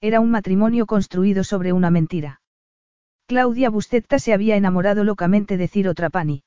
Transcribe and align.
Era 0.00 0.20
un 0.20 0.30
matrimonio 0.30 0.86
construido 0.86 1.42
sobre 1.42 1.72
una 1.72 1.90
mentira. 1.90 2.40
Claudia 3.26 3.68
Buscetta 3.68 4.20
se 4.20 4.32
había 4.32 4.54
enamorado 4.54 5.02
locamente 5.02 5.56
de 5.56 5.66
Ciro 5.66 5.92
Trapani. 5.94 6.44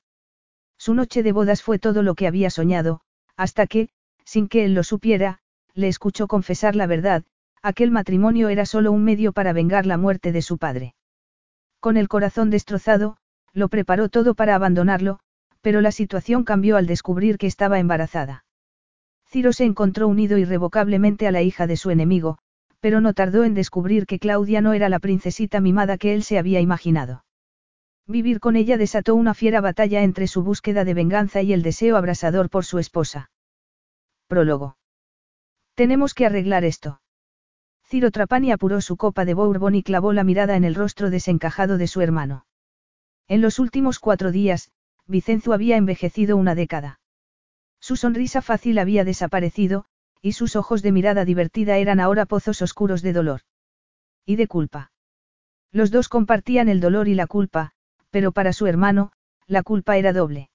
Su 0.78 0.94
noche 0.94 1.22
de 1.22 1.34
bodas 1.34 1.62
fue 1.62 1.78
todo 1.78 2.02
lo 2.02 2.16
que 2.16 2.28
había 2.28 2.50
soñado, 2.50 3.02
hasta 3.36 3.68
que, 3.68 3.90
sin 4.24 4.48
que 4.48 4.64
él 4.64 4.74
lo 4.74 4.84
supiera, 4.84 5.40
le 5.74 5.90
escuchó 5.90 6.28
confesar 6.28 6.78
la 6.78 6.88
verdad, 6.88 7.26
aquel 7.62 7.92
matrimonio 7.92 8.48
era 8.48 8.66
solo 8.66 8.94
un 8.94 9.04
medio 9.04 9.34
para 9.34 9.52
vengar 9.52 9.86
la 9.86 9.98
muerte 9.98 10.32
de 10.32 10.42
su 10.42 10.58
padre. 10.58 10.96
Con 11.82 11.98
el 11.98 12.08
corazón 12.08 12.52
destrozado, 12.52 13.18
lo 13.54 13.68
preparó 13.68 14.08
todo 14.08 14.34
para 14.34 14.56
abandonarlo, 14.56 15.20
pero 15.60 15.82
la 15.82 15.92
situación 15.92 16.46
cambió 16.46 16.78
al 16.78 16.88
descubrir 16.88 17.38
que 17.38 17.48
estaba 17.48 17.80
embarazada. 17.80 18.46
Ciro 19.28 19.52
se 19.52 19.66
encontró 19.66 20.08
unido 20.08 20.38
irrevocablemente 20.38 21.28
a 21.28 21.32
la 21.32 21.42
hija 21.42 21.68
de 21.68 21.78
su 21.78 21.90
enemigo, 21.90 22.38
pero 22.82 23.00
no 23.00 23.14
tardó 23.14 23.44
en 23.46 23.54
descubrir 23.54 24.06
que 24.06 24.20
Claudia 24.20 24.60
no 24.60 24.74
era 24.74 24.90
la 24.90 25.00
princesita 25.00 25.62
mimada 25.62 25.98
que 25.98 26.14
él 26.14 26.24
se 26.24 26.38
había 26.38 26.60
imaginado. 26.60 27.24
Vivir 28.08 28.40
con 28.40 28.56
ella 28.56 28.78
desató 28.78 29.16
una 29.16 29.34
fiera 29.34 29.62
batalla 29.62 30.04
entre 30.04 30.28
su 30.28 30.44
búsqueda 30.44 30.84
de 30.84 30.96
venganza 30.96 31.42
y 31.42 31.54
el 31.54 31.62
deseo 31.62 31.96
abrasador 31.96 32.50
por 32.50 32.66
su 32.66 32.80
esposa. 32.80 33.32
Prólogo. 34.28 34.78
Tenemos 35.76 36.14
que 36.14 36.26
arreglar 36.26 36.66
esto. 36.66 37.02
Ciro 37.86 38.10
Trapani 38.10 38.52
apuró 38.52 38.82
su 38.82 38.98
copa 38.98 39.26
de 39.26 39.34
Bourbon 39.34 39.76
y 39.76 39.84
clavó 39.84 40.12
la 40.12 40.24
mirada 40.24 40.56
en 40.56 40.64
el 40.64 40.76
rostro 40.76 41.10
desencajado 41.10 41.78
de 41.78 41.88
su 41.88 42.02
hermano. 42.02 42.46
En 43.28 43.42
los 43.42 43.60
últimos 43.60 44.00
cuatro 44.00 44.32
días, 44.32 44.72
Vicenzo 45.06 45.54
había 45.54 45.78
envejecido 45.78 46.36
una 46.38 46.56
década. 46.56 47.00
Su 47.80 47.96
sonrisa 47.96 48.42
fácil 48.42 48.80
había 48.80 49.04
desaparecido, 49.04 49.86
y 50.22 50.34
sus 50.34 50.56
ojos 50.56 50.82
de 50.82 50.92
mirada 50.92 51.26
divertida 51.26 51.78
eran 51.78 52.00
ahora 52.00 52.26
pozos 52.26 52.62
oscuros 52.62 53.02
de 53.02 53.14
dolor. 53.14 53.42
Y 54.26 54.36
de 54.36 54.48
culpa. 54.48 54.92
Los 55.72 55.90
dos 55.90 56.10
compartían 56.10 56.70
el 56.70 56.80
dolor 56.80 57.08
y 57.08 57.16
la 57.16 57.28
culpa, 57.28 57.72
pero 58.10 58.32
para 58.32 58.54
su 58.54 58.68
hermano, 58.68 59.12
la 59.48 59.64
culpa 59.64 59.98
era 59.98 60.14
doble. 60.14 60.50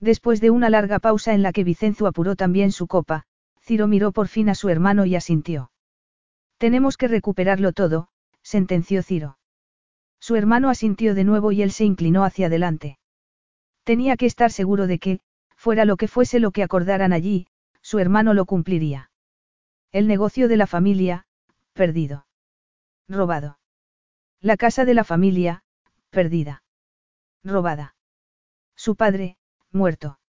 Después 0.00 0.40
de 0.40 0.50
una 0.50 0.70
larga 0.70 0.98
pausa 0.98 1.34
en 1.34 1.42
la 1.42 1.52
que 1.52 1.62
Vicenzo 1.62 2.06
apuró 2.06 2.34
también 2.34 2.72
su 2.72 2.86
copa, 2.86 3.24
Ciro 3.60 3.86
miró 3.86 4.12
por 4.12 4.28
fin 4.28 4.48
a 4.48 4.54
su 4.54 4.68
hermano 4.70 5.04
y 5.04 5.14
asintió. 5.14 5.70
Tenemos 6.56 6.96
que 6.96 7.08
recuperarlo 7.08 7.72
todo, 7.72 8.08
sentenció 8.42 9.02
Ciro. 9.02 9.38
Su 10.18 10.36
hermano 10.36 10.68
asintió 10.68 11.14
de 11.14 11.24
nuevo 11.24 11.52
y 11.52 11.62
él 11.62 11.70
se 11.70 11.84
inclinó 11.84 12.24
hacia 12.24 12.46
adelante. 12.46 12.98
Tenía 13.84 14.16
que 14.16 14.26
estar 14.26 14.50
seguro 14.50 14.86
de 14.86 14.98
que, 14.98 15.20
fuera 15.56 15.84
lo 15.84 15.96
que 15.96 16.08
fuese 16.08 16.40
lo 16.40 16.50
que 16.50 16.62
acordaran 16.62 17.12
allí, 17.12 17.46
su 17.90 17.98
hermano 17.98 18.34
lo 18.34 18.44
cumpliría. 18.44 19.10
El 19.90 20.06
negocio 20.06 20.46
de 20.46 20.56
la 20.56 20.68
familia, 20.68 21.26
perdido. 21.72 22.24
Robado. 23.08 23.58
La 24.40 24.56
casa 24.56 24.84
de 24.84 24.94
la 24.94 25.02
familia, 25.02 25.64
perdida. 26.10 26.62
Robada. 27.42 27.96
Su 28.76 28.94
padre, 28.94 29.38
muerto. 29.72 30.20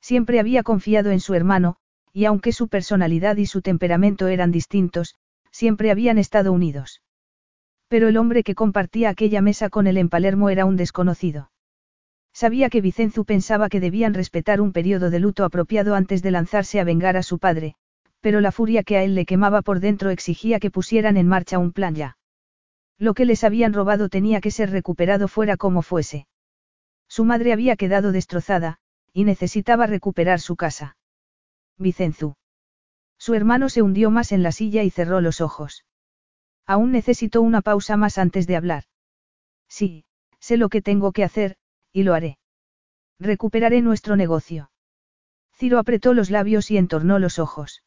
Siempre 0.00 0.40
había 0.40 0.64
confiado 0.64 1.12
en 1.12 1.20
su 1.20 1.34
hermano, 1.34 1.76
y 2.12 2.24
aunque 2.24 2.50
su 2.50 2.66
personalidad 2.66 3.36
y 3.36 3.46
su 3.46 3.62
temperamento 3.62 4.26
eran 4.26 4.50
distintos, 4.50 5.14
siempre 5.52 5.92
habían 5.92 6.18
estado 6.18 6.52
unidos. 6.52 7.02
Pero 7.86 8.08
el 8.08 8.16
hombre 8.16 8.42
que 8.42 8.56
compartía 8.56 9.10
aquella 9.10 9.42
mesa 9.42 9.70
con 9.70 9.86
él 9.86 9.96
en 9.96 10.08
Palermo 10.08 10.50
era 10.50 10.64
un 10.64 10.74
desconocido. 10.74 11.52
Sabía 12.32 12.70
que 12.70 12.80
Vicenzo 12.80 13.24
pensaba 13.24 13.68
que 13.68 13.80
debían 13.80 14.14
respetar 14.14 14.60
un 14.60 14.72
periodo 14.72 15.10
de 15.10 15.20
luto 15.20 15.44
apropiado 15.44 15.94
antes 15.94 16.22
de 16.22 16.30
lanzarse 16.30 16.80
a 16.80 16.84
vengar 16.84 17.16
a 17.16 17.22
su 17.22 17.38
padre, 17.38 17.74
pero 18.20 18.40
la 18.40 18.52
furia 18.52 18.82
que 18.82 18.96
a 18.96 19.02
él 19.02 19.14
le 19.14 19.26
quemaba 19.26 19.62
por 19.62 19.80
dentro 19.80 20.10
exigía 20.10 20.60
que 20.60 20.70
pusieran 20.70 21.16
en 21.16 21.26
marcha 21.26 21.58
un 21.58 21.72
plan 21.72 21.94
ya. 21.94 22.16
Lo 22.98 23.14
que 23.14 23.24
les 23.24 23.44
habían 23.44 23.72
robado 23.72 24.08
tenía 24.08 24.40
que 24.40 24.50
ser 24.50 24.70
recuperado 24.70 25.26
fuera 25.26 25.56
como 25.56 25.82
fuese. 25.82 26.26
Su 27.08 27.24
madre 27.24 27.52
había 27.52 27.76
quedado 27.76 28.12
destrozada, 28.12 28.78
y 29.12 29.24
necesitaba 29.24 29.86
recuperar 29.86 30.38
su 30.40 30.54
casa. 30.54 30.96
Vicenzo. 31.78 32.36
Su 33.18 33.34
hermano 33.34 33.68
se 33.68 33.82
hundió 33.82 34.10
más 34.10 34.32
en 34.32 34.42
la 34.42 34.52
silla 34.52 34.82
y 34.82 34.90
cerró 34.90 35.20
los 35.20 35.40
ojos. 35.40 35.84
Aún 36.66 36.92
necesito 36.92 37.42
una 37.42 37.62
pausa 37.62 37.96
más 37.96 38.18
antes 38.18 38.46
de 38.46 38.56
hablar. 38.56 38.84
Sí, 39.68 40.04
sé 40.38 40.56
lo 40.56 40.68
que 40.68 40.82
tengo 40.82 41.12
que 41.12 41.24
hacer, 41.24 41.56
y 41.92 42.02
lo 42.02 42.14
haré. 42.14 42.38
Recuperaré 43.18 43.82
nuestro 43.82 44.16
negocio. 44.16 44.70
Ciro 45.52 45.78
apretó 45.78 46.14
los 46.14 46.30
labios 46.30 46.70
y 46.70 46.78
entornó 46.78 47.18
los 47.18 47.38
ojos. 47.38 47.82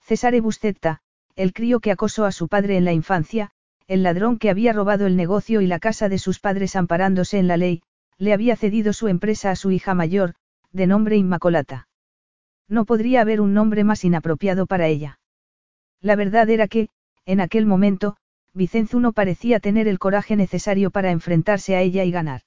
Cesare 0.00 0.40
Buscetta, 0.40 1.00
el 1.34 1.52
crío 1.52 1.80
que 1.80 1.90
acosó 1.90 2.24
a 2.24 2.32
su 2.32 2.48
padre 2.48 2.76
en 2.76 2.84
la 2.84 2.92
infancia, 2.92 3.50
el 3.86 4.02
ladrón 4.02 4.38
que 4.38 4.50
había 4.50 4.72
robado 4.72 5.06
el 5.06 5.16
negocio 5.16 5.60
y 5.60 5.66
la 5.66 5.78
casa 5.78 6.08
de 6.08 6.18
sus 6.18 6.40
padres 6.40 6.74
amparándose 6.74 7.38
en 7.38 7.48
la 7.48 7.56
ley, 7.56 7.82
le 8.18 8.32
había 8.32 8.56
cedido 8.56 8.92
su 8.92 9.08
empresa 9.08 9.50
a 9.50 9.56
su 9.56 9.70
hija 9.70 9.94
mayor, 9.94 10.34
de 10.72 10.86
nombre 10.86 11.16
Inmacolata. 11.16 11.88
No 12.68 12.84
podría 12.84 13.20
haber 13.20 13.40
un 13.40 13.52
nombre 13.52 13.84
más 13.84 14.04
inapropiado 14.04 14.66
para 14.66 14.86
ella. 14.86 15.20
La 16.00 16.16
verdad 16.16 16.48
era 16.48 16.66
que, 16.66 16.88
en 17.26 17.40
aquel 17.40 17.66
momento, 17.66 18.16
Vicenzo 18.54 19.00
no 19.00 19.12
parecía 19.12 19.60
tener 19.60 19.86
el 19.86 19.98
coraje 19.98 20.34
necesario 20.34 20.90
para 20.90 21.10
enfrentarse 21.10 21.76
a 21.76 21.82
ella 21.82 22.04
y 22.04 22.10
ganar. 22.10 22.42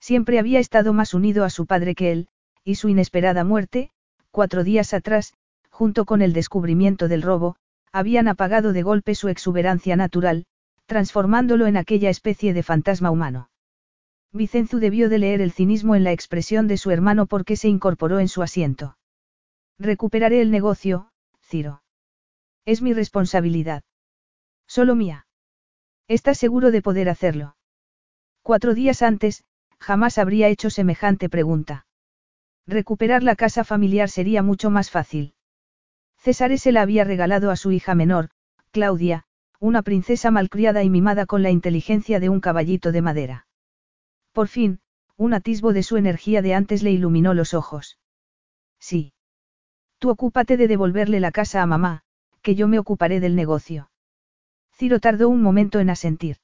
Siempre 0.00 0.38
había 0.38 0.58
estado 0.58 0.92
más 0.92 1.14
unido 1.14 1.44
a 1.44 1.50
su 1.50 1.66
padre 1.66 1.94
que 1.94 2.10
él, 2.10 2.28
y 2.64 2.76
su 2.76 2.88
inesperada 2.88 3.44
muerte, 3.44 3.90
cuatro 4.30 4.64
días 4.64 4.94
atrás, 4.94 5.34
junto 5.70 6.04
con 6.04 6.22
el 6.22 6.32
descubrimiento 6.32 7.06
del 7.06 7.22
robo, 7.22 7.56
habían 7.92 8.28
apagado 8.28 8.72
de 8.72 8.82
golpe 8.82 9.14
su 9.14 9.28
exuberancia 9.28 9.96
natural, 9.96 10.46
transformándolo 10.86 11.66
en 11.66 11.76
aquella 11.76 12.10
especie 12.10 12.54
de 12.54 12.62
fantasma 12.62 13.10
humano. 13.10 13.50
Vicenzo 14.32 14.78
debió 14.78 15.08
de 15.08 15.18
leer 15.18 15.40
el 15.40 15.52
cinismo 15.52 15.96
en 15.96 16.04
la 16.04 16.12
expresión 16.12 16.68
de 16.68 16.76
su 16.76 16.90
hermano 16.90 17.26
porque 17.26 17.56
se 17.56 17.68
incorporó 17.68 18.20
en 18.20 18.28
su 18.28 18.42
asiento. 18.42 18.96
Recuperaré 19.78 20.40
el 20.40 20.50
negocio, 20.50 21.10
Ciro. 21.42 21.82
Es 22.64 22.80
mi 22.80 22.92
responsabilidad. 22.92 23.82
Solo 24.66 24.94
mía. 24.94 25.26
¿Estás 26.06 26.38
seguro 26.38 26.70
de 26.70 26.82
poder 26.82 27.08
hacerlo? 27.08 27.56
Cuatro 28.42 28.74
días 28.74 29.02
antes, 29.02 29.44
jamás 29.80 30.18
habría 30.18 30.48
hecho 30.48 30.70
semejante 30.70 31.28
pregunta. 31.28 31.86
Recuperar 32.66 33.22
la 33.22 33.34
casa 33.34 33.64
familiar 33.64 34.08
sería 34.08 34.42
mucho 34.42 34.70
más 34.70 34.90
fácil. 34.90 35.34
César 36.18 36.56
se 36.58 36.70
la 36.70 36.82
había 36.82 37.04
regalado 37.04 37.50
a 37.50 37.56
su 37.56 37.72
hija 37.72 37.94
menor, 37.94 38.28
Claudia, 38.70 39.24
una 39.58 39.82
princesa 39.82 40.30
malcriada 40.30 40.82
y 40.84 40.90
mimada 40.90 41.26
con 41.26 41.42
la 41.42 41.50
inteligencia 41.50 42.20
de 42.20 42.28
un 42.28 42.40
caballito 42.40 42.92
de 42.92 43.02
madera. 43.02 43.46
Por 44.32 44.48
fin, 44.48 44.80
un 45.16 45.34
atisbo 45.34 45.72
de 45.72 45.82
su 45.82 45.96
energía 45.96 46.40
de 46.42 46.54
antes 46.54 46.82
le 46.82 46.92
iluminó 46.92 47.34
los 47.34 47.52
ojos. 47.54 47.98
Sí. 48.78 49.12
Tú 49.98 50.10
ocúpate 50.10 50.56
de 50.56 50.68
devolverle 50.68 51.20
la 51.20 51.32
casa 51.32 51.62
a 51.62 51.66
mamá, 51.66 52.02
que 52.42 52.54
yo 52.54 52.68
me 52.68 52.78
ocuparé 52.78 53.20
del 53.20 53.36
negocio. 53.36 53.90
Ciro 54.72 54.98
tardó 54.98 55.28
un 55.28 55.42
momento 55.42 55.78
en 55.78 55.90
asentir. 55.90 56.38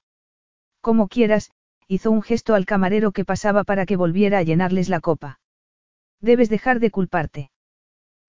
Como 0.82 1.08
quieras, 1.08 1.52
hizo 1.88 2.10
un 2.10 2.22
gesto 2.22 2.54
al 2.54 2.66
camarero 2.66 3.12
que 3.12 3.24
pasaba 3.24 3.64
para 3.64 3.86
que 3.86 3.96
volviera 3.96 4.38
a 4.38 4.42
llenarles 4.42 4.88
la 4.88 5.00
copa. 5.00 5.40
Debes 6.20 6.48
dejar 6.48 6.80
de 6.80 6.90
culparte. 6.90 7.50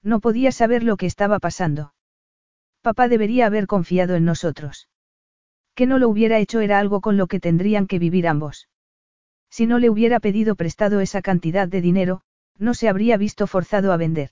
No 0.03 0.19
podía 0.19 0.51
saber 0.51 0.83
lo 0.83 0.97
que 0.97 1.05
estaba 1.05 1.39
pasando. 1.39 1.93
Papá 2.81 3.07
debería 3.07 3.47
haber 3.47 3.67
confiado 3.67 4.15
en 4.15 4.25
nosotros. 4.25 4.89
Que 5.73 5.87
no 5.87 5.97
lo 5.97 6.09
hubiera 6.09 6.39
hecho 6.39 6.59
era 6.59 6.79
algo 6.79 7.01
con 7.01 7.17
lo 7.17 7.27
que 7.27 7.39
tendrían 7.39 7.87
que 7.87 7.99
vivir 7.99 8.27
ambos. 8.27 8.69
Si 9.49 9.65
no 9.65 9.79
le 9.79 9.89
hubiera 9.89 10.19
pedido 10.19 10.55
prestado 10.55 10.99
esa 10.99 11.21
cantidad 11.21 11.67
de 11.67 11.81
dinero, 11.81 12.21
no 12.57 12.73
se 12.73 12.89
habría 12.89 13.17
visto 13.17 13.47
forzado 13.47 13.91
a 13.91 13.97
vender. 13.97 14.31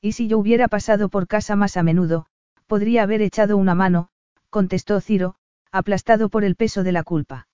Y 0.00 0.12
si 0.12 0.28
yo 0.28 0.38
hubiera 0.38 0.68
pasado 0.68 1.08
por 1.08 1.26
casa 1.26 1.56
más 1.56 1.76
a 1.76 1.82
menudo, 1.82 2.26
podría 2.66 3.02
haber 3.02 3.22
echado 3.22 3.56
una 3.56 3.74
mano, 3.74 4.08
contestó 4.50 5.00
Ciro, 5.00 5.36
aplastado 5.70 6.28
por 6.28 6.44
el 6.44 6.56
peso 6.56 6.82
de 6.82 6.92
la 6.92 7.02
culpa. 7.02 7.48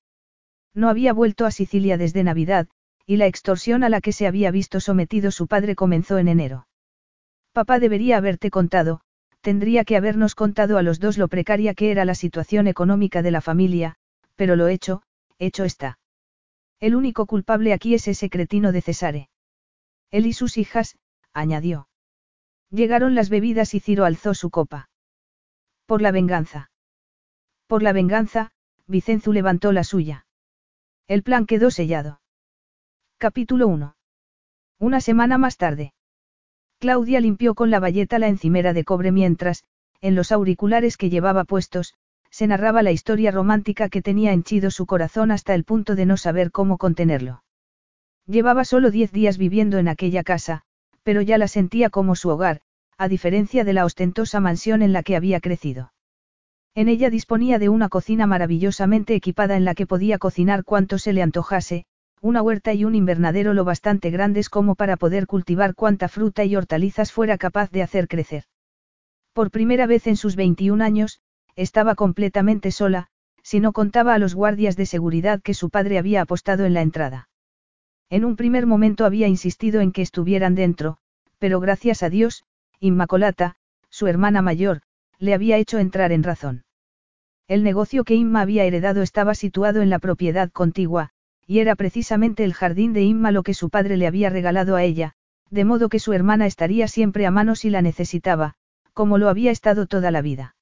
No 0.74 0.88
había 0.88 1.12
vuelto 1.12 1.46
a 1.46 1.50
Sicilia 1.50 1.96
desde 1.96 2.22
Navidad, 2.22 2.68
y 3.06 3.16
la 3.16 3.26
extorsión 3.26 3.82
a 3.82 3.88
la 3.88 4.00
que 4.00 4.12
se 4.12 4.26
había 4.26 4.50
visto 4.50 4.80
sometido 4.80 5.30
su 5.30 5.46
padre 5.46 5.74
comenzó 5.74 6.18
en 6.18 6.28
enero. 6.28 6.68
Papá 7.52 7.80
debería 7.80 8.16
haberte 8.16 8.50
contado, 8.50 9.00
tendría 9.40 9.84
que 9.84 9.96
habernos 9.96 10.34
contado 10.34 10.78
a 10.78 10.82
los 10.82 11.00
dos 11.00 11.18
lo 11.18 11.28
precaria 11.28 11.74
que 11.74 11.90
era 11.90 12.04
la 12.04 12.14
situación 12.14 12.68
económica 12.68 13.22
de 13.22 13.32
la 13.32 13.40
familia, 13.40 13.96
pero 14.36 14.54
lo 14.54 14.68
hecho, 14.68 15.02
hecho 15.38 15.64
está. 15.64 15.98
El 16.78 16.94
único 16.94 17.26
culpable 17.26 17.72
aquí 17.72 17.94
es 17.94 18.06
ese 18.06 18.30
cretino 18.30 18.72
de 18.72 18.82
Cesare. 18.82 19.28
Él 20.10 20.26
y 20.26 20.32
sus 20.32 20.56
hijas, 20.56 20.96
añadió. 21.32 21.88
Llegaron 22.70 23.14
las 23.14 23.28
bebidas 23.28 23.74
y 23.74 23.80
Ciro 23.80 24.04
alzó 24.04 24.34
su 24.34 24.50
copa. 24.50 24.88
Por 25.86 26.00
la 26.00 26.12
venganza. 26.12 26.70
Por 27.66 27.82
la 27.82 27.92
venganza, 27.92 28.52
Vicenzu 28.86 29.32
levantó 29.32 29.72
la 29.72 29.84
suya. 29.84 30.26
El 31.10 31.24
plan 31.24 31.44
quedó 31.44 31.72
sellado. 31.72 32.20
Capítulo 33.18 33.66
1. 33.66 33.96
Una 34.78 35.00
semana 35.00 35.38
más 35.38 35.56
tarde. 35.56 35.92
Claudia 36.78 37.18
limpió 37.18 37.56
con 37.56 37.68
la 37.72 37.80
bayeta 37.80 38.20
la 38.20 38.28
encimera 38.28 38.72
de 38.72 38.84
cobre 38.84 39.10
mientras, 39.10 39.64
en 40.00 40.14
los 40.14 40.30
auriculares 40.30 40.96
que 40.96 41.10
llevaba 41.10 41.42
puestos, 41.42 41.94
se 42.30 42.46
narraba 42.46 42.84
la 42.84 42.92
historia 42.92 43.32
romántica 43.32 43.88
que 43.88 44.02
tenía 44.02 44.32
henchido 44.32 44.70
su 44.70 44.86
corazón 44.86 45.32
hasta 45.32 45.56
el 45.56 45.64
punto 45.64 45.96
de 45.96 46.06
no 46.06 46.16
saber 46.16 46.52
cómo 46.52 46.78
contenerlo. 46.78 47.42
Llevaba 48.26 48.64
solo 48.64 48.92
diez 48.92 49.10
días 49.10 49.36
viviendo 49.36 49.78
en 49.78 49.88
aquella 49.88 50.22
casa, 50.22 50.62
pero 51.02 51.22
ya 51.22 51.38
la 51.38 51.48
sentía 51.48 51.90
como 51.90 52.14
su 52.14 52.28
hogar, 52.28 52.60
a 52.98 53.08
diferencia 53.08 53.64
de 53.64 53.72
la 53.72 53.84
ostentosa 53.84 54.38
mansión 54.38 54.80
en 54.80 54.92
la 54.92 55.02
que 55.02 55.16
había 55.16 55.40
crecido. 55.40 55.92
En 56.74 56.88
ella 56.88 57.10
disponía 57.10 57.58
de 57.58 57.68
una 57.68 57.88
cocina 57.88 58.26
maravillosamente 58.26 59.14
equipada 59.14 59.56
en 59.56 59.64
la 59.64 59.74
que 59.74 59.86
podía 59.86 60.18
cocinar 60.18 60.64
cuanto 60.64 60.98
se 60.98 61.12
le 61.12 61.22
antojase, 61.22 61.84
una 62.20 62.42
huerta 62.42 62.74
y 62.74 62.84
un 62.84 62.94
invernadero 62.94 63.54
lo 63.54 63.64
bastante 63.64 64.10
grandes 64.10 64.48
como 64.48 64.74
para 64.74 64.96
poder 64.96 65.26
cultivar 65.26 65.74
cuanta 65.74 66.08
fruta 66.08 66.44
y 66.44 66.54
hortalizas 66.54 67.12
fuera 67.12 67.38
capaz 67.38 67.70
de 67.70 67.82
hacer 67.82 68.08
crecer. 68.08 68.44
Por 69.32 69.50
primera 69.50 69.86
vez 69.86 70.06
en 70.06 70.16
sus 70.16 70.36
21 70.36 70.84
años, 70.84 71.20
estaba 71.56 71.94
completamente 71.94 72.70
sola, 72.70 73.08
si 73.42 73.58
no 73.58 73.72
contaba 73.72 74.14
a 74.14 74.18
los 74.18 74.34
guardias 74.34 74.76
de 74.76 74.86
seguridad 74.86 75.40
que 75.42 75.54
su 75.54 75.70
padre 75.70 75.98
había 75.98 76.22
apostado 76.22 76.66
en 76.66 76.74
la 76.74 76.82
entrada. 76.82 77.28
En 78.10 78.24
un 78.24 78.36
primer 78.36 78.66
momento 78.66 79.04
había 79.04 79.28
insistido 79.28 79.80
en 79.80 79.92
que 79.92 80.02
estuvieran 80.02 80.54
dentro, 80.54 80.98
pero 81.38 81.58
gracias 81.58 82.02
a 82.02 82.10
Dios, 82.10 82.44
Inmacolata, 82.80 83.56
su 83.88 84.06
hermana 84.06 84.42
mayor, 84.42 84.82
le 85.20 85.34
había 85.34 85.58
hecho 85.58 85.78
entrar 85.78 86.10
en 86.10 86.24
razón. 86.24 86.64
El 87.46 87.62
negocio 87.62 88.04
que 88.04 88.14
Inma 88.14 88.40
había 88.40 88.64
heredado 88.64 89.02
estaba 89.02 89.34
situado 89.34 89.82
en 89.82 89.90
la 89.90 89.98
propiedad 89.98 90.50
contigua, 90.50 91.10
y 91.46 91.58
era 91.58 91.76
precisamente 91.76 92.42
el 92.42 92.54
jardín 92.54 92.92
de 92.92 93.02
Inma 93.02 93.30
lo 93.30 93.42
que 93.42 93.54
su 93.54 93.70
padre 93.70 93.96
le 93.96 94.06
había 94.06 94.30
regalado 94.30 94.76
a 94.76 94.82
ella, 94.82 95.12
de 95.50 95.64
modo 95.64 95.88
que 95.88 95.98
su 95.98 96.12
hermana 96.12 96.46
estaría 96.46 96.88
siempre 96.88 97.26
a 97.26 97.30
mano 97.30 97.54
si 97.54 97.70
la 97.70 97.82
necesitaba, 97.82 98.54
como 98.94 99.18
lo 99.18 99.28
había 99.28 99.50
estado 99.50 99.86
toda 99.86 100.10
la 100.10 100.22
vida. 100.22 100.56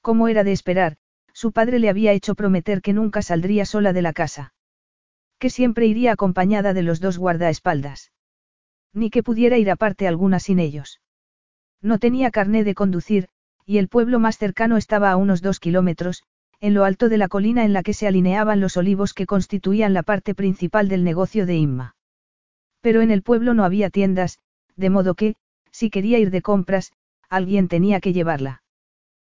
Como 0.00 0.28
era 0.28 0.44
de 0.44 0.52
esperar, 0.52 0.96
su 1.32 1.52
padre 1.52 1.78
le 1.78 1.88
había 1.88 2.12
hecho 2.12 2.34
prometer 2.34 2.82
que 2.82 2.92
nunca 2.92 3.22
saldría 3.22 3.64
sola 3.64 3.92
de 3.92 4.02
la 4.02 4.12
casa. 4.12 4.54
Que 5.38 5.50
siempre 5.50 5.86
iría 5.86 6.12
acompañada 6.12 6.72
de 6.72 6.82
los 6.82 7.00
dos 7.00 7.18
guardaespaldas. 7.18 8.12
Ni 8.92 9.10
que 9.10 9.22
pudiera 9.22 9.58
ir 9.58 9.70
a 9.70 9.76
parte 9.76 10.06
alguna 10.06 10.38
sin 10.38 10.58
ellos. 10.58 11.00
No 11.80 11.98
tenía 11.98 12.30
carné 12.30 12.64
de 12.64 12.74
conducir, 12.74 13.28
y 13.66 13.78
el 13.78 13.88
pueblo 13.88 14.18
más 14.18 14.38
cercano 14.38 14.76
estaba 14.76 15.10
a 15.10 15.16
unos 15.16 15.42
dos 15.42 15.60
kilómetros, 15.60 16.22
en 16.60 16.74
lo 16.74 16.84
alto 16.84 17.08
de 17.08 17.18
la 17.18 17.28
colina 17.28 17.64
en 17.64 17.72
la 17.72 17.82
que 17.82 17.94
se 17.94 18.06
alineaban 18.06 18.60
los 18.60 18.76
olivos 18.76 19.14
que 19.14 19.26
constituían 19.26 19.94
la 19.94 20.02
parte 20.02 20.34
principal 20.34 20.88
del 20.88 21.02
negocio 21.04 21.44
de 21.44 21.56
Inma. 21.56 21.96
Pero 22.80 23.00
en 23.00 23.10
el 23.10 23.22
pueblo 23.22 23.52
no 23.52 23.64
había 23.64 23.90
tiendas, 23.90 24.38
de 24.76 24.90
modo 24.90 25.14
que, 25.14 25.34
si 25.70 25.90
quería 25.90 26.18
ir 26.18 26.30
de 26.30 26.42
compras, 26.42 26.92
alguien 27.28 27.68
tenía 27.68 28.00
que 28.00 28.12
llevarla. 28.12 28.62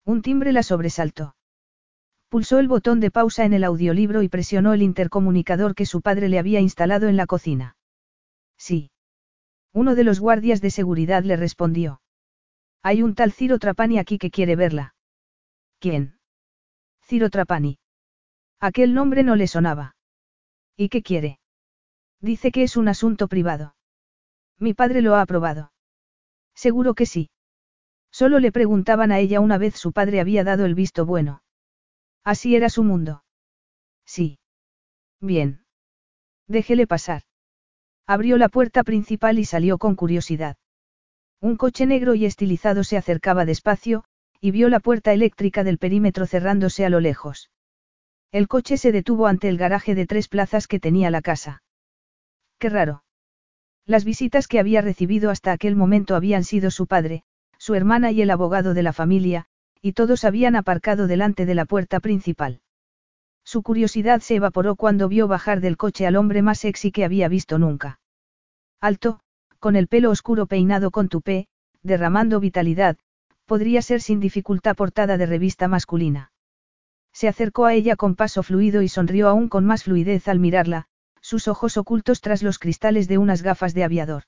Un 0.05 0.21
timbre 0.21 0.51
la 0.51 0.63
sobresaltó. 0.63 1.35
Pulsó 2.27 2.59
el 2.59 2.67
botón 2.67 2.99
de 2.99 3.11
pausa 3.11 3.45
en 3.45 3.53
el 3.53 3.63
audiolibro 3.63 4.21
y 4.21 4.27
presionó 4.27 4.73
el 4.73 4.81
intercomunicador 4.81 5.75
que 5.75 5.85
su 5.85 6.01
padre 6.01 6.27
le 6.29 6.39
había 6.39 6.59
instalado 6.59 7.07
en 7.07 7.15
la 7.15 7.27
cocina. 7.27 7.77
Sí. 8.57 8.91
Uno 9.71 9.95
de 9.95 10.03
los 10.03 10.19
guardias 10.19 10.59
de 10.59 10.71
seguridad 10.71 11.23
le 11.23 11.37
respondió. 11.37 12.01
Hay 12.83 13.01
un 13.01 13.15
tal 13.15 13.31
Ciro 13.31 13.59
Trapani 13.59 13.97
aquí 13.97 14.17
que 14.17 14.29
quiere 14.29 14.57
verla. 14.57 14.93
¿Quién? 15.79 16.19
Ciro 17.01 17.29
Trapani. 17.29 17.79
Aquel 18.59 18.93
nombre 18.93 19.23
no 19.23 19.37
le 19.37 19.47
sonaba. 19.47 19.95
¿Y 20.75 20.89
qué 20.89 21.01
quiere? 21.01 21.39
Dice 22.19 22.51
que 22.51 22.63
es 22.63 22.75
un 22.75 22.89
asunto 22.89 23.27
privado. 23.29 23.75
Mi 24.59 24.73
padre 24.73 25.01
lo 25.01 25.15
ha 25.15 25.21
aprobado. 25.21 25.71
Seguro 26.55 26.93
que 26.93 27.05
sí. 27.05 27.29
Solo 28.11 28.39
le 28.39 28.51
preguntaban 28.51 29.11
a 29.11 29.19
ella 29.19 29.39
una 29.39 29.57
vez 29.57 29.75
su 29.75 29.91
padre 29.91 30.19
había 30.19 30.43
dado 30.43 30.65
el 30.65 30.75
visto 30.75 31.05
bueno. 31.05 31.41
Así 32.23 32.55
era 32.55 32.69
su 32.69 32.83
mundo. 32.83 33.23
Sí. 34.05 34.39
Bien. 35.19 35.65
Déjele 36.47 36.85
pasar. 36.85 37.23
Abrió 38.05 38.37
la 38.37 38.49
puerta 38.49 38.83
principal 38.83 39.39
y 39.39 39.45
salió 39.45 39.77
con 39.77 39.95
curiosidad. 39.95 40.57
Un 41.43 41.57
coche 41.57 41.85
negro 41.85 42.15
y 42.15 42.23
estilizado 42.23 42.85
se 42.85 42.95
acercaba 42.95 43.43
despacio, 43.43 44.05
y 44.39 44.51
vio 44.51 44.69
la 44.69 44.79
puerta 44.79 45.11
eléctrica 45.11 45.65
del 45.65 45.77
perímetro 45.77 46.25
cerrándose 46.25 46.85
a 46.85 46.89
lo 46.89 47.01
lejos. 47.01 47.51
El 48.31 48.47
coche 48.47 48.77
se 48.77 48.93
detuvo 48.93 49.27
ante 49.27 49.49
el 49.49 49.57
garaje 49.57 49.93
de 49.93 50.07
tres 50.07 50.29
plazas 50.29 50.67
que 50.67 50.79
tenía 50.79 51.11
la 51.11 51.21
casa. 51.21 51.61
Qué 52.59 52.69
raro. 52.69 53.03
Las 53.85 54.05
visitas 54.05 54.47
que 54.47 54.57
había 54.57 54.79
recibido 54.79 55.29
hasta 55.29 55.51
aquel 55.51 55.75
momento 55.75 56.15
habían 56.15 56.45
sido 56.45 56.71
su 56.71 56.87
padre, 56.87 57.23
su 57.57 57.75
hermana 57.75 58.11
y 58.11 58.21
el 58.21 58.31
abogado 58.31 58.73
de 58.73 58.83
la 58.83 58.93
familia, 58.93 59.47
y 59.81 59.91
todos 59.91 60.23
habían 60.23 60.55
aparcado 60.55 61.07
delante 61.07 61.45
de 61.45 61.55
la 61.55 61.65
puerta 61.65 61.99
principal. 61.99 62.61
Su 63.43 63.63
curiosidad 63.63 64.21
se 64.21 64.35
evaporó 64.35 64.77
cuando 64.77 65.09
vio 65.09 65.27
bajar 65.27 65.59
del 65.59 65.75
coche 65.75 66.07
al 66.07 66.15
hombre 66.15 66.41
más 66.41 66.59
sexy 66.59 66.93
que 66.93 67.03
había 67.03 67.27
visto 67.27 67.59
nunca. 67.59 67.99
Alto, 68.79 69.19
con 69.63 69.77
el 69.77 69.87
pelo 69.87 70.11
oscuro 70.11 70.45
peinado 70.45 70.91
con 70.91 71.07
tupé, 71.07 71.47
derramando 71.83 72.41
vitalidad, 72.41 72.97
podría 73.45 73.81
ser 73.81 74.01
sin 74.01 74.19
dificultad 74.19 74.75
portada 74.75 75.15
de 75.15 75.25
revista 75.25 75.69
masculina. 75.69 76.33
Se 77.13 77.29
acercó 77.29 77.63
a 77.63 77.73
ella 77.73 77.95
con 77.95 78.15
paso 78.15 78.43
fluido 78.43 78.81
y 78.81 78.89
sonrió 78.89 79.29
aún 79.29 79.47
con 79.47 79.63
más 79.63 79.85
fluidez 79.85 80.27
al 80.27 80.39
mirarla, 80.39 80.87
sus 81.21 81.47
ojos 81.47 81.77
ocultos 81.77 82.19
tras 82.19 82.43
los 82.43 82.59
cristales 82.59 83.07
de 83.07 83.17
unas 83.17 83.41
gafas 83.41 83.73
de 83.73 83.85
aviador. 83.85 84.23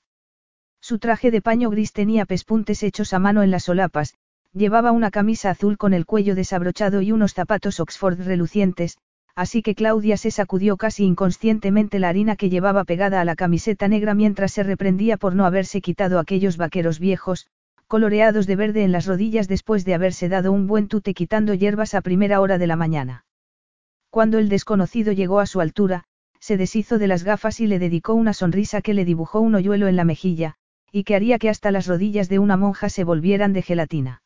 Su 0.80 0.98
traje 0.98 1.30
de 1.30 1.42
paño 1.42 1.68
gris 1.68 1.92
tenía 1.92 2.24
pespuntes 2.24 2.82
hechos 2.82 3.12
a 3.12 3.18
mano 3.18 3.42
en 3.42 3.50
las 3.50 3.64
solapas, 3.64 4.14
llevaba 4.54 4.90
una 4.90 5.10
camisa 5.10 5.50
azul 5.50 5.76
con 5.76 5.92
el 5.92 6.06
cuello 6.06 6.34
desabrochado 6.34 7.02
y 7.02 7.12
unos 7.12 7.34
zapatos 7.34 7.78
Oxford 7.78 8.22
relucientes, 8.22 8.96
así 9.36 9.62
que 9.62 9.74
Claudia 9.74 10.16
se 10.16 10.30
sacudió 10.30 10.78
casi 10.78 11.04
inconscientemente 11.04 11.98
la 11.98 12.08
harina 12.08 12.36
que 12.36 12.48
llevaba 12.48 12.84
pegada 12.84 13.20
a 13.20 13.24
la 13.24 13.36
camiseta 13.36 13.86
negra 13.86 14.14
mientras 14.14 14.50
se 14.52 14.62
reprendía 14.62 15.18
por 15.18 15.34
no 15.34 15.44
haberse 15.44 15.82
quitado 15.82 16.18
aquellos 16.18 16.56
vaqueros 16.56 16.98
viejos, 16.98 17.46
coloreados 17.86 18.46
de 18.46 18.56
verde 18.56 18.82
en 18.82 18.92
las 18.92 19.06
rodillas 19.06 19.46
después 19.46 19.84
de 19.84 19.92
haberse 19.94 20.30
dado 20.30 20.52
un 20.52 20.66
buen 20.66 20.88
tute 20.88 21.12
quitando 21.12 21.52
hierbas 21.52 21.94
a 21.94 22.00
primera 22.00 22.40
hora 22.40 22.56
de 22.56 22.66
la 22.66 22.76
mañana. 22.76 23.26
Cuando 24.08 24.38
el 24.38 24.48
desconocido 24.48 25.12
llegó 25.12 25.38
a 25.38 25.46
su 25.46 25.60
altura, 25.60 26.04
se 26.40 26.56
deshizo 26.56 26.98
de 26.98 27.06
las 27.06 27.22
gafas 27.22 27.60
y 27.60 27.66
le 27.66 27.78
dedicó 27.78 28.14
una 28.14 28.32
sonrisa 28.32 28.80
que 28.80 28.94
le 28.94 29.04
dibujó 29.04 29.40
un 29.40 29.54
hoyuelo 29.54 29.86
en 29.86 29.96
la 29.96 30.04
mejilla, 30.04 30.54
y 30.90 31.04
que 31.04 31.14
haría 31.14 31.38
que 31.38 31.50
hasta 31.50 31.70
las 31.70 31.86
rodillas 31.86 32.30
de 32.30 32.38
una 32.38 32.56
monja 32.56 32.88
se 32.88 33.04
volvieran 33.04 33.52
de 33.52 33.60
gelatina. 33.60 34.22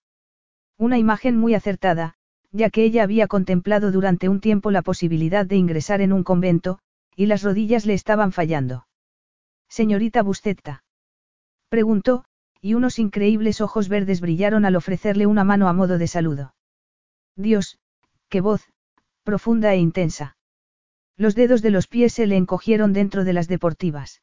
Una 0.79 0.99
imagen 0.99 1.37
muy 1.37 1.55
acertada, 1.55 2.14
ya 2.52 2.71
que 2.71 2.85
ella 2.85 3.02
había 3.02 3.26
contemplado 3.26 3.92
durante 3.92 4.28
un 4.28 4.40
tiempo 4.40 4.71
la 4.71 4.83
posibilidad 4.83 5.47
de 5.47 5.57
ingresar 5.57 6.00
en 6.00 6.12
un 6.12 6.25
convento, 6.25 6.78
y 7.14 7.26
las 7.26 7.42
rodillas 7.42 7.87
le 7.87 7.95
estaban 7.95 8.33
fallando. 8.33 8.87
Señorita 9.69 10.23
Buscetta. 10.23 10.83
Preguntó, 11.69 12.25
y 12.61 12.75
unos 12.75 12.99
increíbles 12.99 13.61
ojos 13.61 13.88
verdes 13.88 14.21
brillaron 14.21 14.64
al 14.64 14.76
ofrecerle 14.76 15.26
una 15.26 15.45
mano 15.45 15.69
a 15.69 15.73
modo 15.73 15.97
de 15.97 16.09
saludo. 16.09 16.54
Dios, 17.37 17.78
qué 18.28 18.40
voz, 18.40 18.69
profunda 19.23 19.73
e 19.73 19.78
intensa. 19.78 20.37
Los 21.16 21.35
dedos 21.35 21.62
de 21.62 21.71
los 21.71 21.87
pies 21.87 22.14
se 22.14 22.26
le 22.26 22.37
encogieron 22.37 22.92
dentro 22.92 23.25
de 23.25 23.33
las 23.33 23.47
deportivas. 23.47 24.23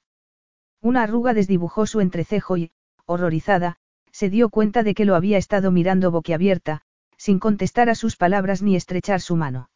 Una 0.82 1.04
arruga 1.04 1.34
desdibujó 1.34 1.86
su 1.86 2.02
entrecejo 2.02 2.58
y, 2.58 2.72
horrorizada, 3.06 3.78
se 4.12 4.30
dio 4.30 4.50
cuenta 4.50 4.84
de 4.84 4.94
que 4.94 5.06
lo 5.06 5.16
había 5.16 5.38
estado 5.38 5.72
mirando 5.72 6.12
boquiabierta, 6.12 6.82
sin 7.18 7.40
contestar 7.40 7.90
a 7.90 7.96
sus 7.96 8.16
palabras 8.16 8.62
ni 8.62 8.76
estrechar 8.76 9.22
su 9.22 9.36
mano. 9.36 9.70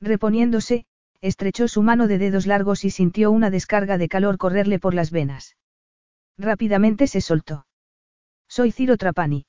Reponiéndose, 0.00 0.86
estrechó 1.20 1.68
su 1.68 1.82
mano 1.82 2.06
de 2.06 2.18
dedos 2.18 2.46
largos 2.46 2.84
y 2.84 2.90
sintió 2.90 3.30
una 3.30 3.50
descarga 3.50 3.98
de 3.98 4.08
calor 4.08 4.36
correrle 4.36 4.78
por 4.78 4.94
las 4.94 5.10
venas. 5.10 5.56
Rápidamente 6.36 7.06
se 7.06 7.20
soltó. 7.20 7.66
Soy 8.48 8.72
Ciro 8.72 8.96
Trapani. 8.96 9.46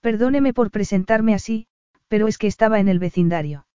Perdóneme 0.00 0.52
por 0.52 0.70
presentarme 0.70 1.34
así, 1.34 1.66
pero 2.08 2.28
es 2.28 2.36
que 2.36 2.46
estaba 2.46 2.78
en 2.78 2.88
el 2.88 2.98
vecindario. 2.98 3.66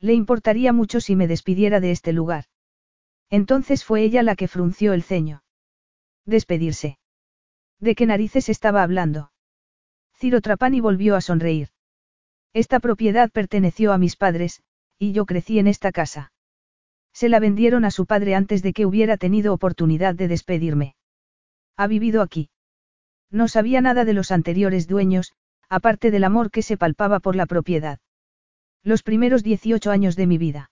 Le 0.00 0.12
importaría 0.12 0.72
mucho 0.72 1.00
si 1.00 1.16
me 1.16 1.26
despidiera 1.26 1.80
de 1.80 1.90
este 1.90 2.12
lugar. 2.12 2.44
Entonces 3.30 3.84
fue 3.84 4.02
ella 4.02 4.22
la 4.22 4.36
que 4.36 4.48
frunció 4.48 4.92
el 4.92 5.02
ceño. 5.02 5.42
Despedirse. 6.26 6.98
¿De 7.80 7.94
qué 7.94 8.06
narices 8.06 8.48
estaba 8.48 8.82
hablando? 8.82 9.32
Ciro 10.14 10.40
Trapani 10.40 10.80
volvió 10.80 11.16
a 11.16 11.20
sonreír. 11.20 11.70
Esta 12.56 12.80
propiedad 12.80 13.30
perteneció 13.30 13.92
a 13.92 13.98
mis 13.98 14.16
padres, 14.16 14.62
y 14.98 15.12
yo 15.12 15.26
crecí 15.26 15.58
en 15.58 15.66
esta 15.66 15.92
casa. 15.92 16.32
Se 17.12 17.28
la 17.28 17.38
vendieron 17.38 17.84
a 17.84 17.90
su 17.90 18.06
padre 18.06 18.34
antes 18.34 18.62
de 18.62 18.72
que 18.72 18.86
hubiera 18.86 19.18
tenido 19.18 19.52
oportunidad 19.52 20.14
de 20.14 20.26
despedirme. 20.26 20.96
Ha 21.76 21.86
vivido 21.86 22.22
aquí. 22.22 22.48
No 23.30 23.46
sabía 23.48 23.82
nada 23.82 24.06
de 24.06 24.14
los 24.14 24.30
anteriores 24.30 24.86
dueños, 24.88 25.34
aparte 25.68 26.10
del 26.10 26.24
amor 26.24 26.50
que 26.50 26.62
se 26.62 26.78
palpaba 26.78 27.20
por 27.20 27.36
la 27.36 27.44
propiedad. 27.44 27.98
Los 28.82 29.02
primeros 29.02 29.42
18 29.42 29.90
años 29.90 30.16
de 30.16 30.26
mi 30.26 30.38
vida. 30.38 30.70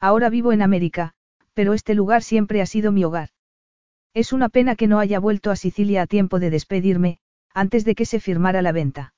Ahora 0.00 0.30
vivo 0.30 0.52
en 0.52 0.62
América, 0.62 1.12
pero 1.52 1.74
este 1.74 1.94
lugar 1.94 2.22
siempre 2.22 2.62
ha 2.62 2.66
sido 2.66 2.92
mi 2.92 3.04
hogar. 3.04 3.28
Es 4.14 4.32
una 4.32 4.48
pena 4.48 4.74
que 4.74 4.86
no 4.86 5.00
haya 5.00 5.20
vuelto 5.20 5.50
a 5.50 5.56
Sicilia 5.56 6.00
a 6.00 6.06
tiempo 6.06 6.40
de 6.40 6.48
despedirme, 6.48 7.18
antes 7.52 7.84
de 7.84 7.94
que 7.94 8.06
se 8.06 8.20
firmara 8.20 8.62
la 8.62 8.72
venta. 8.72 9.13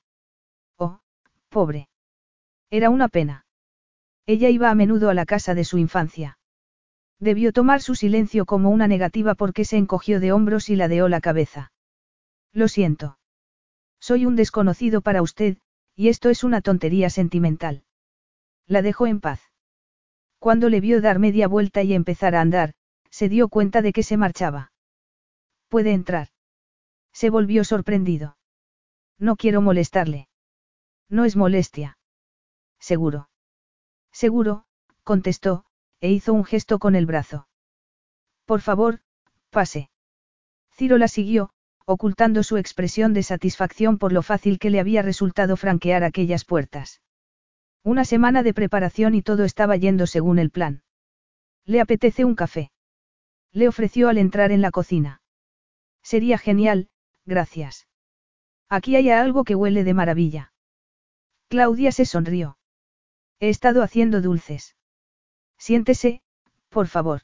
Pobre. 1.49 1.89
Era 2.69 2.89
una 2.89 3.07
pena. 3.07 3.45
Ella 4.25 4.49
iba 4.49 4.69
a 4.69 4.75
menudo 4.75 5.09
a 5.09 5.13
la 5.13 5.25
casa 5.25 5.53
de 5.55 5.63
su 5.63 5.77
infancia. 5.77 6.37
Debió 7.19 7.51
tomar 7.51 7.81
su 7.81 7.95
silencio 7.95 8.45
como 8.45 8.69
una 8.69 8.87
negativa 8.87 9.35
porque 9.35 9.65
se 9.65 9.77
encogió 9.77 10.19
de 10.19 10.31
hombros 10.31 10.69
y 10.69 10.75
ladeó 10.75 11.07
la 11.07 11.21
cabeza. 11.21 11.71
Lo 12.53 12.67
siento. 12.67 13.17
Soy 13.99 14.25
un 14.25 14.35
desconocido 14.35 15.01
para 15.01 15.21
usted, 15.21 15.57
y 15.95 16.09
esto 16.09 16.29
es 16.29 16.43
una 16.43 16.61
tontería 16.61 17.09
sentimental. 17.09 17.83
La 18.67 18.81
dejó 18.81 19.07
en 19.07 19.19
paz. 19.19 19.41
Cuando 20.39 20.69
le 20.69 20.81
vio 20.81 21.01
dar 21.01 21.17
media 21.17 21.47
vuelta 21.47 21.81
y 21.81 21.93
empezar 21.93 22.35
a 22.35 22.41
andar, 22.41 22.73
se 23.09 23.29
dio 23.29 23.49
cuenta 23.49 23.81
de 23.81 23.93
que 23.93 24.03
se 24.03 24.17
marchaba. 24.17 24.71
Puede 25.69 25.93
entrar. 25.93 26.27
Se 27.13 27.29
volvió 27.29 27.63
sorprendido. 27.63 28.37
No 29.17 29.35
quiero 29.35 29.61
molestarle. 29.61 30.27
No 31.09 31.25
es 31.25 31.35
molestia. 31.35 31.97
Seguro. 32.79 33.29
Seguro, 34.11 34.65
contestó, 35.03 35.65
e 36.01 36.11
hizo 36.11 36.33
un 36.33 36.43
gesto 36.43 36.79
con 36.79 36.95
el 36.95 37.05
brazo. 37.05 37.47
Por 38.45 38.61
favor, 38.61 38.99
pase. 39.49 39.89
Ciro 40.71 40.97
la 40.97 41.07
siguió, 41.07 41.51
ocultando 41.85 42.43
su 42.43 42.57
expresión 42.57 43.13
de 43.13 43.23
satisfacción 43.23 43.97
por 43.97 44.11
lo 44.11 44.21
fácil 44.21 44.59
que 44.59 44.69
le 44.69 44.79
había 44.79 45.01
resultado 45.01 45.55
franquear 45.55 46.03
aquellas 46.03 46.45
puertas. 46.45 47.01
Una 47.83 48.03
semana 48.03 48.43
de 48.43 48.53
preparación 48.53 49.15
y 49.15 49.21
todo 49.21 49.45
estaba 49.45 49.77
yendo 49.77 50.07
según 50.07 50.39
el 50.39 50.51
plan. 50.51 50.83
¿Le 51.65 51.79
apetece 51.79 52.25
un 52.25 52.35
café? 52.35 52.71
Le 53.53 53.67
ofreció 53.67 54.09
al 54.09 54.17
entrar 54.17 54.51
en 54.51 54.61
la 54.61 54.71
cocina. 54.71 55.21
Sería 56.03 56.37
genial, 56.37 56.89
gracias. 57.25 57.87
Aquí 58.69 58.95
hay 58.97 59.09
algo 59.09 59.45
que 59.45 59.55
huele 59.55 59.83
de 59.83 59.93
maravilla. 59.93 60.51
Claudia 61.49 61.93
se 61.93 62.05
sonrió. 62.05 62.57
He 63.39 63.49
estado 63.49 63.81
haciendo 63.81 64.21
dulces. 64.21 64.75
Siéntese, 65.57 66.21
por 66.69 66.87
favor. 66.87 67.21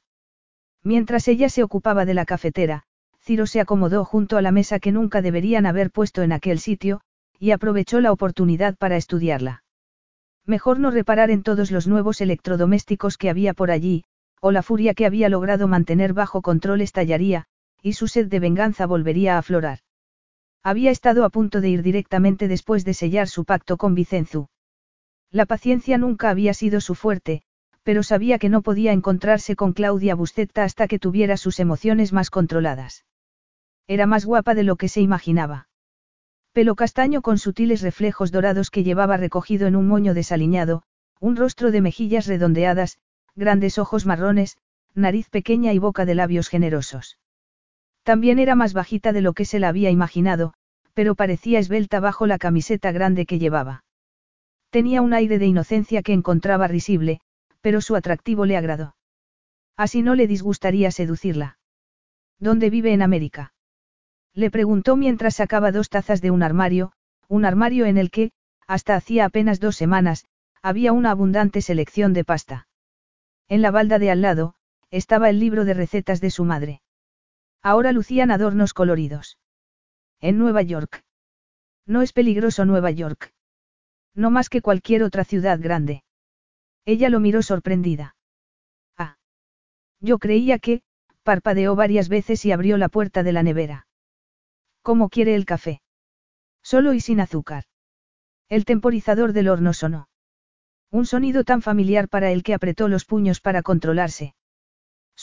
Mientras 0.81 1.27
ella 1.27 1.49
se 1.49 1.63
ocupaba 1.63 2.05
de 2.05 2.13
la 2.13 2.25
cafetera, 2.25 2.83
Ciro 3.19 3.47
se 3.47 3.59
acomodó 3.59 4.05
junto 4.05 4.37
a 4.37 4.41
la 4.41 4.51
mesa 4.51 4.79
que 4.79 4.91
nunca 4.91 5.21
deberían 5.21 5.65
haber 5.65 5.91
puesto 5.91 6.21
en 6.21 6.31
aquel 6.31 6.59
sitio, 6.59 7.01
y 7.37 7.51
aprovechó 7.51 7.99
la 7.99 8.11
oportunidad 8.11 8.77
para 8.77 8.95
estudiarla. 8.95 9.63
Mejor 10.45 10.79
no 10.79 10.91
reparar 10.91 11.29
en 11.29 11.43
todos 11.43 11.71
los 11.71 11.87
nuevos 11.87 12.21
electrodomésticos 12.21 13.17
que 13.17 13.29
había 13.29 13.53
por 13.53 13.71
allí, 13.71 14.03
o 14.41 14.51
la 14.51 14.61
furia 14.61 14.93
que 14.93 15.05
había 15.05 15.29
logrado 15.29 15.67
mantener 15.67 16.13
bajo 16.13 16.41
control 16.41 16.81
estallaría, 16.81 17.45
y 17.81 17.93
su 17.93 18.07
sed 18.07 18.27
de 18.27 18.39
venganza 18.39 18.85
volvería 18.85 19.35
a 19.35 19.39
aflorar. 19.39 19.79
Había 20.63 20.91
estado 20.91 21.25
a 21.25 21.29
punto 21.29 21.59
de 21.59 21.69
ir 21.69 21.83
directamente 21.83 22.47
después 22.47 22.85
de 22.85 22.93
sellar 22.93 23.27
su 23.27 23.43
pacto 23.43 23.75
con 23.75 23.95
Vicenzu. 23.95 24.47
La 25.29 25.45
paciencia 25.45 25.97
nunca 25.97 26.29
había 26.29 26.53
sido 26.53 26.79
su 26.79 26.95
fuerte, 26.95 27.43
pero 27.83 28.01
sabía 28.01 28.39
que 28.39 28.47
no 28.47 28.61
podía 28.61 28.93
encontrarse 28.93 29.57
con 29.57 29.73
Claudia 29.73 30.15
Buscetta 30.15 30.63
hasta 30.63 30.87
que 30.87 30.99
tuviera 30.99 31.35
sus 31.35 31.59
emociones 31.59 32.13
más 32.13 32.29
controladas. 32.29 33.03
Era 33.87 34.07
más 34.07 34.25
guapa 34.25 34.55
de 34.55 34.63
lo 34.63 34.77
que 34.77 34.87
se 34.87 35.01
imaginaba. 35.01 35.67
Pelo 36.53 36.75
castaño 36.75 37.21
con 37.21 37.37
sutiles 37.39 37.81
reflejos 37.81 38.31
dorados 38.31 38.71
que 38.71 38.83
llevaba 38.83 39.17
recogido 39.17 39.67
en 39.67 39.75
un 39.75 39.87
moño 39.87 40.13
desaliñado, 40.13 40.83
un 41.19 41.35
rostro 41.35 41.71
de 41.71 41.81
mejillas 41.81 42.25
redondeadas, 42.27 42.99
grandes 43.35 43.77
ojos 43.79 44.05
marrones, 44.05 44.57
nariz 44.93 45.29
pequeña 45.29 45.73
y 45.73 45.79
boca 45.79 46.05
de 46.05 46.15
labios 46.15 46.47
generosos. 46.47 47.17
También 48.03 48.37
era 48.37 48.55
más 48.55 48.73
bajita 48.73 49.13
de 49.13 49.21
lo 49.21 49.33
que 49.33 49.45
se 49.45 49.59
la 49.59 49.69
había 49.69 49.89
imaginado, 49.89 50.53
pero 50.93 51.15
parecía 51.15 51.59
esbelta 51.59 51.99
bajo 51.99 52.27
la 52.27 52.37
camiseta 52.37 52.91
grande 52.91 53.25
que 53.25 53.39
llevaba. 53.39 53.83
Tenía 54.69 55.01
un 55.01 55.13
aire 55.13 55.39
de 55.39 55.45
inocencia 55.45 56.01
que 56.03 56.13
encontraba 56.13 56.67
risible, 56.67 57.21
pero 57.61 57.79
su 57.79 57.95
atractivo 57.95 58.45
le 58.45 58.57
agradó. 58.57 58.95
Así 59.77 60.01
no 60.01 60.15
le 60.15 60.27
disgustaría 60.27 60.91
seducirla. 60.91 61.57
¿Dónde 62.39 62.69
vive 62.69 62.93
en 62.93 63.01
América? 63.01 63.53
Le 64.33 64.51
preguntó 64.51 64.95
mientras 64.95 65.35
sacaba 65.35 65.71
dos 65.71 65.89
tazas 65.89 66.21
de 66.21 66.31
un 66.31 66.43
armario, 66.43 66.91
un 67.27 67.45
armario 67.45 67.85
en 67.85 67.97
el 67.97 68.11
que, 68.11 68.31
hasta 68.67 68.95
hacía 68.95 69.25
apenas 69.25 69.59
dos 69.59 69.75
semanas, 69.75 70.25
había 70.61 70.91
una 70.91 71.11
abundante 71.11 71.61
selección 71.61 72.13
de 72.13 72.23
pasta. 72.23 72.67
En 73.47 73.61
la 73.61 73.71
balda 73.71 73.99
de 73.99 74.11
al 74.11 74.21
lado, 74.21 74.55
estaba 74.91 75.29
el 75.29 75.39
libro 75.39 75.65
de 75.65 75.73
recetas 75.73 76.21
de 76.21 76.31
su 76.31 76.45
madre. 76.45 76.81
Ahora 77.63 77.93
lucían 77.93 78.29
adornos 78.29 78.73
coloridos. 78.73 79.37
En 80.19 80.37
Nueva 80.37 80.61
York. 80.61 81.03
No 81.85 82.01
es 82.01 82.11
peligroso 82.11 82.65
Nueva 82.65 82.91
York. 82.91 83.33
No 84.13 84.29
más 84.31 84.49
que 84.49 84.61
cualquier 84.61 85.01
otra 85.01 85.23
ciudad 85.23 85.59
grande. 85.59 86.03
Ella 86.85 87.09
lo 87.09 87.21
miró 87.21 87.41
sorprendida. 87.41 88.15
Ah. 88.97 89.17
Yo 90.01 90.19
creía 90.19 90.59
que, 90.59 90.83
parpadeó 91.23 91.75
varias 91.75 92.09
veces 92.09 92.43
y 92.43 92.51
abrió 92.51 92.77
la 92.77 92.89
puerta 92.89 93.23
de 93.23 93.31
la 93.31 93.43
nevera. 93.43 93.87
¿Cómo 94.81 95.07
quiere 95.09 95.33
el 95.33 95.45
café? 95.45 95.81
Solo 96.61 96.93
y 96.93 96.99
sin 96.99 97.21
azúcar. 97.21 97.63
El 98.49 98.65
temporizador 98.65 99.31
del 99.31 99.47
horno 99.47 99.73
sonó. 99.73 100.09
Un 100.91 101.05
sonido 101.05 101.45
tan 101.45 101.61
familiar 101.61 102.09
para 102.09 102.31
él 102.31 102.43
que 102.43 102.53
apretó 102.53 102.89
los 102.89 103.05
puños 103.05 103.39
para 103.39 103.63
controlarse. 103.63 104.35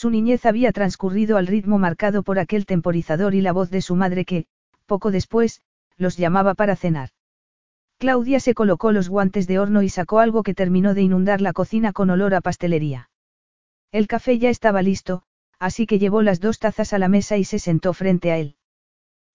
Su 0.01 0.09
niñez 0.09 0.47
había 0.47 0.71
transcurrido 0.71 1.37
al 1.37 1.45
ritmo 1.45 1.77
marcado 1.77 2.23
por 2.23 2.39
aquel 2.39 2.65
temporizador 2.65 3.35
y 3.35 3.41
la 3.41 3.51
voz 3.51 3.69
de 3.69 3.83
su 3.83 3.95
madre 3.95 4.25
que, 4.25 4.47
poco 4.87 5.11
después, 5.11 5.61
los 5.95 6.17
llamaba 6.17 6.55
para 6.55 6.75
cenar. 6.75 7.09
Claudia 7.99 8.39
se 8.39 8.55
colocó 8.55 8.91
los 8.91 9.09
guantes 9.09 9.45
de 9.45 9.59
horno 9.59 9.83
y 9.83 9.89
sacó 9.89 10.17
algo 10.17 10.41
que 10.41 10.55
terminó 10.55 10.95
de 10.95 11.03
inundar 11.03 11.39
la 11.39 11.53
cocina 11.53 11.93
con 11.93 12.09
olor 12.09 12.33
a 12.33 12.41
pastelería. 12.41 13.11
El 13.91 14.07
café 14.07 14.39
ya 14.39 14.49
estaba 14.49 14.81
listo, 14.81 15.21
así 15.59 15.85
que 15.85 15.99
llevó 15.99 16.23
las 16.23 16.39
dos 16.39 16.57
tazas 16.57 16.93
a 16.93 16.97
la 16.97 17.07
mesa 17.07 17.37
y 17.37 17.43
se 17.43 17.59
sentó 17.59 17.93
frente 17.93 18.31
a 18.31 18.39
él. 18.39 18.55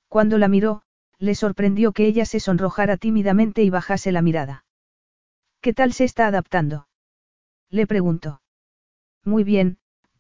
Cuando 0.09 0.37
la 0.37 0.49
miró, 0.49 0.83
le 1.21 1.37
sorprendió 1.37 1.93
que 1.93 2.07
ella 2.07 2.25
se 2.25 2.41
sonrojara 2.41 2.97
tímidamente 2.97 3.63
y 3.63 3.71
bajase 3.71 4.11
la 4.11 4.21
mirada. 4.21 4.65
¿Qué 5.61 5.73
tal 5.73 5.93
se 5.93 6.03
está 6.03 6.27
adaptando? 6.27 6.89
Le 7.71 7.87
preguntó. 7.87 8.41
Muy 9.23 9.45
bien, 9.45 9.79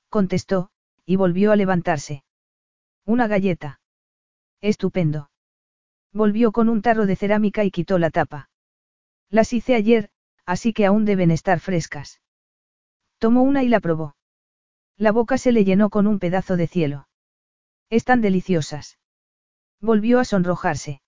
contestó, 0.09 0.71
y 1.05 1.17
volvió 1.17 1.53
a 1.53 1.57
levantarse. 1.57 2.25
Una 3.05 3.27
galleta. 3.29 3.81
Estupendo. 4.61 5.31
Volvió 6.13 6.51
con 6.53 6.69
un 6.69 6.83
tarro 6.83 7.07
de 7.07 7.17
cerámica 7.17 7.65
y 7.65 7.71
quitó 7.71 7.99
la 7.99 8.11
tapa. 8.11 8.51
Las 9.31 9.53
hice 9.53 9.75
ayer, 9.75 10.11
así 10.45 10.73
que 10.73 10.87
aún 10.87 11.05
deben 11.05 11.31
estar 11.31 11.61
frescas. 11.61 12.21
Tomó 13.19 13.43
una 13.43 13.63
y 13.63 13.69
la 13.69 13.81
probó. 13.81 14.17
La 14.97 15.13
boca 15.13 15.39
se 15.39 15.53
le 15.53 15.65
llenó 15.65 15.91
con 15.91 16.07
un 16.07 16.19
pedazo 16.19 16.57
de 16.57 16.67
cielo. 16.67 17.09
Están 17.91 18.21
deliciosas. 18.21 18.99
Volvió 19.81 20.21
a 20.21 20.25
sonrojarse. 20.25 21.03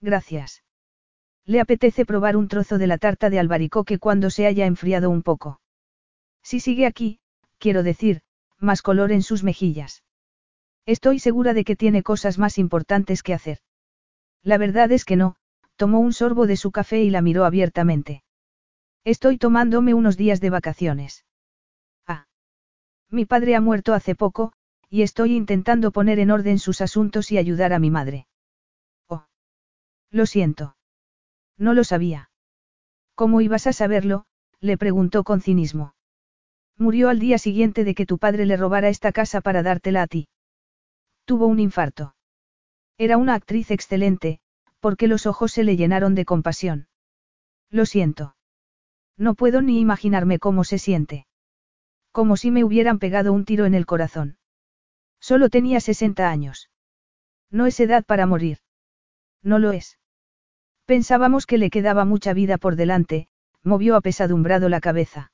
Gracias. 0.00 0.64
Le 1.46 1.60
apetece 1.60 2.04
probar 2.04 2.36
un 2.36 2.48
trozo 2.48 2.78
de 2.78 2.86
la 2.86 2.98
tarta 2.98 3.30
de 3.30 3.38
albaricoque 3.38 3.98
cuando 3.98 4.30
se 4.30 4.46
haya 4.46 4.66
enfriado 4.66 5.10
un 5.10 5.22
poco. 5.22 5.60
Si 6.42 6.60
sigue 6.60 6.86
aquí, 6.86 7.20
quiero 7.64 7.82
decir, 7.82 8.20
más 8.60 8.82
color 8.82 9.10
en 9.10 9.22
sus 9.22 9.42
mejillas. 9.42 10.02
Estoy 10.84 11.18
segura 11.18 11.54
de 11.54 11.64
que 11.64 11.76
tiene 11.76 12.02
cosas 12.02 12.38
más 12.38 12.58
importantes 12.58 13.22
que 13.22 13.32
hacer. 13.32 13.60
La 14.42 14.58
verdad 14.58 14.92
es 14.92 15.06
que 15.06 15.16
no, 15.16 15.36
tomó 15.76 16.00
un 16.00 16.12
sorbo 16.12 16.46
de 16.46 16.58
su 16.58 16.72
café 16.72 17.02
y 17.02 17.08
la 17.08 17.22
miró 17.22 17.46
abiertamente. 17.46 18.22
Estoy 19.02 19.38
tomándome 19.38 19.94
unos 19.94 20.18
días 20.18 20.42
de 20.42 20.50
vacaciones. 20.50 21.24
Ah. 22.06 22.26
Mi 23.08 23.24
padre 23.24 23.56
ha 23.56 23.62
muerto 23.62 23.94
hace 23.94 24.14
poco, 24.14 24.52
y 24.90 25.00
estoy 25.00 25.34
intentando 25.34 25.90
poner 25.90 26.18
en 26.18 26.32
orden 26.32 26.58
sus 26.58 26.82
asuntos 26.82 27.32
y 27.32 27.38
ayudar 27.38 27.72
a 27.72 27.78
mi 27.78 27.90
madre. 27.90 28.26
Oh. 29.08 29.24
Lo 30.10 30.26
siento. 30.26 30.76
No 31.56 31.72
lo 31.72 31.82
sabía. 31.82 32.28
¿Cómo 33.14 33.40
ibas 33.40 33.66
a 33.66 33.72
saberlo? 33.72 34.26
le 34.60 34.76
preguntó 34.76 35.24
con 35.24 35.40
cinismo. 35.40 35.93
Murió 36.76 37.08
al 37.08 37.20
día 37.20 37.38
siguiente 37.38 37.84
de 37.84 37.94
que 37.94 38.06
tu 38.06 38.18
padre 38.18 38.46
le 38.46 38.56
robara 38.56 38.88
esta 38.88 39.12
casa 39.12 39.40
para 39.40 39.62
dártela 39.62 40.02
a 40.02 40.06
ti. 40.06 40.28
Tuvo 41.24 41.46
un 41.46 41.60
infarto. 41.60 42.14
Era 42.98 43.16
una 43.16 43.34
actriz 43.34 43.70
excelente, 43.70 44.40
porque 44.80 45.08
los 45.08 45.26
ojos 45.26 45.52
se 45.52 45.64
le 45.64 45.76
llenaron 45.76 46.14
de 46.14 46.24
compasión. 46.24 46.88
Lo 47.70 47.86
siento. 47.86 48.36
No 49.16 49.34
puedo 49.34 49.62
ni 49.62 49.80
imaginarme 49.80 50.38
cómo 50.38 50.64
se 50.64 50.78
siente. 50.78 51.26
Como 52.10 52.36
si 52.36 52.50
me 52.50 52.64
hubieran 52.64 52.98
pegado 52.98 53.32
un 53.32 53.44
tiro 53.44 53.66
en 53.66 53.74
el 53.74 53.86
corazón. 53.86 54.38
Solo 55.20 55.48
tenía 55.48 55.80
60 55.80 56.28
años. 56.28 56.70
No 57.50 57.66
es 57.66 57.78
edad 57.80 58.04
para 58.04 58.26
morir. 58.26 58.58
No 59.42 59.58
lo 59.58 59.72
es. 59.72 59.98
Pensábamos 60.86 61.46
que 61.46 61.58
le 61.58 61.70
quedaba 61.70 62.04
mucha 62.04 62.34
vida 62.34 62.58
por 62.58 62.76
delante, 62.76 63.28
movió 63.62 63.96
apesadumbrado 63.96 64.68
la 64.68 64.80
cabeza. 64.80 65.32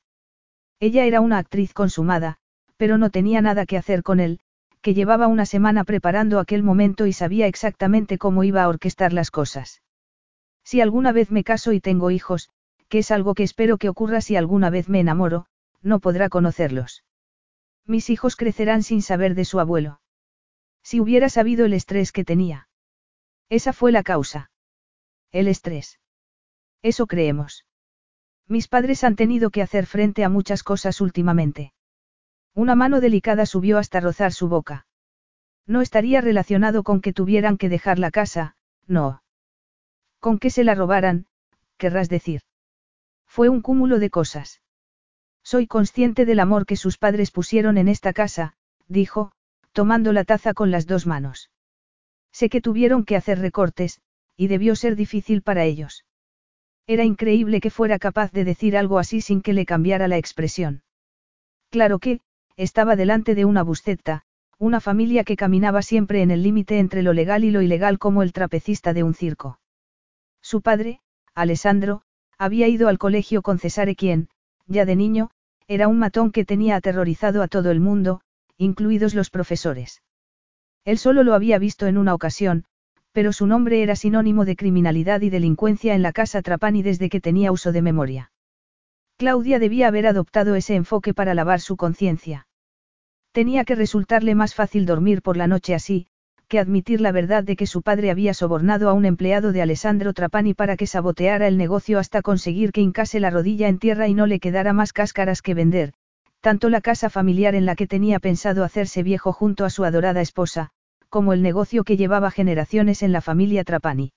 Ella 0.81 1.05
era 1.05 1.21
una 1.21 1.37
actriz 1.37 1.73
consumada, 1.73 2.37
pero 2.75 2.97
no 2.97 3.11
tenía 3.11 3.39
nada 3.39 3.67
que 3.67 3.77
hacer 3.77 4.01
con 4.01 4.19
él, 4.19 4.39
que 4.81 4.95
llevaba 4.95 5.27
una 5.27 5.45
semana 5.45 5.83
preparando 5.83 6.39
aquel 6.39 6.63
momento 6.63 7.05
y 7.05 7.13
sabía 7.13 7.45
exactamente 7.45 8.17
cómo 8.17 8.43
iba 8.43 8.63
a 8.63 8.67
orquestar 8.67 9.13
las 9.13 9.29
cosas. 9.29 9.83
Si 10.63 10.81
alguna 10.81 11.11
vez 11.11 11.29
me 11.29 11.43
caso 11.43 11.71
y 11.71 11.79
tengo 11.79 12.09
hijos, 12.09 12.49
que 12.89 12.97
es 12.97 13.11
algo 13.11 13.35
que 13.35 13.43
espero 13.43 13.77
que 13.77 13.89
ocurra 13.89 14.21
si 14.21 14.35
alguna 14.35 14.71
vez 14.71 14.89
me 14.89 14.99
enamoro, 14.99 15.45
no 15.83 15.99
podrá 15.99 16.29
conocerlos. 16.29 17.03
Mis 17.85 18.09
hijos 18.09 18.35
crecerán 18.35 18.81
sin 18.81 19.03
saber 19.03 19.35
de 19.35 19.45
su 19.45 19.59
abuelo. 19.59 20.01
Si 20.81 20.99
hubiera 20.99 21.29
sabido 21.29 21.65
el 21.65 21.73
estrés 21.73 22.11
que 22.11 22.25
tenía. 22.25 22.69
Esa 23.49 23.71
fue 23.71 23.91
la 23.91 24.01
causa. 24.01 24.49
El 25.31 25.47
estrés. 25.47 25.99
Eso 26.81 27.05
creemos. 27.05 27.65
Mis 28.51 28.67
padres 28.67 29.05
han 29.05 29.15
tenido 29.15 29.49
que 29.49 29.61
hacer 29.61 29.85
frente 29.85 30.25
a 30.25 30.29
muchas 30.29 30.61
cosas 30.61 30.99
últimamente. 30.99 31.71
Una 32.53 32.75
mano 32.75 32.99
delicada 32.99 33.45
subió 33.45 33.77
hasta 33.77 34.01
rozar 34.01 34.33
su 34.33 34.49
boca. 34.49 34.85
No 35.65 35.79
estaría 35.79 36.19
relacionado 36.19 36.83
con 36.83 36.99
que 36.99 37.13
tuvieran 37.13 37.57
que 37.57 37.69
dejar 37.69 37.97
la 37.97 38.11
casa, 38.11 38.57
no. 38.87 39.23
Con 40.19 40.37
que 40.37 40.49
se 40.49 40.65
la 40.65 40.75
robaran, 40.75 41.27
querrás 41.77 42.09
decir. 42.09 42.41
Fue 43.25 43.47
un 43.47 43.61
cúmulo 43.61 43.99
de 43.99 44.09
cosas. 44.09 44.61
Soy 45.43 45.65
consciente 45.65 46.25
del 46.25 46.41
amor 46.41 46.65
que 46.65 46.75
sus 46.75 46.97
padres 46.97 47.31
pusieron 47.31 47.77
en 47.77 47.87
esta 47.87 48.11
casa, 48.11 48.57
dijo, 48.89 49.31
tomando 49.71 50.11
la 50.11 50.25
taza 50.25 50.53
con 50.53 50.71
las 50.71 50.87
dos 50.87 51.07
manos. 51.07 51.51
Sé 52.33 52.49
que 52.49 52.59
tuvieron 52.59 53.05
que 53.05 53.15
hacer 53.15 53.39
recortes, 53.39 54.01
y 54.35 54.47
debió 54.47 54.75
ser 54.75 54.97
difícil 54.97 55.41
para 55.41 55.63
ellos. 55.63 56.03
Era 56.87 57.03
increíble 57.03 57.61
que 57.61 57.69
fuera 57.69 57.99
capaz 57.99 58.31
de 58.31 58.43
decir 58.43 58.75
algo 58.75 58.99
así 58.99 59.21
sin 59.21 59.41
que 59.41 59.53
le 59.53 59.65
cambiara 59.65 60.07
la 60.07 60.17
expresión. 60.17 60.83
Claro 61.69 61.99
que, 61.99 62.21
estaba 62.57 62.95
delante 62.95 63.35
de 63.35 63.45
una 63.45 63.63
buscetta, 63.63 64.23
una 64.57 64.79
familia 64.79 65.23
que 65.23 65.35
caminaba 65.35 65.81
siempre 65.81 66.21
en 66.21 66.31
el 66.31 66.43
límite 66.43 66.79
entre 66.79 67.01
lo 67.01 67.13
legal 67.13 67.43
y 67.43 67.51
lo 67.51 67.61
ilegal 67.61 67.97
como 67.97 68.23
el 68.23 68.33
trapecista 68.33 68.93
de 68.93 69.03
un 69.03 69.13
circo. 69.13 69.59
Su 70.41 70.61
padre, 70.61 71.01
Alessandro, 71.33 72.03
había 72.37 72.67
ido 72.67 72.87
al 72.87 72.97
colegio 72.97 73.41
con 73.41 73.57
Cesare 73.57 73.95
quien, 73.95 74.29
ya 74.67 74.85
de 74.85 74.95
niño, 74.95 75.31
era 75.67 75.87
un 75.87 75.99
matón 75.99 76.31
que 76.31 76.45
tenía 76.45 76.75
aterrorizado 76.75 77.41
a 77.41 77.47
todo 77.47 77.71
el 77.71 77.79
mundo, 77.79 78.21
incluidos 78.57 79.15
los 79.15 79.29
profesores. 79.29 80.01
Él 80.83 80.97
solo 80.97 81.23
lo 81.23 81.33
había 81.33 81.57
visto 81.59 81.87
en 81.87 81.97
una 81.97 82.13
ocasión, 82.13 82.65
pero 83.11 83.33
su 83.33 83.47
nombre 83.47 83.83
era 83.83 83.95
sinónimo 83.95 84.45
de 84.45 84.55
criminalidad 84.55 85.21
y 85.21 85.29
delincuencia 85.29 85.95
en 85.95 86.01
la 86.01 86.11
casa 86.11 86.41
Trapani 86.41 86.81
desde 86.81 87.09
que 87.09 87.21
tenía 87.21 87.51
uso 87.51 87.71
de 87.71 87.81
memoria. 87.81 88.31
Claudia 89.17 89.59
debía 89.59 89.87
haber 89.87 90.07
adoptado 90.07 90.55
ese 90.55 90.75
enfoque 90.75 91.13
para 91.13 91.33
lavar 91.33 91.59
su 91.59 91.77
conciencia. 91.77 92.47
Tenía 93.31 93.65
que 93.65 93.75
resultarle 93.75 94.35
más 94.35 94.55
fácil 94.55 94.85
dormir 94.85 95.21
por 95.21 95.37
la 95.37 95.47
noche 95.47 95.75
así, 95.75 96.07
que 96.47 96.59
admitir 96.59 96.99
la 96.99 97.13
verdad 97.13 97.45
de 97.45 97.55
que 97.55 97.65
su 97.65 97.81
padre 97.81 98.11
había 98.11 98.33
sobornado 98.33 98.89
a 98.89 98.93
un 98.93 99.05
empleado 99.05 99.53
de 99.53 99.61
Alessandro 99.61 100.11
Trapani 100.13 100.53
para 100.53 100.75
que 100.75 100.85
saboteara 100.85 101.47
el 101.47 101.57
negocio 101.57 101.97
hasta 101.97 102.21
conseguir 102.21 102.73
que 102.73 102.81
hincase 102.81 103.21
la 103.21 103.29
rodilla 103.29 103.69
en 103.69 103.79
tierra 103.79 104.09
y 104.09 104.13
no 104.13 104.25
le 104.25 104.41
quedara 104.41 104.73
más 104.73 104.91
cáscaras 104.91 105.41
que 105.41 105.53
vender, 105.53 105.93
tanto 106.41 106.69
la 106.69 106.81
casa 106.81 107.09
familiar 107.09 107.55
en 107.55 107.65
la 107.65 107.75
que 107.75 107.87
tenía 107.87 108.19
pensado 108.19 108.65
hacerse 108.65 109.01
viejo 109.01 109.31
junto 109.31 109.63
a 109.63 109.69
su 109.69 109.85
adorada 109.85 110.19
esposa, 110.19 110.71
como 111.11 111.33
el 111.33 111.43
negocio 111.43 111.83
que 111.83 111.97
llevaba 111.97 112.31
generaciones 112.31 113.03
en 113.03 113.11
la 113.11 113.19
familia 113.19 113.65
Trapani. 113.65 114.13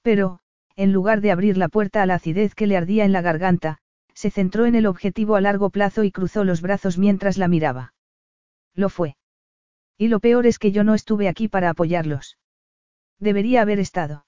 Pero, 0.00 0.38
en 0.76 0.92
lugar 0.92 1.20
de 1.20 1.32
abrir 1.32 1.58
la 1.58 1.68
puerta 1.68 2.02
a 2.02 2.06
la 2.06 2.14
acidez 2.14 2.54
que 2.54 2.68
le 2.68 2.76
ardía 2.76 3.04
en 3.04 3.12
la 3.12 3.20
garganta, 3.20 3.78
se 4.14 4.30
centró 4.30 4.64
en 4.64 4.76
el 4.76 4.86
objetivo 4.86 5.34
a 5.34 5.40
largo 5.40 5.70
plazo 5.70 6.04
y 6.04 6.12
cruzó 6.12 6.44
los 6.44 6.62
brazos 6.62 6.98
mientras 6.98 7.36
la 7.36 7.48
miraba. 7.48 7.94
Lo 8.74 8.90
fue. 8.90 9.16
Y 9.98 10.06
lo 10.06 10.20
peor 10.20 10.46
es 10.46 10.60
que 10.60 10.70
yo 10.70 10.84
no 10.84 10.94
estuve 10.94 11.28
aquí 11.28 11.48
para 11.48 11.70
apoyarlos. 11.70 12.38
Debería 13.18 13.62
haber 13.62 13.80
estado. 13.80 14.24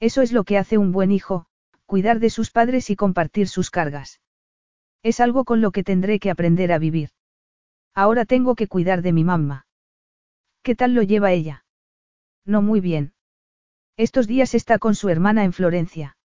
Eso 0.00 0.22
es 0.22 0.32
lo 0.32 0.42
que 0.42 0.58
hace 0.58 0.76
un 0.76 0.90
buen 0.90 1.12
hijo, 1.12 1.46
cuidar 1.86 2.18
de 2.18 2.30
sus 2.30 2.50
padres 2.50 2.90
y 2.90 2.96
compartir 2.96 3.46
sus 3.46 3.70
cargas. 3.70 4.20
Es 5.04 5.20
algo 5.20 5.44
con 5.44 5.60
lo 5.60 5.70
que 5.70 5.84
tendré 5.84 6.18
que 6.18 6.30
aprender 6.30 6.72
a 6.72 6.78
vivir. 6.78 7.10
Ahora 7.94 8.24
tengo 8.24 8.56
que 8.56 8.66
cuidar 8.66 9.02
de 9.02 9.12
mi 9.12 9.22
mamá. 9.22 9.65
¿Qué 10.66 10.74
tal 10.74 10.94
lo 10.94 11.02
lleva 11.04 11.30
ella? 11.30 11.64
No 12.44 12.60
muy 12.60 12.80
bien. 12.80 13.12
Estos 13.96 14.26
días 14.26 14.52
está 14.52 14.80
con 14.80 14.96
su 14.96 15.08
hermana 15.08 15.44
en 15.44 15.52
Florencia. 15.52 16.16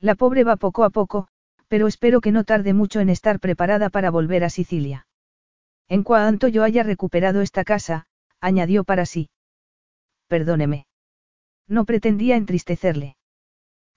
La 0.00 0.14
pobre 0.14 0.42
va 0.42 0.56
poco 0.56 0.84
a 0.84 0.88
poco, 0.88 1.28
pero 1.68 1.86
espero 1.86 2.22
que 2.22 2.32
no 2.32 2.44
tarde 2.44 2.72
mucho 2.72 3.00
en 3.00 3.10
estar 3.10 3.40
preparada 3.40 3.90
para 3.90 4.10
volver 4.10 4.42
a 4.42 4.48
Sicilia. 4.48 5.06
En 5.86 6.02
cuanto 6.02 6.48
yo 6.48 6.64
haya 6.64 6.82
recuperado 6.82 7.42
esta 7.42 7.62
casa, 7.62 8.06
añadió 8.40 8.84
para 8.84 9.04
sí. 9.04 9.28
Perdóneme. 10.28 10.86
No 11.66 11.84
pretendía 11.84 12.36
entristecerle. 12.36 13.18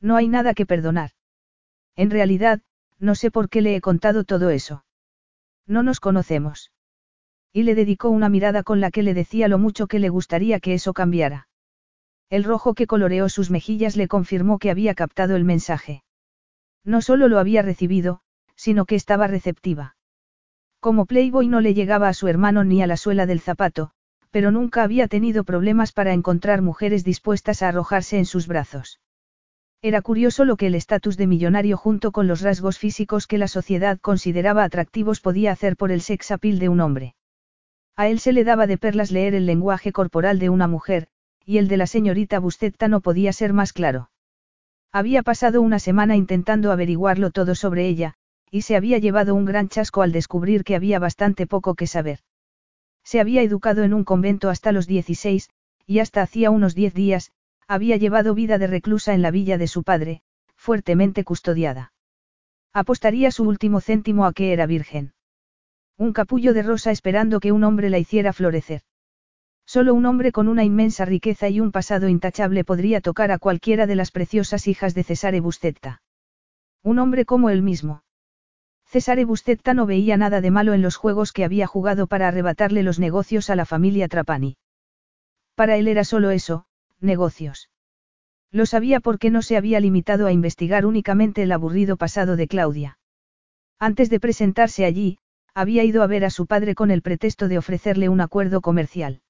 No 0.02 0.18
hay 0.18 0.28
nada 0.28 0.54
que 0.54 0.66
perdonar. 0.66 1.12
En 1.96 2.10
realidad, 2.10 2.60
no 3.00 3.16
sé 3.16 3.32
por 3.32 3.48
qué 3.48 3.62
le 3.62 3.78
he 3.78 3.80
contado 3.80 4.26
todo 4.26 4.50
eso. 4.50 4.84
No 5.66 5.82
nos 5.82 6.02
conocemos. 6.02 6.74
Y 7.54 7.64
le 7.64 7.76
dedicó 7.76 8.10
una 8.10 8.30
mirada 8.30 8.64
con 8.64 8.80
la 8.80 8.92
que 8.92 9.04
le 9.04 9.14
decía 9.14 9.48
lo 9.48 9.58
mucho 9.58 9.88
que 9.88 10.00
le 10.00 10.10
gustaría 10.10 10.60
que 10.60 10.74
eso 10.74 10.94
cambiara. 10.94 11.48
El 12.30 12.46
rojo 12.46 12.74
que 12.74 12.88
coloreó 12.88 13.28
sus 13.28 13.52
mejillas 13.52 13.98
le 13.98 14.08
confirmó 14.08 14.58
que 14.58 14.72
había 14.72 14.96
captado 14.96 15.36
el 15.36 15.44
mensaje. 15.44 16.04
No 16.86 17.02
solo 17.02 17.28
lo 17.28 17.40
había 17.40 17.62
recibido, 17.62 18.22
sino 18.56 18.86
que 18.86 18.96
estaba 18.96 19.28
receptiva. 19.28 19.98
Como 20.80 21.06
Playboy 21.06 21.48
no 21.48 21.60
le 21.60 21.74
llegaba 21.74 22.08
a 22.08 22.14
su 22.14 22.28
hermano 22.28 22.64
ni 22.64 22.82
a 22.82 22.88
la 22.88 22.96
suela 22.96 23.26
del 23.26 23.42
zapato, 23.42 23.92
pero 24.32 24.50
nunca 24.50 24.84
había 24.84 25.08
tenido 25.08 25.44
problemas 25.44 25.92
para 25.92 26.14
encontrar 26.14 26.62
mujeres 26.62 27.04
dispuestas 27.04 27.62
a 27.62 27.68
arrojarse 27.68 28.18
en 28.18 28.26
sus 28.26 28.48
brazos. 28.48 29.02
Era 29.82 30.02
curioso 30.02 30.46
lo 30.46 30.56
que 30.58 30.68
el 30.68 30.76
estatus 30.76 31.18
de 31.18 31.28
millonario 31.28 31.76
junto 31.76 32.12
con 32.12 32.28
los 32.28 32.42
rasgos 32.42 32.78
físicos 32.80 33.28
que 33.28 33.38
la 33.38 33.48
sociedad 33.48 34.00
consideraba 34.00 34.64
atractivos 34.64 35.20
podía 35.20 35.52
hacer 35.52 35.76
por 35.76 35.92
el 35.92 36.02
sex 36.02 36.32
appeal 36.32 36.60
de 36.60 36.70
un 36.70 36.80
hombre. 36.80 37.16
A 37.96 38.08
él 38.08 38.20
se 38.20 38.34
le 38.34 38.44
daba 38.44 38.68
de 38.68 38.78
perlas 38.78 39.12
leer 39.12 39.36
el 39.36 39.46
lenguaje 39.46 39.92
corporal 39.92 40.40
de 40.40 40.50
una 40.50 40.68
mujer, 40.68 41.08
y 41.46 41.58
el 41.58 41.68
de 41.68 41.78
la 41.78 41.88
señorita 41.88 42.40
Buscetta 42.40 42.88
no 42.88 43.02
podía 43.02 43.34
ser 43.34 43.54
más 43.54 43.74
claro. 43.74 44.10
Había 44.92 45.24
pasado 45.24 45.62
una 45.62 45.80
semana 45.80 46.16
intentando 46.16 46.72
averiguarlo 46.72 47.32
todo 47.32 47.56
sobre 47.56 47.88
ella, 47.88 48.16
y 48.50 48.64
se 48.64 48.76
había 48.76 48.98
llevado 48.98 49.36
un 49.36 49.46
gran 49.46 49.70
chasco 49.70 50.02
al 50.02 50.12
descubrir 50.12 50.64
que 50.64 50.76
había 50.76 51.00
bastante 51.00 51.48
poco 51.48 51.76
que 51.76 51.88
saber. 51.88 52.20
Se 53.04 53.20
había 53.20 53.42
educado 53.42 53.84
en 53.84 53.94
un 53.94 54.04
convento 54.04 54.50
hasta 54.50 54.72
los 54.72 54.88
16, 54.88 55.50
y 55.88 56.00
hasta 56.00 56.22
hacía 56.22 56.52
unos 56.52 56.76
10 56.76 56.94
días, 56.94 57.32
había 57.68 57.96
llevado 57.98 58.36
vida 58.36 58.58
de 58.58 58.68
reclusa 58.68 59.14
en 59.14 59.22
la 59.22 59.32
villa 59.32 59.58
de 59.58 59.68
su 59.68 59.84
padre, 59.84 60.22
fuertemente 60.56 61.24
custodiada. 61.24 61.94
Apostaría 62.74 63.32
su 63.32 63.44
último 63.44 63.80
céntimo 63.80 64.26
a 64.26 64.34
que 64.34 64.54
era 64.54 64.66
virgen. 64.66 65.14
Un 66.02 66.14
capullo 66.14 66.56
de 66.56 66.64
rosa 66.64 66.90
esperando 66.90 67.40
que 67.40 67.52
un 67.52 67.64
hombre 67.64 67.92
la 67.92 68.00
hiciera 68.00 68.34
florecer. 68.34 68.82
Solo 69.68 69.94
un 69.94 70.08
hombre 70.08 70.32
con 70.32 70.48
una 70.48 70.64
inmensa 70.64 71.06
riqueza 71.06 71.48
y 71.48 71.60
un 71.60 71.72
pasado 71.72 72.10
intachable 72.10 72.64
podría 72.64 73.02
tocar 73.02 73.32
a 73.32 73.38
cualquiera 73.38 73.86
de 73.86 73.94
las 73.94 74.10
preciosas 74.10 74.68
hijas 74.68 74.96
de 74.96 75.04
Cesare 75.04 75.42
Buscetta. 75.42 76.02
Un 76.82 76.98
hombre 76.98 77.24
como 77.24 77.52
él 77.52 77.62
mismo. 77.62 78.02
Cesare 78.88 79.26
Buscetta 79.26 79.76
no 79.76 79.86
veía 79.86 80.18
nada 80.18 80.42
de 80.42 80.50
malo 80.50 80.74
en 80.74 80.82
los 80.82 80.96
juegos 80.96 81.32
que 81.34 81.44
había 81.44 81.68
jugado 81.68 82.08
para 82.08 82.30
arrebatarle 82.30 82.82
los 82.82 82.98
negocios 82.98 83.52
a 83.52 83.56
la 83.56 83.66
familia 83.66 84.08
Trapani. 84.08 84.58
Para 85.54 85.78
él 85.78 85.88
era 85.88 86.04
solo 86.04 86.32
eso, 86.32 86.66
negocios. 87.00 87.70
Lo 88.50 88.66
sabía 88.66 89.02
porque 89.02 89.30
no 89.30 89.44
se 89.44 89.56
había 89.56 89.80
limitado 89.80 90.26
a 90.26 90.32
investigar 90.32 90.88
únicamente 90.88 91.44
el 91.44 91.52
aburrido 91.52 91.96
pasado 91.96 92.38
de 92.38 92.48
Claudia. 92.48 92.98
Antes 93.78 94.10
de 94.10 94.20
presentarse 94.20 94.84
allí, 94.84 95.20
había 95.54 95.84
ido 95.84 96.04
a 96.04 96.08
ver 96.08 96.26
a 96.26 96.30
su 96.30 96.48
padre 96.48 96.76
con 96.76 96.92
el 96.92 97.02
pretexto 97.02 97.48
de 97.48 97.58
ofrecerle 97.58 98.10
un 98.10 98.22
acuerdo 98.22 98.62
comercial. 98.62 99.22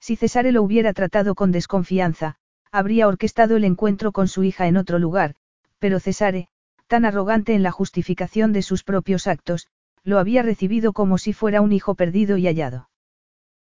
Si 0.00 0.16
Cesare 0.16 0.52
lo 0.52 0.62
hubiera 0.62 0.92
tratado 0.92 1.34
con 1.34 1.52
desconfianza, 1.52 2.36
habría 2.72 3.08
orquestado 3.08 3.56
el 3.56 3.64
encuentro 3.64 4.12
con 4.12 4.28
su 4.28 4.44
hija 4.44 4.66
en 4.66 4.76
otro 4.76 4.98
lugar, 4.98 5.34
pero 5.78 6.00
Cesare, 6.00 6.48
tan 6.86 7.04
arrogante 7.04 7.54
en 7.54 7.62
la 7.62 7.72
justificación 7.72 8.52
de 8.52 8.62
sus 8.62 8.84
propios 8.84 9.26
actos, 9.26 9.68
lo 10.04 10.18
había 10.18 10.42
recibido 10.42 10.92
como 10.92 11.18
si 11.18 11.32
fuera 11.32 11.60
un 11.60 11.72
hijo 11.72 11.94
perdido 11.94 12.36
y 12.36 12.46
hallado. 12.46 12.88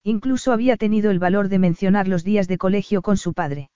Incluso 0.04 0.54
había 0.54 0.78
tenido 0.78 1.12
el 1.12 1.20
valor 1.20 1.50
de 1.50 1.60
mencionar 1.60 2.08
los 2.08 2.24
días 2.24 2.48
de 2.48 2.58
colegio 2.58 3.02
con 3.02 3.18
su 3.18 3.34
padre. 3.34 3.70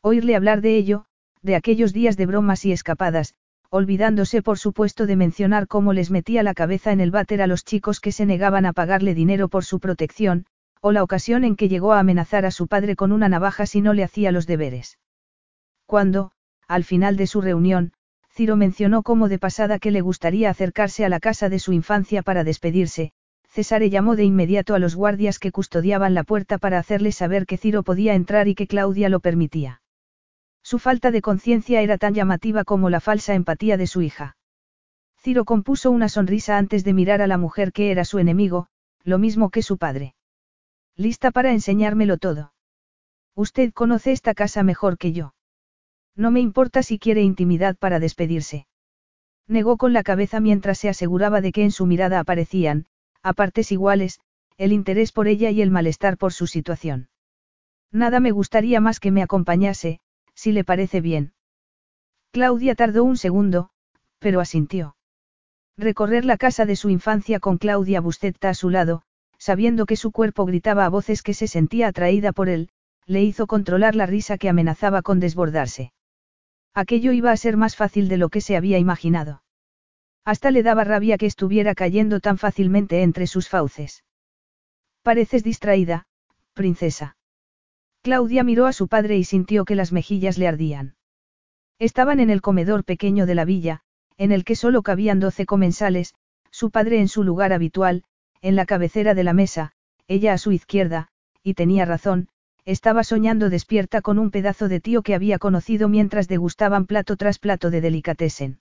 Oírle 0.00 0.36
hablar 0.36 0.60
de 0.60 0.76
ello, 0.76 1.06
de 1.42 1.56
aquellos 1.56 1.92
días 1.92 2.16
de 2.16 2.26
bromas 2.26 2.64
y 2.64 2.72
escapadas, 2.72 3.34
olvidándose 3.70 4.42
por 4.42 4.58
supuesto 4.58 5.06
de 5.06 5.16
mencionar 5.16 5.68
cómo 5.68 5.92
les 5.92 6.10
metía 6.10 6.42
la 6.42 6.54
cabeza 6.54 6.90
en 6.92 7.00
el 7.00 7.12
váter 7.12 7.40
a 7.40 7.46
los 7.46 7.64
chicos 7.64 8.00
que 8.00 8.12
se 8.12 8.26
negaban 8.26 8.66
a 8.66 8.72
pagarle 8.72 9.14
dinero 9.14 9.48
por 9.48 9.64
su 9.64 9.78
protección, 9.78 10.44
o 10.80 10.90
la 10.92 11.04
ocasión 11.04 11.44
en 11.44 11.54
que 11.54 11.68
llegó 11.68 11.92
a 11.92 12.00
amenazar 12.00 12.44
a 12.44 12.50
su 12.50 12.66
padre 12.66 12.96
con 12.96 13.12
una 13.12 13.28
navaja 13.28 13.66
si 13.66 13.80
no 13.80 13.94
le 13.94 14.02
hacía 14.02 14.32
los 14.32 14.46
deberes. 14.46 14.98
Cuando, 15.86 16.32
al 16.66 16.84
final 16.84 17.16
de 17.16 17.28
su 17.28 17.40
reunión, 17.40 17.92
Ciro 18.32 18.56
mencionó 18.56 19.02
como 19.02 19.28
de 19.28 19.38
pasada 19.38 19.78
que 19.78 19.90
le 19.90 20.00
gustaría 20.00 20.50
acercarse 20.50 21.04
a 21.04 21.08
la 21.08 21.20
casa 21.20 21.48
de 21.48 21.58
su 21.58 21.72
infancia 21.72 22.22
para 22.22 22.42
despedirse, 22.42 23.12
Cesare 23.48 23.90
llamó 23.90 24.14
de 24.16 24.24
inmediato 24.24 24.74
a 24.74 24.78
los 24.78 24.94
guardias 24.94 25.38
que 25.38 25.50
custodiaban 25.50 26.14
la 26.14 26.24
puerta 26.24 26.58
para 26.58 26.78
hacerle 26.78 27.10
saber 27.12 27.46
que 27.46 27.56
Ciro 27.56 27.82
podía 27.82 28.14
entrar 28.14 28.46
y 28.46 28.54
que 28.54 28.68
Claudia 28.68 29.08
lo 29.08 29.20
permitía. 29.20 29.79
Su 30.62 30.78
falta 30.78 31.10
de 31.10 31.22
conciencia 31.22 31.82
era 31.82 31.98
tan 31.98 32.14
llamativa 32.14 32.64
como 32.64 32.90
la 32.90 33.00
falsa 33.00 33.34
empatía 33.34 33.76
de 33.76 33.86
su 33.86 34.02
hija. 34.02 34.36
Ciro 35.18 35.44
compuso 35.44 35.90
una 35.90 36.08
sonrisa 36.08 36.56
antes 36.58 36.84
de 36.84 36.94
mirar 36.94 37.22
a 37.22 37.26
la 37.26 37.38
mujer 37.38 37.72
que 37.72 37.90
era 37.90 38.04
su 38.04 38.18
enemigo, 38.18 38.68
lo 39.04 39.18
mismo 39.18 39.50
que 39.50 39.62
su 39.62 39.78
padre. 39.78 40.14
Lista 40.96 41.30
para 41.30 41.52
enseñármelo 41.52 42.18
todo. 42.18 42.52
Usted 43.34 43.72
conoce 43.72 44.12
esta 44.12 44.34
casa 44.34 44.62
mejor 44.62 44.98
que 44.98 45.12
yo. 45.12 45.34
No 46.16 46.30
me 46.30 46.40
importa 46.40 46.82
si 46.82 46.98
quiere 46.98 47.22
intimidad 47.22 47.76
para 47.76 48.00
despedirse. 48.00 48.66
Negó 49.46 49.76
con 49.76 49.92
la 49.92 50.02
cabeza 50.02 50.40
mientras 50.40 50.78
se 50.78 50.88
aseguraba 50.88 51.40
de 51.40 51.52
que 51.52 51.64
en 51.64 51.72
su 51.72 51.86
mirada 51.86 52.20
aparecían, 52.20 52.86
a 53.22 53.32
partes 53.32 53.72
iguales, 53.72 54.20
el 54.56 54.72
interés 54.72 55.12
por 55.12 55.26
ella 55.26 55.50
y 55.50 55.62
el 55.62 55.70
malestar 55.70 56.16
por 56.18 56.32
su 56.32 56.46
situación. 56.46 57.08
Nada 57.90 58.20
me 58.20 58.30
gustaría 58.30 58.80
más 58.80 59.00
que 59.00 59.10
me 59.10 59.22
acompañase, 59.22 60.00
si 60.40 60.52
le 60.52 60.64
parece 60.64 61.02
bien. 61.02 61.34
Claudia 62.32 62.74
tardó 62.74 63.04
un 63.04 63.18
segundo, 63.18 63.68
pero 64.18 64.40
asintió. 64.40 64.96
Recorrer 65.76 66.24
la 66.24 66.38
casa 66.38 66.64
de 66.64 66.76
su 66.76 66.88
infancia 66.88 67.40
con 67.40 67.58
Claudia 67.58 68.00
Buscetta 68.00 68.48
a 68.48 68.54
su 68.54 68.70
lado, 68.70 69.02
sabiendo 69.36 69.84
que 69.84 69.96
su 69.96 70.12
cuerpo 70.12 70.46
gritaba 70.46 70.86
a 70.86 70.88
voces 70.88 71.22
que 71.22 71.34
se 71.34 71.46
sentía 71.46 71.88
atraída 71.88 72.32
por 72.32 72.48
él, 72.48 72.70
le 73.04 73.22
hizo 73.22 73.46
controlar 73.46 73.94
la 73.94 74.06
risa 74.06 74.38
que 74.38 74.48
amenazaba 74.48 75.02
con 75.02 75.20
desbordarse. 75.20 75.92
Aquello 76.72 77.12
iba 77.12 77.32
a 77.32 77.36
ser 77.36 77.58
más 77.58 77.76
fácil 77.76 78.08
de 78.08 78.16
lo 78.16 78.30
que 78.30 78.40
se 78.40 78.56
había 78.56 78.78
imaginado. 78.78 79.42
Hasta 80.24 80.50
le 80.50 80.62
daba 80.62 80.84
rabia 80.84 81.18
que 81.18 81.26
estuviera 81.26 81.74
cayendo 81.74 82.18
tan 82.18 82.38
fácilmente 82.38 83.02
entre 83.02 83.26
sus 83.26 83.46
fauces. 83.50 84.04
Pareces 85.02 85.44
distraída, 85.44 86.06
princesa. 86.54 87.18
Claudia 88.02 88.44
miró 88.44 88.66
a 88.66 88.72
su 88.72 88.88
padre 88.88 89.18
y 89.18 89.24
sintió 89.24 89.66
que 89.66 89.74
las 89.74 89.92
mejillas 89.92 90.38
le 90.38 90.48
ardían. 90.48 90.96
Estaban 91.78 92.18
en 92.18 92.30
el 92.30 92.40
comedor 92.40 92.84
pequeño 92.84 93.26
de 93.26 93.34
la 93.34 93.44
villa, 93.44 93.82
en 94.16 94.32
el 94.32 94.44
que 94.44 94.56
solo 94.56 94.82
cabían 94.82 95.20
doce 95.20 95.44
comensales, 95.44 96.14
su 96.50 96.70
padre 96.70 97.00
en 97.00 97.08
su 97.08 97.24
lugar 97.24 97.52
habitual, 97.52 98.04
en 98.40 98.56
la 98.56 98.64
cabecera 98.64 99.14
de 99.14 99.24
la 99.24 99.34
mesa, 99.34 99.72
ella 100.08 100.32
a 100.32 100.38
su 100.38 100.52
izquierda, 100.52 101.08
y 101.42 101.54
tenía 101.54 101.84
razón, 101.84 102.28
estaba 102.64 103.04
soñando 103.04 103.50
despierta 103.50 104.00
con 104.00 104.18
un 104.18 104.30
pedazo 104.30 104.68
de 104.68 104.80
tío 104.80 105.02
que 105.02 105.14
había 105.14 105.38
conocido 105.38 105.88
mientras 105.88 106.26
degustaban 106.26 106.86
plato 106.86 107.16
tras 107.16 107.38
plato 107.38 107.70
de 107.70 107.80
delicatessen. 107.80 108.60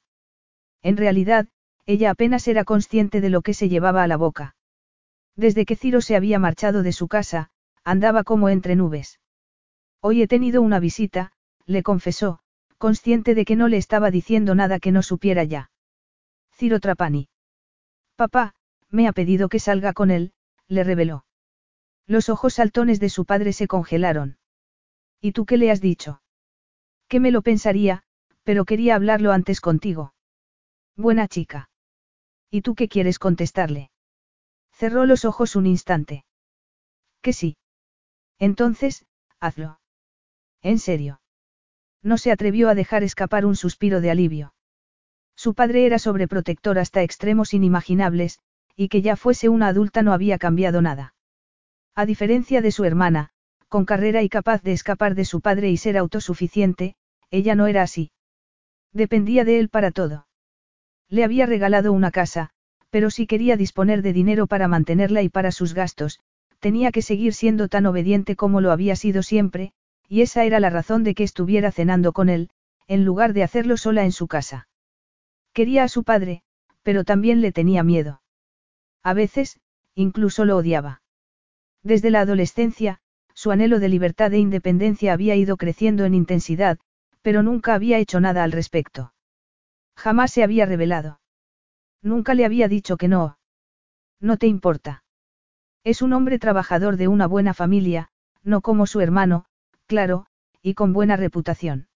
En 0.82 0.98
realidad, 0.98 1.48
ella 1.86 2.12
apenas 2.12 2.48
era 2.48 2.66
consciente 2.66 3.22
de 3.22 3.30
lo 3.30 3.42
que 3.42 3.54
se 3.54 3.70
llevaba 3.70 4.04
a 4.04 4.08
la 4.08 4.18
boca. 4.18 4.56
Desde 5.36 5.66
que 5.66 5.76
Ciro 5.76 6.02
se 6.02 6.16
había 6.16 6.40
marchado 6.40 6.84
de 6.84 6.92
su 6.92 7.08
casa, 7.08 7.52
andaba 7.84 8.24
como 8.24 8.50
entre 8.50 8.76
nubes. 8.76 9.20
Hoy 10.02 10.22
he 10.22 10.28
tenido 10.28 10.62
una 10.62 10.80
visita, 10.80 11.32
le 11.66 11.84
confesó, 11.84 12.40
consciente 12.78 13.36
de 13.36 13.46
que 13.46 13.56
no 13.56 13.68
le 13.68 13.78
estaba 13.78 14.12
diciendo 14.12 14.56
nada 14.56 14.80
que 14.80 14.92
no 14.92 15.04
supiera 15.04 15.44
ya. 15.44 15.72
Ciro 16.54 16.80
Trapani. 16.80 17.30
Papá, 18.16 18.56
me 18.90 19.08
ha 19.08 19.12
pedido 19.12 19.50
que 19.50 19.60
salga 19.60 19.94
con 19.94 20.12
él, 20.12 20.34
le 20.68 20.84
reveló. 20.84 21.26
Los 22.08 22.30
ojos 22.30 22.56
saltones 22.56 23.00
de 23.00 23.10
su 23.10 23.26
padre 23.26 23.54
se 23.54 23.68
congelaron. 23.68 24.38
¿Y 25.22 25.34
tú 25.34 25.46
qué 25.46 25.58
le 25.58 25.70
has 25.70 25.82
dicho? 25.82 26.22
Que 27.08 27.20
me 27.20 27.32
lo 27.32 27.42
pensaría, 27.42 28.04
pero 28.44 28.66
quería 28.66 28.96
hablarlo 28.96 29.32
antes 29.32 29.62
contigo. 29.62 30.14
Buena 30.96 31.28
chica. 31.28 31.70
¿Y 32.50 32.62
tú 32.62 32.74
qué 32.74 32.88
quieres 32.88 33.20
contestarle? 33.20 33.92
Cerró 34.72 35.06
los 35.06 35.26
ojos 35.26 35.56
un 35.56 35.68
instante. 35.68 36.26
Que 37.22 37.34
sí. 37.34 37.58
Entonces, 38.40 39.06
hazlo. 39.40 39.79
¿En 40.62 40.80
serio? 40.80 41.22
No 42.02 42.18
se 42.18 42.32
atrevió 42.32 42.70
a 42.70 42.76
dejar 42.76 43.04
escapar 43.04 43.46
un 43.46 43.56
suspiro 43.56 44.02
de 44.02 44.12
alivio. 44.12 44.54
Su 45.36 45.54
padre 45.54 45.86
era 45.86 46.00
sobreprotector 46.00 46.80
hasta 46.80 47.02
extremos 47.02 47.54
inimaginables, 47.54 48.40
y 48.76 48.90
que 48.90 49.02
ya 49.02 49.16
fuese 49.16 49.50
una 49.50 49.68
adulta 49.68 50.02
no 50.02 50.14
había 50.14 50.38
cambiado 50.38 50.82
nada. 50.82 51.14
A 51.96 52.06
diferencia 52.06 52.62
de 52.62 52.72
su 52.72 52.86
hermana, 52.86 53.30
con 53.68 53.86
carrera 53.86 54.24
y 54.24 54.30
capaz 54.30 54.62
de 54.64 54.74
escapar 54.74 55.16
de 55.16 55.26
su 55.26 55.42
padre 55.42 55.70
y 55.70 55.78
ser 55.78 55.98
autosuficiente, 55.98 56.96
ella 57.30 57.56
no 57.56 57.68
era 57.68 57.84
así. 57.84 58.12
Dependía 58.92 59.46
de 59.46 59.60
él 59.60 59.70
para 59.70 59.92
todo. 59.92 60.28
Le 61.10 61.24
había 61.24 61.46
regalado 61.46 61.94
una 61.94 62.12
casa, 62.12 62.50
pero 62.90 63.12
si 63.12 63.28
quería 63.28 63.58
disponer 63.58 64.02
de 64.02 64.14
dinero 64.14 64.48
para 64.48 64.68
mantenerla 64.68 65.22
y 65.22 65.30
para 65.30 65.52
sus 65.52 65.74
gastos, 65.74 66.20
tenía 66.60 66.92
que 66.92 67.02
seguir 67.02 67.34
siendo 67.34 67.68
tan 67.68 67.86
obediente 67.86 68.36
como 68.36 68.62
lo 68.62 68.72
había 68.72 68.96
sido 68.96 69.24
siempre, 69.24 69.74
y 70.10 70.22
esa 70.22 70.44
era 70.44 70.60
la 70.60 70.72
razón 70.72 71.04
de 71.04 71.14
que 71.14 71.24
estuviera 71.24 71.72
cenando 71.72 72.12
con 72.12 72.28
él, 72.28 72.50
en 72.88 73.06
lugar 73.06 73.34
de 73.34 73.44
hacerlo 73.44 73.78
sola 73.78 74.04
en 74.04 74.12
su 74.12 74.28
casa. 74.28 74.68
Quería 75.54 75.84
a 75.84 75.88
su 75.88 76.04
padre, 76.04 76.42
pero 76.82 77.04
también 77.04 77.40
le 77.42 77.52
tenía 77.52 77.84
miedo. 77.84 78.22
A 79.04 79.14
veces, 79.14 79.60
incluso 79.94 80.46
lo 80.46 80.58
odiaba. 80.58 81.04
Desde 81.84 82.10
la 82.10 82.22
adolescencia, 82.22 83.00
su 83.36 83.52
anhelo 83.52 83.80
de 83.80 83.90
libertad 83.90 84.34
e 84.34 84.40
independencia 84.40 85.14
había 85.14 85.36
ido 85.36 85.56
creciendo 85.56 86.06
en 86.06 86.16
intensidad, 86.16 86.80
pero 87.22 87.44
nunca 87.44 87.76
había 87.76 88.00
hecho 88.00 88.20
nada 88.20 88.44
al 88.44 88.52
respecto. 88.52 89.14
Jamás 89.96 90.32
se 90.32 90.44
había 90.44 90.66
revelado. 90.66 91.22
Nunca 92.02 92.34
le 92.34 92.46
había 92.46 92.68
dicho 92.68 92.98
que 92.98 93.08
no. 93.08 93.38
No 94.20 94.38
te 94.38 94.48
importa. 94.48 95.04
Es 95.84 96.02
un 96.02 96.14
hombre 96.14 96.40
trabajador 96.40 96.98
de 96.98 97.08
una 97.08 97.28
buena 97.28 97.54
familia, 97.54 98.10
no 98.44 98.62
como 98.62 98.88
su 98.88 99.02
hermano, 99.02 99.46
claro, 99.90 100.28
y 100.62 100.76
con 100.76 100.94
buena 100.94 101.18
reputación. 101.18 101.88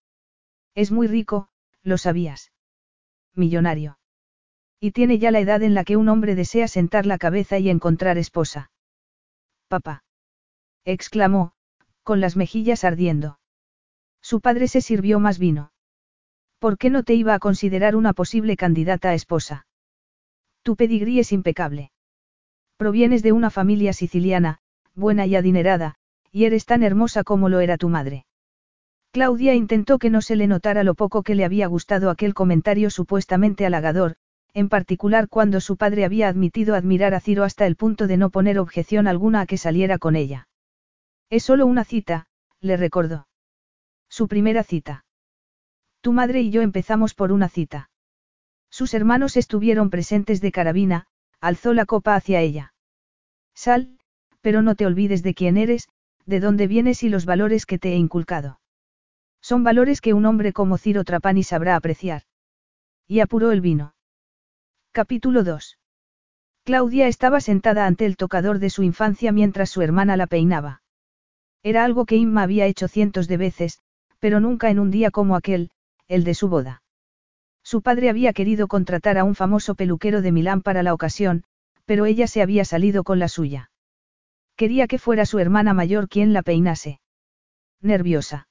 Es 0.74 0.92
muy 0.92 1.08
rico, 1.08 1.48
lo 1.84 2.00
sabías. 2.00 2.52
Millonario. 3.36 4.00
Y 4.80 4.92
tiene 4.92 5.20
ya 5.20 5.30
la 5.30 5.40
edad 5.40 5.62
en 5.62 5.76
la 5.76 5.84
que 5.84 5.96
un 5.96 6.10
hombre 6.10 6.34
desea 6.34 6.68
sentar 6.68 7.06
la 7.06 7.20
cabeza 7.20 7.60
y 7.60 7.70
encontrar 7.70 8.18
esposa. 8.18 8.72
Papá. 9.68 10.04
exclamó, 10.86 11.54
con 12.02 12.20
las 12.20 12.36
mejillas 12.36 12.84
ardiendo. 12.84 13.40
Su 14.22 14.42
padre 14.42 14.68
se 14.68 14.82
sirvió 14.82 15.20
más 15.20 15.38
vino. 15.38 15.72
¿Por 16.58 16.80
qué 16.80 16.90
no 16.90 17.04
te 17.04 17.14
iba 17.14 17.36
a 17.36 17.40
considerar 17.40 17.96
una 17.96 18.14
posible 18.14 18.58
candidata 18.58 19.10
a 19.10 19.14
esposa? 19.14 19.68
Tu 20.64 20.76
pedigrí 20.76 21.20
es 21.20 21.32
impecable. 21.32 21.92
Provienes 22.78 23.22
de 23.22 23.34
una 23.34 23.52
familia 23.52 23.94
siciliana, 23.94 24.60
buena 24.96 25.28
y 25.28 25.36
adinerada, 25.36 26.00
y 26.34 26.46
eres 26.46 26.66
tan 26.66 26.82
hermosa 26.82 27.24
como 27.24 27.48
lo 27.48 27.62
era 27.62 27.78
tu 27.78 27.88
madre. 27.88 28.26
Claudia 29.12 29.54
intentó 29.54 30.00
que 30.00 30.10
no 30.10 30.22
se 30.22 30.36
le 30.36 30.48
notara 30.48 30.84
lo 30.84 30.96
poco 30.96 31.22
que 31.22 31.36
le 31.36 31.46
había 31.46 31.68
gustado 31.68 32.10
aquel 32.10 32.34
comentario 32.34 32.90
supuestamente 32.90 33.68
halagador, 33.68 34.16
en 34.56 34.68
particular 34.68 35.30
cuando 35.30 35.62
su 35.62 35.78
padre 35.78 36.06
había 36.06 36.28
admitido 36.28 36.74
admirar 36.74 37.14
a 37.14 37.20
Ciro 37.20 37.44
hasta 37.44 37.68
el 37.68 37.76
punto 37.76 38.08
de 38.08 38.18
no 38.18 38.32
poner 38.32 38.58
objeción 38.58 39.08
alguna 39.08 39.42
a 39.42 39.46
que 39.46 39.58
saliera 39.58 40.00
con 40.00 40.16
ella. 40.16 40.48
Es 41.30 41.44
solo 41.44 41.68
una 41.68 41.84
cita, 41.84 42.26
le 42.60 42.76
recordó. 42.76 43.28
Su 44.10 44.28
primera 44.28 44.64
cita. 44.64 45.06
Tu 46.02 46.12
madre 46.12 46.42
y 46.42 46.50
yo 46.50 46.64
empezamos 46.64 47.14
por 47.14 47.32
una 47.32 47.50
cita. 47.50 47.92
Sus 48.72 48.96
hermanos 48.96 49.38
estuvieron 49.38 49.92
presentes 49.92 50.42
de 50.42 50.52
carabina, 50.52 51.06
alzó 51.40 51.74
la 51.74 51.86
copa 51.86 52.16
hacia 52.16 52.42
ella. 52.42 52.74
Sal, 53.54 54.00
pero 54.42 54.64
no 54.64 54.74
te 54.74 54.88
olvides 54.88 55.22
de 55.22 55.36
quién 55.36 55.58
eres, 55.58 55.88
de 56.26 56.40
dónde 56.40 56.68
vienes 56.68 57.04
y 57.04 57.10
los 57.10 57.26
valores 57.26 57.66
que 57.66 57.80
te 57.80 57.94
he 57.94 57.96
inculcado. 57.96 58.60
Son 59.42 59.64
valores 59.64 60.00
que 60.00 60.14
un 60.14 60.26
hombre 60.26 60.54
como 60.54 60.78
Ciro 60.78 61.04
Trapani 61.04 61.44
sabrá 61.44 61.76
apreciar. 61.76 62.24
Y 63.08 63.20
apuró 63.20 63.52
el 63.52 63.62
vino. 63.62 63.94
Capítulo 64.94 65.44
2. 65.44 65.80
Claudia 66.64 67.08
estaba 67.08 67.42
sentada 67.42 67.86
ante 67.86 68.06
el 68.06 68.16
tocador 68.16 68.60
de 68.60 68.70
su 68.70 68.84
infancia 68.84 69.34
mientras 69.34 69.70
su 69.70 69.82
hermana 69.82 70.16
la 70.16 70.28
peinaba. 70.28 70.82
Era 71.62 71.84
algo 71.84 72.06
que 72.06 72.16
Inma 72.16 72.44
había 72.44 72.68
hecho 72.68 72.88
cientos 72.88 73.28
de 73.28 73.38
veces, 73.38 73.80
pero 74.20 74.40
nunca 74.40 74.70
en 74.70 74.80
un 74.80 74.92
día 74.92 75.12
como 75.12 75.36
aquel, 75.36 75.72
el 76.08 76.24
de 76.24 76.36
su 76.36 76.48
boda. 76.48 76.82
Su 77.64 77.82
padre 77.82 78.10
había 78.10 78.32
querido 78.32 78.68
contratar 78.68 79.18
a 79.18 79.26
un 79.26 79.36
famoso 79.36 79.76
peluquero 79.76 80.22
de 80.22 80.32
Milán 80.32 80.62
para 80.62 80.84
la 80.84 80.94
ocasión, 80.94 81.44
pero 81.86 82.06
ella 82.06 82.28
se 82.28 82.42
había 82.42 82.64
salido 82.64 83.04
con 83.04 83.20
la 83.20 83.28
suya. 83.28 83.72
Quería 84.64 84.88
que 84.88 84.98
fuera 84.98 85.26
su 85.26 85.40
hermana 85.40 85.74
mayor 85.74 86.08
quien 86.08 86.32
la 86.32 86.42
peinase. 86.42 87.02
Nerviosa. 87.82 88.48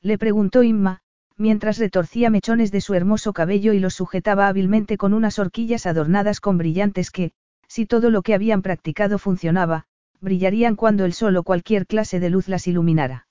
Le 0.00 0.16
preguntó 0.16 0.62
Inma, 0.62 1.02
mientras 1.36 1.76
retorcía 1.76 2.30
mechones 2.30 2.72
de 2.72 2.80
su 2.80 2.94
hermoso 2.94 3.34
cabello 3.34 3.74
y 3.74 3.78
los 3.78 3.92
sujetaba 3.92 4.48
hábilmente 4.48 4.96
con 4.96 5.12
unas 5.12 5.38
horquillas 5.38 5.84
adornadas 5.84 6.40
con 6.40 6.56
brillantes 6.56 7.10
que, 7.10 7.32
si 7.68 7.84
todo 7.84 8.08
lo 8.08 8.22
que 8.22 8.32
habían 8.32 8.62
practicado 8.62 9.18
funcionaba, 9.18 9.84
brillarían 10.22 10.74
cuando 10.74 11.04
el 11.04 11.12
sol 11.12 11.36
o 11.36 11.42
cualquier 11.42 11.86
clase 11.86 12.18
de 12.18 12.30
luz 12.30 12.48
las 12.48 12.66
iluminara. 12.66 13.28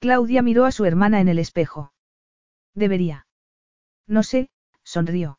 Claudia 0.00 0.40
miró 0.40 0.64
a 0.64 0.72
su 0.72 0.86
hermana 0.86 1.20
en 1.20 1.28
el 1.28 1.38
espejo. 1.38 1.92
Debería. 2.74 3.26
No 4.06 4.22
sé, 4.22 4.48
sonrió. 4.82 5.38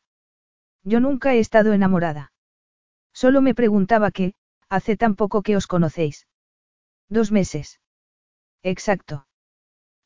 Yo 0.84 1.00
nunca 1.00 1.34
he 1.34 1.40
estado 1.40 1.72
enamorada. 1.72 2.30
Solo 3.12 3.42
me 3.42 3.56
preguntaba 3.56 4.12
qué, 4.12 4.34
hace 4.68 4.96
tan 4.96 5.14
poco 5.14 5.42
que 5.42 5.56
os 5.56 5.66
conocéis. 5.66 6.26
Dos 7.08 7.32
meses. 7.32 7.80
Exacto. 8.62 9.26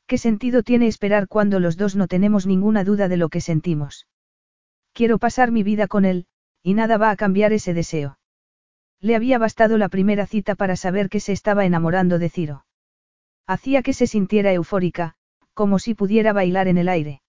¿Qué 0.06 0.18
sentido 0.18 0.62
tiene 0.62 0.86
esperar 0.86 1.28
cuando 1.28 1.60
los 1.60 1.76
dos 1.76 1.94
no 1.94 2.08
tenemos 2.08 2.46
ninguna 2.46 2.82
duda 2.82 3.08
de 3.08 3.16
lo 3.16 3.28
que 3.28 3.40
sentimos? 3.40 4.08
Quiero 4.92 5.18
pasar 5.18 5.52
mi 5.52 5.62
vida 5.62 5.86
con 5.86 6.04
él, 6.04 6.26
y 6.62 6.74
nada 6.74 6.96
va 6.96 7.10
a 7.10 7.16
cambiar 7.16 7.52
ese 7.52 7.74
deseo. 7.74 8.18
Le 9.00 9.14
había 9.14 9.38
bastado 9.38 9.78
la 9.78 9.88
primera 9.88 10.26
cita 10.26 10.54
para 10.54 10.76
saber 10.76 11.08
que 11.08 11.20
se 11.20 11.32
estaba 11.32 11.64
enamorando 11.64 12.18
de 12.18 12.30
Ciro. 12.30 12.64
Hacía 13.46 13.82
que 13.82 13.92
se 13.92 14.06
sintiera 14.06 14.52
eufórica, 14.52 15.14
como 15.54 15.78
si 15.78 15.94
pudiera 15.94 16.32
bailar 16.32 16.68
en 16.68 16.78
el 16.78 16.88
aire. 16.88 17.22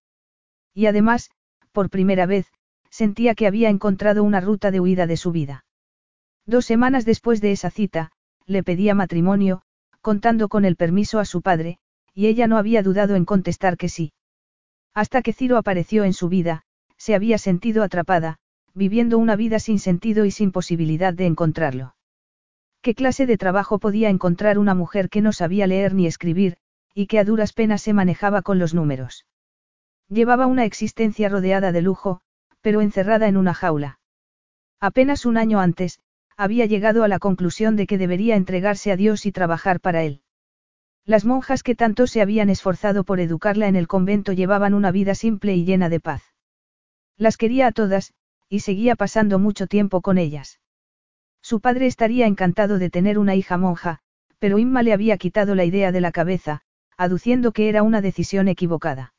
Y 0.73 0.87
además, 0.87 1.31
por 1.71 1.89
primera 1.89 2.25
vez, 2.25 2.47
sentía 2.89 3.35
que 3.35 3.45
había 3.45 3.69
encontrado 3.69 4.23
una 4.23 4.41
ruta 4.41 4.71
de 4.71 4.79
huida 4.79 5.05
de 5.05 5.17
su 5.17 5.31
vida. 5.31 5.65
Dos 6.49 6.65
semanas 6.65 7.05
después 7.05 7.41
de 7.41 7.51
esa 7.51 7.69
cita, 7.69 8.11
le 8.47 8.63
pedía 8.63 8.95
matrimonio, 8.95 9.61
contando 10.01 10.49
con 10.49 10.65
el 10.65 10.77
permiso 10.77 11.19
a 11.19 11.25
su 11.25 11.43
padre, 11.43 11.77
y 12.15 12.25
ella 12.25 12.47
no 12.47 12.57
había 12.57 12.81
dudado 12.81 13.13
en 13.15 13.23
contestar 13.23 13.77
que 13.77 13.87
sí. 13.87 14.13
Hasta 14.95 15.21
que 15.21 15.31
Ciro 15.31 15.57
apareció 15.57 16.05
en 16.05 16.13
su 16.13 16.27
vida, 16.27 16.63
se 16.97 17.13
había 17.13 17.37
sentido 17.37 17.83
atrapada, 17.83 18.39
viviendo 18.73 19.19
una 19.19 19.35
vida 19.35 19.59
sin 19.59 19.77
sentido 19.77 20.25
y 20.25 20.31
sin 20.31 20.51
posibilidad 20.51 21.13
de 21.13 21.27
encontrarlo. 21.27 21.93
¿Qué 22.81 22.95
clase 22.95 23.27
de 23.27 23.37
trabajo 23.37 23.77
podía 23.77 24.09
encontrar 24.09 24.57
una 24.57 24.73
mujer 24.73 25.09
que 25.09 25.21
no 25.21 25.33
sabía 25.33 25.67
leer 25.67 25.93
ni 25.93 26.07
escribir, 26.07 26.57
y 26.95 27.05
que 27.05 27.19
a 27.19 27.25
duras 27.25 27.53
penas 27.53 27.83
se 27.83 27.93
manejaba 27.93 28.41
con 28.41 28.57
los 28.57 28.73
números? 28.73 29.27
Llevaba 30.07 30.47
una 30.47 30.65
existencia 30.65 31.29
rodeada 31.29 31.71
de 31.71 31.83
lujo, 31.83 32.21
pero 32.61 32.81
encerrada 32.81 33.27
en 33.27 33.37
una 33.37 33.53
jaula. 33.53 33.99
Apenas 34.79 35.27
un 35.27 35.37
año 35.37 35.59
antes, 35.59 35.99
había 36.39 36.65
llegado 36.67 37.03
a 37.03 37.09
la 37.09 37.19
conclusión 37.19 37.75
de 37.75 37.85
que 37.85 37.97
debería 37.97 38.37
entregarse 38.37 38.93
a 38.93 38.95
Dios 38.95 39.25
y 39.25 39.33
trabajar 39.33 39.81
para 39.81 40.03
él. 40.03 40.21
Las 41.05 41.25
monjas 41.25 41.63
que 41.63 41.75
tanto 41.75 42.07
se 42.07 42.21
habían 42.21 42.49
esforzado 42.49 43.03
por 43.03 43.19
educarla 43.19 43.67
en 43.67 43.75
el 43.75 43.89
convento 43.89 44.31
llevaban 44.31 44.73
una 44.73 44.89
vida 44.89 45.15
simple 45.15 45.53
y 45.53 45.65
llena 45.65 45.89
de 45.89 45.99
paz. 45.99 46.23
Las 47.17 47.35
quería 47.35 47.67
a 47.67 47.71
todas, 47.73 48.13
y 48.47 48.61
seguía 48.61 48.95
pasando 48.95 49.37
mucho 49.37 49.67
tiempo 49.67 49.99
con 49.99 50.17
ellas. 50.17 50.61
Su 51.41 51.59
padre 51.59 51.87
estaría 51.87 52.25
encantado 52.25 52.79
de 52.79 52.89
tener 52.89 53.19
una 53.19 53.35
hija 53.35 53.57
monja, 53.57 53.99
pero 54.39 54.59
Inma 54.59 54.81
le 54.81 54.93
había 54.93 55.17
quitado 55.17 55.55
la 55.55 55.65
idea 55.65 55.91
de 55.91 55.99
la 55.99 56.13
cabeza, 56.13 56.61
aduciendo 56.95 57.51
que 57.51 57.67
era 57.67 57.83
una 57.83 57.99
decisión 57.99 58.47
equivocada. 58.47 59.13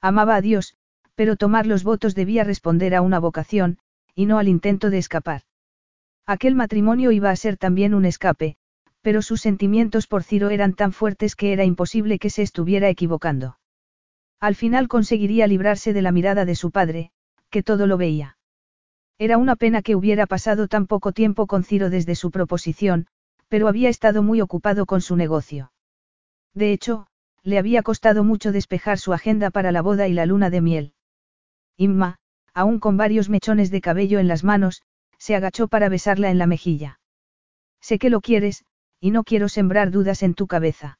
Amaba 0.00 0.36
a 0.36 0.40
Dios, 0.40 0.76
pero 1.16 1.34
tomar 1.34 1.66
los 1.66 1.82
votos 1.82 2.14
debía 2.14 2.44
responder 2.44 2.94
a 2.94 3.02
una 3.02 3.18
vocación, 3.18 3.78
y 4.14 4.26
no 4.26 4.38
al 4.38 4.46
intento 4.46 4.90
de 4.90 4.98
escapar. 4.98 5.42
Aquel 6.26 6.56
matrimonio 6.56 7.12
iba 7.12 7.30
a 7.30 7.36
ser 7.36 7.56
también 7.56 7.94
un 7.94 8.04
escape, 8.04 8.56
pero 9.00 9.22
sus 9.22 9.40
sentimientos 9.40 10.08
por 10.08 10.24
Ciro 10.24 10.50
eran 10.50 10.74
tan 10.74 10.92
fuertes 10.92 11.36
que 11.36 11.52
era 11.52 11.64
imposible 11.64 12.18
que 12.18 12.30
se 12.30 12.42
estuviera 12.42 12.88
equivocando. 12.88 13.58
Al 14.40 14.56
final 14.56 14.88
conseguiría 14.88 15.46
librarse 15.46 15.92
de 15.92 16.02
la 16.02 16.10
mirada 16.10 16.44
de 16.44 16.56
su 16.56 16.72
padre, 16.72 17.12
que 17.48 17.62
todo 17.62 17.86
lo 17.86 17.96
veía. 17.96 18.36
Era 19.18 19.38
una 19.38 19.54
pena 19.54 19.82
que 19.82 19.94
hubiera 19.94 20.26
pasado 20.26 20.66
tan 20.66 20.86
poco 20.86 21.12
tiempo 21.12 21.46
con 21.46 21.62
Ciro 21.62 21.90
desde 21.90 22.16
su 22.16 22.32
proposición, 22.32 23.06
pero 23.48 23.68
había 23.68 23.88
estado 23.88 24.22
muy 24.24 24.40
ocupado 24.40 24.84
con 24.84 25.00
su 25.00 25.14
negocio. 25.14 25.72
De 26.52 26.72
hecho, 26.72 27.06
le 27.44 27.58
había 27.58 27.82
costado 27.82 28.24
mucho 28.24 28.50
despejar 28.50 28.98
su 28.98 29.12
agenda 29.12 29.50
para 29.50 29.70
la 29.70 29.80
boda 29.80 30.08
y 30.08 30.12
la 30.12 30.26
luna 30.26 30.50
de 30.50 30.60
miel. 30.60 30.92
Inma, 31.76 32.16
aún 32.52 32.80
con 32.80 32.96
varios 32.96 33.28
mechones 33.28 33.70
de 33.70 33.80
cabello 33.80 34.18
en 34.18 34.26
las 34.26 34.42
manos, 34.42 34.82
se 35.18 35.34
agachó 35.34 35.68
para 35.68 35.88
besarla 35.88 36.30
en 36.30 36.38
la 36.38 36.46
mejilla. 36.46 37.00
Sé 37.80 37.98
que 37.98 38.10
lo 38.10 38.20
quieres, 38.20 38.64
y 39.00 39.10
no 39.10 39.24
quiero 39.24 39.48
sembrar 39.48 39.90
dudas 39.90 40.22
en 40.22 40.34
tu 40.34 40.46
cabeza. 40.46 40.98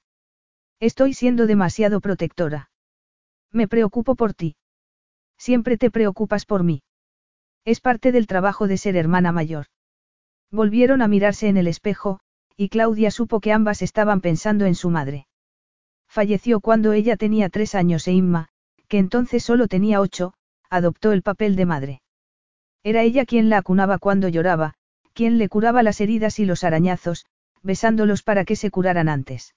Estoy 0.81 1.14
siendo 1.14 1.46
demasiado 1.46 2.00
protectora. 2.00 2.70
Me 3.50 3.66
preocupo 3.68 4.14
por 4.14 4.35
ti. 4.35 4.57
Siempre 5.38 5.79
te 5.79 5.90
preocupas 5.90 6.44
por 6.44 6.62
mí. 6.62 6.83
Es 7.64 7.81
parte 7.81 8.12
del 8.12 8.26
trabajo 8.26 8.68
de 8.68 8.76
ser 8.76 8.96
hermana 8.96 9.33
mayor. 9.33 9.66
Volvieron 10.50 11.02
a 11.02 11.09
mirarse 11.09 11.48
en 11.48 11.57
el 11.57 11.66
espejo, 11.66 12.20
y 12.57 12.68
Claudia 12.68 13.11
supo 13.11 13.40
que 13.40 13.52
ambas 13.52 13.83
estaban 13.83 14.20
pensando 14.20 14.66
en 14.66 14.74
su 14.74 14.90
madre. 14.90 15.26
Falleció 16.09 16.61
cuando 16.61 16.92
ella 16.92 17.16
tenía 17.16 17.48
tres 17.48 17.74
años 17.74 18.07
e 18.07 18.12
Inma, 18.12 18.48
que 18.88 18.98
entonces 18.98 19.42
solo 19.42 19.68
tenía 19.68 20.00
ocho, 20.00 20.35
adoptó 20.70 21.12
el 21.12 21.22
papel 21.22 21.57
de 21.57 21.66
madre. 21.66 22.00
Era 22.87 23.03
ella 23.03 23.27
quien 23.27 23.49
la 23.51 23.59
acunaba 23.59 23.99
cuando 23.99 24.29
lloraba, 24.29 24.75
quien 25.12 25.38
le 25.38 25.49
curaba 25.49 25.83
las 25.83 26.01
heridas 26.01 26.38
y 26.38 26.44
los 26.44 26.62
arañazos, 26.62 27.27
besándolos 27.64 28.22
para 28.22 28.44
que 28.44 28.55
se 28.55 28.70
curaran 28.70 29.09
antes. 29.09 29.57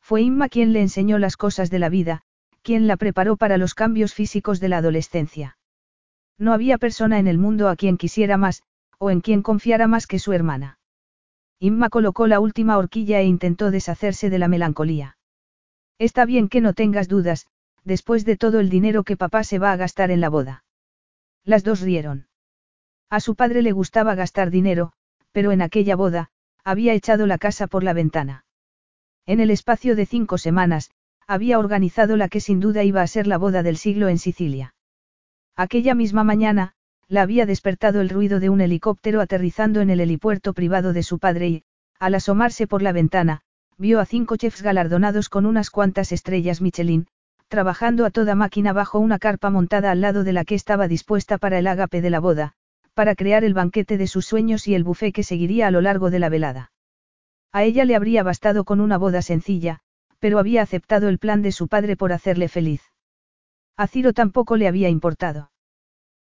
Fue 0.00 0.22
Inma 0.22 0.48
quien 0.48 0.72
le 0.72 0.80
enseñó 0.80 1.20
las 1.20 1.36
cosas 1.36 1.70
de 1.70 1.78
la 1.78 1.88
vida, 1.88 2.22
quien 2.62 2.88
la 2.88 2.96
preparó 2.96 3.36
para 3.36 3.56
los 3.56 3.74
cambios 3.74 4.14
físicos 4.14 4.58
de 4.58 4.68
la 4.68 4.78
adolescencia. 4.78 5.58
No 6.38 6.52
había 6.52 6.76
persona 6.76 7.20
en 7.20 7.28
el 7.28 7.38
mundo 7.38 7.68
a 7.68 7.76
quien 7.76 7.96
quisiera 7.96 8.36
más, 8.36 8.64
o 8.98 9.12
en 9.12 9.20
quien 9.20 9.42
confiara 9.42 9.86
más 9.86 10.08
que 10.08 10.18
su 10.18 10.32
hermana. 10.32 10.80
Inma 11.60 11.88
colocó 11.88 12.26
la 12.26 12.40
última 12.40 12.78
horquilla 12.78 13.20
e 13.20 13.26
intentó 13.26 13.70
deshacerse 13.70 14.28
de 14.28 14.40
la 14.40 14.48
melancolía. 14.48 15.18
Está 16.00 16.24
bien 16.24 16.48
que 16.48 16.60
no 16.60 16.74
tengas 16.74 17.06
dudas, 17.06 17.46
después 17.84 18.24
de 18.24 18.36
todo 18.36 18.58
el 18.58 18.70
dinero 18.70 19.04
que 19.04 19.16
papá 19.16 19.44
se 19.44 19.60
va 19.60 19.70
a 19.70 19.76
gastar 19.76 20.10
en 20.10 20.20
la 20.20 20.30
boda. 20.30 20.64
Las 21.44 21.62
dos 21.62 21.80
rieron. 21.80 22.26
A 23.10 23.18
su 23.18 23.34
padre 23.34 23.62
le 23.62 23.72
gustaba 23.72 24.14
gastar 24.14 24.50
dinero, 24.50 24.92
pero 25.32 25.50
en 25.50 25.62
aquella 25.62 25.96
boda, 25.96 26.30
había 26.64 26.94
echado 26.94 27.26
la 27.26 27.38
casa 27.38 27.66
por 27.66 27.82
la 27.82 27.92
ventana. 27.92 28.44
En 29.26 29.40
el 29.40 29.50
espacio 29.50 29.96
de 29.96 30.06
cinco 30.06 30.38
semanas, 30.38 30.90
había 31.26 31.58
organizado 31.58 32.16
la 32.16 32.28
que 32.28 32.40
sin 32.40 32.60
duda 32.60 32.84
iba 32.84 33.02
a 33.02 33.06
ser 33.06 33.26
la 33.26 33.36
boda 33.36 33.62
del 33.62 33.76
siglo 33.76 34.08
en 34.08 34.18
Sicilia. 34.18 34.74
Aquella 35.56 35.94
misma 35.94 36.24
mañana, 36.24 36.74
la 37.08 37.22
había 37.22 37.46
despertado 37.46 38.00
el 38.00 38.08
ruido 38.08 38.38
de 38.38 38.50
un 38.50 38.60
helicóptero 38.60 39.20
aterrizando 39.20 39.80
en 39.80 39.90
el 39.90 40.00
helipuerto 40.00 40.52
privado 40.52 40.92
de 40.92 41.02
su 41.02 41.18
padre 41.18 41.48
y, 41.48 41.64
al 41.98 42.14
asomarse 42.14 42.66
por 42.68 42.82
la 42.82 42.92
ventana, 42.92 43.42
vio 43.76 43.98
a 43.98 44.06
cinco 44.06 44.36
chefs 44.36 44.62
galardonados 44.62 45.28
con 45.28 45.46
unas 45.46 45.70
cuantas 45.70 46.12
estrellas 46.12 46.60
Michelin, 46.60 47.08
trabajando 47.48 48.06
a 48.06 48.10
toda 48.10 48.36
máquina 48.36 48.72
bajo 48.72 49.00
una 49.00 49.18
carpa 49.18 49.50
montada 49.50 49.90
al 49.90 50.00
lado 50.00 50.22
de 50.22 50.32
la 50.32 50.44
que 50.44 50.54
estaba 50.54 50.86
dispuesta 50.86 51.38
para 51.38 51.58
el 51.58 51.66
ágape 51.66 52.00
de 52.00 52.10
la 52.10 52.20
boda, 52.20 52.54
para 53.00 53.14
crear 53.14 53.44
el 53.44 53.54
banquete 53.54 53.96
de 53.96 54.06
sus 54.06 54.26
sueños 54.26 54.68
y 54.68 54.74
el 54.74 54.84
buffet 54.84 55.14
que 55.14 55.22
seguiría 55.22 55.66
a 55.66 55.70
lo 55.70 55.80
largo 55.80 56.10
de 56.10 56.18
la 56.18 56.28
velada. 56.28 56.70
A 57.50 57.64
ella 57.64 57.86
le 57.86 57.96
habría 57.96 58.22
bastado 58.22 58.64
con 58.64 58.78
una 58.78 58.98
boda 58.98 59.22
sencilla, 59.22 59.80
pero 60.18 60.38
había 60.38 60.60
aceptado 60.60 61.08
el 61.08 61.18
plan 61.18 61.40
de 61.40 61.50
su 61.50 61.66
padre 61.66 61.96
por 61.96 62.12
hacerle 62.12 62.48
feliz. 62.48 62.82
A 63.78 63.86
Ciro 63.86 64.12
tampoco 64.12 64.58
le 64.58 64.68
había 64.68 64.90
importado. 64.90 65.50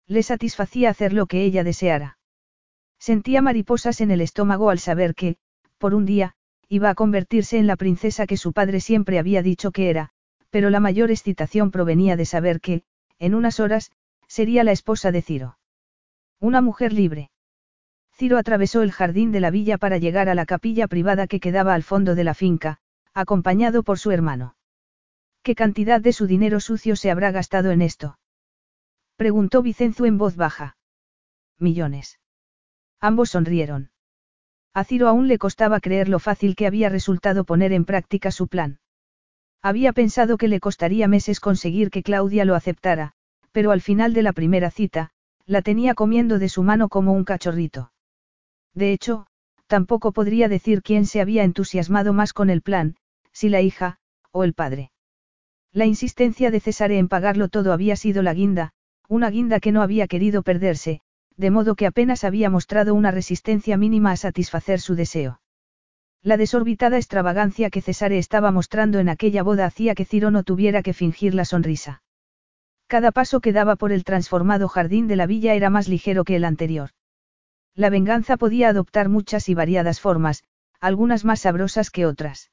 Le 0.09 0.25
satisfacía 0.25 0.91
hacer 0.91 1.13
lo 1.13 1.27
que 1.27 1.45
ella 1.45 1.63
deseara. 1.63 2.19
Sentía 2.99 3.41
mariposas 3.41 4.01
en 4.01 4.11
el 4.11 4.21
estómago 4.21 4.69
al 4.69 4.81
saber 4.81 5.15
que, 5.15 5.37
por 5.79 5.95
un 5.95 6.05
día, 6.05 6.35
iba 6.69 6.91
a 6.91 6.97
convertirse 6.97 7.57
en 7.57 7.69
la 7.69 7.77
princesa 7.77 8.27
que 8.27 8.37
su 8.37 8.53
padre 8.53 8.81
siempre 8.81 9.21
había 9.21 9.43
dicho 9.43 9.71
que 9.71 9.91
era, 9.91 10.11
pero 10.51 10.71
la 10.71 10.81
mayor 10.81 11.13
excitación 11.13 11.71
provenía 11.71 12.17
de 12.17 12.27
saber 12.27 12.61
que, 12.61 12.83
en 13.21 13.37
unas 13.37 13.61
horas, 13.61 13.93
sería 14.27 14.65
la 14.65 14.73
esposa 14.73 15.13
de 15.13 15.23
Ciro. 15.23 15.57
Una 16.45 16.61
mujer 16.61 16.93
libre. 16.93 17.31
Ciro 18.13 18.37
atravesó 18.37 18.83
el 18.83 18.93
jardín 18.93 19.33
de 19.33 19.41
la 19.41 19.51
villa 19.51 19.79
para 19.79 19.97
llegar 19.97 20.29
a 20.29 20.35
la 20.35 20.45
capilla 20.45 20.89
privada 20.89 21.27
que 21.27 21.41
quedaba 21.41 21.73
al 21.73 21.83
fondo 21.83 22.15
de 22.15 22.23
la 22.23 22.35
finca, 22.35 22.81
acompañado 23.15 23.83
por 23.83 23.99
su 23.99 24.11
hermano. 24.11 24.55
¿Qué 25.43 25.55
cantidad 25.55 26.03
de 26.03 26.13
su 26.13 26.27
dinero 26.27 26.61
sucio 26.61 26.97
se 26.97 27.11
habrá 27.11 27.31
gastado 27.31 27.71
en 27.71 27.81
esto? 27.81 28.19
Preguntó 29.17 29.63
Vicenzo 29.63 30.05
en 30.05 30.19
voz 30.19 30.37
baja. 30.37 30.77
Millones. 31.59 32.21
Ambos 33.01 33.31
sonrieron. 33.31 33.91
A 34.75 34.85
Ciro 34.85 35.09
aún 35.09 35.29
le 35.29 35.39
costaba 35.39 35.81
creer 35.81 36.11
lo 36.11 36.19
fácil 36.19 36.57
que 36.57 36.67
había 36.67 36.91
resultado 36.91 37.45
poner 37.45 37.73
en 37.73 37.87
práctica 37.87 38.31
su 38.31 38.49
plan. 38.49 38.81
Había 39.63 39.95
pensado 39.95 40.37
que 40.37 40.49
le 40.49 40.61
costaría 40.61 41.09
meses 41.09 41.41
conseguir 41.41 41.91
que 41.91 42.03
Claudia 42.03 42.45
lo 42.45 42.55
aceptara, 42.55 43.15
pero 43.51 43.71
al 43.71 43.81
final 43.81 44.13
de 44.13 44.23
la 44.23 44.35
primera 44.35 44.71
cita, 44.71 45.15
la 45.47 45.63
tenía 45.63 45.95
comiendo 45.95 46.39
de 46.39 46.49
su 46.49 46.63
mano 46.63 46.89
como 46.89 47.13
un 47.13 47.25
cachorrito. 47.25 47.93
De 48.75 48.93
hecho, 48.93 49.27
tampoco 49.67 50.13
podría 50.13 50.49
decir 50.49 50.83
quién 50.83 51.07
se 51.07 51.21
había 51.21 51.45
entusiasmado 51.45 52.13
más 52.13 52.33
con 52.33 52.51
el 52.51 52.63
plan, 52.63 52.97
si 53.33 53.49
la 53.49 53.61
hija, 53.61 53.99
o 54.31 54.45
el 54.45 54.55
padre. 54.55 54.91
La 55.73 55.87
insistencia 55.87 56.53
de 56.53 56.61
Cesare 56.61 56.99
en 56.99 57.09
pagarlo 57.09 57.49
todo 57.49 57.73
había 57.73 57.97
sido 57.97 58.23
la 58.23 58.33
guinda, 58.33 58.73
una 59.09 59.29
guinda 59.29 59.59
que 59.59 59.73
no 59.73 59.83
había 59.83 60.07
querido 60.07 60.43
perderse, 60.43 61.01
de 61.37 61.51
modo 61.51 61.75
que 61.75 61.87
apenas 61.87 62.23
había 62.23 62.49
mostrado 62.49 62.95
una 62.95 63.11
resistencia 63.11 63.77
mínima 63.77 64.13
a 64.13 64.17
satisfacer 64.17 64.81
su 64.81 64.95
deseo. 64.95 65.41
La 66.23 66.37
desorbitada 66.37 66.97
extravagancia 66.97 67.71
que 67.71 67.83
Cesare 67.83 68.19
estaba 68.19 68.53
mostrando 68.53 69.01
en 69.01 69.09
aquella 69.09 69.43
boda 69.43 69.67
hacía 69.67 69.97
que 69.97 70.05
Ciro 70.05 70.31
no 70.31 70.45
tuviera 70.45 70.83
que 70.83 70.95
fingir 70.95 71.35
la 71.35 71.45
sonrisa. 71.45 72.04
Cada 72.87 73.13
paso 73.13 73.41
que 73.41 73.53
daba 73.53 73.77
por 73.77 73.93
el 73.93 74.05
transformado 74.05 74.69
jardín 74.69 75.09
de 75.09 75.17
la 75.17 75.27
villa 75.27 75.55
era 75.55 75.71
más 75.71 75.89
ligero 75.89 76.25
que 76.25 76.37
el 76.37 76.45
anterior. 76.45 76.91
La 77.75 77.91
venganza 77.91 78.37
podía 78.37 78.69
adoptar 78.69 79.09
muchas 79.09 79.49
y 79.49 79.55
variadas 79.55 80.01
formas, 80.01 80.45
algunas 80.81 81.25
más 81.25 81.41
sabrosas 81.41 81.91
que 81.91 82.07
otras. 82.07 82.51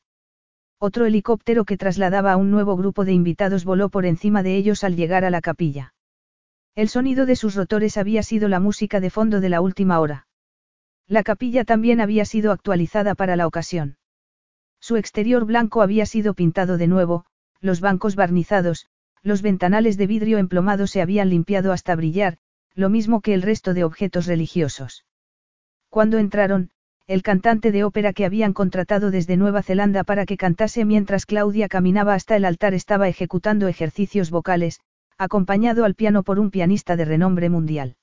Otro 0.80 1.06
helicóptero 1.06 1.64
que 1.66 1.78
trasladaba 1.78 2.32
a 2.32 2.38
un 2.38 2.50
nuevo 2.50 2.76
grupo 2.76 3.06
de 3.06 3.14
invitados 3.14 3.66
voló 3.66 3.90
por 3.90 4.06
encima 4.06 4.42
de 4.42 4.56
ellos 4.56 4.84
al 4.84 4.96
llegar 4.96 5.26
a 5.26 5.30
la 5.30 5.42
capilla. 5.42 5.94
El 6.74 6.90
sonido 6.90 7.26
de 7.26 7.36
sus 7.36 7.54
rotores 7.54 7.98
había 7.98 8.24
sido 8.24 8.48
la 8.48 8.60
música 8.60 9.00
de 9.00 9.10
fondo 9.10 9.42
de 9.42 9.50
la 9.50 9.62
última 9.62 10.00
hora. 10.00 10.28
La 11.08 11.24
capilla 11.24 11.66
también 11.66 12.00
había 12.00 12.26
sido 12.26 12.52
actualizada 12.52 13.14
para 13.14 13.36
la 13.36 13.46
ocasión. 13.46 13.98
Su 14.80 14.96
exterior 14.96 15.46
blanco 15.46 15.82
había 15.82 16.06
sido 16.06 16.34
pintado 16.34 16.78
de 16.78 16.88
nuevo, 16.88 17.26
los 17.60 17.82
bancos 17.82 18.16
barnizados, 18.16 18.88
los 19.24 19.42
ventanales 19.42 19.98
de 19.98 20.08
vidrio 20.08 20.38
emplomado 20.38 20.88
se 20.88 21.02
habían 21.02 21.30
limpiado 21.30 21.72
hasta 21.72 21.96
brillar, 21.96 22.38
lo 22.74 22.90
mismo 22.90 23.22
que 23.22 23.34
el 23.34 23.42
resto 23.42 23.74
de 23.74 23.84
objetos 23.84 24.26
religiosos. 24.26 25.06
Cuando 25.90 26.18
entraron, 26.18 26.72
el 27.08 27.24
cantante 27.24 27.72
de 27.72 27.84
ópera 27.84 28.14
que 28.14 28.26
habían 28.26 28.54
contratado 28.54 29.12
desde 29.12 29.36
Nueva 29.36 29.64
Zelanda 29.64 30.04
para 30.04 30.26
que 30.26 30.38
cantase 30.38 30.86
mientras 30.86 31.26
Claudia 31.26 31.68
caminaba 31.68 32.14
hasta 32.14 32.36
el 32.36 32.46
altar 32.46 32.74
estaba 32.74 33.10
ejecutando 33.10 33.68
ejercicios 33.68 34.30
vocales, 34.30 34.80
acompañado 35.18 35.86
al 35.86 35.96
piano 35.96 36.24
por 36.24 36.40
un 36.40 36.50
pianista 36.50 36.96
de 36.96 37.06
renombre 37.06 37.50
mundial. 37.50 37.96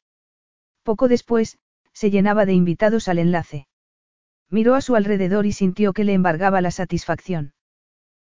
Poco 0.82 1.08
después, 1.08 1.58
se 1.92 2.10
llenaba 2.10 2.46
de 2.46 2.52
invitados 2.52 3.08
al 3.08 3.18
enlace. 3.18 3.66
Miró 4.50 4.74
a 4.74 4.80
su 4.80 4.94
alrededor 4.94 5.46
y 5.46 5.52
sintió 5.52 5.92
que 5.92 6.04
le 6.04 6.12
embargaba 6.12 6.60
la 6.60 6.70
satisfacción. 6.70 7.54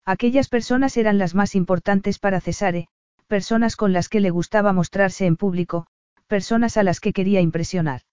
Aquellas 0.08 0.48
personas 0.48 0.96
eran 0.96 1.18
las 1.18 1.36
más 1.36 1.54
importantes 1.54 2.18
para 2.18 2.40
Cesare, 2.40 2.88
personas 3.28 3.76
con 3.76 3.92
las 3.92 4.08
que 4.08 4.22
le 4.22 4.30
gustaba 4.30 4.72
mostrarse 4.72 5.26
en 5.26 5.36
público, 5.36 5.86
personas 6.28 6.78
a 6.78 6.84
las 6.84 7.02
que 7.02 7.12
quería 7.12 7.42
impresionar. 7.42 8.04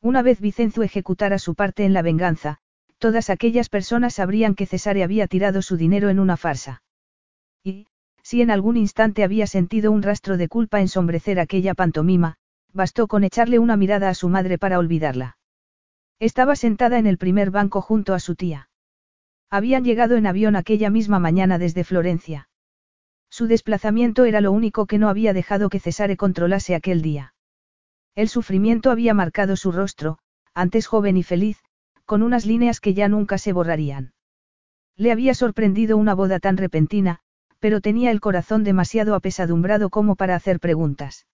Una 0.00 0.22
vez 0.22 0.40
Vicenzo 0.40 0.82
ejecutara 0.82 1.38
su 1.38 1.54
parte 1.54 1.84
en 1.84 1.92
la 1.92 2.02
venganza, 2.02 2.58
todas 2.98 3.30
aquellas 3.30 3.68
personas 3.68 4.14
sabrían 4.14 4.56
que 4.56 4.66
Cesare 4.66 5.04
había 5.04 5.28
tirado 5.28 5.62
su 5.62 5.76
dinero 5.76 6.08
en 6.08 6.18
una 6.18 6.36
farsa. 6.36 6.82
Y, 7.62 7.86
si 8.24 8.42
en 8.42 8.50
algún 8.50 8.76
instante 8.76 9.22
había 9.22 9.46
sentido 9.46 9.92
un 9.92 10.02
rastro 10.02 10.36
de 10.36 10.48
culpa 10.48 10.80
ensombrecer 10.80 11.38
aquella 11.38 11.74
pantomima, 11.74 12.34
bastó 12.72 13.06
con 13.06 13.22
echarle 13.22 13.60
una 13.60 13.76
mirada 13.76 14.08
a 14.08 14.14
su 14.14 14.28
madre 14.28 14.58
para 14.58 14.76
olvidarla. 14.80 15.36
Estaba 16.18 16.56
sentada 16.56 16.98
en 16.98 17.06
el 17.06 17.16
primer 17.16 17.52
banco 17.52 17.80
junto 17.80 18.12
a 18.12 18.18
su 18.18 18.34
tía. 18.34 18.70
Habían 19.52 19.84
llegado 19.84 20.16
en 20.16 20.26
avión 20.26 20.56
aquella 20.56 20.88
misma 20.88 21.18
mañana 21.18 21.58
desde 21.58 21.84
Florencia. 21.84 22.48
Su 23.28 23.46
desplazamiento 23.46 24.24
era 24.24 24.40
lo 24.40 24.50
único 24.50 24.86
que 24.86 24.96
no 24.96 25.10
había 25.10 25.34
dejado 25.34 25.68
que 25.68 25.78
Cesare 25.78 26.16
controlase 26.16 26.74
aquel 26.74 27.02
día. 27.02 27.34
El 28.14 28.30
sufrimiento 28.30 28.90
había 28.90 29.12
marcado 29.12 29.56
su 29.56 29.70
rostro, 29.70 30.16
antes 30.54 30.86
joven 30.86 31.18
y 31.18 31.22
feliz, 31.22 31.58
con 32.06 32.22
unas 32.22 32.46
líneas 32.46 32.80
que 32.80 32.94
ya 32.94 33.08
nunca 33.08 33.36
se 33.36 33.52
borrarían. 33.52 34.14
Le 34.96 35.12
había 35.12 35.34
sorprendido 35.34 35.98
una 35.98 36.14
boda 36.14 36.40
tan 36.40 36.56
repentina, 36.56 37.18
pero 37.58 37.82
tenía 37.82 38.10
el 38.10 38.22
corazón 38.22 38.64
demasiado 38.64 39.14
apesadumbrado 39.14 39.90
como 39.90 40.16
para 40.16 40.34
hacer 40.34 40.60
preguntas. 40.60 41.26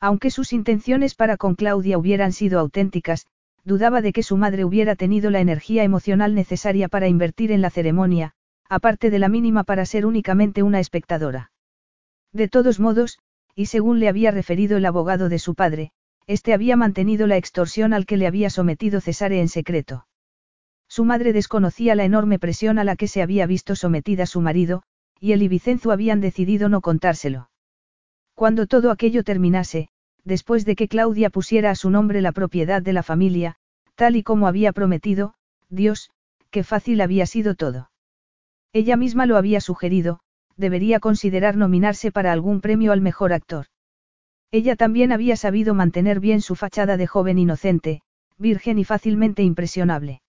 Aunque 0.00 0.30
sus 0.30 0.54
intenciones 0.54 1.14
para 1.14 1.36
con 1.36 1.56
Claudia 1.56 1.98
hubieran 1.98 2.32
sido 2.32 2.58
auténticas, 2.58 3.26
dudaba 3.64 4.02
de 4.02 4.12
que 4.12 4.22
su 4.22 4.36
madre 4.36 4.64
hubiera 4.64 4.94
tenido 4.94 5.30
la 5.30 5.40
energía 5.40 5.84
emocional 5.84 6.34
necesaria 6.34 6.88
para 6.88 7.08
invertir 7.08 7.50
en 7.50 7.62
la 7.62 7.70
ceremonia, 7.70 8.32
aparte 8.68 9.10
de 9.10 9.18
la 9.18 9.28
mínima 9.28 9.64
para 9.64 9.86
ser 9.86 10.06
únicamente 10.06 10.62
una 10.62 10.80
espectadora. 10.80 11.50
De 12.32 12.48
todos 12.48 12.80
modos, 12.80 13.18
y 13.54 13.66
según 13.66 14.00
le 14.00 14.08
había 14.08 14.30
referido 14.30 14.76
el 14.76 14.86
abogado 14.86 15.28
de 15.28 15.38
su 15.38 15.54
padre, 15.54 15.92
este 16.26 16.52
había 16.52 16.76
mantenido 16.76 17.26
la 17.26 17.36
extorsión 17.36 17.92
al 17.92 18.06
que 18.06 18.16
le 18.16 18.26
había 18.26 18.50
sometido 18.50 19.00
Cesare 19.00 19.40
en 19.40 19.48
secreto. 19.48 20.06
Su 20.88 21.04
madre 21.04 21.32
desconocía 21.32 21.94
la 21.94 22.04
enorme 22.04 22.38
presión 22.38 22.78
a 22.78 22.84
la 22.84 22.96
que 22.96 23.08
se 23.08 23.22
había 23.22 23.46
visto 23.46 23.76
sometida 23.76 24.26
su 24.26 24.40
marido, 24.40 24.82
y 25.20 25.32
él 25.32 25.42
y 25.42 25.48
Vicenzo 25.48 25.90
habían 25.90 26.20
decidido 26.20 26.68
no 26.68 26.80
contárselo. 26.80 27.50
Cuando 28.34 28.66
todo 28.66 28.90
aquello 28.90 29.22
terminase, 29.22 29.88
después 30.24 30.64
de 30.64 30.76
que 30.76 30.88
Claudia 30.88 31.30
pusiera 31.30 31.70
a 31.70 31.74
su 31.74 31.90
nombre 31.90 32.20
la 32.20 32.32
propiedad 32.32 32.82
de 32.82 32.92
la 32.92 33.02
familia, 33.02 33.56
tal 33.94 34.16
y 34.16 34.22
como 34.22 34.48
había 34.48 34.72
prometido, 34.72 35.34
Dios, 35.68 36.10
qué 36.50 36.64
fácil 36.64 37.00
había 37.00 37.26
sido 37.26 37.54
todo. 37.54 37.90
Ella 38.72 38.96
misma 38.96 39.26
lo 39.26 39.36
había 39.36 39.60
sugerido, 39.60 40.20
debería 40.56 41.00
considerar 41.00 41.56
nominarse 41.56 42.10
para 42.10 42.32
algún 42.32 42.60
premio 42.60 42.92
al 42.92 43.00
mejor 43.00 43.32
actor. 43.32 43.66
Ella 44.50 44.76
también 44.76 45.12
había 45.12 45.36
sabido 45.36 45.74
mantener 45.74 46.20
bien 46.20 46.40
su 46.40 46.54
fachada 46.54 46.96
de 46.96 47.06
joven 47.06 47.38
inocente, 47.38 48.02
virgen 48.38 48.78
y 48.78 48.84
fácilmente 48.84 49.42
impresionable. 49.42 50.22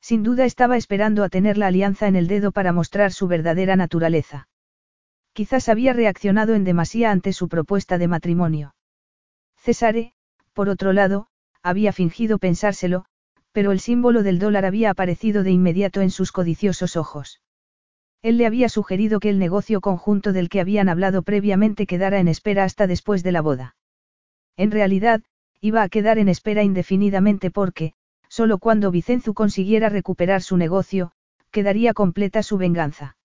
Sin 0.00 0.22
duda 0.22 0.44
estaba 0.44 0.76
esperando 0.76 1.22
a 1.22 1.28
tener 1.28 1.58
la 1.58 1.68
alianza 1.68 2.08
en 2.08 2.16
el 2.16 2.26
dedo 2.26 2.50
para 2.50 2.72
mostrar 2.72 3.12
su 3.12 3.28
verdadera 3.28 3.76
naturaleza. 3.76 4.48
Quizás 5.32 5.68
había 5.68 5.92
reaccionado 5.92 6.54
en 6.54 6.64
demasía 6.64 7.10
ante 7.10 7.32
su 7.32 7.48
propuesta 7.48 7.98
de 7.98 8.08
matrimonio. 8.08 8.74
Cesare, 9.62 10.12
por 10.54 10.68
otro 10.68 10.92
lado, 10.92 11.28
había 11.62 11.92
fingido 11.92 12.38
pensárselo, 12.38 13.04
pero 13.52 13.70
el 13.70 13.78
símbolo 13.78 14.24
del 14.24 14.40
dólar 14.40 14.64
había 14.64 14.90
aparecido 14.90 15.44
de 15.44 15.52
inmediato 15.52 16.00
en 16.00 16.10
sus 16.10 16.32
codiciosos 16.32 16.96
ojos. 16.96 17.40
Él 18.22 18.38
le 18.38 18.46
había 18.46 18.68
sugerido 18.68 19.20
que 19.20 19.30
el 19.30 19.38
negocio 19.38 19.80
conjunto 19.80 20.32
del 20.32 20.48
que 20.48 20.60
habían 20.60 20.88
hablado 20.88 21.22
previamente 21.22 21.86
quedara 21.86 22.18
en 22.18 22.26
espera 22.26 22.64
hasta 22.64 22.88
después 22.88 23.22
de 23.22 23.30
la 23.30 23.40
boda. 23.40 23.76
En 24.56 24.72
realidad, 24.72 25.22
iba 25.60 25.84
a 25.84 25.88
quedar 25.88 26.18
en 26.18 26.28
espera 26.28 26.64
indefinidamente 26.64 27.52
porque, 27.52 27.92
solo 28.28 28.58
cuando 28.58 28.90
Vicenzo 28.90 29.32
consiguiera 29.32 29.88
recuperar 29.88 30.42
su 30.42 30.56
negocio, 30.56 31.12
quedaría 31.52 31.94
completa 31.94 32.42
su 32.42 32.58
venganza. 32.58 33.16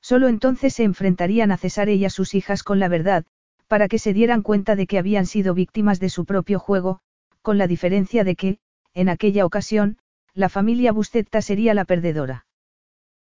Solo 0.00 0.28
entonces 0.28 0.74
se 0.74 0.84
enfrentarían 0.84 1.50
a 1.50 1.56
Cesare 1.56 1.96
y 1.96 2.04
a 2.04 2.10
sus 2.10 2.34
hijas 2.34 2.62
con 2.62 2.78
la 2.78 2.86
verdad, 2.86 3.24
para 3.68 3.88
que 3.88 3.98
se 3.98 4.12
dieran 4.12 4.42
cuenta 4.42 4.76
de 4.76 4.86
que 4.86 4.98
habían 4.98 5.26
sido 5.26 5.54
víctimas 5.54 6.00
de 6.00 6.08
su 6.08 6.24
propio 6.24 6.58
juego, 6.58 7.00
con 7.42 7.58
la 7.58 7.66
diferencia 7.66 8.24
de 8.24 8.36
que, 8.36 8.58
en 8.94 9.08
aquella 9.08 9.44
ocasión, 9.44 9.98
la 10.34 10.48
familia 10.48 10.92
Buscetta 10.92 11.42
sería 11.42 11.74
la 11.74 11.84
perdedora. 11.84 12.46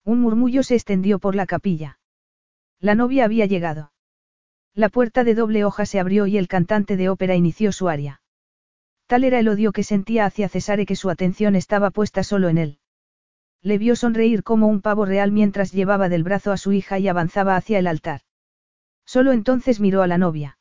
Un 0.03 0.19
murmullo 0.19 0.63
se 0.63 0.75
extendió 0.75 1.19
por 1.19 1.35
la 1.35 1.45
capilla. 1.45 1.99
La 2.79 2.95
novia 2.95 3.25
había 3.25 3.45
llegado. 3.45 3.91
La 4.73 4.89
puerta 4.89 5.23
de 5.23 5.35
doble 5.35 5.63
hoja 5.63 5.85
se 5.85 5.99
abrió 5.99 6.27
y 6.27 6.37
el 6.37 6.47
cantante 6.47 6.97
de 6.97 7.09
ópera 7.09 7.35
inició 7.35 7.71
su 7.71 7.87
aria. 7.87 8.21
Tal 9.07 9.23
era 9.23 9.39
el 9.39 9.47
odio 9.47 9.71
que 9.71 9.83
sentía 9.83 10.25
hacia 10.25 10.49
Cesare 10.49 10.85
que 10.85 10.95
su 10.95 11.09
atención 11.09 11.55
estaba 11.55 11.91
puesta 11.91 12.23
solo 12.23 12.49
en 12.49 12.57
él. 12.57 12.79
Le 13.61 13.77
vio 13.77 13.95
sonreír 13.95 14.43
como 14.43 14.67
un 14.67 14.81
pavo 14.81 15.05
real 15.05 15.31
mientras 15.31 15.71
llevaba 15.71 16.09
del 16.09 16.23
brazo 16.23 16.51
a 16.51 16.57
su 16.57 16.73
hija 16.73 16.99
y 16.99 17.07
avanzaba 17.07 17.55
hacia 17.55 17.79
el 17.79 17.87
altar. 17.87 18.21
Solo 19.05 19.31
entonces 19.31 19.79
miró 19.79 20.01
a 20.01 20.07
la 20.07 20.17
novia. 20.17 20.57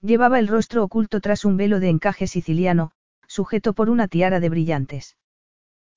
Llevaba 0.00 0.38
el 0.38 0.48
rostro 0.48 0.84
oculto 0.84 1.20
tras 1.20 1.44
un 1.44 1.56
velo 1.56 1.80
de 1.80 1.88
encaje 1.88 2.26
siciliano, 2.26 2.92
sujeto 3.26 3.72
por 3.72 3.90
una 3.90 4.08
tiara 4.08 4.40
de 4.40 4.48
brillantes. 4.48 5.16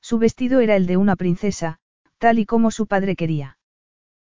Su 0.01 0.17
vestido 0.17 0.62
era 0.62 0.75
el 0.75 0.88
de 0.88 0.97
una 0.97 1.15
princesa, 1.15 1.80
tal 2.17 2.39
y 2.39 2.46
como 2.46 2.71
su 2.71 2.87
padre 2.87 3.15
quería. 3.15 3.58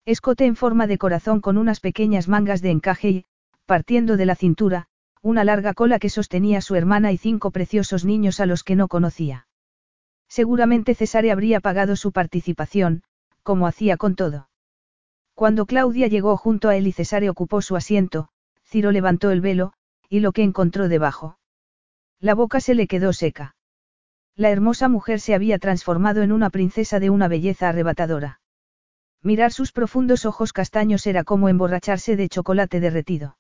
Escote 0.05 0.45
en 0.45 0.55
forma 0.55 0.85
de 0.85 0.97
corazón 0.97 1.41
con 1.41 1.57
unas 1.57 1.79
pequeñas 1.79 2.27
mangas 2.27 2.61
de 2.61 2.71
encaje 2.71 3.09
y, 3.09 3.25
partiendo 3.65 4.17
de 4.17 4.25
la 4.25 4.35
cintura, 4.35 4.87
una 5.21 5.43
larga 5.43 5.73
cola 5.73 5.99
que 5.99 6.09
sostenía 6.09 6.59
su 6.61 6.75
hermana 6.75 7.11
y 7.13 7.17
cinco 7.17 7.51
preciosos 7.51 8.03
niños 8.03 8.41
a 8.41 8.45
los 8.45 8.63
que 8.63 8.75
no 8.75 8.89
conocía. 8.89 9.47
Seguramente 10.27 10.95
Cesare 10.95 11.31
habría 11.31 11.61
pagado 11.61 11.95
su 11.95 12.11
participación, 12.11 13.03
como 13.41 13.65
hacía 13.65 13.97
con 13.97 14.15
todo. 14.15 14.49
Cuando 15.35 15.65
Claudia 15.65 16.07
llegó 16.07 16.37
junto 16.37 16.69
a 16.69 16.75
él 16.75 16.87
y 16.87 16.91
Cesare 16.91 17.29
ocupó 17.29 17.61
su 17.61 17.75
asiento, 17.75 18.29
Ciro 18.63 18.91
levantó 18.91 19.31
el 19.31 19.41
velo, 19.41 19.73
y 20.09 20.19
lo 20.19 20.31
que 20.31 20.43
encontró 20.43 20.87
debajo. 20.87 21.37
La 22.19 22.35
boca 22.35 22.59
se 22.59 22.75
le 22.75 22.87
quedó 22.87 23.13
seca. 23.13 23.55
La 24.35 24.49
hermosa 24.49 24.89
mujer 24.89 25.19
se 25.19 25.35
había 25.35 25.59
transformado 25.59 26.21
en 26.21 26.31
una 26.31 26.49
princesa 26.49 26.99
de 26.99 27.09
una 27.09 27.27
belleza 27.27 27.69
arrebatadora. 27.69 28.41
Mirar 29.21 29.51
sus 29.51 29.71
profundos 29.71 30.25
ojos 30.25 30.53
castaños 30.53 31.07
era 31.07 31.23
como 31.23 31.49
emborracharse 31.49 32.15
de 32.15 32.29
chocolate 32.29 32.79
derretido. 32.79 33.37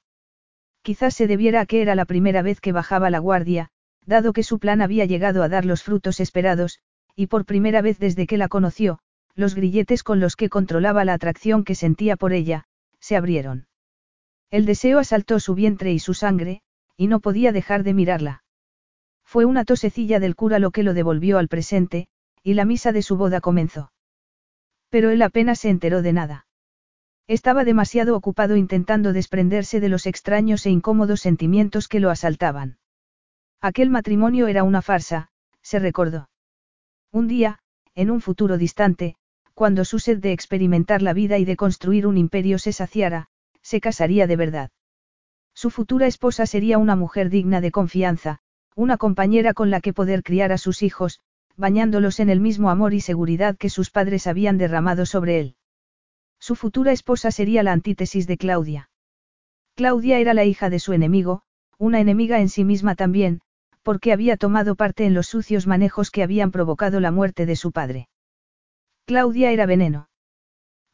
Quizás 0.81 1.13
se 1.13 1.27
debiera 1.27 1.61
a 1.61 1.65
que 1.65 1.81
era 1.81 1.95
la 1.95 2.05
primera 2.05 2.41
vez 2.41 2.59
que 2.59 2.71
bajaba 2.71 3.09
la 3.09 3.19
guardia, 3.19 3.69
dado 4.05 4.33
que 4.33 4.43
su 4.43 4.59
plan 4.59 4.81
había 4.81 5.05
llegado 5.05 5.43
a 5.43 5.49
dar 5.49 5.65
los 5.65 5.83
frutos 5.83 6.19
esperados, 6.19 6.79
y 7.15 7.27
por 7.27 7.45
primera 7.45 7.81
vez 7.81 7.99
desde 7.99 8.27
que 8.27 8.37
la 8.37 8.47
conoció, 8.47 8.99
los 9.35 9.55
grilletes 9.55 10.03
con 10.03 10.19
los 10.19 10.35
que 10.35 10.49
controlaba 10.49 11.05
la 11.05 11.13
atracción 11.13 11.63
que 11.63 11.75
sentía 11.75 12.15
por 12.15 12.33
ella, 12.33 12.65
se 12.99 13.15
abrieron. 13.15 13.67
El 14.51 14.65
deseo 14.65 14.99
asaltó 14.99 15.39
su 15.39 15.55
vientre 15.55 15.91
y 15.91 15.99
su 15.99 16.13
sangre, 16.13 16.61
y 16.95 17.07
no 17.07 17.19
podía 17.19 17.51
dejar 17.51 17.83
de 17.83 17.93
mirarla. 17.93 18.43
Fue 19.23 19.45
una 19.45 19.65
tosecilla 19.65 20.19
del 20.19 20.35
cura 20.35 20.59
lo 20.59 20.71
que 20.71 20.83
lo 20.83 20.93
devolvió 20.93 21.39
al 21.39 21.47
presente, 21.47 22.07
y 22.43 22.53
la 22.53 22.65
misa 22.65 22.91
de 22.91 23.01
su 23.01 23.17
boda 23.17 23.41
comenzó. 23.41 23.91
Pero 24.89 25.09
él 25.09 25.21
apenas 25.23 25.59
se 25.59 25.69
enteró 25.69 26.03
de 26.03 26.13
nada. 26.13 26.45
Estaba 27.27 27.63
demasiado 27.63 28.15
ocupado 28.15 28.55
intentando 28.57 29.13
desprenderse 29.13 29.79
de 29.79 29.89
los 29.89 30.05
extraños 30.05 30.65
e 30.65 30.69
incómodos 30.69 31.21
sentimientos 31.21 31.87
que 31.87 31.99
lo 31.99 32.11
asaltaban. 32.11 32.77
Aquel 33.61 33.89
matrimonio 33.89 34.47
era 34.47 34.63
una 34.63 34.81
farsa, 34.81 35.29
se 35.61 35.79
recordó. 35.79 36.29
Un 37.11 37.27
día, 37.27 37.59
en 37.95 38.11
un 38.11 38.21
futuro 38.21 38.57
distante, 38.57 39.15
cuando 39.53 39.85
su 39.85 39.99
sed 39.99 40.19
de 40.19 40.31
experimentar 40.31 41.01
la 41.01 41.13
vida 41.13 41.37
y 41.37 41.45
de 41.45 41.55
construir 41.55 42.07
un 42.07 42.17
imperio 42.17 42.57
se 42.59 42.73
saciara, 42.73 43.27
se 43.61 43.81
casaría 43.81 44.27
de 44.27 44.35
verdad. 44.35 44.71
Su 45.53 45.69
futura 45.69 46.07
esposa 46.07 46.45
sería 46.45 46.77
una 46.77 46.95
mujer 46.95 47.29
digna 47.29 47.61
de 47.61 47.71
confianza, 47.71 48.39
una 48.75 48.97
compañera 48.97 49.53
con 49.53 49.69
la 49.69 49.81
que 49.81 49.93
poder 49.93 50.23
criar 50.23 50.51
a 50.51 50.57
sus 50.57 50.81
hijos, 50.81 51.19
bañándolos 51.55 52.19
en 52.19 52.29
el 52.29 52.39
mismo 52.39 52.69
amor 52.69 52.93
y 52.93 53.01
seguridad 53.01 53.55
que 53.57 53.69
sus 53.69 53.91
padres 53.91 54.25
habían 54.25 54.57
derramado 54.57 55.05
sobre 55.05 55.39
él. 55.39 55.55
Su 56.39 56.55
futura 56.55 56.91
esposa 56.91 57.31
sería 57.31 57.63
la 57.63 57.71
antítesis 57.71 58.27
de 58.27 58.37
Claudia. 58.37 58.89
Claudia 59.75 60.19
era 60.19 60.33
la 60.33 60.45
hija 60.45 60.69
de 60.69 60.79
su 60.79 60.93
enemigo, 60.93 61.43
una 61.77 61.99
enemiga 61.99 62.39
en 62.39 62.49
sí 62.49 62.63
misma 62.63 62.95
también, 62.95 63.41
porque 63.83 64.11
había 64.11 64.37
tomado 64.37 64.75
parte 64.75 65.05
en 65.05 65.13
los 65.13 65.27
sucios 65.27 65.67
manejos 65.67 66.09
que 66.09 66.23
habían 66.23 66.51
provocado 66.51 66.99
la 66.99 67.11
muerte 67.11 67.45
de 67.45 67.55
su 67.55 67.71
padre. 67.71 68.07
Claudia 69.05 69.51
era 69.51 69.65
veneno. 69.65 70.07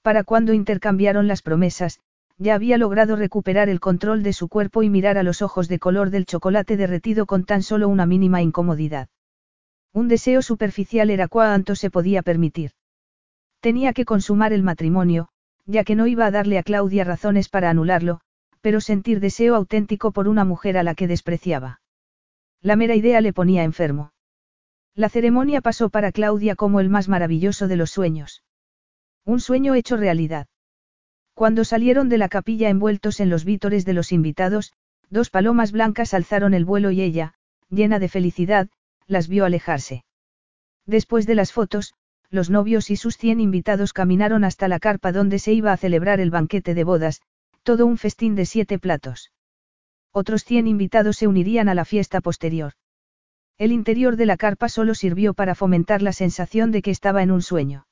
Para 0.01 0.23
cuando 0.23 0.53
intercambiaron 0.53 1.27
las 1.27 1.43
promesas, 1.43 1.99
ya 2.37 2.55
había 2.55 2.77
logrado 2.77 3.15
recuperar 3.15 3.69
el 3.69 3.79
control 3.79 4.23
de 4.23 4.33
su 4.33 4.47
cuerpo 4.47 4.81
y 4.81 4.89
mirar 4.89 5.17
a 5.17 5.23
los 5.23 5.41
ojos 5.43 5.67
de 5.67 5.77
color 5.77 6.09
del 6.09 6.25
chocolate 6.25 6.75
derretido 6.75 7.27
con 7.27 7.43
tan 7.43 7.61
solo 7.61 7.87
una 7.87 8.07
mínima 8.07 8.41
incomodidad. 8.41 9.09
Un 9.93 10.07
deseo 10.07 10.41
superficial 10.41 11.11
era 11.11 11.27
cuanto 11.27 11.75
se 11.75 11.91
podía 11.91 12.23
permitir. 12.23 12.71
Tenía 13.59 13.93
que 13.93 14.05
consumar 14.05 14.53
el 14.53 14.63
matrimonio, 14.63 15.29
ya 15.65 15.83
que 15.83 15.95
no 15.95 16.07
iba 16.07 16.25
a 16.25 16.31
darle 16.31 16.57
a 16.57 16.63
Claudia 16.63 17.03
razones 17.03 17.49
para 17.49 17.69
anularlo, 17.69 18.21
pero 18.61 18.81
sentir 18.81 19.19
deseo 19.19 19.55
auténtico 19.55 20.11
por 20.11 20.27
una 20.27 20.45
mujer 20.45 20.77
a 20.77 20.83
la 20.83 20.95
que 20.95 21.07
despreciaba. 21.07 21.81
La 22.61 22.75
mera 22.75 22.95
idea 22.95 23.21
le 23.21 23.33
ponía 23.33 23.63
enfermo. 23.63 24.11
La 24.95 25.09
ceremonia 25.09 25.61
pasó 25.61 25.89
para 25.89 26.11
Claudia 26.11 26.55
como 26.55 26.79
el 26.79 26.89
más 26.89 27.07
maravilloso 27.07 27.67
de 27.67 27.75
los 27.75 27.91
sueños. 27.91 28.43
Un 29.25 29.39
sueño 29.39 29.75
hecho 29.75 29.97
realidad. 29.97 30.47
Cuando 31.33 31.63
salieron 31.63 32.09
de 32.09 32.17
la 32.17 32.29
capilla 32.29 32.69
envueltos 32.69 33.19
en 33.19 33.29
los 33.29 33.45
vítores 33.45 33.85
de 33.85 33.93
los 33.93 34.11
invitados, 34.11 34.73
dos 35.09 35.29
palomas 35.29 35.71
blancas 35.71 36.13
alzaron 36.13 36.53
el 36.53 36.65
vuelo 36.65 36.91
y 36.91 37.01
ella, 37.01 37.33
llena 37.69 37.99
de 37.99 38.09
felicidad, 38.09 38.69
las 39.07 39.27
vio 39.27 39.45
alejarse. 39.45 40.03
Después 40.85 41.25
de 41.25 41.35
las 41.35 41.53
fotos, 41.53 41.93
los 42.29 42.49
novios 42.49 42.89
y 42.89 42.95
sus 42.95 43.17
cien 43.17 43.39
invitados 43.39 43.93
caminaron 43.93 44.43
hasta 44.43 44.67
la 44.67 44.79
carpa 44.79 45.11
donde 45.11 45.39
se 45.39 45.53
iba 45.53 45.71
a 45.71 45.77
celebrar 45.77 46.19
el 46.19 46.29
banquete 46.29 46.73
de 46.73 46.83
bodas, 46.83 47.21
todo 47.63 47.85
un 47.85 47.97
festín 47.97 48.35
de 48.35 48.45
siete 48.45 48.79
platos. 48.79 49.31
Otros 50.11 50.43
cien 50.43 50.67
invitados 50.67 51.17
se 51.17 51.27
unirían 51.27 51.69
a 51.69 51.75
la 51.75 51.85
fiesta 51.85 52.21
posterior. 52.21 52.73
El 53.59 53.73
interior 53.73 54.15
de 54.15 54.25
la 54.25 54.37
carpa 54.37 54.69
solo 54.69 54.95
sirvió 54.95 55.33
para 55.33 55.53
fomentar 55.53 56.01
la 56.01 56.13
sensación 56.13 56.71
de 56.71 56.81
que 56.81 56.91
estaba 56.91 57.23
en 57.23 57.29
un 57.29 57.41
sueño. 57.41 57.87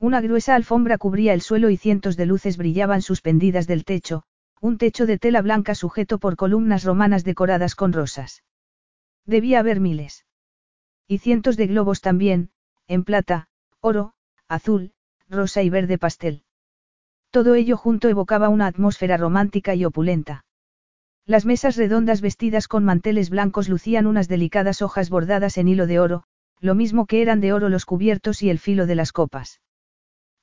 Una 0.00 0.20
gruesa 0.20 0.56
alfombra 0.56 0.98
cubría 0.98 1.32
el 1.32 1.42
suelo 1.42 1.70
y 1.70 1.76
cientos 1.76 2.16
de 2.16 2.26
luces 2.26 2.56
brillaban 2.56 3.00
suspendidas 3.00 3.68
del 3.68 3.84
techo, 3.84 4.24
un 4.60 4.78
techo 4.78 5.06
de 5.06 5.16
tela 5.16 5.42
blanca 5.42 5.76
sujeto 5.76 6.18
por 6.18 6.34
columnas 6.34 6.82
romanas 6.82 7.22
decoradas 7.22 7.76
con 7.76 7.92
rosas. 7.92 8.42
Debía 9.24 9.60
haber 9.60 9.78
miles. 9.78 10.26
Y 11.06 11.18
cientos 11.18 11.56
de 11.56 11.68
globos 11.68 12.00
también, 12.00 12.50
en 12.88 13.04
plata, 13.04 13.46
oro, 13.78 14.14
azul, 14.48 14.92
rosa 15.28 15.62
y 15.62 15.70
verde 15.70 15.98
pastel. 15.98 16.42
Todo 17.30 17.54
ello 17.54 17.76
junto 17.76 18.08
evocaba 18.08 18.48
una 18.48 18.66
atmósfera 18.66 19.16
romántica 19.16 19.76
y 19.76 19.84
opulenta. 19.84 20.44
Las 21.30 21.46
mesas 21.46 21.76
redondas 21.76 22.22
vestidas 22.22 22.66
con 22.66 22.84
manteles 22.84 23.30
blancos 23.30 23.68
lucían 23.68 24.08
unas 24.08 24.26
delicadas 24.26 24.82
hojas 24.82 25.10
bordadas 25.10 25.58
en 25.58 25.68
hilo 25.68 25.86
de 25.86 26.00
oro, 26.00 26.24
lo 26.58 26.74
mismo 26.74 27.06
que 27.06 27.22
eran 27.22 27.40
de 27.40 27.52
oro 27.52 27.68
los 27.68 27.86
cubiertos 27.86 28.42
y 28.42 28.50
el 28.50 28.58
filo 28.58 28.84
de 28.84 28.96
las 28.96 29.12
copas. 29.12 29.60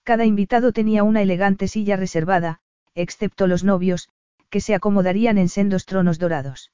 Cada 0.03 0.23
invitado 0.23 0.71
tenía 0.71 1.03
una 1.03 1.21
elegante 1.21 1.67
silla 1.67 1.97
reservada, 1.97 2.61
excepto 2.95 3.47
los 3.47 3.65
novios, 3.65 4.07
que 4.49 4.61
se 4.61 4.75
acomodarían 4.75 5.37
en 5.37 5.49
sendos 5.49 5.85
tronos 5.85 6.19
dorados. 6.19 6.71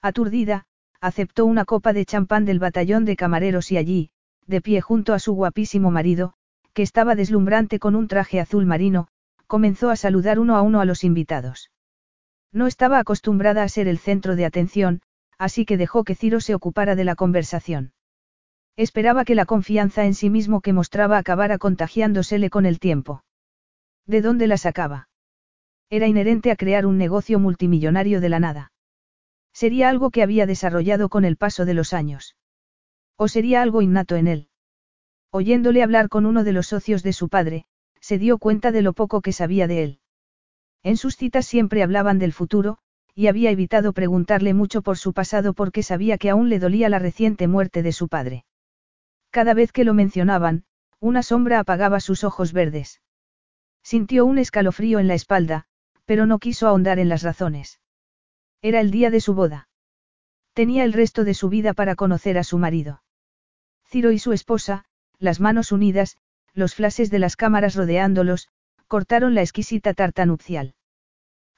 Aturdida, 0.00 0.64
aceptó 1.02 1.44
una 1.44 1.66
copa 1.66 1.92
de 1.92 2.06
champán 2.06 2.46
del 2.46 2.58
batallón 2.58 3.04
de 3.04 3.16
camareros 3.16 3.70
y 3.70 3.76
allí, 3.76 4.10
de 4.46 4.62
pie 4.62 4.80
junto 4.80 5.12
a 5.12 5.18
su 5.18 5.34
guapísimo 5.34 5.90
marido, 5.90 6.32
que 6.72 6.80
estaba 6.80 7.14
deslumbrante 7.14 7.80
con 7.80 7.96
un 7.96 8.08
traje 8.08 8.40
azul 8.40 8.64
marino, 8.64 9.08
comenzó 9.46 9.90
a 9.90 9.96
saludar 9.96 10.38
uno 10.38 10.56
a 10.56 10.62
uno 10.62 10.80
a 10.80 10.86
los 10.86 11.04
invitados. 11.04 11.68
No 12.52 12.66
estaba 12.66 12.98
acostumbrada 12.98 13.62
a 13.62 13.68
ser 13.68 13.88
el 13.88 13.98
centro 13.98 14.36
de 14.36 14.44
atención, 14.44 15.02
así 15.38 15.64
que 15.64 15.76
dejó 15.76 16.04
que 16.04 16.14
Ciro 16.14 16.40
se 16.40 16.54
ocupara 16.54 16.94
de 16.94 17.04
la 17.04 17.14
conversación. 17.14 17.92
Esperaba 18.76 19.24
que 19.24 19.34
la 19.34 19.46
confianza 19.46 20.04
en 20.04 20.14
sí 20.14 20.30
mismo 20.30 20.60
que 20.60 20.72
mostraba 20.72 21.18
acabara 21.18 21.58
contagiándosele 21.58 22.50
con 22.50 22.66
el 22.66 22.78
tiempo. 22.78 23.24
¿De 24.06 24.20
dónde 24.20 24.46
la 24.46 24.56
sacaba? 24.56 25.08
Era 25.88 26.06
inherente 26.06 26.50
a 26.50 26.56
crear 26.56 26.86
un 26.86 26.98
negocio 26.98 27.38
multimillonario 27.38 28.20
de 28.20 28.28
la 28.28 28.40
nada. 28.40 28.72
Sería 29.52 29.88
algo 29.88 30.10
que 30.10 30.22
había 30.22 30.46
desarrollado 30.46 31.08
con 31.08 31.24
el 31.24 31.36
paso 31.36 31.64
de 31.64 31.74
los 31.74 31.92
años. 31.92 32.36
O 33.16 33.28
sería 33.28 33.62
algo 33.62 33.80
innato 33.80 34.16
en 34.16 34.26
él. 34.26 34.48
Oyéndole 35.30 35.82
hablar 35.82 36.08
con 36.08 36.26
uno 36.26 36.44
de 36.44 36.52
los 36.52 36.66
socios 36.66 37.02
de 37.02 37.12
su 37.12 37.28
padre, 37.28 37.64
se 38.00 38.18
dio 38.18 38.38
cuenta 38.38 38.72
de 38.72 38.82
lo 38.82 38.92
poco 38.92 39.22
que 39.22 39.32
sabía 39.32 39.66
de 39.66 39.82
él. 39.82 40.00
En 40.86 40.96
sus 40.96 41.16
citas 41.16 41.44
siempre 41.46 41.82
hablaban 41.82 42.20
del 42.20 42.32
futuro, 42.32 42.78
y 43.12 43.26
había 43.26 43.50
evitado 43.50 43.92
preguntarle 43.92 44.54
mucho 44.54 44.82
por 44.82 44.98
su 44.98 45.12
pasado 45.12 45.52
porque 45.52 45.82
sabía 45.82 46.16
que 46.16 46.30
aún 46.30 46.48
le 46.48 46.60
dolía 46.60 46.88
la 46.88 47.00
reciente 47.00 47.48
muerte 47.48 47.82
de 47.82 47.90
su 47.90 48.06
padre. 48.06 48.44
Cada 49.32 49.52
vez 49.52 49.72
que 49.72 49.82
lo 49.82 49.94
mencionaban, 49.94 50.62
una 51.00 51.24
sombra 51.24 51.58
apagaba 51.58 51.98
sus 51.98 52.22
ojos 52.22 52.52
verdes. 52.52 53.00
Sintió 53.82 54.24
un 54.24 54.38
escalofrío 54.38 55.00
en 55.00 55.08
la 55.08 55.14
espalda, 55.14 55.66
pero 56.04 56.24
no 56.24 56.38
quiso 56.38 56.68
ahondar 56.68 57.00
en 57.00 57.08
las 57.08 57.24
razones. 57.24 57.80
Era 58.62 58.78
el 58.80 58.92
día 58.92 59.10
de 59.10 59.20
su 59.20 59.34
boda. 59.34 59.68
Tenía 60.52 60.84
el 60.84 60.92
resto 60.92 61.24
de 61.24 61.34
su 61.34 61.48
vida 61.48 61.74
para 61.74 61.96
conocer 61.96 62.38
a 62.38 62.44
su 62.44 62.58
marido. 62.58 63.02
Ciro 63.88 64.12
y 64.12 64.20
su 64.20 64.32
esposa, 64.32 64.84
las 65.18 65.40
manos 65.40 65.72
unidas, 65.72 66.16
los 66.54 66.76
flashes 66.76 67.10
de 67.10 67.18
las 67.18 67.34
cámaras 67.34 67.74
rodeándolos, 67.74 68.50
cortaron 68.86 69.34
la 69.34 69.42
exquisita 69.42 69.92
tarta 69.92 70.26
nupcial. 70.26 70.75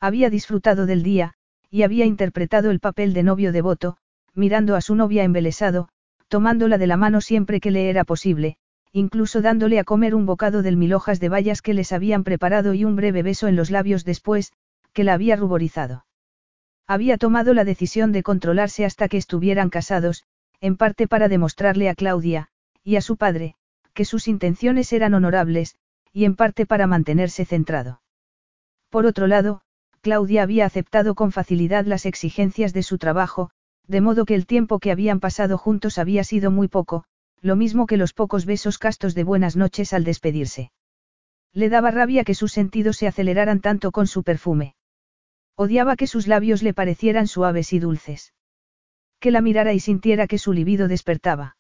Había 0.00 0.30
disfrutado 0.30 0.86
del 0.86 1.02
día, 1.02 1.34
y 1.70 1.82
había 1.82 2.04
interpretado 2.04 2.70
el 2.70 2.80
papel 2.80 3.12
de 3.12 3.22
novio 3.22 3.52
devoto, 3.52 3.96
mirando 4.34 4.76
a 4.76 4.80
su 4.80 4.94
novia 4.94 5.24
embelesado, 5.24 5.88
tomándola 6.28 6.78
de 6.78 6.86
la 6.86 6.96
mano 6.96 7.20
siempre 7.20 7.60
que 7.60 7.70
le 7.70 7.90
era 7.90 8.04
posible, 8.04 8.56
incluso 8.92 9.42
dándole 9.42 9.78
a 9.78 9.84
comer 9.84 10.14
un 10.14 10.24
bocado 10.24 10.62
del 10.62 10.76
mil 10.76 10.94
hojas 10.94 11.20
de 11.20 11.28
bayas 11.28 11.62
que 11.62 11.74
les 11.74 11.92
habían 11.92 12.24
preparado 12.24 12.74
y 12.74 12.84
un 12.84 12.96
breve 12.96 13.22
beso 13.22 13.48
en 13.48 13.56
los 13.56 13.70
labios 13.70 14.04
después, 14.04 14.52
que 14.92 15.04
la 15.04 15.14
había 15.14 15.36
ruborizado. 15.36 16.06
Había 16.86 17.18
tomado 17.18 17.52
la 17.52 17.64
decisión 17.64 18.12
de 18.12 18.22
controlarse 18.22 18.84
hasta 18.84 19.08
que 19.08 19.18
estuvieran 19.18 19.68
casados, 19.68 20.24
en 20.60 20.76
parte 20.76 21.06
para 21.06 21.28
demostrarle 21.28 21.88
a 21.88 21.94
Claudia, 21.94 22.48
y 22.82 22.96
a 22.96 23.00
su 23.00 23.16
padre, 23.16 23.56
que 23.94 24.04
sus 24.04 24.28
intenciones 24.28 24.92
eran 24.92 25.14
honorables, 25.14 25.76
y 26.12 26.24
en 26.24 26.36
parte 26.36 26.66
para 26.66 26.86
mantenerse 26.86 27.44
centrado. 27.44 28.00
Por 28.88 29.04
otro 29.04 29.26
lado, 29.26 29.62
Claudia 30.08 30.42
había 30.42 30.64
aceptado 30.64 31.14
con 31.14 31.32
facilidad 31.32 31.84
las 31.84 32.06
exigencias 32.06 32.72
de 32.72 32.82
su 32.82 32.96
trabajo, 32.96 33.50
de 33.86 34.00
modo 34.00 34.24
que 34.24 34.34
el 34.34 34.46
tiempo 34.46 34.78
que 34.78 34.90
habían 34.90 35.20
pasado 35.20 35.58
juntos 35.58 35.98
había 35.98 36.24
sido 36.24 36.50
muy 36.50 36.66
poco, 36.66 37.04
lo 37.42 37.56
mismo 37.56 37.84
que 37.86 37.98
los 37.98 38.14
pocos 38.14 38.46
besos 38.46 38.78
castos 38.78 39.14
de 39.14 39.24
buenas 39.24 39.54
noches 39.54 39.92
al 39.92 40.04
despedirse. 40.04 40.72
Le 41.52 41.68
daba 41.68 41.90
rabia 41.90 42.24
que 42.24 42.32
sus 42.32 42.52
sentidos 42.52 42.96
se 42.96 43.06
aceleraran 43.06 43.60
tanto 43.60 43.92
con 43.92 44.06
su 44.06 44.22
perfume. 44.22 44.76
Odiaba 45.56 45.94
que 45.94 46.06
sus 46.06 46.26
labios 46.26 46.62
le 46.62 46.72
parecieran 46.72 47.26
suaves 47.26 47.74
y 47.74 47.78
dulces. 47.78 48.32
Que 49.20 49.30
la 49.30 49.42
mirara 49.42 49.74
y 49.74 49.78
sintiera 49.78 50.26
que 50.26 50.38
su 50.38 50.54
libido 50.54 50.88
despertaba. 50.88 51.58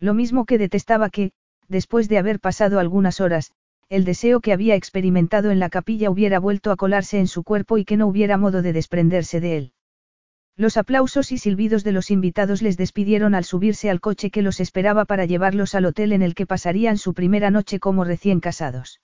Lo 0.00 0.12
mismo 0.12 0.44
que 0.44 0.58
detestaba 0.58 1.08
que, 1.08 1.30
después 1.68 2.08
de 2.08 2.18
haber 2.18 2.40
pasado 2.40 2.80
algunas 2.80 3.20
horas, 3.20 3.52
el 3.90 4.04
deseo 4.04 4.40
que 4.40 4.52
había 4.52 4.76
experimentado 4.76 5.50
en 5.50 5.58
la 5.58 5.68
capilla 5.68 6.10
hubiera 6.10 6.38
vuelto 6.38 6.70
a 6.70 6.76
colarse 6.76 7.18
en 7.18 7.26
su 7.26 7.42
cuerpo 7.42 7.76
y 7.76 7.84
que 7.84 7.96
no 7.96 8.06
hubiera 8.06 8.38
modo 8.38 8.62
de 8.62 8.72
desprenderse 8.72 9.40
de 9.40 9.56
él. 9.56 9.72
Los 10.56 10.76
aplausos 10.76 11.32
y 11.32 11.38
silbidos 11.38 11.82
de 11.82 11.90
los 11.90 12.12
invitados 12.12 12.62
les 12.62 12.76
despidieron 12.76 13.34
al 13.34 13.44
subirse 13.44 13.90
al 13.90 14.00
coche 14.00 14.30
que 14.30 14.42
los 14.42 14.60
esperaba 14.60 15.06
para 15.06 15.24
llevarlos 15.24 15.74
al 15.74 15.86
hotel 15.86 16.12
en 16.12 16.22
el 16.22 16.36
que 16.36 16.46
pasarían 16.46 16.98
su 16.98 17.14
primera 17.14 17.50
noche 17.50 17.80
como 17.80 18.04
recién 18.04 18.38
casados. 18.38 19.00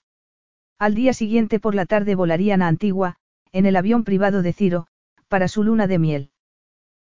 Al 0.79 0.95
día 0.95 1.13
siguiente 1.13 1.59
por 1.59 1.75
la 1.75 1.85
tarde 1.85 2.15
volarían 2.15 2.61
a 2.61 2.69
Antigua, 2.69 3.17
en 3.51 3.65
el 3.65 3.75
avión 3.75 4.05
privado 4.05 4.41
de 4.41 4.53
Ciro, 4.53 4.87
para 5.27 5.49
su 5.49 5.63
luna 5.63 5.87
de 5.87 5.99
miel. 5.99 6.31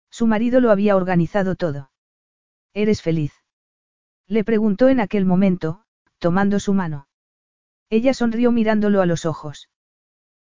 Su 0.09 0.25
marido 0.25 0.61
lo 0.61 0.71
había 0.71 0.95
organizado 0.95 1.55
todo. 1.55 1.91
¿Eres 2.73 3.01
feliz? 3.01 3.33
Le 4.27 4.45
preguntó 4.45 4.87
en 4.87 5.01
aquel 5.01 5.25
momento, 5.25 5.83
tomando 6.19 6.59
su 6.61 6.73
mano. 6.73 7.07
Ella 7.89 8.13
sonrió 8.13 8.51
mirándolo 8.51 9.01
a 9.01 9.05
los 9.05 9.25
ojos. 9.25 9.69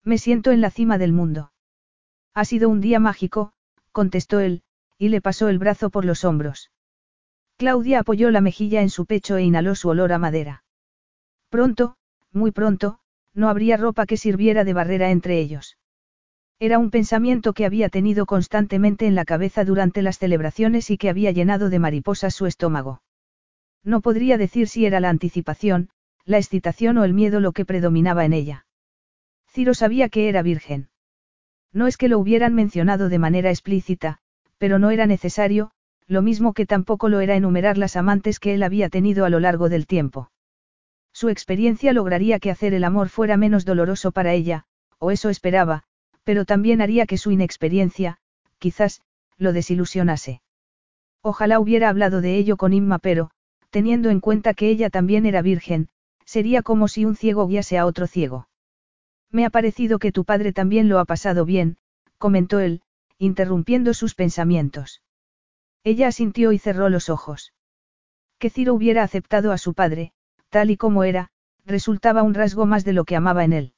Me 0.04 0.18
siento 0.18 0.52
en 0.52 0.62
la 0.62 0.72
cima 0.72 0.98
del 0.98 1.14
mundo. 1.14 1.52
Ha 2.34 2.46
sido 2.46 2.70
un 2.70 2.82
día 2.82 3.00
mágico, 3.00 3.54
contestó 3.92 4.40
él, 4.40 4.64
y 4.98 5.10
le 5.10 5.22
pasó 5.22 5.50
el 5.50 5.60
brazo 5.60 5.90
por 5.90 6.06
los 6.06 6.24
hombros. 6.24 6.72
Claudia 7.58 8.00
apoyó 8.00 8.32
la 8.32 8.42
mejilla 8.42 8.82
en 8.82 8.90
su 8.90 9.06
pecho 9.06 9.38
e 9.38 9.44
inhaló 9.44 9.76
su 9.76 9.90
olor 9.90 10.12
a 10.12 10.20
madera. 10.20 10.64
Pronto, 11.50 11.96
muy 12.32 12.52
pronto, 12.52 13.00
no 13.34 13.50
habría 13.50 13.78
ropa 13.78 14.06
que 14.06 14.18
sirviera 14.18 14.64
de 14.64 14.74
barrera 14.74 15.12
entre 15.12 15.40
ellos. 15.40 15.78
Era 16.60 16.80
un 16.80 16.90
pensamiento 16.90 17.54
que 17.54 17.66
había 17.66 17.90
tenido 17.90 18.26
constantemente 18.26 19.08
en 19.08 19.16
la 19.16 19.26
cabeza 19.26 19.66
durante 19.66 20.02
las 20.02 20.18
celebraciones 20.18 20.90
y 20.90 20.98
que 20.98 21.10
había 21.10 21.32
llenado 21.32 21.70
de 21.70 21.80
mariposas 21.80 22.34
su 22.34 22.46
estómago. 22.46 23.02
No 23.84 24.02
podría 24.02 24.38
decir 24.38 24.68
si 24.68 24.86
era 24.86 25.00
la 25.00 25.10
anticipación, 25.10 25.90
la 26.26 26.38
excitación 26.38 26.98
o 26.98 27.04
el 27.04 27.14
miedo 27.14 27.40
lo 27.40 27.52
que 27.52 27.66
predominaba 27.66 28.26
en 28.26 28.34
ella. 28.34 28.66
Ciro 29.48 29.74
sabía 29.74 30.10
que 30.10 30.28
era 30.28 30.42
virgen. 30.42 30.90
No 31.72 31.88
es 31.88 31.98
que 31.98 32.10
lo 32.10 32.20
hubieran 32.20 32.54
mencionado 32.54 33.10
de 33.10 33.20
manera 33.20 33.50
explícita, 33.50 34.20
pero 34.58 34.80
no 34.80 34.92
era 34.92 35.06
necesario, 35.06 35.72
lo 36.08 36.22
mismo 36.22 36.54
que 36.54 36.66
tampoco 36.66 37.10
lo 37.10 37.20
era 37.20 37.36
enumerar 37.36 37.78
las 37.78 37.96
amantes 37.96 38.40
que 38.40 38.54
él 38.54 38.64
había 38.64 38.90
tenido 38.90 39.26
a 39.26 39.30
lo 39.30 39.40
largo 39.40 39.70
del 39.70 39.88
tiempo. 39.88 40.32
Su 41.14 41.30
experiencia 41.30 41.94
lograría 41.94 42.40
que 42.40 42.52
hacer 42.52 42.74
el 42.74 42.84
amor 42.84 43.10
fuera 43.10 43.38
menos 43.38 43.66
doloroso 43.66 44.12
para 44.12 44.34
ella, 44.34 44.66
o 45.00 45.12
eso 45.12 45.30
esperaba, 45.30 45.84
pero 46.24 46.46
también 46.46 46.82
haría 46.82 47.06
que 47.06 47.18
su 47.18 47.32
inexperiencia, 47.32 48.18
quizás, 48.60 49.02
lo 49.38 49.54
desilusionase. 49.54 50.42
Ojalá 51.22 51.60
hubiera 51.60 51.90
hablado 51.90 52.22
de 52.22 52.36
ello 52.36 52.58
con 52.58 52.74
Inma, 52.74 53.00
pero, 53.00 53.32
teniendo 53.70 54.10
en 54.10 54.20
cuenta 54.20 54.54
que 54.54 54.70
ella 54.70 54.90
también 54.90 55.26
era 55.26 55.42
virgen, 55.42 55.90
sería 56.26 56.62
como 56.62 56.88
si 56.88 57.06
un 57.06 57.16
ciego 57.16 57.48
guiase 57.48 57.78
a 57.78 57.86
otro 57.86 58.08
ciego. 58.08 58.50
Me 59.32 59.46
ha 59.46 59.50
parecido 59.50 60.00
que 60.00 60.12
tu 60.12 60.26
padre 60.26 60.54
también 60.54 60.90
lo 60.90 61.00
ha 61.00 61.06
pasado 61.06 61.46
bien, 61.46 61.78
comentó 62.18 62.60
él, 62.60 62.82
interrumpiendo 63.18 63.94
sus 63.94 64.16
pensamientos. 64.16 65.02
Ella 65.84 66.08
asintió 66.08 66.52
y 66.52 66.58
cerró 66.58 66.90
los 66.90 67.10
ojos. 67.10 67.54
Que 68.40 68.50
Ciro 68.50 68.74
hubiera 68.74 69.04
aceptado 69.04 69.52
a 69.52 69.58
su 69.58 69.74
padre, 69.74 70.12
tal 70.50 70.72
y 70.72 70.78
como 70.78 71.04
era, 71.04 71.30
resultaba 71.66 72.24
un 72.24 72.34
rasgo 72.34 72.66
más 72.66 72.84
de 72.86 72.94
lo 72.94 73.06
que 73.06 73.16
amaba 73.16 73.44
en 73.44 73.54
él. 73.54 73.74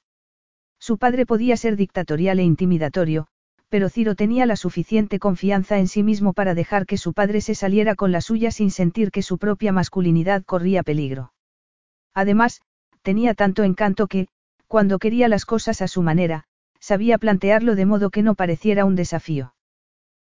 Su 0.80 0.98
padre 0.98 1.26
podía 1.26 1.58
ser 1.58 1.76
dictatorial 1.76 2.40
e 2.40 2.44
intimidatorio, 2.44 3.28
pero 3.70 3.90
Ciro 3.90 4.16
tenía 4.16 4.46
la 4.46 4.56
suficiente 4.56 5.20
confianza 5.20 5.78
en 5.78 5.88
sí 5.88 6.04
mismo 6.04 6.34
para 6.34 6.54
dejar 6.54 6.86
que 6.86 6.98
su 6.98 7.14
padre 7.14 7.42
se 7.42 7.56
saliera 7.56 7.96
con 7.96 8.12
la 8.12 8.22
suya 8.22 8.52
sin 8.52 8.72
sentir 8.72 9.12
que 9.12 9.22
su 9.22 9.38
propia 9.38 9.72
masculinidad 9.72 10.44
corría 10.44 10.84
peligro. 10.84 11.34
Además, 12.18 12.62
tenía 13.04 13.36
tanto 13.36 13.62
encanto 13.64 14.08
que, 14.08 14.28
cuando 14.66 14.98
quería 14.98 15.28
las 15.28 15.46
cosas 15.46 15.84
a 15.84 15.88
su 15.88 16.02
manera, 16.02 16.46
sabía 16.80 17.20
plantearlo 17.20 17.76
de 17.76 17.86
modo 17.86 18.10
que 18.10 18.24
no 18.24 18.34
pareciera 18.34 18.86
un 18.86 18.96
desafío. 18.96 19.54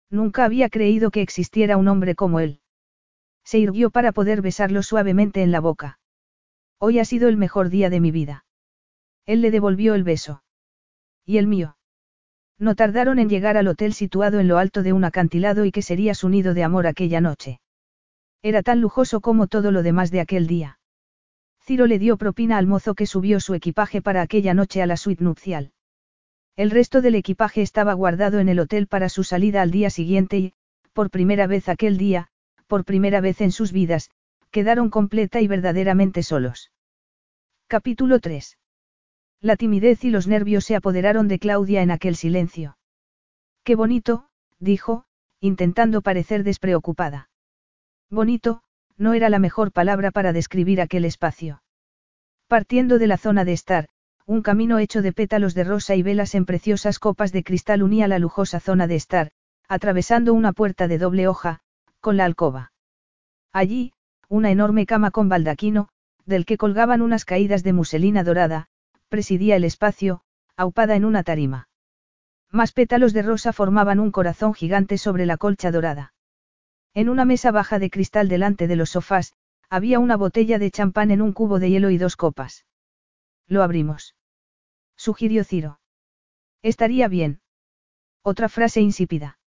Nunca 0.10 0.46
había 0.46 0.70
creído 0.70 1.12
que 1.12 1.22
existiera 1.22 1.76
un 1.76 1.90
hombre 1.90 2.16
como 2.16 2.40
él. 2.40 2.62
Se 3.44 3.60
irguió 3.60 3.90
para 3.90 4.14
poder 4.14 4.42
besarlo 4.42 4.84
suavemente 4.84 5.44
en 5.44 5.52
la 5.52 5.60
boca. 5.60 6.00
Hoy 6.80 6.98
ha 6.98 7.04
sido 7.04 7.28
el 7.28 7.36
mejor 7.36 7.68
día 7.68 7.90
de 7.90 8.00
mi 8.00 8.12
vida. 8.12 8.46
Él 9.26 9.42
le 9.42 9.52
devolvió 9.52 9.94
el 9.94 10.06
beso. 10.06 10.44
¿Y 11.26 11.40
el 11.40 11.48
mío? 11.48 11.76
No 12.58 12.74
tardaron 12.76 13.20
en 13.20 13.28
llegar 13.28 13.58
al 13.58 13.68
hotel 13.68 13.92
situado 13.92 14.40
en 14.40 14.48
lo 14.48 14.60
alto 14.60 14.82
de 14.82 14.94
un 14.94 15.04
acantilado 15.04 15.66
y 15.66 15.74
que 15.74 15.82
sería 15.82 16.16
su 16.16 16.30
nido 16.30 16.54
de 16.54 16.64
amor 16.64 16.88
aquella 16.88 17.20
noche. 17.20 17.60
Era 18.42 18.64
tan 18.64 18.80
lujoso 18.80 19.20
como 19.20 19.48
todo 19.48 19.72
lo 19.72 19.84
demás 19.84 20.10
de 20.10 20.22
aquel 20.22 20.48
día. 20.48 20.78
Ciro 21.72 21.88
le 21.88 22.00
dio 22.00 22.18
propina 22.18 22.58
al 22.58 22.68
mozo 22.68 22.96
que 22.96 23.06
subió 23.06 23.40
su 23.40 23.54
equipaje 23.54 24.02
para 24.02 24.22
aquella 24.22 24.54
noche 24.54 24.82
a 24.82 24.86
la 24.86 24.98
suite 24.98 25.24
nupcial. 25.24 25.72
El 26.58 26.70
resto 26.70 27.02
del 27.02 27.16
equipaje 27.16 27.62
estaba 27.62 27.94
guardado 27.94 28.40
en 28.40 28.50
el 28.50 28.60
hotel 28.60 28.88
para 28.88 29.08
su 29.08 29.24
salida 29.24 29.62
al 29.62 29.72
día 29.72 29.90
siguiente 29.90 30.38
y, 30.38 30.54
por 30.92 31.10
primera 31.10 31.48
vez 31.48 31.70
aquel 31.70 31.98
día, 31.98 32.28
por 32.68 32.84
primera 32.84 33.22
vez 33.22 33.40
en 33.40 33.54
sus 33.54 33.72
vidas, 33.72 34.10
quedaron 34.50 34.90
completa 34.90 35.40
y 35.40 35.48
verdaderamente 35.48 36.24
solos. 36.24 36.74
Capítulo 37.68 38.20
3. 38.20 38.58
La 39.40 39.56
timidez 39.56 40.04
y 40.04 40.10
los 40.10 40.28
nervios 40.28 40.66
se 40.66 40.76
apoderaron 40.76 41.30
de 41.30 41.40
Claudia 41.40 41.82
en 41.84 41.92
aquel 41.92 42.18
silencio. 42.18 42.76
Qué 43.64 43.76
bonito, 43.76 44.28
dijo, 44.60 45.06
intentando 45.40 46.02
parecer 46.02 46.44
despreocupada. 46.44 47.30
Bonito, 48.10 48.62
no 48.98 49.14
era 49.14 49.30
la 49.30 49.40
mejor 49.40 49.72
palabra 49.72 50.12
para 50.12 50.34
describir 50.34 50.82
aquel 50.82 51.06
espacio. 51.06 51.62
Partiendo 52.48 53.00
de 53.00 53.08
la 53.08 53.18
zona 53.18 53.46
de 53.46 53.54
estar, 53.54 53.88
un 54.26 54.42
camino 54.42 54.80
hecho 54.80 55.02
de 55.02 55.14
pétalos 55.14 55.54
de 55.54 55.64
rosa 55.64 55.96
y 55.96 56.04
velas 56.04 56.36
en 56.36 56.46
preciosas 56.46 57.00
copas 57.00 57.32
de 57.32 57.44
cristal 57.44 57.84
unía 57.84 58.08
la 58.08 58.20
lujosa 58.20 58.60
zona 58.60 58.88
de 58.88 58.96
estar, 58.96 59.32
atravesando 59.68 60.34
una 60.34 60.54
puerta 60.54 60.88
de 60.88 60.98
doble 60.98 61.28
hoja, 61.28 61.60
con 62.00 62.18
la 62.18 62.26
alcoba. 62.26 62.72
Allí, 63.52 63.94
una 64.30 64.52
enorme 64.52 64.86
cama 64.86 65.12
con 65.12 65.30
baldaquino, 65.30 65.90
del 66.26 66.46
que 66.46 66.58
colgaban 66.58 67.02
unas 67.02 67.26
caídas 67.26 67.64
de 67.64 67.74
muselina 67.74 68.24
dorada, 68.24 68.68
presidía 69.10 69.56
el 69.56 69.64
espacio, 69.64 70.22
aupada 70.56 70.96
en 70.96 71.06
una 71.06 71.24
tarima. 71.24 71.68
Más 72.52 72.72
pétalos 72.72 73.14
de 73.14 73.22
rosa 73.22 73.54
formaban 73.54 74.00
un 74.00 74.12
corazón 74.12 74.54
gigante 74.54 74.98
sobre 74.98 75.26
la 75.26 75.38
colcha 75.38 75.72
dorada. 75.72 76.14
En 76.94 77.10
una 77.10 77.26
mesa 77.26 77.52
baja 77.52 77.80
de 77.80 77.90
cristal 77.90 78.28
delante 78.28 78.68
de 78.68 78.76
los 78.76 78.92
sofás, 78.92 79.34
había 79.70 80.00
una 80.00 80.18
botella 80.18 80.60
de 80.60 80.72
champán 80.72 81.12
en 81.12 81.22
un 81.22 81.32
cubo 81.32 81.60
de 81.60 81.70
hielo 81.70 81.90
y 81.90 81.98
dos 81.98 82.18
copas. 82.18 82.66
Lo 83.48 83.64
abrimos. 83.64 84.16
Sugirió 84.98 85.44
Ciro. 85.44 85.80
Estaría 86.62 87.08
bien. 87.08 87.40
Otra 88.24 88.50
frase 88.50 88.82
insípida. 88.82 89.40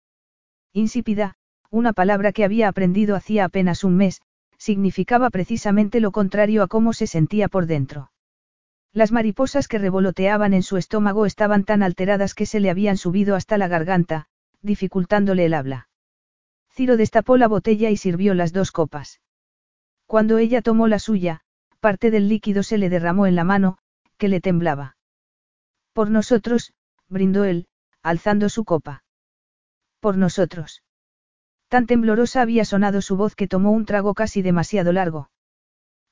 Insípida, 0.73 1.35
una 1.69 1.93
palabra 1.93 2.31
que 2.31 2.43
había 2.43 2.67
aprendido 2.67 3.15
hacía 3.15 3.45
apenas 3.45 3.83
un 3.83 3.95
mes, 3.95 4.21
significaba 4.57 5.29
precisamente 5.29 5.99
lo 5.99 6.11
contrario 6.11 6.63
a 6.63 6.67
cómo 6.67 6.93
se 6.93 7.07
sentía 7.07 7.47
por 7.47 7.67
dentro. 7.67 8.11
Las 8.91 9.11
mariposas 9.11 9.67
que 9.67 9.77
revoloteaban 9.77 10.53
en 10.53 10.63
su 10.63 10.77
estómago 10.77 11.25
estaban 11.25 11.63
tan 11.63 11.83
alteradas 11.83 12.33
que 12.33 12.45
se 12.45 12.59
le 12.59 12.69
habían 12.69 12.97
subido 12.97 13.35
hasta 13.35 13.57
la 13.57 13.67
garganta, 13.67 14.27
dificultándole 14.61 15.45
el 15.45 15.53
habla. 15.53 15.89
Ciro 16.75 16.97
destapó 16.97 17.37
la 17.37 17.47
botella 17.47 17.89
y 17.89 17.95
sirvió 17.95 18.33
las 18.33 18.51
dos 18.51 18.71
copas. 18.71 19.21
Cuando 20.07 20.37
ella 20.39 20.61
tomó 20.61 20.89
la 20.89 20.99
suya, 20.99 21.39
parte 21.79 22.11
del 22.11 22.27
líquido 22.27 22.63
se 22.63 22.77
le 22.77 22.89
derramó 22.89 23.27
en 23.27 23.35
la 23.35 23.45
mano, 23.45 23.77
que 24.17 24.27
le 24.27 24.41
temblaba. 24.41 24.97
Por 25.93 26.09
nosotros, 26.09 26.73
brindó 27.07 27.45
él, 27.45 27.67
alzando 28.03 28.49
su 28.49 28.65
copa. 28.65 29.05
Por 30.01 30.17
nosotros. 30.17 30.83
Tan 31.69 31.87
temblorosa 31.87 32.41
había 32.41 32.65
sonado 32.65 33.01
su 33.01 33.15
voz 33.15 33.35
que 33.35 33.47
tomó 33.47 33.71
un 33.71 33.85
trago 33.85 34.13
casi 34.13 34.41
demasiado 34.41 34.91
largo. 34.91 35.29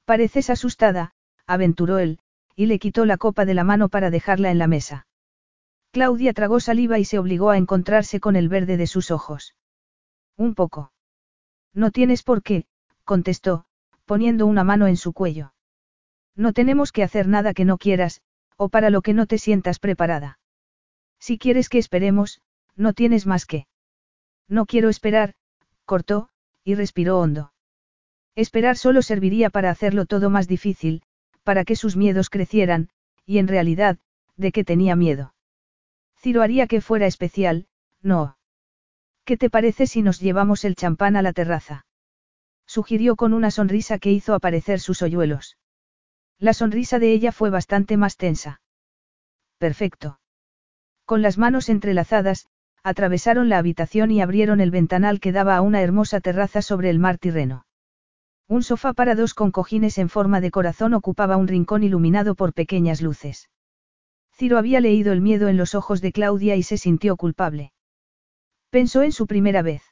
Pareces 0.06 0.50
asustada, 0.50 1.12
aventuró 1.46 2.00
él, 2.00 2.20
y 2.56 2.68
le 2.68 2.80
quitó 2.80 3.06
la 3.06 3.18
copa 3.18 3.44
de 3.44 3.54
la 3.54 3.66
mano 3.66 3.90
para 3.90 4.10
dejarla 4.10 4.50
en 4.50 4.60
la 4.60 4.68
mesa. 4.68 5.08
Claudia 5.92 6.32
tragó 6.32 6.62
saliva 6.62 7.00
y 7.00 7.06
se 7.06 7.20
obligó 7.20 7.50
a 7.50 7.58
encontrarse 7.58 8.22
con 8.22 8.38
el 8.38 8.48
verde 8.48 8.78
de 8.78 8.88
sus 8.88 9.12
ojos. 9.12 9.56
Un 10.38 10.56
poco. 10.56 10.92
No 11.74 11.92
tienes 11.92 12.24
por 12.24 12.44
qué, 12.44 12.66
contestó, 13.04 13.66
poniendo 14.06 14.46
una 14.46 14.64
mano 14.64 14.88
en 14.88 14.98
su 14.98 15.14
cuello. 15.14 15.54
No 16.36 16.54
tenemos 16.54 16.92
que 16.92 17.04
hacer 17.04 17.28
nada 17.28 17.54
que 17.54 17.66
no 17.66 17.78
quieras, 17.78 18.22
o 18.58 18.70
para 18.70 18.90
lo 18.90 19.02
que 19.02 19.14
no 19.14 19.26
te 19.28 19.38
sientas 19.38 19.80
preparada. 19.80 20.40
Si 21.20 21.38
quieres 21.38 21.70
que 21.70 21.78
esperemos, 21.78 22.42
no 22.76 22.94
tienes 22.94 23.26
más 23.26 23.46
que. 23.46 23.68
No 24.48 24.66
quiero 24.66 24.90
esperar, 24.90 25.36
cortó, 25.86 26.30
y 26.64 26.76
respiró 26.76 27.20
hondo. 27.20 27.54
Esperar 28.36 28.78
solo 28.78 29.02
serviría 29.02 29.50
para 29.50 29.70
hacerlo 29.70 30.06
todo 30.06 30.30
más 30.30 30.48
difícil, 30.48 31.04
para 31.44 31.66
que 31.66 31.76
sus 31.76 31.96
miedos 31.96 32.30
crecieran, 32.30 32.90
y 33.26 33.38
en 33.38 33.48
realidad, 33.48 34.00
¿de 34.38 34.52
qué 34.52 34.64
tenía 34.64 34.96
miedo? 34.96 35.34
Ciro 36.18 36.42
haría 36.42 36.68
que 36.68 36.82
fuera 36.82 37.06
especial, 37.06 37.68
no. 38.02 38.38
¿Qué 39.26 39.38
te 39.38 39.50
parece 39.50 39.88
si 39.88 40.02
nos 40.02 40.20
llevamos 40.20 40.66
el 40.66 40.76
champán 40.76 41.16
a 41.16 41.22
la 41.22 41.32
terraza? 41.32 41.86
Sugirió 42.66 43.16
con 43.16 43.34
una 43.34 43.52
sonrisa 43.52 43.98
que 43.98 44.12
hizo 44.12 44.34
aparecer 44.34 44.80
sus 44.80 45.02
hoyuelos. 45.02 45.58
La 46.40 46.54
sonrisa 46.54 47.00
de 47.00 47.14
ella 47.14 47.32
fue 47.32 47.50
bastante 47.50 47.96
más 47.96 48.18
tensa. 48.18 48.62
Perfecto. 49.58 50.20
Con 51.06 51.22
las 51.22 51.38
manos 51.38 51.70
entrelazadas, 51.70 52.48
atravesaron 52.84 53.48
la 53.48 53.60
habitación 53.60 54.12
y 54.12 54.22
abrieron 54.22 54.60
el 54.60 54.72
ventanal 54.72 55.22
que 55.22 55.32
daba 55.32 55.56
a 55.56 55.62
una 55.62 55.82
hermosa 55.82 56.20
terraza 56.20 56.62
sobre 56.62 56.90
el 56.90 57.00
mar 57.00 57.18
Tirreno. 57.18 57.66
Un 58.50 58.62
sofá 58.62 58.92
para 58.92 59.16
dos 59.16 59.34
con 59.34 59.52
cojines 59.52 59.98
en 60.00 60.10
forma 60.10 60.42
de 60.42 60.52
corazón 60.52 60.94
ocupaba 60.94 61.38
un 61.38 61.48
rincón 61.48 61.84
iluminado 61.84 62.36
por 62.36 62.54
pequeñas 62.54 63.02
luces. 63.02 63.50
Ciro 64.34 64.58
había 64.58 64.82
leído 64.82 65.14
el 65.14 65.22
miedo 65.22 65.48
en 65.48 65.56
los 65.56 65.76
ojos 65.76 66.02
de 66.02 66.12
Claudia 66.12 66.58
y 66.58 66.64
se 66.64 66.78
sintió 66.78 67.16
culpable. 67.16 67.72
Pensó 68.74 69.04
en 69.04 69.12
su 69.12 69.28
primera 69.28 69.62
vez. 69.62 69.84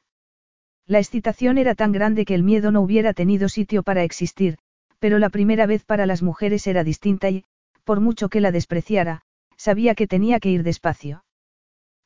La 0.88 0.98
excitación 0.98 1.60
era 1.60 1.76
tan 1.76 1.92
grande 1.92 2.26
que 2.26 2.34
el 2.34 2.42
miedo 2.42 2.72
no 2.72 2.82
hubiera 2.82 3.14
tenido 3.14 3.48
sitio 3.48 3.84
para 3.84 4.02
existir, 4.02 4.58
pero 4.98 5.20
la 5.20 5.30
primera 5.30 5.68
vez 5.68 5.84
para 5.84 6.08
las 6.08 6.24
mujeres 6.24 6.66
era 6.66 6.84
distinta 6.84 7.30
y, 7.30 7.46
por 7.84 8.00
mucho 8.00 8.28
que 8.28 8.42
la 8.42 8.52
despreciara, 8.52 9.22
sabía 9.56 9.94
que 9.94 10.08
tenía 10.08 10.40
que 10.40 10.50
ir 10.50 10.64
despacio. 10.64 11.24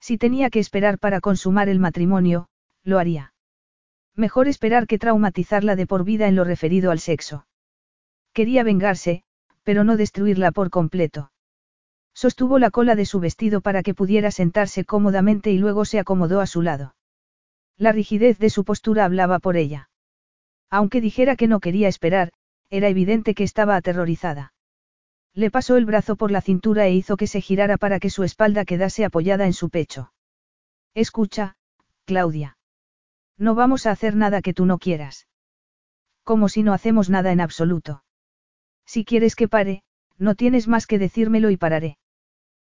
Si 0.02 0.18
tenía 0.18 0.50
que 0.50 0.60
esperar 0.60 1.00
para 1.00 1.22
consumar 1.22 1.70
el 1.70 1.80
matrimonio, 1.80 2.50
lo 2.84 3.00
haría. 3.00 3.34
Mejor 4.14 4.50
esperar 4.50 4.86
que 4.86 5.00
traumatizarla 5.00 5.78
de 5.78 5.88
por 5.88 6.04
vida 6.04 6.28
en 6.28 6.36
lo 6.36 6.44
referido 6.44 6.92
al 6.92 7.00
sexo. 7.00 7.48
Quería 8.34 8.66
vengarse, 8.66 9.24
pero 9.64 9.86
no 9.86 9.96
destruirla 9.96 10.52
por 10.52 10.72
completo. 10.72 11.32
Sostuvo 12.16 12.60
la 12.60 12.72
cola 12.72 12.96
de 12.96 13.06
su 13.06 13.20
vestido 13.20 13.60
para 13.60 13.84
que 13.84 13.94
pudiera 13.94 14.32
sentarse 14.32 14.86
cómodamente 14.86 15.52
y 15.52 15.58
luego 15.58 15.84
se 15.84 16.00
acomodó 16.00 16.40
a 16.40 16.48
su 16.48 16.62
lado. 16.62 16.96
La 17.78 17.92
rigidez 17.92 18.40
de 18.40 18.50
su 18.50 18.64
postura 18.64 19.04
hablaba 19.04 19.40
por 19.40 19.58
ella. 19.58 19.90
Aunque 20.70 21.02
dijera 21.02 21.36
que 21.36 21.48
no 21.48 21.60
quería 21.60 21.90
esperar, 21.90 22.32
era 22.70 22.88
evidente 22.88 23.36
que 23.36 23.44
estaba 23.44 23.76
aterrorizada. 23.76 24.54
Le 25.34 25.52
pasó 25.52 25.76
el 25.76 25.86
brazo 25.86 26.16
por 26.16 26.32
la 26.32 26.40
cintura 26.40 26.88
e 26.88 26.94
hizo 26.94 27.18
que 27.18 27.28
se 27.28 27.42
girara 27.42 27.78
para 27.78 28.00
que 28.00 28.10
su 28.10 28.24
espalda 28.24 28.64
quedase 28.64 29.04
apoyada 29.04 29.46
en 29.46 29.54
su 29.54 29.70
pecho. 29.70 30.14
Escucha, 30.94 31.58
Claudia. 32.06 32.58
No 33.38 33.56
vamos 33.56 33.86
a 33.86 33.92
hacer 33.92 34.16
nada 34.16 34.42
que 34.42 34.54
tú 34.54 34.66
no 34.66 34.78
quieras. 34.78 35.28
Como 36.24 36.48
si 36.48 36.64
no 36.64 36.72
hacemos 36.72 37.10
nada 37.10 37.34
en 37.34 37.42
absoluto. 37.42 38.06
Si 38.86 39.04
quieres 39.04 39.36
que 39.36 39.50
pare, 39.50 39.84
no 40.18 40.36
tienes 40.36 40.70
más 40.70 40.88
que 40.88 40.98
decírmelo 40.98 41.50
y 41.50 41.58
pararé. 41.58 41.98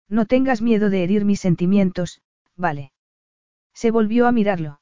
No 0.08 0.26
tengas 0.26 0.62
miedo 0.62 0.90
de 0.90 1.04
herir 1.04 1.26
mis 1.26 1.40
sentimientos, 1.40 2.22
vale. 2.56 2.92
Se 3.74 3.92
volvió 3.92 4.28
a 4.28 4.32
mirarlo. 4.32 4.82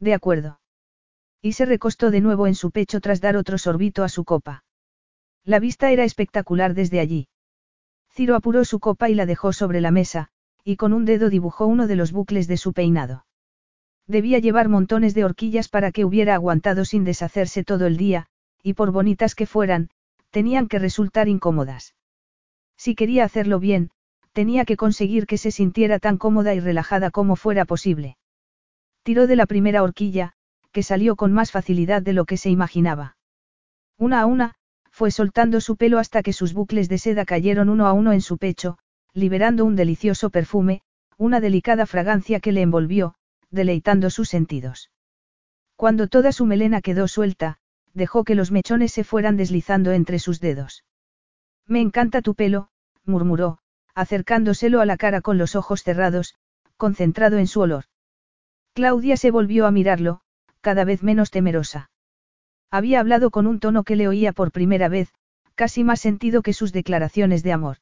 De 0.00 0.14
acuerdo. 0.14 0.60
Y 1.40 1.52
se 1.52 1.64
recostó 1.64 2.10
de 2.10 2.20
nuevo 2.20 2.46
en 2.46 2.54
su 2.54 2.70
pecho 2.70 3.00
tras 3.00 3.20
dar 3.20 3.36
otro 3.36 3.58
sorbito 3.58 4.04
a 4.04 4.08
su 4.08 4.24
copa. 4.24 4.64
La 5.44 5.58
vista 5.58 5.90
era 5.90 6.04
espectacular 6.04 6.74
desde 6.74 7.00
allí. 7.00 7.28
Ciro 8.10 8.36
apuró 8.36 8.64
su 8.64 8.78
copa 8.78 9.08
y 9.08 9.14
la 9.14 9.26
dejó 9.26 9.52
sobre 9.52 9.80
la 9.80 9.90
mesa, 9.90 10.28
y 10.64 10.76
con 10.76 10.92
un 10.92 11.04
dedo 11.04 11.30
dibujó 11.30 11.66
uno 11.66 11.86
de 11.86 11.96
los 11.96 12.12
bucles 12.12 12.46
de 12.46 12.56
su 12.56 12.72
peinado. 12.72 13.26
Debía 14.06 14.38
llevar 14.38 14.68
montones 14.68 15.14
de 15.14 15.24
horquillas 15.24 15.68
para 15.68 15.92
que 15.92 16.04
hubiera 16.04 16.34
aguantado 16.34 16.84
sin 16.84 17.04
deshacerse 17.04 17.64
todo 17.64 17.86
el 17.86 17.96
día, 17.96 18.26
y 18.62 18.74
por 18.74 18.90
bonitas 18.90 19.34
que 19.34 19.46
fueran, 19.46 19.90
tenían 20.30 20.68
que 20.68 20.78
resultar 20.78 21.28
incómodas. 21.28 21.94
Si 22.76 22.94
quería 22.94 23.24
hacerlo 23.24 23.58
bien, 23.58 23.90
tenía 24.32 24.64
que 24.64 24.76
conseguir 24.76 25.26
que 25.26 25.38
se 25.38 25.50
sintiera 25.50 25.98
tan 25.98 26.18
cómoda 26.18 26.54
y 26.54 26.60
relajada 26.60 27.10
como 27.10 27.36
fuera 27.36 27.64
posible. 27.64 28.16
Tiró 29.02 29.26
de 29.26 29.36
la 29.36 29.46
primera 29.46 29.82
horquilla, 29.82 30.32
que 30.72 30.82
salió 30.82 31.16
con 31.16 31.32
más 31.32 31.50
facilidad 31.50 32.02
de 32.02 32.12
lo 32.12 32.24
que 32.24 32.36
se 32.36 32.50
imaginaba. 32.50 33.16
Una 33.98 34.20
a 34.20 34.26
una, 34.26 34.54
fue 34.90 35.10
soltando 35.10 35.60
su 35.60 35.76
pelo 35.76 35.98
hasta 35.98 36.22
que 36.22 36.32
sus 36.32 36.54
bucles 36.54 36.88
de 36.88 36.98
seda 36.98 37.24
cayeron 37.24 37.68
uno 37.68 37.86
a 37.86 37.92
uno 37.92 38.12
en 38.12 38.20
su 38.20 38.38
pecho, 38.38 38.78
liberando 39.14 39.64
un 39.64 39.76
delicioso 39.76 40.30
perfume, 40.30 40.82
una 41.18 41.40
delicada 41.40 41.86
fragancia 41.86 42.40
que 42.40 42.52
le 42.52 42.62
envolvió, 42.62 43.14
deleitando 43.50 44.10
sus 44.10 44.28
sentidos. 44.28 44.90
Cuando 45.76 46.08
toda 46.08 46.32
su 46.32 46.46
melena 46.46 46.80
quedó 46.80 47.08
suelta, 47.08 47.58
dejó 47.94 48.24
que 48.24 48.34
los 48.34 48.50
mechones 48.50 48.92
se 48.92 49.04
fueran 49.04 49.36
deslizando 49.36 49.92
entre 49.92 50.18
sus 50.18 50.40
dedos. 50.40 50.84
Me 51.66 51.80
encanta 51.80 52.22
tu 52.22 52.34
pelo, 52.34 52.68
murmuró, 53.04 53.58
acercándoselo 53.94 54.80
a 54.80 54.86
la 54.86 54.96
cara 54.96 55.20
con 55.20 55.38
los 55.38 55.54
ojos 55.56 55.82
cerrados, 55.82 56.34
concentrado 56.76 57.38
en 57.38 57.46
su 57.46 57.60
olor. 57.60 57.84
Claudia 58.74 59.16
se 59.16 59.30
volvió 59.30 59.66
a 59.66 59.70
mirarlo, 59.70 60.20
cada 60.60 60.84
vez 60.84 61.02
menos 61.02 61.30
temerosa. 61.30 61.90
Había 62.70 63.00
hablado 63.00 63.30
con 63.30 63.46
un 63.46 63.60
tono 63.60 63.84
que 63.84 63.96
le 63.96 64.08
oía 64.08 64.32
por 64.32 64.50
primera 64.50 64.88
vez, 64.88 65.12
casi 65.54 65.84
más 65.84 66.00
sentido 66.00 66.42
que 66.42 66.54
sus 66.54 66.72
declaraciones 66.72 67.42
de 67.42 67.52
amor. 67.52 67.78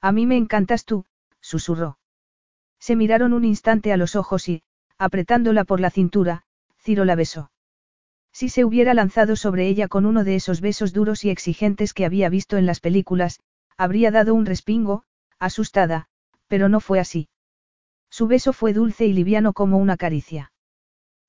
A 0.00 0.12
mí 0.12 0.26
me 0.26 0.36
encantas 0.36 0.84
tú, 0.84 1.06
susurró. 1.40 1.98
Se 2.78 2.96
miraron 2.96 3.32
un 3.32 3.44
instante 3.44 3.92
a 3.92 3.96
los 3.96 4.16
ojos 4.16 4.48
y, 4.48 4.62
apretándola 4.98 5.64
por 5.64 5.80
la 5.80 5.90
cintura, 5.90 6.42
Ciro 6.78 7.04
la 7.04 7.14
besó. 7.14 7.50
Si 8.32 8.48
se 8.48 8.64
hubiera 8.64 8.94
lanzado 8.94 9.36
sobre 9.36 9.68
ella 9.68 9.88
con 9.88 10.06
uno 10.06 10.24
de 10.24 10.34
esos 10.34 10.60
besos 10.60 10.92
duros 10.92 11.24
y 11.24 11.30
exigentes 11.30 11.94
que 11.94 12.04
había 12.04 12.28
visto 12.28 12.56
en 12.56 12.66
las 12.66 12.80
películas, 12.80 13.40
habría 13.76 14.10
dado 14.10 14.34
un 14.34 14.46
respingo, 14.46 15.04
asustada, 15.44 16.06
pero 16.46 16.68
no 16.68 16.80
fue 16.80 17.00
así. 17.00 17.28
Su 18.10 18.26
beso 18.26 18.52
fue 18.52 18.72
dulce 18.72 19.06
y 19.06 19.12
liviano 19.12 19.52
como 19.52 19.78
una 19.78 19.96
caricia. 19.96 20.52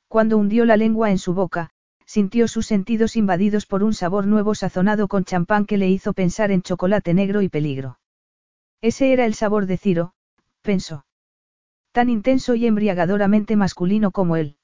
Cuando 0.08 0.38
hundió 0.38 0.66
la 0.66 0.78
lengua 0.78 1.12
en 1.12 1.18
su 1.18 1.34
boca, 1.34 1.72
sintió 2.06 2.48
sus 2.48 2.68
sentidos 2.68 3.16
invadidos 3.16 3.66
por 3.66 3.84
un 3.84 3.94
sabor 3.94 4.28
nuevo 4.28 4.54
sazonado 4.54 5.08
con 5.08 5.24
champán 5.24 5.66
que 5.66 5.78
le 5.78 5.90
hizo 5.90 6.14
pensar 6.14 6.52
en 6.52 6.62
chocolate 6.62 7.14
negro 7.14 7.42
y 7.42 7.50
peligro. 7.50 8.00
Ese 8.82 9.14
era 9.14 9.26
el 9.26 9.34
sabor 9.34 9.66
de 9.66 9.78
Ciro, 9.78 10.14
pensó 10.62 11.06
tan 11.94 12.10
intenso 12.10 12.56
y 12.56 12.66
embriagadoramente 12.66 13.56
masculino 13.56 14.12
como 14.12 14.36
él. 14.36 14.58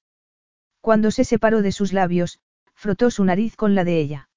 Cuando 0.81 1.11
se 1.11 1.23
separó 1.23 1.61
de 1.61 1.71
sus 1.71 1.93
labios, 1.93 2.39
frotó 2.73 3.11
su 3.11 3.23
nariz 3.23 3.55
con 3.55 3.75
la 3.75 3.83
de 3.83 3.99
ella. 3.99 4.29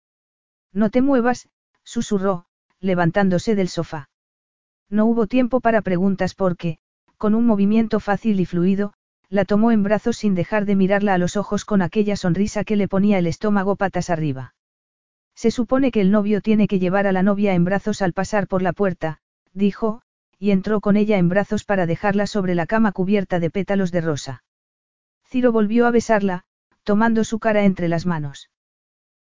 No 0.73 0.91
te 0.91 1.01
muevas, 1.01 1.49
susurró, 1.85 2.45
levantándose 2.81 3.55
del 3.55 3.69
sofá. 3.69 4.11
No 4.93 5.07
hubo 5.07 5.26
tiempo 5.26 5.61
para 5.61 5.80
preguntas 5.80 6.34
porque, 6.34 6.76
con 7.16 7.34
un 7.34 7.47
movimiento 7.47 7.99
fácil 7.99 8.40
y 8.40 8.45
fluido, 8.45 8.93
la 9.30 9.47
tomó 9.47 9.72
en 9.72 9.82
brazos 9.82 10.18
sin 10.18 10.34
dejar 10.34 10.66
de 10.66 10.76
mirarla 10.76 11.14
a 11.14 11.18
los 11.18 11.38
ojos 11.38 11.64
con 11.64 11.80
aquella 11.80 12.14
sonrisa 12.14 12.62
que 12.62 12.76
le 12.76 12.88
ponía 12.88 13.16
el 13.16 13.26
estómago 13.26 13.76
patas 13.76 14.11
arriba. 14.11 14.55
Se 15.34 15.51
supone 15.51 15.93
que 15.93 16.03
el 16.03 16.11
novio 16.11 16.43
tiene 16.43 16.68
que 16.68 16.78
llevar 16.78 17.07
a 17.07 17.12
la 17.12 17.22
novia 17.22 17.55
en 17.55 17.64
brazos 17.64 18.03
al 18.03 18.12
pasar 18.12 18.47
por 18.47 18.61
la 18.61 18.74
puerta, 18.74 19.22
dijo, 19.55 20.03
y 20.38 20.51
entró 20.51 20.82
con 20.82 20.99
ella 20.99 21.16
en 21.16 21.30
brazos 21.30 21.64
para 21.64 21.86
dejarla 21.86 22.26
sobre 22.26 22.55
la 22.55 22.66
cama 22.66 22.93
cubierta 22.93 23.40
de 23.40 23.49
pétalos 23.49 23.93
de 23.93 24.03
rosa. 24.03 24.45
Ciro 25.24 25.53
volvió 25.53 25.86
a 25.86 25.90
besarla, 25.90 26.45
tomando 26.82 27.24
su 27.24 27.38
cara 27.38 27.64
entre 27.64 27.88
las 27.88 28.05
manos. 28.05 28.51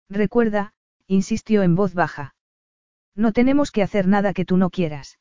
Recuerda, 0.09 0.73
insistió 1.07 1.63
en 1.63 1.77
voz 1.77 1.95
baja. 1.95 2.35
No 3.15 3.33
tenemos 3.33 3.71
que 3.71 3.85
hacer 3.85 4.09
nada 4.09 4.33
que 4.33 4.45
tú 4.45 4.57
no 4.57 4.71
quieras. 4.71 5.20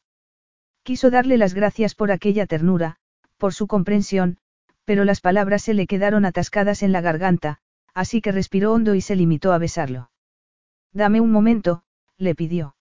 Quiso 0.90 1.12
darle 1.12 1.38
las 1.38 1.54
gracias 1.54 1.94
por 1.94 2.12
aquella 2.12 2.48
ternura, 2.48 2.96
por 3.38 3.54
su 3.54 3.68
comprensión, 3.68 4.40
pero 4.86 5.06
las 5.06 5.22
palabras 5.22 5.62
se 5.62 5.76
le 5.76 5.86
quedaron 5.86 6.26
atascadas 6.26 6.82
en 6.82 6.92
la 6.92 7.00
garganta, 7.00 7.60
así 7.94 8.22
que 8.22 8.32
respiró 8.32 8.74
hondo 8.74 8.96
y 8.96 9.02
se 9.02 9.16
limitó 9.16 9.54
a 9.54 9.60
besarlo. 9.60 10.10
Dame 10.92 11.22
un 11.22 11.32
momento, 11.32 11.84
le 12.18 12.34
pidió. 12.34 12.76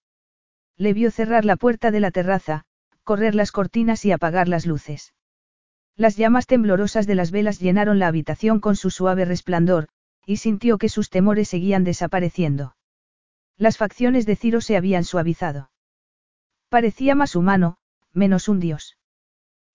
Le 0.75 0.93
vio 0.93 1.11
cerrar 1.11 1.45
la 1.45 1.55
puerta 1.55 1.91
de 1.91 1.99
la 1.99 2.09
terraza, 2.09 2.63
correr 3.03 3.35
las 3.35 3.51
cortinas 3.51 4.03
y 4.05 4.11
apagar 4.11 4.47
las 4.47 4.65
luces. 4.65 5.13
Las 5.95 6.17
llamas 6.17 6.47
temblorosas 6.47 7.05
de 7.05 7.13
las 7.13 7.29
velas 7.29 7.59
llenaron 7.59 7.99
la 7.99 8.07
habitación 8.07 8.59
con 8.59 8.75
su 8.75 8.89
suave 8.89 9.23
resplandor, 9.23 9.87
y 10.25 10.37
sintió 10.37 10.79
que 10.79 10.89
sus 10.89 11.11
temores 11.11 11.47
seguían 11.47 11.83
desapareciendo. 11.83 12.75
Las 13.55 13.77
facciones 13.77 14.25
de 14.25 14.35
Ciro 14.35 14.61
se 14.61 14.77
habían 14.77 15.03
suavizado. 15.03 15.69
Parecía 16.69 17.13
más 17.13 17.35
humano, 17.35 17.78
menos 18.13 18.47
un 18.47 18.59
dios. 18.59 18.97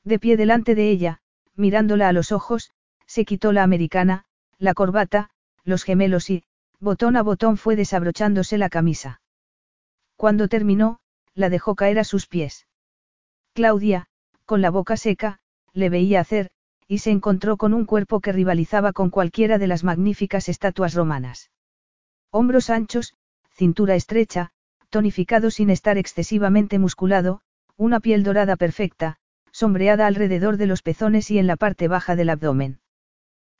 De 0.04 0.18
pie 0.18 0.36
delante 0.36 0.74
de 0.74 0.90
ella, 0.90 1.20
mirándola 1.54 2.08
a 2.08 2.12
los 2.12 2.32
ojos, 2.32 2.72
se 3.06 3.24
quitó 3.24 3.52
la 3.52 3.62
americana, 3.62 4.24
la 4.58 4.74
corbata, 4.74 5.30
los 5.64 5.84
gemelos 5.84 6.30
y, 6.30 6.44
botón 6.80 7.16
a 7.16 7.22
botón 7.22 7.56
fue 7.56 7.76
desabrochándose 7.76 8.58
la 8.58 8.68
camisa. 8.68 9.20
Cuando 10.16 10.48
terminó, 10.48 11.00
la 11.34 11.48
dejó 11.48 11.74
caer 11.74 11.98
a 11.98 12.04
sus 12.04 12.26
pies. 12.26 12.66
Claudia, 13.54 14.06
con 14.44 14.60
la 14.60 14.70
boca 14.70 14.96
seca, 14.96 15.40
le 15.72 15.88
veía 15.88 16.20
hacer, 16.20 16.50
y 16.86 16.98
se 16.98 17.10
encontró 17.10 17.56
con 17.56 17.72
un 17.72 17.86
cuerpo 17.86 18.20
que 18.20 18.32
rivalizaba 18.32 18.92
con 18.92 19.10
cualquiera 19.10 19.58
de 19.58 19.66
las 19.66 19.84
magníficas 19.84 20.48
estatuas 20.48 20.94
romanas. 20.94 21.50
Hombros 22.30 22.68
anchos, 22.68 23.14
cintura 23.52 23.94
estrecha, 23.94 24.50
tonificado 24.90 25.50
sin 25.50 25.70
estar 25.70 25.98
excesivamente 25.98 26.78
musculado, 26.78 27.40
una 27.76 28.00
piel 28.00 28.22
dorada 28.22 28.56
perfecta, 28.56 29.16
sombreada 29.50 30.06
alrededor 30.06 30.56
de 30.56 30.66
los 30.66 30.82
pezones 30.82 31.30
y 31.30 31.38
en 31.38 31.46
la 31.46 31.56
parte 31.56 31.88
baja 31.88 32.16
del 32.16 32.30
abdomen. 32.30 32.80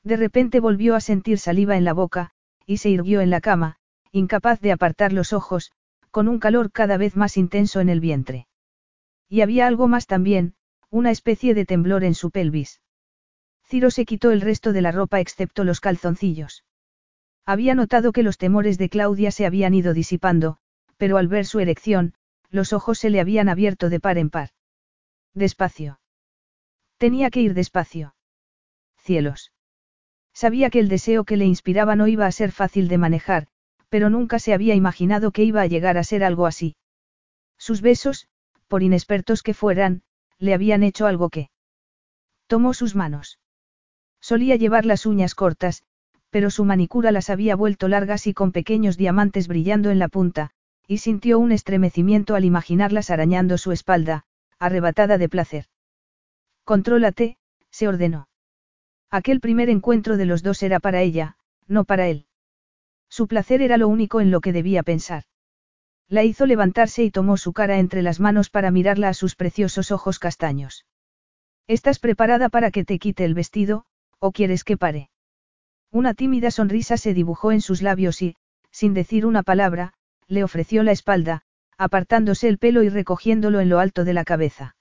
De 0.02 0.16
repente 0.16 0.60
volvió 0.60 0.94
a 0.94 1.00
sentir 1.00 1.38
saliva 1.38 1.76
en 1.76 1.84
la 1.84 1.92
boca, 1.92 2.30
y 2.66 2.78
se 2.78 2.90
irguió 2.90 3.20
en 3.20 3.30
la 3.30 3.40
cama, 3.40 3.76
incapaz 4.12 4.60
de 4.60 4.72
apartar 4.72 5.12
los 5.12 5.32
ojos, 5.32 5.72
con 6.10 6.28
un 6.28 6.38
calor 6.38 6.70
cada 6.70 6.96
vez 6.96 7.16
más 7.16 7.36
intenso 7.36 7.80
en 7.80 7.88
el 7.88 8.00
vientre. 8.00 8.46
Y 9.28 9.40
había 9.40 9.66
algo 9.66 9.88
más 9.88 10.06
también, 10.06 10.54
una 10.90 11.10
especie 11.10 11.54
de 11.54 11.64
temblor 11.64 12.04
en 12.04 12.14
su 12.14 12.30
pelvis. 12.30 12.80
Ciro 13.64 13.90
se 13.90 14.04
quitó 14.04 14.30
el 14.30 14.40
resto 14.40 14.72
de 14.72 14.82
la 14.82 14.92
ropa 14.92 15.20
excepto 15.20 15.64
los 15.64 15.80
calzoncillos. 15.80 16.64
Había 17.44 17.74
notado 17.74 18.12
que 18.12 18.22
los 18.22 18.38
temores 18.38 18.78
de 18.78 18.88
Claudia 18.88 19.30
se 19.30 19.46
habían 19.46 19.74
ido 19.74 19.92
disipando, 19.92 20.58
pero 20.96 21.16
al 21.16 21.28
ver 21.28 21.46
su 21.46 21.60
erección, 21.60 22.14
los 22.54 22.72
ojos 22.72 23.00
se 23.00 23.10
le 23.10 23.20
habían 23.20 23.48
abierto 23.48 23.90
de 23.90 23.98
par 23.98 24.16
en 24.16 24.30
par. 24.30 24.50
Despacio. 25.34 25.98
Tenía 26.98 27.28
que 27.30 27.40
ir 27.40 27.52
despacio. 27.52 28.14
Cielos. 28.96 29.52
Sabía 30.32 30.70
que 30.70 30.78
el 30.78 30.88
deseo 30.88 31.24
que 31.24 31.36
le 31.36 31.46
inspiraba 31.46 31.96
no 31.96 32.06
iba 32.06 32.26
a 32.26 32.32
ser 32.32 32.52
fácil 32.52 32.86
de 32.86 32.96
manejar, 32.96 33.48
pero 33.88 34.08
nunca 34.08 34.38
se 34.38 34.54
había 34.54 34.76
imaginado 34.76 35.32
que 35.32 35.42
iba 35.42 35.62
a 35.62 35.66
llegar 35.66 35.98
a 35.98 36.04
ser 36.04 36.22
algo 36.22 36.46
así. 36.46 36.76
Sus 37.58 37.80
besos, 37.80 38.28
por 38.68 38.84
inexpertos 38.84 39.42
que 39.42 39.52
fueran, 39.52 40.02
le 40.38 40.54
habían 40.54 40.84
hecho 40.84 41.06
algo 41.06 41.30
que. 41.30 41.50
Tomó 42.46 42.72
sus 42.72 42.94
manos. 42.94 43.40
Solía 44.20 44.54
llevar 44.54 44.86
las 44.86 45.06
uñas 45.06 45.34
cortas, 45.34 45.82
pero 46.30 46.50
su 46.50 46.64
manicura 46.64 47.10
las 47.10 47.30
había 47.30 47.56
vuelto 47.56 47.88
largas 47.88 48.28
y 48.28 48.32
con 48.32 48.52
pequeños 48.52 48.96
diamantes 48.96 49.48
brillando 49.48 49.90
en 49.90 49.98
la 49.98 50.08
punta, 50.08 50.53
y 50.86 50.98
sintió 50.98 51.38
un 51.38 51.52
estremecimiento 51.52 52.34
al 52.34 52.44
imaginarlas 52.44 53.10
arañando 53.10 53.58
su 53.58 53.72
espalda, 53.72 54.24
arrebatada 54.58 55.18
de 55.18 55.28
placer. 55.28 55.66
Contrólate, 56.64 57.36
se 57.70 57.88
ordenó. 57.88 58.28
Aquel 59.10 59.40
primer 59.40 59.70
encuentro 59.70 60.16
de 60.16 60.26
los 60.26 60.42
dos 60.42 60.62
era 60.62 60.80
para 60.80 61.02
ella, 61.02 61.36
no 61.66 61.84
para 61.84 62.08
él. 62.08 62.26
Su 63.08 63.28
placer 63.28 63.62
era 63.62 63.76
lo 63.76 63.88
único 63.88 64.20
en 64.20 64.30
lo 64.30 64.40
que 64.40 64.52
debía 64.52 64.82
pensar. 64.82 65.24
La 66.08 66.24
hizo 66.24 66.46
levantarse 66.46 67.04
y 67.04 67.10
tomó 67.10 67.36
su 67.36 67.52
cara 67.52 67.78
entre 67.78 68.02
las 68.02 68.20
manos 68.20 68.50
para 68.50 68.70
mirarla 68.70 69.08
a 69.08 69.14
sus 69.14 69.36
preciosos 69.36 69.90
ojos 69.90 70.18
castaños. 70.18 70.84
¿Estás 71.66 71.98
preparada 71.98 72.48
para 72.48 72.70
que 72.70 72.84
te 72.84 72.98
quite 72.98 73.24
el 73.24 73.34
vestido, 73.34 73.86
o 74.18 74.32
quieres 74.32 74.64
que 74.64 74.76
pare? 74.76 75.10
Una 75.90 76.12
tímida 76.12 76.50
sonrisa 76.50 76.96
se 76.96 77.14
dibujó 77.14 77.52
en 77.52 77.60
sus 77.60 77.80
labios 77.80 78.20
y, 78.20 78.36
sin 78.70 78.94
decir 78.94 79.24
una 79.26 79.42
palabra, 79.42 79.94
le 80.28 80.44
ofreció 80.44 80.82
la 80.82 80.92
espalda, 80.92 81.42
apartándose 81.76 82.48
el 82.48 82.58
pelo 82.58 82.82
y 82.82 82.88
recogiéndolo 82.88 83.60
en 83.60 83.68
lo 83.68 83.78
alto 83.78 84.04
de 84.04 84.12
la 84.12 84.24
cabeza. 84.24 84.76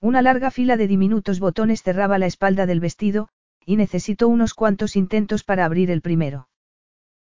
Una 0.00 0.22
larga 0.22 0.50
fila 0.50 0.76
de 0.76 0.86
diminutos 0.86 1.40
botones 1.40 1.82
cerraba 1.82 2.18
la 2.18 2.26
espalda 2.26 2.66
del 2.66 2.80
vestido, 2.80 3.28
y 3.64 3.76
necesitó 3.76 4.28
unos 4.28 4.54
cuantos 4.54 4.96
intentos 4.96 5.44
para 5.44 5.64
abrir 5.64 5.90
el 5.90 6.00
primero. 6.00 6.48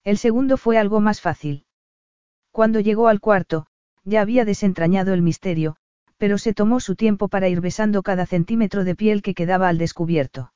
El 0.04 0.18
segundo 0.18 0.58
fue 0.58 0.78
algo 0.78 1.00
más 1.00 1.22
fácil. 1.22 1.66
Cuando 2.52 2.80
llegó 2.80 3.08
al 3.08 3.20
cuarto, 3.20 3.68
ya 4.04 4.22
había 4.22 4.46
desentrañado 4.46 5.14
el 5.14 5.22
misterio, 5.22 5.76
pero 6.18 6.38
se 6.38 6.54
tomó 6.54 6.80
su 6.80 6.96
tiempo 6.96 7.28
para 7.28 7.50
ir 7.50 7.62
besando 7.62 8.04
cada 8.04 8.26
centímetro 8.26 8.84
de 8.84 8.96
piel 8.96 9.22
que 9.22 9.34
quedaba 9.34 9.70
al 9.70 9.78
descubierto. 9.78 10.54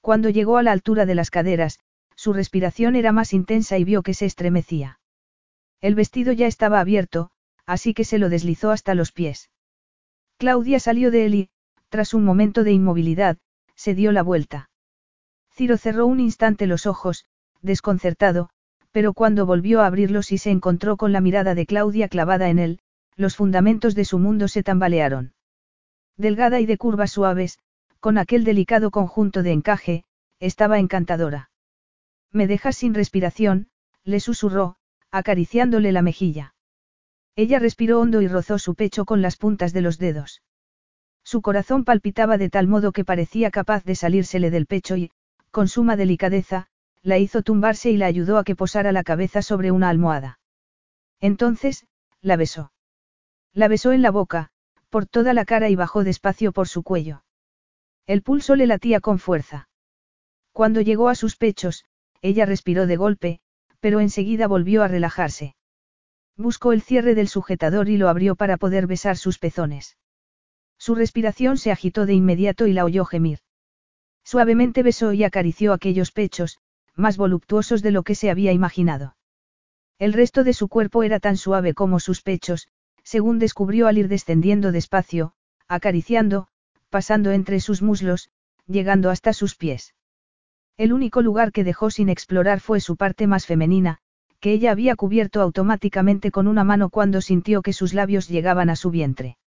Cuando 0.00 0.28
llegó 0.30 0.56
a 0.56 0.62
la 0.62 0.72
altura 0.72 1.06
de 1.06 1.14
las 1.14 1.30
caderas, 1.30 1.80
su 2.16 2.32
respiración 2.32 2.94
era 2.94 3.12
más 3.12 3.32
intensa 3.32 3.78
y 3.78 3.84
vio 3.84 4.02
que 4.02 4.14
se 4.14 4.26
estremecía. 4.26 4.98
El 5.80 5.94
vestido 5.94 6.32
ya 6.32 6.46
estaba 6.46 6.80
abierto, 6.80 7.30
así 7.66 7.94
que 7.94 8.04
se 8.04 8.18
lo 8.18 8.28
deslizó 8.28 8.70
hasta 8.70 8.94
los 8.94 9.12
pies. 9.12 9.50
Claudia 10.38 10.80
salió 10.80 11.10
de 11.10 11.26
él 11.26 11.34
y, 11.34 11.50
tras 11.88 12.14
un 12.14 12.24
momento 12.24 12.64
de 12.64 12.72
inmovilidad, 12.72 13.38
se 13.74 13.94
dio 13.94 14.12
la 14.12 14.22
vuelta. 14.22 14.70
Ciro 15.52 15.76
cerró 15.76 16.06
un 16.06 16.20
instante 16.20 16.66
los 16.66 16.86
ojos, 16.86 17.26
desconcertado, 17.62 18.50
pero 18.90 19.12
cuando 19.12 19.46
volvió 19.46 19.80
a 19.80 19.86
abrirlos 19.86 20.32
y 20.32 20.38
se 20.38 20.50
encontró 20.50 20.96
con 20.96 21.12
la 21.12 21.20
mirada 21.20 21.54
de 21.54 21.66
Claudia 21.66 22.08
clavada 22.08 22.48
en 22.48 22.58
él, 22.58 22.80
los 23.16 23.36
fundamentos 23.36 23.94
de 23.94 24.04
su 24.04 24.18
mundo 24.18 24.48
se 24.48 24.62
tambalearon. 24.62 25.34
Delgada 26.16 26.60
y 26.60 26.66
de 26.66 26.78
curvas 26.78 27.12
suaves, 27.12 27.58
con 28.00 28.18
aquel 28.18 28.44
delicado 28.44 28.90
conjunto 28.90 29.42
de 29.42 29.52
encaje, 29.52 30.04
estaba 30.38 30.78
encantadora. 30.78 31.50
Me 32.30 32.46
dejas 32.46 32.76
sin 32.76 32.94
respiración, 32.94 33.68
le 34.04 34.20
susurró, 34.20 34.76
acariciándole 35.14 35.92
la 35.92 36.02
mejilla. 36.02 36.54
Ella 37.36 37.60
respiró 37.60 38.00
hondo 38.00 38.20
y 38.20 38.26
rozó 38.26 38.58
su 38.58 38.74
pecho 38.74 39.04
con 39.04 39.22
las 39.22 39.36
puntas 39.36 39.72
de 39.72 39.80
los 39.80 39.98
dedos. 39.98 40.42
Su 41.22 41.40
corazón 41.40 41.84
palpitaba 41.84 42.36
de 42.36 42.50
tal 42.50 42.66
modo 42.66 42.90
que 42.90 43.04
parecía 43.04 43.52
capaz 43.52 43.84
de 43.84 43.94
salírsele 43.94 44.50
del 44.50 44.66
pecho 44.66 44.96
y, 44.96 45.12
con 45.52 45.68
suma 45.68 45.96
delicadeza, 45.96 46.66
la 47.02 47.18
hizo 47.18 47.42
tumbarse 47.42 47.92
y 47.92 47.96
la 47.96 48.06
ayudó 48.06 48.38
a 48.38 48.44
que 48.44 48.56
posara 48.56 48.90
la 48.90 49.04
cabeza 49.04 49.40
sobre 49.40 49.70
una 49.70 49.88
almohada. 49.88 50.40
Entonces, 51.20 51.86
la 52.20 52.34
besó. 52.36 52.72
La 53.52 53.68
besó 53.68 53.92
en 53.92 54.02
la 54.02 54.10
boca, 54.10 54.50
por 54.90 55.06
toda 55.06 55.32
la 55.32 55.44
cara 55.44 55.68
y 55.68 55.76
bajó 55.76 56.02
despacio 56.02 56.50
por 56.50 56.66
su 56.66 56.82
cuello. 56.82 57.22
El 58.06 58.22
pulso 58.22 58.56
le 58.56 58.66
latía 58.66 58.98
con 58.98 59.20
fuerza. 59.20 59.68
Cuando 60.52 60.80
llegó 60.80 61.08
a 61.08 61.14
sus 61.14 61.36
pechos, 61.36 61.84
ella 62.20 62.46
respiró 62.46 62.88
de 62.88 62.96
golpe, 62.96 63.40
pero 63.84 64.00
enseguida 64.00 64.46
volvió 64.48 64.82
a 64.82 64.88
relajarse. 64.88 65.56
Buscó 66.38 66.72
el 66.72 66.80
cierre 66.80 67.14
del 67.14 67.28
sujetador 67.28 67.90
y 67.90 67.98
lo 67.98 68.08
abrió 68.08 68.34
para 68.34 68.56
poder 68.56 68.86
besar 68.86 69.18
sus 69.18 69.38
pezones. 69.38 69.98
Su 70.78 70.94
respiración 70.94 71.58
se 71.58 71.70
agitó 71.70 72.06
de 72.06 72.14
inmediato 72.14 72.66
y 72.66 72.72
la 72.72 72.86
oyó 72.86 73.04
gemir. 73.04 73.40
Suavemente 74.24 74.82
besó 74.82 75.12
y 75.12 75.22
acarició 75.22 75.74
aquellos 75.74 76.12
pechos, 76.12 76.60
más 76.94 77.18
voluptuosos 77.18 77.82
de 77.82 77.90
lo 77.90 78.04
que 78.04 78.14
se 78.14 78.30
había 78.30 78.52
imaginado. 78.52 79.18
El 79.98 80.14
resto 80.14 80.44
de 80.44 80.54
su 80.54 80.68
cuerpo 80.68 81.02
era 81.02 81.20
tan 81.20 81.36
suave 81.36 81.74
como 81.74 82.00
sus 82.00 82.22
pechos, 82.22 82.68
según 83.02 83.38
descubrió 83.38 83.86
al 83.86 83.98
ir 83.98 84.08
descendiendo 84.08 84.72
despacio, 84.72 85.34
acariciando, 85.68 86.48
pasando 86.88 87.32
entre 87.32 87.60
sus 87.60 87.82
muslos, 87.82 88.30
llegando 88.66 89.10
hasta 89.10 89.34
sus 89.34 89.56
pies. 89.56 89.92
El 90.76 90.92
único 90.92 91.22
lugar 91.22 91.52
que 91.52 91.62
dejó 91.62 91.90
sin 91.90 92.08
explorar 92.08 92.60
fue 92.60 92.80
su 92.80 92.96
parte 92.96 93.26
más 93.26 93.46
femenina, 93.46 93.98
que 94.40 94.52
ella 94.52 94.72
había 94.72 94.96
cubierto 94.96 95.40
automáticamente 95.40 96.30
con 96.30 96.48
una 96.48 96.64
mano 96.64 96.90
cuando 96.90 97.20
sintió 97.20 97.62
que 97.62 97.72
sus 97.72 97.94
labios 97.94 98.28
llegaban 98.28 98.70
a 98.70 98.76
su 98.76 98.90
vientre. 98.90 99.38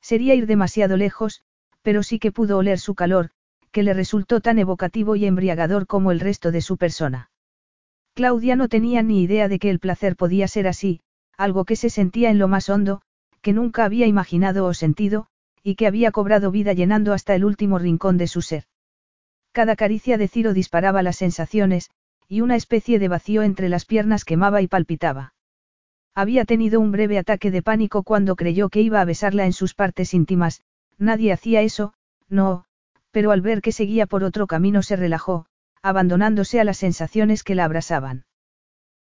Sería 0.00 0.34
ir 0.34 0.46
demasiado 0.46 0.96
lejos, 0.96 1.42
pero 1.82 2.02
sí 2.02 2.18
que 2.18 2.32
pudo 2.32 2.58
oler 2.58 2.78
su 2.78 2.94
calor, 2.94 3.30
que 3.70 3.82
le 3.82 3.92
resultó 3.92 4.40
tan 4.40 4.58
evocativo 4.58 5.14
y 5.14 5.26
embriagador 5.26 5.86
como 5.86 6.10
el 6.10 6.20
resto 6.20 6.50
de 6.50 6.62
su 6.62 6.78
persona. 6.78 7.30
Claudia 8.14 8.56
no 8.56 8.68
tenía 8.68 9.02
ni 9.02 9.22
idea 9.22 9.48
de 9.48 9.58
que 9.58 9.68
el 9.68 9.78
placer 9.78 10.16
podía 10.16 10.48
ser 10.48 10.66
así, 10.66 11.02
algo 11.36 11.66
que 11.66 11.76
se 11.76 11.90
sentía 11.90 12.30
en 12.30 12.38
lo 12.38 12.48
más 12.48 12.70
hondo, 12.70 13.02
que 13.42 13.52
nunca 13.52 13.84
había 13.84 14.06
imaginado 14.06 14.64
o 14.64 14.72
sentido, 14.72 15.26
y 15.62 15.74
que 15.74 15.86
había 15.86 16.12
cobrado 16.12 16.50
vida 16.50 16.72
llenando 16.72 17.12
hasta 17.12 17.34
el 17.34 17.44
último 17.44 17.78
rincón 17.78 18.16
de 18.16 18.26
su 18.26 18.40
ser. 18.40 18.64
Cada 19.56 19.74
caricia 19.74 20.18
de 20.18 20.28
Ciro 20.28 20.52
disparaba 20.52 21.02
las 21.02 21.16
sensaciones, 21.16 21.90
y 22.28 22.42
una 22.42 22.56
especie 22.56 22.98
de 22.98 23.08
vacío 23.08 23.42
entre 23.42 23.70
las 23.70 23.86
piernas 23.86 24.26
quemaba 24.26 24.60
y 24.60 24.66
palpitaba. 24.66 25.32
Había 26.14 26.44
tenido 26.44 26.78
un 26.78 26.92
breve 26.92 27.16
ataque 27.16 27.50
de 27.50 27.62
pánico 27.62 28.02
cuando 28.02 28.36
creyó 28.36 28.68
que 28.68 28.82
iba 28.82 29.00
a 29.00 29.06
besarla 29.06 29.46
en 29.46 29.54
sus 29.54 29.72
partes 29.72 30.12
íntimas, 30.12 30.60
nadie 30.98 31.32
hacía 31.32 31.62
eso, 31.62 31.94
no, 32.28 32.66
pero 33.12 33.30
al 33.30 33.40
ver 33.40 33.62
que 33.62 33.72
seguía 33.72 34.04
por 34.04 34.24
otro 34.24 34.46
camino 34.46 34.82
se 34.82 34.94
relajó, 34.94 35.46
abandonándose 35.80 36.60
a 36.60 36.64
las 36.64 36.76
sensaciones 36.76 37.42
que 37.42 37.54
la 37.54 37.64
abrasaban. 37.64 38.26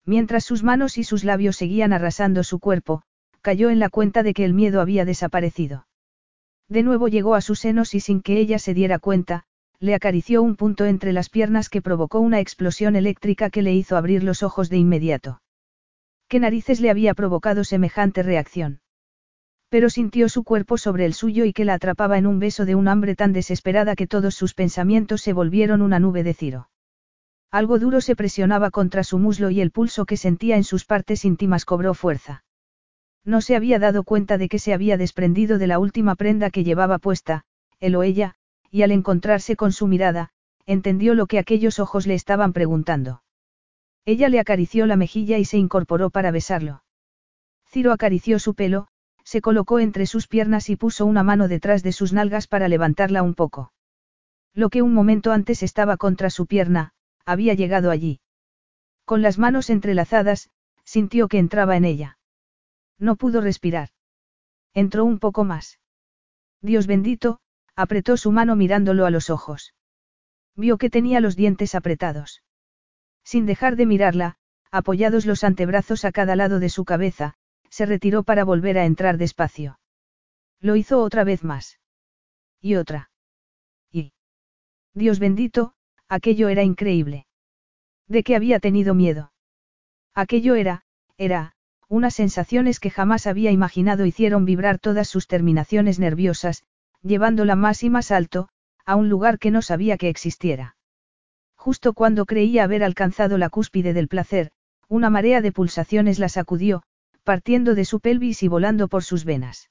Mientras 0.04 0.44
sus 0.44 0.64
manos 0.64 0.98
y 0.98 1.06
sus 1.06 1.24
labios 1.24 1.56
seguían 1.56 1.94
arrasando 1.94 2.44
su 2.44 2.60
cuerpo, 2.60 3.04
cayó 3.42 3.70
en 3.70 3.80
la 3.80 3.88
cuenta 3.88 4.22
de 4.22 4.34
que 4.34 4.44
el 4.44 4.54
miedo 4.54 4.82
había 4.82 5.06
desaparecido. 5.06 5.88
De 6.68 6.84
nuevo 6.84 7.08
llegó 7.08 7.36
a 7.36 7.42
sus 7.42 7.60
senos 7.60 7.96
y 7.96 8.02
sin 8.02 8.22
que 8.22 8.38
ella 8.38 8.60
se 8.60 8.74
diera 8.74 9.00
cuenta, 9.00 9.46
le 9.82 9.96
acarició 9.96 10.44
un 10.44 10.56
punto 10.56 10.86
entre 10.86 11.12
las 11.12 11.30
piernas 11.30 11.68
que 11.68 11.82
provocó 11.82 12.20
una 12.20 12.40
explosión 12.40 12.96
eléctrica 12.96 13.50
que 13.50 13.64
le 13.64 13.74
hizo 13.74 13.98
abrir 13.98 14.24
los 14.24 14.44
ojos 14.44 14.70
de 14.70 14.78
inmediato. 14.78 15.42
¿Qué 16.28 16.40
narices 16.40 16.80
le 16.82 16.92
había 16.92 17.16
provocado 17.16 17.64
semejante 17.64 18.22
reacción? 18.22 18.82
Pero 19.70 19.90
sintió 19.90 20.30
su 20.30 20.44
cuerpo 20.44 20.78
sobre 20.78 21.06
el 21.06 21.16
suyo 21.16 21.46
y 21.46 21.52
que 21.52 21.66
la 21.66 21.74
atrapaba 21.74 22.20
en 22.20 22.28
un 22.28 22.38
beso 22.38 22.66
de 22.66 22.76
un 22.76 22.88
hambre 22.88 23.16
tan 23.16 23.34
desesperada 23.34 23.96
que 23.96 24.06
todos 24.06 24.36
sus 24.36 24.54
pensamientos 24.54 25.22
se 25.22 25.34
volvieron 25.34 25.82
una 25.82 26.00
nube 26.00 26.22
de 26.22 26.36
ciro. 26.36 26.70
Algo 27.50 27.80
duro 27.80 28.02
se 28.02 28.16
presionaba 28.16 28.70
contra 28.70 29.04
su 29.04 29.18
muslo 29.18 29.50
y 29.50 29.62
el 29.62 29.72
pulso 29.72 30.06
que 30.06 30.16
sentía 30.16 30.58
en 30.58 30.64
sus 30.64 30.86
partes 30.86 31.26
íntimas 31.26 31.66
cobró 31.66 31.96
fuerza. 31.96 32.44
No 33.26 33.42
se 33.42 33.56
había 33.56 33.80
dado 33.80 34.04
cuenta 34.04 34.38
de 34.38 34.48
que 34.48 34.60
se 34.60 34.76
había 34.76 34.96
desprendido 34.96 35.58
de 35.58 35.66
la 35.66 35.80
última 35.80 36.14
prenda 36.16 36.52
que 36.52 36.64
llevaba 36.64 37.00
puesta, 37.00 37.46
él 37.80 37.96
o 37.96 38.04
ella, 38.04 38.36
y 38.72 38.84
al 38.84 38.92
encontrarse 38.92 39.56
con 39.56 39.74
su 39.74 39.86
mirada, 39.86 40.32
entendió 40.66 41.14
lo 41.14 41.28
que 41.28 41.38
aquellos 41.38 41.80
ojos 41.80 42.08
le 42.08 42.14
estaban 42.14 42.54
preguntando. 42.54 43.22
Ella 44.06 44.30
le 44.30 44.40
acarició 44.40 44.88
la 44.88 44.96
mejilla 44.96 45.38
y 45.38 45.46
se 45.46 45.58
incorporó 45.58 46.10
para 46.10 46.32
besarlo. 46.32 46.84
Ciro 47.70 47.92
acarició 47.92 48.40
su 48.40 48.56
pelo, 48.56 48.88
se 49.24 49.42
colocó 49.42 49.80
entre 49.80 50.06
sus 50.06 50.28
piernas 50.28 50.70
y 50.70 50.76
puso 50.76 51.06
una 51.06 51.24
mano 51.24 51.48
detrás 51.48 51.84
de 51.84 51.92
sus 51.92 52.14
nalgas 52.14 52.48
para 52.48 52.68
levantarla 52.68 53.22
un 53.22 53.36
poco. 53.36 53.72
Lo 54.54 54.70
que 54.70 54.82
un 54.82 54.94
momento 54.94 55.32
antes 55.32 55.64
estaba 55.64 55.98
contra 55.98 56.30
su 56.30 56.48
pierna, 56.48 56.94
había 57.26 57.54
llegado 57.54 57.92
allí. 57.92 58.20
Con 59.06 59.22
las 59.22 59.38
manos 59.38 59.70
entrelazadas, 59.70 60.50
sintió 60.84 61.28
que 61.28 61.38
entraba 61.38 61.78
en 61.78 61.86
ella. 61.86 62.18
No 62.98 63.16
pudo 63.16 63.42
respirar. 63.42 63.90
Entró 64.74 65.06
un 65.06 65.20
poco 65.20 65.44
más. 65.44 65.80
Dios 66.62 66.88
bendito, 66.88 67.40
apretó 67.82 68.16
su 68.16 68.32
mano 68.32 68.56
mirándolo 68.56 69.06
a 69.06 69.10
los 69.10 69.30
ojos. 69.30 69.74
Vio 70.56 70.78
que 70.78 70.90
tenía 70.90 71.20
los 71.20 71.36
dientes 71.36 71.74
apretados. 71.74 72.44
Sin 73.24 73.46
dejar 73.46 73.76
de 73.76 73.86
mirarla, 73.86 74.36
apoyados 74.70 75.26
los 75.26 75.44
antebrazos 75.44 76.06
a 76.06 76.12
cada 76.12 76.36
lado 76.36 76.60
de 76.60 76.70
su 76.70 76.86
cabeza, 76.86 77.34
se 77.70 77.86
retiró 77.86 78.24
para 78.24 78.44
volver 78.44 78.78
a 78.78 78.86
entrar 78.86 79.18
despacio. 79.18 79.80
Lo 80.60 80.76
hizo 80.76 81.02
otra 81.02 81.24
vez 81.24 81.44
más. 81.44 81.80
Y 82.60 82.76
otra. 82.76 83.10
Y. 83.92 84.14
Dios 84.94 85.20
bendito, 85.20 85.74
aquello 86.08 86.50
era 86.50 86.64
increíble. 86.64 87.26
¿De 88.08 88.24
qué 88.24 88.36
había 88.36 88.60
tenido 88.60 88.94
miedo? 88.94 89.32
Aquello 90.14 90.56
era, 90.56 90.84
era, 91.18 91.54
unas 91.88 92.14
sensaciones 92.14 92.80
que 92.80 92.92
jamás 92.92 93.26
había 93.26 93.52
imaginado 93.52 94.06
hicieron 94.06 94.46
vibrar 94.46 94.78
todas 94.78 95.08
sus 95.08 95.28
terminaciones 95.28 95.98
nerviosas, 95.98 96.64
llevándola 97.04 97.56
más 97.56 97.84
y 97.84 97.90
más 97.90 98.12
alto, 98.12 98.50
a 98.86 98.96
un 98.96 99.10
lugar 99.10 99.40
que 99.40 99.52
no 99.52 99.62
sabía 99.62 99.98
que 99.98 100.10
existiera. 100.10 100.76
Justo 101.56 101.94
cuando 101.94 102.26
creía 102.26 102.64
haber 102.64 102.84
alcanzado 102.84 103.38
la 103.38 103.50
cúspide 103.50 103.94
del 103.94 104.08
placer, 104.08 104.52
una 104.88 105.10
marea 105.10 105.42
de 105.42 105.52
pulsaciones 105.52 106.20
la 106.20 106.30
sacudió, 106.30 106.84
partiendo 107.24 107.76
de 107.76 107.86
su 107.86 108.00
pelvis 108.00 108.44
y 108.44 108.48
volando 108.48 108.88
por 108.88 109.04
sus 109.04 109.26
venas. 109.26 109.70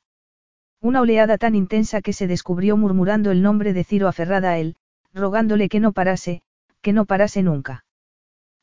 Una 0.80 1.00
oleada 1.00 1.36
tan 1.36 1.54
intensa 1.54 2.00
que 2.00 2.12
se 2.12 2.26
descubrió 2.26 2.76
murmurando 2.76 3.30
el 3.30 3.42
nombre 3.42 3.72
de 3.74 3.84
Ciro 3.84 4.08
aferrada 4.08 4.52
a 4.52 4.58
él, 4.58 4.76
rogándole 5.12 5.68
que 5.68 5.80
no 5.80 5.92
parase, 5.92 6.42
que 6.80 6.92
no 6.92 7.04
parase 7.04 7.42
nunca. 7.42 7.84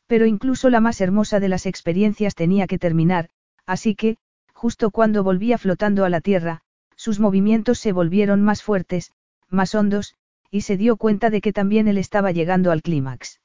Pero 0.07 0.25
incluso 0.25 0.69
la 0.69 0.79
más 0.79 1.01
hermosa 1.01 1.39
de 1.39 1.49
las 1.49 1.65
experiencias 1.65 2.33
tenía 2.33 2.65
que 2.65 2.79
terminar, 2.79 3.29
así 3.65 3.93
que, 3.93 4.17
justo 4.53 4.89
cuando 4.89 5.23
volvía 5.23 5.57
flotando 5.57 6.05
a 6.05 6.09
la 6.09 6.21
tierra, 6.21 6.61
sus 6.97 7.21
movimientos 7.21 7.79
se 7.79 7.93
volvieron 7.93 8.43
más 8.43 8.61
fuertes, 8.61 9.13
más 9.47 9.73
hondos, 9.75 10.15
y 10.51 10.61
se 10.61 10.75
dio 10.75 10.97
cuenta 10.97 11.29
de 11.29 11.39
que 11.39 11.53
también 11.53 11.87
él 11.87 11.97
estaba 11.97 12.31
llegando 12.31 12.71
al 12.71 12.81
clímax. 12.81 13.39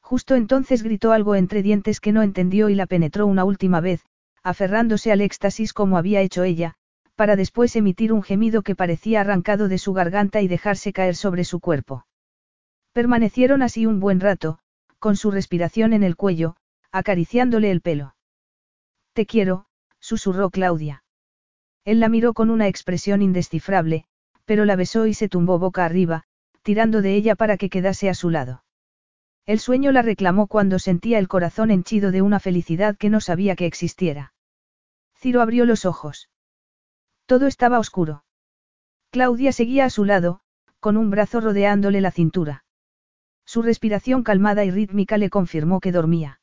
Justo 0.00 0.36
entonces 0.36 0.84
gritó 0.84 1.10
algo 1.10 1.34
entre 1.34 1.62
dientes 1.62 1.98
que 1.98 2.12
no 2.12 2.22
entendió 2.22 2.68
y 2.68 2.76
la 2.76 2.86
penetró 2.86 3.26
una 3.26 3.44
última 3.44 3.80
vez, 3.80 4.04
aferrándose 4.44 5.10
al 5.10 5.20
éxtasis 5.20 5.72
como 5.72 5.98
había 5.98 6.20
hecho 6.20 6.44
ella, 6.44 6.74
para 7.16 7.34
después 7.34 7.74
emitir 7.74 8.12
un 8.12 8.22
gemido 8.22 8.62
que 8.62 8.76
parecía 8.76 9.22
arrancado 9.22 9.68
de 9.68 9.78
su 9.78 9.94
garganta 9.94 10.42
y 10.42 10.48
dejarse 10.48 10.92
caer 10.92 11.16
sobre 11.16 11.44
su 11.44 11.58
cuerpo. 11.58 12.06
Permanecieron 12.92 13.62
así 13.62 13.86
un 13.86 13.98
buen 13.98 14.20
rato, 14.20 14.58
con 14.98 15.16
su 15.16 15.30
respiración 15.30 15.92
en 15.92 16.04
el 16.04 16.14
cuello, 16.14 16.56
acariciándole 16.92 17.70
el 17.70 17.80
pelo. 17.80 18.14
Te 19.12 19.26
quiero, 19.26 19.66
susurró 19.98 20.50
Claudia. 20.50 21.02
Él 21.86 22.00
la 22.00 22.08
miró 22.08 22.34
con 22.34 22.50
una 22.50 22.66
expresión 22.66 23.22
indescifrable, 23.22 24.06
pero 24.44 24.64
la 24.64 24.74
besó 24.74 25.06
y 25.06 25.14
se 25.14 25.28
tumbó 25.28 25.60
boca 25.60 25.84
arriba, 25.84 26.24
tirando 26.62 27.00
de 27.00 27.14
ella 27.14 27.36
para 27.36 27.56
que 27.56 27.70
quedase 27.70 28.10
a 28.10 28.14
su 28.14 28.28
lado. 28.28 28.64
El 29.46 29.60
sueño 29.60 29.92
la 29.92 30.02
reclamó 30.02 30.48
cuando 30.48 30.80
sentía 30.80 31.20
el 31.20 31.28
corazón 31.28 31.70
henchido 31.70 32.10
de 32.10 32.22
una 32.22 32.40
felicidad 32.40 32.96
que 32.96 33.08
no 33.08 33.20
sabía 33.20 33.54
que 33.54 33.66
existiera. 33.66 34.34
Ciro 35.14 35.40
abrió 35.40 35.64
los 35.64 35.84
ojos. 35.84 36.28
Todo 37.24 37.46
estaba 37.46 37.78
oscuro. 37.78 38.24
Claudia 39.10 39.52
seguía 39.52 39.84
a 39.84 39.90
su 39.90 40.04
lado, 40.04 40.40
con 40.80 40.96
un 40.96 41.10
brazo 41.10 41.40
rodeándole 41.40 42.00
la 42.00 42.10
cintura. 42.10 42.64
Su 43.44 43.62
respiración 43.62 44.24
calmada 44.24 44.64
y 44.64 44.72
rítmica 44.72 45.18
le 45.18 45.30
confirmó 45.30 45.78
que 45.78 45.92
dormía. 45.92 46.40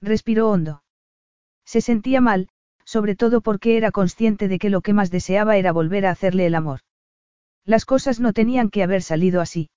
Respiró 0.00 0.50
hondo. 0.50 0.82
Se 1.64 1.80
sentía 1.80 2.20
mal, 2.20 2.48
sobre 2.86 3.16
todo 3.16 3.42
porque 3.42 3.76
era 3.76 3.90
consciente 3.90 4.48
de 4.48 4.58
que 4.58 4.70
lo 4.70 4.80
que 4.80 4.94
más 4.94 5.10
deseaba 5.10 5.58
era 5.58 5.72
volver 5.72 6.06
a 6.06 6.10
hacerle 6.10 6.46
el 6.46 6.54
amor. 6.54 6.80
Las 7.66 7.84
cosas 7.84 8.20
no 8.20 8.32
tenían 8.32 8.70
que 8.70 8.82
haber 8.82 9.02
salido 9.02 9.40
así. 9.40 9.68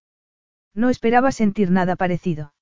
No 0.76 0.90
esperaba 0.90 1.32
sentir 1.32 1.72
nada 1.72 1.96
parecido. 1.96 2.54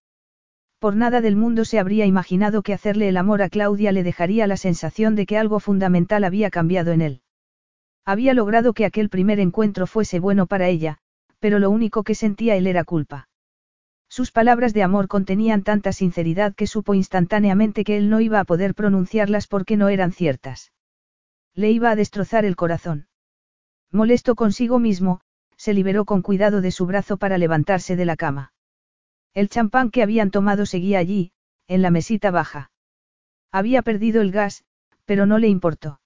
Por 0.80 0.96
nada 0.96 1.22
del 1.22 1.36
mundo 1.36 1.66
se 1.66 1.80
habría 1.80 2.06
imaginado 2.06 2.62
que 2.62 2.74
hacerle 2.74 3.10
el 3.10 3.18
amor 3.18 3.42
a 3.42 3.50
Claudia 3.50 3.92
le 3.92 4.04
dejaría 4.04 4.48
la 4.48 4.58
sensación 4.58 5.16
de 5.16 5.26
que 5.26 5.38
algo 5.38 5.60
fundamental 5.60 6.24
había 6.24 6.50
cambiado 6.50 6.92
en 6.94 7.02
él. 7.02 7.22
Había 8.06 8.34
logrado 8.34 8.74
que 8.74 8.86
aquel 8.86 9.10
primer 9.10 9.40
encuentro 9.42 9.86
fuese 9.86 10.20
bueno 10.20 10.48
para 10.48 10.70
ella, 10.70 11.00
pero 11.40 11.60
lo 11.60 11.70
único 11.70 12.04
que 12.04 12.16
sentía 12.16 12.56
él 12.56 12.68
era 12.68 12.86
culpa. 12.86 13.28
Sus 14.18 14.32
palabras 14.32 14.74
de 14.74 14.82
amor 14.82 15.08
contenían 15.08 15.62
tanta 15.62 15.94
sinceridad 15.94 16.56
que 16.56 16.66
supo 16.66 16.96
instantáneamente 16.96 17.84
que 17.84 17.98
él 17.98 18.10
no 18.10 18.20
iba 18.20 18.40
a 18.40 18.46
poder 18.46 18.74
pronunciarlas 18.74 19.46
porque 19.46 19.78
no 19.78 19.90
eran 19.90 20.12
ciertas. 20.12 20.72
Le 21.54 21.70
iba 21.70 21.92
a 21.92 21.96
destrozar 21.96 22.44
el 22.44 22.56
corazón. 22.56 23.10
Molesto 23.92 24.34
consigo 24.34 24.80
mismo, 24.80 25.22
se 25.56 25.76
liberó 25.76 26.04
con 26.06 26.24
cuidado 26.24 26.62
de 26.62 26.72
su 26.72 26.88
brazo 26.88 27.18
para 27.18 27.38
levantarse 27.38 27.96
de 27.96 28.06
la 28.06 28.16
cama. 28.16 28.54
El 29.36 29.50
champán 29.50 29.92
que 29.92 30.02
habían 30.02 30.32
tomado 30.32 30.66
seguía 30.66 30.98
allí, 30.98 31.32
en 31.68 31.84
la 31.84 31.92
mesita 31.92 32.32
baja. 32.32 32.72
Había 33.52 33.84
perdido 33.84 34.22
el 34.22 34.32
gas, 34.32 34.66
pero 35.06 35.28
no 35.28 35.38
le 35.38 35.48
importó. 35.48 36.02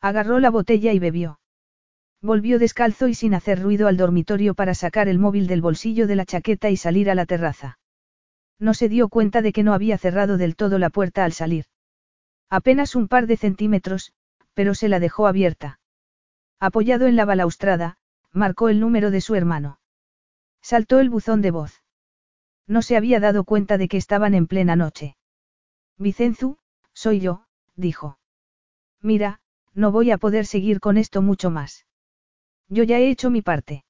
Agarró 0.00 0.38
la 0.38 0.48
botella 0.48 0.94
y 0.94 0.98
bebió. 0.98 1.38
Volvió 2.26 2.58
descalzo 2.58 3.06
y 3.06 3.14
sin 3.14 3.34
hacer 3.34 3.62
ruido 3.62 3.86
al 3.86 3.96
dormitorio 3.96 4.54
para 4.56 4.74
sacar 4.74 5.06
el 5.06 5.20
móvil 5.20 5.46
del 5.46 5.62
bolsillo 5.62 6.08
de 6.08 6.16
la 6.16 6.26
chaqueta 6.26 6.70
y 6.70 6.76
salir 6.76 7.08
a 7.08 7.14
la 7.14 7.24
terraza. 7.24 7.78
No 8.58 8.74
se 8.74 8.88
dio 8.88 9.08
cuenta 9.08 9.42
de 9.42 9.52
que 9.52 9.62
no 9.62 9.72
había 9.72 9.96
cerrado 9.96 10.36
del 10.36 10.56
todo 10.56 10.80
la 10.80 10.90
puerta 10.90 11.24
al 11.24 11.32
salir. 11.32 11.66
Apenas 12.50 12.96
un 12.96 13.06
par 13.06 13.28
de 13.28 13.36
centímetros, 13.36 14.12
pero 14.54 14.74
se 14.74 14.88
la 14.88 14.98
dejó 14.98 15.28
abierta. 15.28 15.78
Apoyado 16.58 17.06
en 17.06 17.14
la 17.14 17.26
balaustrada, 17.26 17.98
marcó 18.32 18.70
el 18.70 18.80
número 18.80 19.12
de 19.12 19.20
su 19.20 19.36
hermano. 19.36 19.78
Saltó 20.60 20.98
el 20.98 21.10
buzón 21.10 21.42
de 21.42 21.52
voz. 21.52 21.84
No 22.66 22.82
se 22.82 22.96
había 22.96 23.20
dado 23.20 23.44
cuenta 23.44 23.78
de 23.78 23.86
que 23.86 23.98
estaban 23.98 24.34
en 24.34 24.48
plena 24.48 24.74
noche. 24.74 25.16
Vicenzu, 25.96 26.58
soy 26.92 27.20
yo, 27.20 27.46
dijo. 27.76 28.18
Mira, 29.00 29.38
no 29.74 29.92
voy 29.92 30.10
a 30.10 30.18
poder 30.18 30.44
seguir 30.44 30.80
con 30.80 30.96
esto 30.96 31.22
mucho 31.22 31.52
más. 31.52 31.85
Yo 32.68 32.84
ya 32.84 32.98
he 32.98 33.10
hecho 33.10 33.30
mi 33.30 33.42
parte. 33.42 33.84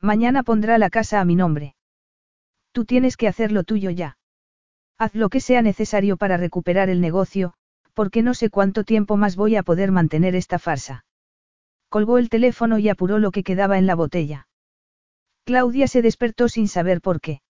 Mañana 0.00 0.42
pondrá 0.42 0.78
la 0.78 0.90
casa 0.90 1.20
a 1.20 1.24
mi 1.24 1.36
nombre. 1.36 1.74
Tú 2.72 2.84
tienes 2.84 3.16
que 3.16 3.28
hacer 3.28 3.52
lo 3.52 3.64
tuyo 3.64 3.90
ya. 3.90 4.16
Haz 4.96 5.14
lo 5.14 5.28
que 5.28 5.40
sea 5.40 5.62
necesario 5.62 6.16
para 6.16 6.36
recuperar 6.36 6.88
el 6.88 7.00
negocio, 7.00 7.54
porque 7.94 8.22
no 8.22 8.34
sé 8.34 8.50
cuánto 8.50 8.84
tiempo 8.84 9.16
más 9.16 9.36
voy 9.36 9.56
a 9.56 9.62
poder 9.62 9.92
mantener 9.92 10.34
esta 10.34 10.58
farsa. 10.58 11.04
Colgó 11.88 12.18
el 12.18 12.28
teléfono 12.28 12.78
y 12.78 12.88
apuró 12.88 13.18
lo 13.18 13.30
que 13.30 13.42
quedaba 13.42 13.76
en 13.78 13.86
la 13.86 13.94
botella. 13.94 14.46
Claudia 15.44 15.88
se 15.88 16.02
despertó 16.02 16.48
sin 16.48 16.68
saber 16.68 17.00
por 17.00 17.20
qué. 17.20 17.42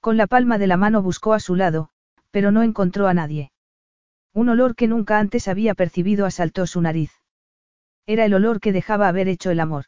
Con 0.00 0.16
la 0.16 0.26
palma 0.26 0.58
de 0.58 0.66
la 0.66 0.76
mano 0.76 1.02
buscó 1.02 1.32
a 1.32 1.40
su 1.40 1.54
lado, 1.54 1.88
pero 2.30 2.52
no 2.52 2.62
encontró 2.62 3.06
a 3.06 3.14
nadie. 3.14 3.50
Un 4.34 4.48
olor 4.50 4.74
que 4.74 4.86
nunca 4.86 5.18
antes 5.18 5.48
había 5.48 5.74
percibido 5.74 6.26
asaltó 6.26 6.66
su 6.66 6.80
nariz. 6.82 7.23
Era 8.06 8.24
el 8.24 8.34
olor 8.34 8.60
que 8.60 8.72
dejaba 8.72 9.08
haber 9.08 9.28
hecho 9.28 9.50
el 9.50 9.60
amor. 9.60 9.86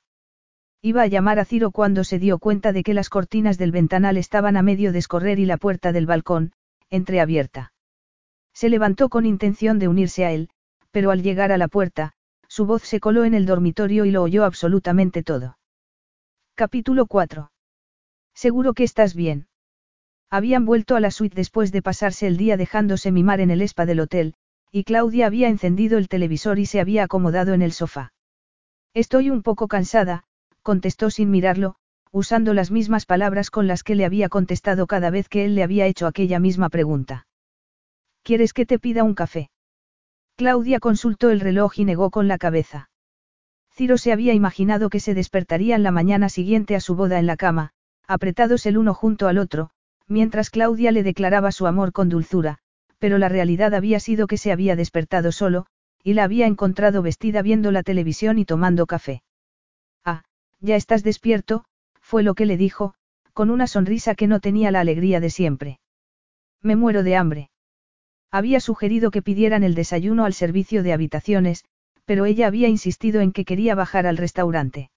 Iba 0.82 1.02
a 1.02 1.06
llamar 1.06 1.38
a 1.38 1.44
Ciro 1.44 1.70
cuando 1.70 2.04
se 2.04 2.18
dio 2.18 2.38
cuenta 2.38 2.72
de 2.72 2.82
que 2.82 2.94
las 2.94 3.08
cortinas 3.08 3.58
del 3.58 3.72
ventanal 3.72 4.16
estaban 4.16 4.56
a 4.56 4.62
medio 4.62 4.92
de 4.92 4.98
escorrer 4.98 5.38
y 5.38 5.46
la 5.46 5.56
puerta 5.56 5.92
del 5.92 6.06
balcón, 6.06 6.52
entreabierta. 6.90 7.72
Se 8.54 8.68
levantó 8.68 9.08
con 9.08 9.26
intención 9.26 9.78
de 9.78 9.88
unirse 9.88 10.24
a 10.24 10.32
él, 10.32 10.48
pero 10.90 11.10
al 11.10 11.22
llegar 11.22 11.52
a 11.52 11.58
la 11.58 11.68
puerta, 11.68 12.12
su 12.48 12.64
voz 12.64 12.82
se 12.82 13.00
coló 13.00 13.24
en 13.24 13.34
el 13.34 13.44
dormitorio 13.44 14.04
y 14.04 14.10
lo 14.10 14.22
oyó 14.22 14.44
absolutamente 14.44 15.22
todo. 15.22 15.58
Capítulo 16.54 17.06
4. 17.06 17.50
Seguro 18.34 18.72
que 18.72 18.84
estás 18.84 19.14
bien. 19.14 19.48
Habían 20.30 20.64
vuelto 20.64 20.96
a 20.96 21.00
la 21.00 21.10
suite 21.10 21.36
después 21.36 21.70
de 21.70 21.82
pasarse 21.82 22.26
el 22.26 22.36
día 22.36 22.56
dejándose 22.56 23.12
mimar 23.12 23.40
en 23.40 23.50
el 23.50 23.60
spa 23.62 23.86
del 23.86 24.00
hotel, 24.00 24.34
y 24.70 24.84
Claudia 24.84 25.26
había 25.26 25.48
encendido 25.48 25.98
el 25.98 26.08
televisor 26.08 26.58
y 26.58 26.66
se 26.66 26.80
había 26.80 27.04
acomodado 27.04 27.54
en 27.54 27.62
el 27.62 27.72
sofá. 27.72 28.12
Estoy 28.94 29.30
un 29.30 29.42
poco 29.42 29.68
cansada, 29.68 30.24
contestó 30.62 31.10
sin 31.10 31.30
mirarlo, 31.30 31.76
usando 32.12 32.54
las 32.54 32.70
mismas 32.70 33.06
palabras 33.06 33.50
con 33.50 33.66
las 33.66 33.82
que 33.82 33.94
le 33.94 34.04
había 34.04 34.28
contestado 34.28 34.86
cada 34.86 35.10
vez 35.10 35.28
que 35.28 35.44
él 35.44 35.54
le 35.54 35.62
había 35.62 35.86
hecho 35.86 36.06
aquella 36.06 36.38
misma 36.40 36.68
pregunta. 36.70 37.26
¿Quieres 38.22 38.52
que 38.52 38.66
te 38.66 38.78
pida 38.78 39.04
un 39.04 39.14
café? 39.14 39.50
Claudia 40.36 40.80
consultó 40.80 41.30
el 41.30 41.40
reloj 41.40 41.78
y 41.78 41.84
negó 41.84 42.10
con 42.10 42.26
la 42.26 42.38
cabeza. 42.38 42.90
Ciro 43.72 43.98
se 43.98 44.12
había 44.12 44.32
imaginado 44.32 44.88
que 44.90 45.00
se 45.00 45.14
despertarían 45.14 45.82
la 45.82 45.90
mañana 45.90 46.28
siguiente 46.28 46.74
a 46.74 46.80
su 46.80 46.96
boda 46.96 47.18
en 47.18 47.26
la 47.26 47.36
cama, 47.36 47.72
apretados 48.06 48.66
el 48.66 48.78
uno 48.78 48.94
junto 48.94 49.28
al 49.28 49.38
otro, 49.38 49.70
mientras 50.08 50.50
Claudia 50.50 50.92
le 50.92 51.02
declaraba 51.02 51.52
su 51.52 51.66
amor 51.66 51.92
con 51.92 52.08
dulzura, 52.08 52.58
pero 52.98 53.18
la 53.18 53.28
realidad 53.28 53.74
había 53.74 54.00
sido 54.00 54.26
que 54.26 54.38
se 54.38 54.52
había 54.52 54.76
despertado 54.76 55.32
solo, 55.32 55.66
y 56.02 56.14
la 56.14 56.24
había 56.24 56.46
encontrado 56.46 57.02
vestida 57.02 57.42
viendo 57.42 57.72
la 57.72 57.82
televisión 57.82 58.38
y 58.38 58.44
tomando 58.44 58.86
café. 58.86 59.22
Ah, 60.04 60.22
ya 60.60 60.76
estás 60.76 61.02
despierto, 61.02 61.64
fue 62.00 62.22
lo 62.22 62.34
que 62.34 62.46
le 62.46 62.56
dijo, 62.56 62.94
con 63.32 63.50
una 63.50 63.66
sonrisa 63.66 64.14
que 64.14 64.26
no 64.26 64.40
tenía 64.40 64.70
la 64.70 64.80
alegría 64.80 65.20
de 65.20 65.30
siempre. 65.30 65.80
Me 66.62 66.76
muero 66.76 67.02
de 67.02 67.16
hambre. 67.16 67.50
Había 68.30 68.60
sugerido 68.60 69.10
que 69.10 69.22
pidieran 69.22 69.62
el 69.62 69.74
desayuno 69.74 70.24
al 70.24 70.32
servicio 70.32 70.82
de 70.82 70.92
habitaciones, 70.92 71.64
pero 72.04 72.24
ella 72.24 72.46
había 72.46 72.68
insistido 72.68 73.20
en 73.20 73.32
que 73.32 73.44
quería 73.44 73.74
bajar 73.74 74.06
al 74.06 74.16
restaurante. 74.16 74.90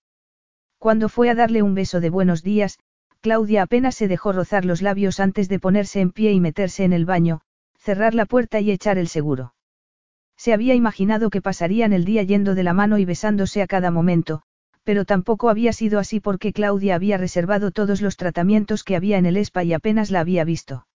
Cuando 0.77 1.09
fue 1.09 1.29
a 1.29 1.35
darle 1.35 1.61
un 1.63 1.75
beso 1.75 1.99
de 1.99 2.09
buenos 2.09 2.43
días, 2.43 2.79
Claudia 3.21 3.63
apenas 3.63 3.95
se 3.95 4.07
dejó 4.07 4.31
rozar 4.31 4.63
los 4.63 4.81
labios 4.81 5.19
antes 5.19 5.49
de 5.49 5.59
ponerse 5.59 5.99
en 5.99 6.11
pie 6.11 6.31
y 6.31 6.39
meterse 6.39 6.85
en 6.85 6.93
el 6.93 7.05
baño, 7.05 7.41
cerrar 7.79 8.13
la 8.13 8.25
puerta 8.25 8.59
y 8.59 8.71
echar 8.71 8.97
el 8.97 9.07
seguro. 9.07 9.53
Se 10.37 10.53
había 10.53 10.75
imaginado 10.75 11.29
que 11.29 11.41
pasarían 11.41 11.91
el 11.91 12.05
día 12.05 12.23
yendo 12.23 12.55
de 12.55 12.63
la 12.63 12.73
mano 12.73 12.97
y 12.97 13.05
besándose 13.05 13.61
a 13.61 13.67
cada 13.67 13.91
momento, 13.91 14.41
pero 14.83 15.05
tampoco 15.05 15.49
había 15.49 15.73
sido 15.73 15.99
así 15.99 16.19
porque 16.19 16.53
Claudia 16.53 16.95
había 16.95 17.17
reservado 17.17 17.71
todos 17.71 18.01
los 18.01 18.17
tratamientos 18.17 18.83
que 18.83 18.95
había 18.95 19.17
en 19.17 19.25
el 19.25 19.37
spa 19.37 19.63
y 19.63 19.73
apenas 19.73 20.11
la 20.11 20.21
había 20.21 20.43
visto. 20.43 20.87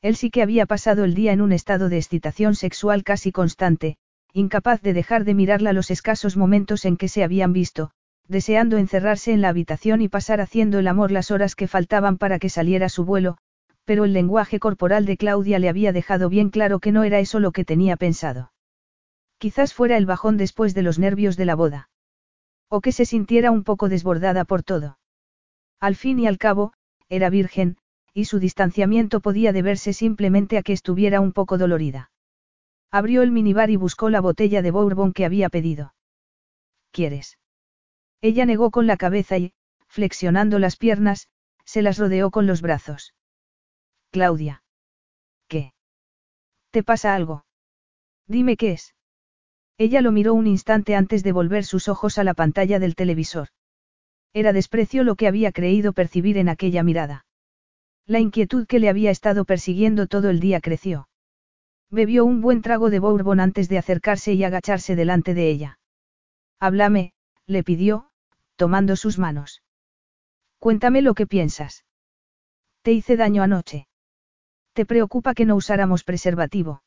Él 0.00 0.16
sí 0.16 0.30
que 0.30 0.42
había 0.42 0.66
pasado 0.66 1.04
el 1.04 1.14
día 1.14 1.32
en 1.32 1.40
un 1.40 1.52
estado 1.52 1.88
de 1.88 1.98
excitación 1.98 2.54
sexual 2.54 3.04
casi 3.04 3.30
constante, 3.30 3.96
incapaz 4.32 4.82
de 4.82 4.94
dejar 4.94 5.24
de 5.24 5.34
mirarla 5.34 5.72
los 5.72 5.90
escasos 5.90 6.36
momentos 6.36 6.84
en 6.84 6.96
que 6.96 7.08
se 7.08 7.22
habían 7.22 7.52
visto, 7.52 7.90
deseando 8.26 8.78
encerrarse 8.78 9.32
en 9.32 9.42
la 9.42 9.50
habitación 9.50 10.00
y 10.00 10.08
pasar 10.08 10.40
haciendo 10.40 10.78
el 10.78 10.88
amor 10.88 11.12
las 11.12 11.30
horas 11.30 11.54
que 11.54 11.68
faltaban 11.68 12.18
para 12.18 12.38
que 12.38 12.48
saliera 12.48 12.88
su 12.88 13.04
vuelo, 13.04 13.36
pero 13.84 14.04
el 14.04 14.12
lenguaje 14.12 14.58
corporal 14.58 15.06
de 15.06 15.16
Claudia 15.16 15.58
le 15.58 15.68
había 15.68 15.92
dejado 15.92 16.28
bien 16.28 16.50
claro 16.50 16.78
que 16.78 16.92
no 16.92 17.04
era 17.04 17.18
eso 17.18 17.40
lo 17.40 17.52
que 17.52 17.64
tenía 17.64 17.96
pensado. 17.96 18.52
Quizás 19.38 19.74
fuera 19.74 19.96
el 19.96 20.06
bajón 20.06 20.36
después 20.36 20.74
de 20.74 20.82
los 20.82 20.98
nervios 20.98 21.36
de 21.36 21.44
la 21.44 21.56
boda. 21.56 21.90
O 22.68 22.80
que 22.80 22.92
se 22.92 23.04
sintiera 23.04 23.50
un 23.50 23.64
poco 23.64 23.88
desbordada 23.88 24.44
por 24.44 24.62
todo. 24.62 24.98
Al 25.80 25.96
fin 25.96 26.20
y 26.20 26.26
al 26.26 26.38
cabo, 26.38 26.72
era 27.08 27.28
virgen, 27.28 27.76
y 28.14 28.26
su 28.26 28.38
distanciamiento 28.38 29.20
podía 29.20 29.52
deberse 29.52 29.92
simplemente 29.92 30.58
a 30.58 30.62
que 30.62 30.72
estuviera 30.72 31.20
un 31.20 31.32
poco 31.32 31.58
dolorida. 31.58 32.10
Abrió 32.90 33.22
el 33.22 33.32
minibar 33.32 33.70
y 33.70 33.76
buscó 33.76 34.10
la 34.10 34.20
botella 34.20 34.62
de 34.62 34.70
bourbon 34.70 35.12
que 35.12 35.24
había 35.24 35.48
pedido. 35.48 35.94
¿Quieres? 36.90 37.38
Ella 38.20 38.46
negó 38.46 38.70
con 38.70 38.86
la 38.86 38.96
cabeza 38.96 39.38
y, 39.38 39.54
flexionando 39.88 40.58
las 40.58 40.76
piernas, 40.76 41.28
se 41.64 41.82
las 41.82 41.98
rodeó 41.98 42.30
con 42.30 42.46
los 42.46 42.62
brazos. 42.62 43.14
Claudia. 44.12 44.62
¿Qué? 45.48 45.72
¿Te 46.70 46.82
pasa 46.82 47.14
algo? 47.14 47.46
Dime 48.26 48.58
qué 48.58 48.72
es. 48.72 48.94
Ella 49.78 50.02
lo 50.02 50.12
miró 50.12 50.34
un 50.34 50.46
instante 50.46 50.94
antes 50.94 51.24
de 51.24 51.32
volver 51.32 51.64
sus 51.64 51.88
ojos 51.88 52.18
a 52.18 52.24
la 52.24 52.34
pantalla 52.34 52.78
del 52.78 52.94
televisor. 52.94 53.48
Era 54.34 54.52
desprecio 54.52 55.02
lo 55.02 55.16
que 55.16 55.28
había 55.28 55.50
creído 55.50 55.94
percibir 55.94 56.36
en 56.36 56.50
aquella 56.50 56.82
mirada. 56.82 57.24
La 58.06 58.20
inquietud 58.20 58.66
que 58.66 58.80
le 58.80 58.90
había 58.90 59.10
estado 59.10 59.46
persiguiendo 59.46 60.06
todo 60.06 60.28
el 60.28 60.40
día 60.40 60.60
creció. 60.60 61.08
Bebió 61.90 62.26
un 62.26 62.42
buen 62.42 62.60
trago 62.60 62.90
de 62.90 62.98
bourbon 62.98 63.40
antes 63.40 63.70
de 63.70 63.78
acercarse 63.78 64.34
y 64.34 64.44
agacharse 64.44 64.94
delante 64.94 65.32
de 65.32 65.48
ella. 65.48 65.78
Háblame, 66.60 67.14
le 67.46 67.64
pidió, 67.64 68.10
tomando 68.56 68.94
sus 68.96 69.18
manos. 69.18 69.62
Cuéntame 70.58 71.00
lo 71.00 71.14
que 71.14 71.26
piensas. 71.26 71.86
Te 72.82 72.92
hice 72.92 73.16
daño 73.16 73.42
anoche. 73.42 73.86
¿Te 74.72 74.86
preocupa 74.86 75.34
que 75.34 75.44
no 75.44 75.56
usáramos 75.56 76.04
preservativo? 76.04 76.82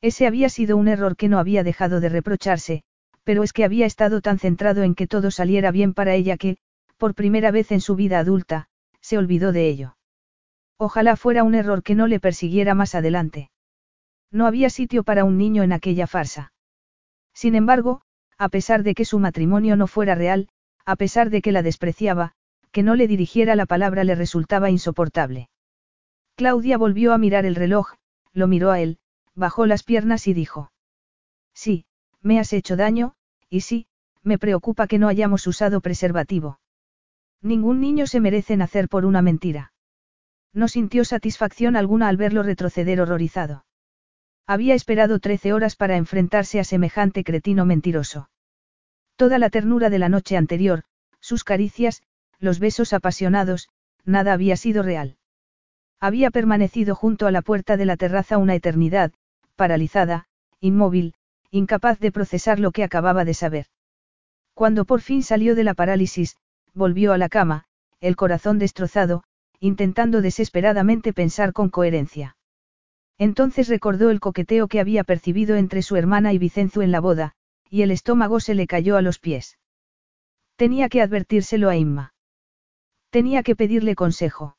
Ese 0.00 0.26
había 0.26 0.48
sido 0.48 0.76
un 0.76 0.88
error 0.88 1.16
que 1.16 1.28
no 1.28 1.38
había 1.38 1.64
dejado 1.64 2.00
de 2.00 2.08
reprocharse, 2.08 2.82
pero 3.24 3.42
es 3.42 3.52
que 3.52 3.64
había 3.64 3.86
estado 3.86 4.20
tan 4.20 4.38
centrado 4.38 4.82
en 4.82 4.94
que 4.94 5.06
todo 5.06 5.30
saliera 5.30 5.70
bien 5.70 5.94
para 5.94 6.14
ella 6.14 6.36
que, 6.36 6.58
por 6.96 7.14
primera 7.14 7.50
vez 7.50 7.72
en 7.72 7.80
su 7.80 7.96
vida 7.96 8.18
adulta, 8.18 8.68
se 9.00 9.18
olvidó 9.18 9.52
de 9.52 9.68
ello. 9.68 9.96
Ojalá 10.76 11.16
fuera 11.16 11.44
un 11.44 11.54
error 11.54 11.82
que 11.82 11.94
no 11.94 12.06
le 12.06 12.20
persiguiera 12.20 12.74
más 12.74 12.94
adelante. 12.94 13.50
No 14.30 14.46
había 14.46 14.70
sitio 14.70 15.02
para 15.02 15.24
un 15.24 15.38
niño 15.38 15.62
en 15.62 15.72
aquella 15.72 16.06
farsa. 16.06 16.52
Sin 17.34 17.54
embargo, 17.54 18.02
a 18.36 18.48
pesar 18.48 18.82
de 18.82 18.94
que 18.94 19.04
su 19.04 19.18
matrimonio 19.18 19.76
no 19.76 19.86
fuera 19.86 20.14
real, 20.14 20.48
a 20.84 20.96
pesar 20.96 21.30
de 21.30 21.40
que 21.42 21.52
la 21.52 21.62
despreciaba, 21.62 22.32
que 22.70 22.82
no 22.82 22.94
le 22.94 23.08
dirigiera 23.08 23.56
la 23.56 23.66
palabra 23.66 24.04
le 24.04 24.14
resultaba 24.14 24.70
insoportable. 24.70 25.48
Claudia 26.38 26.78
volvió 26.78 27.12
a 27.12 27.18
mirar 27.18 27.46
el 27.46 27.56
reloj, 27.56 27.94
lo 28.32 28.46
miró 28.46 28.70
a 28.70 28.78
él, 28.78 29.00
bajó 29.34 29.66
las 29.66 29.82
piernas 29.82 30.28
y 30.28 30.34
dijo. 30.34 30.70
Sí, 31.52 31.84
me 32.22 32.38
has 32.38 32.52
hecho 32.52 32.76
daño, 32.76 33.14
y 33.50 33.62
sí, 33.62 33.88
me 34.22 34.38
preocupa 34.38 34.86
que 34.86 35.00
no 35.00 35.08
hayamos 35.08 35.48
usado 35.48 35.80
preservativo. 35.80 36.60
Ningún 37.42 37.80
niño 37.80 38.06
se 38.06 38.20
merece 38.20 38.56
nacer 38.56 38.88
por 38.88 39.04
una 39.04 39.20
mentira. 39.20 39.72
No 40.52 40.68
sintió 40.68 41.04
satisfacción 41.04 41.74
alguna 41.74 42.06
al 42.06 42.16
verlo 42.16 42.44
retroceder 42.44 43.00
horrorizado. 43.00 43.64
Había 44.46 44.76
esperado 44.76 45.18
trece 45.18 45.52
horas 45.52 45.74
para 45.74 45.96
enfrentarse 45.96 46.60
a 46.60 46.64
semejante 46.64 47.24
cretino 47.24 47.64
mentiroso. 47.64 48.30
Toda 49.16 49.40
la 49.40 49.50
ternura 49.50 49.90
de 49.90 49.98
la 49.98 50.08
noche 50.08 50.36
anterior, 50.36 50.84
sus 51.18 51.42
caricias, 51.42 52.04
los 52.38 52.60
besos 52.60 52.92
apasionados, 52.92 53.70
nada 54.04 54.34
había 54.34 54.56
sido 54.56 54.84
real. 54.84 55.17
Había 56.00 56.30
permanecido 56.30 56.94
junto 56.94 57.26
a 57.26 57.30
la 57.30 57.42
puerta 57.42 57.76
de 57.76 57.86
la 57.86 57.96
terraza 57.96 58.38
una 58.38 58.54
eternidad, 58.54 59.12
paralizada, 59.56 60.26
inmóvil, 60.60 61.14
incapaz 61.50 61.98
de 61.98 62.12
procesar 62.12 62.60
lo 62.60 62.70
que 62.70 62.84
acababa 62.84 63.24
de 63.24 63.34
saber. 63.34 63.66
Cuando 64.54 64.84
por 64.84 65.00
fin 65.00 65.22
salió 65.22 65.54
de 65.54 65.64
la 65.64 65.74
parálisis, 65.74 66.36
volvió 66.74 67.12
a 67.12 67.18
la 67.18 67.28
cama, 67.28 67.64
el 68.00 68.16
corazón 68.16 68.58
destrozado, 68.58 69.24
intentando 69.60 70.20
desesperadamente 70.20 71.12
pensar 71.12 71.52
con 71.52 71.68
coherencia. 71.68 72.36
Entonces 73.18 73.68
recordó 73.68 74.10
el 74.10 74.20
coqueteo 74.20 74.68
que 74.68 74.80
había 74.80 75.02
percibido 75.02 75.56
entre 75.56 75.82
su 75.82 75.96
hermana 75.96 76.32
y 76.32 76.38
Vicenzo 76.38 76.82
en 76.82 76.92
la 76.92 77.00
boda, 77.00 77.32
y 77.68 77.82
el 77.82 77.90
estómago 77.90 78.38
se 78.38 78.54
le 78.54 78.68
cayó 78.68 78.96
a 78.96 79.02
los 79.02 79.18
pies. 79.18 79.58
Tenía 80.54 80.88
que 80.88 81.02
advertírselo 81.02 81.68
a 81.68 81.76
Inma. 81.76 82.14
Tenía 83.10 83.42
que 83.42 83.56
pedirle 83.56 83.94
consejo. 83.94 84.57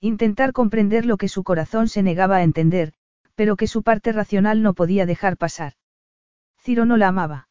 Intentar 0.00 0.52
comprender 0.52 1.04
lo 1.04 1.18
que 1.18 1.28
su 1.28 1.44
corazón 1.44 1.88
se 1.88 2.02
negaba 2.02 2.36
a 2.36 2.42
entender, 2.42 2.94
pero 3.34 3.56
que 3.56 3.66
su 3.66 3.82
parte 3.82 4.12
racional 4.12 4.62
no 4.62 4.72
podía 4.72 5.04
dejar 5.04 5.36
pasar. 5.36 5.74
Ciro 6.58 6.86
no 6.86 6.96
la 6.96 7.08
amaba. 7.08 7.48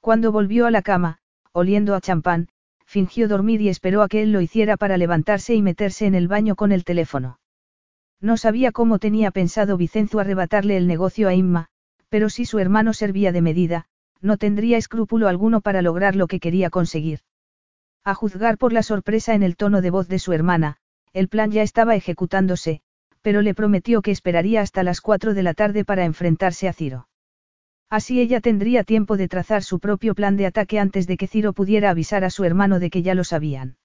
Cuando 0.00 0.32
volvió 0.32 0.66
a 0.66 0.70
la 0.70 0.80
cama, 0.80 1.18
oliendo 1.52 1.94
a 1.94 2.00
champán, 2.00 2.48
fingió 2.86 3.28
dormir 3.28 3.60
y 3.60 3.68
esperó 3.68 4.02
a 4.02 4.08
que 4.08 4.22
él 4.22 4.32
lo 4.32 4.40
hiciera 4.40 4.78
para 4.78 4.96
levantarse 4.96 5.54
y 5.54 5.60
meterse 5.60 6.06
en 6.06 6.14
el 6.14 6.26
baño 6.26 6.56
con 6.56 6.72
el 6.72 6.84
teléfono. 6.84 7.38
No 8.18 8.38
sabía 8.38 8.72
cómo 8.72 8.98
tenía 8.98 9.30
pensado 9.30 9.76
Vicenzo 9.76 10.20
arrebatarle 10.20 10.78
el 10.78 10.86
negocio 10.86 11.28
a 11.28 11.34
Inma, 11.34 11.68
pero 12.08 12.30
si 12.30 12.46
su 12.46 12.58
hermano 12.58 12.94
servía 12.94 13.30
de 13.30 13.42
medida, 13.42 13.86
no 14.22 14.38
tendría 14.38 14.78
escrúpulo 14.78 15.28
alguno 15.28 15.60
para 15.60 15.82
lograr 15.82 16.16
lo 16.16 16.28
que 16.28 16.40
quería 16.40 16.70
conseguir. 16.70 17.20
A 18.04 18.14
juzgar 18.14 18.56
por 18.56 18.72
la 18.72 18.82
sorpresa 18.82 19.34
en 19.34 19.42
el 19.42 19.56
tono 19.56 19.82
de 19.82 19.90
voz 19.90 20.08
de 20.08 20.18
su 20.18 20.32
hermana, 20.32 20.78
el 21.18 21.28
plan 21.28 21.50
ya 21.50 21.62
estaba 21.62 21.96
ejecutándose, 21.96 22.80
pero 23.22 23.42
le 23.42 23.52
prometió 23.52 24.02
que 24.02 24.12
esperaría 24.12 24.60
hasta 24.60 24.84
las 24.84 25.00
cuatro 25.00 25.34
de 25.34 25.42
la 25.42 25.52
tarde 25.52 25.84
para 25.84 26.04
enfrentarse 26.04 26.68
a 26.68 26.72
Ciro. 26.72 27.08
Así 27.90 28.20
ella 28.20 28.40
tendría 28.40 28.84
tiempo 28.84 29.16
de 29.16 29.26
trazar 29.26 29.64
su 29.64 29.80
propio 29.80 30.14
plan 30.14 30.36
de 30.36 30.46
ataque 30.46 30.78
antes 30.78 31.08
de 31.08 31.16
que 31.16 31.26
Ciro 31.26 31.52
pudiera 31.52 31.90
avisar 31.90 32.22
a 32.22 32.30
su 32.30 32.44
hermano 32.44 32.78
de 32.78 32.90
que 32.90 33.02
ya 33.02 33.14
lo 33.14 33.24
sabían. 33.24 33.76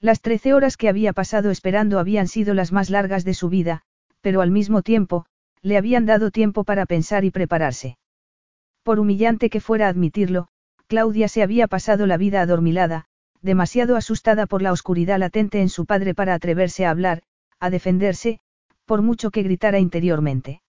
Las 0.00 0.20
trece 0.20 0.52
horas 0.52 0.76
que 0.76 0.88
había 0.88 1.12
pasado 1.12 1.50
esperando 1.50 2.00
habían 2.00 2.26
sido 2.26 2.54
las 2.54 2.72
más 2.72 2.90
largas 2.90 3.24
de 3.24 3.34
su 3.34 3.48
vida, 3.48 3.82
pero 4.20 4.40
al 4.40 4.50
mismo 4.50 4.82
tiempo, 4.82 5.26
le 5.62 5.76
habían 5.76 6.06
dado 6.06 6.30
tiempo 6.32 6.64
para 6.64 6.86
pensar 6.86 7.24
y 7.24 7.30
prepararse. 7.30 7.98
Por 8.82 8.98
humillante 8.98 9.48
que 9.48 9.60
fuera 9.60 9.88
admitirlo, 9.88 10.48
Claudia 10.88 11.28
se 11.28 11.42
había 11.42 11.68
pasado 11.68 12.06
la 12.06 12.16
vida 12.16 12.40
adormilada, 12.40 13.07
demasiado 13.42 13.96
asustada 13.96 14.46
por 14.46 14.62
la 14.62 14.72
oscuridad 14.72 15.18
latente 15.18 15.60
en 15.60 15.68
su 15.68 15.86
padre 15.86 16.14
para 16.14 16.34
atreverse 16.34 16.86
a 16.86 16.90
hablar, 16.90 17.22
a 17.60 17.70
defenderse, 17.70 18.40
por 18.84 19.02
mucho 19.02 19.30
que 19.30 19.42
gritara 19.42 19.78
interiormente. 19.78 20.62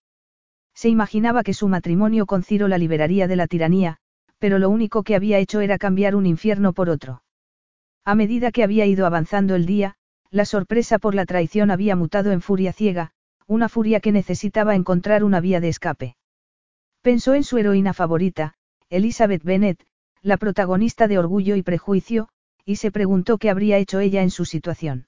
Se 0.74 0.89
imaginaba 0.89 1.43
que 1.43 1.53
su 1.53 1.67
matrimonio 1.67 2.26
con 2.26 2.43
Ciro 2.43 2.67
la 2.67 2.78
liberaría 2.78 3.28
de 3.28 3.36
la 3.36 3.47
tiranía, 3.47 3.97
pero 4.38 4.59
lo 4.59 4.70
único 4.70 5.03
que 5.03 5.15
había 5.15 5.38
hecho 5.38 5.61
era 5.61 5.78
cambiar 5.78 6.15
un 6.15 6.26
infierno 6.26 6.74
por 6.74 6.89
otro. 6.89 7.24
A 8.05 8.15
medida 8.15 8.51
que 8.51 8.63
había 8.63 8.86
ido 8.86 9.05
avanzando 9.05 9.55
el 9.55 9.65
día, 9.65 9.95
la 10.32 10.45
sorpresa 10.45 10.99
por 10.99 11.15
la 11.15 11.26
traición 11.26 11.72
había 11.72 11.95
mutado 11.95 12.32
en 12.32 12.41
furia 12.41 12.72
ciega, 12.72 13.11
una 13.47 13.67
furia 13.67 13.99
que 13.99 14.11
necesitaba 14.11 14.76
encontrar 14.76 15.24
una 15.24 15.41
vía 15.41 15.59
de 15.59 15.70
escape. 15.70 16.15
Pensó 17.01 17.34
en 17.34 17.43
su 17.43 17.57
heroína 17.57 17.93
favorita, 17.93 18.53
Elizabeth 18.89 19.43
Bennet, 19.43 19.84
la 20.22 20.38
protagonista 20.38 21.07
de 21.07 21.17
Orgullo 21.17 21.55
y 21.55 21.63
Prejuicio, 21.63 22.30
y 22.66 22.78
se 22.78 22.91
preguntó 22.91 23.38
qué 23.38 23.49
habría 23.49 23.78
hecho 23.78 23.99
ella 23.99 24.22
en 24.22 24.30
su 24.30 24.45
situación. 24.45 25.07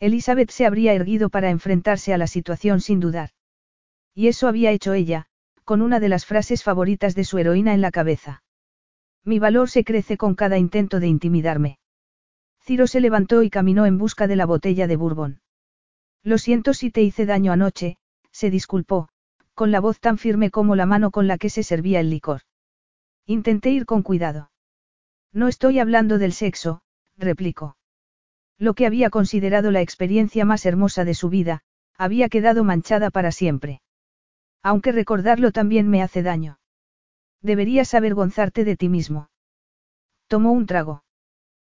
Elizabeth 0.00 0.50
se 0.50 0.64
habría 0.66 0.92
erguido 0.94 1.28
para 1.28 1.50
enfrentarse 1.50 2.14
a 2.14 2.18
la 2.18 2.26
situación 2.26 2.80
sin 2.80 3.00
dudar. 3.00 3.30
Y 4.14 4.28
eso 4.28 4.48
había 4.48 4.70
hecho 4.70 4.92
ella, 4.92 5.26
con 5.64 5.82
una 5.82 6.00
de 6.00 6.08
las 6.08 6.24
frases 6.24 6.62
favoritas 6.62 7.14
de 7.14 7.24
su 7.24 7.38
heroína 7.38 7.74
en 7.74 7.80
la 7.80 7.90
cabeza. 7.90 8.42
Mi 9.24 9.38
valor 9.38 9.68
se 9.68 9.84
crece 9.84 10.16
con 10.16 10.34
cada 10.34 10.56
intento 10.56 11.00
de 11.00 11.08
intimidarme. 11.08 11.78
Ciro 12.64 12.86
se 12.86 13.00
levantó 13.00 13.42
y 13.42 13.50
caminó 13.50 13.86
en 13.86 13.98
busca 13.98 14.26
de 14.26 14.36
la 14.36 14.46
botella 14.46 14.86
de 14.86 14.96
bourbon. 14.96 15.40
Lo 16.22 16.38
siento 16.38 16.74
si 16.74 16.90
te 16.90 17.02
hice 17.02 17.26
daño 17.26 17.52
anoche, 17.52 17.96
se 18.30 18.50
disculpó, 18.50 19.08
con 19.54 19.70
la 19.70 19.80
voz 19.80 20.00
tan 20.00 20.18
firme 20.18 20.50
como 20.50 20.76
la 20.76 20.86
mano 20.86 21.10
con 21.10 21.26
la 21.26 21.38
que 21.38 21.50
se 21.50 21.62
servía 21.62 22.00
el 22.00 22.10
licor. 22.10 22.42
Intenté 23.26 23.70
ir 23.70 23.86
con 23.86 24.02
cuidado. 24.02 24.50
No 25.32 25.48
estoy 25.48 25.78
hablando 25.78 26.18
del 26.18 26.32
sexo, 26.32 26.82
replicó. 27.16 27.76
Lo 28.58 28.74
que 28.74 28.86
había 28.86 29.10
considerado 29.10 29.70
la 29.70 29.80
experiencia 29.80 30.44
más 30.44 30.66
hermosa 30.66 31.04
de 31.04 31.14
su 31.14 31.28
vida, 31.28 31.62
había 31.96 32.28
quedado 32.28 32.64
manchada 32.64 33.10
para 33.10 33.30
siempre. 33.32 33.82
Aunque 34.62 34.92
recordarlo 34.92 35.52
también 35.52 35.88
me 35.88 36.02
hace 36.02 36.22
daño. 36.22 36.58
Deberías 37.40 37.94
avergonzarte 37.94 38.64
de 38.64 38.76
ti 38.76 38.88
mismo. 38.88 39.30
Tomó 40.26 40.52
un 40.52 40.66
trago. 40.66 41.04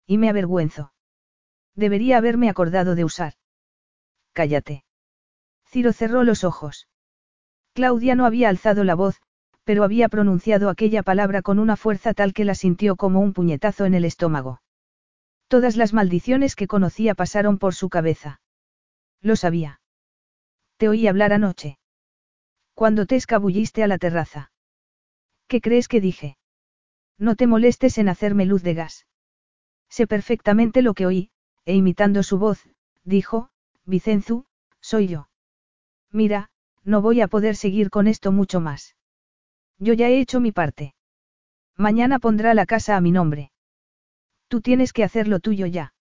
Y 0.05 0.17
me 0.17 0.29
avergüenzo. 0.29 0.93
Debería 1.75 2.17
haberme 2.17 2.49
acordado 2.49 2.95
de 2.95 3.03
usar. 3.03 3.33
Cállate. 4.33 4.83
Ciro 5.65 5.93
cerró 5.93 6.23
los 6.23 6.43
ojos. 6.43 6.87
Claudia 7.73 8.15
no 8.15 8.25
había 8.25 8.49
alzado 8.49 8.83
la 8.83 8.95
voz, 8.95 9.21
pero 9.69 9.83
había 9.83 10.09
pronunciado 10.09 10.67
aquella 10.67 11.03
palabra 11.03 11.43
con 11.43 11.59
una 11.59 11.75
fuerza 11.75 12.15
tal 12.15 12.33
que 12.33 12.43
la 12.43 12.55
sintió 12.55 12.95
como 12.95 13.19
un 13.19 13.33
puñetazo 13.33 13.85
en 13.85 13.93
el 13.93 14.03
estómago. 14.03 14.63
Todas 15.47 15.77
las 15.77 15.93
maldiciones 15.93 16.55
que 16.55 16.65
conocía 16.65 17.13
pasaron 17.13 17.59
por 17.59 17.75
su 17.75 17.87
cabeza. 17.87 18.41
Lo 19.21 19.35
sabía. 19.35 19.79
Te 20.77 20.89
oí 20.89 21.05
hablar 21.05 21.33
anoche. 21.33 21.77
Cuando 22.73 23.05
te 23.05 23.15
escabulliste 23.15 23.83
a 23.83 23.87
la 23.87 23.99
terraza. 23.99 24.51
¿Qué 25.47 25.61
crees 25.61 25.87
que 25.87 26.01
dije? 26.01 26.35
No 27.19 27.35
te 27.35 27.45
molestes 27.45 27.99
en 27.99 28.09
hacerme 28.09 28.47
luz 28.47 28.63
de 28.63 28.73
gas. 28.73 29.05
Sé 29.87 30.07
perfectamente 30.07 30.81
lo 30.81 30.95
que 30.95 31.05
oí, 31.05 31.29
e 31.65 31.75
imitando 31.75 32.23
su 32.23 32.39
voz, 32.39 32.67
dijo, 33.03 33.51
Vicenzu, 33.85 34.47
soy 34.81 35.09
yo. 35.09 35.29
Mira, 36.11 36.49
no 36.83 37.03
voy 37.03 37.21
a 37.21 37.27
poder 37.27 37.55
seguir 37.55 37.91
con 37.91 38.07
esto 38.07 38.31
mucho 38.31 38.61
más. 38.61 38.95
Yo 39.79 39.93
ya 39.93 40.09
he 40.09 40.19
hecho 40.19 40.39
mi 40.39 40.51
parte. 40.51 40.93
Mañana 41.77 42.19
pondrá 42.19 42.53
la 42.53 42.65
casa 42.65 42.97
a 42.97 43.01
mi 43.01 43.11
nombre. 43.11 43.51
Tú 44.49 44.61
tienes 44.61 44.91
que 44.91 45.03
hacer 45.03 45.27
lo 45.27 45.39
tuyo 45.39 45.65
ya. 45.65 45.93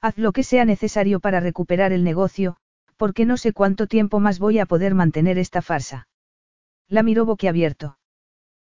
Haz 0.00 0.18
lo 0.18 0.32
que 0.32 0.42
sea 0.42 0.64
necesario 0.64 1.20
para 1.20 1.40
recuperar 1.40 1.92
el 1.92 2.02
negocio, 2.02 2.56
porque 2.96 3.24
no 3.24 3.36
sé 3.36 3.52
cuánto 3.52 3.86
tiempo 3.86 4.18
más 4.20 4.38
voy 4.38 4.58
a 4.58 4.66
poder 4.66 4.94
mantener 4.94 5.38
esta 5.38 5.62
farsa. 5.62 6.08
La 6.88 7.02
miró 7.02 7.24
boquiabierto. 7.24 7.98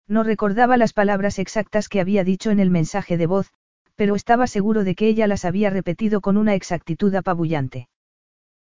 No 0.09 0.23
recordaba 0.23 0.77
las 0.77 0.93
palabras 0.93 1.39
exactas 1.39 1.89
que 1.89 2.01
había 2.01 2.25
dicho 2.25 2.51
en 2.51 2.61
el 2.61 2.71
mensaje 2.71 3.17
de 3.17 3.27
voz, 3.27 3.53
pero 3.95 4.15
estaba 4.17 4.47
seguro 4.47 4.85
de 4.85 4.95
que 4.95 5.07
ella 5.07 5.27
las 5.27 5.45
había 5.45 5.71
repetido 5.71 6.21
con 6.21 6.37
una 6.37 6.55
exactitud 6.55 7.15
apabullante. 7.15 7.89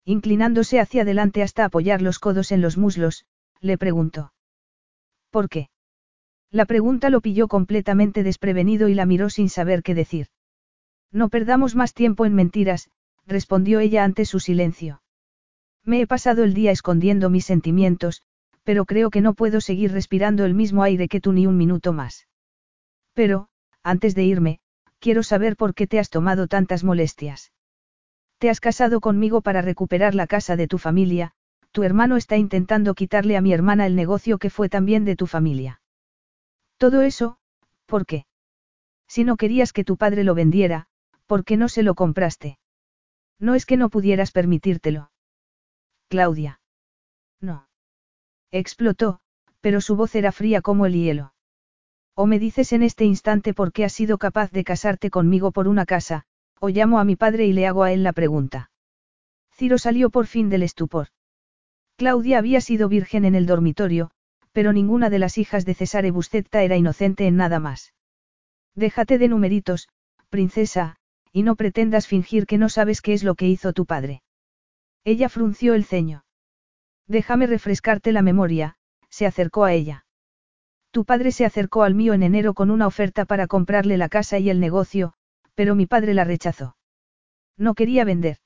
Inclinándose 0.06 0.80
hacia 0.80 1.04
adelante 1.04 1.44
hasta 1.44 1.66
apoyar 1.66 2.02
los 2.02 2.20
codos 2.20 2.52
en 2.52 2.62
los 2.62 2.78
muslos, 2.78 3.26
le 3.62 3.78
preguntó. 3.78 4.32
¿Por 5.30 5.50
qué? 5.50 5.70
La 6.52 6.66
pregunta 6.66 7.10
lo 7.10 7.22
pilló 7.22 7.48
completamente 7.48 8.24
desprevenido 8.24 8.90
y 8.90 8.96
la 8.96 9.06
miró 9.06 9.30
sin 9.30 9.50
saber 9.50 9.84
qué 9.84 9.94
decir. 9.94 10.28
No 11.12 11.30
perdamos 11.30 11.76
más 11.76 11.94
tiempo 11.94 12.26
en 12.26 12.34
mentiras, 12.34 12.90
respondió 13.26 13.80
ella 13.80 14.04
ante 14.04 14.26
su 14.26 14.40
silencio. 14.40 15.02
Me 15.84 16.02
he 16.02 16.08
pasado 16.08 16.44
el 16.44 16.54
día 16.54 16.72
escondiendo 16.72 17.30
mis 17.30 17.46
sentimientos, 17.46 18.24
pero 18.64 18.86
creo 18.86 19.10
que 19.10 19.22
no 19.22 19.34
puedo 19.34 19.62
seguir 19.62 19.92
respirando 19.92 20.46
el 20.46 20.54
mismo 20.54 20.84
aire 20.84 21.08
que 21.08 21.22
tú 21.22 21.32
ni 21.32 21.48
un 21.48 21.58
minuto 21.58 21.94
más. 21.94 22.28
Pero, 23.14 23.48
antes 23.84 24.16
de 24.16 24.24
irme, 24.24 24.60
quiero 25.00 25.24
saber 25.24 25.56
por 25.56 25.74
qué 25.74 25.88
te 25.88 26.00
has 26.00 26.10
tomado 26.10 26.48
tantas 26.48 26.84
molestias. 26.84 27.52
Te 28.38 28.50
has 28.50 28.60
casado 28.60 29.02
conmigo 29.02 29.42
para 29.42 29.62
recuperar 29.62 30.16
la 30.16 30.28
casa 30.28 30.56
de 30.56 30.68
tu 30.68 30.78
familia, 30.78 31.34
tu 31.72 31.84
hermano 31.84 32.18
está 32.18 32.38
intentando 32.38 32.96
quitarle 32.96 33.38
a 33.38 33.42
mi 33.42 33.54
hermana 33.54 33.86
el 33.86 33.96
negocio 33.96 34.38
que 34.38 34.50
fue 34.50 34.70
también 34.70 35.06
de 35.06 35.16
tu 35.16 35.28
familia. 35.28 35.82
Todo 36.78 37.02
eso, 37.02 37.38
¿por 37.86 38.06
qué? 38.06 38.26
Si 39.08 39.24
no 39.24 39.38
querías 39.38 39.74
que 39.74 39.84
tu 39.84 39.98
padre 39.98 40.24
lo 40.24 40.36
vendiera, 40.36 40.88
¿por 41.26 41.44
qué 41.44 41.58
no 41.58 41.68
se 41.68 41.84
lo 41.84 41.96
compraste? 41.96 42.60
No 43.40 43.56
es 43.56 43.66
que 43.66 43.78
no 43.78 43.90
pudieras 43.90 44.32
permitírtelo. 44.32 45.12
Claudia. 46.08 46.60
No. 47.40 47.68
Explotó, 48.52 49.20
pero 49.62 49.82
su 49.82 49.96
voz 49.96 50.16
era 50.16 50.32
fría 50.32 50.62
como 50.62 50.86
el 50.86 50.94
hielo. 50.94 51.34
O 52.16 52.26
me 52.26 52.40
dices 52.40 52.74
en 52.74 52.84
este 52.84 53.06
instante 53.06 53.54
por 53.54 53.72
qué 53.72 53.86
has 53.86 53.94
sido 53.94 54.18
capaz 54.18 54.52
de 54.52 54.64
casarte 54.64 55.10
conmigo 55.10 55.52
por 55.52 55.68
una 55.68 55.86
casa, 55.86 56.26
o 56.60 56.70
llamo 56.70 57.00
a 57.00 57.06
mi 57.06 57.16
padre 57.16 57.46
y 57.46 57.54
le 57.54 57.68
hago 57.68 57.84
a 57.84 57.92
él 57.92 58.04
la 58.04 58.14
pregunta. 58.14 58.72
Ciro 59.54 59.78
salió 59.78 60.10
por 60.10 60.26
fin 60.26 60.50
del 60.50 60.64
estupor. 60.64 61.10
Claudia 62.00 62.38
había 62.38 62.62
sido 62.62 62.88
virgen 62.88 63.26
en 63.26 63.36
el 63.36 63.46
dormitorio, 63.46 64.10
pero 64.54 64.72
ninguna 64.72 65.10
de 65.10 65.20
las 65.20 65.38
hijas 65.38 65.66
de 65.66 65.74
Cesare 65.74 66.12
Buscetta 66.12 66.64
era 66.64 66.78
inocente 66.78 67.28
en 67.28 67.36
nada 67.36 67.60
más. 67.60 67.94
Déjate 68.74 69.18
de 69.18 69.28
numeritos, 69.28 69.90
princesa, 70.30 70.96
y 71.34 71.44
no 71.44 71.58
pretendas 71.58 72.08
fingir 72.08 72.46
que 72.46 72.58
no 72.58 72.70
sabes 72.70 73.02
qué 73.02 73.12
es 73.12 73.26
lo 73.26 73.36
que 73.36 73.50
hizo 73.50 73.74
tu 73.74 73.86
padre. 73.86 74.24
Ella 75.04 75.28
frunció 75.28 75.74
el 75.74 75.84
ceño. 75.84 76.24
Déjame 77.06 77.48
refrescarte 77.48 78.14
la 78.14 78.22
memoria, 78.22 78.78
se 79.10 79.26
acercó 79.26 79.66
a 79.66 79.74
ella. 79.74 80.06
Tu 80.92 81.04
padre 81.04 81.34
se 81.34 81.44
acercó 81.44 81.84
al 81.84 81.96
mío 81.96 82.14
en 82.14 82.24
enero 82.24 82.54
con 82.54 82.72
una 82.72 82.88
oferta 82.88 83.26
para 83.26 83.46
comprarle 83.46 83.98
la 83.98 84.08
casa 84.08 84.40
y 84.40 84.50
el 84.50 84.62
negocio, 84.62 85.16
pero 85.54 85.76
mi 85.76 85.86
padre 85.86 86.14
la 86.14 86.24
rechazó. 86.24 86.78
No 87.58 87.74
quería 87.74 88.06
vender. 88.06 88.38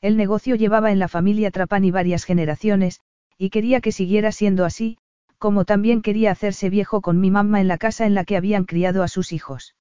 El 0.00 0.16
negocio 0.16 0.54
llevaba 0.54 0.92
en 0.92 0.98
la 0.98 1.08
familia 1.08 1.50
Trapani 1.50 1.90
varias 1.90 2.24
generaciones, 2.24 3.00
y 3.36 3.50
quería 3.50 3.80
que 3.80 3.92
siguiera 3.92 4.32
siendo 4.32 4.64
así, 4.64 4.98
como 5.38 5.64
también 5.64 6.02
quería 6.02 6.30
hacerse 6.30 6.70
viejo 6.70 7.00
con 7.00 7.20
mi 7.20 7.30
mamá 7.30 7.60
en 7.60 7.68
la 7.68 7.78
casa 7.78 8.06
en 8.06 8.14
la 8.14 8.24
que 8.24 8.36
habían 8.36 8.64
criado 8.64 9.02
a 9.02 9.08
sus 9.08 9.32
hijos. 9.32 9.74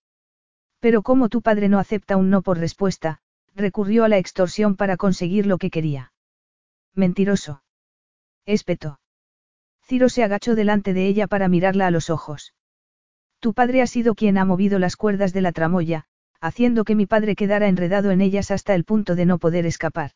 Pero 0.79 1.01
como 1.01 1.29
tu 1.29 1.41
padre 1.41 1.69
no 1.69 1.79
acepta 1.79 2.17
un 2.17 2.29
no 2.29 2.41
por 2.41 2.57
respuesta, 2.59 3.19
recurrió 3.55 4.03
a 4.03 4.09
la 4.09 4.17
extorsión 4.17 4.75
para 4.75 4.97
conseguir 4.97 5.47
lo 5.47 5.57
que 5.57 5.71
quería. 5.71 6.13
Mentiroso. 6.93 7.63
Espetó. 8.45 8.99
Ciro 9.83 10.09
se 10.09 10.23
agachó 10.23 10.55
delante 10.55 10.93
de 10.93 11.07
ella 11.07 11.27
para 11.27 11.47
mirarla 11.47 11.87
a 11.87 11.91
los 11.91 12.09
ojos. 12.09 12.53
Tu 13.39 13.53
padre 13.53 13.81
ha 13.81 13.87
sido 13.87 14.15
quien 14.15 14.37
ha 14.37 14.45
movido 14.45 14.79
las 14.79 14.95
cuerdas 14.95 15.33
de 15.33 15.41
la 15.41 15.51
tramoya, 15.51 16.05
haciendo 16.41 16.83
que 16.83 16.95
mi 16.95 17.05
padre 17.05 17.35
quedara 17.35 17.67
enredado 17.67 18.11
en 18.11 18.21
ellas 18.21 18.51
hasta 18.51 18.75
el 18.75 18.83
punto 18.83 19.15
de 19.15 19.25
no 19.25 19.37
poder 19.37 19.65
escapar. 19.65 20.11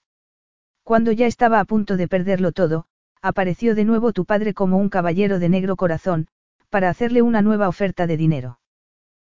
Cuando 0.83 1.11
ya 1.11 1.27
estaba 1.27 1.59
a 1.59 1.65
punto 1.65 1.97
de 1.97 2.07
perderlo 2.07 2.51
todo, 2.51 2.85
apareció 3.21 3.75
de 3.75 3.85
nuevo 3.85 4.13
tu 4.13 4.25
padre 4.25 4.53
como 4.53 4.77
un 4.77 4.89
caballero 4.89 5.39
de 5.39 5.49
negro 5.49 5.75
corazón, 5.75 6.27
para 6.69 6.89
hacerle 6.89 7.21
una 7.21 7.41
nueva 7.41 7.67
oferta 7.67 8.07
de 8.07 8.17
dinero. 8.17 8.59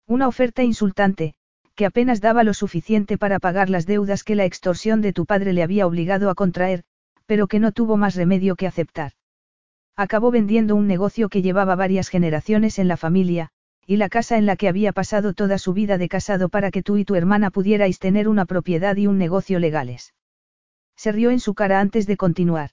Una 0.07 0.29
oferta 0.29 0.63
insultante, 0.63 1.35
que 1.75 1.87
apenas 1.87 2.21
daba 2.21 2.43
lo 2.43 2.55
suficiente 2.55 3.19
para 3.19 3.39
pagar 3.39 3.69
las 3.71 3.87
deudas 3.87 4.25
que 4.25 4.35
la 4.35 4.45
extorsión 4.45 5.03
de 5.03 5.13
tu 5.13 5.27
padre 5.27 5.53
le 5.53 5.63
había 5.63 5.87
obligado 5.87 6.31
a 6.31 6.35
contraer, 6.35 6.85
pero 7.27 7.47
que 7.47 7.61
no 7.61 7.73
tuvo 7.73 7.97
más 7.97 8.15
remedio 8.15 8.57
que 8.57 8.67
aceptar. 8.67 9.13
Acabó 9.95 10.31
vendiendo 10.31 10.75
un 10.75 10.87
negocio 10.87 11.29
que 11.29 11.43
llevaba 11.43 11.75
varias 11.75 12.09
generaciones 12.09 12.79
en 12.79 12.89
la 12.89 12.97
familia, 12.97 13.51
y 13.87 13.97
la 13.97 14.09
casa 14.09 14.37
en 14.37 14.47
la 14.47 14.57
que 14.57 14.69
había 14.69 14.93
pasado 14.93 15.33
toda 15.33 15.59
su 15.59 15.73
vida 15.73 15.97
de 15.97 16.09
casado 16.09 16.49
para 16.49 16.71
que 16.71 16.83
tú 16.83 16.97
y 16.97 17.05
tu 17.05 17.15
hermana 17.15 17.51
pudierais 17.51 17.99
tener 18.01 18.29
una 18.29 18.45
propiedad 18.45 18.97
y 18.97 19.07
un 19.07 19.17
negocio 19.17 19.61
legales. 19.61 20.13
Se 20.97 21.13
rió 21.13 21.31
en 21.31 21.41
su 21.41 21.55
cara 21.55 21.81
antes 21.81 22.07
de 22.07 22.17
continuar. 22.17 22.71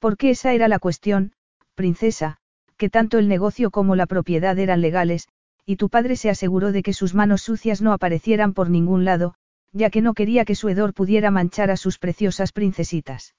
Porque 0.00 0.30
esa 0.30 0.52
era 0.52 0.68
la 0.68 0.78
cuestión, 0.78 1.32
princesa, 1.74 2.38
que 2.76 2.90
tanto 2.90 3.18
el 3.18 3.28
negocio 3.28 3.70
como 3.70 3.94
la 3.94 4.06
propiedad 4.06 4.58
eran 4.58 4.80
legales, 4.80 5.28
y 5.64 5.76
tu 5.76 5.88
padre 5.88 6.16
se 6.16 6.30
aseguró 6.30 6.72
de 6.72 6.82
que 6.82 6.92
sus 6.92 7.14
manos 7.14 7.42
sucias 7.42 7.80
no 7.80 7.92
aparecieran 7.92 8.52
por 8.52 8.68
ningún 8.68 9.04
lado, 9.04 9.34
ya 9.72 9.90
que 9.90 10.00
no 10.00 10.14
quería 10.14 10.44
que 10.44 10.54
su 10.54 10.68
hedor 10.68 10.94
pudiera 10.94 11.30
manchar 11.30 11.70
a 11.70 11.76
sus 11.76 11.98
preciosas 11.98 12.52
princesitas. 12.52 13.34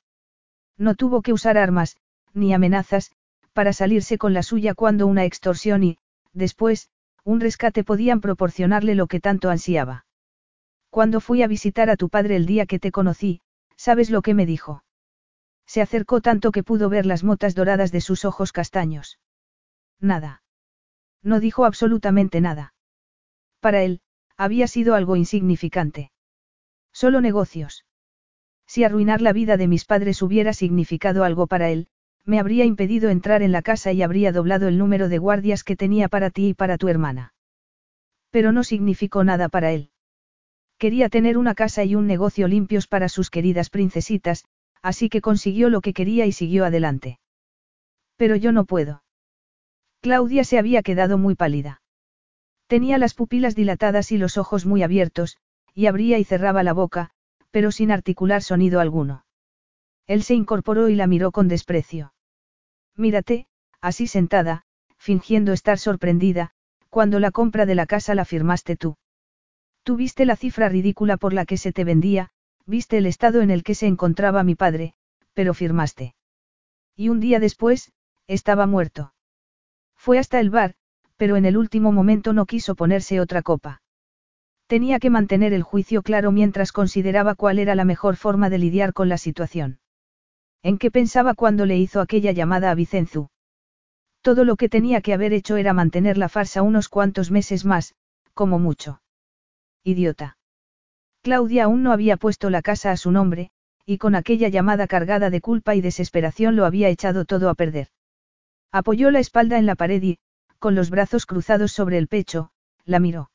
No 0.77 0.95
tuvo 0.95 1.22
que 1.22 1.34
usar 1.34 1.57
armas, 1.57 1.97
ni 2.34 2.53
amenazas, 2.53 3.11
para 3.53 3.73
salirse 3.73 4.18
con 4.18 4.34
la 4.34 4.43
suya 4.43 4.76
cuando 4.76 5.07
una 5.07 5.26
extorsión 5.26 5.84
y, 5.84 5.97
después, 6.38 6.89
un 7.23 7.41
rescate 7.41 7.84
podían 7.84 8.22
proporcionarle 8.22 8.95
lo 8.95 9.07
que 9.07 9.19
tanto 9.19 9.49
ansiaba. 9.49 10.05
Cuando 10.89 11.19
fui 11.19 11.41
a 11.41 11.47
visitar 11.47 11.89
a 11.89 11.97
tu 11.97 12.09
padre 12.09 12.35
el 12.35 12.45
día 12.45 12.65
que 12.65 12.80
te 12.80 12.91
conocí, 12.91 13.41
¿sabes 13.76 14.09
lo 14.09 14.22
que 14.22 14.34
me 14.34 14.45
dijo? 14.45 14.84
Se 15.65 15.81
acercó 15.81 16.22
tanto 16.22 16.51
que 16.51 16.64
pudo 16.64 16.89
ver 16.89 17.05
las 17.05 17.23
motas 17.23 17.53
doradas 17.53 17.91
de 17.91 18.01
sus 18.01 18.23
ojos 18.23 18.53
castaños. 18.53 19.19
Nada. 19.99 20.43
No 21.22 21.39
dijo 21.39 21.65
absolutamente 21.65 22.39
nada. 22.39 22.73
Para 23.59 23.84
él, 23.84 23.99
había 24.38 24.68
sido 24.68 24.95
algo 24.95 25.15
insignificante. 25.15 26.11
Solo 26.93 27.19
negocios. 27.19 27.85
Si 28.65 28.84
arruinar 28.84 29.22
la 29.22 29.34
vida 29.34 29.57
de 29.57 29.68
mis 29.68 29.85
padres 29.85 30.22
hubiera 30.22 30.53
significado 30.53 31.23
algo 31.23 31.47
para 31.47 31.69
él, 31.69 31.88
me 32.27 32.39
habría 32.39 32.65
impedido 32.65 33.09
entrar 33.09 33.41
en 33.41 33.53
la 33.53 33.61
casa 33.61 33.93
y 33.93 34.03
habría 34.03 34.33
doblado 34.33 34.67
el 34.67 34.77
número 34.77 35.07
de 35.07 35.17
guardias 35.17 35.63
que 35.63 35.77
tenía 35.77 36.09
para 36.09 36.29
ti 36.29 36.49
y 36.49 36.53
para 36.53 36.77
tu 36.77 36.89
hermana. 36.89 37.33
Pero 38.31 38.51
no 38.51 38.65
significó 38.65 39.23
nada 39.23 39.47
para 39.47 39.71
él. 39.71 39.91
Quería 40.77 41.07
tener 41.07 41.37
una 41.37 41.55
casa 41.55 41.85
y 41.85 41.95
un 41.95 42.05
negocio 42.05 42.49
limpios 42.49 42.85
para 42.85 43.07
sus 43.07 43.29
queridas 43.29 43.69
princesitas, 43.69 44.43
así 44.81 45.07
que 45.07 45.21
consiguió 45.21 45.69
lo 45.69 45.79
que 45.79 45.93
quería 45.93 46.25
y 46.25 46.33
siguió 46.33 46.65
adelante. 46.65 47.19
Pero 48.17 48.35
yo 48.35 48.51
no 48.51 48.65
puedo. 48.65 49.03
Claudia 50.01 50.43
se 50.43 50.59
había 50.59 50.83
quedado 50.83 51.17
muy 51.17 51.35
pálida. 51.35 51.81
Tenía 52.67 52.97
las 52.97 53.13
pupilas 53.13 53.55
dilatadas 53.55 54.11
y 54.11 54.17
los 54.17 54.37
ojos 54.37 54.65
muy 54.65 54.83
abiertos, 54.83 55.37
y 55.73 55.85
abría 55.85 56.19
y 56.19 56.25
cerraba 56.25 56.61
la 56.61 56.73
boca, 56.73 57.11
pero 57.51 57.71
sin 57.71 57.89
articular 57.89 58.43
sonido 58.43 58.81
alguno. 58.81 59.23
Él 60.07 60.23
se 60.23 60.35
incorporó 60.35 60.89
y 60.89 60.95
la 60.95 61.07
miró 61.07 61.31
con 61.31 61.47
desprecio. 61.47 62.13
Mírate, 62.98 63.45
así 63.80 64.07
sentada, 64.07 64.64
fingiendo 64.98 65.53
estar 65.53 65.78
sorprendida, 65.78 66.52
cuando 66.90 67.19
la 67.19 67.32
compra 67.32 67.65
de 67.65 67.76
la 67.76 67.86
casa 67.86 68.15
la 68.15 68.26
firmaste 68.26 68.76
tú. 68.76 68.98
Tú 69.84 69.95
viste 69.95 70.26
la 70.26 70.36
cifra 70.36 70.68
ridícula 70.68 71.15
por 71.15 71.32
la 71.32 71.45
que 71.45 71.57
se 71.57 71.72
te 71.72 71.84
vendía, 71.84 72.32
viste 72.65 72.98
el 72.98 73.06
estado 73.06 73.41
en 73.41 73.52
el 73.52 73.64
que 73.64 73.76
se 73.76 73.88
encontraba 73.88 74.44
mi 74.44 74.56
padre, 74.56 74.95
pero 75.34 75.53
firmaste. 75.53 76.15
Y 76.95 77.10
un 77.10 77.19
día 77.19 77.40
después, 77.40 77.94
estaba 78.26 78.65
muerto. 78.65 79.14
Fue 79.95 80.18
hasta 80.18 80.40
el 80.40 80.49
bar, 80.49 80.74
pero 81.15 81.36
en 81.36 81.45
el 81.45 81.56
último 81.56 81.91
momento 81.91 82.34
no 82.34 82.45
quiso 82.45 82.76
ponerse 82.76 83.22
otra 83.22 83.44
copa. 83.44 83.82
Tenía 84.65 84.99
que 84.99 85.10
mantener 85.10 85.53
el 85.53 85.64
juicio 85.64 86.02
claro 86.02 86.32
mientras 86.32 86.72
consideraba 86.72 87.36
cuál 87.36 87.60
era 87.60 87.76
la 87.76 87.86
mejor 87.86 88.15
forma 88.15 88.49
de 88.49 88.57
lidiar 88.57 88.94
con 88.94 89.07
la 89.07 89.18
situación. 89.18 89.80
¿En 90.63 90.77
qué 90.77 90.91
pensaba 90.91 91.34
cuando 91.34 91.65
le 91.65 91.77
hizo 91.77 92.01
aquella 92.01 92.31
llamada 92.31 92.71
a 92.71 92.75
Vicenzu? 92.75 93.29
Todo 94.21 94.43
lo 94.43 94.55
que 94.55 94.69
tenía 94.69 95.01
que 95.01 95.13
haber 95.13 95.34
hecho 95.34 95.57
era 95.57 95.73
mantener 95.73 96.17
la 96.17 96.29
farsa 96.29 96.61
unos 96.61 96.89
cuantos 96.89 97.31
meses 97.31 97.65
más, 97.65 97.95
como 98.34 98.59
mucho. 98.59 99.01
Idiota. 99.84 100.38
Claudia 101.21 101.65
aún 101.65 101.84
no 101.84 101.91
había 101.91 102.17
puesto 102.17 102.49
la 102.49 102.61
casa 102.61 102.91
a 102.91 102.97
su 102.97 103.11
nombre, 103.11 103.51
y 103.85 103.97
con 103.97 104.15
aquella 104.15 104.49
llamada 104.49 104.88
cargada 104.88 105.29
de 105.29 105.41
culpa 105.41 105.75
y 105.75 105.81
desesperación 105.81 106.55
lo 106.55 106.65
había 106.65 106.89
echado 106.89 107.25
todo 107.25 107.49
a 107.49 107.55
perder. 107.55 107.88
Apoyó 108.71 109.11
la 109.11 109.19
espalda 109.19 109.57
en 109.57 109.65
la 109.65 109.75
pared 109.75 110.03
y, 110.03 110.19
con 110.59 110.75
los 110.75 110.89
brazos 110.89 111.25
cruzados 111.25 111.71
sobre 111.71 111.97
el 111.97 112.07
pecho, 112.07 112.51
la 112.84 112.99
miró. 112.99 113.31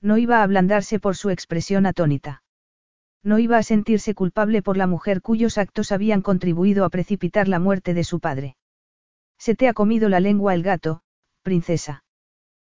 No 0.00 0.16
iba 0.16 0.38
a 0.38 0.42
ablandarse 0.42 0.98
por 0.98 1.16
su 1.16 1.30
expresión 1.30 1.84
atónita. 1.84 2.42
No 3.22 3.38
iba 3.38 3.58
a 3.58 3.62
sentirse 3.62 4.14
culpable 4.14 4.62
por 4.62 4.76
la 4.76 4.86
mujer 4.86 5.20
cuyos 5.20 5.58
actos 5.58 5.92
habían 5.92 6.22
contribuido 6.22 6.84
a 6.84 6.90
precipitar 6.90 7.48
la 7.48 7.58
muerte 7.58 7.94
de 7.94 8.04
su 8.04 8.20
padre. 8.20 8.56
Se 9.38 9.54
te 9.54 9.68
ha 9.68 9.74
comido 9.74 10.08
la 10.08 10.20
lengua 10.20 10.54
el 10.54 10.62
gato, 10.62 11.02
princesa. 11.42 12.04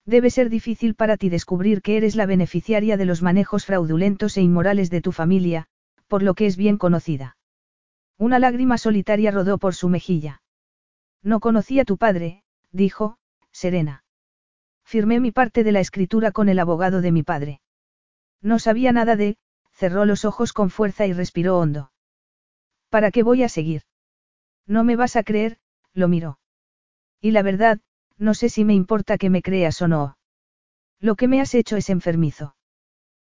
Debe 0.06 0.30
ser 0.30 0.50
difícil 0.50 0.96
para 0.96 1.18
ti 1.18 1.30
descubrir 1.30 1.82
que 1.82 1.98
eres 1.98 2.16
la 2.16 2.26
beneficiaria 2.26 2.96
de 2.96 3.06
los 3.06 3.22
manejos 3.22 3.66
fraudulentos 3.66 4.38
e 4.38 4.42
inmorales 4.42 4.90
de 4.90 5.02
tu 5.02 5.12
familia, 5.12 5.68
por 6.08 6.24
lo 6.24 6.34
que 6.34 6.46
es 6.46 6.56
bien 6.56 6.78
conocida. 6.78 7.38
Una 8.18 8.40
lágrima 8.40 8.78
solitaria 8.78 9.32
rodó 9.32 9.58
por 9.58 9.76
su 9.76 9.90
mejilla. 9.90 10.42
No 11.22 11.40
conocí 11.40 11.80
a 11.80 11.86
tu 11.86 11.98
padre, 11.98 12.44
dijo, 12.72 13.18
serena. 13.52 14.04
Firmé 14.86 15.20
mi 15.20 15.32
parte 15.32 15.66
de 15.66 15.74
la 15.74 15.82
escritura 15.82 16.32
con 16.32 16.48
el 16.48 16.60
abogado 16.60 17.02
de 17.02 17.12
mi 17.12 17.24
padre. 17.24 17.60
No 18.42 18.60
sabía 18.60 18.94
nada 18.94 19.18
de, 19.18 19.38
cerró 19.78 20.06
los 20.06 20.26
ojos 20.26 20.54
con 20.54 20.72
fuerza 20.72 21.06
y 21.06 21.14
respiró 21.14 21.60
hondo. 21.60 21.92
¿Para 22.90 23.12
qué 23.12 23.22
voy 23.22 23.44
a 23.44 23.50
seguir? 23.50 23.84
No 24.66 24.84
me 24.84 24.96
vas 24.96 25.16
a 25.16 25.22
creer, 25.22 25.60
lo 25.94 26.08
miró. 26.08 26.40
Y 27.22 27.30
la 27.30 27.44
verdad, 27.44 27.80
no 28.18 28.34
sé 28.34 28.50
si 28.50 28.66
me 28.66 28.74
importa 28.74 29.20
que 29.20 29.30
me 29.30 29.44
creas 29.44 29.80
o 29.84 29.88
no. 29.88 30.18
Lo 31.00 31.16
que 31.16 31.28
me 31.28 31.42
has 31.42 31.54
hecho 31.54 31.78
es 31.78 31.92
enfermizo. 31.92 32.56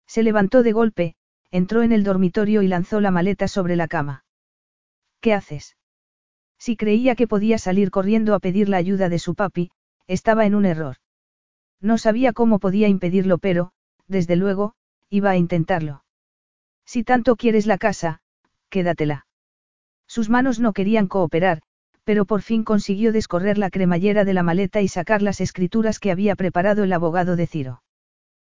Se 0.07 0.23
levantó 0.23 0.63
de 0.63 0.71
golpe, 0.71 1.17
entró 1.51 1.83
en 1.83 1.91
el 1.91 2.05
dormitorio 2.05 2.63
y 2.63 2.69
lanzó 2.69 3.01
la 3.01 3.11
maleta 3.11 3.49
sobre 3.49 3.75
la 3.75 3.89
cama. 3.89 4.25
¿Qué 5.21 5.35
haces? 5.35 5.77
Si 6.59 6.77
creía 6.77 7.17
que 7.17 7.27
podía 7.27 7.59
salir 7.59 7.91
corriendo 7.91 8.35
a 8.35 8.39
pedir 8.39 8.69
la 8.69 8.77
ayuda 8.77 9.09
de 9.09 9.19
su 9.19 9.35
papi, 9.35 9.73
estaba 10.07 10.47
en 10.47 10.55
un 10.55 10.65
error. 10.65 10.99
No 11.81 11.99
sabía 11.99 12.33
cómo 12.33 12.61
podía 12.61 12.87
impedirlo, 12.87 13.39
pero, 13.39 13.73
desde 14.07 14.37
luego, 14.37 14.77
iba 15.11 15.31
a 15.31 15.37
intentarlo. 15.37 16.06
Si 16.87 17.05
tanto 17.05 17.37
quieres 17.37 17.67
la 17.67 17.79
casa, 17.79 18.21
quédatela. 18.71 19.27
Sus 20.07 20.31
manos 20.31 20.61
no 20.61 20.73
querían 20.73 21.09
cooperar, 21.09 21.63
pero 22.05 22.25
por 22.25 22.43
fin 22.43 22.63
consiguió 22.63 23.13
descorrer 23.13 23.59
la 23.59 23.71
cremallera 23.71 24.25
de 24.25 24.33
la 24.33 24.45
maleta 24.45 24.81
y 24.81 24.89
sacar 24.89 25.23
las 25.23 25.41
escrituras 25.41 25.99
que 25.99 26.13
había 26.13 26.37
preparado 26.37 26.85
el 26.85 26.93
abogado 26.93 27.35
de 27.35 27.49
Ciro. 27.49 27.83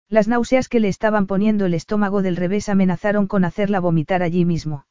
Las 0.07 0.27
náuseas 0.29 0.69
que 0.69 0.79
le 0.79 0.87
estaban 0.87 1.27
poniendo 1.27 1.65
el 1.65 1.73
estómago 1.73 2.21
del 2.21 2.37
revés 2.37 2.69
amenazaron 2.69 3.27
con 3.27 3.43
hacerla 3.43 3.79
vomitar 3.79 4.23
allí 4.23 4.45
mismo. 4.45 4.85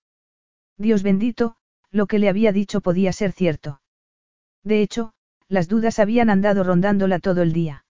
Dios 0.76 1.02
bendito, 1.02 1.56
lo 1.90 2.06
que 2.06 2.18
le 2.18 2.28
había 2.28 2.52
dicho 2.52 2.80
podía 2.80 3.12
ser 3.12 3.32
cierto. 3.32 3.80
De 4.62 4.82
hecho, 4.82 5.12
las 5.48 5.68
dudas 5.68 5.98
habían 5.98 6.30
andado 6.30 6.62
rondándola 6.62 7.18
todo 7.18 7.42
el 7.42 7.52
día. 7.52 7.84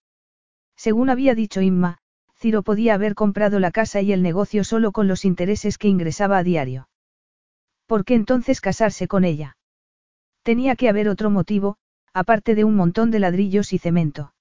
Según 0.77 1.11
había 1.11 1.35
dicho 1.35 1.61
Inma, 1.61 1.99
Ciro 2.41 2.63
podía 2.63 2.95
haber 2.95 3.15
comprado 3.15 3.61
la 3.61 3.71
casa 3.71 4.01
y 4.01 4.13
el 4.13 4.23
negocio 4.23 4.65
solo 4.65 4.93
con 4.93 5.07
los 5.09 5.27
intereses 5.27 5.77
que 5.77 5.89
ingresaba 5.89 6.39
a 6.39 6.43
diario. 6.43 6.89
¿Por 7.87 8.07
qué 8.07 8.15
entonces 8.15 8.63
casarse 8.63 9.09
con 9.09 9.25
ella? 9.25 9.59
Tenía 10.43 10.75
que 10.75 10.89
haber 10.89 11.11
otro 11.11 11.29
motivo, 11.29 11.77
aparte 12.15 12.55
de 12.55 12.65
un 12.65 12.77
montón 12.77 13.11
de 13.11 13.19
ladrillos 13.19 13.75
y 13.75 13.79
cemento. 13.79 14.33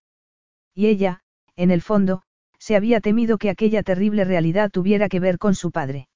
Y 0.73 0.87
ella, 0.87 1.19
en 1.57 1.71
el 1.71 1.81
fondo, 1.81 2.23
se 2.57 2.77
había 2.77 3.01
temido 3.01 3.37
que 3.37 3.49
aquella 3.49 3.83
terrible 3.83 4.23
realidad 4.23 4.71
tuviera 4.71 5.09
que 5.09 5.19
ver 5.19 5.37
con 5.37 5.53
su 5.53 5.71
padre. 5.71 6.07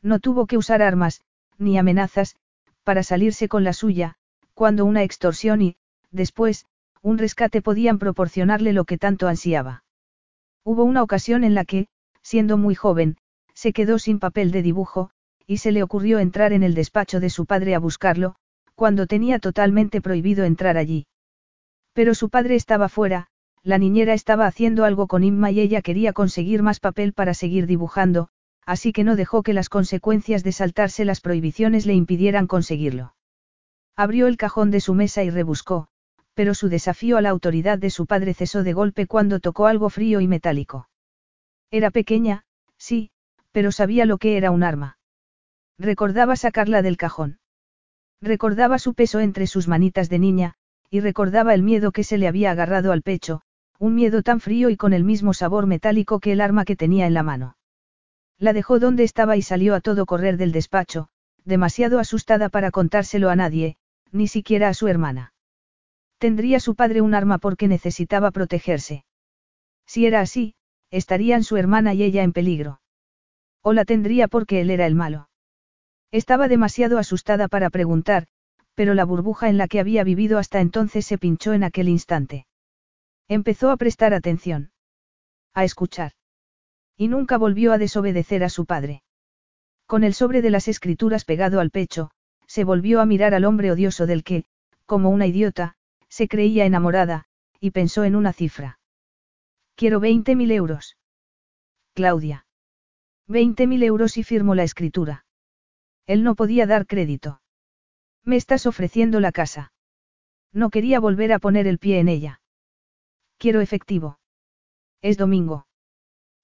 No 0.00 0.18
tuvo 0.18 0.46
que 0.46 0.56
usar 0.56 0.80
armas, 0.80 1.20
ni 1.58 1.76
amenazas, 1.76 2.36
para 2.84 3.02
salirse 3.02 3.48
con 3.48 3.64
la 3.64 3.74
suya, 3.74 4.14
cuando 4.54 4.86
una 4.86 5.02
extorsión 5.02 5.60
y, 5.60 5.76
después, 6.10 6.64
un 7.02 7.18
rescate 7.18 7.60
podían 7.60 7.98
proporcionarle 7.98 8.72
lo 8.72 8.86
que 8.86 8.96
tanto 8.96 9.28
ansiaba. 9.28 9.84
Hubo 10.64 10.84
una 10.84 11.02
ocasión 11.02 11.44
en 11.44 11.54
la 11.54 11.64
que, 11.64 11.88
siendo 12.22 12.56
muy 12.56 12.74
joven, 12.74 13.16
se 13.54 13.72
quedó 13.72 13.98
sin 13.98 14.18
papel 14.18 14.50
de 14.50 14.62
dibujo, 14.62 15.10
y 15.46 15.58
se 15.58 15.72
le 15.72 15.82
ocurrió 15.82 16.18
entrar 16.18 16.52
en 16.52 16.62
el 16.62 16.74
despacho 16.74 17.20
de 17.20 17.30
su 17.30 17.46
padre 17.46 17.74
a 17.74 17.78
buscarlo, 17.78 18.36
cuando 18.74 19.06
tenía 19.06 19.38
totalmente 19.38 20.00
prohibido 20.00 20.44
entrar 20.44 20.76
allí. 20.76 21.06
Pero 21.92 22.14
su 22.14 22.30
padre 22.30 22.54
estaba 22.54 22.88
fuera, 22.88 23.28
la 23.62 23.78
niñera 23.78 24.14
estaba 24.14 24.46
haciendo 24.46 24.84
algo 24.84 25.06
con 25.06 25.24
Inma 25.24 25.50
y 25.50 25.60
ella 25.60 25.82
quería 25.82 26.12
conseguir 26.12 26.62
más 26.62 26.80
papel 26.80 27.12
para 27.12 27.34
seguir 27.34 27.66
dibujando, 27.66 28.28
así 28.64 28.92
que 28.92 29.04
no 29.04 29.16
dejó 29.16 29.42
que 29.42 29.52
las 29.52 29.68
consecuencias 29.68 30.42
de 30.42 30.52
saltarse 30.52 31.04
las 31.04 31.20
prohibiciones 31.20 31.86
le 31.86 31.94
impidieran 31.94 32.46
conseguirlo. 32.46 33.14
Abrió 33.94 34.26
el 34.26 34.36
cajón 34.36 34.70
de 34.70 34.80
su 34.80 34.94
mesa 34.94 35.22
y 35.22 35.30
rebuscó, 35.30 35.88
pero 36.34 36.54
su 36.54 36.68
desafío 36.68 37.16
a 37.16 37.20
la 37.20 37.30
autoridad 37.30 37.78
de 37.78 37.90
su 37.90 38.06
padre 38.06 38.34
cesó 38.34 38.62
de 38.62 38.72
golpe 38.72 39.06
cuando 39.06 39.40
tocó 39.40 39.66
algo 39.66 39.90
frío 39.90 40.20
y 40.20 40.28
metálico. 40.28 40.88
Era 41.70 41.90
pequeña, 41.90 42.44
sí, 42.76 43.10
pero 43.52 43.72
sabía 43.72 44.06
lo 44.06 44.18
que 44.18 44.36
era 44.36 44.50
un 44.50 44.62
arma. 44.62 44.98
Recordaba 45.78 46.36
sacarla 46.36 46.82
del 46.82 46.96
cajón. 46.96 47.38
Recordaba 48.20 48.78
su 48.78 48.94
peso 48.94 49.20
entre 49.20 49.46
sus 49.46 49.68
manitas 49.68 50.08
de 50.08 50.18
niña, 50.18 50.54
y 50.90 51.00
recordaba 51.00 51.54
el 51.54 51.62
miedo 51.62 51.92
que 51.92 52.04
se 52.04 52.18
le 52.18 52.28
había 52.28 52.50
agarrado 52.50 52.92
al 52.92 53.02
pecho, 53.02 53.42
un 53.78 53.94
miedo 53.94 54.22
tan 54.22 54.40
frío 54.40 54.70
y 54.70 54.76
con 54.76 54.92
el 54.92 55.04
mismo 55.04 55.34
sabor 55.34 55.66
metálico 55.66 56.20
que 56.20 56.32
el 56.32 56.40
arma 56.40 56.64
que 56.64 56.76
tenía 56.76 57.06
en 57.06 57.14
la 57.14 57.22
mano. 57.22 57.56
La 58.38 58.52
dejó 58.52 58.78
donde 58.78 59.04
estaba 59.04 59.36
y 59.36 59.42
salió 59.42 59.74
a 59.74 59.80
todo 59.80 60.06
correr 60.06 60.36
del 60.36 60.52
despacho, 60.52 61.08
demasiado 61.44 61.98
asustada 61.98 62.48
para 62.48 62.70
contárselo 62.70 63.30
a 63.30 63.36
nadie, 63.36 63.76
ni 64.12 64.28
siquiera 64.28 64.68
a 64.68 64.74
su 64.74 64.88
hermana. 64.88 65.31
Tendría 66.22 66.60
su 66.60 66.76
padre 66.76 67.00
un 67.00 67.14
arma 67.14 67.38
porque 67.38 67.66
necesitaba 67.66 68.30
protegerse. 68.30 69.04
Si 69.88 70.06
era 70.06 70.20
así, 70.20 70.54
estarían 70.92 71.42
su 71.42 71.56
hermana 71.56 71.94
y 71.94 72.04
ella 72.04 72.22
en 72.22 72.32
peligro. 72.32 72.80
O 73.60 73.72
la 73.72 73.84
tendría 73.84 74.28
porque 74.28 74.60
él 74.60 74.70
era 74.70 74.86
el 74.86 74.94
malo. 74.94 75.30
Estaba 76.12 76.46
demasiado 76.46 76.98
asustada 76.98 77.48
para 77.48 77.70
preguntar, 77.70 78.28
pero 78.76 78.94
la 78.94 79.04
burbuja 79.04 79.48
en 79.48 79.58
la 79.58 79.66
que 79.66 79.80
había 79.80 80.04
vivido 80.04 80.38
hasta 80.38 80.60
entonces 80.60 81.06
se 81.06 81.18
pinchó 81.18 81.54
en 81.54 81.64
aquel 81.64 81.88
instante. 81.88 82.46
Empezó 83.26 83.72
a 83.72 83.76
prestar 83.76 84.14
atención. 84.14 84.70
A 85.54 85.64
escuchar. 85.64 86.12
Y 86.96 87.08
nunca 87.08 87.36
volvió 87.36 87.72
a 87.72 87.78
desobedecer 87.78 88.44
a 88.44 88.48
su 88.48 88.64
padre. 88.64 89.02
Con 89.86 90.04
el 90.04 90.14
sobre 90.14 90.40
de 90.40 90.50
las 90.50 90.68
escrituras 90.68 91.24
pegado 91.24 91.58
al 91.58 91.70
pecho, 91.72 92.12
se 92.46 92.62
volvió 92.62 93.00
a 93.00 93.06
mirar 93.06 93.34
al 93.34 93.44
hombre 93.44 93.72
odioso 93.72 94.06
del 94.06 94.22
que, 94.22 94.44
como 94.86 95.10
una 95.10 95.26
idiota, 95.26 95.74
se 96.12 96.28
creía 96.28 96.66
enamorada, 96.66 97.24
y 97.58 97.70
pensó 97.70 98.04
en 98.04 98.16
una 98.16 98.34
cifra. 98.34 98.78
Quiero 99.76 99.98
veinte 99.98 100.36
mil 100.36 100.50
euros. 100.50 100.98
Claudia. 101.94 102.46
Veinte 103.26 103.66
mil 103.66 103.82
euros 103.82 104.18
y 104.18 104.22
firmó 104.22 104.54
la 104.54 104.62
escritura. 104.62 105.24
Él 106.06 106.22
no 106.22 106.34
podía 106.34 106.66
dar 106.66 106.86
crédito. 106.86 107.40
Me 108.24 108.36
estás 108.36 108.66
ofreciendo 108.66 109.20
la 109.20 109.32
casa. 109.32 109.72
No 110.52 110.68
quería 110.68 111.00
volver 111.00 111.32
a 111.32 111.38
poner 111.38 111.66
el 111.66 111.78
pie 111.78 111.98
en 111.98 112.08
ella. 112.08 112.42
Quiero 113.38 113.62
efectivo. 113.62 114.18
Es 115.00 115.16
domingo. 115.16 115.66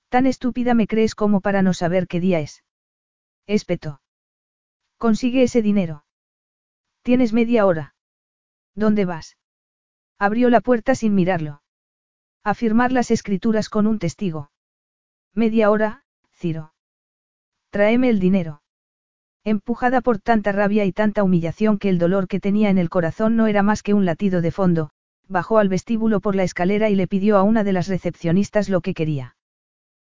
Tan 0.09 0.25
estúpida 0.27 0.73
me 0.73 0.87
crees 0.87 1.15
como 1.15 1.43
para 1.43 1.61
no 1.61 1.75
saber 1.75 2.07
qué 2.07 2.21
día 2.21 2.41
es. 2.41 2.65
Espeto. 3.47 4.01
Consigue 4.97 5.43
ese 5.43 5.61
dinero. 5.61 6.07
Tienes 7.03 7.35
media 7.35 7.67
hora. 7.67 7.95
¿Dónde 8.75 9.05
vas? 9.05 9.38
Abrió 10.19 10.51
la 10.51 10.61
puerta 10.61 10.95
sin 10.95 11.15
mirarlo. 11.15 11.63
A 12.45 12.55
firmar 12.55 12.93
las 12.93 13.11
escrituras 13.11 13.69
con 13.69 13.87
un 13.87 13.99
testigo. 13.99 14.51
Media 15.35 15.71
hora, 15.71 16.05
Ciro. 16.33 16.73
Tráeme 17.71 18.09
el 18.09 18.19
dinero. 18.19 18.63
Empujada 19.45 20.01
por 20.01 20.19
tanta 20.19 20.53
rabia 20.53 20.85
y 20.85 20.93
tanta 20.93 21.23
humillación 21.23 21.79
que 21.79 21.89
el 21.89 21.99
dolor 21.99 22.29
que 22.29 22.41
tenía 22.41 22.71
en 22.71 22.79
el 22.79 22.91
corazón 22.91 23.37
no 23.37 23.47
era 23.47 23.63
más 23.63 23.83
que 23.83 23.95
un 23.95 24.05
latido 24.05 24.41
de 24.41 24.51
fondo, 24.51 24.91
bajó 25.29 25.59
al 25.59 25.69
vestíbulo 25.69 26.21
por 26.21 26.35
la 26.35 26.43
escalera 26.43 26.91
y 26.91 26.95
le 26.97 27.07
pidió 27.07 27.37
a 27.37 27.43
una 27.43 27.65
de 27.65 27.73
las 27.73 27.89
recepcionistas 27.89 28.69
lo 28.69 28.81
que 28.81 28.95
quería. 28.95 29.37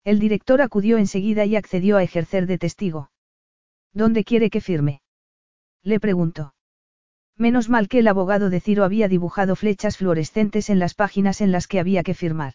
El 0.03 0.19
director 0.19 0.61
acudió 0.61 0.97
enseguida 0.97 1.45
y 1.45 1.55
accedió 1.55 1.97
a 1.97 2.03
ejercer 2.03 2.45
de 2.45 2.57
testigo. 2.57 3.11
¿Dónde 3.93 4.23
quiere 4.23 4.49
que 4.49 4.61
firme? 4.61 5.01
Le 5.81 5.99
preguntó. 5.99 6.54
Menos 7.37 7.69
mal 7.69 7.89
que 7.89 7.99
el 7.99 8.07
abogado 8.07 8.49
de 8.49 8.61
Ciro 8.61 8.83
había 8.83 9.07
dibujado 9.07 9.55
flechas 9.55 9.97
fluorescentes 9.97 10.69
en 10.69 10.79
las 10.79 10.93
páginas 10.93 11.41
en 11.41 11.51
las 11.51 11.67
que 11.67 11.79
había 11.79 12.03
que 12.03 12.13
firmar. 12.13 12.53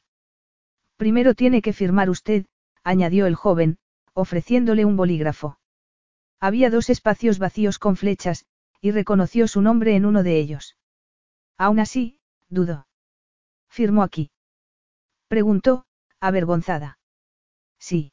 Primero 0.97 1.35
tiene 1.35 1.61
que 1.61 1.73
firmar 1.73 2.09
usted, 2.09 2.47
añadió 2.83 3.27
el 3.27 3.35
joven, 3.35 3.79
ofreciéndole 4.15 4.85
un 4.85 4.97
bolígrafo. 4.97 5.59
Había 6.41 6.71
dos 6.71 6.89
espacios 6.89 7.39
vacíos 7.39 7.79
con 7.79 7.97
flechas, 7.97 8.47
y 8.81 8.91
reconoció 8.91 9.47
su 9.47 9.61
nombre 9.61 9.95
en 9.95 10.07
uno 10.07 10.23
de 10.23 10.39
ellos. 10.39 10.77
Aún 11.59 11.79
así, 11.79 12.19
dudó. 12.49 12.87
¿Firmó 13.69 14.03
aquí? 14.03 14.31
Preguntó, 15.29 15.85
avergonzada. 16.21 16.99
Sí. 17.79 18.13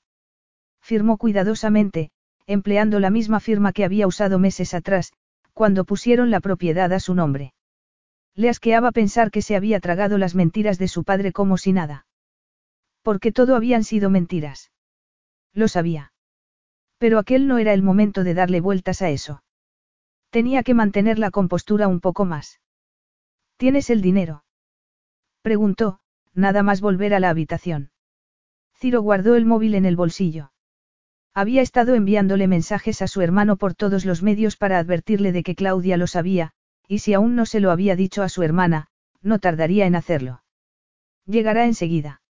Firmó 0.81 1.17
cuidadosamente, 1.17 2.11
empleando 2.45 2.99
la 2.99 3.09
misma 3.09 3.39
firma 3.39 3.71
que 3.71 3.85
había 3.85 4.07
usado 4.07 4.39
meses 4.39 4.73
atrás, 4.73 5.13
cuando 5.57 5.85
pusieron 5.85 6.29
la 6.29 6.39
propiedad 6.39 6.93
a 6.93 6.99
su 6.99 7.15
nombre. 7.15 7.51
Le 8.35 8.47
asqueaba 8.47 8.91
pensar 8.91 9.31
que 9.31 9.41
se 9.41 9.55
había 9.55 9.79
tragado 9.79 10.19
las 10.19 10.35
mentiras 10.35 10.77
de 10.77 10.87
su 10.87 11.03
padre 11.03 11.31
como 11.31 11.57
si 11.57 11.73
nada. 11.73 12.05
Porque 13.01 13.31
todo 13.31 13.55
habían 13.55 13.83
sido 13.83 14.11
mentiras. 14.11 14.71
Lo 15.53 15.67
sabía. 15.67 16.13
Pero 16.99 17.17
aquel 17.17 17.47
no 17.47 17.57
era 17.57 17.73
el 17.73 17.81
momento 17.81 18.23
de 18.23 18.35
darle 18.35 18.61
vueltas 18.61 19.01
a 19.01 19.09
eso. 19.09 19.41
Tenía 20.29 20.61
que 20.61 20.75
mantener 20.75 21.17
la 21.17 21.31
compostura 21.31 21.87
un 21.87 22.01
poco 22.01 22.23
más. 22.23 22.61
¿Tienes 23.55 23.89
el 23.89 24.03
dinero? 24.03 24.43
Preguntó, 25.41 26.01
nada 26.35 26.61
más 26.61 26.81
volver 26.81 27.15
a 27.15 27.19
la 27.19 27.31
habitación. 27.31 27.89
Ciro 28.75 29.01
guardó 29.01 29.35
el 29.35 29.47
móvil 29.47 29.73
en 29.73 29.85
el 29.85 29.95
bolsillo. 29.95 30.51
Había 31.37 31.61
estado 31.61 31.93
enviándole 31.93 32.47
mensajes 32.47 33.03
a 33.03 33.07
su 33.07 33.21
hermano 33.21 33.57
por 33.57 33.75
todos 33.75 34.05
los 34.05 34.23
medios 34.23 34.57
para 34.57 34.79
advertirle 34.79 35.31
de 35.31 35.43
que 35.43 35.53
Claudia 35.53 35.95
lo 35.95 36.07
sabía, 36.07 36.53
y 36.87 36.97
si 36.97 37.13
aún 37.13 37.35
no 37.35 37.45
se 37.45 37.59
lo 37.59 37.69
había 37.69 37.95
dicho 37.95 38.23
a 38.23 38.29
su 38.29 38.41
hermana, 38.41 38.87
no 39.21 39.37
tardaría 39.37 39.85
en 39.85 39.93
hacerlo. 39.93 40.41
Llegará 41.27 41.65
enseguida. 41.65 42.23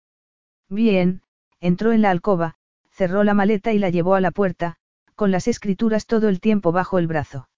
Bien, 0.71 1.21
entró 1.61 1.93
en 1.93 2.01
la 2.01 2.09
alcoba, 2.09 2.55
cerró 2.93 3.25
la 3.25 3.35
maleta 3.35 3.75
y 3.75 3.79
la 3.79 3.91
llevó 3.91 4.15
a 4.15 4.23
la 4.23 4.31
puerta, 4.31 4.77
con 5.15 5.31
las 5.31 5.49
escrituras 5.49 6.07
todo 6.07 6.31
el 6.31 6.41
tiempo 6.41 6.73
bajo 6.73 6.99
el 6.99 7.07
brazo. 7.07 7.51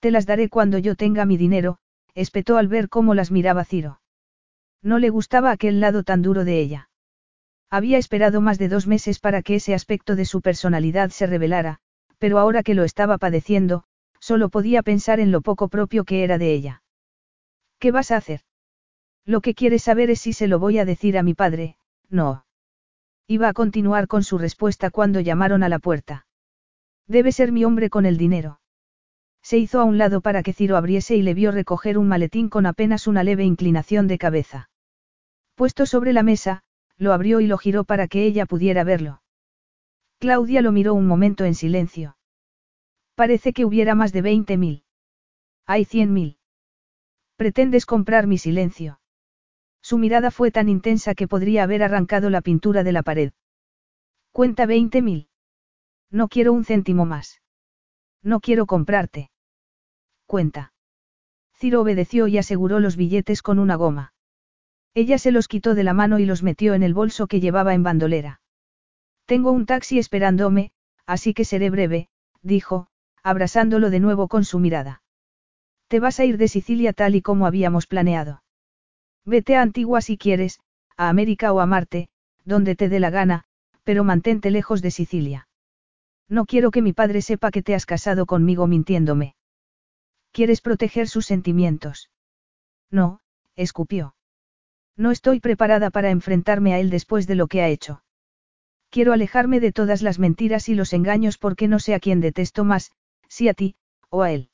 Te 0.00 0.10
las 0.10 0.26
daré 0.26 0.50
cuando 0.50 0.76
yo 0.76 0.96
tenga 0.96 1.24
mi 1.24 1.38
dinero, 1.38 1.78
espetó 2.14 2.58
al 2.58 2.68
ver 2.68 2.90
cómo 2.90 3.14
las 3.14 3.30
miraba 3.30 3.64
Ciro. 3.64 4.02
No 4.82 4.98
le 4.98 5.08
gustaba 5.08 5.50
aquel 5.50 5.80
lado 5.80 6.02
tan 6.02 6.20
duro 6.20 6.44
de 6.44 6.60
ella. 6.60 6.87
Había 7.70 7.98
esperado 7.98 8.40
más 8.40 8.58
de 8.58 8.68
dos 8.68 8.86
meses 8.86 9.18
para 9.18 9.42
que 9.42 9.56
ese 9.56 9.74
aspecto 9.74 10.16
de 10.16 10.24
su 10.24 10.40
personalidad 10.40 11.10
se 11.10 11.26
revelara, 11.26 11.80
pero 12.18 12.38
ahora 12.38 12.62
que 12.62 12.74
lo 12.74 12.84
estaba 12.84 13.18
padeciendo, 13.18 13.84
solo 14.20 14.48
podía 14.48 14.82
pensar 14.82 15.20
en 15.20 15.30
lo 15.30 15.42
poco 15.42 15.68
propio 15.68 16.04
que 16.04 16.24
era 16.24 16.38
de 16.38 16.52
ella. 16.52 16.82
¿Qué 17.78 17.90
vas 17.92 18.10
a 18.10 18.16
hacer? 18.16 18.40
Lo 19.24 19.40
que 19.40 19.54
quiere 19.54 19.78
saber 19.78 20.10
es 20.10 20.20
si 20.20 20.32
se 20.32 20.48
lo 20.48 20.58
voy 20.58 20.78
a 20.78 20.84
decir 20.84 21.18
a 21.18 21.22
mi 21.22 21.34
padre, 21.34 21.76
no. 22.08 22.46
Iba 23.26 23.48
a 23.48 23.52
continuar 23.52 24.08
con 24.08 24.24
su 24.24 24.38
respuesta 24.38 24.90
cuando 24.90 25.20
llamaron 25.20 25.62
a 25.62 25.68
la 25.68 25.78
puerta. 25.78 26.26
Debe 27.06 27.30
ser 27.32 27.52
mi 27.52 27.64
hombre 27.64 27.90
con 27.90 28.06
el 28.06 28.16
dinero. 28.16 28.60
Se 29.42 29.58
hizo 29.58 29.80
a 29.80 29.84
un 29.84 29.98
lado 29.98 30.22
para 30.22 30.42
que 30.42 30.54
Ciro 30.54 30.76
abriese 30.76 31.14
y 31.16 31.22
le 31.22 31.34
vio 31.34 31.52
recoger 31.52 31.98
un 31.98 32.08
maletín 32.08 32.48
con 32.48 32.64
apenas 32.64 33.06
una 33.06 33.22
leve 33.22 33.44
inclinación 33.44 34.08
de 34.08 34.18
cabeza. 34.18 34.70
Puesto 35.54 35.86
sobre 35.86 36.12
la 36.12 36.22
mesa, 36.22 36.62
lo 36.98 37.12
abrió 37.12 37.40
y 37.40 37.46
lo 37.46 37.56
giró 37.58 37.84
para 37.84 38.08
que 38.08 38.24
ella 38.24 38.44
pudiera 38.44 38.84
verlo. 38.84 39.22
Claudia 40.18 40.62
lo 40.62 40.72
miró 40.72 40.94
un 40.94 41.06
momento 41.06 41.44
en 41.44 41.54
silencio. 41.54 42.16
Parece 43.14 43.52
que 43.52 43.64
hubiera 43.64 43.94
más 43.94 44.12
de 44.12 44.22
veinte 44.22 44.56
mil. 44.56 44.84
Hay 45.64 45.84
cien 45.84 46.12
mil. 46.12 46.38
¿Pretendes 47.36 47.86
comprar 47.86 48.26
mi 48.26 48.36
silencio? 48.36 49.00
Su 49.80 49.96
mirada 49.98 50.30
fue 50.30 50.50
tan 50.50 50.68
intensa 50.68 51.14
que 51.14 51.28
podría 51.28 51.62
haber 51.62 51.82
arrancado 51.82 52.30
la 52.30 52.40
pintura 52.40 52.82
de 52.82 52.92
la 52.92 53.02
pared. 53.02 53.32
Cuenta 54.32 54.66
veinte 54.66 55.02
mil. 55.02 55.28
No 56.10 56.28
quiero 56.28 56.52
un 56.52 56.64
céntimo 56.64 57.06
más. 57.06 57.40
No 58.22 58.40
quiero 58.40 58.66
comprarte. 58.66 59.30
Cuenta. 60.26 60.72
Ciro 61.54 61.80
obedeció 61.80 62.26
y 62.26 62.38
aseguró 62.38 62.80
los 62.80 62.96
billetes 62.96 63.42
con 63.42 63.58
una 63.58 63.76
goma. 63.76 64.12
Ella 64.98 65.16
se 65.18 65.30
los 65.30 65.46
quitó 65.46 65.76
de 65.76 65.84
la 65.84 65.94
mano 65.94 66.18
y 66.18 66.26
los 66.26 66.42
metió 66.42 66.74
en 66.74 66.82
el 66.82 66.92
bolso 66.92 67.28
que 67.28 67.38
llevaba 67.38 67.72
en 67.72 67.84
bandolera. 67.84 68.40
Tengo 69.26 69.52
un 69.52 69.64
taxi 69.64 70.00
esperándome, 70.00 70.72
así 71.06 71.34
que 71.34 71.44
seré 71.44 71.70
breve, 71.70 72.08
dijo, 72.42 72.88
abrazándolo 73.22 73.90
de 73.90 74.00
nuevo 74.00 74.26
con 74.26 74.44
su 74.44 74.58
mirada. 74.58 75.04
Te 75.86 76.00
vas 76.00 76.18
a 76.18 76.24
ir 76.24 76.36
de 76.36 76.48
Sicilia 76.48 76.92
tal 76.92 77.14
y 77.14 77.22
como 77.22 77.46
habíamos 77.46 77.86
planeado. 77.86 78.42
Vete 79.24 79.54
a 79.54 79.62
Antigua 79.62 80.00
si 80.00 80.18
quieres, 80.18 80.58
a 80.96 81.08
América 81.08 81.52
o 81.52 81.60
a 81.60 81.66
Marte, 81.66 82.08
donde 82.44 82.74
te 82.74 82.88
dé 82.88 82.98
la 82.98 83.10
gana, 83.10 83.44
pero 83.84 84.02
mantente 84.02 84.50
lejos 84.50 84.82
de 84.82 84.90
Sicilia. 84.90 85.46
No 86.28 86.44
quiero 86.44 86.72
que 86.72 86.82
mi 86.82 86.92
padre 86.92 87.22
sepa 87.22 87.52
que 87.52 87.62
te 87.62 87.76
has 87.76 87.86
casado 87.86 88.26
conmigo 88.26 88.66
mintiéndome. 88.66 89.36
¿Quieres 90.32 90.60
proteger 90.60 91.06
sus 91.06 91.24
sentimientos? 91.24 92.10
No, 92.90 93.20
escupió. 93.54 94.16
No 94.98 95.12
estoy 95.12 95.38
preparada 95.38 95.90
para 95.90 96.10
enfrentarme 96.10 96.74
a 96.74 96.80
él 96.80 96.90
después 96.90 97.28
de 97.28 97.36
lo 97.36 97.46
que 97.46 97.62
ha 97.62 97.68
hecho. 97.68 98.02
Quiero 98.90 99.12
alejarme 99.12 99.60
de 99.60 99.70
todas 99.70 100.02
las 100.02 100.18
mentiras 100.18 100.68
y 100.68 100.74
los 100.74 100.92
engaños 100.92 101.38
porque 101.38 101.68
no 101.68 101.78
sé 101.78 101.94
a 101.94 102.00
quién 102.00 102.20
detesto 102.20 102.64
más, 102.64 102.90
si 103.28 103.48
a 103.48 103.54
ti, 103.54 103.76
o 104.10 104.22
a 104.22 104.32
él. 104.32 104.50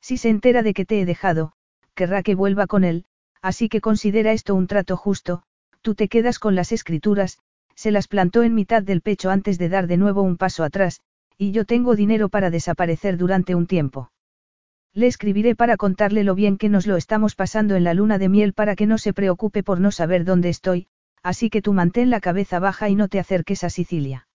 Si 0.00 0.18
se 0.18 0.28
entera 0.28 0.62
de 0.62 0.72
que 0.72 0.84
te 0.84 1.00
he 1.00 1.04
dejado, 1.04 1.52
querrá 1.94 2.22
que 2.22 2.36
vuelva 2.36 2.68
con 2.68 2.84
él, 2.84 3.06
así 3.42 3.68
que 3.68 3.80
considera 3.80 4.30
esto 4.30 4.54
un 4.54 4.68
trato 4.68 4.96
justo, 4.96 5.42
tú 5.82 5.96
te 5.96 6.08
quedas 6.08 6.38
con 6.38 6.54
las 6.54 6.70
escrituras, 6.70 7.38
se 7.74 7.90
las 7.90 8.06
plantó 8.06 8.44
en 8.44 8.54
mitad 8.54 8.84
del 8.84 9.02
pecho 9.02 9.30
antes 9.30 9.58
de 9.58 9.68
dar 9.68 9.88
de 9.88 9.96
nuevo 9.96 10.22
un 10.22 10.36
paso 10.36 10.62
atrás, 10.62 11.00
y 11.36 11.50
yo 11.50 11.64
tengo 11.64 11.96
dinero 11.96 12.28
para 12.28 12.50
desaparecer 12.50 13.16
durante 13.16 13.56
un 13.56 13.66
tiempo. 13.66 14.12
Le 14.96 15.08
escribiré 15.08 15.54
para 15.54 15.76
contarle 15.76 16.24
lo 16.24 16.34
bien 16.34 16.56
que 16.56 16.70
nos 16.70 16.86
lo 16.86 16.96
estamos 16.96 17.34
pasando 17.34 17.76
en 17.76 17.84
la 17.84 17.92
luna 17.92 18.16
de 18.16 18.30
miel 18.30 18.54
para 18.54 18.74
que 18.74 18.86
no 18.86 18.96
se 18.96 19.12
preocupe 19.12 19.62
por 19.62 19.78
no 19.78 19.92
saber 19.92 20.24
dónde 20.24 20.48
estoy, 20.48 20.88
así 21.22 21.50
que 21.50 21.60
tú 21.60 21.74
mantén 21.74 22.08
la 22.08 22.18
cabeza 22.18 22.60
baja 22.60 22.88
y 22.88 22.94
no 22.94 23.08
te 23.08 23.18
acerques 23.18 23.62
a 23.62 23.68
Sicilia. 23.68 24.26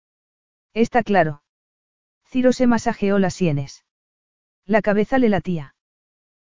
Está 0.76 1.02
claro. 1.02 1.42
Ciro 2.28 2.54
se 2.54 2.68
masajeó 2.68 3.18
las 3.18 3.34
sienes. 3.34 3.86
La 4.68 4.84
cabeza 4.84 5.18
le 5.18 5.30
latía. 5.30 5.74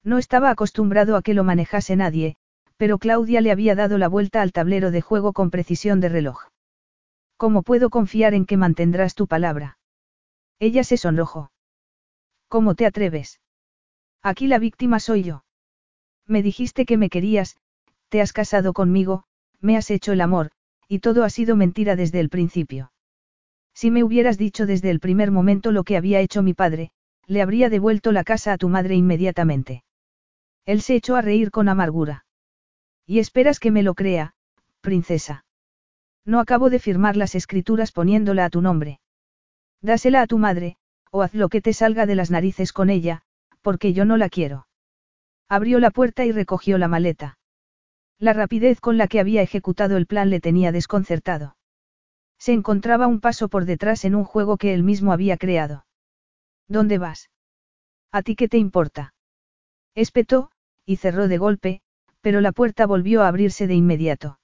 No 0.04 0.18
estaba 0.18 0.50
acostumbrado 0.50 1.16
a 1.16 1.22
que 1.22 1.36
lo 1.36 1.44
manejase 1.44 1.96
nadie, 1.96 2.36
pero 2.78 2.98
Claudia 2.98 3.42
le 3.42 3.52
había 3.52 3.76
dado 3.76 4.00
la 4.00 4.08
vuelta 4.08 4.42
al 4.42 4.52
tablero 4.52 4.90
de 4.90 5.02
juego 5.02 5.34
con 5.34 5.52
precisión 5.52 6.00
de 6.00 6.10
reloj. 6.10 6.48
¿Cómo 7.38 7.62
puedo 7.62 7.92
confiar 7.92 8.34
en 8.34 8.48
que 8.48 8.58
mantendrás 8.58 9.14
tu 9.14 9.28
palabra? 9.28 9.78
Ella 10.58 10.84
se 10.84 10.98
sonrojó. 10.98 11.52
¿Cómo 12.48 12.74
te 12.74 12.88
atreves? 12.88 13.40
Aquí 14.22 14.48
la 14.48 14.60
víctima 14.60 15.00
soy 15.00 15.24
yo. 15.24 15.44
Me 16.28 16.44
dijiste 16.44 16.86
que 16.86 16.98
me 16.98 17.10
querías, 17.10 17.58
te 18.10 18.22
has 18.22 18.34
casado 18.34 18.74
conmigo, 18.74 19.24
me 19.62 19.78
has 19.78 19.90
hecho 19.92 20.12
el 20.12 20.22
amor, 20.22 20.52
y 20.88 21.00
todo 21.00 21.24
ha 21.24 21.30
sido 21.30 21.56
mentira 21.56 21.96
desde 21.96 22.20
el 22.20 22.30
principio. 22.30 22.92
Si 23.74 23.92
me 23.92 24.04
hubieras 24.04 24.38
dicho 24.38 24.66
desde 24.66 24.90
el 24.90 25.00
primer 25.00 25.32
momento 25.32 25.72
lo 25.72 25.84
que 25.84 25.96
había 25.96 26.20
hecho 26.20 26.44
mi 26.44 26.54
padre, 26.54 26.92
le 27.28 27.42
habría 27.42 27.70
devuelto 27.70 28.12
la 28.12 28.24
casa 28.24 28.54
a 28.54 28.58
tu 28.58 28.70
madre 28.70 28.96
inmediatamente. 28.96 29.84
Él 30.66 30.82
se 30.82 30.96
echó 30.96 31.16
a 31.16 31.22
reír 31.22 31.52
con 31.52 31.70
amargura. 31.70 32.26
Y 33.06 33.20
esperas 33.20 33.60
que 33.60 33.72
me 33.72 33.84
lo 33.84 33.94
crea, 33.94 34.34
princesa. 34.82 35.46
No 36.26 36.40
acabo 36.40 36.70
de 36.70 36.80
firmar 36.80 37.16
las 37.16 37.36
escrituras 37.36 37.92
poniéndola 37.92 38.46
a 38.46 38.50
tu 38.50 38.62
nombre. 38.62 39.00
Dásela 39.82 40.22
a 40.22 40.28
tu 40.28 40.38
madre, 40.38 40.76
o 41.12 41.22
haz 41.22 41.34
lo 41.34 41.50
que 41.50 41.62
te 41.62 41.74
salga 41.74 42.06
de 42.06 42.16
las 42.16 42.30
narices 42.32 42.74
con 42.74 42.90
ella, 42.90 43.24
porque 43.62 43.94
yo 43.94 44.06
no 44.06 44.18
la 44.18 44.30
quiero. 44.30 44.68
Abrió 45.48 45.80
la 45.80 45.92
puerta 45.92 46.26
y 46.26 46.32
recogió 46.32 46.78
la 46.78 46.88
maleta. 46.88 47.38
La 48.20 48.34
rapidez 48.34 48.82
con 48.82 48.98
la 48.98 49.08
que 49.08 49.20
había 49.20 49.42
ejecutado 49.42 49.98
el 49.98 50.06
plan 50.06 50.30
le 50.30 50.40
tenía 50.40 50.72
desconcertado. 50.72 51.56
Se 52.38 52.54
encontraba 52.54 53.08
un 53.08 53.20
paso 53.20 53.50
por 53.50 53.66
detrás 53.66 54.06
en 54.06 54.16
un 54.16 54.24
juego 54.24 54.58
que 54.58 54.74
él 54.74 54.84
mismo 54.84 55.12
había 55.12 55.38
creado. 55.38 55.86
¿Dónde 56.68 56.98
vas? 56.98 57.30
¿A 58.12 58.22
ti 58.22 58.36
qué 58.36 58.48
te 58.48 58.58
importa? 58.58 59.14
Espetó, 59.96 60.52
y 60.86 60.98
cerró 60.98 61.28
de 61.28 61.38
golpe, 61.38 61.82
pero 62.22 62.42
la 62.42 62.52
puerta 62.52 62.86
volvió 62.86 63.24
a 63.24 63.28
abrirse 63.28 63.68
de 63.68 63.76
inmediato. 63.76 64.40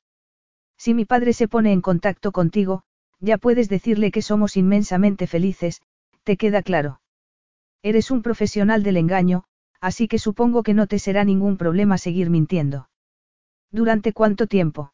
Si 0.78 0.94
mi 0.94 1.06
padre 1.06 1.34
se 1.34 1.48
pone 1.48 1.72
en 1.72 1.82
contacto 1.82 2.32
contigo, 2.32 2.84
ya 3.20 3.38
puedes 3.38 3.70
decirle 3.70 4.12
que 4.12 4.22
somos 4.22 4.58
inmensamente 4.58 5.28
felices, 5.28 5.82
¿te 6.24 6.38
queda 6.38 6.62
claro? 6.62 7.00
Eres 7.86 8.10
un 8.10 8.24
profesional 8.24 8.82
del 8.82 8.98
engaño, 8.98 9.44
así 9.80 10.08
que 10.08 10.18
supongo 10.18 10.64
que 10.64 10.74
no 10.74 10.88
te 10.88 10.98
será 10.98 11.24
ningún 11.24 11.56
problema 11.56 12.00
seguir 12.00 12.32
mintiendo. 12.32 12.90
¿Durante 13.70 14.12
cuánto 14.12 14.48
tiempo? 14.48 14.92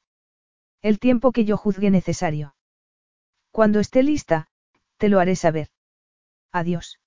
El 0.82 1.00
tiempo 1.00 1.32
que 1.32 1.46
yo 1.46 1.56
juzgue 1.56 1.90
necesario. 1.90 2.54
Cuando 3.50 3.80
esté 3.80 4.04
lista, 4.04 4.50
te 4.98 5.08
lo 5.08 5.22
haré 5.22 5.38
saber. 5.38 5.70
Adiós. 6.52 7.00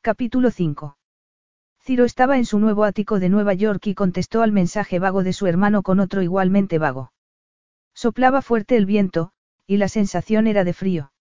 Capítulo 0.00 0.50
5. 0.50 0.96
Ciro 1.82 2.06
estaba 2.06 2.38
en 2.38 2.46
su 2.46 2.58
nuevo 2.58 2.84
ático 2.84 3.20
de 3.20 3.28
Nueva 3.28 3.52
York 3.52 3.86
y 3.88 3.94
contestó 3.94 4.40
al 4.40 4.52
mensaje 4.52 4.98
vago 4.98 5.22
de 5.22 5.34
su 5.34 5.46
hermano 5.46 5.82
con 5.82 6.00
otro 6.00 6.22
igualmente 6.22 6.78
vago. 6.78 7.12
Soplaba 7.92 8.40
fuerte 8.40 8.78
el 8.78 8.86
viento, 8.86 9.32
y 9.66 9.76
la 9.76 9.88
sensación 9.88 10.46
era 10.46 10.64
de 10.64 10.72
frío. 10.72 11.12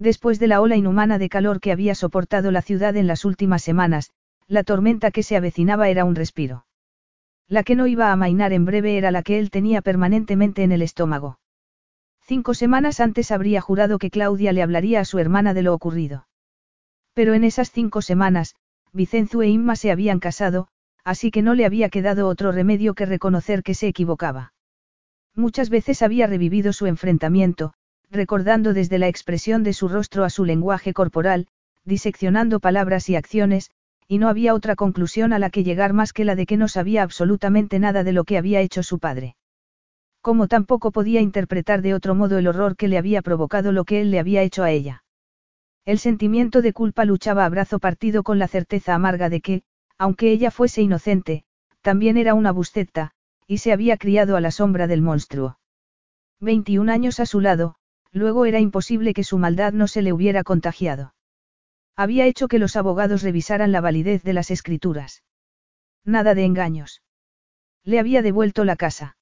Después 0.00 0.38
de 0.38 0.48
la 0.48 0.62
ola 0.62 0.76
inhumana 0.76 1.18
de 1.18 1.28
calor 1.28 1.60
que 1.60 1.72
había 1.72 1.94
soportado 1.94 2.50
la 2.50 2.62
ciudad 2.62 2.96
en 2.96 3.06
las 3.06 3.26
últimas 3.26 3.62
semanas, 3.62 4.10
la 4.48 4.64
tormenta 4.64 5.10
que 5.10 5.22
se 5.22 5.36
avecinaba 5.36 5.90
era 5.90 6.06
un 6.06 6.14
respiro. 6.14 6.64
La 7.46 7.64
que 7.64 7.76
no 7.76 7.86
iba 7.86 8.08
a 8.08 8.12
amainar 8.12 8.54
en 8.54 8.64
breve 8.64 8.96
era 8.96 9.10
la 9.10 9.22
que 9.22 9.38
él 9.38 9.50
tenía 9.50 9.82
permanentemente 9.82 10.62
en 10.62 10.72
el 10.72 10.80
estómago. 10.80 11.38
Cinco 12.22 12.54
semanas 12.54 12.98
antes 12.98 13.30
habría 13.30 13.60
jurado 13.60 13.98
que 13.98 14.10
Claudia 14.10 14.54
le 14.54 14.62
hablaría 14.62 15.00
a 15.00 15.04
su 15.04 15.18
hermana 15.18 15.52
de 15.52 15.62
lo 15.62 15.74
ocurrido. 15.74 16.26
Pero 17.12 17.34
en 17.34 17.44
esas 17.44 17.70
cinco 17.70 18.00
semanas, 18.00 18.54
Vicenzo 18.94 19.42
e 19.42 19.48
Inma 19.48 19.76
se 19.76 19.90
habían 19.90 20.18
casado, 20.18 20.68
así 21.04 21.30
que 21.30 21.42
no 21.42 21.52
le 21.54 21.66
había 21.66 21.90
quedado 21.90 22.26
otro 22.26 22.52
remedio 22.52 22.94
que 22.94 23.04
reconocer 23.04 23.62
que 23.62 23.74
se 23.74 23.88
equivocaba. 23.88 24.54
Muchas 25.34 25.68
veces 25.68 26.00
había 26.00 26.26
revivido 26.26 26.72
su 26.72 26.86
enfrentamiento, 26.86 27.74
recordando 28.10 28.74
desde 28.74 28.98
la 28.98 29.08
expresión 29.08 29.62
de 29.62 29.72
su 29.72 29.88
rostro 29.88 30.24
a 30.24 30.30
su 30.30 30.44
lenguaje 30.44 30.92
corporal, 30.92 31.46
diseccionando 31.84 32.60
palabras 32.60 33.08
y 33.08 33.16
acciones, 33.16 33.70
y 34.08 34.18
no 34.18 34.28
había 34.28 34.54
otra 34.54 34.74
conclusión 34.74 35.32
a 35.32 35.38
la 35.38 35.50
que 35.50 35.62
llegar 35.62 35.92
más 35.92 36.12
que 36.12 36.24
la 36.24 36.34
de 36.34 36.44
que 36.44 36.56
no 36.56 36.66
sabía 36.66 37.04
absolutamente 37.04 37.78
nada 37.78 38.02
de 38.02 38.12
lo 38.12 38.24
que 38.24 38.38
había 38.38 38.60
hecho 38.60 38.82
su 38.82 38.98
padre. 38.98 39.36
Como 40.20 40.48
tampoco 40.48 40.90
podía 40.90 41.20
interpretar 41.20 41.80
de 41.80 41.94
otro 41.94 42.14
modo 42.14 42.36
el 42.36 42.48
horror 42.48 42.76
que 42.76 42.88
le 42.88 42.98
había 42.98 43.22
provocado 43.22 43.72
lo 43.72 43.84
que 43.84 44.00
él 44.00 44.10
le 44.10 44.18
había 44.18 44.42
hecho 44.42 44.64
a 44.64 44.70
ella. 44.70 45.04
El 45.86 45.98
sentimiento 45.98 46.60
de 46.60 46.72
culpa 46.72 47.04
luchaba 47.04 47.44
a 47.44 47.48
brazo 47.48 47.78
partido 47.78 48.22
con 48.22 48.38
la 48.38 48.48
certeza 48.48 48.94
amarga 48.94 49.30
de 49.30 49.40
que, 49.40 49.62
aunque 49.96 50.32
ella 50.32 50.50
fuese 50.50 50.82
inocente, 50.82 51.44
también 51.80 52.16
era 52.16 52.34
una 52.34 52.52
busceta, 52.52 53.12
y 53.46 53.58
se 53.58 53.72
había 53.72 53.96
criado 53.96 54.36
a 54.36 54.40
la 54.40 54.50
sombra 54.50 54.86
del 54.86 55.02
monstruo. 55.02 55.58
21 56.40 56.90
años 56.90 57.20
a 57.20 57.26
su 57.26 57.40
lado, 57.40 57.76
luego 58.12 58.46
era 58.46 58.60
imposible 58.60 59.14
que 59.14 59.24
su 59.24 59.38
maldad 59.38 59.72
no 59.72 59.86
se 59.86 60.02
le 60.02 60.12
hubiera 60.12 60.44
contagiado. 60.44 61.14
Había 61.96 62.26
hecho 62.26 62.48
que 62.48 62.58
los 62.58 62.76
abogados 62.76 63.22
revisaran 63.22 63.72
la 63.72 63.80
validez 63.80 64.22
de 64.22 64.32
las 64.32 64.50
escrituras. 64.50 65.22
Nada 66.04 66.34
de 66.34 66.44
engaños. 66.44 67.02
Le 67.84 67.98
había 67.98 68.22
devuelto 68.22 68.64
la 68.64 68.76
casa. 68.76 69.16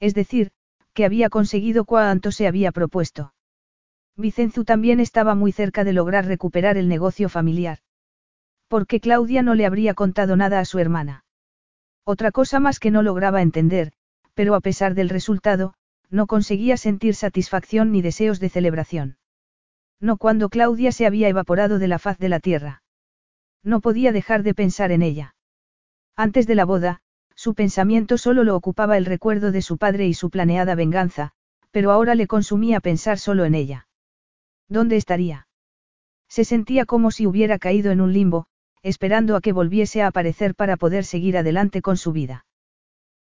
Es 0.00 0.14
decir, 0.14 0.50
que 0.94 1.04
había 1.04 1.28
conseguido 1.28 1.84
cuanto 1.84 2.32
se 2.32 2.46
había 2.46 2.72
propuesto. 2.72 3.34
Vicenzu 4.16 4.64
también 4.64 5.00
estaba 5.00 5.34
muy 5.34 5.52
cerca 5.52 5.84
de 5.84 5.92
lograr 5.92 6.26
recuperar 6.26 6.76
el 6.76 6.88
negocio 6.88 7.28
familiar. 7.28 7.78
Porque 8.68 9.00
Claudia 9.00 9.42
no 9.42 9.54
le 9.54 9.66
habría 9.66 9.94
contado 9.94 10.36
nada 10.36 10.60
a 10.60 10.64
su 10.64 10.78
hermana. 10.78 11.24
Otra 12.04 12.32
cosa 12.32 12.58
más 12.58 12.78
que 12.78 12.90
no 12.90 13.02
lograba 13.02 13.42
entender, 13.42 13.92
pero 14.34 14.54
a 14.54 14.60
pesar 14.60 14.94
del 14.94 15.08
resultado, 15.08 15.74
no 16.12 16.26
conseguía 16.26 16.76
sentir 16.76 17.14
satisfacción 17.14 17.90
ni 17.90 18.02
deseos 18.02 18.38
de 18.38 18.50
celebración. 18.50 19.16
No 19.98 20.18
cuando 20.18 20.50
Claudia 20.50 20.92
se 20.92 21.06
había 21.06 21.28
evaporado 21.28 21.78
de 21.78 21.88
la 21.88 21.98
faz 21.98 22.18
de 22.18 22.28
la 22.28 22.38
tierra. 22.38 22.82
No 23.64 23.80
podía 23.80 24.12
dejar 24.12 24.42
de 24.42 24.54
pensar 24.54 24.92
en 24.92 25.02
ella. 25.02 25.34
Antes 26.14 26.46
de 26.46 26.54
la 26.54 26.66
boda, 26.66 27.00
su 27.34 27.54
pensamiento 27.54 28.18
solo 28.18 28.44
lo 28.44 28.54
ocupaba 28.54 28.98
el 28.98 29.06
recuerdo 29.06 29.52
de 29.52 29.62
su 29.62 29.78
padre 29.78 30.06
y 30.06 30.12
su 30.12 30.28
planeada 30.28 30.74
venganza, 30.74 31.32
pero 31.70 31.90
ahora 31.90 32.14
le 32.14 32.26
consumía 32.26 32.80
pensar 32.80 33.18
solo 33.18 33.46
en 33.46 33.54
ella. 33.54 33.88
¿Dónde 34.68 34.96
estaría? 34.96 35.48
Se 36.28 36.44
sentía 36.44 36.84
como 36.84 37.10
si 37.10 37.26
hubiera 37.26 37.58
caído 37.58 37.90
en 37.90 38.02
un 38.02 38.12
limbo, 38.12 38.46
esperando 38.82 39.34
a 39.34 39.40
que 39.40 39.52
volviese 39.52 40.02
a 40.02 40.08
aparecer 40.08 40.54
para 40.54 40.76
poder 40.76 41.04
seguir 41.04 41.38
adelante 41.38 41.80
con 41.80 41.96
su 41.96 42.12
vida. 42.12 42.44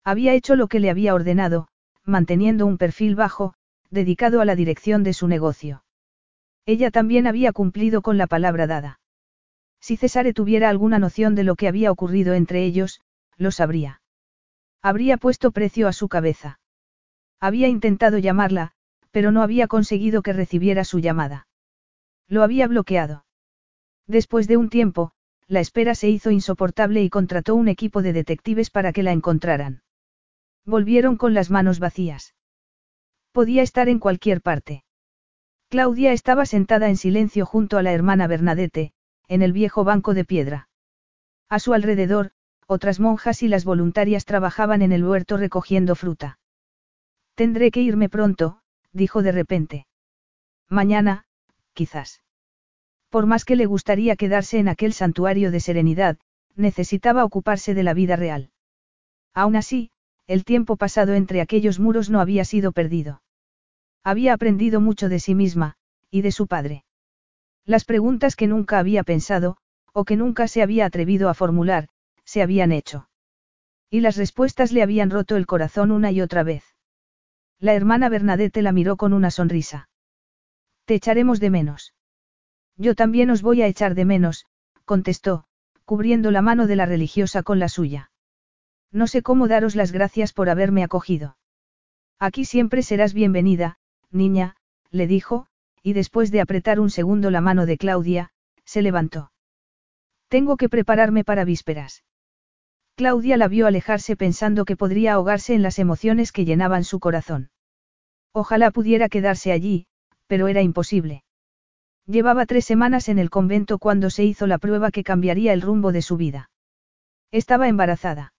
Había 0.03 0.35
hecho 0.35 0.57
lo 0.57 0.67
que 0.67 0.81
le 0.81 0.91
había 0.91 1.15
ordenado, 1.15 1.69
manteniendo 2.05 2.67
un 2.67 2.79
perfil 2.79 3.15
bajo, 3.15 3.55
dedicado 3.91 4.41
a 4.41 4.45
la 4.45 4.57
dirección 4.57 5.03
de 5.03 5.13
su 5.13 5.29
negocio. 5.29 5.85
Ella 6.67 6.91
también 6.91 7.27
había 7.27 7.53
cumplido 7.53 8.03
con 8.03 8.19
la 8.19 8.27
palabra 8.27 8.67
dada. 8.67 9.01
Si 9.81 9.97
Cesare 9.97 10.33
tuviera 10.33 10.69
alguna 10.69 10.99
noción 10.99 11.35
de 11.35 11.45
lo 11.45 11.57
que 11.57 11.69
había 11.69 11.91
ocurrido 11.91 12.35
entre 12.35 12.65
ellos, 12.65 13.01
lo 13.37 13.51
sabría. 13.51 14.03
Habría 14.83 15.17
puesto 15.17 15.51
precio 15.51 15.89
a 15.89 15.93
su 15.93 16.09
cabeza. 16.09 16.61
Había 17.41 17.69
intentado 17.69 18.19
llamarla, 18.19 18.73
pero 19.11 19.33
no 19.33 19.43
había 19.43 19.67
conseguido 19.67 20.23
que 20.23 20.33
recibiera 20.33 20.85
su 20.85 21.01
llamada. 21.01 21.49
Lo 22.29 22.43
había 22.43 22.69
bloqueado. 22.69 23.25
Después 24.07 24.47
de 24.47 24.57
un 24.57 24.69
tiempo, 24.69 25.13
la 25.47 25.61
espera 25.61 25.95
se 25.95 26.09
hizo 26.09 26.31
insoportable 26.31 27.03
y 27.03 27.11
contrató 27.11 27.55
un 27.55 27.69
equipo 27.69 28.03
de 28.03 28.13
detectives 28.13 28.71
para 28.71 28.93
que 28.93 29.03
la 29.03 29.13
encontraran. 29.13 29.83
Volvieron 30.65 31.17
con 31.17 31.35
las 31.35 31.51
manos 31.51 31.79
vacías. 31.79 32.35
Podía 33.33 33.63
estar 33.63 33.89
en 33.89 33.99
cualquier 33.99 34.43
parte. 34.43 34.85
Claudia 35.69 36.13
estaba 36.13 36.47
sentada 36.47 36.89
en 36.89 36.97
silencio 36.97 37.47
junto 37.47 37.79
a 37.79 37.83
la 37.83 37.93
hermana 37.93 38.27
Bernadette, 38.27 38.93
en 39.29 39.43
el 39.43 39.53
viejo 39.53 39.85
banco 39.85 40.15
de 40.15 40.25
piedra. 40.25 40.69
A 41.49 41.61
su 41.61 41.75
alrededor, 41.75 42.33
otras 42.67 43.01
monjas 43.01 43.43
y 43.43 43.49
las 43.49 43.65
voluntarias 43.65 44.25
trabajaban 44.25 44.83
en 44.83 44.93
el 44.93 45.05
huerto 45.05 45.37
recogiendo 45.37 45.95
fruta. 45.95 46.39
Tendré 47.35 47.71
que 47.71 47.81
irme 47.81 48.09
pronto, 48.09 48.61
dijo 48.93 49.23
de 49.23 49.33
repente. 49.33 49.87
Mañana, 50.69 51.25
quizás. 51.73 52.23
Por 53.09 53.27
más 53.27 53.45
que 53.45 53.57
le 53.57 53.67
gustaría 53.67 54.17
quedarse 54.17 54.59
en 54.59 54.69
aquel 54.69 54.93
santuario 54.93 55.51
de 55.51 55.61
serenidad, 55.61 56.19
necesitaba 56.55 57.25
ocuparse 57.25 57.75
de 57.75 57.83
la 57.83 57.95
vida 57.95 58.17
real. 58.17 58.51
Aún 59.35 59.57
así, 59.57 59.91
el 60.31 60.45
tiempo 60.45 60.77
pasado 60.77 61.15
entre 61.15 61.41
aquellos 61.41 61.81
muros 61.81 62.09
no 62.09 62.21
había 62.21 62.45
sido 62.45 62.71
perdido. 62.71 63.21
Había 64.05 64.33
aprendido 64.33 64.81
mucho 64.81 65.09
de 65.09 65.19
sí 65.19 65.35
misma, 65.35 65.75
y 66.09 66.23
de 66.23 66.31
su 66.31 66.47
padre. 66.47 66.85
Las 67.65 67.85
preguntas 67.85 68.37
que 68.37 68.47
nunca 68.47 68.79
había 68.79 69.03
pensado, 69.03 69.57
o 69.93 70.05
que 70.05 70.15
nunca 70.15 70.47
se 70.47 70.63
había 70.63 70.87
atrevido 70.87 71.31
a 71.31 71.35
formular, 71.35 71.89
se 72.25 72.43
habían 72.43 72.71
hecho. 72.71 73.09
Y 73.91 74.03
las 74.03 74.17
respuestas 74.17 74.71
le 74.71 74.85
habían 74.85 75.11
roto 75.11 75.37
el 75.37 75.47
corazón 75.47 75.91
una 75.91 76.13
y 76.13 76.21
otra 76.21 76.45
vez. 76.45 76.63
La 77.59 77.75
hermana 77.75 78.09
Bernadette 78.09 78.63
la 78.63 78.71
miró 78.71 78.97
con 78.97 79.13
una 79.13 79.33
sonrisa. 79.33 79.89
Te 80.85 80.95
echaremos 80.95 81.41
de 81.41 81.51
menos. 81.51 81.93
Yo 82.77 82.95
también 82.95 83.31
os 83.31 83.43
voy 83.43 83.63
a 83.63 83.67
echar 83.67 83.97
de 83.97 84.05
menos, 84.05 84.47
contestó, 84.85 85.47
cubriendo 85.85 86.31
la 86.31 86.41
mano 86.41 86.69
de 86.69 86.77
la 86.77 86.87
religiosa 86.87 87.43
con 87.43 87.59
la 87.59 87.69
suya. 87.69 88.13
No 88.93 89.07
sé 89.07 89.23
cómo 89.23 89.47
daros 89.47 89.77
las 89.77 89.93
gracias 89.93 90.33
por 90.33 90.51
haberme 90.51 90.83
acogido. 90.83 91.37
Aquí 92.19 92.45
siempre 92.45 92.83
serás 92.83 93.15
bienvenida, 93.15 93.79
niña, 94.11 94.57
le 94.91 95.07
dijo, 95.07 95.47
y 95.83 95.93
después 95.93 96.31
de 96.31 96.41
apretar 96.41 96.81
un 96.81 96.91
segundo 96.91 97.31
la 97.31 97.41
mano 97.41 97.67
de 97.67 97.79
Claudia, 97.79 98.31
se 98.65 98.83
levantó. 98.83 99.33
Tengo 100.29 100.57
que 100.57 100.69
prepararme 100.69 101.25
para 101.25 101.45
vísperas. 101.45 102.05
Claudia 102.97 103.37
la 103.37 103.49
vio 103.49 103.67
alejarse 103.67 104.17
pensando 104.17 104.65
que 104.65 104.77
podría 104.77 105.15
ahogarse 105.15 105.55
en 105.55 105.63
las 105.63 105.79
emociones 105.79 106.33
que 106.33 106.45
llenaban 106.45 106.85
su 106.85 107.01
corazón. 107.01 107.51
Ojalá 108.33 108.71
pudiera 108.71 109.09
quedarse 109.09 109.53
allí, 109.53 109.87
pero 110.27 110.49
era 110.49 110.63
imposible. 110.63 111.25
Llevaba 112.07 112.45
tres 112.45 112.65
semanas 112.65 113.09
en 113.09 113.19
el 113.19 113.31
convento 113.31 113.79
cuando 113.79 114.11
se 114.11 114.25
hizo 114.25 114.47
la 114.47 114.59
prueba 114.59 114.91
que 114.91 115.05
cambiaría 115.05 115.53
el 115.53 115.63
rumbo 115.63 115.93
de 115.93 116.03
su 116.03 116.17
vida. 116.17 116.51
Estaba 117.31 117.69
embarazada. 117.69 118.35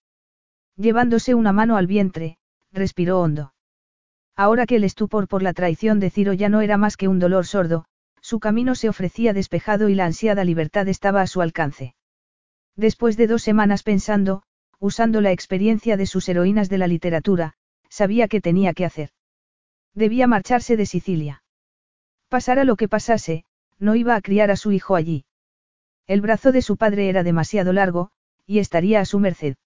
Llevándose 0.82 1.36
una 1.36 1.53
mano 1.53 1.78
al 1.78 1.86
vientre, 1.86 2.40
respiró 2.72 3.22
hondo. 3.22 3.53
Ahora 4.36 4.66
que 4.66 4.78
el 4.78 4.84
estupor 4.84 5.28
por 5.28 5.44
la 5.44 5.53
traición 5.53 5.99
de 5.99 6.10
Ciro 6.10 6.34
ya 6.34 6.49
no 6.49 6.62
era 6.62 6.76
más 6.78 6.98
que 6.98 7.08
un 7.08 7.20
dolor 7.20 7.45
sordo, 7.45 7.86
su 8.20 8.40
camino 8.40 8.74
se 8.74 8.90
ofrecía 8.90 9.32
despejado 9.32 9.90
y 9.90 9.95
la 9.95 10.06
ansiada 10.06 10.44
libertad 10.44 10.88
estaba 10.88 11.22
a 11.22 11.28
su 11.28 11.41
alcance. 11.41 11.94
Después 12.76 13.16
de 13.16 13.28
dos 13.28 13.44
semanas 13.44 13.84
pensando, 13.84 14.41
usando 14.80 15.22
la 15.22 15.32
experiencia 15.32 15.98
de 15.98 16.08
sus 16.08 16.28
heroínas 16.28 16.68
de 16.68 16.80
la 16.80 16.88
literatura, 16.88 17.53
sabía 17.88 18.28
que 18.28 18.41
tenía 18.41 18.74
que 18.74 18.86
hacer. 18.86 19.12
Debía 19.94 20.26
marcharse 20.26 20.78
de 20.78 20.88
Sicilia. 20.88 21.44
Pasara 22.28 22.64
lo 22.64 22.76
que 22.76 22.88
pasase, 22.88 23.45
no 23.78 23.94
iba 23.94 24.16
a 24.16 24.22
criar 24.22 24.49
a 24.49 24.56
su 24.56 24.72
hijo 24.72 24.95
allí. 24.95 25.26
El 26.08 26.22
brazo 26.22 26.52
de 26.52 26.64
su 26.64 26.76
padre 26.76 27.08
era 27.08 27.22
demasiado 27.22 27.72
largo, 27.72 28.10
y 28.48 28.58
estaría 28.58 28.99
a 28.99 29.06
su 29.06 29.20
merced. 29.20 29.58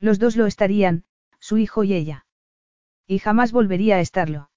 Los 0.00 0.18
dos 0.18 0.36
lo 0.36 0.46
estarían, 0.46 1.04
su 1.38 1.58
hijo 1.58 1.84
y 1.84 1.94
ella. 1.94 2.26
Y 3.06 3.18
jamás 3.18 3.52
volvería 3.52 3.96
a 3.96 4.00
estarlo. 4.00 4.50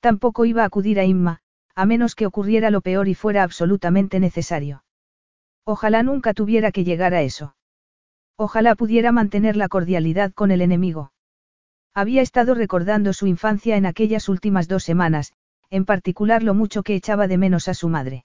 Tampoco 0.00 0.44
iba 0.44 0.62
a 0.62 0.66
acudir 0.66 0.98
a 0.98 1.04
Inma, 1.04 1.40
a 1.74 1.86
menos 1.86 2.14
que 2.14 2.26
ocurriera 2.26 2.70
lo 2.70 2.80
peor 2.80 3.08
y 3.08 3.14
fuera 3.14 3.42
absolutamente 3.42 4.20
necesario. 4.20 4.84
Ojalá 5.64 6.02
nunca 6.02 6.34
tuviera 6.34 6.72
que 6.72 6.84
llegar 6.84 7.14
a 7.14 7.22
eso. 7.22 7.56
Ojalá 8.36 8.74
pudiera 8.74 9.12
mantener 9.12 9.56
la 9.56 9.68
cordialidad 9.68 10.32
con 10.32 10.50
el 10.50 10.60
enemigo. 10.60 11.12
Había 11.94 12.22
estado 12.22 12.54
recordando 12.54 13.12
su 13.12 13.26
infancia 13.26 13.76
en 13.76 13.86
aquellas 13.86 14.28
últimas 14.28 14.66
dos 14.66 14.82
semanas, 14.82 15.32
en 15.70 15.84
particular 15.84 16.42
lo 16.42 16.54
mucho 16.54 16.82
que 16.82 16.94
echaba 16.94 17.28
de 17.28 17.38
menos 17.38 17.68
a 17.68 17.74
su 17.74 17.88
madre. 17.88 18.24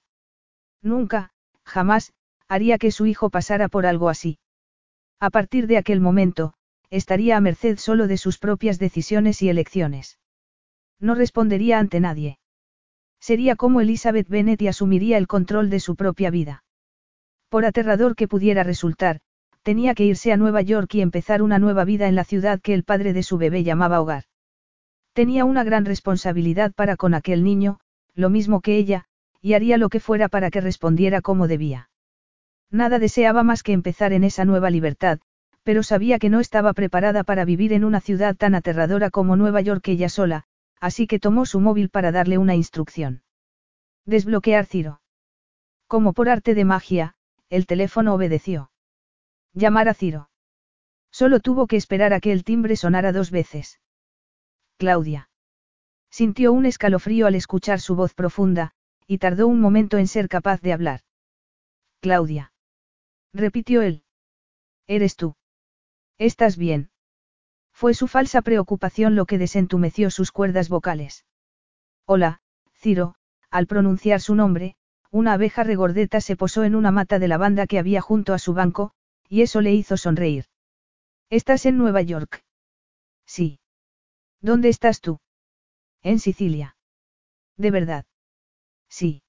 Nunca, 0.82 1.30
jamás, 1.64 2.12
haría 2.48 2.78
que 2.78 2.90
su 2.90 3.06
hijo 3.06 3.30
pasara 3.30 3.68
por 3.68 3.86
algo 3.86 4.08
así. 4.08 4.38
A 5.20 5.28
partir 5.28 5.66
de 5.66 5.76
aquel 5.76 6.00
momento, 6.00 6.54
estaría 6.88 7.36
a 7.36 7.40
merced 7.40 7.78
solo 7.78 8.06
de 8.06 8.16
sus 8.16 8.38
propias 8.38 8.78
decisiones 8.78 9.42
y 9.42 9.50
elecciones. 9.50 10.18
No 10.98 11.14
respondería 11.14 11.78
ante 11.78 12.00
nadie. 12.00 12.38
Sería 13.20 13.54
como 13.54 13.82
Elizabeth 13.82 14.28
Bennet 14.28 14.62
y 14.62 14.68
asumiría 14.68 15.18
el 15.18 15.26
control 15.26 15.68
de 15.68 15.78
su 15.78 15.94
propia 15.94 16.30
vida. 16.30 16.64
Por 17.50 17.66
aterrador 17.66 18.16
que 18.16 18.28
pudiera 18.28 18.62
resultar, 18.62 19.20
tenía 19.62 19.94
que 19.94 20.06
irse 20.06 20.32
a 20.32 20.38
Nueva 20.38 20.62
York 20.62 20.94
y 20.94 21.02
empezar 21.02 21.42
una 21.42 21.58
nueva 21.58 21.84
vida 21.84 22.08
en 22.08 22.14
la 22.14 22.24
ciudad 22.24 22.60
que 22.60 22.72
el 22.72 22.84
padre 22.84 23.12
de 23.12 23.22
su 23.22 23.36
bebé 23.36 23.62
llamaba 23.62 24.00
hogar. 24.00 24.24
Tenía 25.12 25.44
una 25.44 25.64
gran 25.64 25.84
responsabilidad 25.84 26.72
para 26.72 26.96
con 26.96 27.12
aquel 27.12 27.44
niño, 27.44 27.78
lo 28.14 28.30
mismo 28.30 28.62
que 28.62 28.78
ella, 28.78 29.04
y 29.42 29.52
haría 29.52 29.76
lo 29.76 29.90
que 29.90 30.00
fuera 30.00 30.28
para 30.28 30.50
que 30.50 30.62
respondiera 30.62 31.20
como 31.20 31.46
debía. 31.46 31.89
Nada 32.70 32.98
deseaba 32.98 33.42
más 33.42 33.62
que 33.62 33.72
empezar 33.72 34.12
en 34.12 34.24
esa 34.24 34.44
nueva 34.44 34.70
libertad, 34.70 35.18
pero 35.62 35.82
sabía 35.82 36.18
que 36.18 36.30
no 36.30 36.40
estaba 36.40 36.72
preparada 36.72 37.24
para 37.24 37.44
vivir 37.44 37.72
en 37.72 37.84
una 37.84 38.00
ciudad 38.00 38.36
tan 38.36 38.54
aterradora 38.54 39.10
como 39.10 39.36
Nueva 39.36 39.60
York 39.60 39.86
ella 39.88 40.08
sola, 40.08 40.44
así 40.80 41.06
que 41.06 41.18
tomó 41.18 41.46
su 41.46 41.60
móvil 41.60 41.90
para 41.90 42.12
darle 42.12 42.38
una 42.38 42.54
instrucción. 42.54 43.22
Desbloquear 44.06 44.66
Ciro. 44.66 45.00
Como 45.86 46.12
por 46.12 46.28
arte 46.28 46.54
de 46.54 46.64
magia, 46.64 47.14
el 47.50 47.66
teléfono 47.66 48.14
obedeció. 48.14 48.70
Llamar 49.52 49.88
a 49.88 49.94
Ciro. 49.94 50.30
Solo 51.10 51.40
tuvo 51.40 51.66
que 51.66 51.76
esperar 51.76 52.12
a 52.12 52.20
que 52.20 52.30
el 52.30 52.44
timbre 52.44 52.76
sonara 52.76 53.12
dos 53.12 53.32
veces. 53.32 53.80
Claudia. 54.78 55.28
Sintió 56.08 56.52
un 56.52 56.66
escalofrío 56.66 57.26
al 57.26 57.34
escuchar 57.34 57.80
su 57.80 57.96
voz 57.96 58.14
profunda, 58.14 58.72
y 59.06 59.18
tardó 59.18 59.48
un 59.48 59.60
momento 59.60 59.98
en 59.98 60.06
ser 60.06 60.28
capaz 60.28 60.60
de 60.60 60.72
hablar. 60.72 61.00
Claudia. 62.00 62.52
Repitió 63.32 63.82
él. 63.82 64.04
Eres 64.86 65.16
tú. 65.16 65.36
¿Estás 66.18 66.56
bien? 66.56 66.90
Fue 67.72 67.94
su 67.94 68.08
falsa 68.08 68.42
preocupación 68.42 69.14
lo 69.14 69.24
que 69.26 69.38
desentumeció 69.38 70.10
sus 70.10 70.32
cuerdas 70.32 70.68
vocales. 70.68 71.24
Hola, 72.06 72.40
Ciro, 72.74 73.14
al 73.50 73.66
pronunciar 73.66 74.20
su 74.20 74.34
nombre, 74.34 74.76
una 75.10 75.32
abeja 75.34 75.64
regordeta 75.64 76.20
se 76.20 76.36
posó 76.36 76.64
en 76.64 76.74
una 76.74 76.90
mata 76.90 77.18
de 77.18 77.28
lavanda 77.28 77.66
que 77.66 77.78
había 77.78 78.00
junto 78.00 78.34
a 78.34 78.38
su 78.38 78.52
banco, 78.52 78.92
y 79.28 79.42
eso 79.42 79.60
le 79.60 79.72
hizo 79.72 79.96
sonreír. 79.96 80.46
¿Estás 81.30 81.66
en 81.66 81.78
Nueva 81.78 82.02
York? 82.02 82.44
Sí. 83.26 83.60
¿Dónde 84.40 84.68
estás 84.68 85.00
tú? 85.00 85.20
En 86.02 86.18
Sicilia. 86.18 86.76
¿De 87.56 87.70
verdad? 87.70 88.06
Sí. 88.88 89.22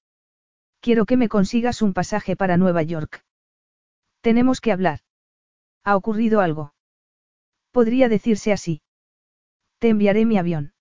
Quiero 0.80 1.04
que 1.04 1.16
me 1.16 1.28
consigas 1.28 1.82
un 1.82 1.92
pasaje 1.92 2.34
para 2.34 2.56
Nueva 2.56 2.82
York. 2.82 3.24
Tenemos 4.22 4.60
que 4.60 4.72
hablar. 4.72 5.00
¿Ha 5.84 5.96
ocurrido 5.96 6.40
algo? 6.40 6.74
Podría 7.72 8.08
decirse 8.08 8.52
así. 8.52 8.80
Te 9.78 9.88
enviaré 9.88 10.24
mi 10.24 10.38
avión. 10.38 10.74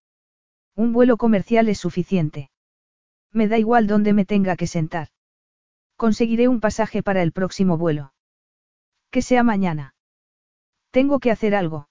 Un 0.76 0.94
vuelo 0.94 1.18
comercial 1.18 1.68
es 1.68 1.80
suficiente. 1.80 2.52
Me 3.32 3.48
da 3.48 3.58
igual 3.58 3.88
dónde 3.88 4.14
me 4.14 4.26
tenga 4.26 4.56
que 4.56 4.68
sentar. 4.68 5.08
Conseguiré 5.98 6.48
un 6.48 6.60
pasaje 6.60 7.02
para 7.02 7.24
el 7.24 7.32
próximo 7.32 7.78
vuelo. 7.78 8.14
Que 9.10 9.24
sea 9.24 9.42
mañana. 9.42 9.96
Tengo 10.92 11.20
que 11.20 11.32
hacer 11.32 11.56
algo. 11.56 11.90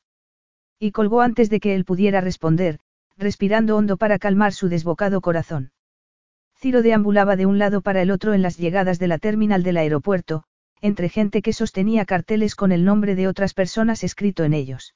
Y 0.78 0.93
colgó 0.93 1.20
antes 1.20 1.51
de 1.51 1.59
que 1.59 1.74
él 1.74 1.85
pudiera 1.85 2.20
responder, 2.20 2.78
respirando 3.16 3.77
hondo 3.77 3.97
para 3.97 4.18
calmar 4.18 4.52
su 4.52 4.68
desbocado 4.68 5.20
corazón. 5.20 5.72
Ciro 6.56 6.82
deambulaba 6.82 7.35
de 7.35 7.47
un 7.47 7.59
lado 7.59 7.81
para 7.81 8.02
el 8.02 8.10
otro 8.10 8.35
en 8.35 8.43
las 8.43 8.56
llegadas 8.56 8.98
de 8.98 9.09
la 9.09 9.18
terminal 9.18 9.62
del 9.62 9.78
aeropuerto, 9.78 10.44
entre 10.81 11.09
gente 11.09 11.43
que 11.43 11.52
sostenía 11.52 12.05
carteles 12.05 12.55
con 12.55 12.73
el 12.73 12.85
nombre 12.85 13.15
de 13.15 13.28
otras 13.28 13.55
personas 13.55 14.05
escrito 14.05 14.44
en 14.44 14.55
ellos. 14.55 14.94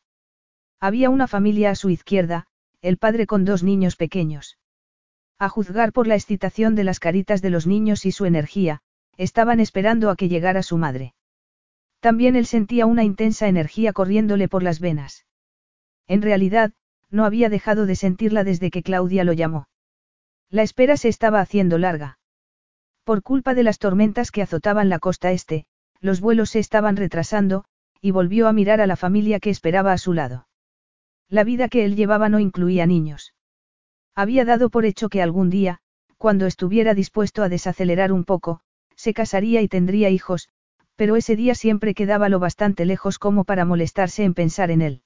Había 0.81 1.11
una 1.11 1.27
familia 1.27 1.70
a 1.70 1.74
su 1.74 1.90
izquierda, 1.90 2.47
el 2.82 2.98
padre 2.98 3.27
con 3.27 3.44
dos 3.44 3.62
niños 3.62 3.97
pequeños. 3.97 4.59
A 5.39 5.48
juzgar 5.48 5.93
por 5.93 6.06
la 6.06 6.15
excitación 6.15 6.74
de 6.74 6.85
las 6.85 7.01
caritas 7.01 7.43
de 7.43 7.51
los 7.51 7.66
niños 7.66 8.06
y 8.06 8.12
su 8.12 8.24
energía, 8.24 8.82
estaban 9.16 9.61
esperando 9.61 10.11
a 10.11 10.16
que 10.16 10.28
llegara 10.28 10.62
su 10.62 10.77
madre. 10.77 11.15
También 12.01 12.36
él 12.36 12.47
sentía 12.47 12.86
una 12.86 13.05
intensa 13.05 13.48
energía 13.48 13.93
corriéndole 13.93 14.48
por 14.48 14.62
las 14.62 14.81
venas. 14.81 15.24
En 16.06 16.20
realidad, 16.20 16.73
no 17.11 17.24
había 17.24 17.48
dejado 17.48 17.86
de 17.86 17.97
sentirla 17.97 18.44
desde 18.44 18.70
que 18.70 18.82
Claudia 18.82 19.24
lo 19.24 19.32
llamó. 19.32 19.69
La 20.51 20.62
espera 20.62 20.97
se 20.97 21.09
estaba 21.09 21.40
haciendo 21.40 21.78
larga. 21.78 22.19
Por 23.05 23.23
culpa 23.23 23.55
de 23.55 23.62
las 23.62 23.78
tormentas 23.78 24.31
que 24.31 24.43
azotaban 24.43 24.89
la 24.89 24.98
costa 24.98 25.32
este, 25.32 25.66
los 26.05 26.20
vuelos 26.20 26.51
se 26.51 26.59
estaban 26.59 26.98
retrasando, 26.98 27.64
y 27.98 28.10
volvió 28.10 28.47
a 28.47 28.52
mirar 28.52 28.82
a 28.82 28.86
la 28.86 28.94
familia 28.94 29.40
que 29.40 29.48
esperaba 29.48 29.93
a 29.93 29.97
su 29.97 30.12
lado. 30.12 30.47
La 31.31 31.44
vida 31.44 31.68
que 31.68 31.86
él 31.86 31.97
llevaba 31.97 32.28
no 32.28 32.40
incluía 32.40 32.85
niños. 32.85 33.32
Había 34.14 34.44
dado 34.44 34.68
por 34.68 34.85
hecho 34.85 35.09
que 35.09 35.22
algún 35.22 35.48
día, 35.48 35.78
cuando 36.18 36.44
estuviera 36.44 36.93
dispuesto 36.93 37.43
a 37.43 37.48
desacelerar 37.48 38.12
un 38.12 38.24
poco, 38.24 38.60
se 38.94 39.14
casaría 39.14 39.62
y 39.62 39.68
tendría 39.68 40.10
hijos, 40.10 40.51
pero 40.94 41.16
ese 41.16 41.36
día 41.36 41.55
siempre 41.55 41.94
quedaba 41.94 42.28
lo 42.28 42.39
bastante 42.39 42.85
lejos 42.85 43.18
como 43.18 43.44
para 43.44 43.64
molestarse 43.64 44.24
en 44.24 44.35
pensar 44.35 44.70
en 44.70 44.82
él. 44.82 45.02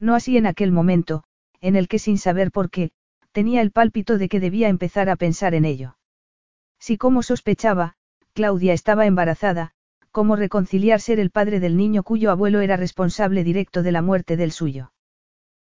No 0.00 0.16
así 0.16 0.36
en 0.36 0.46
aquel 0.46 0.72
momento, 0.72 1.22
en 1.60 1.76
el 1.76 1.86
que 1.86 2.00
sin 2.00 2.18
saber 2.18 2.50
por 2.50 2.70
qué, 2.70 2.90
tenía 3.30 3.62
el 3.62 3.70
pálpito 3.70 4.18
de 4.18 4.28
que 4.28 4.40
debía 4.40 4.68
empezar 4.68 5.10
a 5.10 5.14
pensar 5.14 5.54
en 5.54 5.64
ello. 5.64 5.96
Si 6.80 6.98
como 6.98 7.22
sospechaba, 7.22 7.94
Claudia 8.32 8.72
estaba 8.72 9.06
embarazada, 9.06 9.74
¿cómo 10.18 10.34
reconciliar 10.34 11.00
ser 11.00 11.20
el 11.20 11.30
padre 11.30 11.60
del 11.60 11.76
niño 11.76 12.02
cuyo 12.02 12.32
abuelo 12.32 12.60
era 12.60 12.76
responsable 12.76 13.44
directo 13.44 13.84
de 13.84 13.92
la 13.92 14.02
muerte 14.02 14.36
del 14.36 14.50
suyo? 14.50 14.90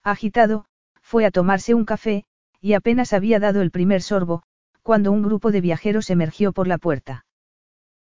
Agitado, 0.06 0.64
fue 1.02 1.26
a 1.26 1.32
tomarse 1.32 1.74
un 1.74 1.84
café, 1.84 2.24
y 2.61 2.72
apenas 2.72 3.11
había 3.11 3.41
dado 3.41 3.61
el 3.61 3.72
primer 3.72 4.02
sorbo, 4.02 4.44
cuando 4.84 5.11
un 5.11 5.22
grupo 5.22 5.52
de 5.52 5.60
viajeros 5.60 6.10
emergió 6.10 6.53
por 6.53 6.65
la 6.65 6.78
puerta. 6.78 7.26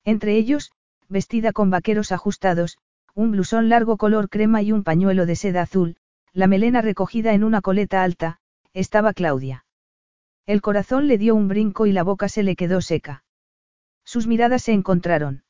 Entre 0.03 0.35
ellos, 0.35 0.71
vestida 1.09 1.51
con 1.51 1.71
vaqueros 1.71 2.11
ajustados, 2.11 2.77
un 3.15 3.31
blusón 3.31 3.67
largo 3.67 3.97
color 3.97 4.29
crema 4.29 4.61
y 4.61 4.71
un 4.71 4.83
pañuelo 4.83 5.25
de 5.25 5.35
seda 5.35 5.63
azul, 5.63 5.97
la 6.31 6.45
melena 6.45 6.83
recogida 6.83 7.33
en 7.33 7.43
una 7.43 7.61
coleta 7.61 8.03
alta, 8.03 8.37
estaba 8.71 9.13
Claudia. 9.13 9.65
El 10.45 10.61
corazón 10.61 11.07
le 11.07 11.17
dio 11.17 11.33
un 11.33 11.47
brinco 11.47 11.87
y 11.87 11.91
la 11.91 12.03
boca 12.03 12.29
se 12.29 12.43
le 12.43 12.55
quedó 12.55 12.81
seca. 12.81 13.23
Sus 14.03 14.27
miradas 14.27 14.61
se 14.61 14.73
encontraron. 14.73 15.44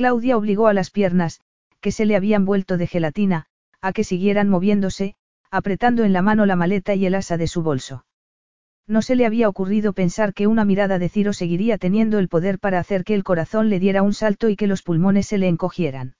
Claudia 0.00 0.38
obligó 0.38 0.66
a 0.66 0.72
las 0.72 0.88
piernas, 0.88 1.42
que 1.82 1.92
se 1.92 2.06
le 2.06 2.16
habían 2.16 2.46
vuelto 2.46 2.78
de 2.78 2.86
gelatina, 2.86 3.44
a 3.82 3.92
que 3.92 4.02
siguieran 4.02 4.48
moviéndose, 4.48 5.14
apretando 5.50 6.04
en 6.04 6.14
la 6.14 6.22
mano 6.22 6.46
la 6.46 6.56
maleta 6.56 6.94
y 6.94 7.04
el 7.04 7.14
asa 7.14 7.36
de 7.36 7.46
su 7.46 7.62
bolso. 7.62 8.06
No 8.86 9.02
se 9.02 9.14
le 9.14 9.26
había 9.26 9.46
ocurrido 9.46 9.92
pensar 9.92 10.32
que 10.32 10.46
una 10.46 10.64
mirada 10.64 10.98
de 10.98 11.10
Ciro 11.10 11.34
seguiría 11.34 11.76
teniendo 11.76 12.18
el 12.18 12.28
poder 12.28 12.58
para 12.58 12.78
hacer 12.78 13.04
que 13.04 13.14
el 13.14 13.24
corazón 13.24 13.68
le 13.68 13.78
diera 13.78 14.00
un 14.00 14.14
salto 14.14 14.48
y 14.48 14.56
que 14.56 14.66
los 14.66 14.82
pulmones 14.82 15.26
se 15.26 15.36
le 15.36 15.48
encogieran. 15.48 16.14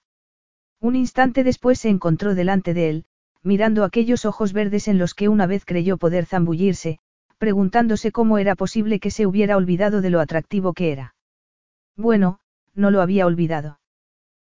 Un 0.79 0.95
instante 0.95 1.43
después 1.43 1.79
se 1.79 1.89
encontró 1.89 2.35
delante 2.35 2.75
de 2.75 2.87
él, 2.87 3.05
mirando 3.41 3.83
aquellos 3.83 4.25
ojos 4.25 4.53
verdes 4.53 4.89
en 4.89 4.99
los 4.99 5.15
que 5.15 5.27
una 5.27 5.47
vez 5.47 5.65
creyó 5.65 5.97
poder 5.97 6.27
zambullirse, 6.27 6.99
preguntándose 7.39 8.11
cómo 8.11 8.37
era 8.37 8.53
posible 8.53 8.99
que 8.99 9.09
se 9.09 9.25
hubiera 9.25 9.57
olvidado 9.57 10.01
de 10.01 10.11
lo 10.11 10.19
atractivo 10.19 10.73
que 10.73 10.91
era. 10.91 11.15
Bueno, 11.97 12.40
no 12.73 12.91
lo 12.91 13.01
había 13.01 13.25
olvidado. 13.25 13.79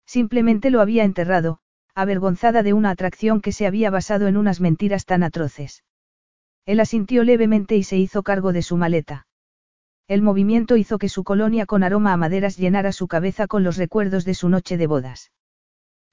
Simplemente 0.05 0.69
lo 0.69 0.81
había 0.81 1.03
enterrado, 1.03 1.59
avergonzada 1.95 2.63
de 2.63 2.73
una 2.73 2.91
atracción 2.91 3.41
que 3.41 3.51
se 3.51 3.65
había 3.65 3.89
basado 3.89 4.27
en 4.27 4.37
unas 4.37 4.61
mentiras 4.61 5.05
tan 5.05 5.23
atroces. 5.23 5.83
Él 6.65 6.79
asintió 6.79 7.23
levemente 7.23 7.75
y 7.75 7.83
se 7.83 7.97
hizo 7.97 8.23
cargo 8.23 8.53
de 8.53 8.61
su 8.61 8.77
maleta. 8.77 9.27
El 10.07 10.21
movimiento 10.21 10.77
hizo 10.77 10.97
que 10.97 11.09
su 11.09 11.23
colonia 11.23 11.65
con 11.65 11.83
aroma 11.83 12.13
a 12.13 12.17
maderas 12.17 12.57
llenara 12.57 12.91
su 12.91 13.07
cabeza 13.07 13.47
con 13.47 13.63
los 13.63 13.77
recuerdos 13.77 14.25
de 14.25 14.35
su 14.35 14.49
noche 14.49 14.77
de 14.77 14.87
bodas. 14.87 15.31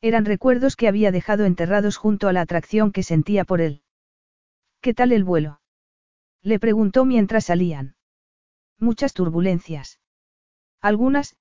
Eran 0.00 0.24
recuerdos 0.24 0.76
que 0.76 0.88
había 0.88 1.12
dejado 1.12 1.44
enterrados 1.44 1.96
junto 1.96 2.28
a 2.28 2.32
la 2.32 2.40
atracción 2.40 2.90
que 2.90 3.02
sentía 3.02 3.44
por 3.44 3.60
él. 3.60 3.82
¿Qué 4.80 4.94
tal 4.94 5.12
el 5.12 5.24
vuelo? 5.24 5.60
Le 6.42 6.58
preguntó 6.58 7.04
mientras 7.04 7.44
salían. 7.46 7.94
Muchas 8.78 9.12
turbulencias. 9.12 10.00
Algunas, 10.80 11.36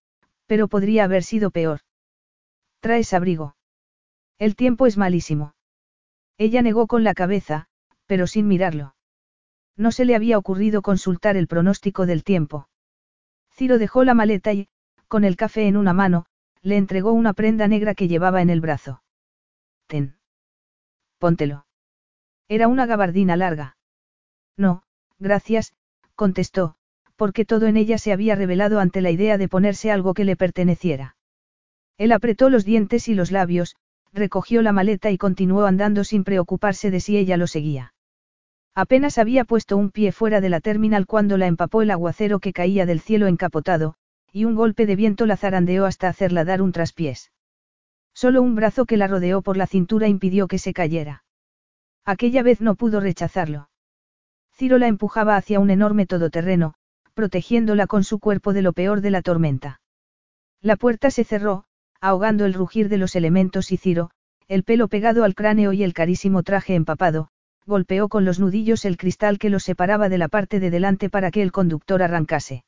pero 0.52 0.68
podría 0.68 1.06
haber 1.06 1.24
sido 1.24 1.50
peor. 1.50 1.80
¿Traes 2.82 3.14
abrigo? 3.14 3.56
El 4.38 4.58
tiempo 4.58 4.86
es 4.86 4.98
malísimo. 4.98 5.56
Ella 6.38 6.62
negó 6.62 6.88
con 6.88 7.06
la 7.06 7.14
cabeza, 7.14 7.70
pero 8.06 8.28
sin 8.28 8.50
mirarlo. 8.50 8.94
No 9.78 9.94
se 9.94 10.04
le 10.04 10.14
había 10.14 10.38
ocurrido 10.38 10.82
consultar 10.82 11.38
el 11.38 11.48
pronóstico 11.48 12.06
del 12.06 12.26
tiempo. 12.26 12.68
Ciro 13.50 13.78
dejó 13.78 14.04
la 14.04 14.14
maleta 14.14 14.52
y, 14.52 14.68
con 15.08 15.24
el 15.24 15.38
café 15.38 15.70
en 15.70 15.78
una 15.78 15.94
mano, 15.94 16.26
le 16.62 16.76
entregó 16.76 17.14
una 17.14 17.32
prenda 17.32 17.70
negra 17.70 17.96
que 17.96 18.10
llevaba 18.10 18.42
en 18.42 18.50
el 18.50 18.60
brazo. 18.60 19.02
Ten. 19.88 20.18
Póntelo. 21.18 21.66
Era 22.50 22.68
una 22.68 22.86
gabardina 22.88 23.38
larga. 23.38 23.78
No, 24.58 24.84
gracias, 25.18 25.74
contestó, 26.16 26.76
porque 27.22 27.46
todo 27.46 27.68
en 27.68 27.78
ella 27.78 28.00
se 28.00 28.12
había 28.12 28.34
revelado 28.34 28.80
ante 28.80 29.00
la 29.00 29.12
idea 29.12 29.38
de 29.38 29.48
ponerse 29.48 29.92
algo 29.92 30.16
que 30.16 30.26
le 30.26 30.36
perteneciera. 30.36 31.18
Él 32.00 32.14
apretó 32.14 32.50
los 32.50 32.66
dientes 32.66 33.08
y 33.08 33.14
los 33.14 33.30
labios, 33.30 33.76
recogió 34.12 34.64
la 34.64 34.72
maleta 34.72 35.12
y 35.12 35.20
continuó 35.20 35.68
andando 35.68 36.04
sin 36.04 36.24
preocuparse 36.24 36.90
de 36.90 37.00
si 37.00 37.18
ella 37.18 37.38
lo 37.38 37.46
seguía. 37.46 37.94
Apenas 38.74 39.20
había 39.20 39.46
puesto 39.46 39.78
un 39.78 39.92
pie 39.92 40.12
fuera 40.12 40.42
de 40.42 40.50
la 40.50 40.62
terminal 40.62 41.06
cuando 41.06 41.38
la 41.38 41.46
empapó 41.46 41.84
el 41.84 41.92
aguacero 41.92 42.40
que 42.40 42.54
caía 42.54 42.88
del 42.88 43.02
cielo 43.02 43.28
encapotado, 43.28 43.94
y 44.34 44.46
un 44.46 44.56
golpe 44.56 44.88
de 44.88 44.96
viento 44.96 45.28
la 45.28 45.38
zarandeó 45.38 45.86
hasta 45.86 46.08
hacerla 46.08 46.44
dar 46.44 46.64
un 46.64 46.72
traspiés. 46.72 47.32
Solo 48.16 48.42
un 48.42 48.56
brazo 48.56 48.86
que 48.86 48.98
la 48.98 49.06
rodeó 49.06 49.44
por 49.44 49.58
la 49.58 49.68
cintura 49.68 50.08
impidió 50.08 50.48
que 50.48 50.58
se 50.58 50.74
cayera. 50.74 51.24
Aquella 52.04 52.42
vez 52.42 52.62
no 52.62 52.74
pudo 52.74 53.00
rechazarlo. 53.00 53.70
Ciro 54.54 54.80
la 54.80 54.88
empujaba 54.88 55.36
hacia 55.36 55.60
un 55.60 55.70
enorme 55.70 56.08
todoterreno, 56.08 56.74
protegiéndola 57.14 57.88
con 57.88 58.04
su 58.04 58.20
cuerpo 58.20 58.54
de 58.54 58.62
lo 58.62 58.74
peor 58.74 59.02
de 59.02 59.12
la 59.12 59.22
tormenta. 59.22 59.82
La 60.62 60.76
puerta 60.76 61.12
se 61.12 61.24
cerró, 61.24 61.66
ahogando 62.00 62.46
el 62.46 62.54
rugir 62.54 62.90
de 62.90 62.98
los 62.98 63.16
elementos 63.16 63.72
y 63.72 63.78
Ciro, 63.78 64.12
el 64.48 64.64
pelo 64.64 64.88
pegado 64.88 65.24
al 65.24 65.36
cráneo 65.36 65.74
y 65.74 65.84
el 65.84 65.94
carísimo 65.94 66.44
traje 66.44 66.76
empapado, 66.76 67.30
golpeó 67.66 68.10
con 68.10 68.26
los 68.26 68.40
nudillos 68.40 68.86
el 68.86 68.98
cristal 68.98 69.40
que 69.40 69.50
los 69.50 69.64
separaba 69.64 70.10
de 70.10 70.18
la 70.18 70.28
parte 70.28 70.60
de 70.60 70.70
delante 70.70 71.10
para 71.10 71.32
que 71.32 71.42
el 71.42 71.52
conductor 71.52 72.04
arrancase. 72.04 72.64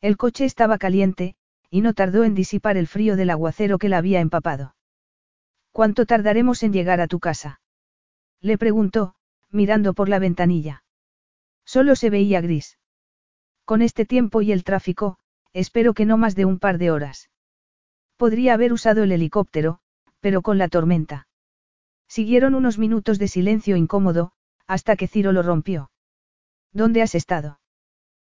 El 0.00 0.16
coche 0.16 0.44
estaba 0.44 0.78
caliente, 0.78 1.36
y 1.70 1.80
no 1.80 1.94
tardó 1.94 2.24
en 2.24 2.34
disipar 2.34 2.76
el 2.76 2.86
frío 2.86 3.16
del 3.16 3.30
aguacero 3.30 3.78
que 3.78 3.88
la 3.88 3.98
había 3.98 4.20
empapado. 4.20 4.74
¿Cuánto 5.72 6.06
tardaremos 6.06 6.62
en 6.62 6.72
llegar 6.72 7.00
a 7.00 7.06
tu 7.06 7.20
casa? 7.20 7.60
Le 8.40 8.56
preguntó, 8.58 9.14
mirando 9.50 9.94
por 9.94 10.08
la 10.08 10.18
ventanilla. 10.18 10.84
Solo 11.64 11.96
se 11.96 12.10
veía 12.10 12.40
gris. 12.40 12.78
Con 13.66 13.82
este 13.82 14.06
tiempo 14.06 14.42
y 14.42 14.52
el 14.52 14.62
tráfico, 14.62 15.18
espero 15.52 15.92
que 15.92 16.06
no 16.06 16.16
más 16.16 16.36
de 16.36 16.44
un 16.44 16.60
par 16.60 16.78
de 16.78 16.92
horas. 16.92 17.30
Podría 18.16 18.54
haber 18.54 18.72
usado 18.72 19.02
el 19.02 19.10
helicóptero, 19.10 19.80
pero 20.20 20.40
con 20.40 20.56
la 20.56 20.68
tormenta. 20.68 21.26
Siguieron 22.06 22.54
unos 22.54 22.78
minutos 22.78 23.18
de 23.18 23.26
silencio 23.26 23.74
incómodo, 23.74 24.30
hasta 24.68 24.94
que 24.94 25.08
Ciro 25.08 25.32
lo 25.32 25.42
rompió. 25.42 25.90
¿Dónde 26.72 27.02
has 27.02 27.16
estado? 27.16 27.58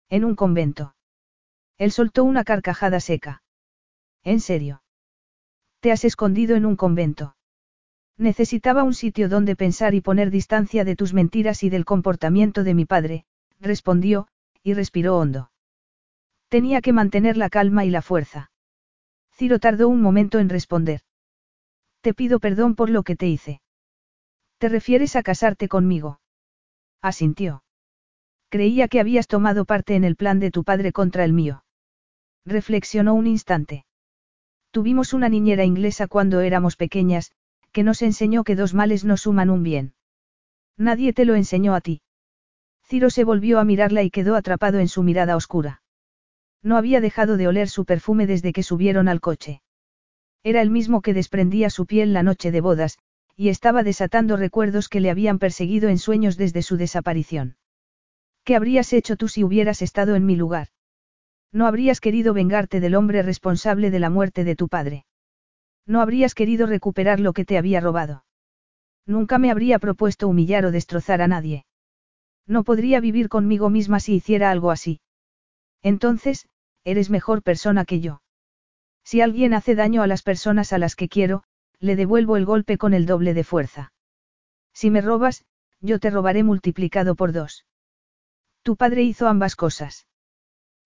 En 0.07 0.23
un 0.23 0.35
convento. 0.35 0.95
Él 1.79 1.91
soltó 1.91 2.23
una 2.23 2.43
carcajada 2.43 2.99
seca. 2.99 3.41
¿En 4.23 4.39
serio? 4.39 4.83
Te 5.79 5.91
has 5.91 6.05
escondido 6.05 6.55
en 6.55 6.67
un 6.67 6.75
convento. 6.75 7.35
Necesitaba 8.17 8.83
un 8.83 8.93
sitio 8.93 9.29
donde 9.29 9.55
pensar 9.55 9.95
y 9.95 10.01
poner 10.01 10.29
distancia 10.29 10.85
de 10.85 10.95
tus 10.95 11.15
mentiras 11.15 11.63
y 11.63 11.71
del 11.71 11.85
comportamiento 11.85 12.63
de 12.63 12.75
mi 12.75 12.85
padre, 12.85 13.25
respondió, 13.59 14.27
y 14.63 14.73
respiró 14.73 15.17
hondo. 15.17 15.51
Tenía 16.47 16.81
que 16.81 16.93
mantener 16.93 17.37
la 17.37 17.49
calma 17.49 17.85
y 17.85 17.89
la 17.89 18.01
fuerza. 18.01 18.51
Ciro 19.33 19.59
tardó 19.59 19.89
un 19.89 20.01
momento 20.01 20.39
en 20.39 20.49
responder. 20.49 21.01
Te 22.01 22.13
pido 22.13 22.39
perdón 22.39 22.75
por 22.75 22.89
lo 22.89 23.03
que 23.03 23.15
te 23.15 23.27
hice. 23.27 23.61
¿Te 24.59 24.69
refieres 24.69 25.15
a 25.15 25.23
casarte 25.23 25.67
conmigo? 25.67 26.21
Asintió. 27.01 27.63
Creía 28.49 28.87
que 28.87 28.99
habías 28.99 29.27
tomado 29.27 29.65
parte 29.65 29.95
en 29.95 30.03
el 30.03 30.15
plan 30.15 30.39
de 30.39 30.51
tu 30.51 30.63
padre 30.63 30.91
contra 30.91 31.25
el 31.25 31.33
mío. 31.33 31.65
Reflexionó 32.45 33.15
un 33.15 33.25
instante. 33.25 33.85
Tuvimos 34.69 35.13
una 35.13 35.27
niñera 35.27 35.65
inglesa 35.65 36.07
cuando 36.07 36.39
éramos 36.41 36.75
pequeñas, 36.75 37.31
que 37.71 37.81
nos 37.83 38.03
enseñó 38.03 38.43
que 38.43 38.55
dos 38.55 38.75
males 38.75 39.05
no 39.05 39.17
suman 39.17 39.49
un 39.49 39.63
bien. 39.63 39.95
Nadie 40.77 41.13
te 41.13 41.25
lo 41.25 41.33
enseñó 41.33 41.73
a 41.73 41.81
ti. 41.81 42.02
Ciro 42.93 43.09
se 43.09 43.23
volvió 43.23 43.57
a 43.57 43.65
mirarla 43.65 44.03
y 44.03 44.11
quedó 44.11 44.35
atrapado 44.35 44.77
en 44.77 44.87
su 44.87 45.01
mirada 45.01 45.35
oscura. 45.35 45.81
No 46.61 46.77
había 46.77 47.01
dejado 47.01 47.37
de 47.37 47.47
oler 47.47 47.67
su 47.67 47.85
perfume 47.85 48.27
desde 48.27 48.53
que 48.53 48.61
subieron 48.61 49.07
al 49.07 49.19
coche. 49.19 49.63
Era 50.43 50.61
el 50.61 50.69
mismo 50.69 51.01
que 51.01 51.15
desprendía 51.15 51.71
su 51.71 51.87
piel 51.87 52.13
la 52.13 52.21
noche 52.21 52.51
de 52.51 52.61
bodas, 52.61 52.99
y 53.35 53.49
estaba 53.49 53.81
desatando 53.81 54.37
recuerdos 54.37 54.89
que 54.89 54.99
le 54.99 55.09
habían 55.09 55.39
perseguido 55.39 55.89
en 55.89 55.97
sueños 55.97 56.37
desde 56.37 56.61
su 56.61 56.77
desaparición. 56.77 57.57
¿Qué 58.43 58.55
habrías 58.55 58.93
hecho 58.93 59.15
tú 59.15 59.27
si 59.27 59.43
hubieras 59.43 59.81
estado 59.81 60.13
en 60.13 60.27
mi 60.27 60.35
lugar? 60.35 60.67
No 61.51 61.65
habrías 61.65 61.99
querido 61.99 62.35
vengarte 62.35 62.79
del 62.79 62.93
hombre 62.93 63.23
responsable 63.23 63.89
de 63.89 63.99
la 63.99 64.11
muerte 64.11 64.43
de 64.43 64.55
tu 64.55 64.67
padre. 64.67 65.07
No 65.87 65.99
habrías 65.99 66.35
querido 66.35 66.67
recuperar 66.67 67.19
lo 67.19 67.33
que 67.33 67.43
te 67.43 67.57
había 67.57 67.79
robado. 67.79 68.23
Nunca 69.07 69.39
me 69.39 69.49
habría 69.49 69.79
propuesto 69.79 70.27
humillar 70.27 70.67
o 70.67 70.71
destrozar 70.71 71.23
a 71.23 71.27
nadie. 71.27 71.65
No 72.47 72.63
podría 72.63 72.99
vivir 72.99 73.29
conmigo 73.29 73.69
misma 73.69 73.99
si 73.99 74.15
hiciera 74.15 74.51
algo 74.51 74.71
así. 74.71 75.01
Entonces, 75.81 76.47
eres 76.83 77.09
mejor 77.09 77.43
persona 77.43 77.85
que 77.85 77.99
yo. 77.99 78.21
Si 79.03 79.21
alguien 79.21 79.53
hace 79.53 79.75
daño 79.75 80.01
a 80.01 80.07
las 80.07 80.23
personas 80.23 80.73
a 80.73 80.77
las 80.77 80.95
que 80.95 81.09
quiero, 81.09 81.43
le 81.79 81.95
devuelvo 81.95 82.37
el 82.37 82.45
golpe 82.45 82.77
con 82.77 82.93
el 82.93 83.05
doble 83.05 83.33
de 83.33 83.43
fuerza. 83.43 83.93
Si 84.73 84.89
me 84.89 85.01
robas, 85.01 85.45
yo 85.81 85.99
te 85.99 86.09
robaré 86.09 86.43
multiplicado 86.43 87.15
por 87.15 87.33
dos. 87.33 87.65
Tu 88.63 88.77
padre 88.77 89.03
hizo 89.03 89.27
ambas 89.27 89.55
cosas. 89.55 90.07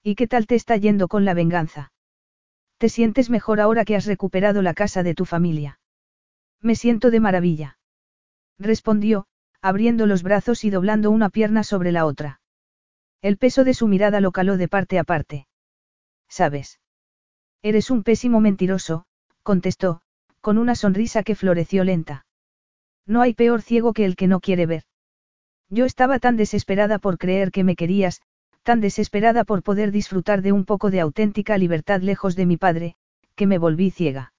¿Y 0.03 0.15
qué 0.15 0.27
tal 0.27 0.47
te 0.47 0.55
está 0.55 0.77
yendo 0.77 1.07
con 1.07 1.25
la 1.25 1.35
venganza? 1.35 1.91
¿Te 2.77 2.89
sientes 2.89 3.29
mejor 3.29 3.59
ahora 3.59 3.85
que 3.85 3.95
has 3.95 4.05
recuperado 4.05 4.61
la 4.61 4.73
casa 4.73 5.03
de 5.03 5.13
tu 5.13 5.25
familia? 5.25 5.79
Me 6.61 6.75
siento 6.75 7.11
de 7.11 7.19
maravilla. 7.19 7.77
Respondió, 8.57 9.27
abriendo 9.61 10.05
los 10.05 10.23
brazos 10.23 10.63
y 10.63 10.69
doblando 10.69 11.11
una 11.11 11.29
pierna 11.29 11.63
sobre 11.63 11.91
la 11.91 12.05
otra. 12.05 12.39
El 13.21 13.37
peso 13.37 13.63
de 13.63 13.73
su 13.73 13.87
mirada 13.87 14.21
lo 14.21 14.31
caló 14.31 14.57
de 14.57 14.67
parte 14.67 14.99
a 14.99 15.03
parte. 15.03 15.47
¿Sabes? 16.29 16.79
Eres 17.61 17.89
un 17.89 18.03
pésimo 18.03 18.39
mentiroso, 18.39 19.05
contestó, 19.43 20.01
con 20.41 20.57
una 20.57 20.75
sonrisa 20.75 21.23
que 21.23 21.35
floreció 21.35 21.83
lenta. 21.83 22.25
No 23.05 23.21
hay 23.21 23.33
peor 23.33 23.61
ciego 23.61 23.93
que 23.93 24.05
el 24.05 24.15
que 24.15 24.27
no 24.27 24.39
quiere 24.39 24.65
ver. 24.65 24.83
Yo 25.69 25.85
estaba 25.85 26.19
tan 26.19 26.37
desesperada 26.37 26.99
por 26.99 27.17
creer 27.17 27.51
que 27.51 27.63
me 27.63 27.75
querías, 27.75 28.21
tan 28.63 28.81
desesperada 28.81 29.43
por 29.43 29.63
poder 29.63 29.91
disfrutar 29.91 30.41
de 30.41 30.51
un 30.51 30.65
poco 30.65 30.91
de 30.91 30.99
auténtica 30.99 31.57
libertad 31.57 32.01
lejos 32.01 32.35
de 32.35 32.45
mi 32.45 32.57
padre, 32.57 32.95
que 33.35 33.47
me 33.47 33.57
volví 33.57 33.91
ciega. 33.91 34.33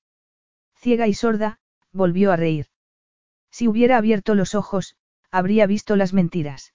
Ciega 0.77 1.07
y 1.07 1.15
sorda, 1.15 1.59
volvió 1.93 2.31
a 2.33 2.37
reír. 2.37 2.67
Si 3.51 3.69
hubiera 3.69 3.97
abierto 3.97 4.35
los 4.35 4.55
ojos, 4.55 4.97
habría 5.31 5.67
visto 5.67 5.97
las 5.97 6.13
mentiras. 6.13 6.75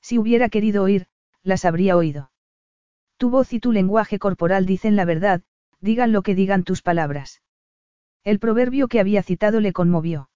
Si 0.00 0.18
hubiera 0.18 0.48
querido 0.48 0.82
oír, 0.82 1.06
las 1.42 1.64
habría 1.64 1.96
oído. 1.96 2.30
Tu 3.16 3.30
voz 3.30 3.52
y 3.52 3.60
tu 3.60 3.72
lenguaje 3.72 4.18
corporal 4.18 4.66
dicen 4.66 4.96
la 4.96 5.04
verdad, 5.04 5.42
digan 5.80 6.12
lo 6.12 6.22
que 6.22 6.34
digan 6.34 6.64
tus 6.64 6.82
palabras. 6.82 7.42
El 8.22 8.38
proverbio 8.38 8.88
que 8.88 9.00
había 9.00 9.22
citado 9.22 9.60
le 9.60 9.72
conmovió. 9.72 10.30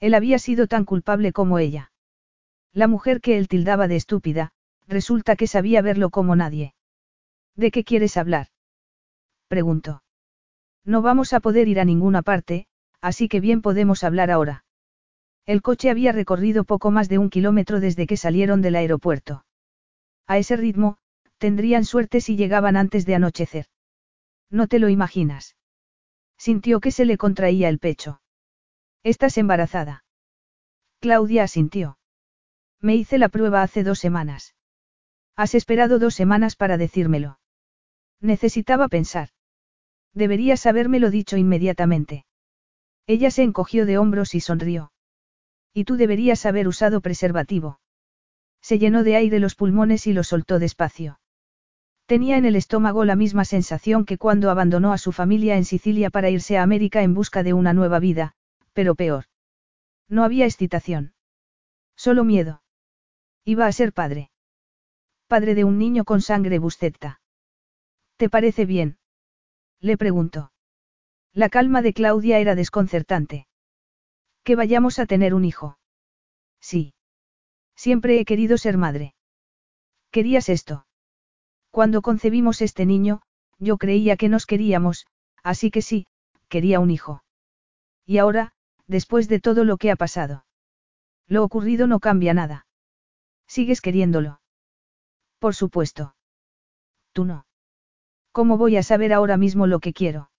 Él 0.00 0.14
había 0.14 0.38
sido 0.38 0.66
tan 0.66 0.84
culpable 0.84 1.32
como 1.32 1.58
ella. 1.58 1.92
La 2.72 2.88
mujer 2.88 3.20
que 3.20 3.38
él 3.38 3.48
tildaba 3.48 3.86
de 3.86 3.96
estúpida, 3.96 4.52
resulta 4.88 5.36
que 5.36 5.46
sabía 5.46 5.82
verlo 5.82 6.10
como 6.10 6.34
nadie. 6.36 6.74
¿De 7.54 7.70
qué 7.70 7.84
quieres 7.84 8.16
hablar? 8.16 8.48
preguntó. 9.48 10.02
No 10.84 11.02
vamos 11.02 11.32
a 11.32 11.40
poder 11.40 11.68
ir 11.68 11.78
a 11.78 11.84
ninguna 11.84 12.22
parte, 12.22 12.66
así 13.00 13.28
que 13.28 13.40
bien 13.40 13.62
podemos 13.62 14.04
hablar 14.04 14.30
ahora. 14.30 14.64
El 15.44 15.60
coche 15.60 15.90
había 15.90 16.12
recorrido 16.12 16.64
poco 16.64 16.90
más 16.90 17.08
de 17.08 17.18
un 17.18 17.28
kilómetro 17.28 17.80
desde 17.80 18.06
que 18.06 18.16
salieron 18.16 18.62
del 18.62 18.76
aeropuerto. 18.76 19.44
A 20.26 20.38
ese 20.38 20.56
ritmo, 20.56 20.98
tendrían 21.38 21.84
suerte 21.84 22.20
si 22.20 22.36
llegaban 22.36 22.76
antes 22.76 23.06
de 23.06 23.16
anochecer. 23.16 23.66
No 24.50 24.68
te 24.68 24.78
lo 24.78 24.88
imaginas. 24.88 25.56
Sintió 26.38 26.80
que 26.80 26.92
se 26.92 27.04
le 27.04 27.18
contraía 27.18 27.68
el 27.68 27.78
pecho. 27.78 28.20
¿Estás 29.02 29.36
embarazada? 29.38 30.04
Claudia 31.00 31.42
asintió. 31.42 31.98
Me 32.80 32.94
hice 32.94 33.18
la 33.18 33.28
prueba 33.28 33.62
hace 33.62 33.82
dos 33.82 33.98
semanas. 33.98 34.54
Has 35.34 35.54
esperado 35.56 35.98
dos 35.98 36.14
semanas 36.14 36.54
para 36.54 36.76
decírmelo. 36.76 37.40
Necesitaba 38.20 38.86
pensar. 38.86 39.30
Deberías 40.14 40.66
habérmelo 40.66 41.10
dicho 41.10 41.36
inmediatamente. 41.36 42.26
Ella 43.06 43.32
se 43.32 43.42
encogió 43.42 43.86
de 43.86 43.98
hombros 43.98 44.34
y 44.36 44.40
sonrió. 44.40 44.91
Y 45.74 45.84
tú 45.84 45.96
deberías 45.96 46.44
haber 46.46 46.68
usado 46.68 47.00
preservativo. 47.00 47.80
Se 48.60 48.78
llenó 48.78 49.02
de 49.02 49.16
aire 49.16 49.38
los 49.38 49.54
pulmones 49.54 50.06
y 50.06 50.12
lo 50.12 50.22
soltó 50.22 50.58
despacio. 50.58 51.18
Tenía 52.06 52.36
en 52.36 52.44
el 52.44 52.56
estómago 52.56 53.04
la 53.04 53.16
misma 53.16 53.44
sensación 53.44 54.04
que 54.04 54.18
cuando 54.18 54.50
abandonó 54.50 54.92
a 54.92 54.98
su 54.98 55.12
familia 55.12 55.56
en 55.56 55.64
Sicilia 55.64 56.10
para 56.10 56.30
irse 56.30 56.58
a 56.58 56.62
América 56.62 57.02
en 57.02 57.14
busca 57.14 57.42
de 57.42 57.54
una 57.54 57.72
nueva 57.72 58.00
vida, 58.00 58.34
pero 58.72 58.94
peor. 58.94 59.24
No 60.08 60.24
había 60.24 60.44
excitación. 60.44 61.14
Solo 61.96 62.24
miedo. 62.24 62.62
Iba 63.44 63.66
a 63.66 63.72
ser 63.72 63.92
padre. 63.92 64.30
Padre 65.26 65.54
de 65.54 65.64
un 65.64 65.78
niño 65.78 66.04
con 66.04 66.20
sangre 66.20 66.58
buceta. 66.58 67.20
¿Te 68.16 68.28
parece 68.28 68.66
bien? 68.66 68.98
Le 69.80 69.96
preguntó. 69.96 70.52
La 71.32 71.48
calma 71.48 71.80
de 71.80 71.94
Claudia 71.94 72.38
era 72.38 72.54
desconcertante. 72.54 73.46
Que 74.44 74.56
vayamos 74.56 74.98
a 74.98 75.06
tener 75.06 75.34
un 75.34 75.44
hijo. 75.44 75.78
Sí. 76.60 76.94
Siempre 77.76 78.18
he 78.18 78.24
querido 78.24 78.58
ser 78.58 78.76
madre. 78.76 79.14
¿Querías 80.10 80.48
esto? 80.48 80.86
Cuando 81.70 82.02
concebimos 82.02 82.60
este 82.60 82.84
niño, 82.84 83.22
yo 83.58 83.78
creía 83.78 84.16
que 84.16 84.28
nos 84.28 84.46
queríamos, 84.46 85.06
así 85.42 85.70
que 85.70 85.80
sí, 85.80 86.06
quería 86.48 86.80
un 86.80 86.90
hijo. 86.90 87.22
Y 88.04 88.18
ahora, 88.18 88.52
después 88.86 89.28
de 89.28 89.40
todo 89.40 89.64
lo 89.64 89.76
que 89.76 89.90
ha 89.90 89.96
pasado. 89.96 90.44
Lo 91.28 91.44
ocurrido 91.44 91.86
no 91.86 92.00
cambia 92.00 92.34
nada. 92.34 92.66
¿Sigues 93.46 93.80
queriéndolo? 93.80 94.40
Por 95.38 95.54
supuesto. 95.54 96.14
Tú 97.12 97.24
no. 97.24 97.46
¿Cómo 98.32 98.58
voy 98.58 98.76
a 98.76 98.82
saber 98.82 99.12
ahora 99.12 99.36
mismo 99.36 99.66
lo 99.66 99.78
que 99.78 99.92
quiero? 99.92 100.30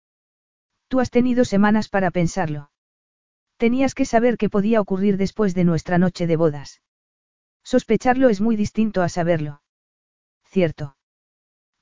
Tú 0.89 1.01
has 1.01 1.11
tenido 1.11 1.45
semanas 1.45 1.89
para 1.89 2.11
pensarlo. 2.11 2.72
Tenías 3.63 3.95
que 3.95 4.07
saber 4.07 4.39
qué 4.39 4.51
podía 4.51 4.81
ocurrir 4.81 5.17
después 5.17 5.55
de 5.55 5.63
nuestra 5.63 5.97
noche 5.97 6.27
de 6.27 6.35
bodas. 6.35 6.83
Sospecharlo 7.63 8.29
es 8.29 8.41
muy 8.41 8.57
distinto 8.57 9.03
a 9.03 9.09
saberlo. 9.09 9.63
Cierto. 10.43 10.97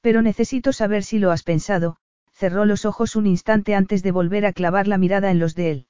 Pero 0.02 0.20
necesito 0.20 0.74
saber 0.74 1.04
si 1.04 1.18
lo 1.18 1.30
has 1.30 1.42
pensado, 1.42 1.96
cerró 2.32 2.66
los 2.66 2.84
ojos 2.84 3.16
un 3.16 3.26
instante 3.26 3.74
antes 3.74 4.02
de 4.02 4.12
volver 4.12 4.44
a 4.44 4.52
clavar 4.52 4.88
la 4.88 4.98
mirada 4.98 5.30
en 5.30 5.38
los 5.38 5.54
de 5.54 5.70
él. 5.70 5.86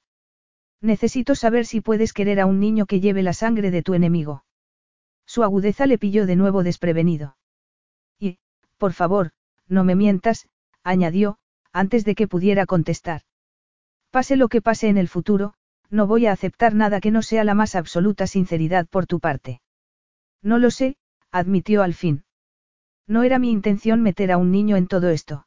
Necesito 0.79 1.35
saber 1.35 1.65
si 1.65 1.81
puedes 1.81 2.13
querer 2.13 2.39
a 2.39 2.45
un 2.45 2.61
niño 2.61 2.85
que 2.85 3.01
lleve 3.01 3.21
la 3.21 3.33
sangre 3.33 3.69
de 3.69 3.83
tu 3.83 3.93
enemigo. 3.93 4.45
Su 5.25 5.43
agudeza 5.43 5.87
le 5.87 5.97
pilló 5.97 6.25
de 6.25 6.37
nuevo 6.37 6.63
desprevenido. 6.63 7.35
Y, 8.17 8.39
por 8.77 8.93
favor, 8.93 9.31
no 9.67 9.83
me 9.83 9.95
mientas, 9.95 10.47
añadió, 10.83 11.37
antes 11.73 12.05
de 12.05 12.15
que 12.15 12.29
pudiera 12.29 12.65
contestar. 12.65 13.23
Pase 14.09 14.37
lo 14.37 14.47
que 14.47 14.61
pase 14.61 14.87
en 14.87 14.97
el 14.97 15.09
futuro, 15.09 15.53
no 15.91 16.07
voy 16.07 16.25
a 16.25 16.31
aceptar 16.31 16.73
nada 16.73 17.01
que 17.01 17.11
no 17.11 17.21
sea 17.21 17.43
la 17.43 17.53
más 17.53 17.75
absoluta 17.75 18.25
sinceridad 18.25 18.87
por 18.87 19.05
tu 19.05 19.19
parte. 19.19 19.61
No 20.41 20.57
lo 20.57 20.71
sé, 20.71 20.95
admitió 21.31 21.83
al 21.83 21.93
fin. 21.93 22.23
No 23.07 23.23
era 23.23 23.39
mi 23.39 23.51
intención 23.51 24.01
meter 24.01 24.31
a 24.31 24.37
un 24.37 24.51
niño 24.51 24.77
en 24.77 24.87
todo 24.87 25.09
esto. 25.09 25.45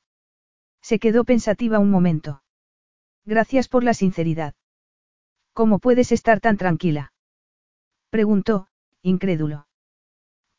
Se 0.82 0.98
quedó 0.98 1.24
pensativa 1.24 1.78
un 1.78 1.90
momento. 1.90 2.42
Gracias 3.24 3.68
por 3.68 3.84
la 3.84 3.94
sinceridad. 3.94 4.54
¿Cómo 5.54 5.78
puedes 5.78 6.12
estar 6.12 6.40
tan 6.40 6.58
tranquila? 6.58 7.12
Preguntó, 8.10 8.68
incrédulo. 9.02 9.66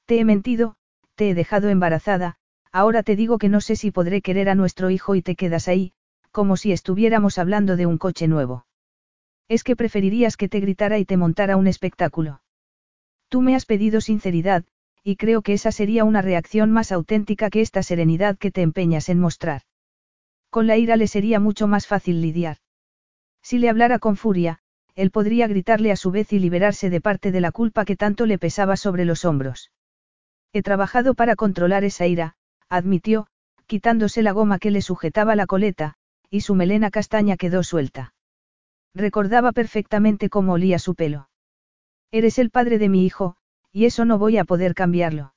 Te 0.05 0.19
he 0.19 0.25
mentido, 0.25 0.77
te 1.13 1.29
he 1.29 1.35
dejado 1.35 1.69
embarazada, 1.69 2.37
ahora 2.71 3.03
te 3.03 3.15
digo 3.15 3.37
que 3.37 3.49
no 3.49 3.61
sé 3.61 3.75
si 3.75 3.91
podré 3.91 4.21
querer 4.21 4.49
a 4.49 4.55
nuestro 4.55 4.89
hijo 4.89 5.13
y 5.15 5.21
te 5.21 5.35
quedas 5.35 5.67
ahí, 5.67 5.93
como 6.31 6.57
si 6.57 6.71
estuviéramos 6.71 7.37
hablando 7.37 7.75
de 7.75 7.85
un 7.85 7.97
coche 7.97 8.27
nuevo. 8.27 8.65
Es 9.47 9.63
que 9.63 9.75
preferirías 9.75 10.37
que 10.37 10.49
te 10.49 10.59
gritara 10.59 10.97
y 10.97 11.05
te 11.05 11.17
montara 11.17 11.57
un 11.57 11.67
espectáculo. 11.67 12.41
Tú 13.29 13.41
me 13.41 13.55
has 13.55 13.65
pedido 13.65 14.01
sinceridad, 14.01 14.65
y 15.03 15.17
creo 15.17 15.43
que 15.43 15.53
esa 15.53 15.71
sería 15.71 16.03
una 16.03 16.23
reacción 16.23 16.71
más 16.71 16.91
auténtica 16.91 17.51
que 17.51 17.61
esta 17.61 17.83
serenidad 17.83 18.37
que 18.37 18.49
te 18.49 18.63
empeñas 18.63 19.07
en 19.09 19.19
mostrar. 19.19 19.61
Con 20.49 20.65
la 20.65 20.77
ira 20.77 20.95
le 20.95 21.07
sería 21.07 21.39
mucho 21.39 21.67
más 21.67 21.85
fácil 21.85 22.21
lidiar. 22.21 22.57
Si 23.43 23.59
le 23.59 23.69
hablara 23.69 23.99
con 23.99 24.15
furia, 24.15 24.59
él 24.95 25.11
podría 25.11 25.47
gritarle 25.47 25.91
a 25.91 25.95
su 25.95 26.09
vez 26.09 26.33
y 26.33 26.39
liberarse 26.39 26.89
de 26.89 27.01
parte 27.01 27.31
de 27.31 27.41
la 27.41 27.51
culpa 27.51 27.85
que 27.85 27.95
tanto 27.95 28.25
le 28.25 28.39
pesaba 28.39 28.77
sobre 28.77 29.05
los 29.05 29.25
hombros. 29.25 29.71
He 30.53 30.63
trabajado 30.63 31.13
para 31.13 31.35
controlar 31.35 31.83
esa 31.83 32.07
ira, 32.07 32.35
admitió, 32.67 33.27
quitándose 33.67 34.23
la 34.23 34.31
goma 34.31 34.57
que 34.57 34.71
le 34.71 34.81
sujetaba 34.81 35.35
la 35.35 35.45
coleta, 35.45 35.95
y 36.31 36.41
su 36.41 36.55
melena 36.55 36.89
castaña 36.89 37.37
quedó 37.37 37.61
suelta. 37.61 38.14
Recordaba 38.95 39.51
perfectamente 39.51 40.29
cómo 40.29 40.53
olía 40.53 40.79
su 40.79 40.95
pelo. 40.95 41.29
Eres 42.11 42.39
el 42.39 42.49
padre 42.49 42.77
de 42.79 42.87
mi 42.87 43.05
hijo, 43.05 43.35
y 43.73 43.85
eso 43.85 44.05
no 44.05 44.17
voy 44.17 44.37
a 44.37 44.45
poder 44.45 44.73
cambiarlo. 44.73 45.33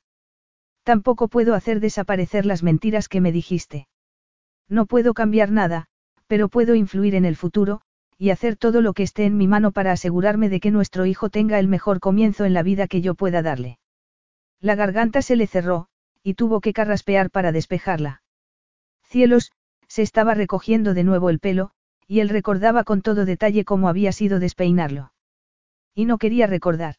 Tampoco 0.85 1.27
puedo 1.27 1.55
hacer 1.55 1.81
desaparecer 1.81 2.47
las 2.47 2.63
mentiras 2.63 3.09
que 3.09 3.21
me 3.21 3.33
dijiste. 3.33 3.89
No 4.69 4.87
puedo 4.87 5.13
cambiar 5.13 5.51
nada, 5.51 5.87
pero 6.29 6.49
puedo 6.49 6.77
influir 6.77 7.17
en 7.17 7.25
el 7.25 7.35
futuro, 7.35 7.81
y 8.17 8.31
hacer 8.31 8.57
todo 8.57 8.81
lo 8.81 8.93
que 8.93 9.03
esté 9.03 9.25
en 9.25 9.37
mi 9.37 9.49
mano 9.49 9.73
para 9.73 9.91
asegurarme 9.91 10.49
de 10.49 10.61
que 10.61 10.71
nuestro 10.71 11.05
hijo 11.05 11.29
tenga 11.29 11.59
el 11.59 11.67
mejor 11.67 11.99
comienzo 11.99 12.45
en 12.45 12.55
la 12.55 12.63
vida 12.63 12.87
que 12.87 13.01
yo 13.01 13.15
pueda 13.15 13.43
darle. 13.43 13.79
La 14.61 14.77
garganta 14.77 15.21
se 15.21 15.35
le 15.35 15.49
cerró, 15.49 15.89
y 16.23 16.35
tuvo 16.35 16.61
que 16.61 16.73
carraspear 16.73 17.31
para 17.31 17.51
despejarla. 17.51 18.23
Cielos, 19.03 19.51
se 19.89 20.03
estaba 20.03 20.35
recogiendo 20.35 20.95
de 20.95 21.03
nuevo 21.03 21.31
el 21.31 21.41
pelo, 21.41 21.73
y 22.09 22.21
él 22.21 22.31
recordaba 22.31 22.83
con 22.83 23.03
todo 23.03 23.27
detalle 23.27 23.65
cómo 23.65 23.89
había 23.89 24.13
sido 24.13 24.41
despeinarlo. 24.41 25.13
Y 25.95 26.07
no 26.07 26.17
quería 26.19 26.47
recordar. 26.47 26.97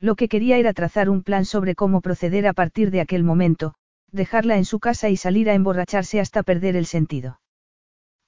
Lo 0.00 0.14
que 0.14 0.28
quería 0.28 0.58
era 0.58 0.74
trazar 0.74 1.08
un 1.08 1.22
plan 1.22 1.44
sobre 1.44 1.74
cómo 1.74 2.02
proceder 2.02 2.46
a 2.46 2.52
partir 2.52 2.90
de 2.90 3.00
aquel 3.00 3.24
momento, 3.24 3.74
dejarla 4.12 4.56
en 4.56 4.64
su 4.64 4.78
casa 4.78 5.08
y 5.08 5.16
salir 5.16 5.48
a 5.50 5.54
emborracharse 5.54 6.20
hasta 6.20 6.42
perder 6.42 6.76
el 6.76 6.86
sentido. 6.86 7.40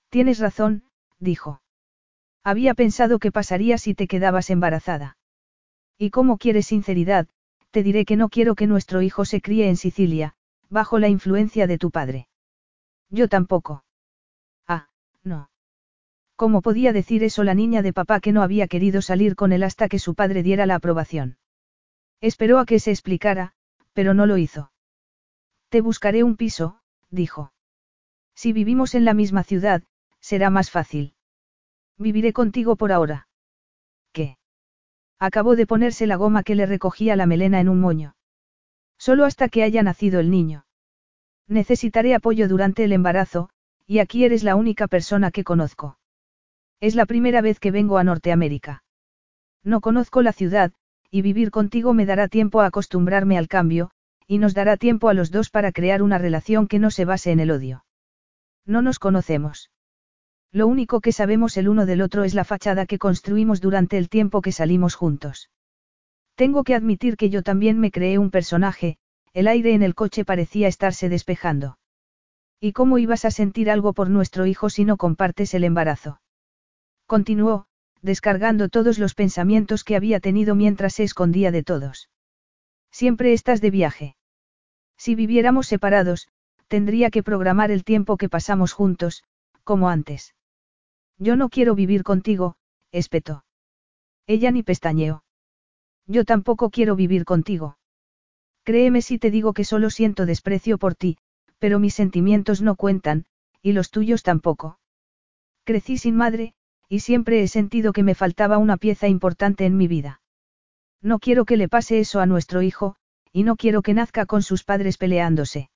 Tienes 0.08 0.38
razón, 0.38 0.84
dijo. 1.18 1.62
Había 2.42 2.74
pensado 2.74 3.18
que 3.18 3.30
pasaría 3.30 3.76
si 3.76 3.94
te 3.94 4.08
quedabas 4.08 4.48
embarazada. 4.50 5.18
Y 5.98 6.10
como 6.10 6.38
quieres 6.38 6.66
sinceridad, 6.66 7.28
te 7.70 7.82
diré 7.82 8.04
que 8.04 8.16
no 8.16 8.30
quiero 8.30 8.54
que 8.54 8.66
nuestro 8.66 9.02
hijo 9.02 9.24
se 9.26 9.42
críe 9.42 9.68
en 9.68 9.76
Sicilia, 9.76 10.34
bajo 10.70 10.98
la 10.98 11.08
influencia 11.08 11.66
de 11.66 11.78
tu 11.78 11.90
padre. 11.90 12.28
Yo 13.10 13.28
tampoco. 13.28 13.84
Ah, 14.66 14.88
no. 15.22 15.49
¿Cómo 16.40 16.62
podía 16.62 16.94
decir 16.94 17.22
eso 17.22 17.44
la 17.44 17.52
niña 17.52 17.82
de 17.82 17.92
papá 17.92 18.18
que 18.18 18.32
no 18.32 18.40
había 18.40 18.66
querido 18.66 19.02
salir 19.02 19.36
con 19.36 19.52
él 19.52 19.62
hasta 19.62 19.90
que 19.90 19.98
su 19.98 20.14
padre 20.14 20.42
diera 20.42 20.64
la 20.64 20.76
aprobación? 20.76 21.36
Esperó 22.22 22.58
a 22.58 22.64
que 22.64 22.80
se 22.80 22.92
explicara, 22.92 23.52
pero 23.92 24.14
no 24.14 24.24
lo 24.24 24.38
hizo. 24.38 24.72
Te 25.68 25.82
buscaré 25.82 26.24
un 26.24 26.38
piso, 26.38 26.80
dijo. 27.10 27.52
Si 28.34 28.54
vivimos 28.54 28.94
en 28.94 29.04
la 29.04 29.12
misma 29.12 29.42
ciudad, 29.42 29.82
será 30.18 30.48
más 30.48 30.70
fácil. 30.70 31.12
Viviré 31.98 32.32
contigo 32.32 32.74
por 32.74 32.90
ahora. 32.90 33.28
¿Qué? 34.10 34.38
Acabó 35.18 35.56
de 35.56 35.66
ponerse 35.66 36.06
la 36.06 36.16
goma 36.16 36.42
que 36.42 36.54
le 36.54 36.64
recogía 36.64 37.16
la 37.16 37.26
melena 37.26 37.60
en 37.60 37.68
un 37.68 37.82
moño. 37.82 38.16
Solo 38.96 39.26
hasta 39.26 39.50
que 39.50 39.62
haya 39.62 39.82
nacido 39.82 40.20
el 40.20 40.30
niño. 40.30 40.64
Necesitaré 41.48 42.14
apoyo 42.14 42.48
durante 42.48 42.84
el 42.84 42.92
embarazo, 42.92 43.50
y 43.86 43.98
aquí 43.98 44.24
eres 44.24 44.42
la 44.42 44.56
única 44.56 44.88
persona 44.88 45.30
que 45.32 45.44
conozco. 45.44 45.99
Es 46.80 46.94
la 46.94 47.04
primera 47.04 47.42
vez 47.42 47.60
que 47.60 47.70
vengo 47.70 47.98
a 47.98 48.04
Norteamérica. 48.04 48.82
No 49.62 49.82
conozco 49.82 50.22
la 50.22 50.32
ciudad, 50.32 50.72
y 51.10 51.20
vivir 51.20 51.50
contigo 51.50 51.92
me 51.92 52.06
dará 52.06 52.26
tiempo 52.26 52.62
a 52.62 52.66
acostumbrarme 52.66 53.36
al 53.36 53.48
cambio, 53.48 53.90
y 54.26 54.38
nos 54.38 54.54
dará 54.54 54.78
tiempo 54.78 55.08
a 55.10 55.14
los 55.14 55.30
dos 55.30 55.50
para 55.50 55.72
crear 55.72 56.02
una 56.02 56.16
relación 56.16 56.68
que 56.68 56.78
no 56.78 56.90
se 56.90 57.04
base 57.04 57.32
en 57.32 57.40
el 57.40 57.50
odio. 57.50 57.84
No 58.64 58.80
nos 58.80 58.98
conocemos. 58.98 59.70
Lo 60.52 60.66
único 60.66 61.00
que 61.00 61.12
sabemos 61.12 61.56
el 61.58 61.68
uno 61.68 61.84
del 61.84 62.00
otro 62.00 62.24
es 62.24 62.34
la 62.34 62.44
fachada 62.44 62.86
que 62.86 62.98
construimos 62.98 63.60
durante 63.60 63.98
el 63.98 64.08
tiempo 64.08 64.40
que 64.40 64.52
salimos 64.52 64.94
juntos. 64.94 65.50
Tengo 66.34 66.64
que 66.64 66.74
admitir 66.74 67.16
que 67.16 67.28
yo 67.28 67.42
también 67.42 67.78
me 67.78 67.90
creé 67.90 68.18
un 68.18 68.30
personaje, 68.30 68.96
el 69.34 69.48
aire 69.48 69.74
en 69.74 69.82
el 69.82 69.94
coche 69.94 70.24
parecía 70.24 70.66
estarse 70.66 71.10
despejando. 71.10 71.78
¿Y 72.58 72.72
cómo 72.72 72.96
ibas 72.96 73.26
a 73.26 73.30
sentir 73.30 73.70
algo 73.70 73.92
por 73.92 74.08
nuestro 74.08 74.46
hijo 74.46 74.70
si 74.70 74.86
no 74.86 74.96
compartes 74.96 75.52
el 75.52 75.64
embarazo? 75.64 76.20
Continuó, 77.10 77.66
descargando 78.02 78.68
todos 78.68 79.00
los 79.00 79.14
pensamientos 79.16 79.82
que 79.82 79.96
había 79.96 80.20
tenido 80.20 80.54
mientras 80.54 80.94
se 80.94 81.02
escondía 81.02 81.50
de 81.50 81.64
todos. 81.64 82.08
Siempre 82.92 83.32
estás 83.32 83.60
de 83.60 83.72
viaje. 83.72 84.14
Si 84.96 85.16
viviéramos 85.16 85.66
separados, 85.66 86.28
tendría 86.68 87.10
que 87.10 87.24
programar 87.24 87.72
el 87.72 87.82
tiempo 87.82 88.16
que 88.16 88.28
pasamos 88.28 88.72
juntos, 88.72 89.24
como 89.64 89.88
antes. 89.88 90.36
Yo 91.18 91.34
no 91.34 91.48
quiero 91.48 91.74
vivir 91.74 92.04
contigo, 92.04 92.54
espetó. 92.92 93.44
Ella 94.28 94.52
ni 94.52 94.62
pestañeó. 94.62 95.24
Yo 96.06 96.24
tampoco 96.24 96.70
quiero 96.70 96.94
vivir 96.94 97.24
contigo. 97.24 97.76
Créeme 98.62 99.02
si 99.02 99.18
te 99.18 99.32
digo 99.32 99.52
que 99.52 99.64
solo 99.64 99.90
siento 99.90 100.26
desprecio 100.26 100.78
por 100.78 100.94
ti, 100.94 101.18
pero 101.58 101.80
mis 101.80 101.94
sentimientos 101.94 102.62
no 102.62 102.76
cuentan, 102.76 103.24
y 103.62 103.72
los 103.72 103.90
tuyos 103.90 104.22
tampoco. 104.22 104.78
Crecí 105.64 105.98
sin 105.98 106.14
madre, 106.14 106.54
y 106.90 107.00
siempre 107.00 107.40
he 107.40 107.46
sentido 107.46 107.92
que 107.92 108.02
me 108.02 108.16
faltaba 108.16 108.58
una 108.58 108.76
pieza 108.76 109.06
importante 109.06 109.64
en 109.64 109.76
mi 109.76 109.86
vida. 109.86 110.20
No 111.00 111.20
quiero 111.20 111.44
que 111.44 111.56
le 111.56 111.68
pase 111.68 112.00
eso 112.00 112.18
a 112.18 112.26
nuestro 112.26 112.62
hijo, 112.62 112.96
y 113.32 113.44
no 113.44 113.54
quiero 113.54 113.80
que 113.80 113.94
nazca 113.94 114.26
con 114.26 114.42
sus 114.42 114.64
padres 114.64 114.98
peleándose. 114.98 115.70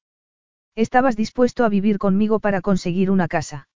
Estabas 0.75 1.15
dispuesto 1.15 1.65
a 1.65 1.69
vivir 1.69 1.99
conmigo 1.99 2.41
para 2.41 2.61
conseguir 2.61 3.13
una 3.13 3.29
casa. 3.29 3.69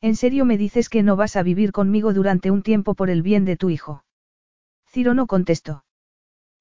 ¿En 0.00 0.16
serio 0.16 0.44
me 0.44 0.58
dices 0.58 0.88
que 0.88 1.04
no 1.04 1.14
vas 1.14 1.36
a 1.36 1.44
vivir 1.44 1.70
conmigo 1.70 2.12
durante 2.12 2.50
un 2.50 2.62
tiempo 2.62 2.96
por 2.96 3.10
el 3.10 3.22
bien 3.22 3.44
de 3.44 3.56
tu 3.56 3.70
hijo? 3.70 4.04
Ciro 4.88 5.14
no 5.14 5.28
contestó. 5.28 5.84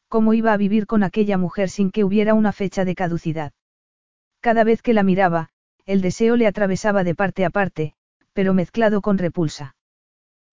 ¿Cómo 0.08 0.36
iba 0.36 0.54
a 0.54 0.58
vivir 0.58 0.86
con 0.86 1.02
aquella 1.02 1.40
mujer 1.40 1.72
sin 1.72 1.90
que 1.90 2.04
hubiera 2.04 2.36
una 2.36 2.52
fecha 2.52 2.86
de 2.86 2.94
caducidad? 2.94 3.54
Cada 4.40 4.64
vez 4.64 4.84
que 4.84 4.94
la 4.94 5.02
miraba, 5.02 5.50
el 5.88 6.02
deseo 6.02 6.36
le 6.36 6.46
atravesaba 6.46 7.04
de 7.04 7.16
parte 7.16 7.44
a 7.44 7.50
parte, 7.50 7.96
pero 8.34 8.54
mezclado 8.54 9.02
con 9.02 9.18
repulsa. 9.18 9.76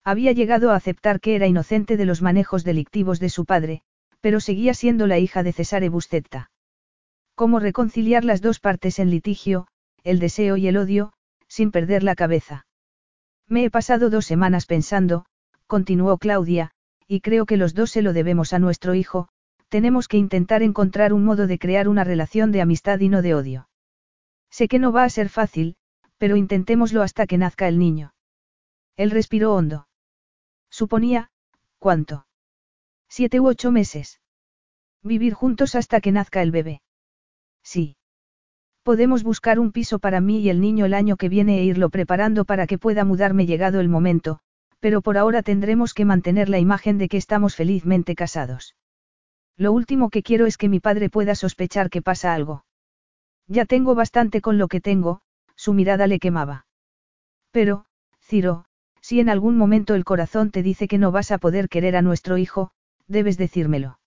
Había 0.05 0.33
llegado 0.33 0.71
a 0.71 0.75
aceptar 0.75 1.21
que 1.21 1.35
era 1.35 1.47
inocente 1.47 1.95
de 1.95 2.05
los 2.05 2.21
manejos 2.21 2.63
delictivos 2.63 3.19
de 3.19 3.29
su 3.29 3.45
padre, 3.45 3.81
pero 4.19 4.39
seguía 4.39 4.73
siendo 4.73 5.07
la 5.07 5.17
hija 5.17 5.43
de 5.43 5.53
Cesare 5.53 5.89
Buscetta. 5.89 6.51
¿Cómo 7.35 7.59
reconciliar 7.59 8.25
las 8.25 8.41
dos 8.41 8.59
partes 8.59 8.99
en 8.99 9.09
litigio, 9.09 9.67
el 10.03 10.19
deseo 10.19 10.57
y 10.57 10.67
el 10.67 10.77
odio, 10.77 11.13
sin 11.47 11.71
perder 11.71 12.03
la 12.03 12.15
cabeza? 12.15 12.65
Me 13.47 13.63
he 13.63 13.71
pasado 13.71 14.09
dos 14.09 14.25
semanas 14.25 14.65
pensando, 14.65 15.25
continuó 15.67 16.17
Claudia, 16.17 16.71
y 17.07 17.21
creo 17.21 17.45
que 17.45 17.57
los 17.57 17.73
dos 17.73 17.91
se 17.91 18.01
lo 18.01 18.13
debemos 18.13 18.53
a 18.53 18.59
nuestro 18.59 18.95
hijo, 18.95 19.29
tenemos 19.69 20.07
que 20.07 20.17
intentar 20.17 20.63
encontrar 20.63 21.13
un 21.13 21.23
modo 21.23 21.47
de 21.47 21.57
crear 21.57 21.87
una 21.87 22.03
relación 22.03 22.51
de 22.51 22.61
amistad 22.61 22.99
y 22.99 23.09
no 23.09 23.21
de 23.21 23.35
odio. 23.35 23.69
Sé 24.51 24.67
que 24.67 24.79
no 24.79 24.91
va 24.91 25.03
a 25.03 25.09
ser 25.09 25.29
fácil, 25.29 25.75
pero 26.17 26.35
intentémoslo 26.35 27.01
hasta 27.01 27.25
que 27.25 27.37
nazca 27.37 27.67
el 27.67 27.79
niño. 27.79 28.13
Él 28.95 29.09
respiró 29.09 29.55
hondo. 29.55 29.87
Suponía, 30.73 31.29
¿cuánto? 31.77 32.25
Siete 33.07 33.39
u 33.39 33.45
ocho 33.47 33.71
meses. 33.71 34.21
Vivir 35.03 35.35
juntos 35.35 35.75
hasta 35.75 36.01
que 36.01 36.11
nazca 36.11 36.41
el 36.41 36.49
bebé. 36.49 36.81
Sí. 37.61 37.95
Podemos 38.81 39.21
buscar 39.21 39.59
un 39.59 39.71
piso 39.71 39.99
para 39.99 40.19
mí 40.19 40.39
y 40.39 40.49
el 40.49 40.59
niño 40.61 40.85
el 40.85 40.95
año 40.95 41.15
que 41.15 41.29
viene 41.29 41.59
e 41.59 41.63
irlo 41.63 41.91
preparando 41.91 42.43
para 42.43 42.65
que 42.65 42.79
pueda 42.79 43.05
mudarme 43.05 43.45
llegado 43.45 43.81
el 43.81 43.87
momento, 43.87 44.39
pero 44.79 45.03
por 45.03 45.19
ahora 45.19 45.43
tendremos 45.43 45.93
que 45.93 46.05
mantener 46.05 46.49
la 46.49 46.57
imagen 46.57 46.97
de 46.97 47.07
que 47.07 47.17
estamos 47.17 47.55
felizmente 47.55 48.15
casados. 48.15 48.75
Lo 49.55 49.73
último 49.73 50.09
que 50.09 50.23
quiero 50.23 50.47
es 50.47 50.57
que 50.57 50.69
mi 50.69 50.79
padre 50.79 51.07
pueda 51.07 51.35
sospechar 51.35 51.91
que 51.91 52.01
pasa 52.01 52.33
algo. 52.33 52.65
Ya 53.45 53.65
tengo 53.65 53.93
bastante 53.93 54.41
con 54.41 54.57
lo 54.57 54.67
que 54.67 54.81
tengo, 54.81 55.21
su 55.55 55.75
mirada 55.75 56.07
le 56.07 56.17
quemaba. 56.17 56.65
Pero, 57.51 57.85
Ciro, 58.21 58.65
si 59.03 59.19
en 59.19 59.27
algún 59.27 59.57
momento 59.57 59.95
el 59.95 60.05
corazón 60.05 60.49
te 60.49 60.63
dice 60.63 60.87
que 60.87 60.97
no 60.97 61.11
vas 61.11 61.31
a 61.31 61.37
poder 61.37 61.67
querer 61.67 61.97
a 61.97 62.01
nuestro 62.01 62.37
hijo, 62.37 62.71
debes 63.05 63.37
decírmelo. 63.37 63.99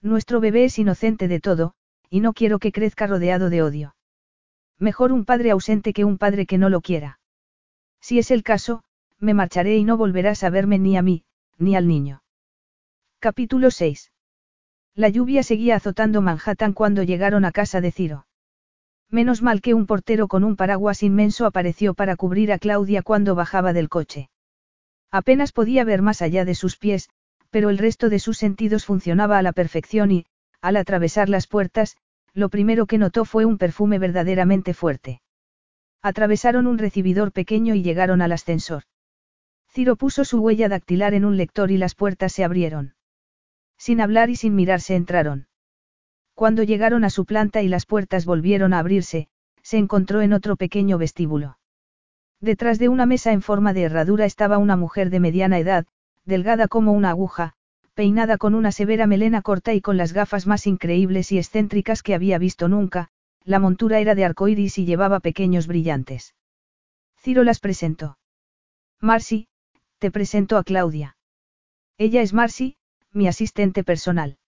Nuestro 0.00 0.40
bebé 0.40 0.64
es 0.64 0.78
inocente 0.78 1.28
de 1.28 1.40
todo, 1.40 1.74
y 2.08 2.20
no 2.20 2.32
quiero 2.32 2.58
que 2.58 2.72
crezca 2.72 3.06
rodeado 3.06 3.50
de 3.50 3.62
odio. 3.62 3.96
Mejor 4.78 5.12
un 5.12 5.26
padre 5.26 5.50
ausente 5.50 5.92
que 5.92 6.06
un 6.06 6.16
padre 6.16 6.46
que 6.46 6.56
no 6.56 6.70
lo 6.70 6.80
quiera. 6.80 7.20
Si 8.00 8.18
es 8.18 8.30
el 8.30 8.42
caso, 8.42 8.82
me 9.18 9.34
marcharé 9.34 9.76
y 9.76 9.84
no 9.84 9.98
volverás 9.98 10.42
a 10.42 10.48
verme 10.48 10.78
ni 10.78 10.96
a 10.96 11.02
mí, 11.02 11.24
ni 11.58 11.76
al 11.76 11.86
niño. 11.86 12.22
Capítulo 13.18 13.70
6. 13.70 14.10
La 14.94 15.10
lluvia 15.10 15.42
seguía 15.42 15.76
azotando 15.76 16.22
Manhattan 16.22 16.72
cuando 16.72 17.02
llegaron 17.02 17.44
a 17.44 17.52
casa 17.52 17.82
de 17.82 17.92
Ciro. 17.92 18.26
Menos 19.10 19.42
mal 19.42 19.60
que 19.60 19.74
un 19.74 19.86
portero 19.86 20.28
con 20.28 20.44
un 20.44 20.56
paraguas 20.56 21.02
inmenso 21.02 21.46
apareció 21.46 21.94
para 21.94 22.16
cubrir 22.16 22.52
a 22.52 22.58
Claudia 22.58 23.02
cuando 23.02 23.34
bajaba 23.34 23.72
del 23.72 23.88
coche. 23.88 24.30
Apenas 25.10 25.52
podía 25.52 25.84
ver 25.84 26.02
más 26.02 26.22
allá 26.22 26.44
de 26.44 26.54
sus 26.54 26.76
pies, 26.76 27.08
pero 27.50 27.70
el 27.70 27.78
resto 27.78 28.08
de 28.08 28.18
sus 28.18 28.38
sentidos 28.38 28.84
funcionaba 28.84 29.38
a 29.38 29.42
la 29.42 29.52
perfección 29.52 30.10
y, 30.10 30.26
al 30.60 30.76
atravesar 30.76 31.28
las 31.28 31.46
puertas, 31.46 31.96
lo 32.32 32.48
primero 32.48 32.86
que 32.86 32.98
notó 32.98 33.24
fue 33.24 33.44
un 33.44 33.58
perfume 33.58 34.00
verdaderamente 34.00 34.74
fuerte. 34.74 35.20
Atravesaron 36.02 36.66
un 36.66 36.78
recibidor 36.78 37.30
pequeño 37.30 37.74
y 37.74 37.82
llegaron 37.82 38.22
al 38.22 38.32
ascensor. 38.32 38.82
Ciro 39.70 39.96
puso 39.96 40.24
su 40.24 40.40
huella 40.40 40.68
dactilar 40.68 41.14
en 41.14 41.24
un 41.24 41.36
lector 41.36 41.70
y 41.70 41.78
las 41.78 41.94
puertas 41.94 42.32
se 42.32 42.44
abrieron. 42.44 42.94
Sin 43.78 44.00
hablar 44.00 44.30
y 44.30 44.36
sin 44.36 44.54
mirarse 44.54 44.96
entraron. 44.96 45.46
Cuando 46.34 46.62
llegaron 46.62 47.04
a 47.04 47.10
su 47.10 47.24
planta 47.24 47.62
y 47.62 47.68
las 47.68 47.86
puertas 47.86 48.26
volvieron 48.26 48.74
a 48.74 48.80
abrirse, 48.80 49.28
se 49.62 49.78
encontró 49.78 50.20
en 50.20 50.32
otro 50.32 50.56
pequeño 50.56 50.98
vestíbulo. 50.98 51.58
Detrás 52.40 52.78
de 52.78 52.88
una 52.88 53.06
mesa 53.06 53.32
en 53.32 53.40
forma 53.40 53.72
de 53.72 53.82
herradura 53.82 54.26
estaba 54.26 54.58
una 54.58 54.76
mujer 54.76 55.10
de 55.10 55.20
mediana 55.20 55.58
edad, 55.58 55.86
delgada 56.24 56.68
como 56.68 56.92
una 56.92 57.10
aguja, 57.10 57.54
peinada 57.94 58.36
con 58.36 58.54
una 58.54 58.72
severa 58.72 59.06
melena 59.06 59.40
corta 59.40 59.72
y 59.72 59.80
con 59.80 59.96
las 59.96 60.12
gafas 60.12 60.46
más 60.46 60.66
increíbles 60.66 61.30
y 61.32 61.38
excéntricas 61.38 62.02
que 62.02 62.14
había 62.14 62.38
visto 62.38 62.68
nunca, 62.68 63.08
la 63.44 63.60
montura 63.60 64.00
era 64.00 64.14
de 64.14 64.24
arcoíris 64.24 64.78
y 64.78 64.84
llevaba 64.84 65.20
pequeños 65.20 65.66
brillantes. 65.66 66.34
Ciro 67.16 67.44
las 67.44 67.60
presentó. 67.60 68.18
Marcy, 69.00 69.48
te 69.98 70.10
presento 70.10 70.58
a 70.58 70.64
Claudia. 70.64 71.16
Ella 71.96 72.22
es 72.22 72.32
Marcy, 72.32 72.76
mi 73.12 73.28
asistente 73.28 73.84
personal. 73.84 74.38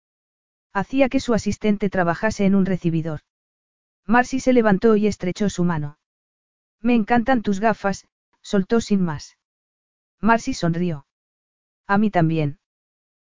Hacía 0.77 1.09
que 1.09 1.21
su 1.21 1.33
asistente 1.33 1.89
trabajase 1.89 2.45
en 2.45 2.55
un 2.55 2.67
recibidor. 2.67 3.21
Marcy 4.05 4.41
se 4.41 4.53
levantó 4.53 4.95
y 4.95 5.07
estrechó 5.07 5.49
su 5.49 5.65
mano. 5.65 5.97
Me 6.83 6.95
encantan 6.95 7.41
tus 7.41 7.61
gafas, 7.61 8.07
soltó 8.43 8.83
sin 8.83 9.01
más. 9.01 9.39
Marcy 10.21 10.53
sonrió. 10.53 11.07
A 11.87 11.97
mí 11.97 12.11
también. 12.11 12.59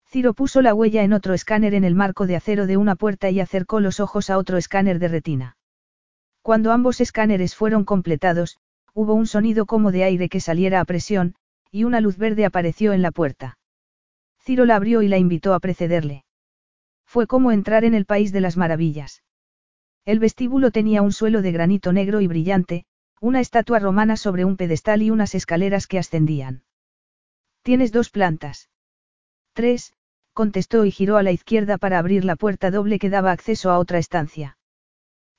Ciro 0.06 0.34
puso 0.34 0.60
la 0.60 0.74
huella 0.74 1.02
en 1.02 1.14
otro 1.14 1.32
escáner 1.32 1.72
en 1.72 1.84
el 1.84 1.94
marco 1.94 2.26
de 2.26 2.36
acero 2.36 2.66
de 2.66 2.76
una 2.76 2.94
puerta 2.94 3.30
y 3.30 3.40
acercó 3.40 3.80
los 3.80 4.00
ojos 4.00 4.28
a 4.28 4.36
otro 4.36 4.58
escáner 4.58 4.98
de 4.98 5.08
retina. 5.08 5.56
Cuando 6.42 6.72
ambos 6.72 7.00
escáneres 7.00 7.56
fueron 7.56 7.86
completados, 7.86 8.58
hubo 8.92 9.14
un 9.14 9.26
sonido 9.26 9.64
como 9.64 9.92
de 9.92 10.04
aire 10.04 10.28
que 10.28 10.40
saliera 10.40 10.78
a 10.78 10.84
presión, 10.84 11.36
y 11.70 11.84
una 11.84 12.02
luz 12.02 12.18
verde 12.18 12.44
apareció 12.44 12.92
en 12.92 13.00
la 13.00 13.12
puerta. 13.12 13.56
Ciro 14.40 14.66
la 14.66 14.76
abrió 14.76 15.00
y 15.00 15.08
la 15.08 15.16
invitó 15.16 15.54
a 15.54 15.60
precederle. 15.60 16.26
Fue 17.10 17.26
como 17.26 17.50
entrar 17.50 17.84
en 17.84 17.94
el 17.94 18.06
país 18.06 18.30
de 18.30 18.40
las 18.40 18.56
maravillas. 18.56 19.24
El 20.04 20.20
vestíbulo 20.20 20.70
tenía 20.70 21.02
un 21.02 21.10
suelo 21.10 21.42
de 21.42 21.50
granito 21.50 21.92
negro 21.92 22.20
y 22.20 22.28
brillante, 22.28 22.84
una 23.20 23.40
estatua 23.40 23.80
romana 23.80 24.16
sobre 24.16 24.44
un 24.44 24.56
pedestal 24.56 25.02
y 25.02 25.10
unas 25.10 25.34
escaleras 25.34 25.88
que 25.88 25.98
ascendían. 25.98 26.62
Tienes 27.62 27.90
dos 27.90 28.10
plantas. 28.10 28.70
Tres, 29.54 29.92
contestó 30.34 30.84
y 30.84 30.92
giró 30.92 31.16
a 31.16 31.24
la 31.24 31.32
izquierda 31.32 31.78
para 31.78 31.98
abrir 31.98 32.24
la 32.24 32.36
puerta 32.36 32.70
doble 32.70 33.00
que 33.00 33.10
daba 33.10 33.32
acceso 33.32 33.72
a 33.72 33.80
otra 33.80 33.98
estancia. 33.98 34.56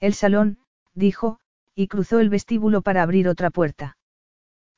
El 0.02 0.14
salón, 0.14 0.60
dijo, 0.93 1.39
y 1.73 1.88
cruzó 1.88 2.19
el 2.19 2.27
vestíbulo 2.27 2.81
para 2.81 3.02
abrir 3.02 3.30
otra 3.30 3.49
puerta. 3.49 3.95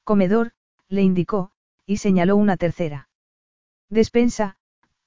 Comedor, 0.04 0.52
le 0.90 1.02
indicó, 1.02 1.54
y 1.88 1.98
señaló 1.98 2.36
una 2.36 2.56
tercera. 2.56 3.10
Despensa, 3.90 4.58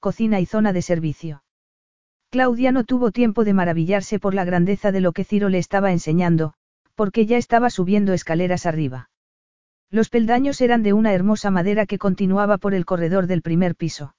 cocina 0.01 0.41
y 0.41 0.45
zona 0.45 0.73
de 0.73 0.81
servicio. 0.81 1.43
Claudia 2.29 2.71
no 2.71 2.83
tuvo 2.83 3.11
tiempo 3.11 3.45
de 3.45 3.53
maravillarse 3.53 4.19
por 4.19 4.33
la 4.33 4.43
grandeza 4.43 4.91
de 4.91 5.01
lo 5.01 5.13
que 5.13 5.23
Ciro 5.23 5.49
le 5.49 5.59
estaba 5.59 5.91
enseñando, 5.91 6.53
porque 6.95 7.25
ya 7.25 7.37
estaba 7.37 7.69
subiendo 7.69 8.13
escaleras 8.13 8.65
arriba. 8.65 9.09
Los 9.89 10.09
peldaños 10.09 10.59
eran 10.59 10.83
de 10.83 10.93
una 10.93 11.13
hermosa 11.13 11.51
madera 11.51 11.85
que 11.85 11.97
continuaba 11.97 12.57
por 12.57 12.73
el 12.73 12.85
corredor 12.85 13.27
del 13.27 13.41
primer 13.41 13.75
piso. 13.75 14.15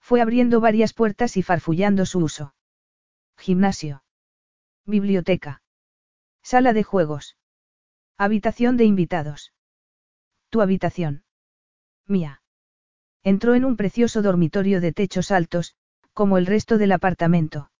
Fue 0.00 0.20
abriendo 0.20 0.60
varias 0.60 0.92
puertas 0.92 1.36
y 1.36 1.42
farfullando 1.42 2.04
su 2.06 2.18
uso. 2.18 2.54
Gimnasio. 3.36 4.02
Biblioteca. 4.84 5.62
Sala 6.42 6.72
de 6.72 6.82
juegos. 6.82 7.36
Habitación 8.18 8.76
de 8.76 8.84
invitados. 8.84 9.52
Tu 10.48 10.60
habitación. 10.62 11.22
Mía. 12.06 12.42
Entró 13.22 13.54
en 13.54 13.64
un 13.64 13.76
precioso 13.76 14.20
dormitorio 14.20 14.80
de 14.80 14.92
techos 14.92 15.30
altos, 15.30 15.76
como 16.20 16.36
el 16.36 16.44
resto 16.44 16.76
del 16.76 16.92
apartamento. 16.92 17.70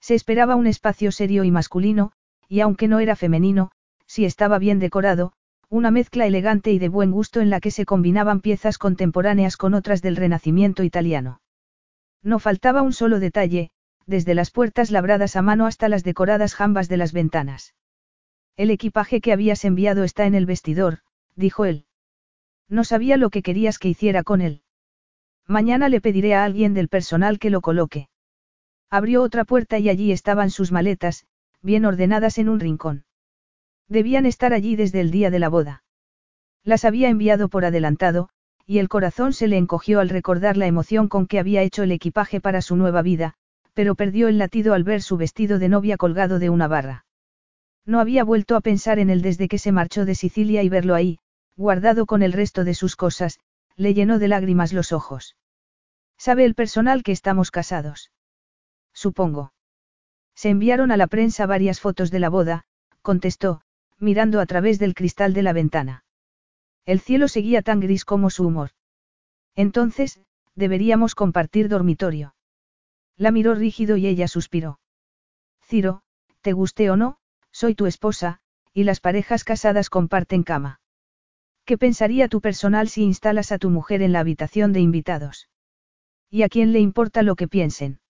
Se 0.00 0.14
esperaba 0.14 0.56
un 0.56 0.66
espacio 0.66 1.12
serio 1.12 1.44
y 1.44 1.50
masculino, 1.50 2.12
y 2.48 2.60
aunque 2.60 2.88
no 2.88 2.98
era 2.98 3.14
femenino, 3.14 3.72
si 4.06 4.24
estaba 4.24 4.58
bien 4.58 4.78
decorado, 4.78 5.34
una 5.68 5.90
mezcla 5.90 6.24
elegante 6.24 6.72
y 6.72 6.78
de 6.78 6.88
buen 6.88 7.10
gusto 7.10 7.42
en 7.42 7.50
la 7.50 7.60
que 7.60 7.70
se 7.70 7.84
combinaban 7.84 8.40
piezas 8.40 8.78
contemporáneas 8.78 9.58
con 9.58 9.74
otras 9.74 10.00
del 10.00 10.16
Renacimiento 10.16 10.82
italiano. 10.82 11.42
No 12.22 12.38
faltaba 12.38 12.80
un 12.80 12.94
solo 12.94 13.20
detalle, 13.20 13.68
desde 14.06 14.34
las 14.34 14.50
puertas 14.50 14.90
labradas 14.90 15.36
a 15.36 15.42
mano 15.42 15.66
hasta 15.66 15.90
las 15.90 16.04
decoradas 16.04 16.54
jambas 16.54 16.88
de 16.88 16.96
las 16.96 17.12
ventanas. 17.12 17.74
El 18.56 18.70
equipaje 18.70 19.20
que 19.20 19.34
habías 19.34 19.66
enviado 19.66 20.04
está 20.04 20.24
en 20.24 20.34
el 20.34 20.46
vestidor, 20.46 21.00
dijo 21.36 21.66
él. 21.66 21.84
No 22.66 22.82
sabía 22.82 23.18
lo 23.18 23.28
que 23.28 23.42
querías 23.42 23.78
que 23.78 23.90
hiciera 23.90 24.22
con 24.22 24.40
él. 24.40 24.62
Mañana 25.48 25.88
le 25.88 26.02
pediré 26.02 26.34
a 26.34 26.44
alguien 26.44 26.74
del 26.74 26.88
personal 26.88 27.38
que 27.38 27.48
lo 27.48 27.62
coloque. 27.62 28.10
Abrió 28.90 29.22
otra 29.22 29.46
puerta 29.46 29.78
y 29.78 29.88
allí 29.88 30.12
estaban 30.12 30.50
sus 30.50 30.72
maletas, 30.72 31.26
bien 31.62 31.86
ordenadas 31.86 32.36
en 32.36 32.50
un 32.50 32.60
rincón. 32.60 33.06
Debían 33.88 34.26
estar 34.26 34.52
allí 34.52 34.76
desde 34.76 35.00
el 35.00 35.10
día 35.10 35.30
de 35.30 35.38
la 35.38 35.48
boda. 35.48 35.82
Las 36.64 36.84
había 36.84 37.08
enviado 37.08 37.48
por 37.48 37.64
adelantado, 37.64 38.28
y 38.66 38.78
el 38.78 38.90
corazón 38.90 39.32
se 39.32 39.48
le 39.48 39.56
encogió 39.56 40.00
al 40.00 40.10
recordar 40.10 40.58
la 40.58 40.66
emoción 40.66 41.08
con 41.08 41.26
que 41.26 41.38
había 41.38 41.62
hecho 41.62 41.82
el 41.82 41.92
equipaje 41.92 42.42
para 42.42 42.60
su 42.60 42.76
nueva 42.76 43.00
vida, 43.00 43.32
pero 43.72 43.94
perdió 43.94 44.28
el 44.28 44.36
latido 44.36 44.74
al 44.74 44.84
ver 44.84 45.00
su 45.00 45.16
vestido 45.16 45.58
de 45.58 45.70
novia 45.70 45.96
colgado 45.96 46.38
de 46.38 46.50
una 46.50 46.68
barra. 46.68 47.06
No 47.86 48.00
había 48.00 48.22
vuelto 48.22 48.54
a 48.54 48.60
pensar 48.60 48.98
en 48.98 49.08
él 49.08 49.22
desde 49.22 49.48
que 49.48 49.56
se 49.56 49.72
marchó 49.72 50.04
de 50.04 50.14
Sicilia 50.14 50.62
y 50.62 50.68
verlo 50.68 50.94
ahí, 50.94 51.20
guardado 51.56 52.04
con 52.04 52.22
el 52.22 52.34
resto 52.34 52.64
de 52.64 52.74
sus 52.74 52.96
cosas, 52.96 53.40
le 53.76 53.94
llenó 53.94 54.18
de 54.18 54.28
lágrimas 54.28 54.74
los 54.74 54.92
ojos. 54.92 55.37
¿Sabe 56.18 56.44
el 56.44 56.54
personal 56.54 57.04
que 57.04 57.12
estamos 57.12 57.50
casados? 57.50 58.10
Supongo. 58.92 59.52
Se 60.34 60.50
enviaron 60.50 60.90
a 60.90 60.96
la 60.96 61.06
prensa 61.06 61.46
varias 61.46 61.80
fotos 61.80 62.10
de 62.10 62.18
la 62.18 62.28
boda, 62.28 62.64
contestó, 63.02 63.62
mirando 63.98 64.40
a 64.40 64.46
través 64.46 64.78
del 64.78 64.94
cristal 64.94 65.32
de 65.32 65.42
la 65.42 65.52
ventana. 65.52 66.04
El 66.84 67.00
cielo 67.00 67.28
seguía 67.28 67.62
tan 67.62 67.80
gris 67.80 68.04
como 68.04 68.30
su 68.30 68.46
humor. 68.46 68.70
Entonces, 69.54 70.20
deberíamos 70.54 71.14
compartir 71.14 71.68
dormitorio. 71.68 72.34
La 73.16 73.30
miró 73.30 73.54
rígido 73.54 73.96
y 73.96 74.06
ella 74.06 74.26
suspiró. 74.26 74.80
Ciro, 75.62 76.02
te 76.40 76.52
guste 76.52 76.90
o 76.90 76.96
no, 76.96 77.18
soy 77.52 77.74
tu 77.74 77.86
esposa, 77.86 78.40
y 78.72 78.84
las 78.84 79.00
parejas 79.00 79.44
casadas 79.44 79.90
comparten 79.90 80.42
cama. 80.42 80.80
¿Qué 81.64 81.78
pensaría 81.78 82.28
tu 82.28 82.40
personal 82.40 82.88
si 82.88 83.02
instalas 83.02 83.52
a 83.52 83.58
tu 83.58 83.70
mujer 83.70 84.02
en 84.02 84.12
la 84.12 84.20
habitación 84.20 84.72
de 84.72 84.80
invitados? 84.80 85.48
¿Y 86.30 86.42
a 86.42 86.48
quién 86.48 86.72
le 86.72 86.80
importa 86.80 87.22
lo 87.22 87.36
que 87.36 87.48
piensen? 87.48 88.00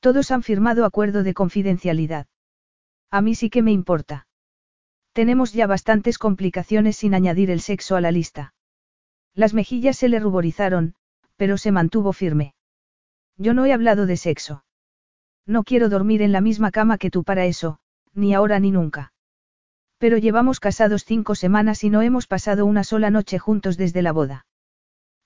Todos 0.00 0.30
han 0.30 0.42
firmado 0.42 0.84
acuerdo 0.84 1.22
de 1.22 1.34
confidencialidad. 1.34 2.26
A 3.10 3.20
mí 3.20 3.34
sí 3.34 3.50
que 3.50 3.62
me 3.62 3.72
importa. 3.72 4.26
Tenemos 5.12 5.52
ya 5.52 5.66
bastantes 5.66 6.18
complicaciones 6.18 6.96
sin 6.96 7.14
añadir 7.14 7.50
el 7.50 7.60
sexo 7.60 7.96
a 7.96 8.00
la 8.00 8.12
lista. 8.12 8.54
Las 9.34 9.54
mejillas 9.54 9.96
se 9.96 10.08
le 10.08 10.20
ruborizaron, 10.20 10.94
pero 11.36 11.58
se 11.58 11.72
mantuvo 11.72 12.12
firme. 12.12 12.54
Yo 13.36 13.54
no 13.54 13.64
he 13.64 13.72
hablado 13.72 14.06
de 14.06 14.16
sexo. 14.16 14.64
No 15.46 15.64
quiero 15.64 15.88
dormir 15.88 16.22
en 16.22 16.32
la 16.32 16.40
misma 16.40 16.70
cama 16.70 16.98
que 16.98 17.10
tú 17.10 17.24
para 17.24 17.46
eso, 17.46 17.78
ni 18.12 18.34
ahora 18.34 18.60
ni 18.60 18.70
nunca. 18.70 19.12
Pero 19.98 20.18
llevamos 20.18 20.60
casados 20.60 21.04
cinco 21.04 21.34
semanas 21.34 21.82
y 21.84 21.90
no 21.90 22.02
hemos 22.02 22.26
pasado 22.26 22.66
una 22.66 22.84
sola 22.84 23.10
noche 23.10 23.38
juntos 23.38 23.76
desde 23.76 24.02
la 24.02 24.12
boda. 24.12 24.46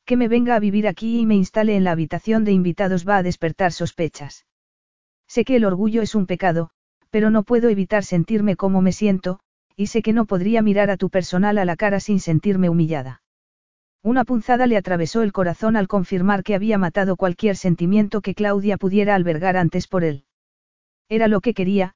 Que 0.06 0.16
me 0.16 0.28
venga 0.28 0.54
a 0.54 0.60
vivir 0.60 0.86
aquí 0.86 1.20
y 1.20 1.26
me 1.26 1.34
instale 1.34 1.76
en 1.76 1.84
la 1.84 1.92
habitación 1.92 2.44
de 2.44 2.52
invitados 2.52 3.08
va 3.08 3.16
a 3.16 3.22
despertar 3.22 3.72
sospechas. 3.72 4.46
Sé 5.26 5.44
que 5.44 5.56
el 5.56 5.64
orgullo 5.64 6.02
es 6.02 6.14
un 6.14 6.26
pecado, 6.26 6.70
pero 7.10 7.30
no 7.30 7.42
puedo 7.42 7.68
evitar 7.68 8.04
sentirme 8.04 8.56
como 8.56 8.82
me 8.82 8.92
siento, 8.92 9.40
y 9.76 9.86
sé 9.86 10.02
que 10.02 10.12
no 10.12 10.26
podría 10.26 10.62
mirar 10.62 10.90
a 10.90 10.96
tu 10.96 11.10
personal 11.10 11.58
a 11.58 11.64
la 11.64 11.76
cara 11.76 12.00
sin 12.00 12.20
sentirme 12.20 12.68
humillada. 12.68 13.22
Una 14.02 14.24
punzada 14.24 14.66
le 14.66 14.76
atravesó 14.76 15.22
el 15.22 15.32
corazón 15.32 15.76
al 15.76 15.88
confirmar 15.88 16.42
que 16.42 16.54
había 16.54 16.76
matado 16.76 17.16
cualquier 17.16 17.56
sentimiento 17.56 18.20
que 18.20 18.34
Claudia 18.34 18.76
pudiera 18.76 19.14
albergar 19.14 19.56
antes 19.56 19.88
por 19.88 20.04
él. 20.04 20.24
Era 21.08 21.26
lo 21.26 21.40
que 21.40 21.54
quería, 21.54 21.94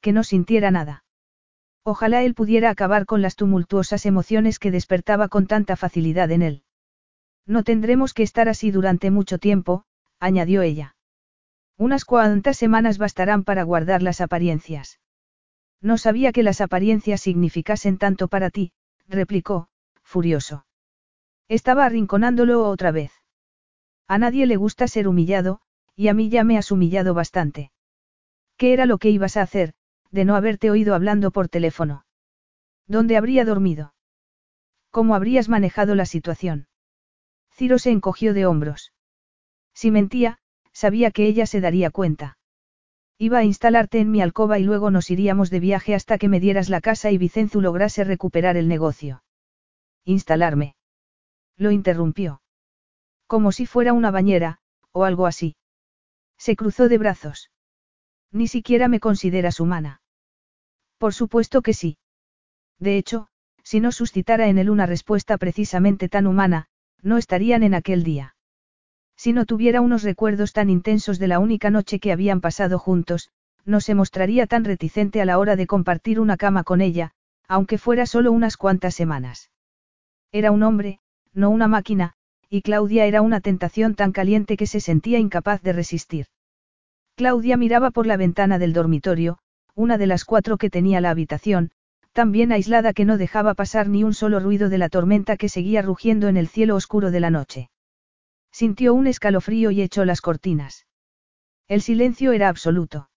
que 0.00 0.12
no 0.12 0.24
sintiera 0.24 0.70
nada. 0.70 1.04
Ojalá 1.84 2.22
él 2.22 2.34
pudiera 2.34 2.70
acabar 2.70 3.04
con 3.04 3.20
las 3.20 3.36
tumultuosas 3.36 4.06
emociones 4.06 4.58
que 4.58 4.70
despertaba 4.70 5.28
con 5.28 5.46
tanta 5.46 5.76
facilidad 5.76 6.30
en 6.30 6.42
él. 6.42 6.62
No 7.50 7.64
tendremos 7.64 8.14
que 8.14 8.22
estar 8.22 8.48
así 8.48 8.70
durante 8.70 9.10
mucho 9.10 9.38
tiempo, 9.38 9.82
añadió 10.20 10.62
ella. 10.62 10.94
Unas 11.76 12.04
cuantas 12.04 12.56
semanas 12.56 12.96
bastarán 12.96 13.42
para 13.42 13.64
guardar 13.64 14.02
las 14.04 14.20
apariencias. 14.20 15.00
No 15.80 15.98
sabía 15.98 16.30
que 16.30 16.44
las 16.44 16.60
apariencias 16.60 17.22
significasen 17.22 17.98
tanto 17.98 18.28
para 18.28 18.50
ti, 18.50 18.70
replicó, 19.08 19.66
furioso. 20.04 20.64
Estaba 21.48 21.86
arrinconándolo 21.86 22.68
otra 22.68 22.92
vez. 22.92 23.10
A 24.06 24.16
nadie 24.16 24.46
le 24.46 24.54
gusta 24.54 24.86
ser 24.86 25.08
humillado, 25.08 25.60
y 25.96 26.06
a 26.06 26.14
mí 26.14 26.28
ya 26.28 26.44
me 26.44 26.56
has 26.56 26.70
humillado 26.70 27.14
bastante. 27.14 27.72
¿Qué 28.58 28.72
era 28.72 28.86
lo 28.86 28.98
que 28.98 29.10
ibas 29.10 29.36
a 29.36 29.42
hacer, 29.42 29.74
de 30.12 30.24
no 30.24 30.36
haberte 30.36 30.70
oído 30.70 30.94
hablando 30.94 31.32
por 31.32 31.48
teléfono? 31.48 32.04
¿Dónde 32.86 33.16
habría 33.16 33.44
dormido? 33.44 33.92
¿Cómo 34.92 35.16
habrías 35.16 35.48
manejado 35.48 35.96
la 35.96 36.06
situación? 36.06 36.68
Ciro 37.60 37.78
se 37.78 37.90
encogió 37.90 38.32
de 38.32 38.46
hombros. 38.46 38.94
Si 39.74 39.90
mentía, 39.90 40.38
sabía 40.72 41.10
que 41.10 41.26
ella 41.26 41.44
se 41.44 41.60
daría 41.60 41.90
cuenta. 41.90 42.38
Iba 43.18 43.36
a 43.36 43.44
instalarte 43.44 44.00
en 44.00 44.10
mi 44.10 44.22
alcoba 44.22 44.58
y 44.58 44.62
luego 44.62 44.90
nos 44.90 45.10
iríamos 45.10 45.50
de 45.50 45.60
viaje 45.60 45.94
hasta 45.94 46.16
que 46.16 46.30
me 46.30 46.40
dieras 46.40 46.70
la 46.70 46.80
casa 46.80 47.10
y 47.10 47.18
Vicenzu 47.18 47.60
lograse 47.60 48.02
recuperar 48.02 48.56
el 48.56 48.66
negocio. 48.66 49.24
Instalarme. 50.06 50.74
Lo 51.58 51.70
interrumpió. 51.70 52.40
Como 53.26 53.52
si 53.52 53.66
fuera 53.66 53.92
una 53.92 54.10
bañera, 54.10 54.60
o 54.92 55.04
algo 55.04 55.26
así. 55.26 55.54
Se 56.38 56.56
cruzó 56.56 56.88
de 56.88 56.96
brazos. 56.96 57.50
Ni 58.32 58.48
siquiera 58.48 58.88
me 58.88 59.00
consideras 59.00 59.60
humana. 59.60 60.00
Por 60.96 61.12
supuesto 61.12 61.60
que 61.60 61.74
sí. 61.74 61.98
De 62.78 62.96
hecho, 62.96 63.28
si 63.62 63.80
no 63.80 63.92
suscitara 63.92 64.48
en 64.48 64.56
él 64.56 64.70
una 64.70 64.86
respuesta 64.86 65.36
precisamente 65.36 66.08
tan 66.08 66.26
humana, 66.26 66.70
no 67.02 67.16
estarían 67.16 67.62
en 67.62 67.74
aquel 67.74 68.02
día. 68.02 68.34
Si 69.16 69.32
no 69.32 69.44
tuviera 69.44 69.80
unos 69.80 70.02
recuerdos 70.02 70.52
tan 70.52 70.70
intensos 70.70 71.18
de 71.18 71.28
la 71.28 71.38
única 71.38 71.70
noche 71.70 71.98
que 71.98 72.12
habían 72.12 72.40
pasado 72.40 72.78
juntos, 72.78 73.30
no 73.64 73.80
se 73.80 73.94
mostraría 73.94 74.46
tan 74.46 74.64
reticente 74.64 75.20
a 75.20 75.24
la 75.24 75.38
hora 75.38 75.56
de 75.56 75.66
compartir 75.66 76.20
una 76.20 76.36
cama 76.36 76.64
con 76.64 76.80
ella, 76.80 77.12
aunque 77.46 77.78
fuera 77.78 78.06
solo 78.06 78.32
unas 78.32 78.56
cuantas 78.56 78.94
semanas. 78.94 79.50
Era 80.32 80.52
un 80.52 80.62
hombre, 80.62 81.00
no 81.34 81.50
una 81.50 81.68
máquina, 81.68 82.14
y 82.48 82.62
Claudia 82.62 83.06
era 83.06 83.22
una 83.22 83.40
tentación 83.40 83.94
tan 83.94 84.12
caliente 84.12 84.56
que 84.56 84.66
se 84.66 84.80
sentía 84.80 85.18
incapaz 85.18 85.62
de 85.62 85.72
resistir. 85.72 86.26
Claudia 87.16 87.56
miraba 87.56 87.90
por 87.90 88.06
la 88.06 88.16
ventana 88.16 88.58
del 88.58 88.72
dormitorio, 88.72 89.38
una 89.74 89.98
de 89.98 90.06
las 90.06 90.24
cuatro 90.24 90.56
que 90.56 90.70
tenía 90.70 91.00
la 91.00 91.10
habitación, 91.10 91.70
tan 92.12 92.32
bien 92.32 92.52
aislada 92.52 92.92
que 92.92 93.04
no 93.04 93.18
dejaba 93.18 93.54
pasar 93.54 93.88
ni 93.88 94.04
un 94.04 94.14
solo 94.14 94.40
ruido 94.40 94.68
de 94.68 94.78
la 94.78 94.88
tormenta 94.88 95.36
que 95.36 95.48
seguía 95.48 95.82
rugiendo 95.82 96.28
en 96.28 96.36
el 96.36 96.48
cielo 96.48 96.76
oscuro 96.76 97.10
de 97.10 97.20
la 97.20 97.30
noche. 97.30 97.70
Sintió 98.52 98.94
un 98.94 99.06
escalofrío 99.06 99.70
y 99.70 99.82
echó 99.82 100.04
las 100.04 100.20
cortinas. 100.20 100.86
El 101.68 101.82
silencio 101.82 102.32
era 102.32 102.48
absoluto. 102.48 103.10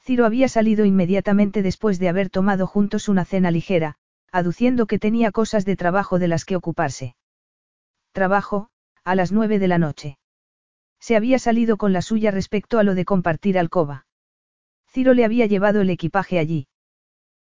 Ciro 0.00 0.26
había 0.26 0.48
salido 0.48 0.84
inmediatamente 0.84 1.62
después 1.62 1.98
de 1.98 2.08
haber 2.08 2.28
tomado 2.30 2.66
juntos 2.66 3.08
una 3.08 3.24
cena 3.24 3.50
ligera, 3.50 3.96
aduciendo 4.32 4.86
que 4.86 4.98
tenía 4.98 5.30
cosas 5.30 5.64
de 5.64 5.76
trabajo 5.76 6.18
de 6.18 6.28
las 6.28 6.44
que 6.44 6.56
ocuparse. 6.56 7.14
Trabajo, 8.12 8.68
a 9.04 9.14
las 9.14 9.32
nueve 9.32 9.58
de 9.58 9.68
la 9.68 9.78
noche. 9.78 10.18
Se 10.98 11.14
había 11.14 11.38
salido 11.38 11.76
con 11.76 11.92
la 11.92 12.02
suya 12.02 12.30
respecto 12.30 12.78
a 12.78 12.82
lo 12.82 12.94
de 12.94 13.04
compartir 13.04 13.58
alcoba. 13.58 14.06
Ciro 14.88 15.14
le 15.14 15.24
había 15.24 15.46
llevado 15.46 15.82
el 15.82 15.90
equipaje 15.90 16.38
allí. 16.38 16.66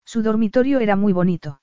Su 0.05 0.23
dormitorio 0.23 0.81
era 0.81 0.97
muy 0.97 1.13
bonito. 1.13 1.61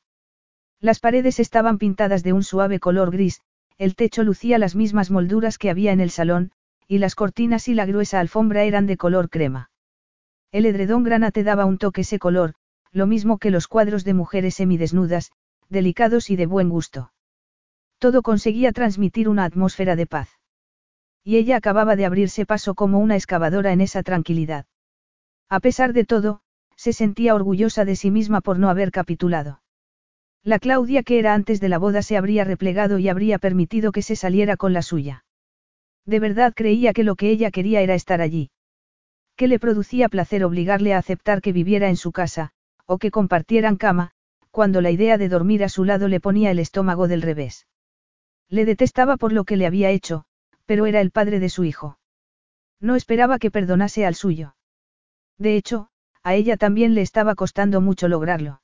Las 0.80 1.00
paredes 1.00 1.40
estaban 1.40 1.78
pintadas 1.78 2.24
de 2.24 2.34
un 2.34 2.44
suave 2.44 2.80
color 2.80 3.12
gris, 3.12 3.42
el 3.78 3.96
techo 3.96 4.24
lucía 4.24 4.58
las 4.58 4.76
mismas 4.76 5.12
molduras 5.12 5.58
que 5.58 5.70
había 5.70 5.92
en 5.92 6.02
el 6.02 6.10
salón, 6.10 6.52
y 6.88 6.98
las 6.98 7.16
cortinas 7.16 7.68
y 7.68 7.74
la 7.74 7.86
gruesa 7.86 8.20
alfombra 8.20 8.64
eran 8.64 8.86
de 8.88 8.98
color 8.98 9.30
crema. 9.30 9.70
El 10.52 10.66
edredón 10.66 11.04
granate 11.04 11.44
daba 11.44 11.66
un 11.66 11.78
toque 11.78 12.02
ese 12.02 12.20
color, 12.20 12.56
lo 12.92 13.08
mismo 13.08 13.38
que 13.38 13.52
los 13.52 13.68
cuadros 13.68 14.04
de 14.04 14.14
mujeres 14.14 14.56
semidesnudas, 14.56 15.32
delicados 15.70 16.30
y 16.30 16.36
de 16.36 16.46
buen 16.46 16.70
gusto. 16.70 17.14
Todo 18.00 18.22
conseguía 18.22 18.72
transmitir 18.72 19.30
una 19.30 19.46
atmósfera 19.46 19.96
de 19.96 20.08
paz. 20.08 20.30
Y 21.24 21.38
ella 21.38 21.56
acababa 21.58 21.96
de 21.96 22.06
abrirse 22.06 22.46
paso 22.46 22.74
como 22.74 23.00
una 23.00 23.16
excavadora 23.16 23.72
en 23.72 23.82
esa 23.82 24.04
tranquilidad. 24.04 24.66
A 25.48 25.60
pesar 25.60 25.94
de 25.94 26.04
todo, 26.04 26.42
se 26.82 26.94
sentía 26.94 27.36
orgullosa 27.36 27.86
de 27.86 27.96
sí 27.96 28.10
misma 28.10 28.42
por 28.42 28.58
no 28.58 28.68
haber 28.68 28.90
capitulado. 28.90 29.62
La 30.44 30.58
Claudia 30.58 31.04
que 31.04 31.20
era 31.20 31.36
antes 31.36 31.62
de 31.62 31.70
la 31.70 31.78
boda 31.78 32.02
se 32.02 32.18
habría 32.18 32.44
replegado 32.44 32.98
y 32.98 33.08
habría 33.08 33.38
permitido 33.38 33.92
que 33.92 34.02
se 34.02 34.16
saliera 34.16 34.58
con 34.58 34.74
la 34.74 34.82
suya. 34.82 35.24
De 36.08 36.20
verdad 36.20 36.56
creía 36.56 36.94
que 36.94 37.04
lo 37.04 37.16
que 37.16 37.30
ella 37.30 37.52
quería 37.52 37.82
era 37.82 37.94
estar 37.94 38.20
allí. 38.20 38.50
Que 39.36 39.48
le 39.48 39.60
producía 39.60 40.10
placer 40.10 40.44
obligarle 40.44 40.96
a 40.96 40.98
aceptar 40.98 41.44
que 41.44 41.54
viviera 41.54 41.88
en 41.88 41.98
su 41.98 42.12
casa, 42.12 42.50
o 42.88 42.98
que 42.98 43.12
compartieran 43.12 43.76
cama, 43.76 44.14
cuando 44.50 44.82
la 44.82 44.90
idea 44.90 45.20
de 45.20 45.30
dormir 45.30 45.64
a 45.64 45.70
su 45.70 45.86
lado 45.86 46.08
le 46.08 46.20
ponía 46.20 46.50
el 46.50 46.58
estómago 46.58 47.08
del 47.08 47.22
revés. 47.22 47.68
Le 48.50 48.66
detestaba 48.66 49.18
por 49.18 49.34
lo 49.34 49.44
que 49.44 49.56
le 49.56 49.68
había 49.68 49.92
hecho, 49.92 50.24
pero 50.66 50.88
era 50.88 51.00
el 51.00 51.12
padre 51.12 51.40
de 51.40 51.50
su 51.50 51.64
hijo. 51.64 52.00
No 52.80 52.96
esperaba 52.96 53.38
que 53.38 53.52
perdonase 53.52 54.04
al 54.04 54.16
suyo. 54.16 54.56
De 55.38 55.56
hecho, 55.56 55.91
a 56.24 56.36
ella 56.36 56.58
también 56.58 56.94
le 56.94 57.02
estaba 57.02 57.36
costando 57.36 57.82
mucho 57.82 58.08
lograrlo. 58.08 58.62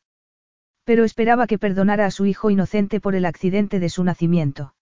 Pero 0.84 1.04
esperaba 1.04 1.48
que 1.48 1.58
perdonara 1.58 2.06
a 2.06 2.12
su 2.12 2.26
hijo 2.26 2.50
inocente 2.50 3.00
por 3.00 3.16
el 3.16 3.26
accidente 3.26 3.80
de 3.80 3.90
su 3.90 4.04
nacimiento. 4.04 4.74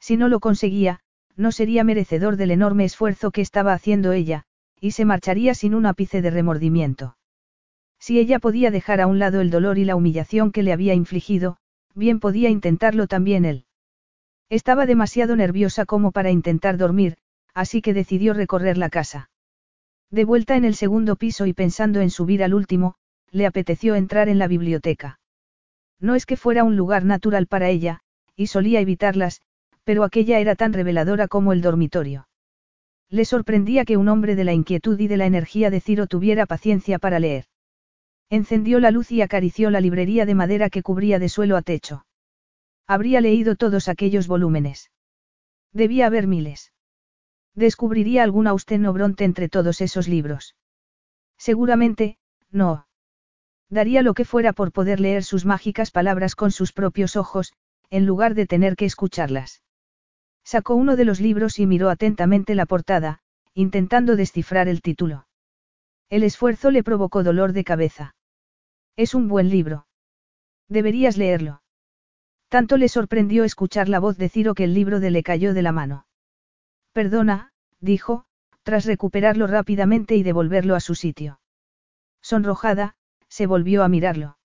Si 0.00 0.16
no 0.16 0.28
lo 0.28 0.40
conseguía, 0.40 1.00
no 1.36 1.52
sería 1.52 1.84
merecedor 1.84 2.36
del 2.36 2.50
enorme 2.50 2.84
esfuerzo 2.84 3.30
que 3.30 3.40
estaba 3.40 3.72
haciendo 3.72 4.12
ella, 4.12 4.44
y 4.80 4.92
se 4.92 5.04
marcharía 5.04 5.54
sin 5.54 5.74
un 5.74 5.86
ápice 5.86 6.22
de 6.22 6.30
remordimiento. 6.30 7.16
Si 7.98 8.18
ella 8.18 8.38
podía 8.38 8.70
dejar 8.70 9.00
a 9.00 9.06
un 9.06 9.18
lado 9.18 9.40
el 9.40 9.50
dolor 9.50 9.78
y 9.78 9.84
la 9.84 9.94
humillación 9.94 10.52
que 10.52 10.62
le 10.62 10.72
había 10.72 10.94
infligido, 10.94 11.58
bien 11.94 12.18
podía 12.18 12.48
intentarlo 12.48 13.06
también 13.06 13.44
él. 13.44 13.66
Estaba 14.48 14.86
demasiado 14.86 15.36
nerviosa 15.36 15.84
como 15.84 16.10
para 16.10 16.30
intentar 16.30 16.76
dormir, 16.76 17.18
así 17.54 17.82
que 17.82 17.94
decidió 17.94 18.32
recorrer 18.32 18.78
la 18.78 18.88
casa. 18.88 19.30
De 20.10 20.24
vuelta 20.24 20.56
en 20.56 20.64
el 20.64 20.74
segundo 20.74 21.16
piso 21.16 21.46
y 21.46 21.52
pensando 21.52 22.00
en 22.00 22.10
subir 22.10 22.42
al 22.42 22.54
último, 22.54 22.96
le 23.30 23.46
apeteció 23.46 23.94
entrar 23.94 24.28
en 24.28 24.38
la 24.38 24.48
biblioteca. 24.48 25.20
No 26.00 26.14
es 26.14 26.26
que 26.26 26.36
fuera 26.36 26.64
un 26.64 26.76
lugar 26.76 27.04
natural 27.04 27.46
para 27.46 27.68
ella, 27.68 28.00
y 28.34 28.48
solía 28.48 28.80
evitarlas, 28.80 29.40
pero 29.84 30.02
aquella 30.02 30.40
era 30.40 30.56
tan 30.56 30.72
reveladora 30.72 31.28
como 31.28 31.52
el 31.52 31.60
dormitorio. 31.60 32.26
Le 33.08 33.24
sorprendía 33.24 33.84
que 33.84 33.96
un 33.96 34.08
hombre 34.08 34.34
de 34.34 34.44
la 34.44 34.52
inquietud 34.52 34.98
y 34.98 35.08
de 35.08 35.16
la 35.16 35.26
energía 35.26 35.70
de 35.70 35.80
Ciro 35.80 36.06
tuviera 36.06 36.46
paciencia 36.46 36.98
para 36.98 37.18
leer. 37.18 37.44
Encendió 38.30 38.78
la 38.78 38.92
luz 38.92 39.10
y 39.10 39.22
acarició 39.22 39.70
la 39.70 39.80
librería 39.80 40.26
de 40.26 40.34
madera 40.34 40.70
que 40.70 40.82
cubría 40.82 41.18
de 41.18 41.28
suelo 41.28 41.56
a 41.56 41.62
techo. 41.62 42.06
Habría 42.86 43.20
leído 43.20 43.56
todos 43.56 43.88
aquellos 43.88 44.26
volúmenes. 44.26 44.90
Debía 45.72 46.06
haber 46.06 46.26
miles. 46.26 46.72
Descubriría 47.60 48.22
alguna 48.22 48.50
Austen 48.50 48.86
o 48.86 48.92
Bronte 48.94 49.24
entre 49.26 49.50
todos 49.50 49.82
esos 49.82 50.08
libros. 50.08 50.56
Seguramente, 51.36 52.16
no. 52.50 52.86
Daría 53.68 54.00
lo 54.00 54.14
que 54.14 54.24
fuera 54.24 54.54
por 54.54 54.72
poder 54.72 54.98
leer 54.98 55.24
sus 55.24 55.44
mágicas 55.44 55.90
palabras 55.90 56.34
con 56.34 56.52
sus 56.52 56.72
propios 56.72 57.16
ojos, 57.16 57.52
en 57.90 58.06
lugar 58.06 58.34
de 58.34 58.46
tener 58.46 58.76
que 58.76 58.86
escucharlas. 58.86 59.62
Sacó 60.42 60.74
uno 60.74 60.96
de 60.96 61.04
los 61.04 61.20
libros 61.20 61.58
y 61.58 61.66
miró 61.66 61.90
atentamente 61.90 62.54
la 62.54 62.64
portada, 62.64 63.20
intentando 63.52 64.16
descifrar 64.16 64.66
el 64.66 64.80
título. 64.80 65.26
El 66.08 66.22
esfuerzo 66.22 66.70
le 66.70 66.82
provocó 66.82 67.22
dolor 67.22 67.52
de 67.52 67.64
cabeza. 67.64 68.14
Es 68.96 69.14
un 69.14 69.28
buen 69.28 69.50
libro. 69.50 69.86
Deberías 70.66 71.18
leerlo. 71.18 71.60
Tanto 72.48 72.78
le 72.78 72.88
sorprendió 72.88 73.44
escuchar 73.44 73.90
la 73.90 73.98
voz 73.98 74.16
de 74.16 74.30
Ciro 74.30 74.54
que 74.54 74.64
el 74.64 74.72
libro 74.72 74.98
de 74.98 75.10
le 75.10 75.22
cayó 75.22 75.52
de 75.52 75.60
la 75.60 75.72
mano. 75.72 76.06
Perdona, 76.92 77.49
dijo, 77.80 78.24
tras 78.62 78.84
recuperarlo 78.84 79.46
rápidamente 79.46 80.16
y 80.16 80.22
devolverlo 80.22 80.74
a 80.76 80.80
su 80.80 80.94
sitio. 80.94 81.40
Sonrojada, 82.22 82.94
se 83.28 83.46
volvió 83.46 83.82
a 83.82 83.88
mirarlo. 83.88 84.38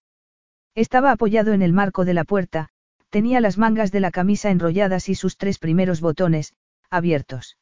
Estaba 0.74 1.12
apoyado 1.12 1.54
en 1.54 1.62
el 1.62 1.74
marco 1.74 2.06
de 2.06 2.14
la 2.14 2.24
puerta, 2.24 2.70
tenía 3.10 3.40
las 3.40 3.58
mangas 3.58 3.92
de 3.92 4.00
la 4.00 4.12
camisa 4.12 4.50
enrolladas 4.50 5.10
y 5.10 5.16
sus 5.16 5.38
tres 5.38 5.60
primeros 5.60 6.02
botones, 6.02 6.54
abiertos. 6.90 7.58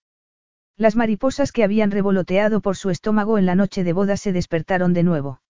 Las 0.78 0.96
mariposas 0.96 1.52
que 1.52 1.64
habían 1.64 1.92
revoloteado 1.92 2.62
por 2.62 2.76
su 2.76 2.90
estómago 2.90 3.38
en 3.38 3.46
la 3.46 3.56
noche 3.56 3.84
de 3.84 3.94
boda 3.94 4.18
se 4.18 4.34
despertaron 4.34 4.94
de 4.94 5.04
nuevo. 5.04 5.42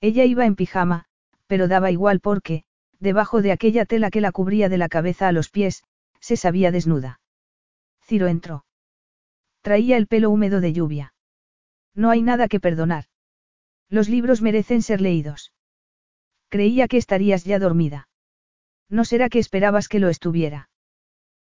Ella 0.00 0.24
iba 0.24 0.46
en 0.46 0.56
pijama, 0.56 1.04
pero 1.46 1.68
daba 1.68 1.90
igual 1.90 2.20
porque, 2.20 2.64
debajo 2.98 3.42
de 3.42 3.52
aquella 3.52 3.84
tela 3.84 4.10
que 4.10 4.20
la 4.20 4.32
cubría 4.32 4.68
de 4.68 4.78
la 4.78 4.88
cabeza 4.88 5.28
a 5.28 5.32
los 5.32 5.50
pies, 5.50 5.84
se 6.20 6.36
sabía 6.36 6.72
desnuda. 6.72 7.20
Ciro 8.02 8.26
entró. 8.26 8.64
Traía 9.62 9.96
el 9.96 10.06
pelo 10.06 10.30
húmedo 10.30 10.60
de 10.60 10.72
lluvia. 10.72 11.14
No 11.94 12.10
hay 12.10 12.22
nada 12.22 12.48
que 12.48 12.60
perdonar. 12.60 13.04
Los 13.88 14.08
libros 14.08 14.40
merecen 14.40 14.82
ser 14.82 15.00
leídos. 15.00 15.52
Creía 16.48 16.88
que 16.88 16.96
estarías 16.96 17.44
ya 17.44 17.58
dormida. 17.58 18.08
No 18.88 19.04
será 19.04 19.28
que 19.28 19.38
esperabas 19.38 19.88
que 19.88 20.00
lo 20.00 20.08
estuviera. 20.08 20.70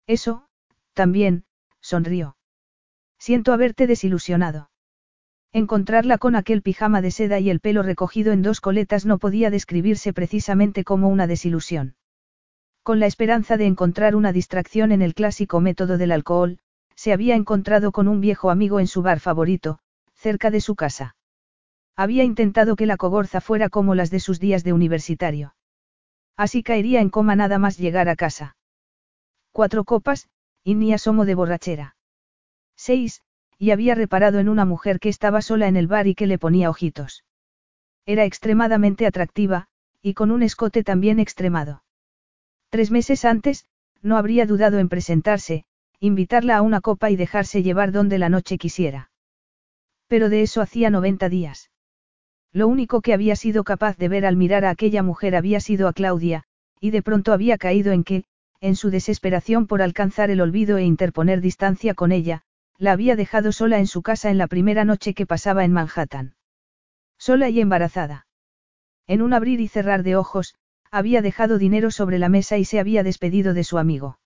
Eso, 0.06 0.48
también, 0.94 1.44
sonrió. 1.80 2.36
Siento 3.18 3.52
haberte 3.52 3.86
desilusionado. 3.86 4.70
Encontrarla 5.52 6.18
con 6.18 6.36
aquel 6.36 6.62
pijama 6.62 7.00
de 7.00 7.10
seda 7.10 7.38
y 7.38 7.50
el 7.50 7.60
pelo 7.60 7.82
recogido 7.82 8.32
en 8.32 8.42
dos 8.42 8.60
coletas 8.60 9.06
no 9.06 9.18
podía 9.18 9.50
describirse 9.50 10.12
precisamente 10.12 10.84
como 10.84 11.08
una 11.08 11.26
desilusión. 11.26 11.96
Con 12.82 13.00
la 13.00 13.06
esperanza 13.06 13.56
de 13.56 13.66
encontrar 13.66 14.14
una 14.14 14.32
distracción 14.32 14.92
en 14.92 15.02
el 15.02 15.14
clásico 15.14 15.60
método 15.60 15.98
del 15.98 16.12
alcohol, 16.12 16.58
se 16.96 17.12
había 17.12 17.36
encontrado 17.36 17.92
con 17.92 18.08
un 18.08 18.20
viejo 18.20 18.50
amigo 18.50 18.80
en 18.80 18.88
su 18.88 19.02
bar 19.02 19.20
favorito, 19.20 19.78
cerca 20.14 20.50
de 20.50 20.60
su 20.60 20.74
casa. 20.74 21.14
Había 21.94 22.24
intentado 22.24 22.74
que 22.74 22.86
la 22.86 22.96
cogorza 22.96 23.40
fuera 23.40 23.68
como 23.68 23.94
las 23.94 24.10
de 24.10 24.20
sus 24.20 24.40
días 24.40 24.64
de 24.64 24.72
universitario. 24.72 25.54
Así 26.36 26.62
caería 26.62 27.00
en 27.00 27.10
coma 27.10 27.36
nada 27.36 27.58
más 27.58 27.78
llegar 27.78 28.08
a 28.08 28.16
casa. 28.16 28.56
Cuatro 29.52 29.84
copas, 29.84 30.28
y 30.64 30.74
ni 30.74 30.92
asomo 30.92 31.24
de 31.24 31.34
borrachera. 31.34 31.96
Seis, 32.76 33.22
y 33.58 33.70
había 33.70 33.94
reparado 33.94 34.38
en 34.38 34.48
una 34.48 34.64
mujer 34.64 34.98
que 35.00 35.08
estaba 35.08 35.40
sola 35.40 35.68
en 35.68 35.76
el 35.76 35.86
bar 35.86 36.06
y 36.06 36.14
que 36.14 36.26
le 36.26 36.38
ponía 36.38 36.68
ojitos. 36.68 37.24
Era 38.04 38.24
extremadamente 38.24 39.06
atractiva, 39.06 39.68
y 40.02 40.14
con 40.14 40.30
un 40.30 40.42
escote 40.42 40.84
también 40.84 41.18
extremado. 41.18 41.82
Tres 42.68 42.90
meses 42.90 43.24
antes, 43.24 43.66
no 44.02 44.18
habría 44.18 44.44
dudado 44.44 44.78
en 44.78 44.88
presentarse, 44.88 45.64
invitarla 46.00 46.56
a 46.56 46.62
una 46.62 46.80
copa 46.80 47.10
y 47.10 47.16
dejarse 47.16 47.62
llevar 47.62 47.92
donde 47.92 48.18
la 48.18 48.28
noche 48.28 48.58
quisiera. 48.58 49.10
Pero 50.08 50.28
de 50.28 50.42
eso 50.42 50.60
hacía 50.60 50.90
90 50.90 51.28
días. 51.28 51.70
Lo 52.52 52.68
único 52.68 53.00
que 53.00 53.12
había 53.12 53.36
sido 53.36 53.64
capaz 53.64 53.96
de 53.96 54.08
ver 54.08 54.24
al 54.24 54.36
mirar 54.36 54.64
a 54.64 54.70
aquella 54.70 55.02
mujer 55.02 55.36
había 55.36 55.60
sido 55.60 55.88
a 55.88 55.92
Claudia, 55.92 56.44
y 56.80 56.90
de 56.90 57.02
pronto 57.02 57.32
había 57.32 57.58
caído 57.58 57.92
en 57.92 58.04
que, 58.04 58.24
en 58.60 58.76
su 58.76 58.90
desesperación 58.90 59.66
por 59.66 59.82
alcanzar 59.82 60.30
el 60.30 60.40
olvido 60.40 60.78
e 60.78 60.84
interponer 60.84 61.40
distancia 61.40 61.94
con 61.94 62.12
ella, 62.12 62.42
la 62.78 62.92
había 62.92 63.16
dejado 63.16 63.52
sola 63.52 63.78
en 63.78 63.86
su 63.86 64.02
casa 64.02 64.30
en 64.30 64.38
la 64.38 64.46
primera 64.46 64.84
noche 64.84 65.14
que 65.14 65.26
pasaba 65.26 65.64
en 65.64 65.72
Manhattan. 65.72 66.34
Sola 67.18 67.48
y 67.48 67.60
embarazada. 67.60 68.26
En 69.06 69.22
un 69.22 69.32
abrir 69.32 69.60
y 69.60 69.68
cerrar 69.68 70.02
de 70.02 70.16
ojos, 70.16 70.54
había 70.90 71.22
dejado 71.22 71.58
dinero 71.58 71.90
sobre 71.90 72.18
la 72.18 72.28
mesa 72.28 72.58
y 72.58 72.64
se 72.64 72.80
había 72.80 73.02
despedido 73.02 73.54
de 73.54 73.64
su 73.64 73.78
amigo. 73.78 74.18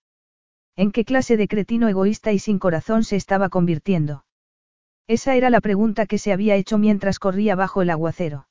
¿En 0.75 0.91
qué 0.91 1.05
clase 1.05 1.37
de 1.37 1.47
cretino 1.47 1.87
egoísta 1.89 2.31
y 2.31 2.39
sin 2.39 2.59
corazón 2.59 3.03
se 3.03 3.15
estaba 3.15 3.49
convirtiendo? 3.49 4.25
Esa 5.07 5.35
era 5.35 5.49
la 5.49 5.61
pregunta 5.61 6.05
que 6.05 6.17
se 6.17 6.31
había 6.31 6.55
hecho 6.55 6.77
mientras 6.77 7.19
corría 7.19 7.55
bajo 7.55 7.81
el 7.81 7.89
aguacero. 7.89 8.47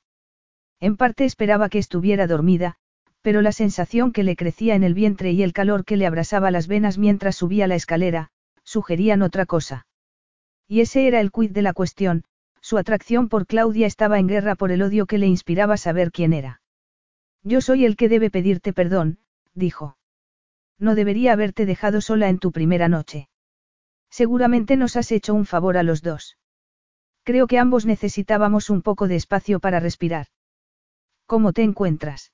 En 0.79 0.97
parte 0.97 1.25
esperaba 1.25 1.69
que 1.69 1.79
estuviera 1.79 2.27
dormida, 2.27 2.75
pero 3.21 3.41
la 3.41 3.51
sensación 3.51 4.11
que 4.11 4.23
le 4.23 4.35
crecía 4.35 4.75
en 4.75 4.83
el 4.83 4.93
vientre 4.93 5.31
y 5.31 5.43
el 5.43 5.53
calor 5.53 5.85
que 5.85 5.97
le 5.97 6.05
abrasaba 6.05 6.51
las 6.51 6.67
venas 6.67 6.97
mientras 6.97 7.35
subía 7.35 7.67
la 7.67 7.75
escalera, 7.75 8.29
sugerían 8.63 9.21
otra 9.21 9.45
cosa. 9.45 9.85
Y 10.67 10.81
ese 10.81 11.07
era 11.07 11.19
el 11.19 11.31
quid 11.31 11.51
de 11.51 11.61
la 11.61 11.73
cuestión, 11.73 12.23
su 12.61 12.77
atracción 12.77 13.27
por 13.27 13.47
Claudia 13.47 13.87
estaba 13.87 14.19
en 14.19 14.27
guerra 14.27 14.55
por 14.55 14.71
el 14.71 14.81
odio 14.81 15.05
que 15.05 15.17
le 15.17 15.27
inspiraba 15.27 15.77
saber 15.77 16.11
quién 16.11 16.33
era. 16.33 16.61
Yo 17.43 17.61
soy 17.61 17.85
el 17.85 17.95
que 17.95 18.09
debe 18.09 18.29
pedirte 18.29 18.71
perdón, 18.71 19.19
dijo. 19.53 19.97
No 20.81 20.95
debería 20.95 21.33
haberte 21.33 21.67
dejado 21.67 22.01
sola 22.01 22.27
en 22.27 22.39
tu 22.39 22.51
primera 22.51 22.89
noche. 22.89 23.29
Seguramente 24.09 24.77
nos 24.77 24.97
has 24.97 25.11
hecho 25.11 25.35
un 25.35 25.45
favor 25.45 25.77
a 25.77 25.83
los 25.83 26.01
dos. 26.01 26.39
Creo 27.23 27.45
que 27.45 27.59
ambos 27.59 27.85
necesitábamos 27.85 28.71
un 28.71 28.81
poco 28.81 29.07
de 29.07 29.15
espacio 29.15 29.59
para 29.59 29.79
respirar. 29.79 30.25
¿Cómo 31.27 31.53
te 31.53 31.61
encuentras? 31.61 32.33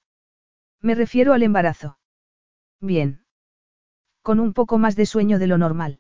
Me 0.82 0.96
refiero 0.96 1.34
al 1.34 1.44
embarazo. 1.44 2.00
Bien. 2.80 3.26
Con 4.22 4.40
un 4.40 4.54
poco 4.54 4.78
más 4.78 4.96
de 4.96 5.06
sueño 5.06 5.40
de 5.40 5.48
lo 5.48 5.58
normal. 5.58 6.00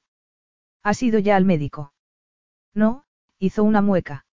¿Has 0.83 1.03
ido 1.03 1.19
ya 1.19 1.35
al 1.35 1.43
médico? 1.43 1.91
No, 2.73 3.03
hizo 3.39 3.65
una 3.65 3.81
mueca. 3.81 4.25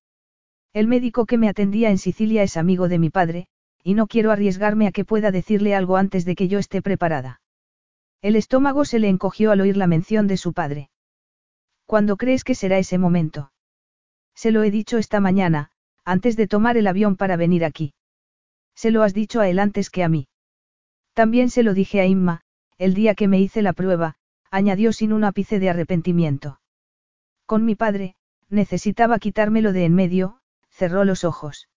El 0.73 0.87
médico 0.87 1.27
que 1.27 1.37
me 1.37 1.49
atendía 1.49 1.91
en 1.91 1.99
Sicilia 1.99 2.45
es 2.45 2.57
amigo 2.57 2.89
de 2.89 3.01
mi 3.01 3.11
padre, 3.11 3.49
y 3.83 3.95
no 3.95 4.07
quiero 4.07 4.31
arriesgarme 4.31 4.87
a 4.87 4.93
que 4.93 5.05
pueda 5.05 5.33
decirle 5.33 5.75
algo 5.75 5.97
antes 5.97 6.25
de 6.25 6.37
que 6.37 6.47
yo 6.47 6.61
esté 6.61 6.81
preparada. 6.81 7.41
El 8.25 8.37
estómago 8.37 8.87
se 8.87 8.99
le 9.01 9.11
encogió 9.11 9.51
al 9.51 9.61
oír 9.61 9.77
la 9.77 9.87
mención 9.87 10.27
de 10.27 10.39
su 10.39 10.55
padre. 10.55 10.89
¿Cuándo 11.85 12.17
crees 12.17 12.43
que 12.43 12.55
será 12.55 12.79
ese 12.79 12.97
momento? 12.97 13.53
Se 14.35 14.51
lo 14.51 14.63
he 14.63 14.71
dicho 14.71 14.97
esta 14.97 15.21
mañana, 15.21 15.71
antes 16.07 16.35
de 16.35 16.47
tomar 16.47 16.79
el 16.79 16.87
avión 16.87 17.17
para 17.17 17.37
venir 17.37 17.67
aquí. 17.67 17.93
Se 18.75 18.91
lo 18.91 19.03
has 19.03 19.13
dicho 19.13 19.43
a 19.43 19.49
él 19.51 19.59
antes 19.59 19.91
que 19.91 20.03
a 20.03 20.09
mí. 20.09 20.27
También 21.13 21.51
se 21.51 21.63
lo 21.63 21.75
dije 21.75 22.01
a 22.01 22.07
Inma, 22.07 22.41
el 22.79 22.95
día 22.95 23.15
que 23.15 23.29
me 23.29 23.41
hice 23.41 23.61
la 23.61 23.75
prueba, 23.75 24.17
añadió 24.51 24.95
sin 24.95 25.13
un 25.13 25.23
ápice 25.23 25.59
de 25.59 25.69
arrepentimiento. 25.69 26.61
Con 27.45 27.67
mi 27.67 27.75
padre, 27.75 28.17
necesitaba 28.49 29.19
quitármelo 29.19 29.75
de 29.75 29.85
en 29.85 29.95
medio, 29.95 30.41
cerró 30.71 31.05
los 31.05 31.25
ojos. 31.25 31.69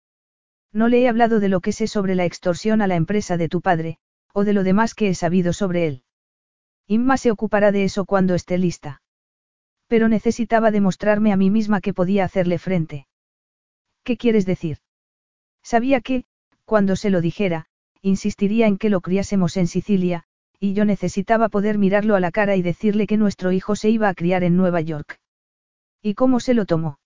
No 0.71 0.87
le 0.87 1.01
he 1.01 1.09
hablado 1.09 1.41
de 1.41 1.49
lo 1.49 1.59
que 1.59 1.73
sé 1.73 1.87
sobre 1.87 2.15
la 2.15 2.23
extorsión 2.23 2.81
a 2.81 2.87
la 2.87 2.95
empresa 2.95 3.35
de 3.35 3.49
tu 3.49 3.59
padre, 3.59 3.97
o 4.31 4.45
de 4.45 4.53
lo 4.53 4.63
demás 4.63 4.93
que 4.93 5.09
he 5.09 5.13
sabido 5.13 5.51
sobre 5.51 5.87
él. 5.87 6.03
Inma 6.87 7.17
se 7.17 7.31
ocupará 7.31 7.71
de 7.71 7.83
eso 7.83 8.05
cuando 8.05 8.33
esté 8.33 8.57
lista. 8.57 9.01
Pero 9.87 10.07
necesitaba 10.07 10.71
demostrarme 10.71 11.33
a 11.33 11.37
mí 11.37 11.49
misma 11.49 11.81
que 11.81 11.93
podía 11.93 12.23
hacerle 12.23 12.59
frente. 12.59 13.07
¿Qué 14.03 14.17
quieres 14.17 14.45
decir? 14.45 14.77
Sabía 15.63 16.01
que, 16.01 16.23
cuando 16.65 16.95
se 16.95 17.09
lo 17.09 17.19
dijera, 17.19 17.65
insistiría 18.01 18.67
en 18.67 18.77
que 18.77 18.89
lo 18.89 19.01
criásemos 19.01 19.57
en 19.57 19.67
Sicilia, 19.67 20.23
y 20.59 20.73
yo 20.73 20.85
necesitaba 20.85 21.49
poder 21.49 21.77
mirarlo 21.77 22.15
a 22.15 22.19
la 22.19 22.31
cara 22.31 22.55
y 22.55 22.61
decirle 22.61 23.05
que 23.05 23.17
nuestro 23.17 23.51
hijo 23.51 23.75
se 23.75 23.89
iba 23.89 24.07
a 24.09 24.13
criar 24.13 24.43
en 24.43 24.55
Nueva 24.55 24.81
York. 24.81 25.19
¿Y 26.01 26.13
cómo 26.13 26.39
se 26.39 26.53
lo 26.53 26.65
tomó? 26.65 26.99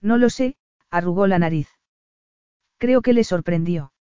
No 0.00 0.18
lo 0.18 0.28
sé, 0.30 0.56
arrugó 0.90 1.26
la 1.26 1.38
nariz. 1.38 1.68
Creo 2.78 3.02
que 3.02 3.12
le 3.12 3.24
sorprendió. 3.24 3.92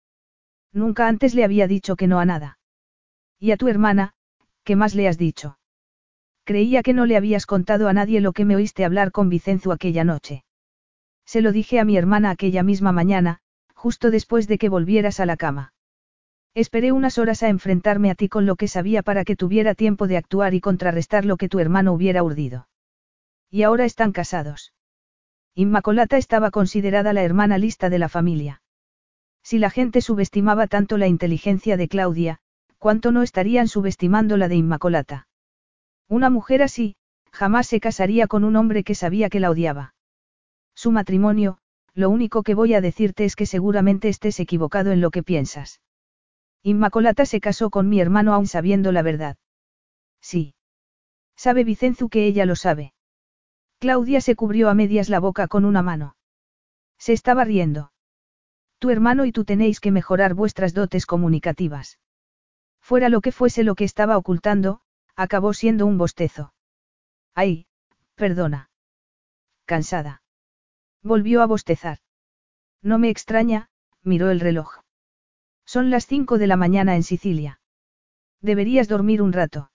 Nunca 0.74 1.08
antes 1.08 1.34
le 1.34 1.44
había 1.44 1.68
dicho 1.68 1.96
que 1.96 2.08
no 2.08 2.20
a 2.20 2.26
nada. 2.26 2.60
¿Y 3.40 3.52
a 3.52 3.58
tu 3.58 3.68
hermana, 3.68 4.14
qué 4.68 4.76
más 4.76 4.96
le 4.96 5.08
has 5.08 5.18
dicho? 5.18 5.58
Creía 6.44 6.84
que 6.84 6.92
no 6.92 7.06
le 7.06 7.16
habías 7.16 7.46
contado 7.46 7.88
a 7.88 7.94
nadie 7.94 8.20
lo 8.20 8.34
que 8.34 8.44
me 8.44 8.58
oíste 8.58 8.84
hablar 8.84 9.14
con 9.14 9.30
Vicenzo 9.30 9.72
aquella 9.72 10.04
noche. 10.04 10.44
Se 11.26 11.40
lo 11.40 11.54
dije 11.54 11.80
a 11.80 11.86
mi 11.86 11.96
hermana 11.96 12.32
aquella 12.32 12.64
misma 12.64 12.92
mañana, 12.92 13.40
justo 13.76 14.12
después 14.12 14.46
de 14.50 14.58
que 14.58 14.68
volvieras 14.68 15.22
a 15.22 15.26
la 15.26 15.38
cama. 15.38 15.74
Esperé 16.54 16.92
unas 16.92 17.18
horas 17.18 17.44
a 17.44 17.48
enfrentarme 17.48 18.12
a 18.12 18.16
ti 18.16 18.28
con 18.28 18.46
lo 18.46 18.58
que 18.58 18.68
sabía 18.68 19.04
para 19.04 19.24
que 19.24 19.38
tuviera 19.38 19.74
tiempo 19.74 20.06
de 20.06 20.18
actuar 20.18 20.54
y 20.54 20.60
contrarrestar 20.60 21.24
lo 21.24 21.38
que 21.38 21.48
tu 21.48 21.60
hermano 21.60 21.94
hubiera 21.94 22.22
urdido. 22.22 22.68
Y 23.50 23.64
ahora 23.64 23.86
están 23.86 24.12
casados. 24.12 24.74
Inmacolata 25.56 26.18
estaba 26.18 26.52
considerada 26.52 27.14
la 27.14 27.24
hermana 27.24 27.58
lista 27.58 27.90
de 27.90 28.00
la 28.00 28.10
familia. 28.10 28.62
Si 29.44 29.60
la 29.60 29.70
gente 29.70 30.02
subestimaba 30.02 30.68
tanto 30.68 30.98
la 30.98 31.08
inteligencia 31.08 31.78
de 31.78 31.88
Claudia, 31.88 32.42
¿cuánto 32.78 33.12
no 33.12 33.24
estarían 33.24 33.68
subestimando 33.68 34.38
la 34.38 34.48
de 34.48 34.56
Inmacolata? 34.56 35.28
Una 36.08 36.30
mujer 36.30 36.64
así, 36.64 36.96
jamás 37.32 37.68
se 37.68 37.80
casaría 37.80 38.28
con 38.28 38.44
un 38.44 38.56
hombre 38.56 38.84
que 38.84 38.96
sabía 38.96 39.30
que 39.30 39.40
la 39.40 39.52
odiaba. 39.52 39.94
Su 40.74 40.92
matrimonio, 40.92 41.58
lo 41.94 42.10
único 42.10 42.44
que 42.44 42.54
voy 42.54 42.74
a 42.74 42.82
decirte 42.82 43.26
es 43.26 43.36
que 43.36 43.46
seguramente 43.46 44.10
estés 44.10 44.40
equivocado 44.40 44.92
en 44.92 45.02
lo 45.02 45.12
que 45.12 45.24
piensas. 45.24 45.82
Inmacolata 46.64 47.26
se 47.26 47.40
casó 47.40 47.70
con 47.70 47.90
mi 47.90 48.00
hermano 48.00 48.34
aún 48.34 48.48
sabiendo 48.48 48.92
la 48.92 49.02
verdad. 49.02 49.38
Sí. 50.22 50.54
Sabe 51.36 51.64
Vicenzu 51.64 52.10
que 52.10 52.26
ella 52.26 52.46
lo 52.46 52.56
sabe. 52.56 52.94
Claudia 53.80 54.22
se 54.22 54.36
cubrió 54.36 54.70
a 54.70 54.74
medias 54.74 55.10
la 55.10 55.20
boca 55.20 55.48
con 55.48 55.66
una 55.66 55.82
mano. 55.82 56.16
Se 56.98 57.14
estaba 57.14 57.44
riendo. 57.46 57.92
Tu 58.80 58.90
hermano 58.90 59.26
y 59.26 59.32
tú 59.32 59.46
tenéis 59.46 59.80
que 59.80 59.92
mejorar 59.92 60.34
vuestras 60.34 60.74
dotes 60.74 61.06
comunicativas. 61.06 62.00
Fuera 62.88 63.10
lo 63.10 63.20
que 63.20 63.34
fuese 63.34 63.66
lo 63.66 63.76
que 63.76 63.84
estaba 63.84 64.18
ocultando, 64.18 64.80
acabó 65.18 65.54
siendo 65.54 65.86
un 65.86 65.98
bostezo. 65.98 66.54
Ay, 67.36 67.66
perdona. 68.16 68.70
Cansada. 69.66 70.22
Volvió 71.04 71.42
a 71.42 71.48
bostezar. 71.48 71.98
No 72.82 72.98
me 72.98 73.10
extraña, 73.10 73.68
miró 74.04 74.32
el 74.32 74.40
reloj. 74.40 74.84
Son 75.66 75.90
las 75.90 76.06
cinco 76.06 76.38
de 76.38 76.48
la 76.48 76.56
mañana 76.56 76.96
en 76.96 77.04
Sicilia. 77.04 77.60
Deberías 78.40 78.88
dormir 78.88 79.22
un 79.22 79.34
rato. 79.34 79.70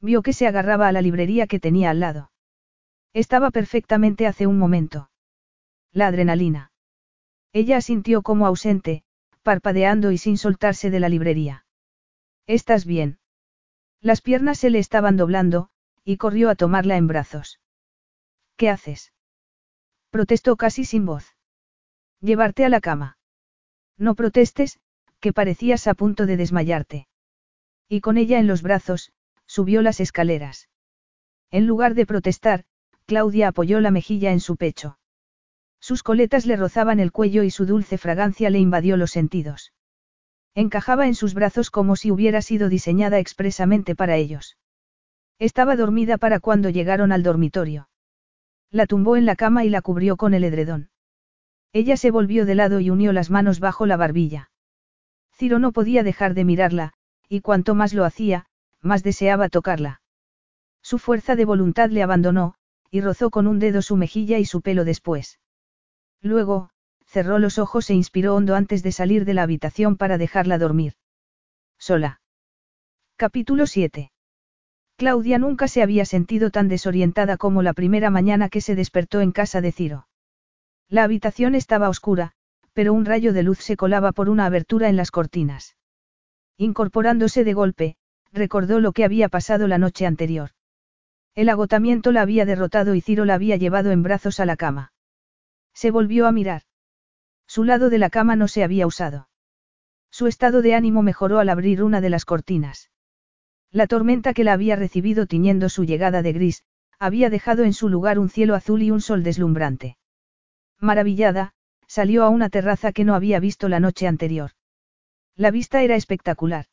Vio 0.00 0.22
que 0.22 0.32
se 0.32 0.48
agarraba 0.48 0.88
a 0.88 0.92
la 0.92 1.02
librería 1.02 1.46
que 1.46 1.60
tenía 1.60 1.90
al 1.90 2.00
lado. 2.00 2.32
Estaba 3.12 3.52
perfectamente 3.52 4.26
hace 4.26 4.48
un 4.48 4.58
momento. 4.58 5.08
La 5.92 6.08
adrenalina. 6.08 6.72
Ella 7.52 7.76
asintió 7.76 8.22
como 8.22 8.48
ausente, 8.48 9.04
parpadeando 9.44 10.10
y 10.10 10.18
sin 10.18 10.36
soltarse 10.36 10.90
de 10.90 10.98
la 10.98 11.08
librería. 11.08 11.63
¿Estás 12.46 12.84
bien? 12.84 13.18
Las 14.00 14.20
piernas 14.20 14.58
se 14.58 14.70
le 14.70 14.78
estaban 14.78 15.16
doblando, 15.16 15.70
y 16.04 16.18
corrió 16.18 16.50
a 16.50 16.54
tomarla 16.54 16.96
en 16.96 17.06
brazos. 17.06 17.60
¿Qué 18.56 18.68
haces? 18.68 19.12
Protestó 20.10 20.56
casi 20.56 20.84
sin 20.84 21.06
voz. 21.06 21.36
Llevarte 22.20 22.64
a 22.64 22.68
la 22.68 22.80
cama. 22.80 23.18
No 23.96 24.14
protestes, 24.14 24.78
que 25.20 25.32
parecías 25.32 25.86
a 25.86 25.94
punto 25.94 26.26
de 26.26 26.36
desmayarte. 26.36 27.08
Y 27.88 28.00
con 28.00 28.18
ella 28.18 28.38
en 28.38 28.46
los 28.46 28.62
brazos, 28.62 29.12
subió 29.46 29.80
las 29.80 30.00
escaleras. 30.00 30.68
En 31.50 31.66
lugar 31.66 31.94
de 31.94 32.06
protestar, 32.06 32.64
Claudia 33.06 33.48
apoyó 33.48 33.80
la 33.80 33.90
mejilla 33.90 34.32
en 34.32 34.40
su 34.40 34.56
pecho. 34.56 34.98
Sus 35.80 36.02
coletas 36.02 36.46
le 36.46 36.56
rozaban 36.56 37.00
el 37.00 37.12
cuello 37.12 37.42
y 37.42 37.50
su 37.50 37.66
dulce 37.66 37.98
fragancia 37.98 38.50
le 38.50 38.58
invadió 38.58 38.96
los 38.96 39.10
sentidos. 39.10 39.72
Encajaba 40.54 41.06
en 41.06 41.14
sus 41.14 41.34
brazos 41.34 41.70
como 41.70 41.96
si 41.96 42.10
hubiera 42.10 42.40
sido 42.40 42.68
diseñada 42.68 43.18
expresamente 43.18 43.96
para 43.96 44.16
ellos. 44.16 44.56
Estaba 45.38 45.74
dormida 45.74 46.16
para 46.16 46.38
cuando 46.38 46.70
llegaron 46.70 47.10
al 47.10 47.22
dormitorio. 47.22 47.88
La 48.70 48.86
tumbó 48.86 49.16
en 49.16 49.26
la 49.26 49.36
cama 49.36 49.64
y 49.64 49.68
la 49.68 49.82
cubrió 49.82 50.16
con 50.16 50.32
el 50.32 50.44
edredón. 50.44 50.90
Ella 51.72 51.96
se 51.96 52.12
volvió 52.12 52.46
de 52.46 52.54
lado 52.54 52.78
y 52.78 52.90
unió 52.90 53.12
las 53.12 53.30
manos 53.30 53.58
bajo 53.58 53.84
la 53.84 53.96
barbilla. 53.96 54.50
Ciro 55.32 55.58
no 55.58 55.72
podía 55.72 56.04
dejar 56.04 56.34
de 56.34 56.44
mirarla, 56.44 56.92
y 57.28 57.40
cuanto 57.40 57.74
más 57.74 57.92
lo 57.94 58.04
hacía, 58.04 58.46
más 58.80 59.02
deseaba 59.02 59.48
tocarla. 59.48 60.02
Su 60.82 60.98
fuerza 60.98 61.34
de 61.34 61.44
voluntad 61.44 61.90
le 61.90 62.02
abandonó, 62.04 62.54
y 62.90 63.00
rozó 63.00 63.30
con 63.30 63.48
un 63.48 63.58
dedo 63.58 63.82
su 63.82 63.96
mejilla 63.96 64.38
y 64.38 64.44
su 64.44 64.60
pelo 64.60 64.84
después. 64.84 65.40
Luego, 66.20 66.70
cerró 67.14 67.38
los 67.38 67.60
ojos 67.60 67.88
e 67.90 67.94
inspiró 67.94 68.34
hondo 68.34 68.56
antes 68.56 68.82
de 68.82 68.90
salir 68.90 69.24
de 69.24 69.34
la 69.34 69.44
habitación 69.44 69.96
para 69.96 70.18
dejarla 70.18 70.58
dormir. 70.58 70.94
Sola. 71.78 72.20
Capítulo 73.14 73.68
7. 73.68 74.10
Claudia 74.96 75.38
nunca 75.38 75.68
se 75.68 75.80
había 75.84 76.06
sentido 76.06 76.50
tan 76.50 76.66
desorientada 76.66 77.36
como 77.36 77.62
la 77.62 77.72
primera 77.72 78.10
mañana 78.10 78.48
que 78.48 78.60
se 78.60 78.74
despertó 78.74 79.20
en 79.20 79.30
casa 79.30 79.60
de 79.60 79.70
Ciro. 79.70 80.08
La 80.88 81.04
habitación 81.04 81.54
estaba 81.54 81.88
oscura, 81.88 82.32
pero 82.72 82.92
un 82.92 83.04
rayo 83.04 83.32
de 83.32 83.44
luz 83.44 83.58
se 83.58 83.76
colaba 83.76 84.10
por 84.10 84.28
una 84.28 84.46
abertura 84.46 84.88
en 84.88 84.96
las 84.96 85.12
cortinas. 85.12 85.76
Incorporándose 86.56 87.44
de 87.44 87.52
golpe, 87.52 87.96
recordó 88.32 88.80
lo 88.80 88.90
que 88.90 89.04
había 89.04 89.28
pasado 89.28 89.68
la 89.68 89.78
noche 89.78 90.04
anterior. 90.04 90.50
El 91.36 91.48
agotamiento 91.48 92.10
la 92.10 92.22
había 92.22 92.44
derrotado 92.44 92.96
y 92.96 93.00
Ciro 93.00 93.24
la 93.24 93.34
había 93.34 93.54
llevado 93.54 93.92
en 93.92 94.02
brazos 94.02 94.40
a 94.40 94.46
la 94.46 94.56
cama. 94.56 94.92
Se 95.74 95.92
volvió 95.92 96.26
a 96.26 96.32
mirar. 96.32 96.62
Su 97.54 97.62
lado 97.62 97.88
de 97.88 97.98
la 97.98 98.10
cama 98.10 98.34
no 98.34 98.48
se 98.48 98.64
había 98.64 98.84
usado. 98.84 99.28
Su 100.10 100.26
estado 100.26 100.60
de 100.60 100.74
ánimo 100.74 101.02
mejoró 101.02 101.38
al 101.38 101.48
abrir 101.48 101.84
una 101.84 102.00
de 102.00 102.10
las 102.10 102.24
cortinas. 102.24 102.90
La 103.70 103.86
tormenta 103.86 104.34
que 104.34 104.42
la 104.42 104.54
había 104.54 104.74
recibido 104.74 105.26
tiñendo 105.26 105.68
su 105.68 105.84
llegada 105.84 106.20
de 106.20 106.32
gris, 106.32 106.64
había 106.98 107.30
dejado 107.30 107.62
en 107.62 107.72
su 107.72 107.88
lugar 107.88 108.18
un 108.18 108.28
cielo 108.28 108.56
azul 108.56 108.82
y 108.82 108.90
un 108.90 109.00
sol 109.00 109.22
deslumbrante. 109.22 109.98
Maravillada, 110.80 111.54
salió 111.86 112.24
a 112.24 112.28
una 112.28 112.50
terraza 112.50 112.90
que 112.90 113.04
no 113.04 113.14
había 113.14 113.38
visto 113.38 113.68
la 113.68 113.78
noche 113.78 114.08
anterior. 114.08 114.50
La 115.36 115.52
vista 115.52 115.80
era 115.84 115.94
espectacular. 115.94 116.66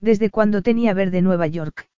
Desde 0.00 0.28
cuando 0.28 0.60
tenía 0.60 0.92
verde 0.92 1.22
Nueva 1.22 1.46
York. 1.46 1.88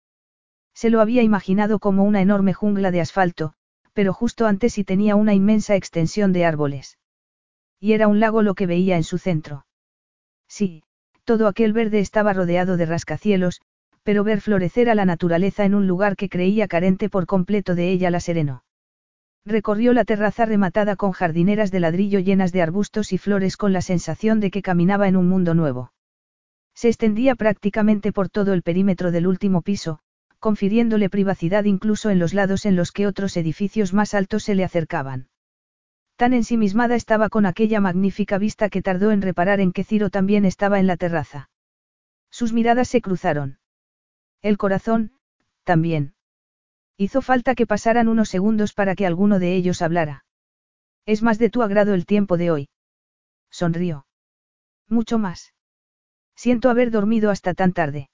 Se 0.73 0.89
lo 0.89 1.01
había 1.01 1.23
imaginado 1.23 1.79
como 1.79 2.05
una 2.05 2.21
enorme 2.21 2.53
jungla 2.53 2.91
de 2.91 3.01
asfalto, 3.01 3.51
pero 3.91 4.13
justo 4.13 4.47
antes 4.47 4.75
sí 4.75 4.85
tenía 4.85 5.17
una 5.17 5.33
inmensa 5.33 5.75
extensión 5.75 6.31
de 6.31 6.45
árboles. 6.45 6.97
Y 7.79 7.93
era 7.93 8.07
un 8.07 8.19
lago 8.19 8.41
lo 8.41 8.55
que 8.55 8.65
veía 8.65 8.97
en 8.97 9.03
su 9.03 9.17
centro. 9.17 9.65
Sí, 10.47 10.83
todo 11.23 11.47
aquel 11.47 11.73
verde 11.73 11.99
estaba 11.99 12.33
rodeado 12.33 12.77
de 12.77 12.85
rascacielos, 12.85 13.61
pero 14.03 14.23
ver 14.23 14.41
florecer 14.41 14.89
a 14.89 14.95
la 14.95 15.05
naturaleza 15.05 15.65
en 15.65 15.75
un 15.75 15.85
lugar 15.85 16.15
que 16.15 16.29
creía 16.29 16.67
carente 16.67 17.09
por 17.09 17.25
completo 17.25 17.75
de 17.75 17.91
ella 17.91 18.09
la 18.09 18.21
serenó. 18.21 18.63
Recorrió 19.45 19.93
la 19.93 20.05
terraza 20.05 20.45
rematada 20.45 20.95
con 20.95 21.11
jardineras 21.11 21.71
de 21.71 21.79
ladrillo 21.79 22.19
llenas 22.19 22.51
de 22.51 22.61
arbustos 22.61 23.13
y 23.13 23.17
flores 23.17 23.57
con 23.57 23.73
la 23.73 23.81
sensación 23.81 24.39
de 24.39 24.51
que 24.51 24.61
caminaba 24.61 25.07
en 25.07 25.17
un 25.17 25.27
mundo 25.27 25.53
nuevo. 25.53 25.93
Se 26.73 26.89
extendía 26.89 27.35
prácticamente 27.35 28.11
por 28.11 28.29
todo 28.29 28.53
el 28.53 28.61
perímetro 28.61 29.11
del 29.11 29.27
último 29.27 29.61
piso, 29.61 29.99
confiriéndole 30.39 31.09
privacidad 31.09 31.63
incluso 31.63 32.09
en 32.09 32.19
los 32.19 32.33
lados 32.33 32.65
en 32.65 32.75
los 32.75 32.91
que 32.91 33.07
otros 33.07 33.35
edificios 33.35 33.93
más 33.93 34.13
altos 34.13 34.43
se 34.43 34.55
le 34.55 34.63
acercaban. 34.63 35.27
Tan 36.17 36.33
ensimismada 36.33 36.95
estaba 36.95 37.29
con 37.29 37.45
aquella 37.45 37.79
magnífica 37.79 38.39
vista 38.39 38.69
que 38.69 38.81
tardó 38.81 39.11
en 39.11 39.21
reparar 39.21 39.59
en 39.59 39.71
que 39.71 39.83
Ciro 39.83 40.09
también 40.09 40.45
estaba 40.45 40.79
en 40.79 40.87
la 40.87 40.97
terraza. 40.97 41.51
Sus 42.31 42.53
miradas 42.53 42.87
se 42.87 43.01
cruzaron. 43.01 43.59
El 44.41 44.57
corazón, 44.57 45.11
también. 45.63 46.15
Hizo 46.97 47.21
falta 47.21 47.53
que 47.53 47.67
pasaran 47.67 48.07
unos 48.07 48.29
segundos 48.29 48.73
para 48.73 48.95
que 48.95 49.05
alguno 49.05 49.37
de 49.37 49.55
ellos 49.55 49.83
hablara. 49.83 50.25
Es 51.05 51.21
más 51.21 51.37
de 51.37 51.51
tu 51.51 51.61
agrado 51.61 51.93
el 51.93 52.07
tiempo 52.07 52.35
de 52.35 52.49
hoy. 52.49 52.69
Sonrió. 53.51 54.07
Mucho 54.87 55.19
más. 55.19 55.53
Siento 56.35 56.71
haber 56.71 56.89
dormido 56.89 57.29
hasta 57.29 57.53
tan 57.53 57.73
tarde. 57.73 58.09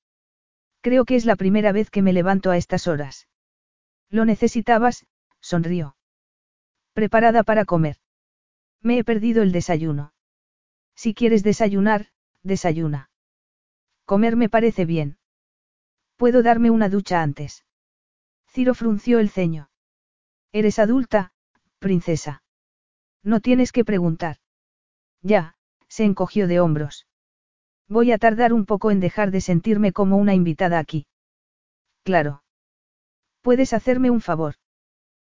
Creo 0.82 1.06
que 1.06 1.16
es 1.16 1.24
la 1.24 1.38
primera 1.38 1.72
vez 1.72 1.90
que 1.90 2.02
me 2.02 2.12
levanto 2.12 2.52
a 2.52 2.58
estas 2.58 2.88
horas. 2.88 3.30
Lo 4.10 4.26
necesitabas, 4.26 5.06
sonrió. 5.40 5.96
Preparada 6.94 7.44
para 7.44 7.66
comer. 7.66 7.98
Me 8.82 8.98
he 8.98 9.04
perdido 9.04 9.42
el 9.44 9.52
desayuno. 9.52 10.14
Si 10.96 11.14
quieres 11.14 11.44
desayunar, 11.44 12.08
desayuna. 12.44 13.10
Comer 14.06 14.36
me 14.36 14.50
parece 14.50 14.86
bien. 14.86 15.18
Puedo 16.18 16.44
darme 16.44 16.70
una 16.70 16.90
ducha 16.90 17.22
antes. 17.22 17.66
Ciro 18.48 18.76
frunció 18.76 19.20
el 19.20 19.30
ceño. 19.30 19.70
Eres 20.52 20.78
adulta, 20.78 21.34
princesa. 21.80 22.44
No 23.24 23.40
tienes 23.40 23.72
que 23.72 23.84
preguntar. 23.84 24.38
Ya, 25.22 25.56
se 25.88 26.04
encogió 26.04 26.48
de 26.48 26.60
hombros. 26.60 27.08
Voy 27.88 28.12
a 28.12 28.18
tardar 28.18 28.54
un 28.54 28.66
poco 28.66 28.92
en 28.92 29.00
dejar 29.00 29.32
de 29.32 29.42
sentirme 29.42 29.94
como 29.94 30.18
una 30.18 30.36
invitada 30.36 30.78
aquí. 30.78 31.08
Claro. 32.04 32.44
¿Puedes 33.42 33.74
hacerme 33.74 34.12
un 34.12 34.22
favor? 34.22 34.56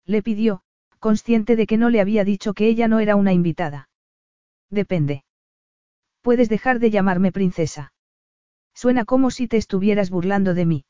Le 0.05 0.23
pidió, 0.23 0.63
consciente 0.99 1.55
de 1.55 1.65
que 1.65 1.77
no 1.77 1.89
le 1.89 2.01
había 2.01 2.23
dicho 2.23 2.53
que 2.53 2.67
ella 2.67 2.87
no 2.87 2.99
era 2.99 3.15
una 3.15 3.33
invitada. 3.33 3.89
Depende. 4.69 5.23
Puedes 6.21 6.49
dejar 6.49 6.79
de 6.79 6.91
llamarme 6.91 7.31
princesa. 7.31 7.93
Suena 8.73 9.05
como 9.05 9.31
si 9.31 9.47
te 9.47 9.57
estuvieras 9.57 10.09
burlando 10.09 10.53
de 10.53 10.65
mí. 10.65 10.85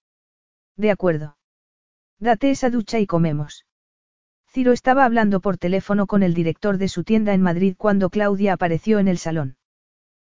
De 0.76 0.92
acuerdo. 0.92 1.38
Date 2.20 2.52
esa 2.52 2.70
ducha 2.70 3.00
y 3.00 3.08
comemos. 3.08 3.66
Ciro 4.48 4.74
estaba 4.74 5.06
hablando 5.06 5.40
por 5.40 5.58
teléfono 5.58 6.08
con 6.08 6.24
el 6.24 6.34
director 6.34 6.78
de 6.78 6.88
su 6.88 7.04
tienda 7.04 7.34
en 7.34 7.42
Madrid 7.42 7.76
cuando 7.78 8.10
Claudia 8.10 8.54
apareció 8.54 9.00
en 9.00 9.08
el 9.08 9.20
salón. 9.20 9.58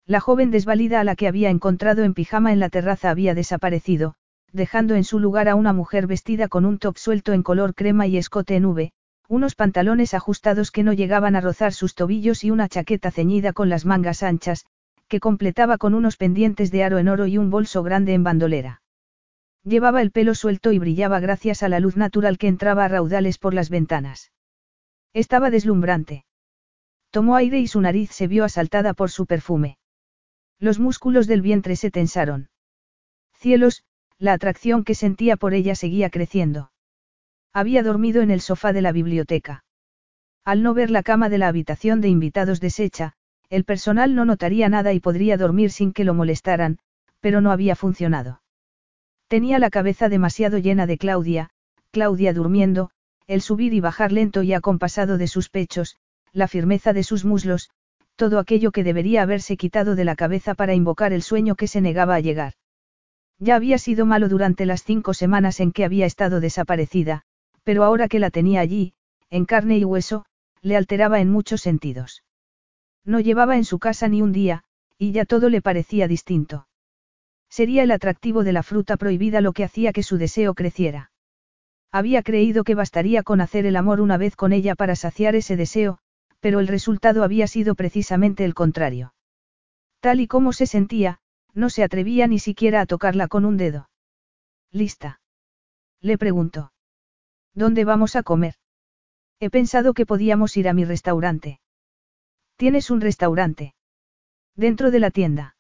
La 0.06 0.20
joven 0.20 0.52
desvalida 0.52 1.00
a 1.02 1.04
la 1.04 1.16
que 1.16 1.28
había 1.28 1.50
encontrado 1.50 2.04
en 2.04 2.14
pijama 2.14 2.54
en 2.54 2.60
la 2.60 2.70
terraza 2.70 3.10
había 3.10 3.34
desaparecido, 3.34 4.16
dejando 4.52 4.96
en 4.96 5.04
su 5.04 5.20
lugar 5.20 5.50
a 5.50 5.56
una 5.56 5.74
mujer 5.74 6.08
vestida 6.08 6.48
con 6.48 6.66
un 6.66 6.78
top 6.78 6.98
suelto 6.98 7.34
en 7.34 7.44
color 7.44 7.76
crema 7.76 8.08
y 8.08 8.18
escote 8.18 8.56
en 8.56 8.66
V, 8.66 8.94
unos 9.28 9.56
pantalones 9.56 10.14
ajustados 10.14 10.72
que 10.72 10.84
no 10.84 10.94
llegaban 10.94 11.36
a 11.36 11.42
rozar 11.42 11.74
sus 11.74 11.96
tobillos 11.96 12.44
y 12.44 12.52
una 12.52 12.70
chaqueta 12.70 13.12
ceñida 13.12 13.54
con 13.54 13.70
las 13.70 13.86
mangas 13.86 14.24
anchas, 14.24 14.66
que 15.08 15.20
completaba 15.20 15.78
con 15.78 15.94
unos 15.94 16.18
pendientes 16.18 16.72
de 16.72 16.84
aro 16.84 16.98
en 16.98 17.08
oro 17.08 17.28
y 17.28 17.38
un 17.38 17.50
bolso 17.50 17.84
grande 17.84 18.14
en 18.14 18.24
bandolera. 18.24 18.82
Llevaba 19.64 20.02
el 20.02 20.12
pelo 20.12 20.36
suelto 20.36 20.72
y 20.72 20.80
brillaba 20.80 21.20
gracias 21.20 21.64
a 21.64 21.70
la 21.70 21.80
luz 21.80 21.98
natural 21.98 22.38
que 22.38 22.48
entraba 22.48 22.86
a 22.86 22.88
raudales 22.88 23.38
por 23.38 23.54
las 23.54 23.70
ventanas. 23.70 24.32
Estaba 25.14 25.50
deslumbrante. 25.50 26.26
Tomó 27.10 27.36
aire 27.36 27.60
y 27.60 27.68
su 27.68 27.82
nariz 27.82 28.12
se 28.12 28.28
vio 28.28 28.44
asaltada 28.44 28.94
por 28.94 29.10
su 29.10 29.26
perfume. 29.26 29.78
Los 30.60 30.80
músculos 30.80 31.28
del 31.28 31.42
vientre 31.42 31.76
se 31.76 31.90
tensaron. 31.90 32.50
Cielos, 33.34 33.84
la 34.18 34.34
atracción 34.34 34.84
que 34.84 34.96
sentía 34.96 35.36
por 35.38 35.54
ella 35.54 35.76
seguía 35.76 36.10
creciendo. 36.10 36.72
Había 37.56 37.84
dormido 37.84 38.22
en 38.22 38.32
el 38.32 38.42
sofá 38.42 38.74
de 38.74 38.82
la 38.82 38.92
biblioteca. 38.92 39.64
Al 40.44 40.62
no 40.62 40.74
ver 40.74 40.92
la 40.92 41.04
cama 41.04 41.30
de 41.30 41.38
la 41.38 41.48
habitación 41.48 42.02
de 42.02 42.10
invitados 42.10 42.60
deshecha, 42.60 43.14
el 43.50 43.64
personal 43.64 44.14
no 44.14 44.26
notaría 44.26 44.68
nada 44.68 44.92
y 44.92 45.00
podría 45.00 45.38
dormir 45.38 45.72
sin 45.72 45.94
que 45.94 46.04
lo 46.04 46.14
molestaran, 46.14 46.80
pero 47.22 47.40
no 47.40 47.54
había 47.54 47.78
funcionado. 47.78 48.42
Tenía 49.30 49.58
la 49.58 49.70
cabeza 49.70 50.10
demasiado 50.10 50.58
llena 50.58 50.86
de 50.86 50.98
Claudia, 50.98 51.50
Claudia 51.92 52.34
durmiendo, 52.34 52.90
el 53.26 53.40
subir 53.40 53.74
y 53.74 53.80
bajar 53.80 54.12
lento 54.12 54.44
y 54.44 54.52
acompasado 54.52 55.18
de 55.18 55.28
sus 55.28 55.48
pechos, 55.48 55.96
la 56.34 56.50
firmeza 56.50 56.92
de 56.92 57.04
sus 57.04 57.24
muslos, 57.24 57.70
todo 58.18 58.40
aquello 58.40 58.74
que 58.74 58.84
debería 58.84 59.22
haberse 59.22 59.56
quitado 59.56 59.96
de 59.96 60.04
la 60.04 60.18
cabeza 60.18 60.56
para 60.56 60.74
invocar 60.74 61.14
el 61.14 61.22
sueño 61.22 61.56
que 61.56 61.68
se 61.68 61.80
negaba 61.80 62.16
a 62.16 62.20
llegar. 62.20 62.56
Ya 63.40 63.56
había 63.56 63.78
sido 63.78 64.06
malo 64.06 64.28
durante 64.28 64.66
las 64.66 64.84
cinco 64.84 65.14
semanas 65.14 65.62
en 65.62 65.72
que 65.72 65.86
había 65.86 66.06
estado 66.06 66.42
desaparecida, 66.42 67.24
pero 67.66 67.84
ahora 67.84 68.08
que 68.08 68.20
la 68.20 68.30
tenía 68.30 68.62
allí, 68.62 68.94
en 69.30 69.44
carne 69.44 69.78
y 69.78 69.84
hueso, 69.84 70.26
le 70.62 70.78
alteraba 70.78 71.20
en 71.20 71.30
muchos 71.30 71.62
sentidos. 71.62 72.24
No 73.04 73.20
llevaba 73.20 73.58
en 73.58 73.66
su 73.66 73.80
casa 73.80 74.08
ni 74.08 74.22
un 74.22 74.32
día, 74.32 74.64
y 74.98 75.12
ya 75.12 75.26
todo 75.26 75.50
le 75.50 75.62
parecía 75.62 76.08
distinto. 76.08 76.68
Sería 77.50 77.84
el 77.84 77.92
atractivo 77.92 78.44
de 78.44 78.54
la 78.54 78.64
fruta 78.64 78.98
prohibida 78.98 79.42
lo 79.42 79.52
que 79.52 79.64
hacía 79.64 79.94
que 79.94 80.04
su 80.04 80.18
deseo 80.18 80.54
creciera. 80.54 81.12
Había 81.92 82.22
creído 82.22 82.64
que 82.64 82.76
bastaría 82.76 83.24
con 83.24 83.42
hacer 83.42 83.66
el 83.66 83.76
amor 83.76 84.00
una 84.00 84.18
vez 84.18 84.36
con 84.36 84.54
ella 84.54 84.76
para 84.76 84.96
saciar 84.96 85.36
ese 85.36 85.56
deseo, 85.56 85.98
pero 86.40 86.60
el 86.60 86.68
resultado 86.68 87.24
había 87.24 87.48
sido 87.48 87.74
precisamente 87.74 88.46
el 88.46 88.54
contrario. 88.54 89.14
Tal 90.02 90.20
y 90.20 90.28
como 90.28 90.54
se 90.54 90.68
sentía, 90.68 91.20
no 91.54 91.70
se 91.72 91.84
atrevía 91.84 92.28
ni 92.28 92.38
siquiera 92.38 92.82
a 92.82 92.86
tocarla 92.86 93.28
con 93.28 93.46
un 93.46 93.58
dedo. 93.58 93.90
¿Lista? 94.72 95.20
Le 96.02 96.18
preguntó. 96.20 96.75
¿Dónde 97.56 97.86
vamos 97.86 98.18
a 98.18 98.24
comer? 98.24 98.56
He 99.40 99.50
pensado 99.50 99.94
que 99.94 100.06
podíamos 100.06 100.58
ir 100.58 100.68
a 100.68 100.74
mi 100.74 100.84
restaurante. 100.84 101.60
¿Tienes 102.58 102.92
un 102.92 103.00
restaurante? 103.02 103.74
Dentro 104.56 104.92
de 104.92 105.00
la 105.00 105.10
tienda. 105.10 105.56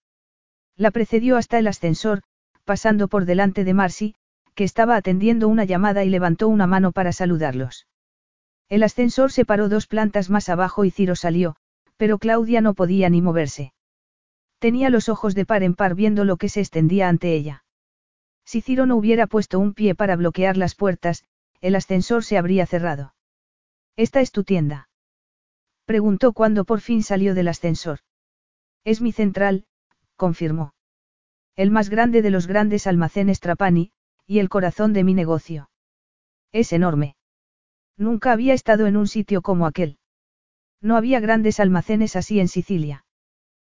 La 0.75 0.91
precedió 0.91 1.37
hasta 1.37 1.57
el 1.57 1.67
ascensor, 1.67 2.21
pasando 2.65 3.07
por 3.07 3.25
delante 3.25 3.63
de 3.63 3.73
Marcy, 3.73 4.15
que 4.55 4.65
estaba 4.65 4.97
atendiendo 4.97 5.47
una 5.47 5.63
llamada 5.63 6.03
y 6.03 6.09
levantó 6.09 6.49
una 6.49 6.67
mano 6.67 6.91
para 6.91 7.13
saludarlos. 7.13 7.87
El 8.67 8.83
ascensor 8.83 9.31
se 9.31 9.45
paró 9.45 9.69
dos 9.69 9.87
plantas 9.87 10.29
más 10.29 10.49
abajo 10.49 10.85
y 10.85 10.91
Ciro 10.91 11.15
salió, 11.15 11.55
pero 11.97 12.17
Claudia 12.17 12.61
no 12.61 12.73
podía 12.73 13.09
ni 13.09 13.21
moverse. 13.21 13.73
Tenía 14.59 14.89
los 14.89 15.07
ojos 15.07 15.35
de 15.35 15.45
par 15.45 15.63
en 15.63 15.75
par 15.75 15.95
viendo 15.95 16.25
lo 16.25 16.37
que 16.37 16.49
se 16.49 16.61
extendía 16.61 17.07
ante 17.07 17.33
ella. 17.33 17.63
Si 18.45 18.61
Ciro 18.61 18.85
no 18.85 18.95
hubiera 18.95 19.27
puesto 19.27 19.59
un 19.59 19.73
pie 19.73 19.95
para 19.95 20.15
bloquear 20.15 20.57
las 20.57 20.75
puertas, 20.75 21.23
el 21.65 21.73
ascensor 21.73 22.23
se 22.23 22.37
habría 22.37 22.67
cerrado. 22.67 23.15
¿Esta 23.95 24.21
es 24.21 24.31
tu 24.31 24.43
tienda? 24.43 24.87
Preguntó 25.85 26.31
cuando 26.31 26.63
por 26.63 26.79
fin 26.79 27.01
salió 27.01 27.33
del 27.33 27.47
ascensor. 27.47 28.01
Es 28.83 29.01
mi 29.01 29.11
central, 29.11 29.65
confirmó. 30.15 30.75
El 31.55 31.71
más 31.71 31.89
grande 31.89 32.21
de 32.21 32.29
los 32.29 32.45
grandes 32.45 32.85
almacenes 32.85 33.39
Trapani, 33.39 33.91
y 34.27 34.37
el 34.37 34.49
corazón 34.49 34.93
de 34.93 35.03
mi 35.03 35.15
negocio. 35.15 35.71
Es 36.51 36.71
enorme. 36.71 37.15
Nunca 37.97 38.31
había 38.31 38.53
estado 38.53 38.85
en 38.85 38.95
un 38.95 39.07
sitio 39.07 39.41
como 39.41 39.65
aquel. 39.65 39.97
No 40.81 40.97
había 40.97 41.19
grandes 41.19 41.59
almacenes 41.59 42.15
así 42.15 42.39
en 42.39 42.47
Sicilia. 42.47 43.07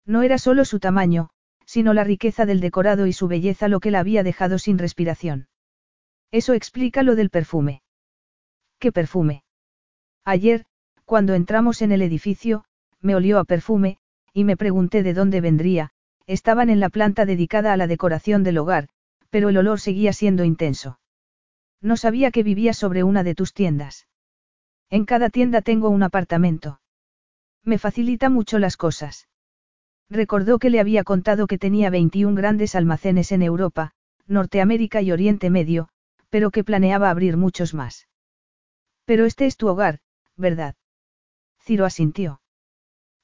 No 0.08 0.24
era 0.24 0.40
solo 0.40 0.66
su 0.66 0.80
tamaño, 0.80 1.30
sino 1.68 1.94
la 1.94 2.04
riqueza 2.04 2.48
del 2.48 2.62
decorado 2.62 3.06
y 3.06 3.14
su 3.14 3.28
belleza 3.28 3.68
lo 3.68 3.80
que 3.80 3.92
la 3.92 4.00
había 4.00 4.24
dejado 4.24 4.58
sin 4.58 4.80
respiración. 4.80 5.50
Eso 6.32 6.54
explica 6.54 7.04
lo 7.04 7.16
del 7.16 7.30
perfume. 7.30 7.82
¿Qué 8.80 8.92
perfume? 8.92 9.44
Ayer, 10.26 10.66
cuando 11.06 11.34
entramos 11.34 11.82
en 11.82 11.92
el 11.92 12.02
edificio, 12.02 12.66
me 13.00 13.16
olió 13.16 13.40
a 13.40 13.46
perfume, 13.46 13.98
y 14.34 14.44
me 14.44 14.58
pregunté 14.58 15.04
de 15.04 15.14
dónde 15.14 15.40
vendría, 15.40 15.92
estaban 16.28 16.70
en 16.70 16.80
la 16.80 16.90
planta 16.90 17.26
dedicada 17.26 17.72
a 17.72 17.78
la 17.78 17.88
decoración 17.88 18.44
del 18.44 18.58
hogar, 18.58 18.90
pero 19.30 19.50
el 19.50 19.58
olor 19.58 19.80
seguía 19.80 20.14
siendo 20.14 20.44
intenso. 20.44 21.00
No 21.82 21.98
sabía 21.98 22.32
que 22.32 22.44
vivía 22.44 22.74
sobre 22.74 23.04
una 23.04 23.24
de 23.24 23.36
tus 23.36 23.54
tiendas. 23.54 24.08
En 24.90 25.06
cada 25.06 25.30
tienda 25.30 25.62
tengo 25.62 25.90
un 25.90 26.04
apartamento. 26.04 26.80
Me 27.64 27.78
facilita 27.78 28.30
mucho 28.30 28.60
las 28.60 28.78
cosas. 28.78 29.28
Recordó 30.10 30.60
que 30.60 30.70
le 30.70 30.80
había 30.80 31.04
contado 31.04 31.48
que 31.48 31.58
tenía 31.58 31.90
21 31.90 32.36
grandes 32.36 32.76
almacenes 32.76 33.32
en 33.32 33.42
Europa, 33.42 33.92
Norteamérica 34.28 35.02
y 35.02 35.12
Oriente 35.12 35.50
Medio, 35.50 35.90
pero 36.36 36.52
que 36.52 36.66
planeaba 36.66 37.10
abrir 37.10 37.38
muchos 37.38 37.74
más. 37.74 38.10
Pero 39.06 39.24
este 39.24 39.46
es 39.46 39.56
tu 39.56 39.70
hogar, 39.70 40.02
¿verdad? 40.36 40.76
Ciro 41.62 41.86
asintió. 41.86 42.42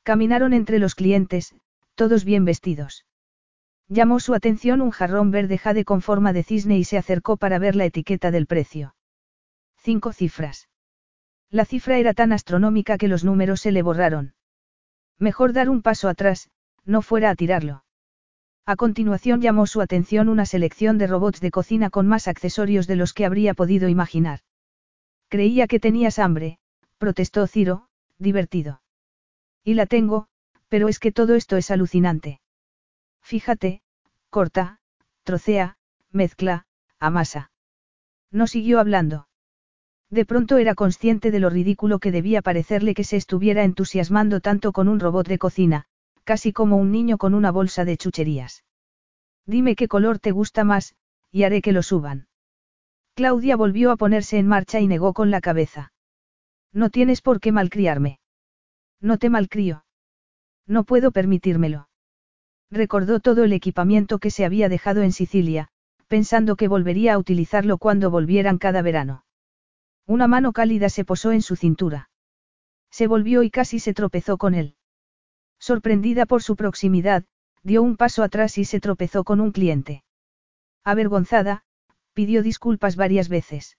Caminaron 0.03 0.53
entre 0.53 0.79
los 0.79 0.95
clientes, 0.95 1.53
todos 1.95 2.23
bien 2.23 2.45
vestidos. 2.45 3.05
Llamó 3.89 4.21
su 4.21 4.33
atención 4.33 4.79
un 4.79 4.91
jarrón 4.91 5.29
verde 5.29 5.57
jade 5.57 5.83
con 5.83 6.01
forma 6.01 6.31
de 6.31 6.43
cisne 6.43 6.77
y 6.77 6.85
se 6.85 6.97
acercó 6.97 7.35
para 7.35 7.59
ver 7.59 7.75
la 7.75 7.83
etiqueta 7.83 8.31
del 8.31 8.47
precio. 8.47 8.95
Cinco 9.75 10.13
cifras. 10.13 10.69
La 11.49 11.65
cifra 11.65 11.97
era 11.97 12.13
tan 12.13 12.31
astronómica 12.31 12.97
que 12.97 13.09
los 13.09 13.25
números 13.25 13.59
se 13.59 13.73
le 13.73 13.81
borraron. 13.81 14.35
Mejor 15.19 15.51
dar 15.51 15.69
un 15.69 15.81
paso 15.81 16.07
atrás, 16.07 16.49
no 16.85 17.01
fuera 17.01 17.29
a 17.29 17.35
tirarlo. 17.35 17.83
A 18.71 18.77
continuación 18.77 19.41
llamó 19.41 19.67
su 19.67 19.81
atención 19.81 20.29
una 20.29 20.45
selección 20.45 20.97
de 20.97 21.05
robots 21.05 21.41
de 21.41 21.51
cocina 21.51 21.89
con 21.89 22.07
más 22.07 22.29
accesorios 22.29 22.87
de 22.87 22.95
los 22.95 23.11
que 23.11 23.25
habría 23.25 23.53
podido 23.53 23.89
imaginar. 23.89 24.39
Creía 25.27 25.67
que 25.67 25.81
tenías 25.81 26.19
hambre, 26.19 26.57
protestó 26.97 27.47
Ciro, 27.47 27.89
divertido. 28.17 28.81
Y 29.65 29.73
la 29.73 29.87
tengo, 29.87 30.27
pero 30.69 30.87
es 30.87 30.99
que 30.99 31.11
todo 31.11 31.35
esto 31.35 31.57
es 31.57 31.69
alucinante. 31.69 32.39
Fíjate, 33.21 33.81
corta, 34.29 34.79
trocea, 35.23 35.75
mezcla, 36.09 36.65
amasa. 36.97 37.51
No 38.31 38.47
siguió 38.47 38.79
hablando. 38.79 39.27
De 40.09 40.23
pronto 40.23 40.57
era 40.59 40.75
consciente 40.75 41.29
de 41.29 41.41
lo 41.41 41.49
ridículo 41.49 41.99
que 41.99 42.13
debía 42.13 42.41
parecerle 42.41 42.93
que 42.93 43.03
se 43.03 43.17
estuviera 43.17 43.65
entusiasmando 43.65 44.39
tanto 44.39 44.71
con 44.71 44.87
un 44.87 45.01
robot 45.01 45.27
de 45.27 45.39
cocina, 45.39 45.87
casi 46.23 46.53
como 46.53 46.77
un 46.77 46.91
niño 46.91 47.17
con 47.17 47.33
una 47.33 47.51
bolsa 47.51 47.85
de 47.85 47.97
chucherías. 47.97 48.63
Dime 49.45 49.75
qué 49.75 49.87
color 49.87 50.19
te 50.19 50.31
gusta 50.31 50.63
más, 50.63 50.95
y 51.31 51.43
haré 51.43 51.61
que 51.61 51.71
lo 51.71 51.83
suban. 51.83 52.27
Claudia 53.15 53.55
volvió 53.55 53.91
a 53.91 53.97
ponerse 53.97 54.37
en 54.37 54.47
marcha 54.47 54.79
y 54.79 54.87
negó 54.87 55.13
con 55.13 55.31
la 55.31 55.41
cabeza. 55.41 55.91
No 56.73 56.89
tienes 56.89 57.21
por 57.21 57.39
qué 57.39 57.51
malcriarme. 57.51 58.19
No 59.01 59.17
te 59.17 59.29
malcrío. 59.29 59.83
No 60.67 60.83
puedo 60.83 61.11
permitírmelo. 61.11 61.89
Recordó 62.69 63.19
todo 63.19 63.43
el 63.43 63.51
equipamiento 63.51 64.19
que 64.19 64.31
se 64.31 64.45
había 64.45 64.69
dejado 64.69 65.01
en 65.01 65.11
Sicilia, 65.11 65.67
pensando 66.07 66.55
que 66.55 66.67
volvería 66.67 67.13
a 67.13 67.17
utilizarlo 67.17 67.77
cuando 67.77 68.09
volvieran 68.09 68.57
cada 68.57 68.81
verano. 68.81 69.25
Una 70.07 70.27
mano 70.27 70.53
cálida 70.53 70.89
se 70.89 71.03
posó 71.03 71.31
en 71.31 71.41
su 71.41 71.55
cintura. 71.55 72.09
Se 72.89 73.07
volvió 73.07 73.43
y 73.43 73.49
casi 73.49 73.79
se 73.79 73.93
tropezó 73.93 74.37
con 74.37 74.53
él. 74.53 74.75
Sorprendida 75.61 76.25
por 76.25 76.41
su 76.41 76.55
proximidad, 76.55 77.23
dio 77.61 77.83
un 77.83 77.95
paso 77.95 78.23
atrás 78.23 78.57
y 78.57 78.65
se 78.65 78.79
tropezó 78.79 79.23
con 79.23 79.39
un 79.39 79.51
cliente. 79.51 80.03
Avergonzada, 80.83 81.63
pidió 82.13 82.41
disculpas 82.41 82.95
varias 82.95 83.29
veces. 83.29 83.77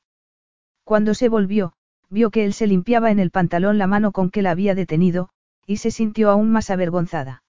Cuando 0.84 1.12
se 1.14 1.28
volvió, 1.28 1.72
vio 2.08 2.30
que 2.30 2.44
él 2.44 2.52
se 2.52 2.68
limpiaba 2.68 3.10
en 3.10 3.18
el 3.18 3.32
pantalón 3.32 3.78
la 3.78 3.88
mano 3.88 4.12
con 4.12 4.30
que 4.30 4.42
la 4.42 4.52
había 4.52 4.76
detenido, 4.76 5.30
y 5.66 5.78
se 5.78 5.90
sintió 5.90 6.30
aún 6.30 6.52
más 6.52 6.70
avergonzada. 6.70 7.42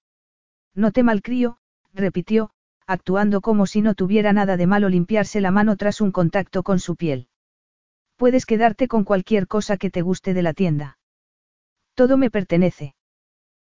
No 0.74 0.92
te 0.92 1.04
malcrío, 1.04 1.60
repitió, 1.94 2.50
actuando 2.88 3.40
como 3.40 3.68
si 3.68 3.82
no 3.82 3.94
tuviera 3.94 4.34
nada 4.34 4.58
de 4.58 4.66
malo 4.66 4.90
limpiarse 4.90 5.42
la 5.42 5.52
mano 5.52 5.78
tras 5.78 6.02
un 6.02 6.12
contacto 6.12 6.64
con 6.64 6.80
su 6.80 6.96
piel. 6.96 7.28
Puedes 8.16 8.48
quedarte 8.48 8.88
con 8.88 9.04
cualquier 9.04 9.48
cosa 9.48 9.78
que 9.78 9.92
te 9.92 10.02
guste 10.02 10.34
de 10.34 10.42
la 10.42 10.54
tienda. 10.54 10.98
Todo 11.94 12.18
me 12.18 12.32
pertenece. 12.32 12.96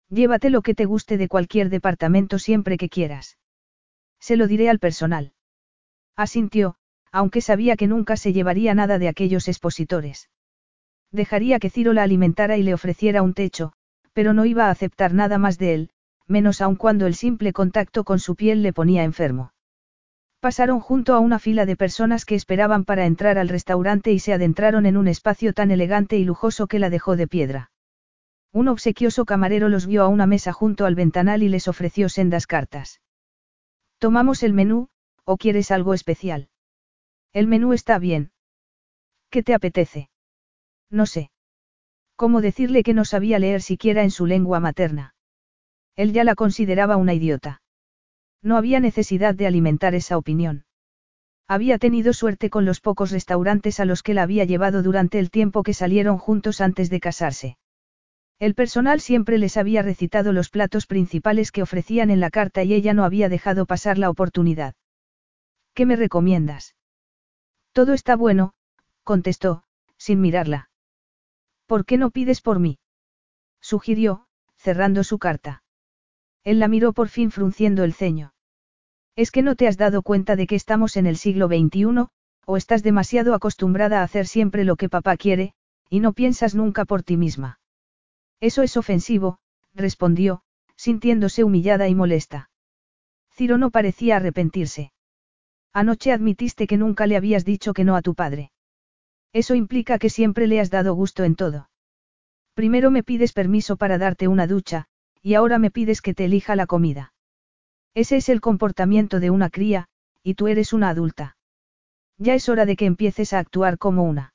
Llévate 0.09 0.49
lo 0.49 0.61
que 0.61 0.75
te 0.75 0.85
guste 0.85 1.17
de 1.17 1.27
cualquier 1.27 1.69
departamento 1.69 2.39
siempre 2.39 2.77
que 2.77 2.89
quieras. 2.89 3.37
Se 4.19 4.37
lo 4.37 4.47
diré 4.47 4.69
al 4.69 4.79
personal. 4.79 5.33
Asintió, 6.15 6.75
aunque 7.11 7.41
sabía 7.41 7.75
que 7.75 7.87
nunca 7.87 8.17
se 8.17 8.33
llevaría 8.33 8.73
nada 8.73 8.99
de 8.99 9.07
aquellos 9.07 9.47
expositores. 9.47 10.29
Dejaría 11.11 11.59
que 11.59 11.69
Ciro 11.69 11.93
la 11.93 12.03
alimentara 12.03 12.57
y 12.57 12.63
le 12.63 12.73
ofreciera 12.73 13.21
un 13.21 13.33
techo, 13.33 13.73
pero 14.13 14.33
no 14.33 14.45
iba 14.45 14.67
a 14.67 14.71
aceptar 14.71 15.13
nada 15.13 15.37
más 15.37 15.57
de 15.57 15.73
él, 15.73 15.89
menos 16.27 16.61
aun 16.61 16.75
cuando 16.75 17.07
el 17.07 17.15
simple 17.15 17.53
contacto 17.53 18.03
con 18.03 18.19
su 18.19 18.35
piel 18.35 18.63
le 18.63 18.73
ponía 18.73 19.03
enfermo. 19.03 19.53
Pasaron 20.39 20.79
junto 20.79 21.13
a 21.13 21.19
una 21.19 21.39
fila 21.39 21.65
de 21.65 21.75
personas 21.75 22.25
que 22.25 22.35
esperaban 22.35 22.85
para 22.85 23.05
entrar 23.05 23.37
al 23.37 23.49
restaurante 23.49 24.11
y 24.11 24.19
se 24.19 24.33
adentraron 24.33 24.85
en 24.85 24.97
un 24.97 25.07
espacio 25.07 25.53
tan 25.53 25.71
elegante 25.71 26.17
y 26.17 26.23
lujoso 26.23 26.67
que 26.67 26.79
la 26.79 26.89
dejó 26.89 27.15
de 27.15 27.27
piedra. 27.27 27.71
Un 28.55 28.69
obsequioso 28.69 29.25
camarero 29.25 29.67
los 29.67 29.85
vio 29.85 30.01
a 30.01 30.07
una 30.07 30.27
mesa 30.27 30.53
junto 30.53 30.85
al 30.85 30.95
ventanal 30.95 31.43
y 31.43 31.49
les 31.49 31.67
ofreció 31.67 32.07
sendas 32.07 32.47
cartas. 32.47 33.01
Tomamos 33.97 34.43
el 34.43 34.53
menú, 34.53 34.87
¿o 35.25 35.35
quieres 35.35 35.71
algo 35.71 35.93
especial? 35.93 36.47
El 37.33 37.47
menú 37.47 37.73
está 37.73 37.99
bien. 37.99 38.31
¿Qué 39.29 39.43
te 39.43 39.53
apetece? 39.53 40.09
No 40.89 41.05
sé. 41.05 41.31
¿Cómo 42.15 42.39
decirle 42.39 42.83
que 42.83 42.93
no 42.93 43.03
sabía 43.03 43.39
leer 43.39 43.61
siquiera 43.61 44.03
en 44.03 44.11
su 44.11 44.25
lengua 44.25 44.61
materna? 44.61 45.15
Él 45.97 46.13
ya 46.13 46.23
la 46.23 46.35
consideraba 46.35 46.95
una 46.95 47.13
idiota. 47.13 47.61
No 48.41 48.55
había 48.55 48.79
necesidad 48.79 49.35
de 49.35 49.47
alimentar 49.47 49.95
esa 49.95 50.17
opinión. 50.17 50.63
Había 51.45 51.77
tenido 51.77 52.13
suerte 52.13 52.49
con 52.49 52.63
los 52.63 52.79
pocos 52.79 53.11
restaurantes 53.11 53.81
a 53.81 53.85
los 53.85 54.01
que 54.01 54.13
la 54.13 54.23
había 54.23 54.45
llevado 54.45 54.81
durante 54.81 55.19
el 55.19 55.29
tiempo 55.29 55.61
que 55.61 55.73
salieron 55.73 56.17
juntos 56.17 56.61
antes 56.61 56.89
de 56.89 57.01
casarse. 57.01 57.57
El 58.39 58.53
personal 58.53 58.99
siempre 58.99 59.37
les 59.37 59.55
había 59.55 59.81
recitado 59.81 60.33
los 60.33 60.49
platos 60.49 60.87
principales 60.87 61.51
que 61.51 61.61
ofrecían 61.61 62.09
en 62.09 62.19
la 62.19 62.29
carta 62.29 62.63
y 62.63 62.73
ella 62.73 62.93
no 62.93 63.05
había 63.05 63.29
dejado 63.29 63.65
pasar 63.65 63.97
la 63.97 64.09
oportunidad. 64.09 64.75
¿Qué 65.73 65.85
me 65.85 65.95
recomiendas? 65.95 66.75
Todo 67.71 67.93
está 67.93 68.15
bueno, 68.15 68.53
contestó, 69.03 69.63
sin 69.97 70.19
mirarla. 70.19 70.69
¿Por 71.65 71.85
qué 71.85 71.97
no 71.97 72.11
pides 72.11 72.41
por 72.41 72.59
mí? 72.59 72.79
sugirió, 73.61 74.27
cerrando 74.57 75.03
su 75.03 75.17
carta. 75.17 75.63
Él 76.43 76.59
la 76.59 76.67
miró 76.67 76.93
por 76.93 77.07
fin 77.07 77.31
frunciendo 77.31 77.83
el 77.83 77.93
ceño. 77.93 78.33
¿Es 79.15 79.31
que 79.31 79.41
no 79.41 79.55
te 79.55 79.67
has 79.67 79.77
dado 79.77 80.01
cuenta 80.01 80.35
de 80.35 80.45
que 80.45 80.55
estamos 80.55 80.97
en 80.97 81.07
el 81.07 81.17
siglo 81.17 81.47
XXI, 81.47 82.07
o 82.45 82.57
estás 82.57 82.83
demasiado 82.83 83.33
acostumbrada 83.33 84.01
a 84.01 84.03
hacer 84.03 84.27
siempre 84.27 84.65
lo 84.65 84.75
que 84.75 84.89
papá 84.89 85.15
quiere, 85.15 85.53
y 85.89 86.01
no 86.01 86.13
piensas 86.13 86.53
nunca 86.53 86.85
por 86.85 87.01
ti 87.01 87.15
misma? 87.15 87.59
Eso 88.39 88.63
es 88.63 88.77
ofensivo, 88.77 89.39
respondió, 89.73 90.41
sintiéndose 90.75 91.43
humillada 91.43 91.87
y 91.87 91.95
molesta. 91.95 92.49
Ciro 93.33 93.57
no 93.57 93.71
parecía 93.71 94.17
arrepentirse. 94.17 94.91
Anoche 95.73 96.11
admitiste 96.11 96.67
que 96.67 96.77
nunca 96.77 97.07
le 97.07 97.17
habías 97.17 97.43
dicho 97.43 97.73
que 97.73 97.83
no 97.83 97.95
a 97.95 98.01
tu 98.01 98.15
padre. 98.15 98.51
Eso 99.33 99.55
implica 99.55 99.99
que 99.99 100.09
siempre 100.09 100.47
le 100.47 100.61
has 100.61 100.69
dado 100.69 100.93
gusto 100.93 101.23
en 101.23 101.35
todo. 101.35 101.69
Primero 102.53 102.91
me 102.91 103.03
pides 103.03 103.33
permiso 103.33 103.75
para 103.75 103.97
darte 103.97 104.29
una 104.29 104.47
ducha, 104.47 104.85
y 105.21 105.33
ahora 105.33 105.59
me 105.59 105.71
pides 105.71 106.01
que 106.01 106.13
te 106.13 106.25
elija 106.25 106.55
la 106.55 106.67
comida. 106.67 107.13
Ese 107.93 108.17
es 108.17 108.29
el 108.29 108.39
comportamiento 108.39 109.19
de 109.19 109.31
una 109.31 109.49
cría, 109.49 109.87
y 110.23 110.35
tú 110.35 110.47
eres 110.47 110.71
una 110.71 110.89
adulta. 110.89 111.35
Ya 112.17 112.35
es 112.35 112.47
hora 112.47 112.65
de 112.65 112.77
que 112.77 112.85
empieces 112.85 113.33
a 113.33 113.39
actuar 113.39 113.77
como 113.77 114.03
una. 114.03 114.34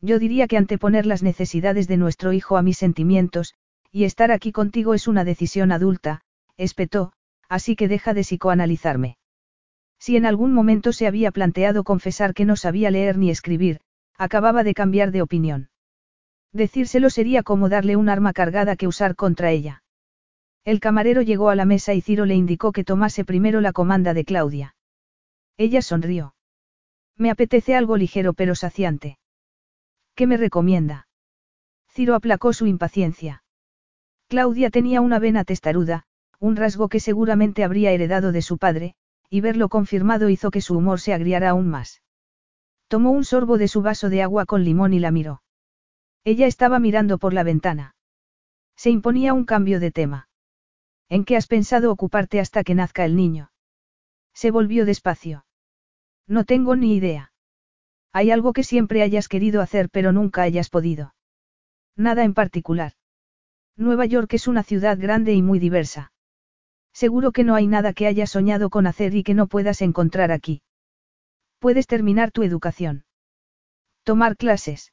Yo 0.00 0.18
diría 0.18 0.46
que 0.46 0.56
anteponer 0.56 1.06
las 1.06 1.22
necesidades 1.22 1.86
de 1.86 1.96
nuestro 1.96 2.32
hijo 2.32 2.56
a 2.56 2.62
mis 2.62 2.78
sentimientos, 2.78 3.54
y 3.92 4.04
estar 4.04 4.30
aquí 4.32 4.52
contigo 4.52 4.94
es 4.94 5.08
una 5.08 5.24
decisión 5.24 5.72
adulta, 5.72 6.22
espetó, 6.56 7.12
así 7.48 7.76
que 7.76 7.88
deja 7.88 8.14
de 8.14 8.22
psicoanalizarme. 8.22 9.18
Si 9.98 10.16
en 10.16 10.24
algún 10.24 10.54
momento 10.54 10.92
se 10.92 11.06
había 11.06 11.30
planteado 11.30 11.84
confesar 11.84 12.32
que 12.32 12.46
no 12.46 12.56
sabía 12.56 12.90
leer 12.90 13.18
ni 13.18 13.30
escribir, 13.30 13.80
acababa 14.16 14.64
de 14.64 14.72
cambiar 14.72 15.10
de 15.10 15.22
opinión. 15.22 15.68
Decírselo 16.52 17.10
sería 17.10 17.42
como 17.42 17.68
darle 17.68 17.96
un 17.96 18.08
arma 18.08 18.32
cargada 18.32 18.76
que 18.76 18.88
usar 18.88 19.14
contra 19.14 19.50
ella. 19.50 19.82
El 20.64 20.80
camarero 20.80 21.22
llegó 21.22 21.50
a 21.50 21.54
la 21.54 21.64
mesa 21.64 21.94
y 21.94 22.00
Ciro 22.00 22.26
le 22.26 22.34
indicó 22.34 22.72
que 22.72 22.84
tomase 22.84 23.24
primero 23.24 23.60
la 23.60 23.72
comanda 23.72 24.14
de 24.14 24.24
Claudia. 24.24 24.74
Ella 25.56 25.82
sonrió. 25.82 26.34
Me 27.16 27.30
apetece 27.30 27.76
algo 27.76 27.96
ligero 27.96 28.32
pero 28.32 28.54
saciante. 28.54 29.18
¿Qué 30.20 30.26
me 30.26 30.36
recomienda? 30.36 31.08
Ciro 31.88 32.14
aplacó 32.14 32.52
su 32.52 32.66
impaciencia. 32.66 33.42
Claudia 34.28 34.68
tenía 34.68 35.00
una 35.00 35.18
vena 35.18 35.44
testaruda, 35.44 36.04
un 36.38 36.56
rasgo 36.56 36.90
que 36.90 37.00
seguramente 37.00 37.64
habría 37.64 37.92
heredado 37.92 38.30
de 38.30 38.42
su 38.42 38.58
padre, 38.58 38.96
y 39.30 39.40
verlo 39.40 39.70
confirmado 39.70 40.28
hizo 40.28 40.50
que 40.50 40.60
su 40.60 40.76
humor 40.76 41.00
se 41.00 41.14
agriara 41.14 41.48
aún 41.48 41.70
más. 41.70 42.02
Tomó 42.86 43.12
un 43.12 43.24
sorbo 43.24 43.56
de 43.56 43.66
su 43.66 43.80
vaso 43.80 44.10
de 44.10 44.20
agua 44.20 44.44
con 44.44 44.62
limón 44.62 44.92
y 44.92 44.98
la 44.98 45.10
miró. 45.10 45.40
Ella 46.22 46.46
estaba 46.46 46.78
mirando 46.78 47.16
por 47.16 47.32
la 47.32 47.42
ventana. 47.42 47.94
Se 48.76 48.90
imponía 48.90 49.32
un 49.32 49.46
cambio 49.46 49.80
de 49.80 49.90
tema. 49.90 50.28
¿En 51.08 51.24
qué 51.24 51.38
has 51.38 51.46
pensado 51.46 51.90
ocuparte 51.90 52.40
hasta 52.40 52.62
que 52.62 52.74
nazca 52.74 53.06
el 53.06 53.16
niño? 53.16 53.52
Se 54.34 54.50
volvió 54.50 54.84
despacio. 54.84 55.46
No 56.26 56.44
tengo 56.44 56.76
ni 56.76 56.94
idea. 56.94 57.29
Hay 58.12 58.30
algo 58.30 58.52
que 58.52 58.64
siempre 58.64 59.02
hayas 59.02 59.28
querido 59.28 59.60
hacer 59.60 59.88
pero 59.90 60.12
nunca 60.12 60.42
hayas 60.42 60.68
podido. 60.68 61.14
Nada 61.96 62.24
en 62.24 62.34
particular. 62.34 62.92
Nueva 63.76 64.06
York 64.06 64.34
es 64.34 64.48
una 64.48 64.62
ciudad 64.62 64.98
grande 64.98 65.32
y 65.32 65.42
muy 65.42 65.58
diversa. 65.58 66.12
Seguro 66.92 67.32
que 67.32 67.44
no 67.44 67.54
hay 67.54 67.66
nada 67.66 67.92
que 67.92 68.06
hayas 68.06 68.30
soñado 68.30 68.68
con 68.68 68.86
hacer 68.86 69.14
y 69.14 69.22
que 69.22 69.34
no 69.34 69.46
puedas 69.46 69.80
encontrar 69.80 70.32
aquí. 70.32 70.62
Puedes 71.58 71.86
terminar 71.86 72.30
tu 72.32 72.42
educación. 72.42 73.04
Tomar 74.02 74.36
clases. 74.36 74.92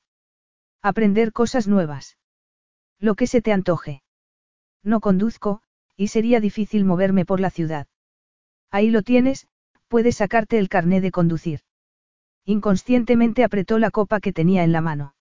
Aprender 0.82 1.34
cosas 1.34 1.68
nuevas. 1.68 2.18
Lo 3.00 3.16
que 3.16 3.26
se 3.26 3.42
te 3.42 3.52
antoje. 3.52 4.04
No 4.84 5.00
conduzco, 5.00 5.62
y 5.96 6.10
sería 6.10 6.40
difícil 6.40 6.86
moverme 6.86 7.26
por 7.26 7.40
la 7.40 7.50
ciudad. 7.50 7.88
Ahí 8.70 8.92
lo 8.92 9.02
tienes, 9.02 9.48
puedes 9.88 10.18
sacarte 10.18 10.60
el 10.60 10.70
carné 10.70 11.02
de 11.02 11.12
conducir. 11.12 11.62
Inconscientemente 12.50 13.44
apretó 13.44 13.78
la 13.78 13.92
copa 13.92 14.22
que 14.22 14.32
tenía 14.32 14.64
en 14.64 14.72
la 14.72 14.80
mano. 14.80 15.16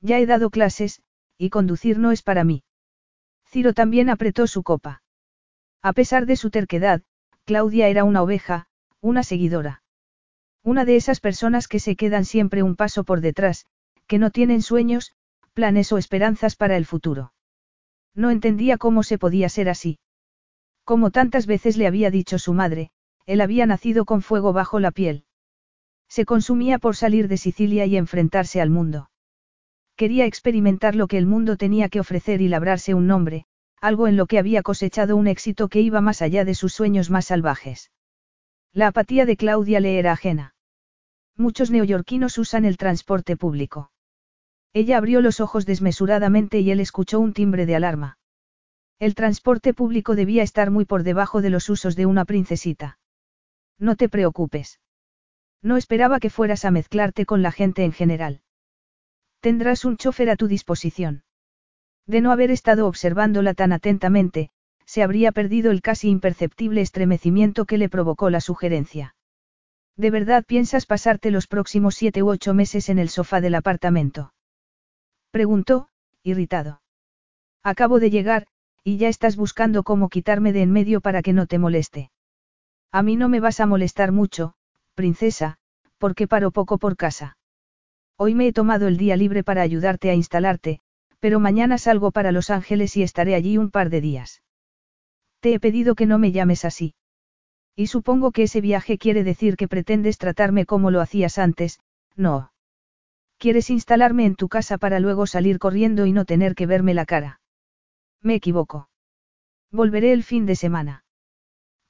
Ya 0.00 0.18
he 0.18 0.26
dado 0.26 0.50
clases, 0.50 1.00
y 1.38 1.48
conducir 1.48 2.00
no 2.00 2.10
es 2.10 2.22
para 2.22 2.42
mí. 2.42 2.64
Ciro 3.46 3.72
también 3.72 4.10
apretó 4.10 4.48
su 4.48 4.64
copa. 4.64 5.00
A 5.80 5.92
pesar 5.92 6.26
de 6.26 6.34
su 6.34 6.50
terquedad, 6.50 7.02
Claudia 7.44 7.86
era 7.86 8.02
una 8.02 8.20
oveja, 8.20 8.66
una 9.00 9.22
seguidora. 9.22 9.84
Una 10.64 10.84
de 10.84 10.96
esas 10.96 11.20
personas 11.20 11.68
que 11.68 11.78
se 11.78 11.94
quedan 11.94 12.24
siempre 12.24 12.64
un 12.64 12.74
paso 12.74 13.04
por 13.04 13.20
detrás, 13.20 13.66
que 14.08 14.18
no 14.18 14.32
tienen 14.32 14.60
sueños, 14.60 15.12
planes 15.54 15.92
o 15.92 15.98
esperanzas 15.98 16.56
para 16.56 16.76
el 16.76 16.84
futuro. 16.84 17.32
No 18.12 18.30
entendía 18.30 18.76
cómo 18.76 19.04
se 19.04 19.18
podía 19.18 19.48
ser 19.48 19.68
así. 19.68 20.00
Como 20.82 21.12
tantas 21.12 21.46
veces 21.46 21.76
le 21.76 21.86
había 21.86 22.10
dicho 22.10 22.40
su 22.40 22.54
madre, 22.54 22.90
él 23.24 23.40
había 23.40 23.66
nacido 23.66 24.04
con 24.04 24.20
fuego 24.20 24.52
bajo 24.52 24.80
la 24.80 24.90
piel. 24.90 25.26
Se 26.10 26.24
consumía 26.24 26.80
por 26.80 26.96
salir 26.96 27.28
de 27.28 27.36
Sicilia 27.36 27.86
y 27.86 27.96
enfrentarse 27.96 28.60
al 28.60 28.68
mundo. 28.68 29.10
Quería 29.94 30.26
experimentar 30.26 30.96
lo 30.96 31.06
que 31.06 31.18
el 31.18 31.26
mundo 31.26 31.56
tenía 31.56 31.88
que 31.88 32.00
ofrecer 32.00 32.42
y 32.42 32.48
labrarse 32.48 32.94
un 32.94 33.06
nombre, 33.06 33.46
algo 33.80 34.08
en 34.08 34.16
lo 34.16 34.26
que 34.26 34.40
había 34.40 34.62
cosechado 34.62 35.16
un 35.16 35.28
éxito 35.28 35.68
que 35.68 35.80
iba 35.80 36.00
más 36.00 36.20
allá 36.20 36.44
de 36.44 36.56
sus 36.56 36.72
sueños 36.72 37.10
más 37.10 37.26
salvajes. 37.26 37.92
La 38.72 38.88
apatía 38.88 39.24
de 39.24 39.36
Claudia 39.36 39.78
le 39.78 40.00
era 40.00 40.10
ajena. 40.10 40.56
Muchos 41.36 41.70
neoyorquinos 41.70 42.38
usan 42.38 42.64
el 42.64 42.76
transporte 42.76 43.36
público. 43.36 43.92
Ella 44.72 44.98
abrió 44.98 45.20
los 45.20 45.38
ojos 45.38 45.64
desmesuradamente 45.64 46.58
y 46.58 46.72
él 46.72 46.80
escuchó 46.80 47.20
un 47.20 47.34
timbre 47.34 47.66
de 47.66 47.76
alarma. 47.76 48.18
El 48.98 49.14
transporte 49.14 49.74
público 49.74 50.16
debía 50.16 50.42
estar 50.42 50.72
muy 50.72 50.86
por 50.86 51.04
debajo 51.04 51.40
de 51.40 51.50
los 51.50 51.68
usos 51.68 51.94
de 51.94 52.06
una 52.06 52.24
princesita. 52.24 52.98
No 53.78 53.94
te 53.94 54.08
preocupes. 54.08 54.80
No 55.62 55.76
esperaba 55.76 56.20
que 56.20 56.30
fueras 56.30 56.64
a 56.64 56.70
mezclarte 56.70 57.26
con 57.26 57.42
la 57.42 57.52
gente 57.52 57.84
en 57.84 57.92
general. 57.92 58.40
Tendrás 59.40 59.84
un 59.84 59.96
chofer 59.96 60.30
a 60.30 60.36
tu 60.36 60.48
disposición. 60.48 61.24
De 62.06 62.20
no 62.20 62.32
haber 62.32 62.50
estado 62.50 62.86
observándola 62.86 63.54
tan 63.54 63.72
atentamente, 63.72 64.50
se 64.84 65.02
habría 65.02 65.32
perdido 65.32 65.70
el 65.70 65.82
casi 65.82 66.08
imperceptible 66.08 66.80
estremecimiento 66.80 67.64
que 67.64 67.78
le 67.78 67.88
provocó 67.88 68.30
la 68.30 68.40
sugerencia. 68.40 69.14
¿De 69.96 70.10
verdad 70.10 70.44
piensas 70.44 70.86
pasarte 70.86 71.30
los 71.30 71.46
próximos 71.46 71.94
siete 71.94 72.22
u 72.22 72.30
ocho 72.30 72.54
meses 72.54 72.88
en 72.88 72.98
el 72.98 73.08
sofá 73.08 73.40
del 73.40 73.54
apartamento? 73.54 74.32
Preguntó, 75.30 75.88
irritado. 76.22 76.82
Acabo 77.62 78.00
de 78.00 78.10
llegar, 78.10 78.46
y 78.82 78.96
ya 78.96 79.08
estás 79.08 79.36
buscando 79.36 79.82
cómo 79.82 80.08
quitarme 80.08 80.52
de 80.52 80.62
en 80.62 80.72
medio 80.72 81.00
para 81.00 81.22
que 81.22 81.32
no 81.32 81.46
te 81.46 81.58
moleste. 81.58 82.10
A 82.90 83.02
mí 83.02 83.16
no 83.16 83.28
me 83.28 83.40
vas 83.40 83.60
a 83.60 83.66
molestar 83.66 84.10
mucho, 84.10 84.54
princesa, 85.00 85.56
porque 85.96 86.28
paro 86.28 86.50
poco 86.50 86.76
por 86.76 86.94
casa. 87.04 87.38
Hoy 88.22 88.34
me 88.34 88.46
he 88.46 88.52
tomado 88.52 88.86
el 88.86 88.98
día 88.98 89.16
libre 89.16 89.42
para 89.42 89.62
ayudarte 89.62 90.10
a 90.10 90.14
instalarte, 90.14 90.80
pero 91.20 91.40
mañana 91.40 91.78
salgo 91.78 92.10
para 92.10 92.32
Los 92.32 92.50
Ángeles 92.50 92.94
y 92.98 93.02
estaré 93.02 93.34
allí 93.34 93.56
un 93.56 93.70
par 93.70 93.88
de 93.88 94.02
días. 94.02 94.42
Te 95.40 95.54
he 95.54 95.60
pedido 95.60 95.94
que 95.94 96.04
no 96.04 96.18
me 96.18 96.32
llames 96.32 96.66
así. 96.66 96.94
Y 97.74 97.86
supongo 97.86 98.30
que 98.30 98.42
ese 98.42 98.60
viaje 98.60 98.98
quiere 98.98 99.24
decir 99.24 99.56
que 99.56 99.68
pretendes 99.68 100.18
tratarme 100.18 100.66
como 100.66 100.90
lo 100.90 101.00
hacías 101.00 101.38
antes, 101.38 101.80
no. 102.14 102.52
Quieres 103.38 103.70
instalarme 103.70 104.26
en 104.26 104.36
tu 104.36 104.50
casa 104.50 104.76
para 104.76 105.00
luego 105.00 105.26
salir 105.26 105.58
corriendo 105.58 106.04
y 106.04 106.12
no 106.12 106.26
tener 106.26 106.54
que 106.54 106.66
verme 106.66 106.92
la 106.92 107.06
cara. 107.06 107.40
Me 108.20 108.34
equivoco. 108.34 108.90
Volveré 109.72 110.12
el 110.12 110.24
fin 110.24 110.44
de 110.44 110.56
semana. 110.56 111.04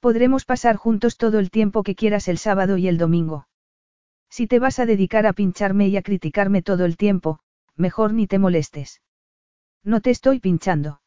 Podremos 0.00 0.46
pasar 0.46 0.76
juntos 0.76 1.18
todo 1.18 1.38
el 1.38 1.50
tiempo 1.50 1.82
que 1.82 1.94
quieras 1.94 2.26
el 2.28 2.38
sábado 2.38 2.78
y 2.78 2.88
el 2.88 2.96
domingo. 2.96 3.46
Si 4.30 4.46
te 4.46 4.58
vas 4.58 4.78
a 4.78 4.86
dedicar 4.86 5.26
a 5.26 5.34
pincharme 5.34 5.88
y 5.88 5.96
a 5.98 6.02
criticarme 6.02 6.62
todo 6.62 6.86
el 6.86 6.96
tiempo, 6.96 7.40
mejor 7.76 8.14
ni 8.14 8.26
te 8.26 8.38
molestes. 8.38 9.02
No 9.84 10.00
te 10.00 10.10
estoy 10.10 10.40
pinchando. 10.40 11.02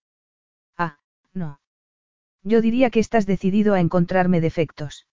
Ah, 0.77 0.99
no. 1.33 1.59
Yo 2.43 2.61
diría 2.61 2.91
que 2.91 2.99
estás 2.99 3.25
decidido 3.25 3.73
a 3.73 3.79
encontrarme 3.79 4.41
defectos. 4.41 5.07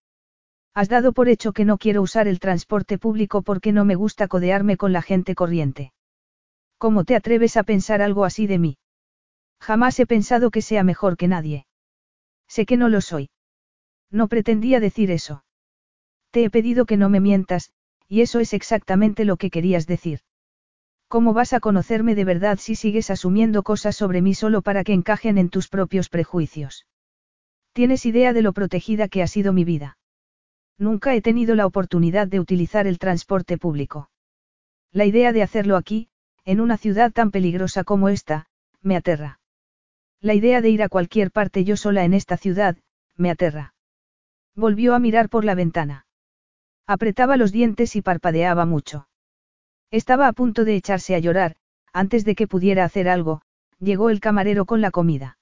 Has 0.74 0.88
dado 0.88 1.12
por 1.12 1.28
hecho 1.28 1.52
que 1.52 1.64
no 1.64 1.78
quiero 1.78 2.02
usar 2.02 2.28
el 2.28 2.38
transporte 2.38 2.98
público 2.98 3.42
porque 3.42 3.72
no 3.72 3.84
me 3.84 3.94
gusta 3.94 4.28
codearme 4.28 4.76
con 4.76 4.92
la 4.92 5.02
gente 5.02 5.34
corriente. 5.34 5.92
¿Cómo 6.78 7.04
te 7.04 7.16
atreves 7.16 7.56
a 7.56 7.62
pensar 7.62 8.02
algo 8.02 8.24
así 8.24 8.46
de 8.46 8.58
mí? 8.58 8.78
Jamás 9.60 9.98
he 10.00 10.06
pensado 10.06 10.50
que 10.50 10.62
sea 10.62 10.84
mejor 10.84 11.16
que 11.16 11.28
nadie. 11.28 11.66
Sé 12.46 12.66
que 12.66 12.76
no 12.76 12.88
lo 12.88 13.00
soy. 13.00 13.30
No 14.10 14.28
pretendía 14.28 14.80
decir 14.80 15.10
eso. 15.10 15.44
Te 16.30 16.44
he 16.44 16.50
pedido 16.50 16.84
que 16.86 16.96
no 16.96 17.08
me 17.08 17.20
mientas, 17.20 17.72
y 18.08 18.22
eso 18.22 18.40
es 18.40 18.52
exactamente 18.52 19.24
lo 19.24 19.36
que 19.36 19.50
querías 19.50 19.86
decir. 19.86 20.20
¿Cómo 21.08 21.32
vas 21.32 21.52
a 21.52 21.60
conocerme 21.60 22.14
de 22.14 22.24
verdad 22.24 22.58
si 22.60 22.76
sigues 22.76 23.10
asumiendo 23.10 23.62
cosas 23.62 23.96
sobre 23.96 24.22
mí 24.22 24.34
solo 24.34 24.62
para 24.62 24.84
que 24.84 24.92
encajen 24.92 25.38
en 25.38 25.48
tus 25.48 25.68
propios 25.68 26.08
prejuicios? 26.08 26.86
¿Tienes 27.72 28.06
idea 28.06 28.32
de 28.32 28.42
lo 28.42 28.52
protegida 28.52 29.08
que 29.08 29.22
ha 29.22 29.26
sido 29.26 29.52
mi 29.52 29.64
vida? 29.64 29.98
Nunca 30.78 31.14
he 31.14 31.20
tenido 31.20 31.54
la 31.54 31.66
oportunidad 31.66 32.26
de 32.26 32.40
utilizar 32.40 32.86
el 32.86 32.98
transporte 32.98 33.58
público. 33.58 34.10
La 34.92 35.04
idea 35.04 35.32
de 35.32 35.42
hacerlo 35.42 35.76
aquí, 35.76 36.08
en 36.44 36.60
una 36.60 36.76
ciudad 36.76 37.12
tan 37.12 37.30
peligrosa 37.30 37.84
como 37.84 38.08
esta, 38.08 38.46
me 38.82 38.96
aterra. 38.96 39.40
La 40.20 40.34
idea 40.34 40.60
de 40.60 40.70
ir 40.70 40.82
a 40.82 40.88
cualquier 40.88 41.30
parte 41.30 41.64
yo 41.64 41.76
sola 41.76 42.04
en 42.04 42.14
esta 42.14 42.36
ciudad, 42.36 42.76
me 43.16 43.30
aterra. 43.30 43.74
Volvió 44.56 44.94
a 44.94 44.98
mirar 44.98 45.28
por 45.28 45.44
la 45.44 45.54
ventana. 45.54 46.06
Apretaba 46.86 47.36
los 47.36 47.52
dientes 47.52 47.94
y 47.96 48.02
parpadeaba 48.02 48.66
mucho. 48.66 49.08
Estaba 49.90 50.28
a 50.28 50.32
punto 50.32 50.64
de 50.64 50.76
echarse 50.76 51.14
a 51.14 51.18
llorar, 51.18 51.56
antes 51.92 52.24
de 52.24 52.34
que 52.34 52.46
pudiera 52.46 52.84
hacer 52.84 53.08
algo, 53.08 53.42
llegó 53.78 54.10
el 54.10 54.20
camarero 54.20 54.64
con 54.64 54.80
la 54.80 54.90
comida. 54.90 55.38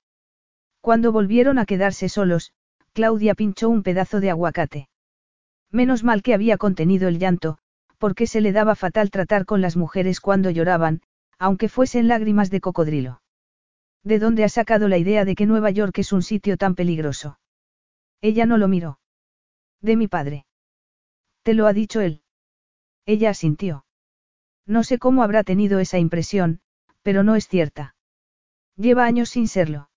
Cuando 0.81 1.13
volvieron 1.13 1.59
a 1.59 1.67
quedarse 1.67 2.09
solos, 2.09 2.53
Claudia 2.93 3.35
pinchó 3.35 3.69
un 3.69 3.83
pedazo 3.83 4.21
de 4.21 4.31
aguacate. 4.31 4.89
Menos 5.71 6.05
mal 6.05 6.23
que 6.23 6.35
había 6.35 6.57
contenido 6.57 7.09
el 7.09 7.19
llanto, 7.19 7.59
porque 7.99 8.27
se 8.27 8.41
le 8.41 8.53
daba 8.53 8.75
fatal 8.75 9.11
tratar 9.11 9.45
con 9.45 9.61
las 9.61 9.77
mujeres 9.77 10.21
cuando 10.21 10.51
lloraban, 10.51 11.03
aunque 11.39 11.69
fuesen 11.69 12.09
lágrimas 12.09 12.51
de 12.51 12.61
cocodrilo. 12.61 13.21
¿De 14.03 14.19
dónde 14.19 14.45
ha 14.45 14.49
sacado 14.49 14.89
la 14.89 14.99
idea 14.99 15.25
de 15.25 15.35
que 15.35 15.47
Nueva 15.47 15.71
York 15.71 15.99
es 15.99 16.13
un 16.13 16.23
sitio 16.23 16.57
tan 16.57 16.75
peligroso? 16.75 17.39
Ella 18.21 18.47
no 18.47 18.59
lo 18.59 18.69
miró. 18.69 19.01
De 19.81 19.97
mi 19.97 20.09
padre. 20.09 20.47
¿Te 21.43 21.55
lo 21.55 21.67
ha 21.67 21.73
dicho 21.73 22.01
él? 22.01 22.23
Ella 23.07 23.31
asintió. 23.31 23.85
No 24.67 24.85
sé 24.85 24.99
cómo 24.99 25.23
habrá 25.23 25.45
tenido 25.45 25.79
esa 25.79 25.99
impresión, 25.99 26.61
pero 27.03 27.23
no 27.23 27.37
es 27.37 27.49
cierta. 27.49 27.95
Lleva 28.77 29.07
años 29.07 29.31
sin 29.31 29.49
serlo. 29.49 29.91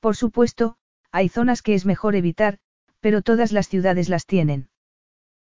Por 0.00 0.16
supuesto, 0.16 0.76
hay 1.10 1.28
zonas 1.28 1.62
que 1.62 1.74
es 1.74 1.84
mejor 1.84 2.16
evitar, 2.16 2.58
pero 3.00 3.22
todas 3.22 3.52
las 3.52 3.68
ciudades 3.68 4.08
las 4.08 4.26
tienen. 4.26 4.70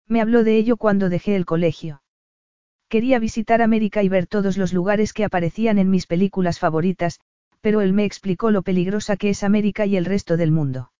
Me 0.07 0.21
habló 0.21 0.45
de 0.45 0.57
ello 0.57 0.77
cuando 0.77 1.09
dejé 1.09 1.35
el 1.35 1.45
colegio. 1.45 2.03
Quería 2.89 3.19
visitar 3.19 3.63
América 3.63 4.03
y 4.03 4.09
ver 4.09 4.27
todos 4.27 4.57
los 4.57 4.73
lugares 4.73 5.13
que 5.13 5.25
aparecían 5.25 5.79
en 5.79 5.91
mis 5.91 6.07
películas 6.07 6.61
favoritas, 6.61 7.21
pero 7.61 7.81
él 7.81 7.93
me 7.93 8.05
explicó 8.05 8.53
lo 8.53 8.63
peligrosa 8.63 9.17
que 9.17 9.31
es 9.31 9.43
América 9.43 9.87
y 9.87 9.97
el 9.97 10.05
resto 10.05 10.37
del 10.37 10.53
mundo. 10.53 10.93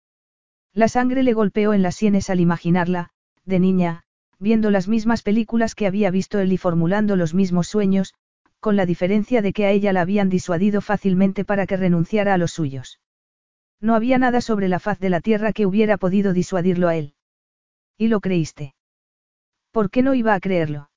La 0.77 0.89
sangre 0.89 1.23
le 1.23 1.33
golpeó 1.33 1.73
en 1.73 1.81
las 1.81 1.95
sienes 1.95 2.29
al 2.29 2.39
imaginarla, 2.39 3.09
de 3.47 3.59
niña, 3.59 4.03
viendo 4.39 4.71
las 4.71 4.89
mismas 4.89 5.23
películas 5.23 5.75
que 5.75 5.87
había 5.87 6.11
visto 6.11 6.39
él 6.39 6.53
y 6.53 6.59
formulando 6.59 7.17
los 7.17 7.33
mismos 7.33 7.67
sueños, 7.67 8.13
con 8.61 8.77
la 8.77 8.85
diferencia 8.85 9.41
de 9.41 9.55
que 9.55 9.65
a 9.65 9.71
ella 9.71 9.95
la 9.95 10.03
habían 10.03 10.29
disuadido 10.29 10.83
fácilmente 10.83 11.47
para 11.47 11.67
que 11.67 11.79
renunciara 11.79 12.35
a 12.35 12.37
los 12.37 12.53
suyos. 12.53 13.01
No 13.81 13.95
había 13.95 14.19
nada 14.19 14.43
sobre 14.43 14.69
la 14.69 14.79
faz 14.79 14.99
de 15.01 15.09
la 15.09 15.23
tierra 15.23 15.55
que 15.55 15.65
hubiera 15.65 15.97
podido 15.97 16.35
disuadirlo 16.35 16.89
a 16.89 16.97
él. 16.97 17.15
¿Y 17.97 18.09
lo 18.09 18.21
creíste? 18.21 18.75
¿Por 19.71 19.89
qué 19.89 20.03
no 20.03 20.13
iba 20.13 20.35
a 20.35 20.41
creerlo? 20.41 20.91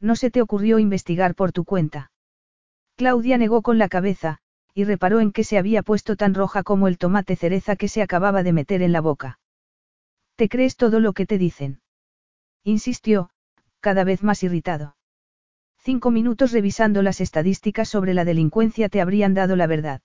¿No 0.00 0.16
se 0.16 0.30
te 0.30 0.40
ocurrió 0.40 0.78
investigar 0.78 1.34
por 1.34 1.52
tu 1.52 1.66
cuenta? 1.66 2.10
Claudia 2.96 3.36
negó 3.36 3.60
con 3.60 3.76
la 3.76 3.90
cabeza, 3.90 4.38
y 4.74 4.84
reparó 4.84 5.20
en 5.20 5.30
que 5.30 5.44
se 5.44 5.56
había 5.56 5.82
puesto 5.82 6.16
tan 6.16 6.34
roja 6.34 6.64
como 6.64 6.88
el 6.88 6.98
tomate 6.98 7.36
cereza 7.36 7.76
que 7.76 7.88
se 7.88 8.02
acababa 8.02 8.42
de 8.42 8.52
meter 8.52 8.82
en 8.82 8.92
la 8.92 9.00
boca. 9.00 9.38
¿Te 10.34 10.48
crees 10.48 10.76
todo 10.76 10.98
lo 10.98 11.12
que 11.12 11.26
te 11.26 11.38
dicen? 11.38 11.80
Insistió, 12.64 13.30
cada 13.78 14.02
vez 14.02 14.24
más 14.24 14.42
irritado. 14.42 14.96
Cinco 15.78 16.10
minutos 16.10 16.50
revisando 16.50 17.02
las 17.02 17.20
estadísticas 17.20 17.88
sobre 17.88 18.14
la 18.14 18.24
delincuencia 18.24 18.88
te 18.88 19.00
habrían 19.00 19.34
dado 19.34 19.54
la 19.54 19.66
verdad. 19.66 20.00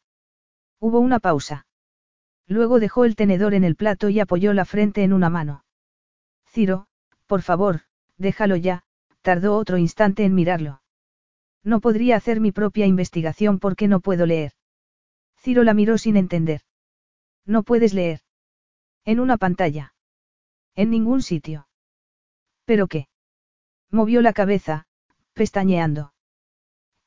Hubo 0.80 1.00
una 1.00 1.20
pausa. 1.20 1.66
Luego 2.46 2.80
dejó 2.80 3.06
el 3.06 3.16
tenedor 3.16 3.54
en 3.54 3.64
el 3.64 3.76
plato 3.76 4.10
y 4.10 4.20
apoyó 4.20 4.54
la 4.54 4.66
frente 4.66 5.04
en 5.04 5.14
una 5.14 5.30
mano. 5.30 5.64
Ciro, 6.48 6.88
por 7.26 7.42
favor, 7.42 7.82
déjalo 8.18 8.56
ya, 8.56 8.84
tardó 9.22 9.56
otro 9.58 9.78
instante 9.78 10.26
en 10.26 10.36
mirarlo. 10.36 10.82
No 11.64 11.80
podría 11.80 12.16
hacer 12.18 12.40
mi 12.40 12.52
propia 12.52 12.86
investigación 12.86 13.60
porque 13.60 13.88
no 13.88 14.00
puedo 14.00 14.26
leer. 14.26 14.54
Ciro 15.42 15.64
la 15.64 15.74
miró 15.74 15.98
sin 15.98 16.18
entender. 16.18 16.62
No 17.46 17.64
puedes 17.64 17.94
leer. 17.94 18.22
En 19.06 19.20
una 19.20 19.38
pantalla. 19.38 19.94
En 20.76 20.90
ningún 20.90 21.22
sitio. 21.22 21.68
¿Pero 22.66 22.88
qué? 22.88 23.08
Movió 23.90 24.22
la 24.22 24.34
cabeza, 24.34 24.86
pestañeando. 25.34 26.14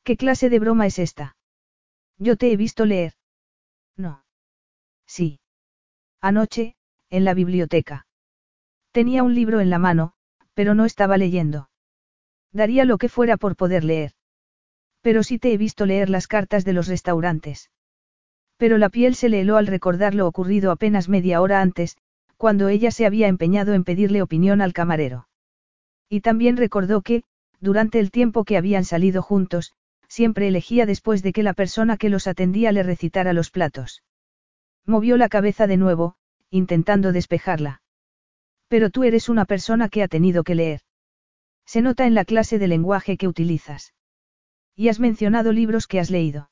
¿Qué 0.03 0.17
clase 0.17 0.51
de 0.51 0.59
broma 0.59 0.87
es 0.87 0.99
esta? 0.99 1.37
Yo 2.19 2.37
te 2.37 2.51
he 2.51 2.57
visto 2.57 2.87
leer. 2.87 3.15
No. 3.97 4.25
Sí. 5.07 5.41
Anoche, 6.21 6.77
en 7.11 7.25
la 7.25 7.35
biblioteca. 7.35 8.07
Tenía 8.91 9.23
un 9.23 9.35
libro 9.35 9.61
en 9.61 9.71
la 9.71 9.79
mano, 9.79 10.15
pero 10.55 10.75
no 10.75 10.85
estaba 10.85 11.19
leyendo. 11.19 11.71
Daría 12.53 12.85
lo 12.85 12.99
que 12.99 13.09
fuera 13.09 13.37
por 13.37 13.57
poder 13.57 13.85
leer. 13.85 14.13
Pero 15.03 15.23
sí 15.23 15.39
te 15.39 15.53
he 15.53 15.57
visto 15.57 15.87
leer 15.87 16.11
las 16.11 16.27
cartas 16.27 16.65
de 16.65 16.73
los 16.73 16.89
restaurantes. 16.89 17.71
Pero 18.57 18.79
la 18.79 18.89
piel 18.89 19.15
se 19.15 19.29
le 19.29 19.41
heló 19.41 19.57
al 19.57 19.67
recordar 19.67 20.15
lo 20.15 20.27
ocurrido 20.27 20.71
apenas 20.71 21.09
media 21.09 21.41
hora 21.41 21.61
antes, 21.61 21.97
cuando 22.37 22.69
ella 22.69 22.91
se 22.91 23.07
había 23.07 23.29
empeñado 23.29 23.75
en 23.75 23.85
pedirle 23.85 24.23
opinión 24.23 24.61
al 24.61 24.73
camarero. 24.73 25.29
Y 26.09 26.21
también 26.21 26.57
recordó 26.57 27.01
que, 27.03 27.23
durante 27.61 28.01
el 28.01 28.11
tiempo 28.11 28.45
que 28.45 28.57
habían 28.57 28.85
salido 28.85 29.23
juntos, 29.23 29.73
siempre 30.09 30.49
elegía 30.49 30.85
después 30.85 31.23
de 31.23 31.33
que 31.33 31.43
la 31.43 31.55
persona 31.55 31.97
que 31.97 32.11
los 32.11 32.27
atendía 32.27 32.71
le 32.73 32.83
recitara 32.83 33.33
los 33.33 33.51
platos. 33.51 34.03
Movió 34.85 35.17
la 35.17 35.29
cabeza 35.29 35.67
de 35.67 35.77
nuevo, 35.77 36.17
intentando 36.51 37.13
despejarla. 37.13 37.81
Pero 38.69 38.91
tú 38.91 39.05
eres 39.05 39.29
una 39.29 39.45
persona 39.45 39.89
que 39.89 40.03
ha 40.03 40.09
tenido 40.09 40.45
que 40.45 40.55
leer. 40.55 40.83
Se 41.65 41.81
nota 41.81 42.07
en 42.07 42.15
la 42.15 42.25
clase 42.25 42.59
de 42.59 42.69
lenguaje 42.69 43.17
que 43.17 43.29
utilizas. 43.29 43.95
Y 44.77 44.89
has 44.89 45.01
mencionado 45.01 45.53
libros 45.53 45.87
que 45.87 46.01
has 46.01 46.11
leído. 46.11 46.51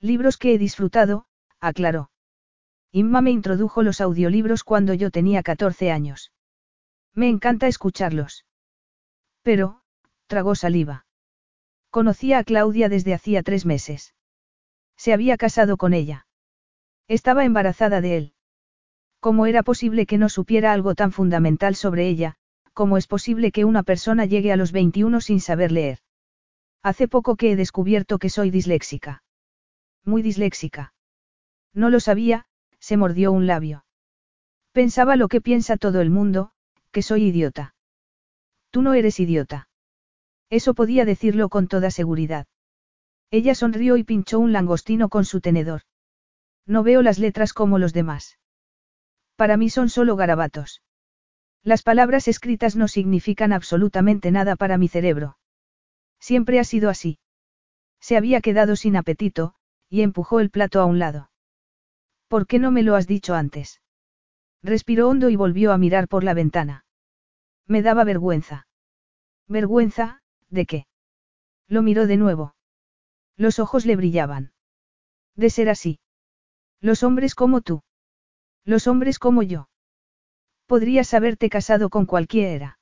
Libros 0.00 0.38
que 0.38 0.54
he 0.54 0.58
disfrutado, 0.58 1.26
aclaró. 1.60 2.10
Inma 2.90 3.20
me 3.20 3.30
introdujo 3.30 3.82
los 3.82 4.00
audiolibros 4.00 4.64
cuando 4.64 4.94
yo 4.94 5.10
tenía 5.10 5.42
14 5.42 5.90
años. 5.90 6.32
Me 7.14 7.28
encanta 7.28 7.66
escucharlos. 7.66 8.46
Pero, 9.42 9.82
tragó 10.26 10.54
saliva. 10.54 11.06
Conocía 11.90 12.38
a 12.38 12.44
Claudia 12.44 12.88
desde 12.88 13.14
hacía 13.14 13.42
tres 13.42 13.66
meses. 13.66 14.14
Se 14.96 15.12
había 15.12 15.36
casado 15.36 15.76
con 15.76 15.92
ella. 15.92 16.26
Estaba 17.08 17.44
embarazada 17.44 18.00
de 18.00 18.16
él. 18.16 18.34
¿Cómo 19.18 19.46
era 19.46 19.62
posible 19.62 20.06
que 20.06 20.16
no 20.16 20.28
supiera 20.28 20.72
algo 20.72 20.94
tan 20.94 21.12
fundamental 21.12 21.74
sobre 21.74 22.08
ella? 22.08 22.36
¿Cómo 22.72 22.96
es 22.96 23.06
posible 23.06 23.52
que 23.52 23.64
una 23.64 23.82
persona 23.82 24.24
llegue 24.24 24.52
a 24.52 24.56
los 24.56 24.72
21 24.72 25.20
sin 25.20 25.40
saber 25.40 25.72
leer? 25.72 25.98
Hace 26.82 27.08
poco 27.08 27.36
que 27.36 27.52
he 27.52 27.56
descubierto 27.56 28.18
que 28.18 28.30
soy 28.30 28.50
disléxica. 28.50 29.22
Muy 30.04 30.22
disléxica. 30.22 30.92
No 31.74 31.90
lo 31.90 32.00
sabía, 32.00 32.46
se 32.78 32.96
mordió 32.96 33.32
un 33.32 33.46
labio. 33.46 33.84
Pensaba 34.72 35.16
lo 35.16 35.28
que 35.28 35.40
piensa 35.40 35.76
todo 35.76 36.00
el 36.00 36.10
mundo, 36.10 36.52
que 36.92 37.02
soy 37.02 37.24
idiota. 37.24 37.74
Tú 38.70 38.82
no 38.82 38.94
eres 38.94 39.20
idiota. 39.20 39.68
Eso 40.48 40.74
podía 40.74 41.04
decirlo 41.04 41.48
con 41.48 41.68
toda 41.68 41.90
seguridad. 41.90 42.46
Ella 43.30 43.54
sonrió 43.54 43.96
y 43.96 44.04
pinchó 44.04 44.40
un 44.40 44.52
langostino 44.52 45.08
con 45.08 45.24
su 45.24 45.40
tenedor. 45.40 45.82
No 46.66 46.82
veo 46.82 47.02
las 47.02 47.18
letras 47.18 47.52
como 47.52 47.78
los 47.78 47.92
demás. 47.92 48.38
Para 49.36 49.56
mí 49.56 49.70
son 49.70 49.88
solo 49.88 50.16
garabatos. 50.16 50.82
Las 51.62 51.82
palabras 51.82 52.26
escritas 52.26 52.74
no 52.74 52.88
significan 52.88 53.52
absolutamente 53.52 54.30
nada 54.30 54.56
para 54.56 54.78
mi 54.78 54.88
cerebro. 54.88 55.36
Siempre 56.18 56.58
ha 56.58 56.64
sido 56.64 56.90
así. 56.90 57.18
Se 58.00 58.16
había 58.16 58.40
quedado 58.40 58.76
sin 58.76 58.96
apetito, 58.96 59.54
y 59.90 60.02
empujó 60.02 60.40
el 60.40 60.50
plato 60.50 60.80
a 60.80 60.86
un 60.86 60.98
lado. 60.98 61.30
¿Por 62.28 62.46
qué 62.46 62.60
no 62.60 62.70
me 62.70 62.84
lo 62.84 62.94
has 62.94 63.08
dicho 63.08 63.34
antes? 63.34 63.82
Respiró 64.62 65.08
hondo 65.08 65.28
y 65.30 65.36
volvió 65.36 65.72
a 65.72 65.78
mirar 65.78 66.06
por 66.06 66.22
la 66.22 66.32
ventana. 66.32 66.84
Me 67.66 67.82
daba 67.82 68.04
vergüenza. 68.04 68.68
¿Vergüenza? 69.48 70.22
¿De 70.48 70.64
qué? 70.64 70.86
Lo 71.66 71.82
miró 71.82 72.06
de 72.06 72.16
nuevo. 72.16 72.54
Los 73.36 73.58
ojos 73.58 73.84
le 73.84 73.96
brillaban. 73.96 74.52
De 75.34 75.50
ser 75.50 75.68
así. 75.68 75.98
Los 76.80 77.02
hombres 77.02 77.34
como 77.34 77.60
tú. 77.60 77.82
Los 78.64 78.86
hombres 78.86 79.18
como 79.18 79.42
yo. 79.42 79.68
Podrías 80.66 81.14
haberte 81.14 81.50
casado 81.50 81.90
con 81.90 82.06
cualquiera. 82.06 82.78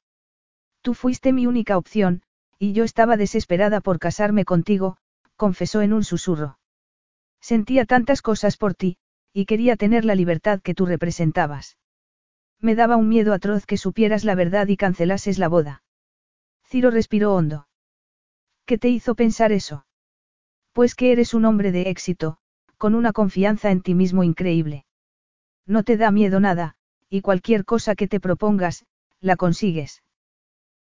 Tú 0.82 0.92
fuiste 0.92 1.32
mi 1.32 1.46
única 1.46 1.78
opción, 1.78 2.22
y 2.58 2.72
yo 2.74 2.84
estaba 2.84 3.16
desesperada 3.16 3.80
por 3.80 3.98
casarme 3.98 4.44
contigo, 4.44 4.98
confesó 5.36 5.80
en 5.80 5.92
un 5.92 6.04
susurro. 6.04 6.58
Sentía 7.40 7.84
tantas 7.84 8.22
cosas 8.22 8.56
por 8.56 8.74
ti, 8.74 8.98
y 9.32 9.46
quería 9.46 9.76
tener 9.76 10.04
la 10.04 10.14
libertad 10.14 10.60
que 10.60 10.74
tú 10.74 10.86
representabas. 10.86 11.76
Me 12.60 12.74
daba 12.74 12.96
un 12.96 13.08
miedo 13.08 13.32
atroz 13.32 13.66
que 13.66 13.76
supieras 13.76 14.24
la 14.24 14.34
verdad 14.34 14.66
y 14.68 14.76
cancelases 14.76 15.38
la 15.38 15.48
boda. 15.48 15.82
Ciro 16.66 16.90
respiró 16.90 17.34
hondo. 17.34 17.68
¿Qué 18.66 18.78
te 18.78 18.88
hizo 18.88 19.14
pensar 19.14 19.52
eso? 19.52 19.86
Pues 20.72 20.94
que 20.94 21.12
eres 21.12 21.34
un 21.34 21.44
hombre 21.44 21.72
de 21.72 21.82
éxito, 21.82 22.38
con 22.76 22.94
una 22.94 23.12
confianza 23.12 23.70
en 23.70 23.80
ti 23.80 23.94
mismo 23.94 24.24
increíble. 24.24 24.84
No 25.66 25.82
te 25.84 25.96
da 25.96 26.10
miedo 26.10 26.40
nada, 26.40 26.76
y 27.08 27.20
cualquier 27.20 27.64
cosa 27.64 27.94
que 27.94 28.08
te 28.08 28.20
propongas, 28.20 28.84
la 29.20 29.36
consigues. 29.36 30.02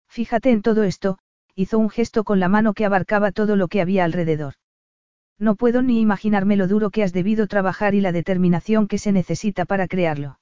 Fíjate 0.08 0.52
en 0.52 0.62
todo 0.62 0.84
esto, 0.84 1.20
hizo 1.56 1.78
un 1.78 1.90
gesto 1.90 2.24
con 2.24 2.40
la 2.40 2.50
mano 2.50 2.74
que 2.74 2.86
abarcaba 2.86 3.32
todo 3.32 3.56
lo 3.56 3.68
que 3.68 3.82
había 3.82 4.04
alrededor. 4.04 4.56
No 5.38 5.56
puedo 5.56 5.82
ni 5.82 6.00
imaginarme 6.00 6.56
lo 6.56 6.68
duro 6.68 6.90
que 6.90 7.04
has 7.04 7.14
debido 7.14 7.48
trabajar 7.48 7.94
y 7.94 8.02
la 8.02 8.12
determinación 8.12 8.88
que 8.88 8.98
se 8.98 9.12
necesita 9.12 9.66
para 9.66 9.88
crearlo. 9.88 10.40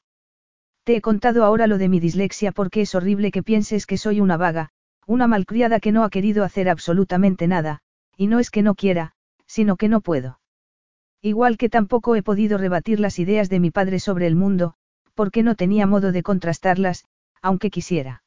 Te 0.83 0.95
he 0.95 1.01
contado 1.01 1.45
ahora 1.45 1.67
lo 1.67 1.77
de 1.77 1.89
mi 1.89 1.99
dislexia 1.99 2.51
porque 2.51 2.81
es 2.81 2.93
horrible 2.93 3.31
que 3.31 3.41
pienses 3.41 3.85
que 3.85 3.97
soy 3.97 4.19
una 4.19 4.37
vaga, 4.37 4.69
una 5.07 5.27
malcriada 5.27 5.79
que 5.79 5.91
no 5.91 6.03
ha 6.03 6.09
querido 6.09 6.43
hacer 6.43 6.69
absolutamente 6.69 7.47
nada, 7.47 7.79
y 8.17 8.27
no 8.27 8.39
es 8.39 8.51
que 8.51 8.61
no 8.61 8.75
quiera, 8.75 9.13
sino 9.47 9.77
que 9.77 9.87
no 9.87 10.01
puedo. 10.01 10.39
Igual 11.21 11.57
que 11.57 11.69
tampoco 11.69 12.15
he 12.15 12.21
podido 12.21 12.57
rebatir 12.57 12.99
las 12.99 13.17
ideas 13.17 13.49
de 13.49 13.59
mi 13.59 13.71
padre 13.71 13.99
sobre 13.99 14.27
el 14.27 14.35
mundo, 14.35 14.75
porque 15.13 15.41
no 15.41 15.55
tenía 15.55 15.87
modo 15.87 16.11
de 16.11 16.21
contrastarlas, 16.21 17.05
aunque 17.41 17.69
quisiera. 17.69 18.23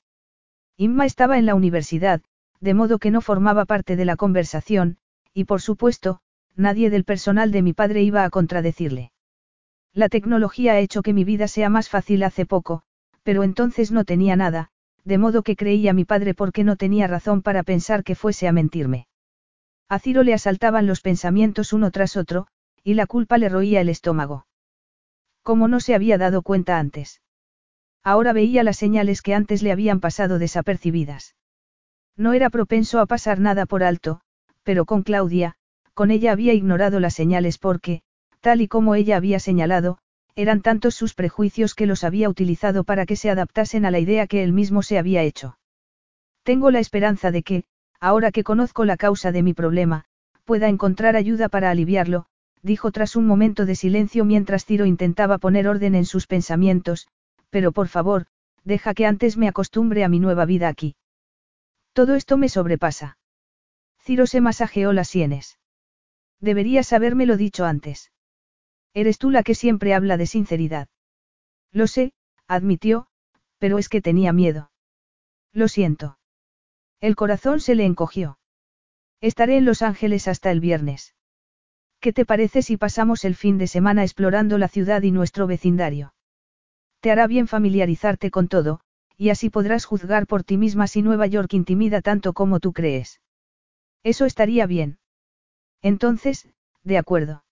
Inma 0.77 1.05
estaba 1.05 1.39
en 1.39 1.47
la 1.47 1.55
universidad, 1.55 2.23
de 2.61 2.75
modo 2.75 2.99
que 2.99 3.11
no 3.11 3.21
formaba 3.21 3.67
parte 3.67 3.97
de 3.97 4.05
la 4.05 4.17
conversación, 4.17 4.97
y 5.35 5.45
por 5.45 5.61
supuesto, 5.61 6.21
nadie 6.57 6.91
del 6.91 7.05
personal 7.05 7.53
de 7.53 7.63
mi 7.63 7.73
padre 7.73 8.03
iba 8.03 8.25
a 8.25 8.31
contradecirle. 8.31 9.13
La 9.93 10.09
tecnología 10.09 10.73
ha 10.73 10.79
hecho 10.79 11.03
que 11.03 11.13
mi 11.13 11.25
vida 11.25 11.49
sea 11.49 11.71
más 11.71 11.89
fácil 11.89 12.23
hace 12.23 12.47
poco, 12.47 12.83
pero 13.23 13.43
entonces 13.45 13.93
no 13.93 14.05
tenía 14.05 14.37
nada, 14.37 14.71
de 15.05 15.19
modo 15.19 15.43
que 15.43 15.57
creía 15.57 15.93
a 15.93 15.95
mi 15.95 16.05
padre 16.05 16.35
porque 16.35 16.65
no 16.65 16.77
tenía 16.77 17.07
razón 17.07 17.43
para 17.43 17.63
pensar 17.63 18.05
que 18.05 18.15
fuese 18.15 18.49
a 18.49 18.53
mentirme. 18.53 19.07
A 19.89 19.99
Ciro 19.99 20.23
le 20.23 20.35
asaltaban 20.35 20.87
los 20.87 21.01
pensamientos 21.01 21.73
uno 21.73 21.91
tras 21.91 22.17
otro, 22.17 22.49
y 22.83 22.95
la 22.95 23.07
culpa 23.07 23.39
le 23.39 23.49
roía 23.49 23.81
el 23.81 23.89
estómago. 23.89 24.47
Como 25.43 25.69
no 25.69 25.81
se 25.81 25.95
había 25.95 26.19
dado 26.19 26.43
cuenta 26.43 26.79
antes. 26.79 27.23
Ahora 28.03 28.33
veía 28.33 28.63
las 28.63 28.77
señales 28.77 29.23
que 29.23 29.35
antes 29.35 29.63
le 29.63 29.73
habían 29.73 30.01
pasado 30.01 30.39
desapercibidas. 30.39 31.37
No 32.17 32.33
era 32.33 32.51
propenso 32.51 33.01
a 33.01 33.07
pasar 33.07 33.41
nada 33.41 33.67
por 33.67 33.83
alto, 33.83 34.21
pero 34.63 34.85
con 34.87 35.03
Claudia, 35.03 35.57
con 35.97 36.11
ella 36.11 36.33
había 36.33 36.53
ignorado 36.53 37.01
las 37.01 37.15
señales 37.15 37.57
porque, 37.57 38.03
tal 38.41 38.61
y 38.61 38.69
como 38.69 38.95
ella 38.95 39.17
había 39.17 39.41
señalado, 39.41 39.97
eran 40.35 40.61
tantos 40.61 40.95
sus 40.95 41.15
prejuicios 41.15 41.75
que 41.75 41.87
los 41.87 42.05
había 42.05 42.29
utilizado 42.29 42.85
para 42.85 43.07
que 43.07 43.17
se 43.17 43.31
adaptasen 43.31 43.87
a 43.87 43.91
la 43.91 43.99
idea 43.99 44.27
que 44.27 44.43
él 44.45 44.53
mismo 44.53 44.83
se 44.83 44.99
había 44.99 45.23
hecho. 45.23 45.59
Tengo 46.43 46.71
la 46.71 46.81
esperanza 46.81 47.31
de 47.31 47.43
que, 47.43 47.65
ahora 47.99 48.31
que 48.31 48.45
conozco 48.45 48.85
la 48.85 48.99
causa 48.99 49.33
de 49.33 49.43
mi 49.43 49.55
problema, 49.55 50.05
pueda 50.45 50.69
encontrar 50.69 51.17
ayuda 51.17 51.49
para 51.49 51.71
aliviarlo, 51.71 52.27
dijo 52.63 52.93
tras 52.93 53.17
un 53.17 53.27
momento 53.27 53.65
de 53.65 53.75
silencio 53.75 54.27
mientras 54.27 54.67
Ciro 54.67 54.85
intentaba 54.85 55.39
poner 55.39 55.67
orden 55.67 55.95
en 55.95 56.05
sus 56.05 56.27
pensamientos, 56.27 57.09
pero 57.49 57.73
por 57.73 57.89
favor, 57.89 58.27
deja 58.65 58.93
que 58.93 59.07
antes 59.07 59.39
me 59.39 59.49
acostumbre 59.49 60.05
a 60.05 60.11
mi 60.11 60.21
nueva 60.21 60.45
vida 60.45 60.69
aquí. 60.69 60.95
Todo 61.95 62.17
esto 62.17 62.37
me 62.37 62.51
sobrepasa. 62.51 63.17
Ciro 63.99 64.27
se 64.27 64.43
masajeó 64.43 64.93
las 64.93 65.09
sienes. 65.09 65.57
Deberías 66.41 66.93
habérmelo 66.93 67.37
dicho 67.37 67.65
antes. 67.65 68.13
Eres 68.95 69.19
tú 69.19 69.31
la 69.31 69.43
que 69.43 69.55
siempre 69.55 69.95
habla 69.95 70.17
de 70.17 70.27
sinceridad. 70.27 70.89
Lo 71.73 71.87
sé, 71.87 72.13
admitió, 72.47 73.09
pero 73.59 73.79
es 73.79 73.89
que 73.89 74.01
tenía 74.01 74.33
miedo. 74.33 74.71
Lo 75.53 75.69
siento. 75.69 76.19
El 77.01 77.17
corazón 77.17 77.61
se 77.61 77.75
le 77.75 77.85
encogió. 77.85 78.39
Estaré 79.21 79.57
en 79.57 79.65
Los 79.65 79.83
Ángeles 79.83 80.29
hasta 80.29 80.51
el 80.51 80.61
viernes. 80.61 81.15
¿Qué 82.01 82.13
te 82.13 82.25
parece 82.25 82.63
si 82.63 82.77
pasamos 82.77 83.25
el 83.25 83.35
fin 83.35 83.59
de 83.59 83.67
semana 83.67 84.03
explorando 84.03 84.59
la 84.59 84.69
ciudad 84.69 85.03
y 85.03 85.11
nuestro 85.11 85.47
vecindario? 85.47 86.15
Te 87.01 87.11
hará 87.11 87.27
bien 87.27 87.49
familiarizarte 87.49 88.31
con 88.31 88.49
todo, 88.49 88.81
y 89.17 89.31
así 89.31 89.51
podrás 89.51 89.85
juzgar 89.85 90.27
por 90.27 90.45
ti 90.45 90.57
misma 90.57 90.87
si 90.87 91.03
Nueva 91.03 91.27
York 91.27 91.55
intimida 91.55 92.03
tanto 92.03 92.33
como 92.33 92.61
tú 92.61 92.73
crees. 92.73 93.21
Eso 94.03 94.25
estaría 94.27 94.67
bien. 94.67 94.99
Entonces, 95.87 96.49
de 96.83 96.99
acuerdo. 96.99 97.45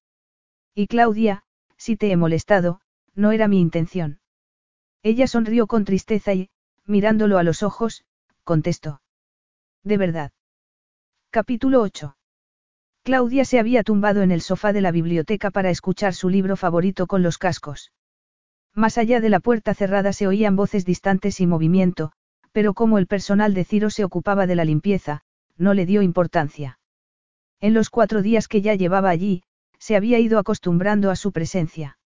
Y 0.75 0.89
Claudia, 0.89 1.45
si 1.77 1.97
te 1.97 2.11
he 2.11 2.17
molestado, 2.17 2.81
no 3.15 3.31
era 3.31 3.47
mi 3.47 3.61
intención. 3.61 4.19
Ella 5.05 5.29
sonrió 5.29 5.69
con 5.69 5.85
tristeza 5.85 6.35
y, 6.35 6.51
mirándolo 6.85 7.39
a 7.39 7.45
los 7.45 7.63
ojos, 7.63 8.05
contestó. 8.43 9.01
De 9.85 9.99
verdad. 9.99 10.33
Capítulo 11.31 11.81
8. 11.81 12.17
Claudia 13.05 13.45
se 13.45 13.61
había 13.61 13.85
tumbado 13.85 14.23
en 14.23 14.33
el 14.33 14.41
sofá 14.41 14.73
de 14.73 14.81
la 14.81 14.91
biblioteca 14.91 15.53
para 15.53 15.71
escuchar 15.71 16.13
su 16.13 16.29
libro 16.29 16.57
favorito 16.57 17.07
con 17.07 17.23
los 17.23 17.39
cascos. 17.39 17.93
Más 18.75 18.99
allá 18.99 19.21
de 19.21 19.29
la 19.29 19.39
puerta 19.39 19.75
cerrada 19.75 20.13
se 20.13 20.27
oían 20.27 20.57
voces 20.57 20.85
distantes 20.85 21.39
y 21.39 21.47
movimiento, 21.47 22.11
pero 22.51 22.75
como 22.75 22.99
el 22.99 23.07
personal 23.07 23.55
de 23.55 23.65
Ciro 23.65 23.91
se 23.91 24.03
ocupaba 24.03 24.49
de 24.49 24.57
la 24.57 24.65
limpieza, 24.65 25.21
no 25.57 25.73
le 25.73 25.87
dio 25.87 26.03
importancia. 26.03 26.81
En 27.61 27.75
los 27.75 27.91
cuatro 27.91 28.23
días 28.23 28.49
que 28.49 28.63
ya 28.63 28.75
llevaba 28.75 29.11
allí, 29.11 29.43
se 29.79 29.97
había 29.97 30.19
ido 30.19 30.39
acostumbrando 30.39 31.11
a 31.11 31.17
su 31.17 31.33
presencia. 31.33 31.99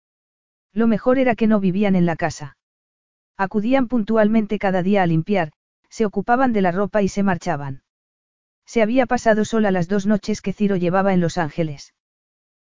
Lo 0.72 0.86
mejor 0.86 1.18
era 1.18 1.34
que 1.34 1.46
no 1.46 1.60
vivían 1.60 1.96
en 1.96 2.06
la 2.06 2.16
casa. 2.16 2.56
Acudían 3.36 3.88
puntualmente 3.88 4.58
cada 4.58 4.82
día 4.82 5.02
a 5.02 5.06
limpiar, 5.06 5.52
se 5.88 6.04
ocupaban 6.04 6.52
de 6.52 6.62
la 6.62 6.72
ropa 6.72 7.02
y 7.02 7.08
se 7.08 7.22
marchaban. 7.22 7.82
Se 8.66 8.82
había 8.82 9.06
pasado 9.06 9.44
sola 9.44 9.70
las 9.70 9.88
dos 9.88 10.06
noches 10.06 10.42
que 10.42 10.52
Ciro 10.52 10.76
llevaba 10.76 11.14
en 11.14 11.20
Los 11.20 11.38
Ángeles. 11.38 11.94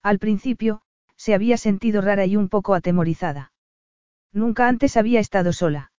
Al 0.03 0.19
principio, 0.19 0.81
se 1.15 1.33
había 1.33 1.57
sentido 1.57 2.01
rara 2.01 2.25
y 2.25 2.35
un 2.35 2.49
poco 2.49 2.73
atemorizada. 2.73 3.53
Nunca 4.33 4.67
antes 4.67 4.97
había 4.97 5.19
estado 5.19 5.53
sola. 5.53 5.91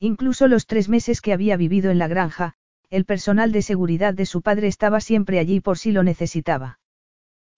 Incluso 0.00 0.48
los 0.48 0.66
tres 0.66 0.88
meses 0.88 1.20
que 1.20 1.32
había 1.32 1.56
vivido 1.56 1.90
en 1.92 1.98
la 1.98 2.08
granja, 2.08 2.54
el 2.92 3.06
personal 3.06 3.52
de 3.52 3.62
seguridad 3.62 4.12
de 4.12 4.26
su 4.26 4.42
padre 4.42 4.68
estaba 4.68 5.00
siempre 5.00 5.38
allí 5.38 5.60
por 5.60 5.78
si 5.78 5.92
lo 5.92 6.02
necesitaba. 6.02 6.78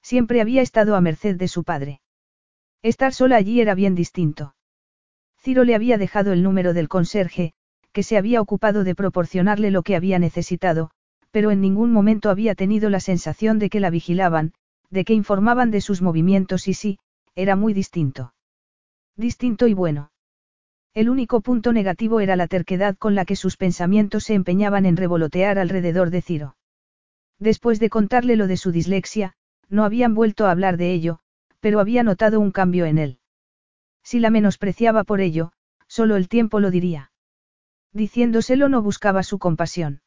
Siempre 0.01 0.41
había 0.41 0.63
estado 0.63 0.95
a 0.95 1.01
merced 1.01 1.35
de 1.35 1.49
su 1.49 1.65
padre. 1.65 2.01
Estar 2.83 3.13
sola 3.13 3.35
allí 3.35 3.61
era 3.61 3.75
bien 3.75 3.97
distinto. 3.97 4.55
Ciro 5.37 5.65
le 5.65 5.75
había 5.75 5.99
dejado 5.99 6.33
el 6.33 6.45
número 6.45 6.73
del 6.73 6.89
conserje, 6.89 7.53
que 7.91 8.05
se 8.05 8.17
había 8.17 8.41
ocupado 8.41 8.85
de 8.85 8.95
proporcionarle 8.95 9.73
lo 9.73 9.83
que 9.83 9.97
había 9.97 10.21
necesitado, 10.21 10.93
pero 11.33 11.51
en 11.51 11.61
ningún 11.61 11.91
momento 11.91 12.31
había 12.31 12.55
tenido 12.55 12.89
la 12.89 13.01
sensación 13.01 13.59
de 13.59 13.71
que 13.71 13.81
la 13.81 13.91
vigilaban, 13.91 14.53
de 14.89 15.05
que 15.05 15.15
informaban 15.15 15.73
de 15.73 15.81
sus 15.81 16.01
movimientos 16.01 16.69
y 16.69 16.75
sí, 16.75 17.01
era 17.35 17.57
muy 17.57 17.75
distinto. 17.75 18.35
Distinto 19.17 19.67
y 19.67 19.75
bueno. 19.75 20.13
El 20.95 21.11
único 21.11 21.41
punto 21.41 21.73
negativo 21.73 22.21
era 22.21 22.37
la 22.37 22.47
terquedad 22.47 22.97
con 22.97 23.17
la 23.17 23.25
que 23.25 23.35
sus 23.35 23.57
pensamientos 23.57 24.23
se 24.23 24.35
empeñaban 24.35 24.87
en 24.87 24.97
revolotear 24.97 25.59
alrededor 25.59 26.11
de 26.11 26.23
Ciro. 26.23 26.57
Después 27.41 27.81
de 27.81 27.91
contarle 27.91 28.37
lo 28.37 28.47
de 28.47 28.57
su 28.57 28.71
dislexia, 28.71 29.35
no 29.69 29.85
habían 29.85 30.15
vuelto 30.15 30.47
a 30.47 30.53
hablar 30.53 30.77
de 30.77 30.93
ello, 30.93 31.19
pero 31.59 31.81
había 31.81 32.05
notado 32.05 32.39
un 32.39 32.53
cambio 32.53 32.85
en 32.87 32.99
él. 32.99 33.19
Si 34.05 34.21
la 34.21 34.31
menospreciaba 34.31 35.03
por 35.03 35.21
ello, 35.21 35.51
solo 35.89 36.15
el 36.15 36.29
tiempo 36.29 36.61
lo 36.61 36.71
diría. 36.71 37.11
Diciéndoselo 37.93 38.69
no 38.69 38.81
buscaba 38.81 39.25
su 39.25 39.41
compasión. 39.41 40.01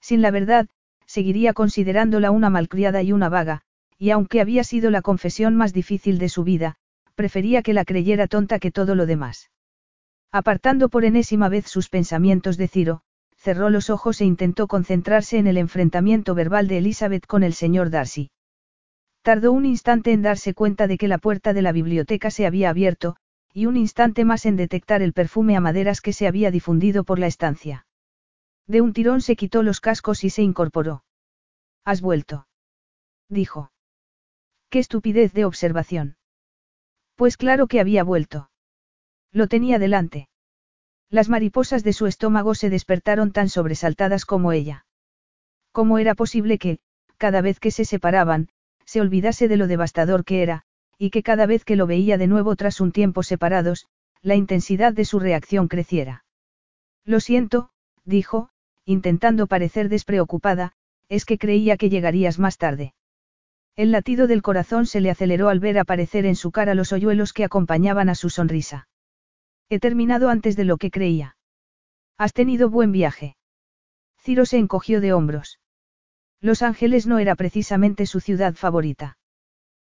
Sin 0.00 0.22
la 0.22 0.32
verdad, 0.32 0.68
seguiría 1.06 1.52
considerándola 1.52 2.32
una 2.32 2.50
malcriada 2.50 3.00
y 3.02 3.12
una 3.12 3.28
vaga, 3.28 3.62
y 3.96 4.10
aunque 4.10 4.40
había 4.40 4.64
sido 4.64 4.90
la 4.90 5.02
confesión 5.02 5.54
más 5.54 5.72
difícil 5.72 6.18
de 6.18 6.28
su 6.28 6.42
vida, 6.42 6.78
prefería 7.14 7.62
que 7.62 7.74
la 7.74 7.84
creyera 7.84 8.26
tonta 8.26 8.58
que 8.58 8.72
todo 8.72 8.96
lo 8.96 9.06
demás. 9.06 9.50
Apartando 10.32 10.88
por 10.88 11.04
enésima 11.04 11.48
vez 11.48 11.66
sus 11.66 11.88
pensamientos 11.88 12.56
de 12.56 12.68
Ciro, 12.68 13.02
cerró 13.36 13.68
los 13.68 13.90
ojos 13.90 14.20
e 14.20 14.24
intentó 14.24 14.68
concentrarse 14.68 15.38
en 15.38 15.46
el 15.46 15.56
enfrentamiento 15.56 16.34
verbal 16.34 16.68
de 16.68 16.78
Elizabeth 16.78 17.26
con 17.26 17.42
el 17.42 17.54
señor 17.54 17.90
Darcy. 17.90 18.30
Tardó 19.22 19.52
un 19.52 19.66
instante 19.66 20.12
en 20.12 20.22
darse 20.22 20.54
cuenta 20.54 20.86
de 20.86 20.98
que 20.98 21.08
la 21.08 21.18
puerta 21.18 21.52
de 21.52 21.62
la 21.62 21.72
biblioteca 21.72 22.30
se 22.30 22.46
había 22.46 22.70
abierto, 22.70 23.16
y 23.52 23.66
un 23.66 23.76
instante 23.76 24.24
más 24.24 24.46
en 24.46 24.56
detectar 24.56 25.02
el 25.02 25.12
perfume 25.12 25.56
a 25.56 25.60
maderas 25.60 26.00
que 26.00 26.12
se 26.12 26.26
había 26.26 26.50
difundido 26.50 27.02
por 27.02 27.18
la 27.18 27.26
estancia. 27.26 27.86
De 28.66 28.80
un 28.80 28.92
tirón 28.92 29.20
se 29.20 29.34
quitó 29.34 29.62
los 29.64 29.80
cascos 29.80 30.22
y 30.22 30.30
se 30.30 30.42
incorporó. 30.42 31.02
¿Has 31.84 32.00
vuelto? 32.00 32.46
dijo. 33.28 33.72
Qué 34.68 34.78
estupidez 34.78 35.32
de 35.32 35.44
observación. 35.44 36.16
Pues 37.16 37.36
claro 37.36 37.66
que 37.66 37.80
había 37.80 38.04
vuelto. 38.04 38.50
Lo 39.32 39.46
tenía 39.46 39.78
delante. 39.78 40.28
Las 41.08 41.28
mariposas 41.28 41.84
de 41.84 41.92
su 41.92 42.06
estómago 42.06 42.54
se 42.54 42.70
despertaron 42.70 43.32
tan 43.32 43.48
sobresaltadas 43.48 44.24
como 44.24 44.52
ella. 44.52 44.86
¿Cómo 45.72 45.98
era 45.98 46.14
posible 46.14 46.58
que, 46.58 46.78
cada 47.16 47.40
vez 47.40 47.60
que 47.60 47.70
se 47.70 47.84
separaban, 47.84 48.48
se 48.84 49.00
olvidase 49.00 49.46
de 49.46 49.56
lo 49.56 49.66
devastador 49.66 50.24
que 50.24 50.42
era, 50.42 50.62
y 50.98 51.10
que 51.10 51.22
cada 51.22 51.46
vez 51.46 51.64
que 51.64 51.76
lo 51.76 51.86
veía 51.86 52.18
de 52.18 52.26
nuevo 52.26 52.56
tras 52.56 52.80
un 52.80 52.92
tiempo 52.92 53.22
separados, 53.22 53.86
la 54.22 54.34
intensidad 54.34 54.92
de 54.92 55.04
su 55.04 55.18
reacción 55.20 55.68
creciera? 55.68 56.24
Lo 57.04 57.20
siento, 57.20 57.70
dijo, 58.04 58.50
intentando 58.84 59.46
parecer 59.46 59.88
despreocupada, 59.88 60.72
es 61.08 61.24
que 61.24 61.38
creía 61.38 61.76
que 61.76 61.88
llegarías 61.88 62.38
más 62.38 62.58
tarde. 62.58 62.94
El 63.76 63.92
latido 63.92 64.26
del 64.26 64.42
corazón 64.42 64.86
se 64.86 65.00
le 65.00 65.10
aceleró 65.10 65.48
al 65.48 65.60
ver 65.60 65.78
aparecer 65.78 66.26
en 66.26 66.36
su 66.36 66.50
cara 66.50 66.74
los 66.74 66.92
hoyuelos 66.92 67.32
que 67.32 67.44
acompañaban 67.44 68.08
a 68.08 68.14
su 68.14 68.28
sonrisa. 68.30 68.88
He 69.70 69.78
terminado 69.78 70.28
antes 70.28 70.56
de 70.56 70.64
lo 70.64 70.76
que 70.78 70.90
creía. 70.90 71.36
Has 72.18 72.32
tenido 72.32 72.68
buen 72.68 72.90
viaje. 72.90 73.36
Ciro 74.18 74.44
se 74.44 74.58
encogió 74.58 75.00
de 75.00 75.12
hombros. 75.12 75.60
Los 76.40 76.62
Ángeles 76.62 77.06
no 77.06 77.18
era 77.18 77.36
precisamente 77.36 78.04
su 78.06 78.20
ciudad 78.20 78.54
favorita. 78.54 79.16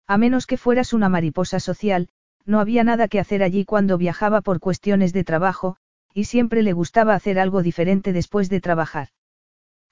A 0.05 0.17
menos 0.17 0.47
que 0.47 0.57
fueras 0.57 0.91
una 0.91 1.07
mariposa 1.07 1.59
social, 1.61 2.09
no 2.45 2.59
había 2.59 2.83
nada 2.83 3.07
que 3.07 3.19
hacer 3.19 3.41
allí 3.41 3.63
cuando 3.63 3.97
viajaba 3.97 4.41
por 4.41 4.59
cuestiones 4.59 5.13
de 5.13 5.23
trabajo, 5.23 5.77
y 6.13 6.25
siempre 6.25 6.61
le 6.61 6.73
gustaba 6.73 7.13
hacer 7.13 7.39
algo 7.39 7.61
diferente 7.63 8.11
después 8.11 8.49
de 8.49 8.59
trabajar. 8.59 9.09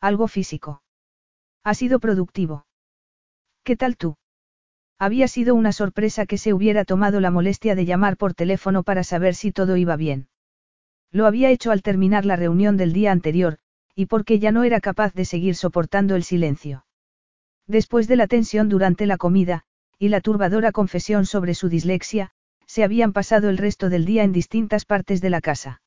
Algo 0.01 0.27
físico. 0.27 0.81
Ha 1.63 1.73
sido 1.73 1.99
productivo. 1.99 2.65
¿Qué 3.63 3.77
tal 3.77 3.95
tú? 3.95 4.17
Había 4.99 5.27
sido 5.27 5.53
una 5.53 5.71
sorpresa 5.71 6.25
que 6.25 6.39
se 6.39 6.53
hubiera 6.53 6.83
tomado 6.83 7.19
la 7.19 7.29
molestia 7.29 7.75
de 7.75 7.85
llamar 7.85 8.17
por 8.17 8.33
teléfono 8.33 8.81
para 8.83 9.03
saber 9.03 9.35
si 9.35 9.51
todo 9.51 9.77
iba 9.77 9.95
bien. 9.95 10.27
Lo 11.11 11.27
había 11.27 11.51
hecho 11.51 11.71
al 11.71 11.83
terminar 11.83 12.25
la 12.25 12.35
reunión 12.35 12.77
del 12.77 12.93
día 12.93 13.11
anterior, 13.11 13.59
y 13.95 14.07
porque 14.07 14.39
ya 14.39 14.51
no 14.51 14.63
era 14.63 14.81
capaz 14.81 15.13
de 15.13 15.25
seguir 15.25 15.55
soportando 15.55 16.15
el 16.15 16.23
silencio. 16.23 16.85
Después 17.67 18.07
de 18.07 18.15
la 18.15 18.27
tensión 18.27 18.69
durante 18.69 19.05
la 19.05 19.17
comida, 19.17 19.63
y 19.99 20.09
la 20.09 20.21
turbadora 20.21 20.71
confesión 20.71 21.25
sobre 21.25 21.53
su 21.53 21.69
dislexia, 21.69 22.31
se 22.65 22.83
habían 22.83 23.13
pasado 23.13 23.49
el 23.49 23.57
resto 23.57 23.89
del 23.89 24.05
día 24.05 24.23
en 24.23 24.31
distintas 24.31 24.85
partes 24.85 25.21
de 25.21 25.29
la 25.29 25.41
casa. 25.41 25.81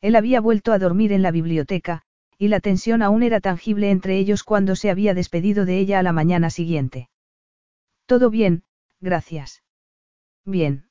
Él 0.00 0.14
había 0.14 0.40
vuelto 0.40 0.72
a 0.72 0.78
dormir 0.78 1.12
en 1.12 1.22
la 1.22 1.30
biblioteca, 1.30 2.02
y 2.38 2.48
la 2.48 2.60
tensión 2.60 3.02
aún 3.02 3.22
era 3.22 3.40
tangible 3.40 3.90
entre 3.90 4.18
ellos 4.18 4.44
cuando 4.44 4.76
se 4.76 4.90
había 4.90 5.14
despedido 5.14 5.64
de 5.64 5.78
ella 5.78 5.98
a 5.98 6.02
la 6.02 6.12
mañana 6.12 6.50
siguiente. 6.50 7.08
Todo 8.06 8.30
bien, 8.30 8.64
gracias. 9.00 9.62
Bien. 10.44 10.88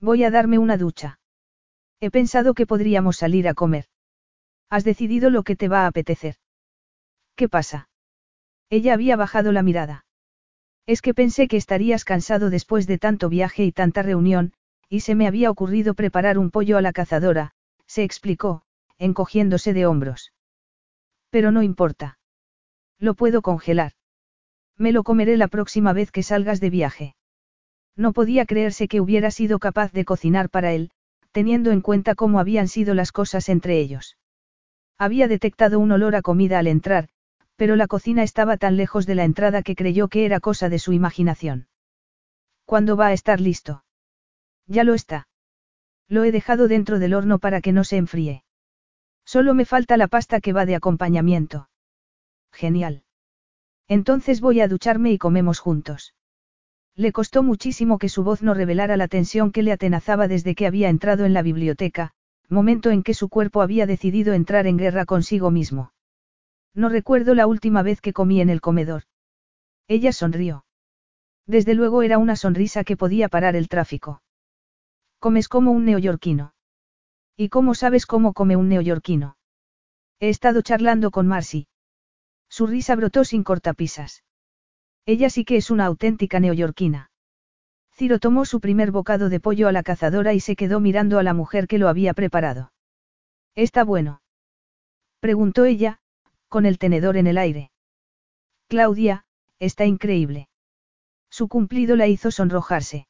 Voy 0.00 0.24
a 0.24 0.30
darme 0.30 0.58
una 0.58 0.76
ducha. 0.76 1.20
He 2.00 2.10
pensado 2.10 2.54
que 2.54 2.66
podríamos 2.66 3.16
salir 3.16 3.48
a 3.48 3.54
comer. 3.54 3.86
Has 4.68 4.84
decidido 4.84 5.30
lo 5.30 5.44
que 5.44 5.56
te 5.56 5.68
va 5.68 5.84
a 5.84 5.86
apetecer. 5.86 6.36
¿Qué 7.36 7.48
pasa? 7.48 7.88
Ella 8.68 8.94
había 8.94 9.16
bajado 9.16 9.52
la 9.52 9.62
mirada. 9.62 10.04
Es 10.86 11.00
que 11.00 11.14
pensé 11.14 11.48
que 11.48 11.56
estarías 11.56 12.04
cansado 12.04 12.50
después 12.50 12.86
de 12.86 12.98
tanto 12.98 13.28
viaje 13.28 13.64
y 13.64 13.72
tanta 13.72 14.02
reunión, 14.02 14.52
y 14.88 15.00
se 15.00 15.14
me 15.14 15.26
había 15.26 15.50
ocurrido 15.50 15.94
preparar 15.94 16.36
un 16.36 16.50
pollo 16.50 16.76
a 16.76 16.82
la 16.82 16.92
cazadora, 16.92 17.52
se 17.86 18.02
explicó, 18.02 18.62
encogiéndose 18.98 19.72
de 19.72 19.86
hombros. 19.86 20.32
Pero 21.30 21.52
no 21.52 21.62
importa. 21.62 22.18
Lo 22.98 23.14
puedo 23.14 23.40
congelar. 23.42 23.92
Me 24.76 24.92
lo 24.92 25.04
comeré 25.04 25.36
la 25.36 25.48
próxima 25.48 25.92
vez 25.92 26.10
que 26.10 26.22
salgas 26.22 26.60
de 26.60 26.70
viaje. 26.70 27.14
No 27.96 28.12
podía 28.12 28.44
creerse 28.44 28.88
que 28.88 29.00
hubiera 29.00 29.30
sido 29.30 29.58
capaz 29.58 29.92
de 29.92 30.04
cocinar 30.04 30.50
para 30.50 30.72
él, 30.72 30.90
teniendo 31.32 31.70
en 31.70 31.80
cuenta 31.80 32.14
cómo 32.14 32.40
habían 32.40 32.68
sido 32.68 32.94
las 32.94 33.12
cosas 33.12 33.48
entre 33.48 33.78
ellos. 33.78 34.16
Había 34.98 35.28
detectado 35.28 35.78
un 35.78 35.92
olor 35.92 36.16
a 36.16 36.22
comida 36.22 36.58
al 36.58 36.66
entrar, 36.66 37.08
pero 37.56 37.76
la 37.76 37.86
cocina 37.86 38.22
estaba 38.22 38.56
tan 38.56 38.76
lejos 38.76 39.06
de 39.06 39.14
la 39.14 39.24
entrada 39.24 39.62
que 39.62 39.76
creyó 39.76 40.08
que 40.08 40.24
era 40.24 40.40
cosa 40.40 40.68
de 40.68 40.78
su 40.78 40.92
imaginación. 40.92 41.68
¿Cuándo 42.64 42.96
va 42.96 43.08
a 43.08 43.12
estar 43.12 43.40
listo? 43.40 43.84
Ya 44.66 44.82
lo 44.84 44.94
está. 44.94 45.28
Lo 46.08 46.24
he 46.24 46.32
dejado 46.32 46.68
dentro 46.68 46.98
del 46.98 47.14
horno 47.14 47.38
para 47.38 47.60
que 47.60 47.72
no 47.72 47.84
se 47.84 47.96
enfríe. 47.96 48.44
Solo 49.24 49.54
me 49.54 49.64
falta 49.64 49.96
la 49.96 50.08
pasta 50.08 50.40
que 50.40 50.52
va 50.52 50.66
de 50.66 50.74
acompañamiento. 50.74 51.68
Genial. 52.52 53.03
Entonces 53.88 54.40
voy 54.40 54.60
a 54.60 54.68
ducharme 54.68 55.12
y 55.12 55.18
comemos 55.18 55.58
juntos. 55.58 56.14
Le 56.96 57.12
costó 57.12 57.42
muchísimo 57.42 57.98
que 57.98 58.08
su 58.08 58.22
voz 58.22 58.42
no 58.42 58.54
revelara 58.54 58.96
la 58.96 59.08
tensión 59.08 59.50
que 59.50 59.62
le 59.62 59.72
atenazaba 59.72 60.28
desde 60.28 60.54
que 60.54 60.66
había 60.66 60.88
entrado 60.88 61.24
en 61.24 61.32
la 61.32 61.42
biblioteca, 61.42 62.12
momento 62.48 62.90
en 62.90 63.02
que 63.02 63.14
su 63.14 63.28
cuerpo 63.28 63.62
había 63.62 63.86
decidido 63.86 64.32
entrar 64.32 64.66
en 64.66 64.76
guerra 64.76 65.04
consigo 65.04 65.50
mismo. 65.50 65.92
No 66.74 66.88
recuerdo 66.88 67.34
la 67.34 67.46
última 67.46 67.82
vez 67.82 68.00
que 68.00 68.12
comí 68.12 68.40
en 68.40 68.48
el 68.48 68.60
comedor. 68.60 69.04
Ella 69.88 70.12
sonrió. 70.12 70.64
Desde 71.46 71.74
luego 71.74 72.02
era 72.02 72.18
una 72.18 72.36
sonrisa 72.36 72.84
que 72.84 72.96
podía 72.96 73.28
parar 73.28 73.54
el 73.56 73.68
tráfico. 73.68 74.22
Comes 75.18 75.48
como 75.48 75.72
un 75.72 75.84
neoyorquino. 75.84 76.54
¿Y 77.36 77.48
cómo 77.48 77.74
sabes 77.74 78.06
cómo 78.06 78.32
come 78.32 78.56
un 78.56 78.68
neoyorquino? 78.68 79.36
He 80.20 80.28
estado 80.28 80.62
charlando 80.62 81.10
con 81.10 81.26
Marcy. 81.26 81.66
Su 82.56 82.68
risa 82.68 82.94
brotó 82.94 83.24
sin 83.24 83.42
cortapisas. 83.42 84.22
Ella 85.06 85.28
sí 85.28 85.44
que 85.44 85.56
es 85.56 85.72
una 85.72 85.86
auténtica 85.86 86.38
neoyorquina. 86.38 87.10
Ciro 87.92 88.20
tomó 88.20 88.44
su 88.44 88.60
primer 88.60 88.92
bocado 88.92 89.28
de 89.28 89.40
pollo 89.40 89.66
a 89.66 89.72
la 89.72 89.82
cazadora 89.82 90.34
y 90.34 90.38
se 90.38 90.54
quedó 90.54 90.78
mirando 90.78 91.18
a 91.18 91.24
la 91.24 91.34
mujer 91.34 91.66
que 91.66 91.78
lo 91.78 91.88
había 91.88 92.14
preparado. 92.14 92.72
¿Está 93.56 93.82
bueno? 93.82 94.22
preguntó 95.18 95.64
ella, 95.64 95.98
con 96.48 96.64
el 96.64 96.78
tenedor 96.78 97.16
en 97.16 97.26
el 97.26 97.38
aire. 97.38 97.72
Claudia, 98.68 99.24
está 99.58 99.84
increíble. 99.84 100.48
Su 101.30 101.48
cumplido 101.48 101.96
la 101.96 102.06
hizo 102.06 102.30
sonrojarse. 102.30 103.08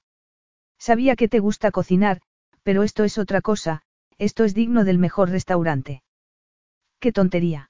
Sabía 0.79 1.17
que 1.17 1.29
te 1.29 1.41
gusta 1.41 1.71
cocinar, 1.71 2.23
pero 2.63 2.83
esto 2.83 3.05
es 3.05 3.19
otra 3.19 3.43
cosa, 3.43 3.83
esto 4.17 4.45
es 4.45 4.55
digno 4.55 4.85
del 4.85 4.97
mejor 4.97 5.29
restaurante. 5.29 6.03
¡Qué 6.99 7.13
tontería! 7.13 7.69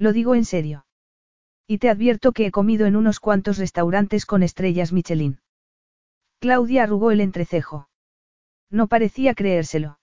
Lo 0.00 0.14
digo 0.14 0.34
en 0.34 0.46
serio. 0.46 0.86
Y 1.66 1.76
te 1.76 1.90
advierto 1.90 2.32
que 2.32 2.46
he 2.46 2.50
comido 2.50 2.86
en 2.86 2.96
unos 2.96 3.20
cuantos 3.20 3.58
restaurantes 3.58 4.24
con 4.24 4.42
estrellas 4.42 4.94
Michelin. 4.94 5.40
Claudia 6.40 6.84
arrugó 6.84 7.10
el 7.10 7.20
entrecejo. 7.20 7.90
No 8.70 8.86
parecía 8.88 9.34
creérselo. 9.34 10.00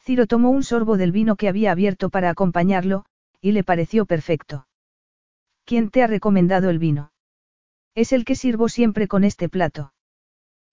Ciro 0.00 0.28
tomó 0.28 0.50
un 0.50 0.62
sorbo 0.62 0.96
del 0.96 1.10
vino 1.10 1.34
que 1.34 1.48
había 1.48 1.72
abierto 1.72 2.10
para 2.10 2.30
acompañarlo, 2.30 3.06
y 3.40 3.50
le 3.50 3.64
pareció 3.64 4.06
perfecto. 4.06 4.68
¿Quién 5.64 5.90
te 5.90 6.04
ha 6.04 6.06
recomendado 6.06 6.70
el 6.70 6.78
vino? 6.78 7.10
Es 7.96 8.12
el 8.12 8.24
que 8.24 8.36
sirvo 8.36 8.68
siempre 8.68 9.08
con 9.08 9.24
este 9.24 9.48
plato. 9.48 9.92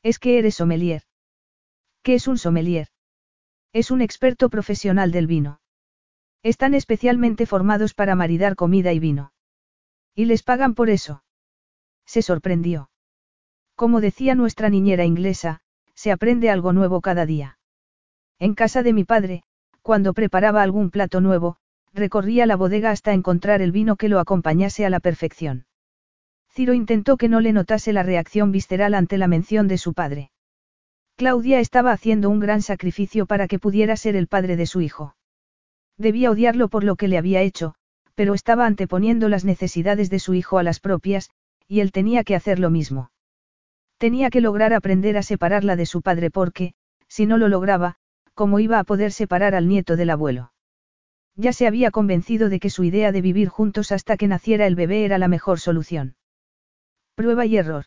Es 0.04 0.20
que 0.20 0.38
eres 0.38 0.54
sommelier. 0.54 1.02
¿Qué 2.04 2.14
es 2.14 2.28
un 2.28 2.38
sommelier? 2.38 2.90
Es 3.74 3.90
un 3.90 4.02
experto 4.02 4.50
profesional 4.50 5.12
del 5.12 5.26
vino. 5.26 5.62
Están 6.46 6.76
especialmente 6.76 7.48
formados 7.48 7.96
para 7.96 8.14
maridar 8.14 8.56
comida 8.56 8.94
y 8.94 9.00
vino. 9.00 9.32
¿Y 10.14 10.26
les 10.26 10.44
pagan 10.44 10.76
por 10.76 10.92
eso? 10.92 11.24
Se 12.06 12.22
sorprendió. 12.22 12.92
Como 13.74 14.00
decía 14.00 14.36
nuestra 14.36 14.70
niñera 14.70 15.06
inglesa, 15.06 15.62
se 15.96 16.12
aprende 16.12 16.52
algo 16.52 16.72
nuevo 16.72 17.02
cada 17.02 17.26
día. 17.26 17.58
En 18.38 18.54
casa 18.54 18.84
de 18.84 18.94
mi 18.94 19.04
padre, 19.06 19.42
cuando 19.82 20.14
preparaba 20.14 20.62
algún 20.62 20.92
plato 20.92 21.20
nuevo, 21.20 21.58
recorría 21.94 22.46
la 22.46 22.58
bodega 22.58 22.92
hasta 22.92 23.14
encontrar 23.14 23.64
el 23.64 23.72
vino 23.72 23.96
que 23.96 24.08
lo 24.08 24.20
acompañase 24.20 24.86
a 24.86 24.92
la 24.92 25.00
perfección. 25.00 25.66
Ciro 26.54 26.76
intentó 26.76 27.18
que 27.18 27.28
no 27.28 27.40
le 27.40 27.54
notase 27.54 27.92
la 27.92 28.04
reacción 28.04 28.52
visceral 28.52 28.94
ante 28.94 29.18
la 29.18 29.28
mención 29.28 29.68
de 29.68 29.80
su 29.80 29.96
padre. 29.96 30.30
Claudia 31.16 31.60
estaba 31.60 31.92
haciendo 31.92 32.30
un 32.30 32.40
gran 32.40 32.62
sacrificio 32.62 33.26
para 33.26 33.48
que 33.48 33.58
pudiera 33.58 33.98
ser 33.98 34.16
el 34.16 34.28
padre 34.28 34.58
de 34.58 34.68
su 34.68 34.82
hijo. 34.82 35.16
Debía 35.98 36.32
odiarlo 36.32 36.68
por 36.68 36.84
lo 36.84 36.96
que 36.96 37.08
le 37.08 37.18
había 37.18 37.42
hecho, 37.42 37.76
pero 38.16 38.34
estaba 38.34 38.66
anteponiendo 38.66 39.30
las 39.30 39.46
necesidades 39.46 40.10
de 40.10 40.20
su 40.20 40.34
hijo 40.34 40.58
a 40.58 40.64
las 40.64 40.80
propias, 40.80 41.30
y 41.68 41.80
él 41.80 41.92
tenía 41.92 42.24
que 42.24 42.36
hacer 42.36 42.60
lo 42.60 42.70
mismo. 42.70 43.12
Tenía 43.98 44.30
que 44.30 44.42
lograr 44.42 44.74
aprender 44.74 45.18
a 45.18 45.24
separarla 45.24 45.76
de 45.76 45.86
su 45.86 46.02
padre 46.02 46.30
porque, 46.30 46.74
si 47.08 47.26
no 47.26 47.38
lo 47.38 47.48
lograba, 47.48 47.96
¿cómo 48.34 48.60
iba 48.60 48.80
a 48.80 48.84
poder 48.84 49.12
separar 49.12 49.56
al 49.56 49.68
nieto 49.68 49.96
del 49.96 50.10
abuelo? 50.10 50.52
Ya 51.36 51.54
se 51.54 51.68
había 51.68 51.92
convencido 51.92 52.50
de 52.50 52.60
que 52.60 52.70
su 52.70 52.84
idea 52.84 53.12
de 53.12 53.22
vivir 53.22 53.50
juntos 53.50 53.92
hasta 53.92 54.18
que 54.18 54.28
naciera 54.28 54.68
el 54.68 54.76
bebé 54.76 55.06
era 55.06 55.18
la 55.18 55.28
mejor 55.28 55.60
solución. 55.60 56.16
Prueba 57.16 57.46
y 57.46 57.58
error. 57.58 57.86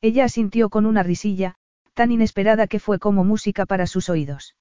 Ella 0.00 0.24
asintió 0.24 0.68
con 0.68 0.86
una 0.86 1.02
risilla, 1.02 1.56
tan 1.94 2.12
inesperada 2.12 2.66
que 2.66 2.80
fue 2.80 2.98
como 2.98 3.24
música 3.24 3.66
para 3.66 3.86
sus 3.86 4.08
oídos. 4.08 4.56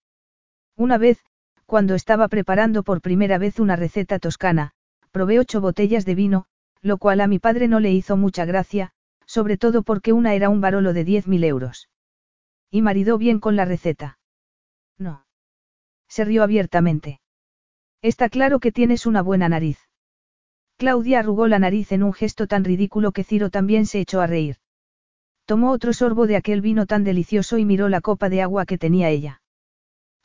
Una 0.75 0.97
vez, 0.97 1.23
cuando 1.65 1.95
estaba 1.95 2.27
preparando 2.27 2.83
por 2.83 3.01
primera 3.01 3.37
vez 3.37 3.59
una 3.59 3.75
receta 3.75 4.19
toscana, 4.19 4.71
probé 5.11 5.39
ocho 5.39 5.61
botellas 5.61 6.05
de 6.05 6.15
vino, 6.15 6.45
lo 6.81 6.97
cual 6.97 7.21
a 7.21 7.27
mi 7.27 7.39
padre 7.39 7.67
no 7.67 7.79
le 7.79 7.91
hizo 7.91 8.17
mucha 8.17 8.45
gracia, 8.45 8.91
sobre 9.25 9.57
todo 9.57 9.83
porque 9.83 10.13
una 10.13 10.35
era 10.35 10.49
un 10.49 10.61
barolo 10.61 10.93
de 10.93 11.03
diez 11.03 11.27
mil 11.27 11.43
euros. 11.43 11.89
¿Y 12.69 12.81
maridó 12.81 13.17
bien 13.17 13.39
con 13.39 13.55
la 13.55 13.65
receta? 13.65 14.19
No. 14.97 15.25
Se 16.07 16.25
rió 16.25 16.43
abiertamente. 16.43 17.19
Está 18.01 18.29
claro 18.29 18.59
que 18.59 18.71
tienes 18.71 19.05
una 19.05 19.21
buena 19.21 19.49
nariz. 19.49 19.79
Claudia 20.77 21.19
arrugó 21.19 21.47
la 21.47 21.57
nariz 21.57 21.91
en 21.91 22.03
un 22.03 22.13
gesto 22.13 22.47
tan 22.47 22.63
ridículo 22.63 23.11
que 23.11 23.23
Ciro 23.23 23.49
también 23.49 23.85
se 23.85 23.99
echó 23.99 24.21
a 24.21 24.27
reír. 24.27 24.57
Tomó 25.45 25.71
otro 25.71 25.93
sorbo 25.93 26.27
de 26.27 26.35
aquel 26.35 26.61
vino 26.61 26.85
tan 26.85 27.03
delicioso 27.03 27.57
y 27.57 27.65
miró 27.65 27.87
la 27.87 28.01
copa 28.01 28.29
de 28.29 28.41
agua 28.41 28.65
que 28.65 28.77
tenía 28.77 29.09
ella. 29.09 29.41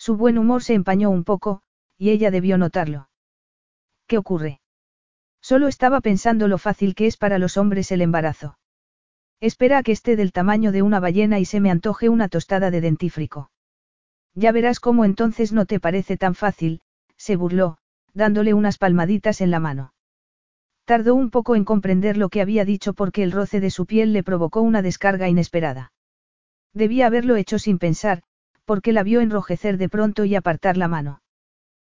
Su 0.01 0.17
buen 0.17 0.39
humor 0.39 0.63
se 0.63 0.73
empañó 0.73 1.11
un 1.11 1.25
poco, 1.25 1.61
y 1.99 2.09
ella 2.09 2.31
debió 2.31 2.57
notarlo. 2.57 3.11
¿Qué 4.07 4.17
ocurre? 4.17 4.63
Solo 5.43 5.69
estaba 5.69 6.01
pensando 6.01 6.49
lo 6.49 6.57
fácil 6.57 6.95
que 6.95 7.07
es 7.07 7.19
para 7.19 7.39
los 7.39 7.59
hombres 7.59 7.93
el 7.93 8.01
embarazo. 8.01 8.57
Espera 9.41 9.77
a 9.77 9.83
que 9.83 9.93
esté 9.93 10.17
del 10.17 10.33
tamaño 10.33 10.73
de 10.73 10.81
una 10.81 11.01
ballena 11.01 11.39
y 11.39 11.45
se 11.45 11.61
me 11.61 11.71
antoje 11.71 12.09
una 12.09 12.31
tostada 12.31 12.71
de 12.71 12.81
dentífrico. 12.81 13.51
Ya 14.35 14.53
verás 14.53 14.81
cómo 14.81 15.05
entonces 15.05 15.53
no 15.53 15.67
te 15.67 15.81
parece 15.81 16.17
tan 16.17 16.35
fácil, 16.35 16.81
se 17.19 17.37
burló, 17.37 17.77
dándole 18.15 18.55
unas 18.55 18.79
palmaditas 18.79 19.43
en 19.43 19.51
la 19.51 19.61
mano. 19.61 19.93
Tardó 20.87 21.15
un 21.15 21.29
poco 21.29 21.57
en 21.57 21.67
comprender 21.67 22.17
lo 22.17 22.31
que 22.31 22.41
había 22.41 22.65
dicho 22.65 22.95
porque 22.95 23.23
el 23.23 23.33
roce 23.33 23.61
de 23.61 23.71
su 23.71 23.85
piel 23.85 24.15
le 24.15 24.23
provocó 24.23 24.63
una 24.63 24.81
descarga 24.81 25.29
inesperada. 25.29 25.93
Debía 26.73 27.07
haberlo 27.07 27.37
hecho 27.37 27.59
sin 27.59 27.79
pensar, 27.79 28.23
porque 28.65 28.93
la 28.93 29.03
vio 29.03 29.21
enrojecer 29.21 29.79
de 29.79 29.89
pronto 29.89 30.25
y 30.25 30.35
apartar 30.35 30.77
la 30.77 30.89
mano. 30.89 31.23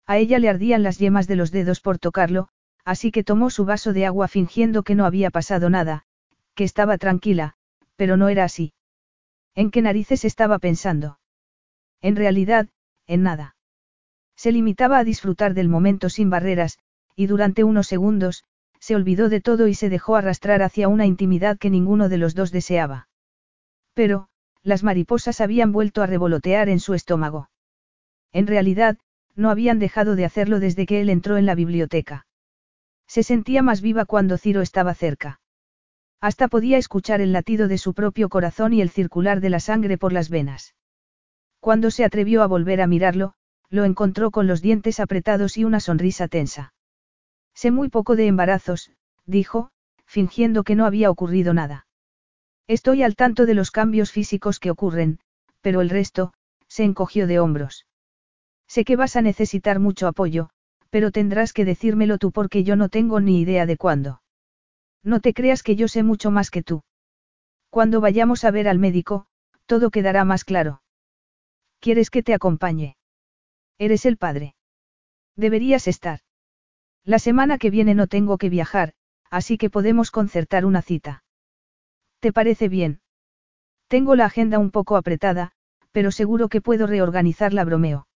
A 0.05 0.17
ella 0.17 0.39
le 0.39 0.49
ardían 0.49 0.83
las 0.83 0.97
yemas 0.97 1.27
de 1.27 1.35
los 1.35 1.51
dedos 1.51 1.79
por 1.79 1.97
tocarlo, 1.99 2.49
así 2.83 3.11
que 3.11 3.23
tomó 3.23 3.49
su 3.49 3.65
vaso 3.65 3.93
de 3.93 4.05
agua 4.05 4.27
fingiendo 4.27 4.83
que 4.83 4.95
no 4.95 5.05
había 5.05 5.29
pasado 5.29 5.69
nada, 5.69 6.03
que 6.55 6.63
estaba 6.63 6.97
tranquila, 6.97 7.55
pero 7.95 8.17
no 8.17 8.29
era 8.29 8.43
así. 8.43 8.73
¿En 9.55 9.71
qué 9.71 9.81
narices 9.81 10.25
estaba 10.25 10.59
pensando? 10.59 11.19
En 12.01 12.15
realidad, 12.15 12.67
en 13.07 13.23
nada. 13.23 13.55
Se 14.35 14.51
limitaba 14.51 14.97
a 14.97 15.03
disfrutar 15.03 15.53
del 15.53 15.69
momento 15.69 16.09
sin 16.09 16.29
barreras, 16.29 16.79
y 17.15 17.27
durante 17.27 17.63
unos 17.63 17.87
segundos, 17.87 18.43
se 18.79 18.95
olvidó 18.95 19.29
de 19.29 19.39
todo 19.39 19.67
y 19.67 19.75
se 19.75 19.89
dejó 19.89 20.15
arrastrar 20.15 20.61
hacia 20.61 20.89
una 20.89 21.05
intimidad 21.05 21.57
que 21.57 21.69
ninguno 21.69 22.09
de 22.09 22.17
los 22.17 22.35
dos 22.35 22.51
deseaba. 22.51 23.07
Pero, 23.93 24.27
las 24.63 24.83
mariposas 24.83 25.41
habían 25.41 25.71
vuelto 25.71 26.01
a 26.01 26.07
revolotear 26.07 26.69
en 26.69 26.79
su 26.79 26.93
estómago. 26.93 27.49
En 28.31 28.47
realidad, 28.47 28.97
no 29.35 29.49
habían 29.49 29.79
dejado 29.79 30.15
de 30.15 30.25
hacerlo 30.25 30.59
desde 30.59 30.85
que 30.85 31.01
él 31.01 31.09
entró 31.09 31.37
en 31.37 31.45
la 31.45 31.55
biblioteca. 31.55 32.25
Se 33.07 33.23
sentía 33.23 33.61
más 33.61 33.81
viva 33.81 34.05
cuando 34.05 34.37
Ciro 34.37 34.61
estaba 34.61 34.93
cerca. 34.93 35.41
Hasta 36.21 36.47
podía 36.47 36.77
escuchar 36.77 37.19
el 37.19 37.33
latido 37.33 37.67
de 37.67 37.77
su 37.77 37.93
propio 37.93 38.29
corazón 38.29 38.73
y 38.73 38.81
el 38.81 38.89
circular 38.89 39.41
de 39.41 39.49
la 39.49 39.59
sangre 39.59 39.97
por 39.97 40.13
las 40.13 40.29
venas. 40.29 40.73
Cuando 41.59 41.91
se 41.91 42.05
atrevió 42.05 42.43
a 42.43 42.47
volver 42.47 42.81
a 42.81 42.87
mirarlo, 42.87 43.33
lo 43.69 43.83
encontró 43.83 44.31
con 44.31 44.47
los 44.47 44.61
dientes 44.61 44.99
apretados 44.99 45.57
y 45.57 45.65
una 45.65 45.79
sonrisa 45.79 46.27
tensa. 46.27 46.73
Sé 47.53 47.71
muy 47.71 47.89
poco 47.89 48.15
de 48.15 48.27
embarazos, 48.27 48.91
dijo, 49.25 49.71
fingiendo 50.05 50.63
que 50.63 50.75
no 50.75 50.85
había 50.85 51.09
ocurrido 51.09 51.53
nada. 51.53 51.87
Estoy 52.67 53.03
al 53.03 53.15
tanto 53.15 53.45
de 53.45 53.53
los 53.53 53.71
cambios 53.71 54.11
físicos 54.11 54.59
que 54.59 54.71
ocurren, 54.71 55.19
pero 55.61 55.81
el 55.81 55.89
resto, 55.89 56.33
se 56.67 56.83
encogió 56.83 57.27
de 57.27 57.39
hombros. 57.39 57.85
Sé 58.67 58.85
que 58.85 58.95
vas 58.95 59.15
a 59.15 59.21
necesitar 59.21 59.79
mucho 59.79 60.07
apoyo, 60.07 60.49
pero 60.89 61.11
tendrás 61.11 61.53
que 61.53 61.65
decírmelo 61.65 62.17
tú 62.17 62.31
porque 62.31 62.63
yo 62.63 62.75
no 62.75 62.89
tengo 62.89 63.19
ni 63.19 63.41
idea 63.41 63.65
de 63.65 63.77
cuándo. 63.77 64.21
No 65.03 65.19
te 65.19 65.33
creas 65.33 65.63
que 65.63 65.75
yo 65.75 65.87
sé 65.87 66.03
mucho 66.03 66.31
más 66.31 66.49
que 66.49 66.63
tú. 66.63 66.83
Cuando 67.69 67.99
vayamos 67.99 68.45
a 68.45 68.51
ver 68.51 68.67
al 68.67 68.79
médico, 68.79 69.25
todo 69.65 69.89
quedará 69.89 70.23
más 70.23 70.45
claro. 70.45 70.81
¿Quieres 71.79 72.09
que 72.09 72.23
te 72.23 72.33
acompañe? 72.33 72.95
Eres 73.77 74.05
el 74.05 74.17
padre. 74.17 74.55
Deberías 75.35 75.87
estar. 75.87 76.19
La 77.03 77.19
semana 77.19 77.57
que 77.57 77.69
viene 77.69 77.95
no 77.95 78.07
tengo 78.07 78.37
que 78.37 78.49
viajar, 78.49 78.93
así 79.29 79.57
que 79.57 79.69
podemos 79.69 80.11
concertar 80.11 80.65
una 80.65 80.81
cita. 80.81 81.23
¿Te 82.23 82.31
parece 82.31 82.69
bien? 82.69 83.01
Tengo 83.89 84.15
la 84.15 84.23
agenda 84.23 84.57
un 84.57 84.71
poco 84.71 84.95
apretada, 84.95 85.51
pero 85.91 86.09
seguro 86.09 86.47
que 86.47 86.61
puedo 86.61 86.87
reorganizarla, 86.87 87.65
bromeo. 87.65 88.07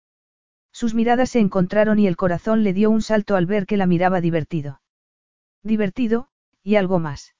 Sus 0.71 0.93
miradas 0.93 1.31
se 1.31 1.41
encontraron 1.41 1.99
y 1.99 2.07
el 2.07 2.15
corazón 2.15 2.63
le 2.63 2.71
dio 2.71 2.89
un 2.89 3.01
salto 3.01 3.35
al 3.35 3.45
ver 3.45 3.65
que 3.65 3.75
la 3.75 3.85
miraba 3.85 4.21
divertido. 4.21 4.79
Divertido, 5.61 6.29
y 6.63 6.77
algo 6.77 6.99
más. 6.99 7.35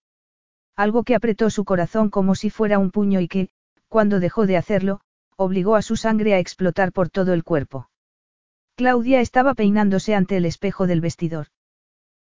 Algo 0.76 1.04
que 1.06 1.16
apretó 1.16 1.50
su 1.50 1.64
corazón 1.64 2.10
como 2.10 2.36
si 2.36 2.50
fuera 2.50 2.80
un 2.80 2.92
puño 2.92 3.22
y 3.22 3.30
que, 3.30 3.48
cuando 3.88 4.20
dejó 4.20 4.46
de 4.46 4.58
hacerlo, 4.58 5.00
obligó 5.38 5.78
a 5.78 5.82
su 5.82 5.96
sangre 5.96 6.34
a 6.34 6.40
explotar 6.40 6.92
por 6.92 7.10
todo 7.10 7.32
el 7.32 7.46
cuerpo. 7.46 7.90
Claudia 8.76 9.22
estaba 9.22 9.54
peinándose 9.54 10.16
ante 10.16 10.36
el 10.36 10.44
espejo 10.44 10.86
del 10.86 11.00
vestidor. 11.00 11.48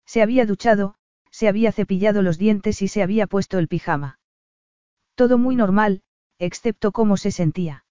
Se 0.07 0.23
había 0.23 0.47
duchado, 0.47 0.95
se 1.29 1.47
había 1.47 1.71
cepillado 1.71 2.23
los 2.23 2.39
dientes 2.39 2.81
y 2.81 2.87
se 2.87 3.03
había 3.03 3.27
puesto 3.27 3.59
el 3.59 3.67
pijama. 3.67 4.17
Todo 5.21 5.37
muy 5.37 5.55
normal, 5.55 6.01
excepto 6.39 6.91
cómo 6.91 7.15
se 7.15 7.29
sentía. 7.29 7.85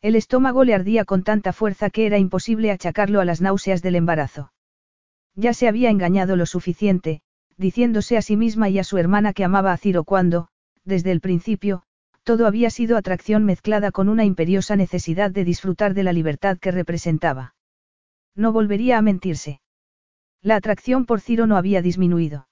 El 0.00 0.16
estómago 0.16 0.64
le 0.64 0.72
ardía 0.72 1.04
con 1.04 1.22
tanta 1.22 1.52
fuerza 1.52 1.90
que 1.90 2.06
era 2.06 2.16
imposible 2.16 2.70
achacarlo 2.70 3.20
a 3.20 3.26
las 3.26 3.42
náuseas 3.42 3.82
del 3.82 3.94
embarazo. 3.94 4.54
Ya 5.34 5.52
se 5.52 5.68
había 5.68 5.90
engañado 5.90 6.34
lo 6.34 6.46
suficiente, 6.46 7.20
diciéndose 7.58 8.16
a 8.16 8.22
sí 8.22 8.38
misma 8.38 8.70
y 8.70 8.78
a 8.78 8.84
su 8.84 8.96
hermana 8.96 9.34
que 9.34 9.44
amaba 9.44 9.70
a 9.70 9.76
Ciro 9.76 10.04
cuando, 10.04 10.48
desde 10.82 11.12
el 11.12 11.20
principio, 11.20 11.82
todo 12.22 12.46
había 12.46 12.70
sido 12.70 12.96
atracción 12.96 13.44
mezclada 13.44 13.92
con 13.92 14.08
una 14.08 14.24
imperiosa 14.24 14.76
necesidad 14.76 15.30
de 15.30 15.44
disfrutar 15.44 15.92
de 15.92 16.04
la 16.04 16.14
libertad 16.14 16.56
que 16.56 16.70
representaba. 16.70 17.54
No 18.34 18.50
volvería 18.50 18.96
a 18.96 19.02
mentirse. 19.02 19.60
La 20.40 20.56
atracción 20.56 21.04
por 21.04 21.20
Ciro 21.20 21.46
no 21.46 21.58
había 21.58 21.82
disminuido. 21.82 22.48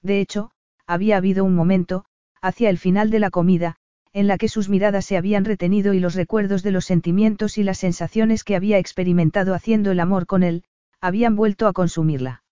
De 0.00 0.18
hecho, 0.22 0.50
había 0.86 1.18
habido 1.18 1.44
un 1.44 1.54
momento, 1.54 2.06
hacia 2.40 2.70
el 2.70 2.78
final 2.78 3.10
de 3.10 3.18
la 3.18 3.30
comida, 3.30 3.76
en 4.12 4.26
la 4.26 4.38
que 4.38 4.48
sus 4.48 4.68
miradas 4.68 5.04
se 5.04 5.16
habían 5.16 5.44
retenido 5.44 5.94
y 5.94 6.00
los 6.00 6.14
recuerdos 6.14 6.62
de 6.62 6.72
los 6.72 6.84
sentimientos 6.84 7.58
y 7.58 7.62
las 7.62 7.78
sensaciones 7.78 8.44
que 8.44 8.56
había 8.56 8.78
experimentado 8.78 9.54
haciendo 9.54 9.90
el 9.90 10.00
amor 10.00 10.26
con 10.26 10.42
él, 10.42 10.64
habían 11.00 11.36
vuelto 11.36 11.66
a 11.66 11.72
consumirla. 11.72 12.42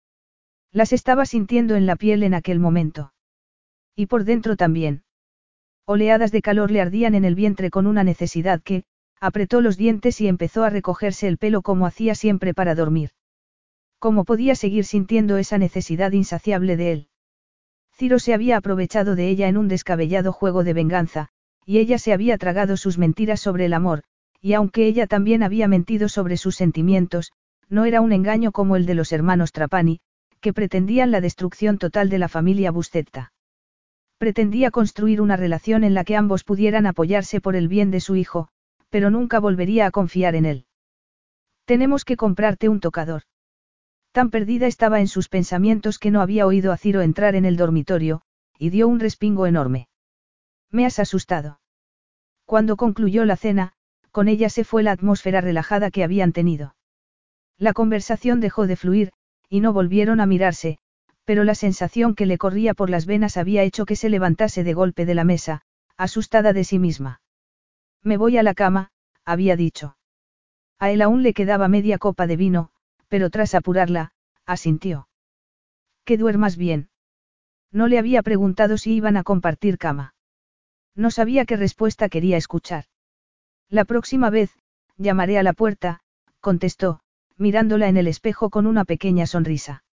Las 0.72 0.92
estaba 0.92 1.26
sintiendo 1.26 1.74
en 1.74 1.86
la 1.86 1.96
piel 1.96 2.22
en 2.22 2.34
aquel 2.34 2.60
momento. 2.60 3.12
Y 3.94 4.06
por 4.06 4.24
dentro 4.24 4.56
también. 4.56 5.02
Oleadas 5.86 6.32
de 6.32 6.42
calor 6.42 6.70
le 6.70 6.80
ardían 6.80 7.14
en 7.14 7.24
el 7.24 7.34
vientre 7.34 7.70
con 7.70 7.86
una 7.86 8.04
necesidad 8.04 8.60
que, 8.62 8.84
apretó 9.20 9.60
los 9.60 9.76
dientes 9.76 10.20
y 10.20 10.28
empezó 10.28 10.64
a 10.64 10.70
recogerse 10.70 11.26
el 11.28 11.38
pelo 11.38 11.62
como 11.62 11.86
hacía 11.86 12.14
siempre 12.14 12.54
para 12.54 12.74
dormir. 12.74 13.10
¿Cómo 13.98 14.24
podía 14.24 14.54
seguir 14.54 14.84
sintiendo 14.84 15.38
esa 15.38 15.58
necesidad 15.58 16.12
insaciable 16.12 16.76
de 16.76 16.92
él? 16.92 17.08
Ciro 17.96 18.18
se 18.18 18.34
había 18.34 18.58
aprovechado 18.58 19.16
de 19.16 19.30
ella 19.30 19.48
en 19.48 19.56
un 19.56 19.68
descabellado 19.68 20.30
juego 20.30 20.64
de 20.64 20.74
venganza, 20.74 21.28
y 21.64 21.78
ella 21.78 21.98
se 21.98 22.12
había 22.12 22.36
tragado 22.36 22.76
sus 22.76 22.98
mentiras 22.98 23.40
sobre 23.40 23.64
el 23.64 23.72
amor, 23.72 24.02
y 24.42 24.52
aunque 24.52 24.86
ella 24.86 25.06
también 25.06 25.42
había 25.42 25.66
mentido 25.66 26.10
sobre 26.10 26.36
sus 26.36 26.56
sentimientos, 26.56 27.32
no 27.70 27.86
era 27.86 28.02
un 28.02 28.12
engaño 28.12 28.52
como 28.52 28.76
el 28.76 28.84
de 28.84 28.94
los 28.94 29.12
hermanos 29.12 29.50
Trapani, 29.50 30.00
que 30.40 30.52
pretendían 30.52 31.10
la 31.10 31.22
destrucción 31.22 31.78
total 31.78 32.10
de 32.10 32.18
la 32.18 32.28
familia 32.28 32.70
Buscetta. 32.70 33.32
Pretendía 34.18 34.70
construir 34.70 35.22
una 35.22 35.36
relación 35.36 35.82
en 35.82 35.94
la 35.94 36.04
que 36.04 36.16
ambos 36.16 36.44
pudieran 36.44 36.86
apoyarse 36.86 37.40
por 37.40 37.56
el 37.56 37.66
bien 37.66 37.90
de 37.90 38.00
su 38.00 38.14
hijo, 38.14 38.48
pero 38.90 39.10
nunca 39.10 39.40
volvería 39.40 39.86
a 39.86 39.90
confiar 39.90 40.34
en 40.34 40.44
él. 40.44 40.66
Tenemos 41.64 42.04
que 42.04 42.16
comprarte 42.16 42.68
un 42.68 42.80
tocador. 42.80 43.22
Tan 44.16 44.30
perdida 44.30 44.66
estaba 44.66 45.00
en 45.00 45.08
sus 45.08 45.28
pensamientos 45.28 45.98
que 45.98 46.10
no 46.10 46.22
había 46.22 46.46
oído 46.46 46.72
a 46.72 46.78
Ciro 46.78 47.02
entrar 47.02 47.34
en 47.34 47.44
el 47.44 47.58
dormitorio, 47.58 48.22
y 48.58 48.70
dio 48.70 48.88
un 48.88 48.98
respingo 48.98 49.46
enorme. 49.46 49.88
Me 50.70 50.86
has 50.86 50.98
asustado. 50.98 51.60
Cuando 52.46 52.76
concluyó 52.76 53.26
la 53.26 53.36
cena, 53.36 53.74
con 54.12 54.28
ella 54.28 54.48
se 54.48 54.64
fue 54.64 54.82
la 54.82 54.92
atmósfera 54.92 55.42
relajada 55.42 55.90
que 55.90 56.02
habían 56.02 56.32
tenido. 56.32 56.76
La 57.58 57.74
conversación 57.74 58.40
dejó 58.40 58.66
de 58.66 58.76
fluir, 58.76 59.12
y 59.50 59.60
no 59.60 59.74
volvieron 59.74 60.20
a 60.20 60.24
mirarse, 60.24 60.78
pero 61.26 61.44
la 61.44 61.54
sensación 61.54 62.14
que 62.14 62.24
le 62.24 62.38
corría 62.38 62.72
por 62.72 62.88
las 62.88 63.04
venas 63.04 63.36
había 63.36 63.64
hecho 63.64 63.84
que 63.84 63.96
se 63.96 64.08
levantase 64.08 64.64
de 64.64 64.72
golpe 64.72 65.04
de 65.04 65.14
la 65.14 65.24
mesa, 65.24 65.60
asustada 65.98 66.54
de 66.54 66.64
sí 66.64 66.78
misma. 66.78 67.20
Me 68.02 68.16
voy 68.16 68.38
a 68.38 68.42
la 68.42 68.54
cama, 68.54 68.92
había 69.26 69.56
dicho. 69.56 69.98
A 70.78 70.90
él 70.90 71.02
aún 71.02 71.22
le 71.22 71.34
quedaba 71.34 71.68
media 71.68 71.98
copa 71.98 72.26
de 72.26 72.38
vino, 72.38 72.70
pero 73.08 73.30
tras 73.30 73.54
apurarla, 73.54 74.12
asintió. 74.44 75.08
Que 76.04 76.16
duermas 76.16 76.56
bien. 76.56 76.88
No 77.72 77.88
le 77.88 77.98
había 77.98 78.22
preguntado 78.22 78.78
si 78.78 78.94
iban 78.94 79.16
a 79.16 79.22
compartir 79.22 79.78
cama. 79.78 80.14
No 80.94 81.10
sabía 81.10 81.44
qué 81.44 81.56
respuesta 81.56 82.08
quería 82.08 82.36
escuchar. 82.36 82.84
La 83.68 83.84
próxima 83.84 84.30
vez, 84.30 84.50
llamaré 84.96 85.38
a 85.38 85.42
la 85.42 85.52
puerta, 85.52 86.00
contestó, 86.40 87.00
mirándola 87.36 87.88
en 87.88 87.96
el 87.96 88.08
espejo 88.08 88.50
con 88.50 88.66
una 88.66 88.84
pequeña 88.84 89.26
sonrisa. 89.26 89.84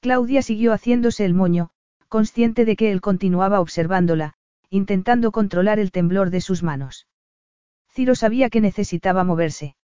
Claudia 0.00 0.42
siguió 0.42 0.72
haciéndose 0.72 1.24
el 1.24 1.34
moño, 1.34 1.70
consciente 2.08 2.64
de 2.64 2.76
que 2.76 2.92
él 2.92 3.00
continuaba 3.00 3.60
observándola, 3.60 4.34
intentando 4.70 5.32
controlar 5.32 5.78
el 5.78 5.92
temblor 5.92 6.30
de 6.30 6.40
sus 6.40 6.62
manos. 6.62 7.06
Ciro 7.88 8.14
sabía 8.14 8.50
que 8.50 8.60
necesitaba 8.60 9.24
moverse. 9.24 9.76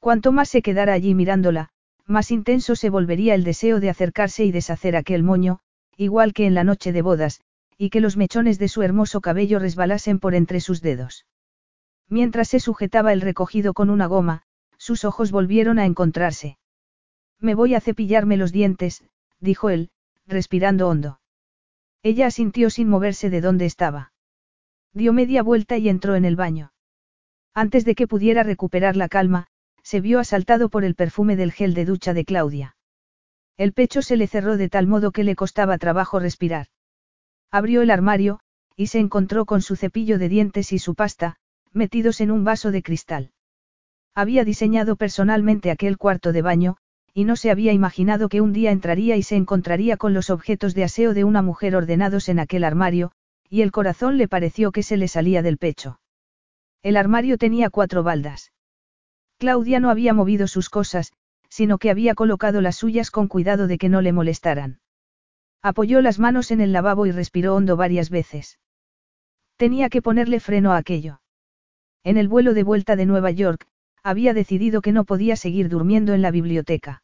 Cuanto 0.00 0.32
más 0.32 0.48
se 0.48 0.62
quedara 0.62 0.92
allí 0.92 1.14
mirándola, 1.14 1.70
más 2.06 2.30
intenso 2.30 2.76
se 2.76 2.90
volvería 2.90 3.34
el 3.34 3.44
deseo 3.44 3.80
de 3.80 3.90
acercarse 3.90 4.44
y 4.44 4.52
deshacer 4.52 4.96
aquel 4.96 5.22
moño, 5.22 5.60
igual 5.96 6.32
que 6.32 6.46
en 6.46 6.54
la 6.54 6.64
noche 6.64 6.92
de 6.92 7.02
bodas, 7.02 7.40
y 7.76 7.90
que 7.90 8.00
los 8.00 8.16
mechones 8.16 8.58
de 8.58 8.68
su 8.68 8.82
hermoso 8.82 9.20
cabello 9.20 9.58
resbalasen 9.58 10.18
por 10.18 10.34
entre 10.34 10.60
sus 10.60 10.80
dedos. 10.80 11.26
Mientras 12.08 12.48
se 12.48 12.60
sujetaba 12.60 13.12
el 13.12 13.20
recogido 13.20 13.74
con 13.74 13.90
una 13.90 14.06
goma, 14.06 14.42
sus 14.78 15.04
ojos 15.04 15.30
volvieron 15.30 15.78
a 15.78 15.86
encontrarse. 15.86 16.58
Me 17.40 17.54
voy 17.54 17.74
a 17.74 17.80
cepillarme 17.80 18.36
los 18.36 18.52
dientes, 18.52 19.04
dijo 19.40 19.70
él, 19.70 19.90
respirando 20.26 20.88
hondo. 20.88 21.20
Ella 22.02 22.26
asintió 22.26 22.70
sin 22.70 22.88
moverse 22.88 23.28
de 23.30 23.40
donde 23.40 23.66
estaba. 23.66 24.12
Dio 24.92 25.12
media 25.12 25.42
vuelta 25.42 25.76
y 25.76 25.88
entró 25.88 26.14
en 26.14 26.24
el 26.24 26.36
baño. 26.36 26.72
Antes 27.54 27.84
de 27.84 27.94
que 27.94 28.06
pudiera 28.06 28.42
recuperar 28.42 28.96
la 28.96 29.08
calma, 29.08 29.48
se 29.88 30.02
vio 30.02 30.18
asaltado 30.18 30.68
por 30.68 30.84
el 30.84 30.94
perfume 30.94 31.34
del 31.34 31.50
gel 31.50 31.72
de 31.72 31.86
ducha 31.86 32.12
de 32.12 32.26
Claudia. 32.26 32.76
El 33.56 33.72
pecho 33.72 34.02
se 34.02 34.18
le 34.18 34.26
cerró 34.26 34.58
de 34.58 34.68
tal 34.68 34.86
modo 34.86 35.12
que 35.12 35.24
le 35.24 35.34
costaba 35.34 35.78
trabajo 35.78 36.18
respirar. 36.18 36.66
Abrió 37.50 37.80
el 37.80 37.90
armario, 37.90 38.40
y 38.76 38.88
se 38.88 38.98
encontró 38.98 39.46
con 39.46 39.62
su 39.62 39.76
cepillo 39.76 40.18
de 40.18 40.28
dientes 40.28 40.74
y 40.74 40.78
su 40.78 40.94
pasta, 40.94 41.36
metidos 41.72 42.20
en 42.20 42.30
un 42.30 42.44
vaso 42.44 42.70
de 42.70 42.82
cristal. 42.82 43.30
Había 44.14 44.44
diseñado 44.44 44.96
personalmente 44.96 45.70
aquel 45.70 45.96
cuarto 45.96 46.32
de 46.32 46.42
baño, 46.42 46.76
y 47.14 47.24
no 47.24 47.34
se 47.34 47.50
había 47.50 47.72
imaginado 47.72 48.28
que 48.28 48.42
un 48.42 48.52
día 48.52 48.72
entraría 48.72 49.16
y 49.16 49.22
se 49.22 49.36
encontraría 49.36 49.96
con 49.96 50.12
los 50.12 50.28
objetos 50.28 50.74
de 50.74 50.84
aseo 50.84 51.14
de 51.14 51.24
una 51.24 51.40
mujer 51.40 51.74
ordenados 51.74 52.28
en 52.28 52.40
aquel 52.40 52.64
armario, 52.64 53.12
y 53.48 53.62
el 53.62 53.72
corazón 53.72 54.18
le 54.18 54.28
pareció 54.28 54.70
que 54.70 54.82
se 54.82 54.98
le 54.98 55.08
salía 55.08 55.40
del 55.40 55.56
pecho. 55.56 55.98
El 56.82 56.98
armario 56.98 57.38
tenía 57.38 57.70
cuatro 57.70 58.02
baldas. 58.02 58.52
Claudia 59.38 59.80
no 59.80 59.90
había 59.90 60.12
movido 60.12 60.48
sus 60.48 60.68
cosas, 60.68 61.12
sino 61.48 61.78
que 61.78 61.90
había 61.90 62.14
colocado 62.14 62.60
las 62.60 62.76
suyas 62.76 63.10
con 63.10 63.28
cuidado 63.28 63.66
de 63.68 63.78
que 63.78 63.88
no 63.88 64.02
le 64.02 64.12
molestaran. 64.12 64.80
Apoyó 65.62 66.00
las 66.00 66.18
manos 66.18 66.50
en 66.50 66.60
el 66.60 66.72
lavabo 66.72 67.06
y 67.06 67.12
respiró 67.12 67.54
hondo 67.54 67.76
varias 67.76 68.10
veces. 68.10 68.58
Tenía 69.56 69.88
que 69.88 70.02
ponerle 70.02 70.40
freno 70.40 70.72
a 70.72 70.76
aquello. 70.76 71.20
En 72.04 72.16
el 72.16 72.28
vuelo 72.28 72.54
de 72.54 72.62
vuelta 72.62 72.96
de 72.96 73.06
Nueva 73.06 73.30
York, 73.30 73.66
había 74.02 74.34
decidido 74.34 74.80
que 74.82 74.92
no 74.92 75.04
podía 75.04 75.36
seguir 75.36 75.68
durmiendo 75.68 76.14
en 76.14 76.22
la 76.22 76.30
biblioteca. 76.30 77.02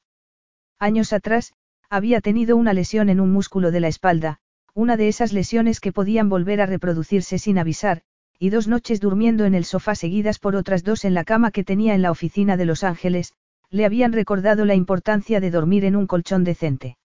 Años 0.78 1.12
atrás, 1.12 1.54
había 1.90 2.20
tenido 2.20 2.56
una 2.56 2.72
lesión 2.72 3.08
en 3.08 3.20
un 3.20 3.32
músculo 3.32 3.70
de 3.70 3.80
la 3.80 3.88
espalda, 3.88 4.38
una 4.72 4.96
de 4.96 5.08
esas 5.08 5.32
lesiones 5.32 5.80
que 5.80 5.92
podían 5.92 6.28
volver 6.28 6.60
a 6.60 6.66
reproducirse 6.66 7.38
sin 7.38 7.58
avisar, 7.58 8.02
y 8.38 8.50
dos 8.50 8.68
noches 8.68 9.00
durmiendo 9.00 9.44
en 9.44 9.54
el 9.54 9.64
sofá 9.64 9.94
seguidas 9.94 10.38
por 10.38 10.56
otras 10.56 10.84
dos 10.84 11.04
en 11.04 11.14
la 11.14 11.24
cama 11.24 11.50
que 11.50 11.64
tenía 11.64 11.94
en 11.94 12.02
la 12.02 12.10
oficina 12.10 12.56
de 12.56 12.64
Los 12.64 12.84
Ángeles, 12.84 13.32
le 13.70 13.84
habían 13.84 14.12
recordado 14.12 14.64
la 14.64 14.74
importancia 14.74 15.40
de 15.40 15.50
dormir 15.50 15.84
en 15.84 15.96
un 15.96 16.06
colchón 16.06 16.44
decente. 16.44 16.96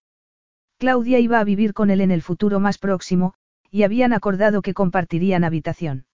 Claudia 0.78 1.20
iba 1.20 1.40
a 1.40 1.44
vivir 1.44 1.74
con 1.74 1.90
él 1.90 2.02
en 2.02 2.12
el 2.12 2.22
futuro 2.22 2.60
más 2.60 2.78
próximo, 2.78 3.34
y 3.72 3.84
habían 3.84 4.14
acordado 4.14 4.62
que 4.62 4.74
compartirían 4.74 5.44
habitación. 5.44 6.06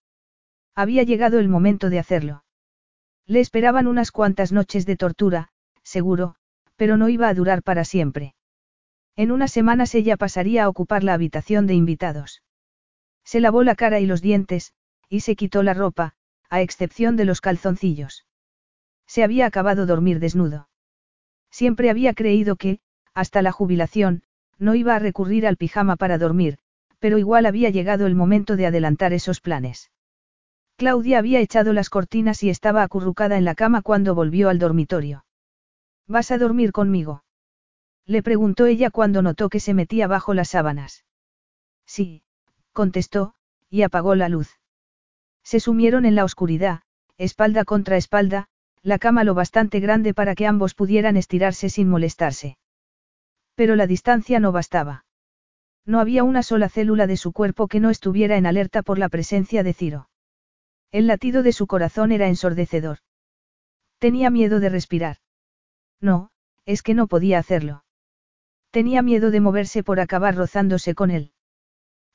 Había 0.75 1.03
llegado 1.03 1.39
el 1.39 1.47
momento 1.47 1.89
de 1.89 1.99
hacerlo. 1.99 2.43
Le 3.25 3.39
esperaban 3.39 3.87
unas 3.87 4.11
cuantas 4.11 4.51
noches 4.51 4.85
de 4.85 4.97
tortura, 4.97 5.49
seguro, 5.83 6.35
pero 6.75 6.97
no 6.97 7.09
iba 7.09 7.27
a 7.27 7.33
durar 7.33 7.63
para 7.63 7.85
siempre. 7.85 8.35
En 9.15 9.31
unas 9.31 9.51
semanas 9.51 9.95
ella 9.95 10.17
pasaría 10.17 10.65
a 10.65 10.69
ocupar 10.69 11.03
la 11.03 11.13
habitación 11.13 11.67
de 11.67 11.73
invitados. 11.73 12.43
Se 13.23 13.39
lavó 13.39 13.63
la 13.63 13.75
cara 13.75 13.99
y 13.99 14.05
los 14.05 14.21
dientes, 14.21 14.73
y 15.09 15.21
se 15.21 15.35
quitó 15.35 15.63
la 15.63 15.73
ropa, 15.73 16.15
a 16.49 16.61
excepción 16.61 17.15
de 17.15 17.25
los 17.25 17.41
calzoncillos. 17.41 18.25
Se 19.07 19.23
había 19.23 19.45
acabado 19.45 19.85
dormir 19.85 20.19
desnudo. 20.19 20.69
Siempre 21.51 21.89
había 21.89 22.13
creído 22.13 22.55
que, 22.55 22.79
hasta 23.13 23.41
la 23.41 23.51
jubilación, 23.51 24.23
no 24.57 24.75
iba 24.75 24.95
a 24.95 24.99
recurrir 24.99 25.47
al 25.47 25.57
pijama 25.57 25.95
para 25.95 26.17
dormir, 26.17 26.57
pero 26.99 27.17
igual 27.17 27.45
había 27.45 27.69
llegado 27.69 28.07
el 28.07 28.15
momento 28.15 28.55
de 28.55 28.65
adelantar 28.65 29.13
esos 29.13 29.41
planes. 29.41 29.91
Claudia 30.77 31.19
había 31.19 31.39
echado 31.39 31.71
las 31.71 31.89
cortinas 31.89 32.43
y 32.43 32.49
estaba 32.49 32.83
acurrucada 32.83 33.37
en 33.37 33.45
la 33.45 33.55
cama 33.55 33.81
cuando 33.81 34.15
volvió 34.15 34.49
al 34.49 34.59
dormitorio. 34.59 35.25
¿Vas 36.07 36.31
a 36.31 36.37
dormir 36.37 36.71
conmigo? 36.71 37.23
Le 38.05 38.21
preguntó 38.21 38.65
ella 38.65 38.89
cuando 38.91 39.21
notó 39.21 39.49
que 39.49 39.59
se 39.59 39.73
metía 39.73 40.07
bajo 40.07 40.33
las 40.33 40.49
sábanas. 40.49 41.05
Sí, 41.85 42.23
contestó, 42.73 43.35
y 43.69 43.83
apagó 43.83 44.15
la 44.15 44.29
luz. 44.29 44.59
Se 45.45 45.59
sumieron 45.59 46.05
en 46.05 46.15
la 46.15 46.23
oscuridad, 46.23 46.81
espalda 47.17 47.65
contra 47.65 47.97
espalda, 47.97 48.47
la 48.81 48.97
cama 48.97 49.23
lo 49.23 49.35
bastante 49.35 49.79
grande 49.79 50.13
para 50.13 50.33
que 50.33 50.47
ambos 50.47 50.73
pudieran 50.73 51.17
estirarse 51.17 51.69
sin 51.69 51.87
molestarse. 51.87 52.57
Pero 53.53 53.75
la 53.75 53.85
distancia 53.87 54.39
no 54.39 54.51
bastaba. 54.51 55.05
No 55.85 55.99
había 55.99 56.23
una 56.23 56.41
sola 56.41 56.67
célula 56.67 57.05
de 57.05 57.15
su 57.15 57.31
cuerpo 57.31 57.67
que 57.67 57.79
no 57.79 57.91
estuviera 57.91 58.37
en 58.37 58.47
alerta 58.47 58.81
por 58.81 58.97
la 58.97 59.07
presencia 59.07 59.61
de 59.61 59.73
Ciro. 59.73 60.09
El 60.91 61.05
latido 61.05 61.43
de 61.43 61.51
su 61.51 61.67
corazón 61.67 62.11
era 62.11 62.27
ensordecedor. 62.27 62.97
Tenía 63.99 64.31
miedo 64.31 64.59
de 64.59 64.69
respirar. 64.69 65.17
No, 66.01 66.31
es 66.65 66.81
que 66.81 66.95
no 66.95 67.07
podía 67.07 67.37
hacerlo. 67.37 67.85
Tenía 68.71 69.03
miedo 69.03 69.29
de 69.29 69.41
moverse 69.41 69.83
por 69.83 69.99
acabar 69.99 70.35
rozándose 70.35 70.95
con 70.95 71.11
él. 71.11 71.31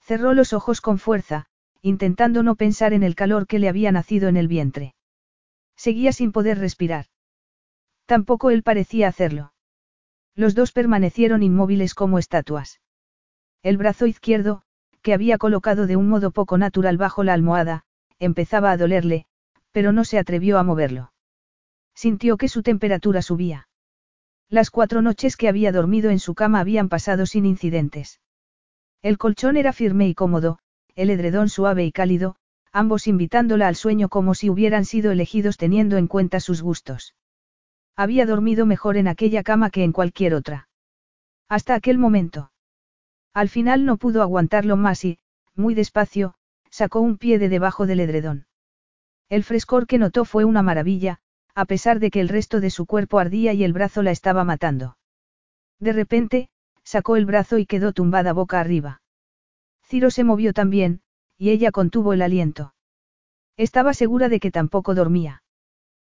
Cerró 0.01 0.35
los 0.35 0.53
ojos 0.53 0.81
con 0.81 0.99
fuerza, 0.99 1.47
intentando 1.83 2.43
no 2.43 2.57
pensar 2.57 2.93
en 2.93 3.03
el 3.03 3.15
calor 3.15 3.47
que 3.47 3.59
le 3.59 3.69
había 3.69 3.93
nacido 3.93 4.29
en 4.29 4.37
el 4.37 4.49
vientre. 4.49 4.95
Seguía 5.77 6.13
sin 6.13 6.33
poder 6.33 6.59
respirar. 6.59 7.07
Tampoco 8.07 8.51
él 8.51 8.63
parecía 8.63 9.09
hacerlo. 9.09 9.53
Los 10.35 10.55
dos 10.55 10.73
permanecieron 10.73 11.43
inmóviles 11.43 11.95
como 11.95 12.19
estatuas. 12.19 12.81
El 13.63 13.77
brazo 13.77 14.07
izquierdo, 14.07 14.63
que 15.03 15.15
había 15.15 15.39
colocado 15.39 15.87
de 15.87 15.97
un 15.97 16.09
modo 16.09 16.31
poco 16.31 16.59
natural 16.59 16.97
bajo 16.97 17.25
la 17.25 17.35
almohada, 17.35 17.85
empezaba 18.19 18.71
a 18.71 18.77
dolerle, 18.77 19.27
pero 19.73 19.93
no 19.93 20.05
se 20.05 20.19
atrevió 20.19 20.59
a 20.59 20.63
moverlo. 20.63 21.13
Sintió 21.95 22.37
que 22.37 22.49
su 22.49 22.63
temperatura 22.63 23.23
subía. 23.23 23.69
Las 24.49 24.71
cuatro 24.71 25.01
noches 25.01 25.37
que 25.37 25.49
había 25.49 25.73
dormido 25.73 26.11
en 26.11 26.19
su 26.19 26.35
cama 26.35 26.61
habían 26.61 26.89
pasado 26.89 27.27
sin 27.27 27.47
incidentes. 27.47 28.21
El 29.03 29.17
colchón 29.17 29.57
era 29.57 29.73
firme 29.73 30.09
y 30.09 30.15
cómodo, 30.15 30.59
el 30.97 31.11
edredón 31.11 31.49
suave 31.49 31.85
y 31.85 31.93
cálido, 31.93 32.37
ambos 32.73 33.07
invitándola 33.07 33.69
al 33.69 33.77
sueño 33.77 34.09
como 34.09 34.35
si 34.35 34.51
hubieran 34.51 34.85
sido 34.85 35.13
elegidos 35.13 35.57
teniendo 35.57 35.97
en 35.97 36.07
cuenta 36.07 36.41
sus 36.41 36.63
gustos. 36.63 37.15
Había 37.97 38.27
dormido 38.27 38.67
mejor 38.67 38.97
en 38.97 39.09
aquella 39.09 39.43
cama 39.43 39.71
que 39.71 39.85
en 39.85 39.93
cualquier 39.93 40.35
otra. 40.35 40.69
Hasta 41.49 41.75
aquel 41.75 41.99
momento. 41.99 42.53
Al 43.35 43.49
final 43.49 43.85
no 43.85 43.97
pudo 43.97 44.23
aguantarlo 44.23 44.77
más 44.77 45.05
y, 45.05 45.19
muy 45.55 45.75
despacio, 45.75 46.35
sacó 46.71 47.01
un 47.01 47.19
pie 47.19 47.39
de 47.39 47.49
debajo 47.49 47.87
del 47.87 48.01
edredón. 48.01 48.47
El 49.29 49.45
frescor 49.45 49.87
que 49.87 49.99
notó 49.99 50.25
fue 50.25 50.45
una 50.45 50.63
maravilla, 50.63 51.21
a 51.55 51.65
pesar 51.65 52.01
de 52.01 52.11
que 52.11 52.21
el 52.21 52.29
resto 52.29 52.61
de 52.61 52.71
su 52.71 52.87
cuerpo 52.87 53.19
ardía 53.19 53.53
y 53.53 53.65
el 53.65 53.73
brazo 53.73 54.03
la 54.03 54.11
estaba 54.11 54.45
matando. 54.45 54.97
De 55.79 55.93
repente, 55.93 56.49
sacó 56.85 57.17
el 57.17 57.27
brazo 57.27 57.59
y 57.59 57.67
quedó 57.67 57.93
tumbada 57.93 58.33
boca 58.33 58.61
arriba. 58.61 59.03
Ciro 59.91 60.13
se 60.13 60.23
movió 60.23 60.53
también, 60.53 61.01
y 61.37 61.51
ella 61.51 61.73
contuvo 61.73 62.13
el 62.13 62.23
aliento. 62.23 62.75
Estaba 63.57 63.93
segura 63.93 64.29
de 64.29 64.39
que 64.39 64.53
tampoco 64.53 64.95
dormía. 64.95 65.43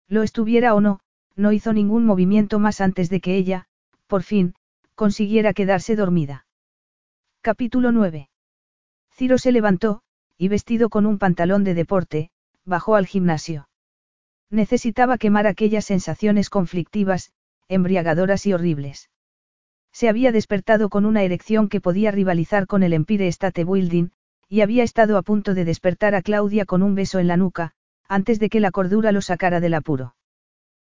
Lo 0.06 0.22
estuviera 0.22 0.76
o 0.76 0.80
no, 0.80 1.00
no 1.34 1.50
hizo 1.50 1.72
ningún 1.72 2.06
movimiento 2.06 2.60
más 2.60 2.80
antes 2.80 3.10
de 3.10 3.20
que 3.20 3.34
ella, 3.34 3.66
por 4.06 4.22
fin, 4.22 4.54
consiguiera 4.94 5.54
quedarse 5.54 5.96
dormida. 5.96 6.46
Capítulo 7.40 7.90
9. 7.90 8.30
Ciro 9.10 9.38
se 9.38 9.50
levantó, 9.50 10.02
y 10.38 10.46
vestido 10.46 10.88
con 10.88 11.04
un 11.04 11.18
pantalón 11.18 11.64
de 11.64 11.74
deporte, 11.74 12.30
bajó 12.64 12.94
al 12.94 13.08
gimnasio. 13.08 13.68
Necesitaba 14.50 15.18
quemar 15.18 15.48
aquellas 15.48 15.84
sensaciones 15.84 16.48
conflictivas, 16.48 17.32
embriagadoras 17.66 18.46
y 18.46 18.52
horribles. 18.52 19.10
Se 19.94 20.08
había 20.08 20.32
despertado 20.32 20.88
con 20.88 21.06
una 21.06 21.22
erección 21.22 21.68
que 21.68 21.80
podía 21.80 22.10
rivalizar 22.10 22.66
con 22.66 22.82
el 22.82 22.92
Empire 22.92 23.28
State 23.28 23.62
Building, 23.62 24.08
y 24.48 24.62
había 24.62 24.82
estado 24.82 25.16
a 25.16 25.22
punto 25.22 25.54
de 25.54 25.64
despertar 25.64 26.16
a 26.16 26.22
Claudia 26.22 26.64
con 26.64 26.82
un 26.82 26.96
beso 26.96 27.20
en 27.20 27.28
la 27.28 27.36
nuca, 27.36 27.74
antes 28.08 28.40
de 28.40 28.48
que 28.48 28.58
la 28.58 28.72
cordura 28.72 29.12
lo 29.12 29.22
sacara 29.22 29.60
del 29.60 29.72
apuro. 29.72 30.16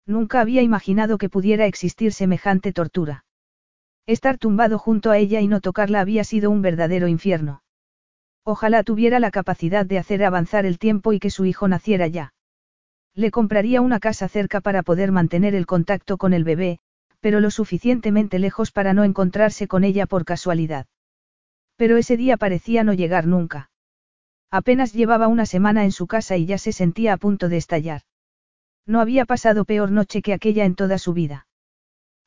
Nunca 0.06 0.40
había 0.40 0.62
imaginado 0.62 1.18
que 1.18 1.28
pudiera 1.28 1.66
existir 1.66 2.14
semejante 2.14 2.72
tortura. 2.72 3.26
Estar 4.06 4.38
tumbado 4.38 4.80
junto 4.80 5.12
a 5.12 5.18
ella 5.18 5.42
y 5.42 5.48
no 5.48 5.60
tocarla 5.60 6.00
había 6.00 6.24
sido 6.24 6.50
un 6.50 6.62
verdadero 6.62 7.10
infierno. 7.10 7.62
Ojalá 8.46 8.84
tuviera 8.84 9.20
la 9.20 9.32
capacidad 9.32 9.86
de 9.86 9.98
hacer 9.98 10.24
avanzar 10.24 10.66
el 10.66 10.80
tiempo 10.80 11.12
y 11.12 11.20
que 11.20 11.30
su 11.30 11.44
hijo 11.44 11.68
naciera 11.68 12.08
ya. 12.08 12.34
Le 13.16 13.32
compraría 13.32 13.82
una 13.82 14.00
casa 14.00 14.30
cerca 14.30 14.62
para 14.62 14.82
poder 14.82 15.12
mantener 15.12 15.56
el 15.56 15.66
contacto 15.66 16.18
con 16.18 16.34
el 16.34 16.46
bebé, 16.46 16.80
pero 17.24 17.40
lo 17.40 17.52
suficientemente 17.52 18.38
lejos 18.38 18.74
para 18.74 18.94
no 18.94 19.06
encontrarse 19.06 19.66
con 19.66 19.86
ella 19.86 20.06
por 20.08 20.26
casualidad. 20.26 20.88
Pero 21.78 21.96
ese 21.96 22.18
día 22.18 22.36
parecía 22.36 22.84
no 22.84 22.92
llegar 22.92 23.28
nunca. 23.28 23.72
Apenas 24.52 24.92
llevaba 24.92 25.30
una 25.30 25.46
semana 25.46 25.86
en 25.86 25.94
su 25.94 26.06
casa 26.06 26.36
y 26.36 26.46
ya 26.46 26.58
se 26.58 26.74
sentía 26.74 27.14
a 27.14 27.18
punto 27.18 27.48
de 27.48 27.56
estallar. 27.56 28.02
No 28.86 29.00
había 29.00 29.24
pasado 29.24 29.64
peor 29.64 29.90
noche 29.90 30.22
que 30.22 30.34
aquella 30.34 30.66
en 30.66 30.76
toda 30.76 30.98
su 30.98 31.14
vida. 31.14 31.48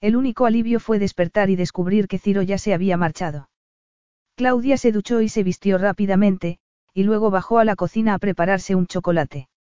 El 0.00 0.16
único 0.16 0.47
alivio 0.47 0.81
fue 0.81 0.99
despertar 0.99 1.50
y 1.50 1.57
descubrir 1.57 2.08
que 2.08 2.18
Ciro 2.18 2.41
ya 2.41 2.57
se 2.57 2.73
había 2.73 2.97
marchado. 2.97 3.50
Claudia 4.34 4.78
se 4.78 4.92
duchó 4.92 5.20
y 5.20 5.28
se 5.28 5.42
vistió 5.42 5.76
rápidamente, 5.76 6.58
y 6.94 7.02
luego 7.02 7.31
bajó 7.31 7.58
a 7.58 7.66
la 7.66 7.76
cocina 7.76 8.15
a 8.15 8.18
prepararse 8.18 8.75
un 8.75 8.86
chocolate. 8.86 9.50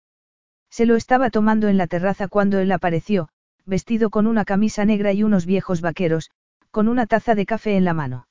Se 0.70 0.86
lo 0.86 0.96
estaba 0.96 1.28
tomando 1.28 1.68
en 1.68 1.76
la 1.76 1.86
terraza 1.86 2.26
cuando 2.26 2.58
él 2.58 2.72
apareció, 2.72 3.28
vestido 3.66 4.10
con 4.10 4.26
una 4.26 4.44
camisa 4.44 4.84
negra 4.84 5.12
y 5.12 5.22
unos 5.22 5.44
viejos 5.44 5.80
vaqueros, 5.80 6.30
con 6.70 6.88
una 6.88 7.06
taza 7.06 7.34
de 7.34 7.46
café 7.46 7.76
en 7.76 7.84
la 7.84 7.94
mano. 7.94 8.28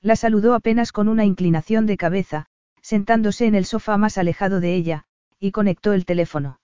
La 0.00 0.16
saludó 0.16 0.54
apenas 0.54 0.92
con 0.92 1.08
una 1.08 1.24
inclinación 1.24 1.86
de 1.86 1.96
cabeza, 1.96 2.46
sentándose 2.82 3.46
en 3.46 3.54
el 3.54 3.64
sofá 3.64 3.96
más 3.96 4.18
alejado 4.18 4.60
de 4.60 4.74
ella, 4.74 5.04
y 5.38 5.52
conectó 5.52 5.92
el 5.92 6.04
teléfono. 6.04 6.60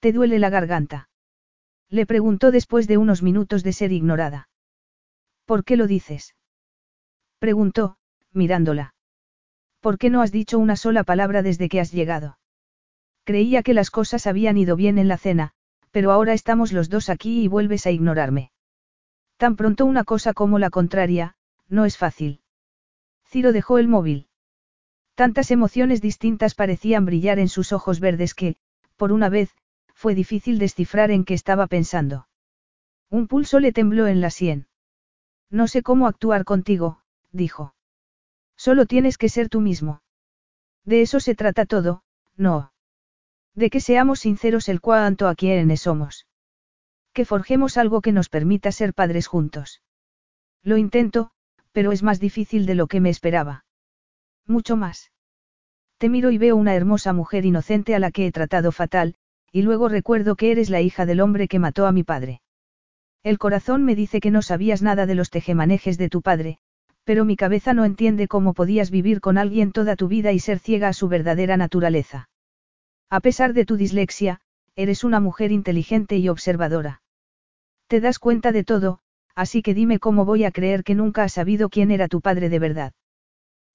¿Te 0.00 0.12
duele 0.12 0.38
la 0.38 0.50
garganta? 0.50 1.08
Le 1.88 2.06
preguntó 2.06 2.50
después 2.50 2.86
de 2.86 2.98
unos 2.98 3.22
minutos 3.22 3.62
de 3.62 3.72
ser 3.72 3.92
ignorada. 3.92 4.48
¿Por 5.44 5.64
qué 5.64 5.76
lo 5.76 5.86
dices? 5.86 6.34
Preguntó, 7.38 7.96
mirándola. 8.32 8.94
¿Por 9.80 9.98
qué 9.98 10.10
no 10.10 10.22
has 10.22 10.30
dicho 10.30 10.58
una 10.58 10.76
sola 10.76 11.04
palabra 11.04 11.42
desde 11.42 11.68
que 11.68 11.80
has 11.80 11.90
llegado? 11.90 12.38
Creía 13.24 13.62
que 13.62 13.74
las 13.74 13.90
cosas 13.90 14.26
habían 14.26 14.56
ido 14.56 14.76
bien 14.76 14.98
en 14.98 15.08
la 15.08 15.18
cena, 15.18 15.52
pero 15.90 16.12
ahora 16.12 16.32
estamos 16.32 16.72
los 16.72 16.88
dos 16.88 17.08
aquí 17.08 17.42
y 17.42 17.48
vuelves 17.48 17.86
a 17.86 17.90
ignorarme. 17.90 18.52
Tan 19.36 19.56
pronto 19.56 19.86
una 19.86 20.04
cosa 20.04 20.32
como 20.34 20.58
la 20.58 20.70
contraria, 20.70 21.34
no 21.68 21.84
es 21.84 21.96
fácil. 21.96 22.40
Ciro 23.26 23.52
dejó 23.52 23.78
el 23.78 23.88
móvil. 23.88 24.28
Tantas 25.14 25.50
emociones 25.50 26.00
distintas 26.00 26.54
parecían 26.54 27.04
brillar 27.04 27.38
en 27.38 27.48
sus 27.48 27.72
ojos 27.72 28.00
verdes 28.00 28.34
que, 28.34 28.56
por 28.96 29.12
una 29.12 29.28
vez, 29.28 29.50
fue 29.94 30.14
difícil 30.14 30.58
descifrar 30.58 31.10
en 31.10 31.24
qué 31.24 31.34
estaba 31.34 31.66
pensando. 31.66 32.28
Un 33.10 33.26
pulso 33.26 33.60
le 33.60 33.72
tembló 33.72 34.06
en 34.06 34.20
la 34.20 34.30
sien. 34.30 34.66
No 35.50 35.68
sé 35.68 35.82
cómo 35.82 36.06
actuar 36.06 36.44
contigo, 36.44 37.02
dijo. 37.32 37.74
Solo 38.56 38.86
tienes 38.86 39.18
que 39.18 39.28
ser 39.28 39.48
tú 39.48 39.60
mismo. 39.60 40.02
De 40.84 41.02
eso 41.02 41.20
se 41.20 41.34
trata 41.34 41.66
todo, 41.66 42.02
no. 42.36 42.72
De 43.54 43.70
que 43.70 43.80
seamos 43.80 44.20
sinceros 44.20 44.68
el 44.68 44.80
cuanto 44.80 45.28
a 45.28 45.34
quienes 45.34 45.82
somos. 45.82 46.26
Que 47.12 47.24
forjemos 47.24 47.76
algo 47.76 48.00
que 48.00 48.12
nos 48.12 48.28
permita 48.28 48.72
ser 48.72 48.94
padres 48.94 49.26
juntos. 49.26 49.82
Lo 50.62 50.76
intento, 50.76 51.30
pero 51.72 51.92
es 51.92 52.02
más 52.02 52.20
difícil 52.20 52.66
de 52.66 52.74
lo 52.74 52.86
que 52.86 53.00
me 53.00 53.10
esperaba. 53.10 53.64
Mucho 54.46 54.76
más. 54.76 55.10
Te 55.98 56.08
miro 56.08 56.30
y 56.30 56.38
veo 56.38 56.56
una 56.56 56.74
hermosa 56.74 57.12
mujer 57.12 57.44
inocente 57.44 57.94
a 57.94 57.98
la 57.98 58.10
que 58.10 58.26
he 58.26 58.32
tratado 58.32 58.72
fatal, 58.72 59.16
y 59.52 59.62
luego 59.62 59.88
recuerdo 59.88 60.34
que 60.36 60.50
eres 60.50 60.70
la 60.70 60.80
hija 60.80 61.04
del 61.04 61.20
hombre 61.20 61.48
que 61.48 61.58
mató 61.58 61.86
a 61.86 61.92
mi 61.92 62.04
padre. 62.04 62.40
El 63.22 63.36
corazón 63.36 63.84
me 63.84 63.94
dice 63.94 64.20
que 64.20 64.30
no 64.30 64.40
sabías 64.40 64.80
nada 64.80 65.04
de 65.04 65.14
los 65.14 65.28
tejemanejes 65.28 65.98
de 65.98 66.08
tu 66.08 66.22
padre, 66.22 66.58
pero 67.04 67.26
mi 67.26 67.36
cabeza 67.36 67.74
no 67.74 67.84
entiende 67.84 68.28
cómo 68.28 68.54
podías 68.54 68.90
vivir 68.90 69.20
con 69.20 69.36
alguien 69.36 69.72
toda 69.72 69.94
tu 69.94 70.08
vida 70.08 70.32
y 70.32 70.38
ser 70.38 70.58
ciega 70.58 70.88
a 70.88 70.94
su 70.94 71.08
verdadera 71.08 71.58
naturaleza. 71.58 72.29
A 73.10 73.18
pesar 73.18 73.54
de 73.54 73.64
tu 73.64 73.76
dislexia, 73.76 74.40
eres 74.76 75.02
una 75.02 75.18
mujer 75.18 75.50
inteligente 75.50 76.16
y 76.16 76.28
observadora. 76.28 77.02
Te 77.88 78.00
das 78.00 78.20
cuenta 78.20 78.52
de 78.52 78.62
todo, 78.62 79.00
así 79.34 79.62
que 79.62 79.74
dime 79.74 79.98
cómo 79.98 80.24
voy 80.24 80.44
a 80.44 80.52
creer 80.52 80.84
que 80.84 80.94
nunca 80.94 81.24
has 81.24 81.32
sabido 81.32 81.70
quién 81.70 81.90
era 81.90 82.06
tu 82.06 82.20
padre 82.20 82.48
de 82.48 82.60
verdad. 82.60 82.92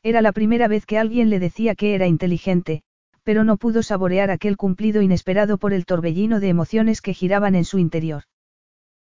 Era 0.04 0.22
la 0.22 0.32
primera 0.32 0.70
vez 0.70 0.86
que 0.86 0.98
alguien 0.98 1.30
le 1.30 1.40
decía 1.40 1.76
que 1.76 1.96
era 1.96 2.08
inteligente, 2.08 2.84
pero 3.24 3.44
no 3.44 3.58
pudo 3.58 3.84
saborear 3.84 4.32
aquel 4.32 4.56
cumplido 4.56 5.02
inesperado 5.02 5.58
por 5.58 5.74
el 5.74 5.86
torbellino 5.86 6.40
de 6.40 6.48
emociones 6.48 7.02
que 7.02 7.14
giraban 7.14 7.56
en 7.56 7.66
su 7.66 7.78
interior. 7.78 8.24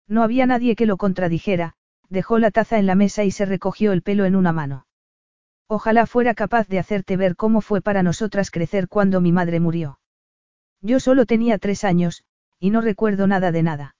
No 0.07 0.21
había 0.21 0.45
nadie 0.47 0.75
que 0.75 0.85
lo 0.85 0.97
contradijera, 0.97 1.75
dejó 2.09 2.39
la 2.39 2.51
taza 2.51 2.77
en 2.77 2.87
la 2.87 2.95
mesa 2.95 3.23
y 3.23 3.31
se 3.31 3.45
recogió 3.45 3.93
el 3.93 4.01
pelo 4.01 4.25
en 4.25 4.35
una 4.35 4.51
mano. 4.51 4.85
Ojalá 5.67 6.05
fuera 6.07 6.33
capaz 6.33 6.67
de 6.67 6.79
hacerte 6.79 7.15
ver 7.15 7.37
cómo 7.37 7.61
fue 7.61 7.81
para 7.81 8.03
nosotras 8.03 8.51
crecer 8.51 8.89
cuando 8.89 9.21
mi 9.21 9.31
madre 9.31 9.61
murió. 9.61 9.99
Yo 10.85 10.99
solo 10.99 11.25
tenía 11.25 11.57
tres 11.57 11.83
años, 11.83 12.23
y 12.59 12.69
no 12.69 12.79
recuerdo 12.79 13.25
nada 13.25 13.51
de 13.51 13.63
nada. 13.63 13.95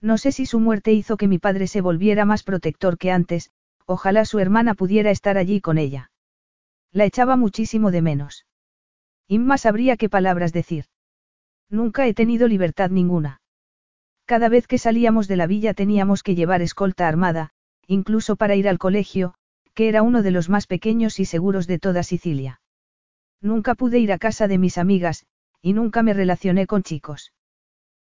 No 0.00 0.18
sé 0.18 0.32
si 0.32 0.44
su 0.44 0.58
muerte 0.58 0.92
hizo 0.92 1.16
que 1.16 1.28
mi 1.28 1.38
padre 1.38 1.68
se 1.68 1.82
volviera 1.82 2.24
más 2.24 2.42
protector 2.42 2.98
que 2.98 3.12
antes, 3.12 3.52
ojalá 3.86 4.24
su 4.24 4.40
hermana 4.40 4.74
pudiera 4.74 5.12
estar 5.12 5.38
allí 5.38 5.60
con 5.60 5.78
ella. 5.78 6.10
La 6.90 7.04
echaba 7.04 7.36
muchísimo 7.36 7.92
de 7.92 8.02
menos. 8.02 8.44
Inma 9.28 9.56
sabría 9.56 9.96
qué 9.96 10.08
palabras 10.08 10.52
decir. 10.52 10.86
Nunca 11.68 12.08
he 12.08 12.12
tenido 12.12 12.48
libertad 12.48 12.90
ninguna. 12.90 13.40
Cada 14.24 14.48
vez 14.48 14.66
que 14.66 14.78
salíamos 14.78 15.28
de 15.28 15.36
la 15.36 15.46
villa 15.46 15.74
teníamos 15.74 16.24
que 16.24 16.34
llevar 16.34 16.60
escolta 16.60 17.06
armada, 17.06 17.50
incluso 17.86 18.34
para 18.34 18.56
ir 18.56 18.68
al 18.68 18.78
colegio, 18.78 19.34
que 19.74 19.88
era 19.88 20.02
uno 20.02 20.24
de 20.24 20.32
los 20.32 20.48
más 20.48 20.66
pequeños 20.66 21.20
y 21.20 21.24
seguros 21.24 21.68
de 21.68 21.78
toda 21.78 22.02
Sicilia. 22.02 22.60
Nunca 23.40 23.76
pude 23.76 24.00
ir 24.00 24.10
a 24.10 24.18
casa 24.18 24.48
de 24.48 24.58
mis 24.58 24.76
amigas, 24.76 25.24
y 25.62 25.72
nunca 25.72 26.02
me 26.02 26.14
relacioné 26.14 26.66
con 26.66 26.82
chicos. 26.82 27.32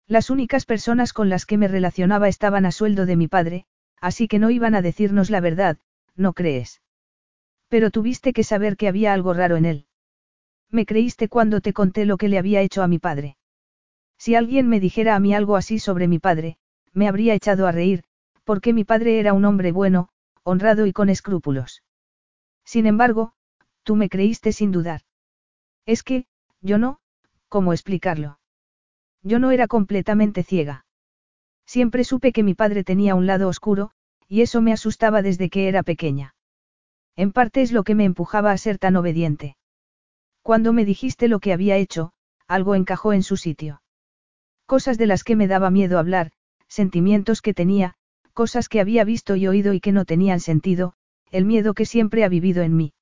Las 0.07 0.29
únicas 0.29 0.65
personas 0.65 1.13
con 1.13 1.29
las 1.29 1.45
que 1.45 1.57
me 1.57 1.67
relacionaba 1.67 2.27
estaban 2.27 2.65
a 2.65 2.71
sueldo 2.71 3.05
de 3.05 3.15
mi 3.15 3.27
padre, 3.27 3.65
así 4.01 4.27
que 4.27 4.39
no 4.39 4.49
iban 4.49 4.75
a 4.75 4.81
decirnos 4.81 5.29
la 5.29 5.39
verdad, 5.39 5.77
¿no 6.15 6.33
crees? 6.33 6.81
Pero 7.69 7.89
tuviste 7.89 8.33
que 8.33 8.43
saber 8.43 8.75
que 8.75 8.87
había 8.87 9.13
algo 9.13 9.33
raro 9.33 9.55
en 9.55 9.65
él. 9.65 9.85
Me 10.69 10.85
creíste 10.85 11.29
cuando 11.29 11.61
te 11.61 11.73
conté 11.73 12.05
lo 12.05 12.17
que 12.17 12.27
le 12.27 12.37
había 12.37 12.61
hecho 12.61 12.83
a 12.83 12.87
mi 12.87 12.99
padre. 12.99 13.37
Si 14.17 14.35
alguien 14.35 14.67
me 14.67 14.79
dijera 14.79 15.15
a 15.15 15.19
mí 15.19 15.33
algo 15.33 15.55
así 15.55 15.79
sobre 15.79 16.07
mi 16.07 16.19
padre, 16.19 16.57
me 16.93 17.07
habría 17.07 17.33
echado 17.33 17.67
a 17.67 17.71
reír, 17.71 18.03
porque 18.43 18.73
mi 18.73 18.83
padre 18.83 19.19
era 19.19 19.33
un 19.33 19.45
hombre 19.45 19.71
bueno, 19.71 20.09
honrado 20.43 20.85
y 20.85 20.93
con 20.93 21.09
escrúpulos. 21.09 21.83
Sin 22.65 22.85
embargo, 22.85 23.33
tú 23.83 23.95
me 23.95 24.09
creíste 24.09 24.51
sin 24.51 24.71
dudar. 24.71 25.01
Es 25.85 26.03
que, 26.03 26.25
yo 26.61 26.77
no, 26.77 26.99
¿cómo 27.53 27.71
explicarlo? 27.71 28.39
Yo 29.21 29.37
no 29.37 29.51
era 29.51 29.67
completamente 29.67 30.41
ciega. 30.41 30.87
Siempre 31.67 32.03
supe 32.03 32.31
que 32.31 32.41
mi 32.41 32.55
padre 32.55 32.83
tenía 32.83 33.13
un 33.13 33.27
lado 33.27 33.47
oscuro, 33.47 33.91
y 34.27 34.41
eso 34.41 34.59
me 34.59 34.73
asustaba 34.73 35.21
desde 35.21 35.51
que 35.51 35.67
era 35.67 35.83
pequeña. 35.83 36.33
En 37.15 37.31
parte 37.31 37.61
es 37.61 37.71
lo 37.71 37.83
que 37.83 37.93
me 37.93 38.05
empujaba 38.05 38.49
a 38.49 38.57
ser 38.57 38.79
tan 38.79 38.95
obediente. 38.95 39.55
Cuando 40.41 40.73
me 40.73 40.83
dijiste 40.83 41.27
lo 41.27 41.39
que 41.39 41.53
había 41.53 41.77
hecho, 41.77 42.13
algo 42.47 42.73
encajó 42.73 43.13
en 43.13 43.21
su 43.21 43.37
sitio. 43.37 43.83
Cosas 44.65 44.97
de 44.97 45.05
las 45.05 45.23
que 45.23 45.35
me 45.35 45.45
daba 45.45 45.69
miedo 45.69 45.99
hablar, 45.99 46.31
sentimientos 46.67 47.43
que 47.43 47.53
tenía, 47.53 47.93
cosas 48.33 48.67
que 48.67 48.79
había 48.79 49.03
visto 49.03 49.35
y 49.35 49.45
oído 49.45 49.75
y 49.75 49.79
que 49.79 49.91
no 49.91 50.05
tenían 50.05 50.39
sentido, 50.39 50.95
el 51.29 51.45
miedo 51.45 51.75
que 51.75 51.85
siempre 51.85 52.23
ha 52.23 52.29
vivido 52.29 52.63
en 52.63 52.75
mí. 52.75 52.93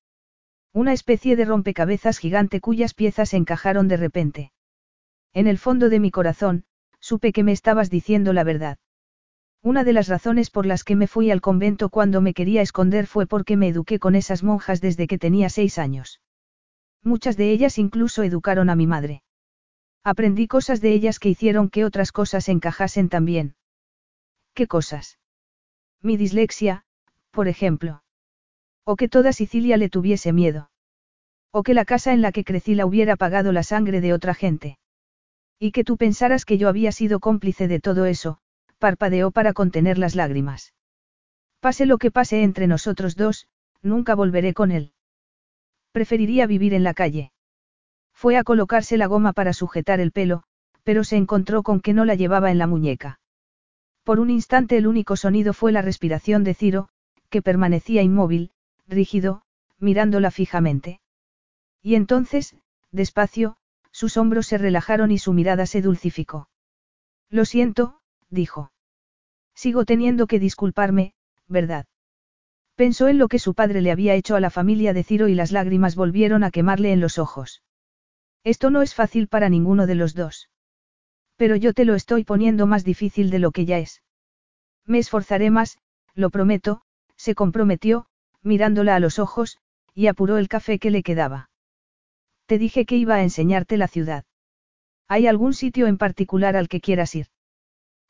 Una 0.74 0.94
especie 0.94 1.36
de 1.36 1.46
rompecabezas 1.46 2.18
gigante 2.18 2.62
cuyas 2.62 2.94
piezas 2.94 3.34
encajaron 3.34 3.88
de 3.88 3.98
repente. 3.98 4.52
En 5.34 5.48
el 5.48 5.58
fondo 5.58 5.90
de 5.90 6.00
mi 6.00 6.12
corazón, 6.12 6.64
supe 7.00 7.34
que 7.34 7.44
me 7.44 7.52
estabas 7.52 7.90
diciendo 7.90 8.32
la 8.32 8.44
verdad. 8.44 8.78
Una 9.62 9.84
de 9.84 9.94
las 9.94 10.08
razones 10.08 10.50
por 10.50 10.66
las 10.66 10.84
que 10.84 10.96
me 10.96 11.08
fui 11.08 11.30
al 11.30 11.42
convento 11.42 11.90
cuando 11.90 12.22
me 12.22 12.34
quería 12.34 12.62
esconder 12.62 13.06
fue 13.06 13.28
porque 13.28 13.58
me 13.58 13.68
eduqué 13.68 14.00
con 14.00 14.16
esas 14.16 14.44
monjas 14.44 14.82
desde 14.82 15.08
que 15.08 15.18
tenía 15.18 15.50
seis 15.50 15.78
años. 15.78 16.22
Muchas 17.04 17.36
de 17.38 17.52
ellas 17.52 17.78
incluso 17.78 18.24
educaron 18.24 18.70
a 18.70 18.76
mi 18.76 18.88
madre. 18.88 19.24
Aprendí 20.04 20.48
cosas 20.48 20.82
de 20.82 20.94
ellas 20.94 21.20
que 21.20 21.30
hicieron 21.30 21.70
que 21.70 21.86
otras 21.86 22.12
cosas 22.12 22.50
encajasen 22.50 23.10
también. 23.10 23.56
¿Qué 24.54 24.68
cosas? 24.68 25.20
Mi 26.02 26.18
dislexia, 26.18 26.86
por 27.30 27.48
ejemplo. 27.48 28.01
O 28.86 28.96
que 28.96 29.08
toda 29.08 29.34
Sicilia 29.34 29.78
le 29.78 29.90
tuviese 29.90 30.34
miedo. 30.34 30.70
O 31.52 31.64
que 31.64 31.74
la 31.74 31.86
casa 31.86 32.14
en 32.14 32.22
la 32.22 32.32
que 32.32 32.44
crecí 32.44 32.76
la 32.76 32.86
hubiera 32.86 33.16
pagado 33.16 33.52
la 33.52 33.64
sangre 33.64 34.02
de 34.02 34.14
otra 34.14 34.34
gente. 34.34 34.78
Y 35.60 35.72
que 35.72 35.84
tú 35.84 35.98
pensaras 35.98 36.46
que 36.46 36.58
yo 36.58 36.70
había 36.70 36.92
sido 36.92 37.20
cómplice 37.20 37.68
de 37.68 37.80
todo 37.80 38.06
eso, 38.06 38.40
parpadeó 38.80 39.32
para 39.32 39.54
contener 39.54 39.98
las 39.98 40.16
lágrimas. 40.16 40.74
Pase 41.60 41.86
lo 41.86 42.00
que 42.00 42.10
pase 42.10 42.42
entre 42.42 42.66
nosotros 42.66 43.16
dos, 43.16 43.48
nunca 43.84 44.16
volveré 44.16 44.54
con 44.54 44.72
él. 44.72 44.94
Preferiría 45.92 46.48
vivir 46.48 46.74
en 46.74 46.84
la 46.84 46.94
calle. 46.94 47.32
Fue 48.14 48.38
a 48.38 48.44
colocarse 48.44 48.98
la 48.98 49.08
goma 49.08 49.34
para 49.34 49.54
sujetar 49.54 50.00
el 50.00 50.12
pelo, 50.12 50.44
pero 50.84 51.04
se 51.04 51.18
encontró 51.18 51.62
con 51.62 51.82
que 51.82 51.94
no 51.94 52.06
la 52.06 52.16
llevaba 52.16 52.50
en 52.50 52.58
la 52.58 52.66
muñeca. 52.66 53.20
Por 54.04 54.20
un 54.20 54.32
instante 54.32 54.78
el 54.78 54.88
único 54.88 55.16
sonido 55.16 55.54
fue 55.54 55.72
la 55.72 55.84
respiración 55.84 56.44
de 56.44 56.56
Ciro, 56.56 56.90
que 57.30 57.42
permanecía 57.42 58.02
inmóvil, 58.02 58.52
rígido, 58.92 59.42
mirándola 59.80 60.30
fijamente. 60.30 61.02
Y 61.82 61.96
entonces, 61.96 62.56
despacio, 62.92 63.58
sus 63.92 64.18
hombros 64.18 64.46
se 64.46 64.58
relajaron 64.58 65.12
y 65.12 65.18
su 65.18 65.34
mirada 65.34 65.66
se 65.66 65.82
dulcificó. 65.82 66.50
Lo 67.30 67.46
siento, 67.46 68.00
dijo. 68.30 68.72
Sigo 69.56 69.86
teniendo 69.86 70.28
que 70.28 70.40
disculparme, 70.40 71.14
¿verdad? 71.48 71.86
Pensó 72.76 73.08
en 73.08 73.18
lo 73.18 73.28
que 73.28 73.40
su 73.40 73.54
padre 73.54 73.82
le 73.82 73.92
había 73.92 74.16
hecho 74.16 74.36
a 74.36 74.40
la 74.40 74.50
familia 74.50 74.94
de 74.94 75.04
Ciro 75.04 75.28
y 75.28 75.36
las 75.36 75.52
lágrimas 75.52 75.96
volvieron 75.96 76.44
a 76.44 76.52
quemarle 76.52 76.92
en 76.92 77.00
los 77.00 77.18
ojos. 77.18 77.64
Esto 78.44 78.72
no 78.72 78.82
es 78.82 78.96
fácil 78.96 79.28
para 79.28 79.50
ninguno 79.50 79.88
de 79.88 79.96
los 79.96 80.16
dos. 80.16 80.50
Pero 81.36 81.56
yo 81.56 81.74
te 81.74 81.86
lo 81.86 81.96
estoy 81.96 82.24
poniendo 82.24 82.68
más 82.68 82.84
difícil 82.84 83.30
de 83.30 83.40
lo 83.40 83.52
que 83.52 83.66
ya 83.66 83.78
es. 83.78 84.02
Me 84.86 85.00
esforzaré 85.00 85.52
más, 85.52 85.78
lo 86.16 86.30
prometo, 86.30 86.82
se 87.16 87.36
comprometió, 87.36 88.08
mirándola 88.44 88.96
a 88.96 89.00
los 89.00 89.20
ojos, 89.20 89.58
y 89.94 90.08
apuró 90.08 90.38
el 90.38 90.48
café 90.48 90.80
que 90.80 90.92
le 90.92 91.04
quedaba. 91.04 91.50
Te 92.46 92.58
dije 92.58 92.86
que 92.86 92.98
iba 92.98 93.16
a 93.16 93.24
enseñarte 93.24 93.78
la 93.78 93.88
ciudad. 93.88 94.26
¿Hay 95.08 95.28
algún 95.28 95.54
sitio 95.54 95.88
en 95.88 95.98
particular 95.98 96.56
al 96.56 96.70
que 96.70 96.82
quieras 96.82 97.16
ir? 97.16 97.28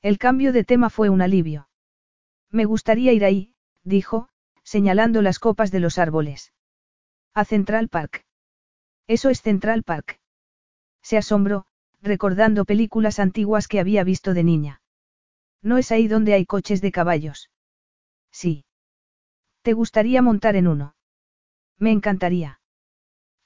El 0.02 0.18
cambio 0.18 0.54
de 0.54 0.64
tema 0.64 0.90
fue 0.90 1.10
un 1.10 1.22
alivio. 1.22 1.70
Me 2.50 2.66
gustaría 2.66 3.14
ir 3.14 3.24
ahí, 3.24 3.54
dijo, 3.84 4.30
señalando 4.64 5.22
las 5.22 5.40
copas 5.40 5.72
de 5.72 5.80
los 5.80 5.98
árboles. 5.98 6.54
A 7.34 7.46
Central 7.46 7.90
Park. 7.90 8.26
Eso 9.08 9.30
es 9.30 9.42
Central 9.42 9.84
Park. 9.84 10.20
Se 11.02 11.18
asombró, 11.18 11.66
recordando 12.02 12.66
películas 12.66 13.20
antiguas 13.20 13.68
que 13.68 13.80
había 13.80 14.04
visto 14.04 14.34
de 14.34 14.44
niña. 14.44 14.82
No 15.62 15.78
es 15.78 15.92
ahí 15.92 16.08
donde 16.08 16.34
hay 16.34 16.46
coches 16.46 16.82
de 16.82 16.92
caballos. 16.92 17.50
Sí. 18.32 18.66
¿Te 19.62 19.74
gustaría 19.74 20.22
montar 20.22 20.56
en 20.56 20.68
uno? 20.68 20.96
Me 21.78 21.92
encantaría. 21.92 22.60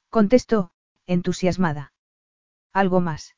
Contestó, 0.10 0.72
entusiasmada. 1.06 1.94
Algo 2.72 3.02
más. 3.02 3.36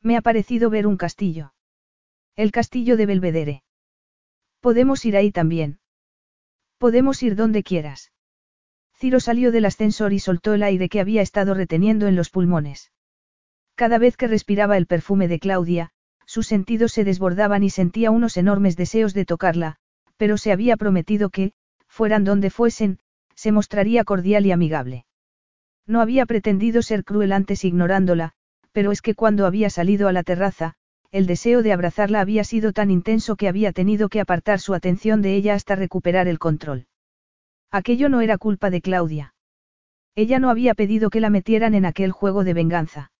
Me 0.00 0.16
ha 0.16 0.20
parecido 0.20 0.70
ver 0.70 0.86
un 0.86 0.96
castillo. 0.96 1.54
El 2.36 2.52
castillo 2.52 2.96
de 2.96 3.06
Belvedere. 3.06 3.62
Podemos 4.60 5.04
ir 5.04 5.16
ahí 5.16 5.32
también. 5.32 5.80
Podemos 6.78 7.22
ir 7.24 7.34
donde 7.34 7.64
quieras. 7.64 8.12
Ciro 8.94 9.18
salió 9.18 9.50
del 9.50 9.64
ascensor 9.64 10.12
y 10.12 10.20
soltó 10.20 10.54
el 10.54 10.62
aire 10.62 10.88
que 10.88 11.00
había 11.00 11.22
estado 11.22 11.54
reteniendo 11.54 12.06
en 12.06 12.14
los 12.14 12.30
pulmones. 12.30 12.92
Cada 13.74 13.98
vez 13.98 14.16
que 14.16 14.28
respiraba 14.28 14.76
el 14.76 14.86
perfume 14.86 15.26
de 15.26 15.38
Claudia, 15.40 15.90
sus 16.26 16.46
sentidos 16.46 16.92
se 16.92 17.04
desbordaban 17.04 17.62
y 17.64 17.70
sentía 17.70 18.10
unos 18.10 18.36
enormes 18.36 18.76
deseos 18.76 19.14
de 19.14 19.24
tocarla, 19.24 19.76
pero 20.16 20.36
se 20.36 20.52
había 20.52 20.76
prometido 20.76 21.30
que, 21.30 21.54
fueran 21.98 22.22
donde 22.22 22.48
fuesen, 22.48 23.00
se 23.34 23.50
mostraría 23.50 24.04
cordial 24.04 24.46
y 24.46 24.52
amigable. 24.52 25.04
No 25.84 26.00
había 26.00 26.26
pretendido 26.26 26.80
ser 26.80 27.02
cruel 27.02 27.32
antes 27.32 27.64
ignorándola, 27.64 28.34
pero 28.70 28.92
es 28.92 29.02
que 29.02 29.16
cuando 29.16 29.46
había 29.46 29.68
salido 29.68 30.06
a 30.06 30.12
la 30.12 30.22
terraza, 30.22 30.74
el 31.10 31.26
deseo 31.26 31.64
de 31.64 31.72
abrazarla 31.72 32.20
había 32.20 32.44
sido 32.44 32.72
tan 32.72 32.92
intenso 32.92 33.34
que 33.34 33.48
había 33.48 33.72
tenido 33.72 34.08
que 34.10 34.20
apartar 34.20 34.60
su 34.60 34.74
atención 34.74 35.22
de 35.22 35.34
ella 35.34 35.54
hasta 35.54 35.74
recuperar 35.74 36.28
el 36.28 36.38
control. 36.38 36.86
Aquello 37.72 38.08
no 38.08 38.20
era 38.20 38.38
culpa 38.38 38.70
de 38.70 38.80
Claudia. 38.80 39.34
Ella 40.14 40.38
no 40.38 40.50
había 40.50 40.74
pedido 40.74 41.10
que 41.10 41.18
la 41.18 41.30
metieran 41.30 41.74
en 41.74 41.84
aquel 41.84 42.12
juego 42.12 42.44
de 42.44 42.54
venganza. 42.54 43.10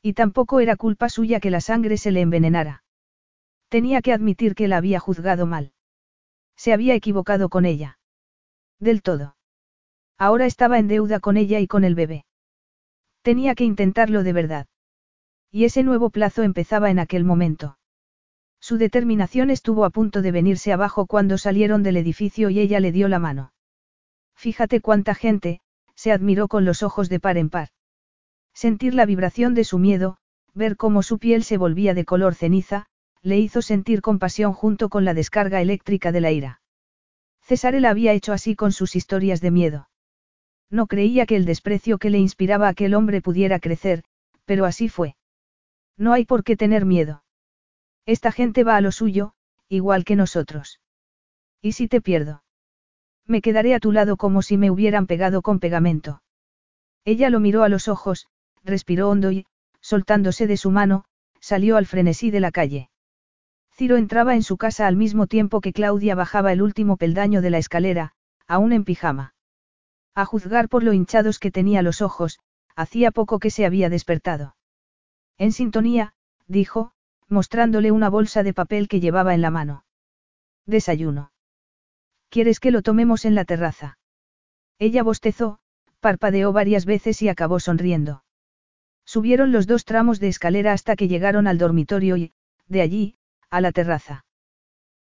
Y 0.00 0.14
tampoco 0.14 0.60
era 0.60 0.76
culpa 0.76 1.10
suya 1.10 1.40
que 1.40 1.50
la 1.50 1.60
sangre 1.60 1.98
se 1.98 2.10
le 2.10 2.22
envenenara. 2.22 2.84
Tenía 3.68 4.00
que 4.00 4.14
admitir 4.14 4.54
que 4.54 4.66
la 4.66 4.78
había 4.78 4.98
juzgado 4.98 5.44
mal. 5.44 5.72
Se 6.56 6.72
había 6.72 6.94
equivocado 6.94 7.50
con 7.50 7.66
ella. 7.66 7.97
Del 8.80 9.02
todo. 9.02 9.36
Ahora 10.18 10.46
estaba 10.46 10.78
en 10.78 10.88
deuda 10.88 11.20
con 11.20 11.36
ella 11.36 11.60
y 11.60 11.66
con 11.66 11.84
el 11.84 11.94
bebé. 11.94 12.24
Tenía 13.22 13.54
que 13.54 13.64
intentarlo 13.64 14.22
de 14.22 14.32
verdad. 14.32 14.66
Y 15.50 15.64
ese 15.64 15.82
nuevo 15.82 16.10
plazo 16.10 16.42
empezaba 16.42 16.90
en 16.90 16.98
aquel 16.98 17.24
momento. 17.24 17.78
Su 18.60 18.76
determinación 18.76 19.50
estuvo 19.50 19.84
a 19.84 19.90
punto 19.90 20.22
de 20.22 20.32
venirse 20.32 20.72
abajo 20.72 21.06
cuando 21.06 21.38
salieron 21.38 21.82
del 21.82 21.96
edificio 21.96 22.50
y 22.50 22.58
ella 22.58 22.80
le 22.80 22.92
dio 22.92 23.08
la 23.08 23.18
mano. 23.18 23.52
Fíjate 24.34 24.80
cuánta 24.80 25.14
gente, 25.14 25.60
se 25.94 26.12
admiró 26.12 26.48
con 26.48 26.64
los 26.64 26.82
ojos 26.82 27.08
de 27.08 27.20
par 27.20 27.38
en 27.38 27.50
par. 27.50 27.68
Sentir 28.54 28.94
la 28.94 29.06
vibración 29.06 29.54
de 29.54 29.64
su 29.64 29.78
miedo, 29.78 30.18
ver 30.54 30.76
cómo 30.76 31.02
su 31.02 31.18
piel 31.18 31.44
se 31.44 31.56
volvía 31.56 31.94
de 31.94 32.04
color 32.04 32.34
ceniza, 32.34 32.86
le 33.22 33.38
hizo 33.38 33.62
sentir 33.62 34.00
compasión 34.00 34.52
junto 34.52 34.88
con 34.88 35.04
la 35.04 35.14
descarga 35.14 35.60
eléctrica 35.60 36.12
de 36.12 36.20
la 36.20 36.30
ira. 36.30 36.60
César 37.48 37.72
la 37.80 37.88
había 37.88 38.12
hecho 38.12 38.34
así 38.34 38.54
con 38.54 38.72
sus 38.72 38.94
historias 38.94 39.40
de 39.40 39.50
miedo. 39.50 39.88
No 40.68 40.86
creía 40.86 41.24
que 41.24 41.34
el 41.34 41.46
desprecio 41.46 41.96
que 41.96 42.10
le 42.10 42.18
inspiraba 42.18 42.68
aquel 42.68 42.92
hombre 42.92 43.22
pudiera 43.22 43.58
crecer, 43.58 44.04
pero 44.44 44.66
así 44.66 44.90
fue. 44.90 45.16
No 45.96 46.12
hay 46.12 46.26
por 46.26 46.44
qué 46.44 46.58
tener 46.58 46.84
miedo. 46.84 47.24
Esta 48.04 48.32
gente 48.32 48.64
va 48.64 48.76
a 48.76 48.82
lo 48.82 48.92
suyo, 48.92 49.32
igual 49.66 50.04
que 50.04 50.14
nosotros. 50.14 50.82
¿Y 51.62 51.72
si 51.72 51.88
te 51.88 52.02
pierdo? 52.02 52.42
Me 53.24 53.40
quedaré 53.40 53.74
a 53.74 53.80
tu 53.80 53.92
lado 53.92 54.18
como 54.18 54.42
si 54.42 54.58
me 54.58 54.70
hubieran 54.70 55.06
pegado 55.06 55.40
con 55.40 55.58
pegamento. 55.58 56.20
Ella 57.06 57.30
lo 57.30 57.40
miró 57.40 57.62
a 57.62 57.70
los 57.70 57.88
ojos, 57.88 58.26
respiró 58.62 59.08
hondo 59.08 59.32
y, 59.32 59.46
soltándose 59.80 60.46
de 60.46 60.58
su 60.58 60.70
mano, 60.70 61.06
salió 61.40 61.78
al 61.78 61.86
frenesí 61.86 62.30
de 62.30 62.40
la 62.40 62.52
calle. 62.52 62.90
Ciro 63.78 63.96
entraba 63.96 64.34
en 64.34 64.42
su 64.42 64.56
casa 64.56 64.88
al 64.88 64.96
mismo 64.96 65.28
tiempo 65.28 65.60
que 65.60 65.72
Claudia 65.72 66.16
bajaba 66.16 66.52
el 66.52 66.62
último 66.62 66.96
peldaño 66.96 67.40
de 67.40 67.50
la 67.50 67.58
escalera, 67.58 68.10
aún 68.48 68.72
en 68.72 68.84
pijama. 68.84 69.34
A 70.16 70.24
juzgar 70.24 70.68
por 70.68 70.82
lo 70.82 70.92
hinchados 70.92 71.38
que 71.38 71.52
tenía 71.52 71.80
los 71.82 72.02
ojos, 72.02 72.40
hacía 72.74 73.12
poco 73.12 73.38
que 73.38 73.50
se 73.50 73.64
había 73.64 73.88
despertado. 73.88 74.56
En 75.36 75.52
sintonía, 75.52 76.12
dijo, 76.48 76.90
mostrándole 77.28 77.92
una 77.92 78.08
bolsa 78.08 78.42
de 78.42 78.52
papel 78.52 78.88
que 78.88 78.98
llevaba 78.98 79.32
en 79.32 79.42
la 79.42 79.50
mano. 79.52 79.84
Desayuno. 80.66 81.30
¿Quieres 82.30 82.58
que 82.58 82.72
lo 82.72 82.82
tomemos 82.82 83.24
en 83.24 83.36
la 83.36 83.44
terraza? 83.44 84.00
Ella 84.80 85.04
bostezó, 85.04 85.60
parpadeó 86.00 86.52
varias 86.52 86.84
veces 86.84 87.22
y 87.22 87.28
acabó 87.28 87.60
sonriendo. 87.60 88.24
Subieron 89.04 89.52
los 89.52 89.68
dos 89.68 89.84
tramos 89.84 90.18
de 90.18 90.26
escalera 90.26 90.72
hasta 90.72 90.96
que 90.96 91.06
llegaron 91.06 91.46
al 91.46 91.58
dormitorio 91.58 92.16
y, 92.16 92.32
de 92.66 92.80
allí, 92.80 93.17
a 93.50 93.60
la 93.60 93.72
terraza. 93.72 94.24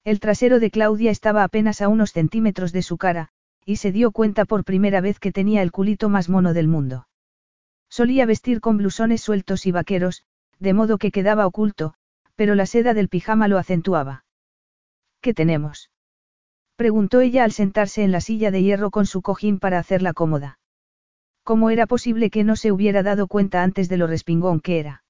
El 0.05 0.21
trasero 0.21 0.61
de 0.61 0.71
Claudia 0.71 1.11
estaba 1.11 1.43
apenas 1.43 1.83
a 1.83 1.89
unos 1.89 2.13
centímetros 2.13 2.73
de 2.73 2.83
su 2.83 2.97
cara, 2.97 3.31
y 3.65 3.77
se 3.77 3.91
dio 3.91 4.13
cuenta 4.13 4.45
por 4.45 4.65
primera 4.65 5.01
vez 5.01 5.19
que 5.19 5.33
tenía 5.33 5.63
el 5.63 5.73
culito 5.73 6.09
más 6.09 6.29
mono 6.29 6.55
del 6.55 6.69
mundo. 6.69 7.09
Solía 7.89 8.27
vestir 8.27 8.61
con 8.61 8.77
blusones 8.77 9.21
sueltos 9.21 9.67
y 9.67 9.73
vaqueros, 9.73 10.23
de 10.61 10.73
modo 10.73 10.99
que 10.99 11.11
quedaba 11.11 11.47
oculto, 11.47 11.95
pero 12.37 12.55
la 12.55 12.67
seda 12.67 12.95
del 12.95 13.09
pijama 13.09 13.49
lo 13.49 13.59
acentuaba. 13.59 14.25
¿Qué 15.21 15.35
tenemos? 15.35 15.91
preguntó 16.77 17.21
ella 17.21 17.43
al 17.43 17.53
sentarse 17.53 18.05
en 18.05 18.13
la 18.13 18.21
silla 18.21 18.51
de 18.51 18.63
hierro 18.63 18.91
con 18.91 19.07
su 19.07 19.23
cojín 19.23 19.59
para 19.59 19.79
hacerla 19.79 20.13
cómoda. 20.13 20.59
¿Cómo 21.43 21.71
era 21.71 21.87
posible 21.87 22.31
que 22.31 22.45
no 22.45 22.55
se 22.55 22.71
hubiera 22.71 23.03
dado 23.03 23.27
cuenta 23.27 23.63
antes 23.63 23.89
de 23.89 23.97
lo 23.97 24.07
respingón 24.07 24.61
que 24.61 24.79
era? 24.79 25.05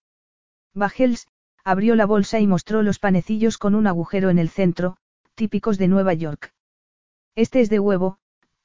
Bajels, 0.74 1.26
abrió 1.66 1.96
la 1.96 2.06
bolsa 2.06 2.38
y 2.38 2.46
mostró 2.46 2.84
los 2.84 3.00
panecillos 3.00 3.58
con 3.58 3.74
un 3.74 3.88
agujero 3.88 4.30
en 4.30 4.38
el 4.38 4.50
centro, 4.50 4.98
típicos 5.34 5.78
de 5.78 5.88
Nueva 5.88 6.14
York. 6.14 6.54
Este 7.34 7.60
es 7.60 7.68
de 7.70 7.80
huevo, 7.80 8.18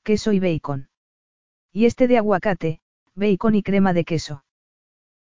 queso 0.03 0.33
y 0.33 0.39
bacon. 0.39 0.87
Y 1.73 1.87
este 1.87 2.07
de 2.07 2.19
aguacate, 2.19 2.79
bacon 3.15 3.55
y 3.55 3.63
crema 3.63 3.93
de 3.93 4.03
queso. 4.03 4.45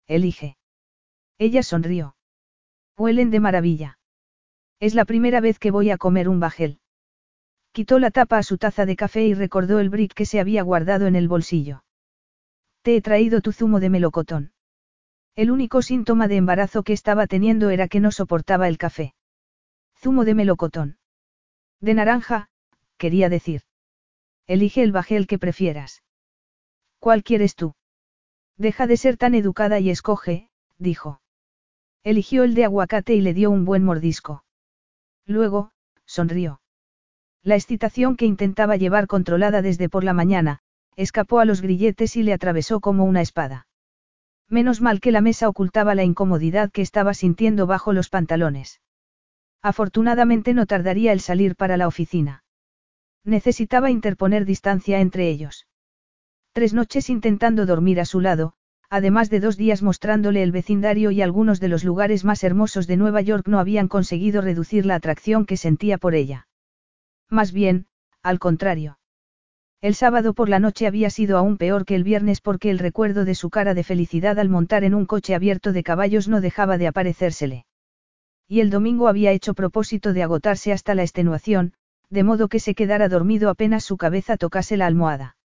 Elige. 0.05 0.57
Ella 1.39 1.63
sonrió. 1.63 2.15
Huelen 2.99 3.31
de 3.31 3.39
maravilla. 3.39 3.97
Es 4.79 4.93
la 4.93 5.03
primera 5.03 5.41
vez 5.41 5.57
que 5.57 5.71
voy 5.71 5.89
a 5.89 5.97
comer 5.97 6.29
un 6.29 6.39
bajel. 6.39 6.79
Quitó 7.71 7.97
la 7.97 8.11
tapa 8.11 8.37
a 8.37 8.43
su 8.43 8.59
taza 8.59 8.85
de 8.85 8.95
café 8.95 9.25
y 9.25 9.33
recordó 9.33 9.79
el 9.79 9.89
brick 9.89 10.13
que 10.13 10.27
se 10.27 10.39
había 10.39 10.61
guardado 10.61 11.07
en 11.07 11.15
el 11.15 11.27
bolsillo. 11.27 11.83
Te 12.83 12.95
he 12.95 13.01
traído 13.01 13.41
tu 13.41 13.51
zumo 13.51 13.79
de 13.79 13.89
melocotón. 13.89 14.51
El 15.35 15.49
único 15.49 15.81
síntoma 15.81 16.27
de 16.27 16.35
embarazo 16.35 16.83
que 16.83 16.93
estaba 16.93 17.25
teniendo 17.27 17.69
era 17.69 17.87
que 17.87 17.99
no 17.99 18.11
soportaba 18.11 18.67
el 18.67 18.77
café. 18.77 19.13
Zumo 19.97 20.25
de 20.25 20.35
melocotón. 20.35 20.97
De 21.79 21.93
naranja, 21.93 22.49
quería 22.97 23.29
decir. 23.29 23.61
Elige 24.45 24.83
el 24.83 24.91
bajel 24.91 25.27
que 25.27 25.39
prefieras. 25.39 26.03
¿Cuál 26.99 27.23
quieres 27.23 27.55
tú? 27.55 27.73
Deja 28.57 28.87
de 28.87 28.97
ser 28.97 29.17
tan 29.17 29.33
educada 29.33 29.79
y 29.79 29.89
escoge, 29.89 30.49
dijo. 30.77 31.21
Eligió 32.03 32.43
el 32.43 32.53
de 32.53 32.65
aguacate 32.65 33.15
y 33.15 33.21
le 33.21 33.33
dio 33.33 33.49
un 33.51 33.63
buen 33.63 33.83
mordisco. 33.83 34.43
Luego, 35.25 35.71
sonrió. 36.05 36.61
La 37.41 37.55
excitación 37.55 38.17
que 38.17 38.25
intentaba 38.25 38.75
llevar 38.75 39.07
controlada 39.07 39.61
desde 39.61 39.89
por 39.89 40.03
la 40.03 40.13
mañana, 40.13 40.59
escapó 40.95 41.39
a 41.39 41.45
los 41.45 41.61
grilletes 41.61 42.15
y 42.17 42.23
le 42.23 42.33
atravesó 42.33 42.81
como 42.81 43.05
una 43.05 43.21
espada. 43.21 43.67
Menos 44.51 44.81
mal 44.81 44.99
que 44.99 45.13
la 45.13 45.21
mesa 45.21 45.47
ocultaba 45.47 45.95
la 45.95 46.03
incomodidad 46.03 46.71
que 46.71 46.81
estaba 46.81 47.13
sintiendo 47.13 47.67
bajo 47.67 47.93
los 47.93 48.09
pantalones. 48.09 48.81
Afortunadamente 49.61 50.53
no 50.53 50.65
tardaría 50.65 51.13
el 51.13 51.21
salir 51.21 51.55
para 51.55 51.77
la 51.77 51.87
oficina. 51.87 52.43
Necesitaba 53.23 53.91
interponer 53.91 54.43
distancia 54.43 54.99
entre 54.99 55.29
ellos. 55.29 55.67
Tres 56.51 56.73
noches 56.73 57.09
intentando 57.09 57.65
dormir 57.65 58.01
a 58.01 58.05
su 58.05 58.19
lado, 58.19 58.53
además 58.89 59.29
de 59.29 59.39
dos 59.39 59.55
días 59.55 59.81
mostrándole 59.81 60.43
el 60.43 60.51
vecindario 60.51 61.11
y 61.11 61.21
algunos 61.21 61.61
de 61.61 61.69
los 61.69 61.85
lugares 61.85 62.25
más 62.25 62.43
hermosos 62.43 62.87
de 62.87 62.97
Nueva 62.97 63.21
York 63.21 63.47
no 63.47 63.57
habían 63.57 63.87
conseguido 63.87 64.41
reducir 64.41 64.85
la 64.85 64.95
atracción 64.95 65.45
que 65.45 65.55
sentía 65.55 65.97
por 65.97 66.13
ella. 66.13 66.49
Más 67.29 67.53
bien, 67.53 67.87
al 68.21 68.39
contrario. 68.39 68.97
El 69.81 69.95
sábado 69.95 70.35
por 70.35 70.47
la 70.47 70.59
noche 70.59 70.85
había 70.85 71.09
sido 71.09 71.39
aún 71.39 71.57
peor 71.57 71.85
que 71.85 71.95
el 71.95 72.03
viernes 72.03 72.39
porque 72.39 72.69
el 72.69 72.77
recuerdo 72.77 73.25
de 73.25 73.33
su 73.33 73.49
cara 73.49 73.73
de 73.73 73.83
felicidad 73.83 74.37
al 74.37 74.47
montar 74.47 74.83
en 74.83 74.93
un 74.93 75.07
coche 75.07 75.33
abierto 75.33 75.73
de 75.73 75.81
caballos 75.81 76.27
no 76.27 76.39
dejaba 76.39 76.77
de 76.77 76.85
aparecérsele. 76.85 77.65
Y 78.47 78.59
el 78.59 78.69
domingo 78.69 79.07
había 79.07 79.31
hecho 79.31 79.55
propósito 79.55 80.13
de 80.13 80.21
agotarse 80.21 80.71
hasta 80.71 80.93
la 80.93 81.01
extenuación, 81.01 81.73
de 82.11 82.23
modo 82.23 82.47
que 82.47 82.59
se 82.59 82.75
quedara 82.75 83.09
dormido 83.09 83.49
apenas 83.49 83.83
su 83.83 83.97
cabeza 83.97 84.37
tocase 84.37 84.77
la 84.77 84.85
almohada. 84.85 85.35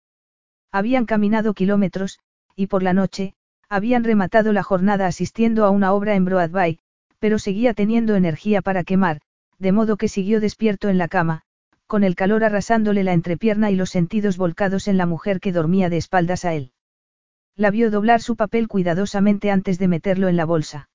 Habían 0.71 1.07
caminado 1.07 1.55
kilómetros, 1.55 2.19
y 2.55 2.67
por 2.67 2.83
la 2.83 2.93
noche, 2.93 3.33
habían 3.71 4.05
rematado 4.05 4.53
la 4.53 4.63
jornada 4.63 5.07
asistiendo 5.07 5.65
a 5.65 5.71
una 5.71 5.95
obra 5.95 6.15
en 6.15 6.27
Broadway, 6.27 6.79
pero 7.21 7.39
seguía 7.39 7.73
teniendo 7.73 8.17
energía 8.17 8.61
para 8.61 8.85
quemar, 8.85 9.23
de 9.59 9.73
modo 9.73 9.97
que 9.97 10.09
siguió 10.09 10.41
despierto 10.41 10.91
en 10.91 10.99
la 10.99 11.09
cama, 11.09 11.46
con 11.87 12.05
el 12.05 12.17
calor 12.17 12.45
arrasándole 12.45 13.05
la 13.05 13.13
entrepierna 13.13 13.71
y 13.71 13.77
los 13.77 13.91
sentidos 13.91 14.37
volcados 14.37 14.89
en 14.89 14.97
la 14.97 15.07
mujer 15.07 15.41
que 15.41 15.53
dormía 15.53 15.89
de 15.89 15.97
espaldas 15.97 16.45
a 16.45 16.55
él. 16.55 16.73
La 17.55 17.71
vio 17.71 17.91
doblar 17.91 18.21
su 18.21 18.37
papel 18.37 18.69
cuidadosamente 18.69 19.51
antes 19.51 19.79
de 19.79 19.89
meterlo 19.89 20.29
en 20.29 20.37
la 20.37 20.45
bolsa. 20.45 20.91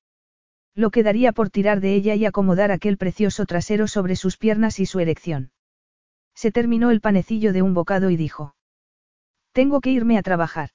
Lo 0.76 0.92
quedaría 0.92 1.32
por 1.32 1.50
tirar 1.50 1.82
de 1.82 1.96
ella 1.96 2.16
y 2.16 2.26
acomodar 2.26 2.72
aquel 2.72 2.98
precioso 2.98 3.46
trasero 3.46 3.88
sobre 3.88 4.16
sus 4.16 4.38
piernas 4.38 4.80
y 4.80 4.86
su 4.86 5.00
erección. 5.00 5.52
Se 6.36 6.52
terminó 6.52 6.92
el 6.92 7.02
panecillo 7.02 7.52
de 7.54 7.62
un 7.62 7.74
bocado 7.74 8.10
y 8.10 8.16
dijo. 8.16 8.56
Tengo 9.54 9.82
que 9.82 9.92
irme 9.92 10.18
a 10.18 10.22
trabajar. 10.22 10.70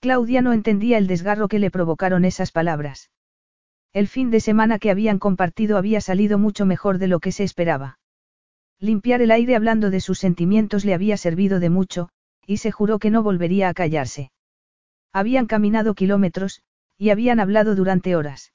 Claudia 0.00 0.42
no 0.42 0.52
entendía 0.52 0.98
el 0.98 1.06
desgarro 1.06 1.48
que 1.48 1.58
le 1.58 1.70
provocaron 1.70 2.24
esas 2.24 2.52
palabras. 2.52 3.10
El 3.92 4.08
fin 4.08 4.30
de 4.30 4.40
semana 4.40 4.78
que 4.78 4.90
habían 4.90 5.18
compartido 5.18 5.76
había 5.76 6.00
salido 6.00 6.38
mucho 6.38 6.64
mejor 6.64 6.98
de 6.98 7.08
lo 7.08 7.20
que 7.20 7.32
se 7.32 7.44
esperaba. 7.44 7.98
Limpiar 8.82 9.22
el 9.22 9.30
aire 9.30 9.54
hablando 9.54 9.90
de 9.90 10.00
sus 10.00 10.18
sentimientos 10.18 10.84
le 10.84 10.92
había 10.92 11.16
servido 11.16 11.60
de 11.60 11.70
mucho, 11.70 12.08
y 12.48 12.56
se 12.56 12.72
juró 12.72 12.98
que 12.98 13.10
no 13.10 13.22
volvería 13.22 13.68
a 13.68 13.74
callarse. 13.74 14.32
Habían 15.12 15.46
caminado 15.46 15.94
kilómetros, 15.94 16.62
y 16.98 17.10
habían 17.10 17.38
hablado 17.38 17.76
durante 17.76 18.16
horas. 18.16 18.52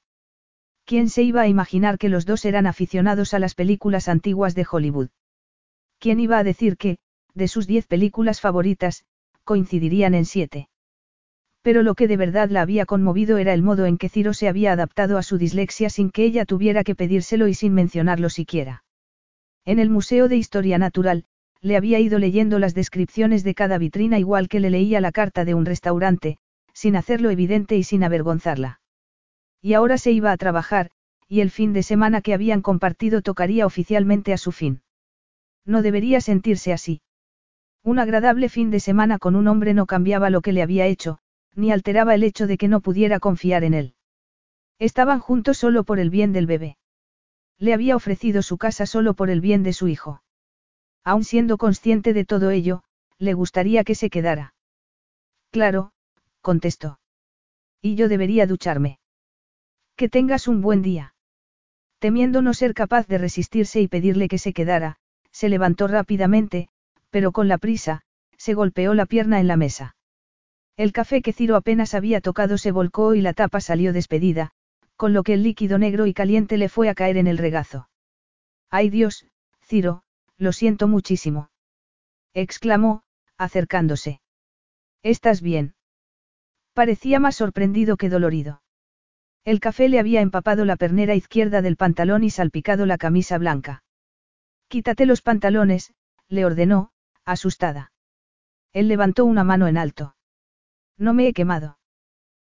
¿Quién 0.84 1.08
se 1.08 1.22
iba 1.22 1.40
a 1.40 1.48
imaginar 1.48 1.96
que 1.96 2.10
los 2.10 2.26
dos 2.26 2.44
eran 2.44 2.66
aficionados 2.66 3.32
a 3.32 3.38
las 3.38 3.54
películas 3.54 4.06
antiguas 4.06 4.54
de 4.54 4.66
Hollywood? 4.70 5.08
¿Quién 5.98 6.20
iba 6.20 6.36
a 6.36 6.44
decir 6.44 6.76
que, 6.76 6.98
de 7.32 7.48
sus 7.48 7.66
diez 7.66 7.86
películas 7.86 8.42
favoritas, 8.42 9.06
coincidirían 9.44 10.14
en 10.14 10.26
siete? 10.26 10.68
Pero 11.62 11.82
lo 11.82 11.94
que 11.94 12.06
de 12.06 12.18
verdad 12.18 12.50
la 12.50 12.60
había 12.60 12.84
conmovido 12.84 13.38
era 13.38 13.54
el 13.54 13.62
modo 13.62 13.86
en 13.86 13.96
que 13.96 14.10
Ciro 14.10 14.34
se 14.34 14.48
había 14.48 14.72
adaptado 14.72 15.16
a 15.16 15.22
su 15.22 15.38
dislexia 15.38 15.88
sin 15.88 16.10
que 16.10 16.24
ella 16.24 16.44
tuviera 16.44 16.84
que 16.84 16.94
pedírselo 16.94 17.48
y 17.48 17.54
sin 17.54 17.72
mencionarlo 17.72 18.28
siquiera. 18.28 18.84
En 19.68 19.78
el 19.78 19.90
Museo 19.90 20.28
de 20.28 20.36
Historia 20.38 20.78
Natural, 20.78 21.26
le 21.60 21.76
había 21.76 22.00
ido 22.00 22.18
leyendo 22.18 22.58
las 22.58 22.74
descripciones 22.74 23.44
de 23.44 23.54
cada 23.54 23.76
vitrina 23.76 24.18
igual 24.18 24.48
que 24.48 24.60
le 24.60 24.70
leía 24.70 24.98
la 25.02 25.12
carta 25.12 25.44
de 25.44 25.52
un 25.52 25.66
restaurante, 25.66 26.38
sin 26.72 26.96
hacerlo 26.96 27.28
evidente 27.28 27.76
y 27.76 27.82
sin 27.82 28.02
avergonzarla. 28.02 28.80
Y 29.60 29.74
ahora 29.74 29.98
se 29.98 30.10
iba 30.10 30.32
a 30.32 30.38
trabajar, 30.38 30.88
y 31.28 31.42
el 31.42 31.50
fin 31.50 31.74
de 31.74 31.82
semana 31.82 32.22
que 32.22 32.32
habían 32.32 32.62
compartido 32.62 33.20
tocaría 33.20 33.66
oficialmente 33.66 34.32
a 34.32 34.38
su 34.38 34.52
fin. 34.52 34.80
No 35.66 35.82
debería 35.82 36.22
sentirse 36.22 36.72
así. 36.72 37.02
Un 37.84 37.98
agradable 37.98 38.48
fin 38.48 38.70
de 38.70 38.80
semana 38.80 39.18
con 39.18 39.36
un 39.36 39.48
hombre 39.48 39.74
no 39.74 39.84
cambiaba 39.84 40.30
lo 40.30 40.40
que 40.40 40.54
le 40.54 40.62
había 40.62 40.86
hecho, 40.86 41.18
ni 41.54 41.72
alteraba 41.72 42.14
el 42.14 42.22
hecho 42.22 42.46
de 42.46 42.56
que 42.56 42.68
no 42.68 42.80
pudiera 42.80 43.20
confiar 43.20 43.64
en 43.64 43.74
él. 43.74 43.94
Estaban 44.78 45.20
juntos 45.20 45.58
solo 45.58 45.84
por 45.84 45.98
el 45.98 46.08
bien 46.08 46.32
del 46.32 46.46
bebé. 46.46 46.78
Le 47.58 47.74
había 47.74 47.96
ofrecido 47.96 48.42
su 48.42 48.56
casa 48.58 48.86
solo 48.86 49.14
por 49.14 49.30
el 49.30 49.40
bien 49.40 49.62
de 49.62 49.72
su 49.72 49.88
hijo. 49.88 50.22
Aun 51.04 51.24
siendo 51.24 51.58
consciente 51.58 52.12
de 52.12 52.24
todo 52.24 52.50
ello, 52.50 52.82
le 53.18 53.34
gustaría 53.34 53.84
que 53.84 53.94
se 53.94 54.10
quedara. 54.10 54.54
Claro, 55.50 55.92
contestó. 56.40 57.00
Y 57.82 57.94
yo 57.94 58.08
debería 58.08 58.46
ducharme. 58.46 58.98
Que 59.96 60.08
tengas 60.08 60.46
un 60.46 60.60
buen 60.60 60.82
día. 60.82 61.14
Temiendo 61.98 62.42
no 62.42 62.54
ser 62.54 62.74
capaz 62.74 63.08
de 63.08 63.18
resistirse 63.18 63.80
y 63.80 63.88
pedirle 63.88 64.28
que 64.28 64.38
se 64.38 64.52
quedara, 64.52 64.98
se 65.32 65.48
levantó 65.48 65.88
rápidamente, 65.88 66.68
pero 67.10 67.32
con 67.32 67.48
la 67.48 67.58
prisa, 67.58 68.02
se 68.36 68.54
golpeó 68.54 68.94
la 68.94 69.06
pierna 69.06 69.40
en 69.40 69.48
la 69.48 69.56
mesa. 69.56 69.96
El 70.76 70.92
café 70.92 71.22
que 71.22 71.32
Ciro 71.32 71.56
apenas 71.56 71.94
había 71.94 72.20
tocado 72.20 72.56
se 72.56 72.70
volcó 72.70 73.14
y 73.14 73.20
la 73.20 73.32
tapa 73.32 73.60
salió 73.60 73.92
despedida, 73.92 74.52
con 74.98 75.12
lo 75.12 75.22
que 75.22 75.34
el 75.34 75.44
líquido 75.44 75.78
negro 75.78 76.06
y 76.06 76.12
caliente 76.12 76.58
le 76.58 76.68
fue 76.68 76.88
a 76.88 76.94
caer 76.94 77.18
en 77.18 77.28
el 77.28 77.38
regazo. 77.38 77.88
¡Ay 78.68 78.90
Dios, 78.90 79.26
Ciro, 79.62 80.02
lo 80.36 80.52
siento 80.52 80.88
muchísimo! 80.88 81.50
exclamó, 82.34 83.04
acercándose. 83.36 84.20
¿Estás 85.04 85.40
bien? 85.40 85.76
Parecía 86.74 87.20
más 87.20 87.36
sorprendido 87.36 87.96
que 87.96 88.08
dolorido. 88.08 88.60
El 89.44 89.60
café 89.60 89.88
le 89.88 90.00
había 90.00 90.20
empapado 90.20 90.64
la 90.64 90.74
pernera 90.74 91.14
izquierda 91.14 91.62
del 91.62 91.76
pantalón 91.76 92.24
y 92.24 92.30
salpicado 92.30 92.84
la 92.84 92.98
camisa 92.98 93.38
blanca. 93.38 93.84
Quítate 94.66 95.06
los 95.06 95.22
pantalones, 95.22 95.94
le 96.26 96.44
ordenó, 96.44 96.90
asustada. 97.24 97.92
Él 98.72 98.88
levantó 98.88 99.24
una 99.24 99.44
mano 99.44 99.68
en 99.68 99.78
alto. 99.78 100.16
No 100.96 101.14
me 101.14 101.28
he 101.28 101.32
quemado. 101.32 101.78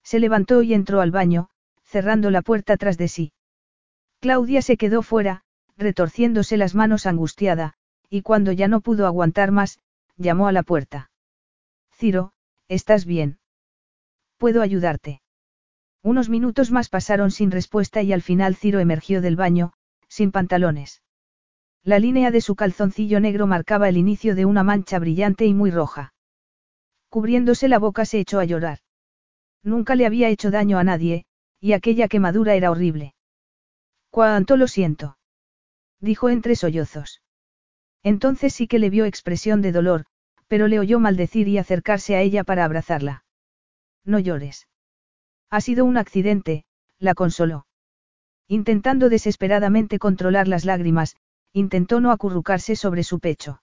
Se 0.02 0.20
levantó 0.20 0.64
y 0.64 0.74
entró 0.74 1.02
al 1.02 1.12
baño, 1.12 1.51
cerrando 1.92 2.32
la 2.32 2.42
puerta 2.42 2.78
tras 2.78 2.98
de 2.98 3.10
sí. 3.10 3.34
Claudia 4.22 4.62
se 4.62 4.78
quedó 4.78 5.02
fuera, 5.02 5.44
retorciéndose 5.78 6.56
las 6.56 6.74
manos 6.74 7.06
angustiada, 7.06 7.74
y 8.10 8.22
cuando 8.22 8.54
ya 8.54 8.70
no 8.70 8.80
pudo 8.80 9.06
aguantar 9.06 9.52
más, 9.52 9.78
llamó 10.16 10.48
a 10.48 10.54
la 10.54 10.64
puerta. 10.64 11.12
Ciro, 11.94 12.32
¿estás 12.70 13.06
bien? 13.06 13.40
¿Puedo 14.38 14.62
ayudarte? 14.62 15.22
Unos 16.02 16.30
minutos 16.30 16.72
más 16.72 16.88
pasaron 16.88 17.30
sin 17.30 17.52
respuesta 17.52 18.02
y 18.02 18.14
al 18.14 18.22
final 18.22 18.56
Ciro 18.56 18.80
emergió 18.80 19.22
del 19.22 19.36
baño, 19.36 19.74
sin 20.08 20.32
pantalones. 20.32 21.02
La 21.84 22.00
línea 22.00 22.32
de 22.32 22.40
su 22.40 22.56
calzoncillo 22.56 23.20
negro 23.20 23.48
marcaba 23.48 23.90
el 23.90 23.98
inicio 23.98 24.34
de 24.34 24.46
una 24.46 24.64
mancha 24.64 24.98
brillante 24.98 25.46
y 25.46 25.54
muy 25.54 25.72
roja. 25.72 26.14
Cubriéndose 27.10 27.68
la 27.68 27.80
boca 27.80 28.06
se 28.06 28.20
echó 28.20 28.40
a 28.40 28.46
llorar. 28.46 28.80
Nunca 29.62 29.96
le 29.96 30.06
había 30.06 30.30
hecho 30.30 30.52
daño 30.52 30.80
a 30.80 30.84
nadie, 30.84 31.26
y 31.62 31.74
aquella 31.74 32.08
quemadura 32.08 32.56
era 32.56 32.72
horrible. 32.72 33.14
Cuánto 34.10 34.58
lo 34.58 34.68
siento. 34.68 35.18
Dijo 36.02 36.30
entre 36.30 36.56
sollozos. 36.56 37.22
Entonces 38.04 38.54
sí 38.54 38.68
que 38.68 38.80
le 38.80 38.90
vio 38.90 39.06
expresión 39.06 39.62
de 39.62 39.72
dolor, 39.72 40.06
pero 40.48 40.68
le 40.68 40.80
oyó 40.80 41.00
maldecir 41.00 41.48
y 41.48 41.60
acercarse 41.60 42.16
a 42.16 42.22
ella 42.22 42.44
para 42.44 42.66
abrazarla. 42.66 43.24
No 44.04 44.18
llores. 44.20 44.68
Ha 45.52 45.62
sido 45.62 45.86
un 45.86 45.98
accidente, 45.98 46.66
la 46.98 47.14
consoló. 47.14 47.68
Intentando 48.48 49.08
desesperadamente 49.08 50.00
controlar 50.00 50.48
las 50.48 50.66
lágrimas, 50.66 51.16
intentó 51.54 52.02
no 52.02 52.12
acurrucarse 52.12 52.76
sobre 52.76 53.04
su 53.04 53.20
pecho. 53.20 53.62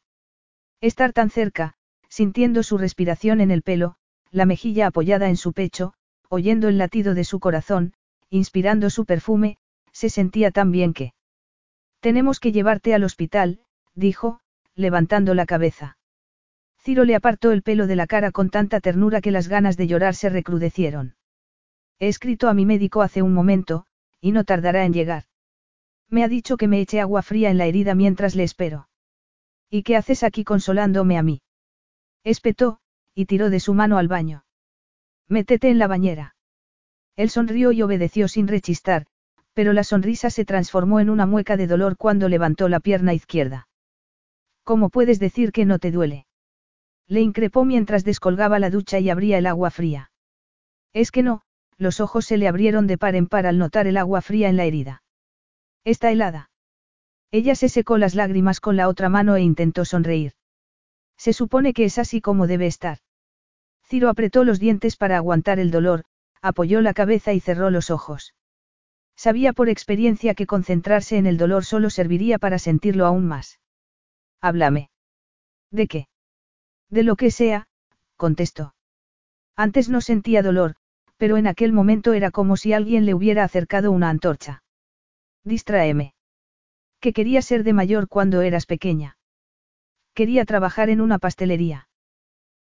Estar 0.81 1.13
tan 1.13 1.31
cerca, 1.31 1.75
sintiendo 2.09 2.63
su 2.63 2.79
respiración 2.79 3.41
en 3.41 3.51
el 3.51 3.63
pelo, 3.63 3.97
la 4.31 4.47
mejilla 4.47 4.87
apoyada 4.87 5.29
en 5.29 5.37
su 5.37 5.53
pecho, 5.53 5.95
oyendo 6.29 6.69
el 6.69 6.79
latido 6.79 7.15
de 7.15 7.25
su 7.25 7.41
corazón, 7.41 7.95
inspirando 8.31 8.91
su 8.91 9.05
perfume, 9.05 9.57
se 9.93 10.11
sentía 10.11 10.51
tan 10.51 10.71
bien 10.71 10.93
que. 10.93 11.13
Tenemos 12.01 12.41
que 12.41 12.53
llevarte 12.53 12.95
al 12.95 13.05
hospital, 13.05 13.61
dijo, 13.95 14.41
levantando 14.75 15.35
la 15.35 15.47
cabeza. 15.47 15.99
Ciro 16.79 17.05
le 17.05 17.15
apartó 17.15 17.51
el 17.51 17.63
pelo 17.63 17.87
de 17.87 17.97
la 17.97 18.07
cara 18.07 18.31
con 18.31 18.51
tanta 18.51 18.81
ternura 18.81 19.21
que 19.21 19.33
las 19.33 19.49
ganas 19.49 19.77
de 19.77 19.89
llorar 19.89 20.15
se 20.15 20.29
recrudecieron. 20.29 21.17
He 21.99 22.09
escrito 22.09 22.49
a 22.49 22.55
mi 22.55 22.65
médico 22.65 23.03
hace 23.03 23.23
un 23.23 23.35
momento, 23.35 23.87
y 24.21 24.33
no 24.33 24.45
tardará 24.45 24.85
en 24.85 24.93
llegar. 24.93 25.25
Me 26.09 26.23
ha 26.23 26.29
dicho 26.29 26.57
que 26.57 26.69
me 26.69 26.81
eche 26.81 27.01
agua 27.01 27.23
fría 27.23 27.51
en 27.51 27.59
la 27.59 27.67
herida 27.67 27.95
mientras 27.95 28.35
le 28.37 28.45
espero. 28.45 28.89
¿Y 29.69 29.83
qué 29.83 29.97
haces 29.97 30.23
aquí 30.23 30.45
consolándome 30.45 31.19
a 31.19 31.23
mí? 31.23 31.43
Espetó, 32.25 32.79
y 33.15 33.27
tiró 33.27 33.51
de 33.51 33.61
su 33.61 33.75
mano 33.75 33.99
al 33.99 34.09
baño. 34.09 34.45
Métete 35.29 35.69
en 35.69 35.79
la 35.79 35.87
bañera. 35.87 36.35
Él 37.17 37.31
sonrió 37.31 37.73
y 37.73 37.83
obedeció 37.83 38.29
sin 38.29 38.49
rechistar, 38.49 39.07
pero 39.53 39.73
la 39.73 39.85
sonrisa 39.85 40.31
se 40.31 40.45
transformó 40.45 41.01
en 41.01 41.11
una 41.11 41.27
mueca 41.27 41.57
de 41.57 41.67
dolor 41.67 41.97
cuando 41.97 42.29
levantó 42.29 42.69
la 42.69 42.81
pierna 42.81 43.13
izquierda. 43.13 43.69
¿Cómo 44.65 44.89
puedes 44.89 45.19
decir 45.19 45.53
que 45.53 45.65
no 45.65 45.79
te 45.79 45.91
duele? 45.91 46.27
Le 47.09 47.21
increpó 47.21 47.65
mientras 47.65 48.05
descolgaba 48.05 48.59
la 48.59 48.71
ducha 48.71 48.99
y 49.01 49.11
abría 49.11 49.39
el 49.39 49.47
agua 49.47 49.71
fría. 49.71 50.11
Es 50.93 51.11
que 51.11 51.23
no, 51.23 51.43
los 51.77 52.01
ojos 52.01 52.27
se 52.27 52.37
le 52.37 52.49
abrieron 52.49 52.87
de 52.87 52.99
par 52.99 53.15
en 53.15 53.27
par 53.27 53.47
al 53.47 53.59
notar 53.59 53.87
el 53.87 53.97
agua 53.97 54.21
fría 54.21 54.49
en 54.49 54.57
la 54.57 54.65
herida. 54.65 55.03
Está 55.85 56.11
helada. 56.11 56.51
Ella 57.31 57.55
se 57.55 57.69
secó 57.69 57.99
las 57.99 58.15
lágrimas 58.15 58.61
con 58.61 58.77
la 58.77 58.89
otra 58.89 59.09
mano 59.09 59.37
e 59.37 59.43
intentó 59.43 59.85
sonreír. 59.85 60.33
Se 61.17 61.33
supone 61.33 61.75
que 61.75 61.85
es 61.85 61.99
así 61.99 62.21
como 62.21 62.47
debe 62.47 62.67
estar. 62.67 62.99
Ciro 63.89 64.11
apretó 64.11 64.45
los 64.45 64.61
dientes 64.61 64.97
para 64.97 65.17
aguantar 65.17 65.59
el 65.59 65.71
dolor, 65.71 66.05
apoyó 66.43 66.83
la 66.83 66.93
cabeza 66.93 67.33
y 67.33 67.41
cerró 67.41 67.71
los 67.71 67.91
ojos. 67.91 68.35
Sabía 69.17 69.53
por 69.53 69.69
experiencia 69.69 70.35
que 70.35 70.47
concentrarse 70.47 71.17
en 71.17 71.27
el 71.27 71.39
dolor 71.39 71.65
solo 71.65 71.89
serviría 71.89 72.39
para 72.39 72.59
sentirlo 72.59 73.07
aún 73.07 73.27
más. 73.27 73.61
Háblame. 74.41 74.91
¿De 75.71 75.87
qué? 75.87 76.09
De 76.91 77.03
lo 77.03 77.17
que 77.17 77.31
sea, 77.31 77.67
contestó. 78.17 78.75
Antes 79.57 79.89
no 79.89 80.01
sentía 80.01 80.43
dolor, 80.43 80.77
pero 81.17 81.37
en 81.37 81.47
aquel 81.47 81.73
momento 81.73 82.13
era 82.13 82.31
como 82.31 82.57
si 82.57 82.73
alguien 82.73 83.07
le 83.07 83.15
hubiera 83.15 83.43
acercado 83.43 83.91
una 83.91 84.11
antorcha. 84.11 84.63
Distráeme. 85.45 86.15
¿Qué 87.01 87.13
quería 87.13 87.43
ser 87.43 87.65
de 87.65 87.73
mayor 87.73 88.07
cuando 88.09 88.43
eras 88.43 88.67
pequeña? 88.67 89.17
Quería 90.15 90.45
trabajar 90.45 90.91
en 90.91 91.01
una 91.01 91.19
pastelería. 91.19 91.88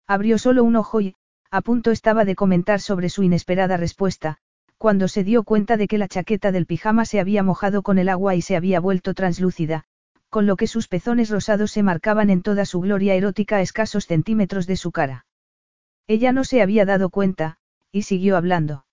Abrió 0.06 0.38
solo 0.38 0.62
un 0.64 0.76
ojo 0.76 1.00
y, 1.00 1.14
a 1.50 1.60
punto 1.62 1.90
estaba 1.90 2.24
de 2.24 2.34
comentar 2.34 2.80
sobre 2.80 3.08
su 3.08 3.22
inesperada 3.22 3.76
respuesta, 3.76 4.38
cuando 4.78 5.08
se 5.08 5.24
dio 5.24 5.42
cuenta 5.42 5.76
de 5.76 5.88
que 5.88 5.98
la 5.98 6.08
chaqueta 6.08 6.52
del 6.52 6.66
pijama 6.66 7.04
se 7.04 7.18
había 7.18 7.42
mojado 7.42 7.82
con 7.82 7.98
el 7.98 8.08
agua 8.08 8.34
y 8.34 8.42
se 8.42 8.56
había 8.56 8.78
vuelto 8.78 9.14
translúcida, 9.14 9.84
con 10.28 10.46
lo 10.46 10.56
que 10.56 10.66
sus 10.66 10.86
pezones 10.86 11.30
rosados 11.30 11.72
se 11.72 11.82
marcaban 11.82 12.30
en 12.30 12.42
toda 12.42 12.66
su 12.66 12.80
gloria 12.80 13.14
erótica 13.14 13.56
a 13.56 13.62
escasos 13.62 14.06
centímetros 14.06 14.66
de 14.66 14.76
su 14.76 14.92
cara. 14.92 15.26
Ella 16.06 16.32
no 16.32 16.44
se 16.44 16.62
había 16.62 16.84
dado 16.84 17.10
cuenta, 17.10 17.56
y 17.90 18.02
siguió 18.02 18.36
hablando. 18.36 18.84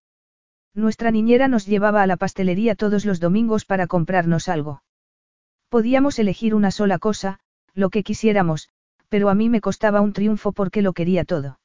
Nuestra 0.73 1.11
niñera 1.11 1.47
nos 1.47 1.67
llevaba 1.67 2.01
a 2.01 2.07
la 2.07 2.17
pastelería 2.17 2.75
todos 2.75 3.05
los 3.05 3.19
domingos 3.19 3.65
para 3.65 3.85
comprarnos 3.85 4.47
algo. 4.49 4.83
Podíamos 5.69 6.17
elegir 6.17 6.55
una 6.55 6.71
sola 6.71 6.97
cosa, 6.97 7.39
lo 7.73 7.89
que 7.89 8.03
quisiéramos, 8.03 8.69
pero 9.13 9.29
a 9.29 9.35
mí 9.35 9.47
me 9.47 9.61
costaba 9.61 10.01
un 10.01 10.11
triunfo 10.11 10.53
porque 10.53 10.81
lo 10.81 10.93
quería 10.93 11.23
todo. 11.23 11.59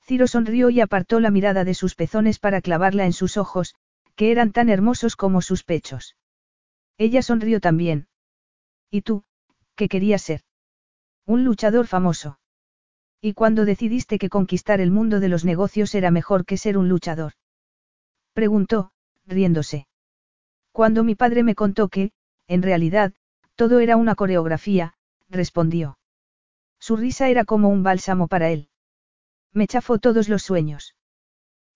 Ciro 0.00 0.26
sonrió 0.26 0.70
y 0.70 0.80
apartó 0.80 1.20
la 1.20 1.30
mirada 1.30 1.64
de 1.64 1.74
sus 1.74 1.94
pezones 1.94 2.38
para 2.38 2.62
clavarla 2.62 3.04
en 3.04 3.12
sus 3.12 3.36
ojos, 3.36 3.74
que 4.16 4.30
eran 4.32 4.52
tan 4.52 4.70
hermosos 4.70 5.14
como 5.14 5.42
sus 5.42 5.64
pechos. 5.64 6.16
Ella 6.96 7.20
sonrió 7.20 7.60
también. 7.60 8.08
¿Y 8.90 9.02
tú, 9.02 9.22
qué 9.74 9.86
querías 9.86 10.22
ser? 10.22 10.44
Un 11.26 11.44
luchador 11.44 11.86
famoso. 11.86 12.38
¿Y 13.20 13.34
cuándo 13.34 13.66
decidiste 13.66 14.18
que 14.18 14.30
conquistar 14.30 14.80
el 14.80 14.90
mundo 14.90 15.20
de 15.20 15.28
los 15.28 15.44
negocios 15.44 15.94
era 15.94 16.10
mejor 16.10 16.46
que 16.46 16.56
ser 16.56 16.78
un 16.78 16.88
luchador? 16.88 17.34
Preguntó, 18.32 18.92
riéndose. 19.26 19.88
Cuando 20.72 21.04
mi 21.04 21.16
padre 21.16 21.42
me 21.42 21.54
contó 21.54 21.88
que, 21.88 22.12
en 22.48 22.62
realidad, 22.62 23.12
todo 23.56 23.80
era 23.80 23.98
una 23.98 24.14
coreografía, 24.14 24.94
respondió. 25.28 25.98
Su 26.82 26.96
risa 26.96 27.28
era 27.28 27.44
como 27.44 27.68
un 27.68 27.84
bálsamo 27.84 28.26
para 28.26 28.50
él. 28.50 28.68
Me 29.52 29.68
chafó 29.68 29.98
todos 29.98 30.28
los 30.28 30.42
sueños. 30.42 30.96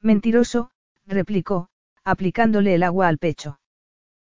Mentiroso, 0.00 0.72
replicó, 1.06 1.68
aplicándole 2.02 2.74
el 2.74 2.82
agua 2.82 3.06
al 3.06 3.18
pecho. 3.18 3.60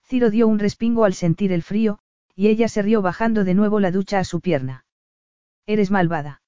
Ciro 0.04 0.30
dio 0.30 0.46
un 0.46 0.60
respingo 0.60 1.06
al 1.06 1.14
sentir 1.14 1.54
el 1.54 1.64
frío, 1.64 2.00
y 2.36 2.50
ella 2.50 2.68
se 2.68 2.82
rió 2.82 3.02
bajando 3.02 3.46
de 3.46 3.54
nuevo 3.54 3.80
la 3.80 3.92
ducha 3.92 4.20
a 4.20 4.26
su 4.26 4.42
pierna. 4.42 4.86
Eres 5.68 5.90
malvada. 5.90 6.42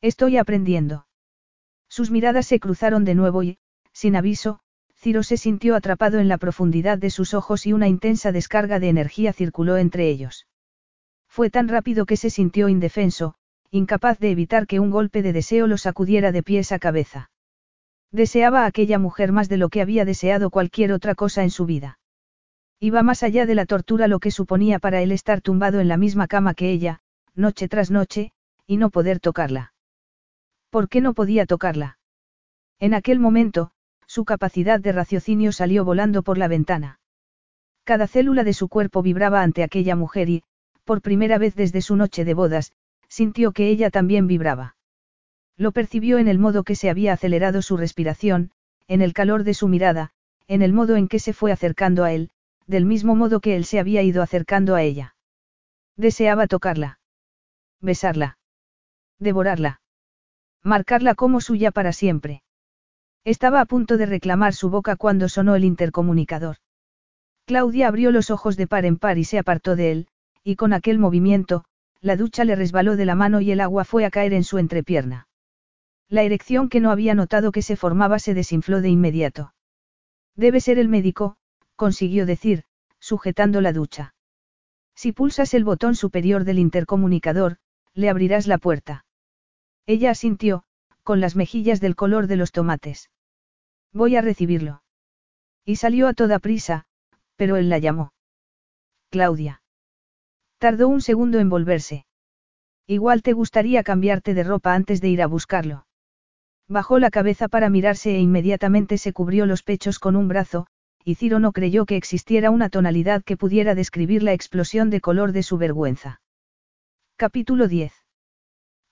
Estoy 0.00 0.38
aprendiendo. 0.38 1.06
Sus 1.86 2.10
miradas 2.10 2.48
se 2.48 2.58
cruzaron 2.58 3.04
de 3.04 3.14
nuevo 3.14 3.44
y, 3.44 3.60
sin 3.92 4.16
aviso, 4.16 4.58
Ciro 4.96 5.22
se 5.22 5.36
sintió 5.36 5.76
atrapado 5.76 6.18
en 6.18 6.26
la 6.26 6.38
profundidad 6.38 6.98
de 6.98 7.10
sus 7.10 7.32
ojos 7.32 7.64
y 7.64 7.72
una 7.72 7.86
intensa 7.86 8.32
descarga 8.32 8.80
de 8.80 8.88
energía 8.88 9.32
circuló 9.32 9.76
entre 9.76 10.08
ellos. 10.08 10.48
Fue 11.36 11.50
tan 11.50 11.68
rápido 11.68 12.06
que 12.06 12.16
se 12.16 12.30
sintió 12.30 12.70
indefenso, 12.70 13.34
incapaz 13.70 14.18
de 14.18 14.30
evitar 14.30 14.66
que 14.66 14.80
un 14.80 14.90
golpe 14.90 15.20
de 15.20 15.34
deseo 15.34 15.66
lo 15.66 15.76
sacudiera 15.76 16.32
de 16.32 16.42
pies 16.42 16.72
a 16.72 16.78
cabeza. 16.78 17.30
Deseaba 18.10 18.62
a 18.62 18.66
aquella 18.66 18.98
mujer 18.98 19.32
más 19.32 19.50
de 19.50 19.58
lo 19.58 19.68
que 19.68 19.82
había 19.82 20.06
deseado 20.06 20.48
cualquier 20.48 20.92
otra 20.92 21.14
cosa 21.14 21.42
en 21.42 21.50
su 21.50 21.66
vida. 21.66 21.98
Iba 22.80 23.02
más 23.02 23.22
allá 23.22 23.44
de 23.44 23.54
la 23.54 23.66
tortura 23.66 24.08
lo 24.08 24.18
que 24.18 24.30
suponía 24.30 24.78
para 24.78 25.02
él 25.02 25.12
estar 25.12 25.42
tumbado 25.42 25.78
en 25.80 25.88
la 25.88 25.98
misma 25.98 26.26
cama 26.26 26.54
que 26.54 26.70
ella, 26.70 27.00
noche 27.34 27.68
tras 27.68 27.90
noche, 27.90 28.32
y 28.66 28.78
no 28.78 28.88
poder 28.88 29.20
tocarla. 29.20 29.74
¿Por 30.70 30.88
qué 30.88 31.02
no 31.02 31.12
podía 31.12 31.44
tocarla? 31.44 31.98
En 32.78 32.94
aquel 32.94 33.18
momento, 33.18 33.72
su 34.06 34.24
capacidad 34.24 34.80
de 34.80 34.92
raciocinio 34.92 35.52
salió 35.52 35.84
volando 35.84 36.22
por 36.22 36.38
la 36.38 36.48
ventana. 36.48 36.98
Cada 37.84 38.06
célula 38.06 38.42
de 38.42 38.54
su 38.54 38.70
cuerpo 38.70 39.02
vibraba 39.02 39.42
ante 39.42 39.62
aquella 39.62 39.96
mujer 39.96 40.30
y, 40.30 40.42
por 40.86 41.02
primera 41.02 41.36
vez 41.36 41.54
desde 41.54 41.82
su 41.82 41.96
noche 41.96 42.24
de 42.24 42.32
bodas, 42.32 42.72
sintió 43.08 43.52
que 43.52 43.68
ella 43.68 43.90
también 43.90 44.26
vibraba. 44.26 44.76
Lo 45.58 45.72
percibió 45.72 46.18
en 46.18 46.28
el 46.28 46.38
modo 46.38 46.62
que 46.62 46.76
se 46.76 46.88
había 46.88 47.12
acelerado 47.12 47.60
su 47.60 47.76
respiración, 47.76 48.52
en 48.86 49.02
el 49.02 49.12
calor 49.12 49.42
de 49.42 49.52
su 49.52 49.68
mirada, 49.68 50.12
en 50.46 50.62
el 50.62 50.72
modo 50.72 50.96
en 50.96 51.08
que 51.08 51.18
se 51.18 51.32
fue 51.32 51.50
acercando 51.50 52.04
a 52.04 52.12
él, 52.12 52.30
del 52.66 52.84
mismo 52.84 53.16
modo 53.16 53.40
que 53.40 53.56
él 53.56 53.64
se 53.64 53.80
había 53.80 54.02
ido 54.02 54.22
acercando 54.22 54.76
a 54.76 54.82
ella. 54.82 55.16
Deseaba 55.96 56.46
tocarla. 56.46 57.00
Besarla. 57.80 58.38
Devorarla. 59.18 59.80
Marcarla 60.62 61.14
como 61.14 61.40
suya 61.40 61.72
para 61.72 61.92
siempre. 61.92 62.42
Estaba 63.24 63.60
a 63.60 63.66
punto 63.66 63.96
de 63.96 64.06
reclamar 64.06 64.54
su 64.54 64.70
boca 64.70 64.94
cuando 64.94 65.28
sonó 65.28 65.56
el 65.56 65.64
intercomunicador. 65.64 66.58
Claudia 67.44 67.88
abrió 67.88 68.12
los 68.12 68.30
ojos 68.30 68.56
de 68.56 68.66
par 68.68 68.84
en 68.84 68.98
par 68.98 69.18
y 69.18 69.24
se 69.24 69.38
apartó 69.38 69.74
de 69.74 69.90
él, 69.90 70.08
y 70.46 70.54
con 70.54 70.72
aquel 70.72 71.00
movimiento, 71.00 71.64
la 72.00 72.14
ducha 72.14 72.44
le 72.44 72.54
resbaló 72.54 72.94
de 72.94 73.04
la 73.04 73.16
mano 73.16 73.40
y 73.40 73.50
el 73.50 73.60
agua 73.60 73.84
fue 73.84 74.04
a 74.04 74.12
caer 74.12 74.32
en 74.32 74.44
su 74.44 74.58
entrepierna. 74.58 75.26
La 76.08 76.22
erección 76.22 76.68
que 76.68 76.78
no 76.78 76.92
había 76.92 77.16
notado 77.16 77.50
que 77.50 77.62
se 77.62 77.74
formaba 77.74 78.20
se 78.20 78.32
desinfló 78.32 78.80
de 78.80 78.88
inmediato. 78.88 79.54
Debe 80.36 80.60
ser 80.60 80.78
el 80.78 80.88
médico, 80.88 81.36
consiguió 81.74 82.26
decir, 82.26 82.62
sujetando 83.00 83.60
la 83.60 83.72
ducha. 83.72 84.14
Si 84.94 85.10
pulsas 85.10 85.52
el 85.52 85.64
botón 85.64 85.96
superior 85.96 86.44
del 86.44 86.60
intercomunicador, 86.60 87.56
le 87.92 88.08
abrirás 88.08 88.46
la 88.46 88.58
puerta. 88.58 89.04
Ella 89.84 90.12
asintió, 90.12 90.62
con 91.02 91.20
las 91.20 91.34
mejillas 91.34 91.80
del 91.80 91.96
color 91.96 92.28
de 92.28 92.36
los 92.36 92.52
tomates. 92.52 93.10
Voy 93.92 94.14
a 94.14 94.20
recibirlo. 94.20 94.84
Y 95.64 95.74
salió 95.74 96.06
a 96.06 96.14
toda 96.14 96.38
prisa, 96.38 96.86
pero 97.34 97.56
él 97.56 97.68
la 97.68 97.78
llamó. 97.78 98.12
Claudia. 99.10 99.60
Tardó 100.58 100.88
un 100.88 101.00
segundo 101.00 101.38
en 101.38 101.48
volverse. 101.48 102.06
Igual 102.86 103.22
te 103.22 103.32
gustaría 103.32 103.82
cambiarte 103.82 104.32
de 104.32 104.44
ropa 104.44 104.74
antes 104.74 105.00
de 105.00 105.08
ir 105.08 105.22
a 105.22 105.26
buscarlo. 105.26 105.86
Bajó 106.68 106.98
la 106.98 107.10
cabeza 107.10 107.48
para 107.48 107.68
mirarse 107.68 108.16
e 108.16 108.20
inmediatamente 108.20 108.98
se 108.98 109.12
cubrió 109.12 109.46
los 109.46 109.62
pechos 109.62 109.98
con 109.98 110.16
un 110.16 110.28
brazo, 110.28 110.66
y 111.04 111.14
Ciro 111.14 111.38
no 111.38 111.52
creyó 111.52 111.84
que 111.86 111.96
existiera 111.96 112.50
una 112.50 112.68
tonalidad 112.68 113.22
que 113.22 113.36
pudiera 113.36 113.74
describir 113.74 114.22
la 114.22 114.32
explosión 114.32 114.90
de 114.90 115.00
color 115.00 115.32
de 115.32 115.42
su 115.42 115.58
vergüenza. 115.58 116.20
Capítulo 117.16 117.68
10. 117.68 117.92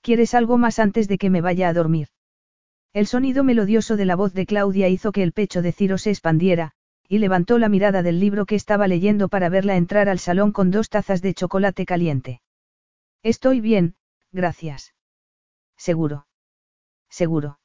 ¿Quieres 0.03 0.35
algo 0.35 0.59
más 0.59 0.79
antes 0.79 1.09
de 1.09 1.19
que 1.19 1.31
me 1.31 1.41
vaya 1.41 1.69
a 1.69 1.73
dormir? 1.73 2.09
El 2.93 3.07
sonido 3.07 3.43
melodioso 3.43 3.97
de 3.97 4.05
la 4.05 4.15
voz 4.15 4.35
de 4.35 4.47
Claudia 4.47 4.89
hizo 4.89 5.11
que 5.11 5.23
el 5.23 5.33
pecho 5.33 5.63
de 5.63 5.73
Ciro 5.73 5.99
se 5.99 6.11
expandiera, 6.11 6.73
y 7.15 7.19
levantó 7.19 7.61
la 7.61 7.69
mirada 7.69 8.03
del 8.03 8.19
libro 8.19 8.45
que 8.45 8.57
estaba 8.57 8.89
leyendo 8.89 9.29
para 9.29 9.49
verla 9.49 9.77
entrar 9.77 10.09
al 10.09 10.19
salón 10.19 10.51
con 10.51 10.73
dos 10.73 10.89
tazas 10.89 11.23
de 11.23 11.33
chocolate 11.33 11.87
caliente. 11.87 12.41
Estoy 13.23 13.61
bien, 13.61 13.95
gracias. 14.33 14.95
Seguro. 15.77 16.27
Seguro. 17.09 17.61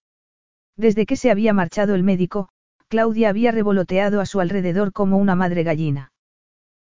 Desde 0.78 1.08
que 1.08 1.16
se 1.16 1.32
había 1.32 1.52
marchado 1.52 1.95
el 1.95 2.03
médico, 2.03 2.50
Claudia 2.90 3.30
había 3.30 3.52
revoloteado 3.52 4.22
a 4.22 4.28
su 4.28 4.40
alrededor 4.40 4.94
como 4.94 5.18
una 5.18 5.34
madre 5.34 5.64
gallina. 5.64 6.14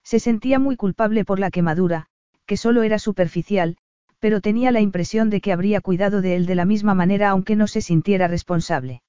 Se 0.04 0.20
sentía 0.20 0.60
muy 0.60 0.76
culpable 0.76 1.24
por 1.24 1.40
la 1.40 1.52
quemadura, 1.52 2.08
que 2.46 2.58
solo 2.58 2.84
era 2.84 3.00
superficial, 3.00 3.78
pero 4.20 4.42
tenía 4.42 4.74
la 4.74 4.82
impresión 4.82 5.30
de 5.30 5.40
que 5.40 5.54
habría 5.54 5.80
cuidado 5.80 6.22
de 6.22 6.36
él 6.36 6.46
de 6.46 6.56
la 6.56 6.66
misma 6.66 6.94
manera 6.94 7.30
aunque 7.30 7.56
no 7.56 7.68
se 7.68 7.80
sintiera 7.80 8.28
responsable. 8.28 9.02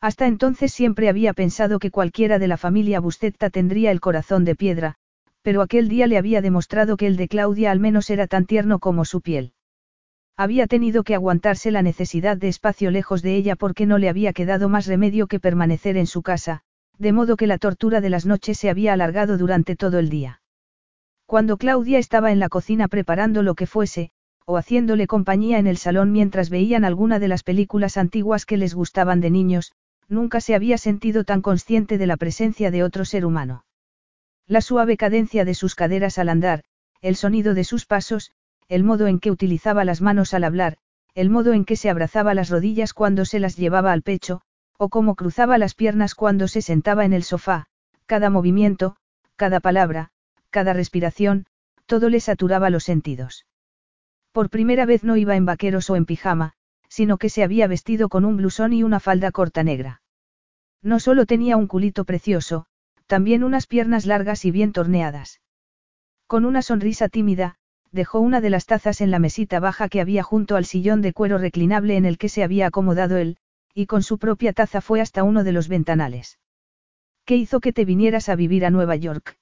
Hasta 0.00 0.26
entonces 0.26 0.72
siempre 0.72 1.08
había 1.08 1.32
pensado 1.32 1.78
que 1.78 1.90
cualquiera 1.90 2.38
de 2.38 2.48
la 2.48 2.56
familia 2.56 3.00
Buscetta 3.00 3.50
tendría 3.50 3.90
el 3.90 4.00
corazón 4.00 4.44
de 4.44 4.54
piedra, 4.54 4.94
pero 5.42 5.62
aquel 5.62 5.88
día 5.88 6.06
le 6.06 6.18
había 6.18 6.42
demostrado 6.42 6.96
que 6.96 7.06
el 7.06 7.16
de 7.16 7.28
Claudia 7.28 7.70
al 7.70 7.80
menos 7.80 8.10
era 8.10 8.26
tan 8.26 8.46
tierno 8.46 8.78
como 8.78 9.04
su 9.04 9.20
piel. 9.20 9.52
Había 10.36 10.66
tenido 10.66 11.02
que 11.02 11.14
aguantarse 11.14 11.70
la 11.70 11.82
necesidad 11.82 12.36
de 12.36 12.48
espacio 12.48 12.90
lejos 12.90 13.22
de 13.22 13.36
ella 13.36 13.56
porque 13.56 13.86
no 13.86 13.96
le 13.96 14.10
había 14.10 14.34
quedado 14.34 14.68
más 14.68 14.86
remedio 14.86 15.28
que 15.28 15.40
permanecer 15.40 15.96
en 15.96 16.06
su 16.06 16.22
casa, 16.22 16.60
de 16.98 17.12
modo 17.12 17.36
que 17.36 17.46
la 17.46 17.58
tortura 17.58 18.00
de 18.00 18.10
las 18.10 18.26
noches 18.26 18.58
se 18.58 18.68
había 18.68 18.92
alargado 18.92 19.38
durante 19.38 19.76
todo 19.76 19.98
el 19.98 20.10
día. 20.10 20.42
Cuando 21.24 21.56
Claudia 21.56 21.98
estaba 21.98 22.32
en 22.32 22.38
la 22.38 22.50
cocina 22.50 22.86
preparando 22.86 23.42
lo 23.42 23.54
que 23.54 23.66
fuese, 23.66 24.10
o 24.44 24.58
haciéndole 24.58 25.06
compañía 25.06 25.58
en 25.58 25.66
el 25.66 25.78
salón 25.78 26.12
mientras 26.12 26.50
veían 26.50 26.84
alguna 26.84 27.18
de 27.18 27.28
las 27.28 27.42
películas 27.42 27.96
antiguas 27.96 28.46
que 28.46 28.56
les 28.56 28.74
gustaban 28.74 29.20
de 29.20 29.30
niños, 29.30 29.72
nunca 30.08 30.40
se 30.40 30.54
había 30.54 30.78
sentido 30.78 31.24
tan 31.24 31.42
consciente 31.42 31.98
de 31.98 32.06
la 32.06 32.16
presencia 32.16 32.70
de 32.70 32.82
otro 32.82 33.04
ser 33.04 33.24
humano. 33.24 33.64
La 34.46 34.60
suave 34.60 34.96
cadencia 34.96 35.44
de 35.44 35.54
sus 35.54 35.74
caderas 35.74 36.18
al 36.18 36.28
andar, 36.28 36.62
el 37.00 37.16
sonido 37.16 37.54
de 37.54 37.64
sus 37.64 37.86
pasos, 37.86 38.32
el 38.68 38.84
modo 38.84 39.06
en 39.06 39.18
que 39.18 39.30
utilizaba 39.30 39.84
las 39.84 40.00
manos 40.00 40.34
al 40.34 40.44
hablar, 40.44 40.78
el 41.14 41.30
modo 41.30 41.52
en 41.52 41.64
que 41.64 41.76
se 41.76 41.90
abrazaba 41.90 42.34
las 42.34 42.50
rodillas 42.50 42.92
cuando 42.92 43.24
se 43.24 43.40
las 43.40 43.56
llevaba 43.56 43.92
al 43.92 44.02
pecho, 44.02 44.42
o 44.78 44.88
cómo 44.88 45.14
cruzaba 45.14 45.58
las 45.58 45.74
piernas 45.74 46.14
cuando 46.14 46.48
se 46.48 46.62
sentaba 46.62 47.04
en 47.04 47.12
el 47.12 47.22
sofá, 47.22 47.66
cada 48.06 48.30
movimiento, 48.30 48.96
cada 49.36 49.60
palabra, 49.60 50.10
cada 50.50 50.72
respiración, 50.72 51.46
todo 51.86 52.08
le 52.08 52.20
saturaba 52.20 52.70
los 52.70 52.84
sentidos. 52.84 53.46
Por 54.32 54.50
primera 54.50 54.84
vez 54.84 55.04
no 55.04 55.16
iba 55.16 55.36
en 55.36 55.46
vaqueros 55.46 55.88
o 55.90 55.96
en 55.96 56.04
pijama, 56.04 56.52
sino 56.96 57.18
que 57.18 57.28
se 57.28 57.42
había 57.42 57.66
vestido 57.66 58.08
con 58.08 58.24
un 58.24 58.38
blusón 58.38 58.72
y 58.72 58.82
una 58.82 59.00
falda 59.00 59.30
corta 59.30 59.62
negra. 59.62 60.00
No 60.82 60.98
solo 60.98 61.26
tenía 61.26 61.58
un 61.58 61.66
culito 61.66 62.06
precioso, 62.06 62.64
también 63.06 63.44
unas 63.44 63.66
piernas 63.66 64.06
largas 64.06 64.46
y 64.46 64.50
bien 64.50 64.72
torneadas. 64.72 65.42
Con 66.26 66.46
una 66.46 66.62
sonrisa 66.62 67.10
tímida, 67.10 67.56
dejó 67.92 68.20
una 68.20 68.40
de 68.40 68.48
las 68.48 68.64
tazas 68.64 69.02
en 69.02 69.10
la 69.10 69.18
mesita 69.18 69.60
baja 69.60 69.90
que 69.90 70.00
había 70.00 70.22
junto 70.22 70.56
al 70.56 70.64
sillón 70.64 71.02
de 71.02 71.12
cuero 71.12 71.36
reclinable 71.36 71.98
en 71.98 72.06
el 72.06 72.16
que 72.16 72.30
se 72.30 72.42
había 72.42 72.68
acomodado 72.68 73.18
él, 73.18 73.36
y 73.74 73.84
con 73.84 74.02
su 74.02 74.16
propia 74.16 74.54
taza 74.54 74.80
fue 74.80 75.02
hasta 75.02 75.22
uno 75.22 75.44
de 75.44 75.52
los 75.52 75.68
ventanales. 75.68 76.38
¿Qué 77.26 77.36
hizo 77.36 77.60
que 77.60 77.74
te 77.74 77.84
vinieras 77.84 78.30
a 78.30 78.36
vivir 78.36 78.64
a 78.64 78.70
Nueva 78.70 78.96
York? 78.96 79.36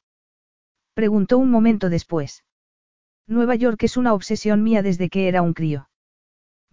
Preguntó 0.92 1.38
un 1.38 1.52
momento 1.52 1.88
después. 1.88 2.42
Nueva 3.28 3.54
York 3.54 3.80
es 3.84 3.96
una 3.96 4.12
obsesión 4.12 4.64
mía 4.64 4.82
desde 4.82 5.08
que 5.08 5.28
era 5.28 5.40
un 5.40 5.54
crío. 5.54 5.88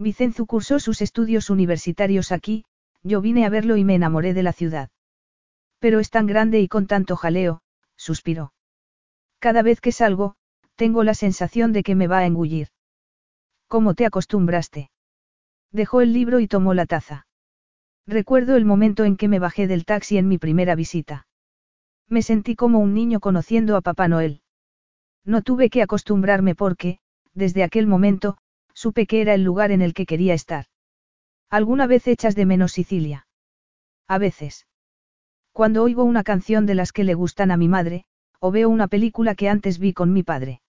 Vicenzu 0.02 0.48
cursó 0.48 0.80
sus 0.80 1.02
estudios 1.02 1.50
universitarios 1.50 2.32
aquí, 2.32 2.66
yo 3.04 3.22
vine 3.22 3.46
a 3.46 3.50
verlo 3.50 3.78
y 3.78 3.84
me 3.84 3.96
enamoré 3.96 4.34
de 4.34 4.44
la 4.44 4.52
ciudad. 4.52 4.90
Pero 5.80 6.00
es 6.00 6.10
tan 6.10 6.26
grande 6.26 6.60
y 6.60 6.68
con 6.68 6.88
tanto 6.88 7.16
jaleo, 7.16 7.62
suspiró. 7.96 8.54
Cada 9.40 9.62
vez 9.62 9.80
que 9.80 9.92
salgo, 9.92 10.36
tengo 10.76 11.04
la 11.04 11.14
sensación 11.14 11.72
de 11.72 11.84
que 11.84 11.96
me 11.96 12.08
va 12.08 12.20
a 12.20 12.26
engullir. 12.26 12.70
¿Cómo 13.68 13.94
te 13.94 14.06
acostumbraste? 14.06 14.90
Dejó 15.72 16.02
el 16.02 16.14
libro 16.14 16.40
y 16.40 16.48
tomó 16.48 16.74
la 16.74 16.86
taza. 16.86 17.28
Recuerdo 18.08 18.56
el 18.56 18.66
momento 18.66 19.06
en 19.06 19.18
que 19.18 19.28
me 19.28 19.40
bajé 19.40 19.68
del 19.68 19.86
taxi 19.86 20.18
en 20.18 20.28
mi 20.28 20.38
primera 20.38 20.76
visita. 20.76 21.28
Me 22.10 22.24
sentí 22.24 22.56
como 22.56 22.80
un 22.80 22.94
niño 22.94 23.20
conociendo 23.20 23.78
a 23.78 23.82
Papá 23.82 24.08
Noel. 24.08 24.42
No 25.24 25.44
tuve 25.44 25.70
que 25.70 25.84
acostumbrarme 25.84 26.56
porque, 26.56 26.98
desde 27.34 27.64
aquel 27.64 27.88
momento, 27.88 28.38
supe 28.82 29.06
que 29.06 29.22
era 29.22 29.36
el 29.36 29.44
lugar 29.44 29.70
en 29.72 29.84
el 29.84 29.94
que 29.94 30.08
quería 30.08 30.34
estar. 30.34 30.66
¿Alguna 31.52 31.86
vez 31.86 32.08
echas 32.08 32.36
de 32.36 32.48
menos 32.48 32.72
Sicilia? 32.72 33.28
A 34.08 34.18
veces. 34.18 34.66
Cuando 35.52 35.84
oigo 35.84 36.04
una 36.04 36.24
canción 36.24 36.66
de 36.66 36.74
las 36.74 36.92
que 36.92 37.04
le 37.04 37.14
gustan 37.14 37.52
a 37.52 37.58
mi 37.58 37.68
madre, 37.68 38.06
o 38.40 38.50
veo 38.50 38.70
una 38.70 38.88
película 38.88 39.36
que 39.36 39.50
antes 39.50 39.78
vi 39.78 39.94
con 39.94 40.12
mi 40.14 40.24
padre. 40.24 40.62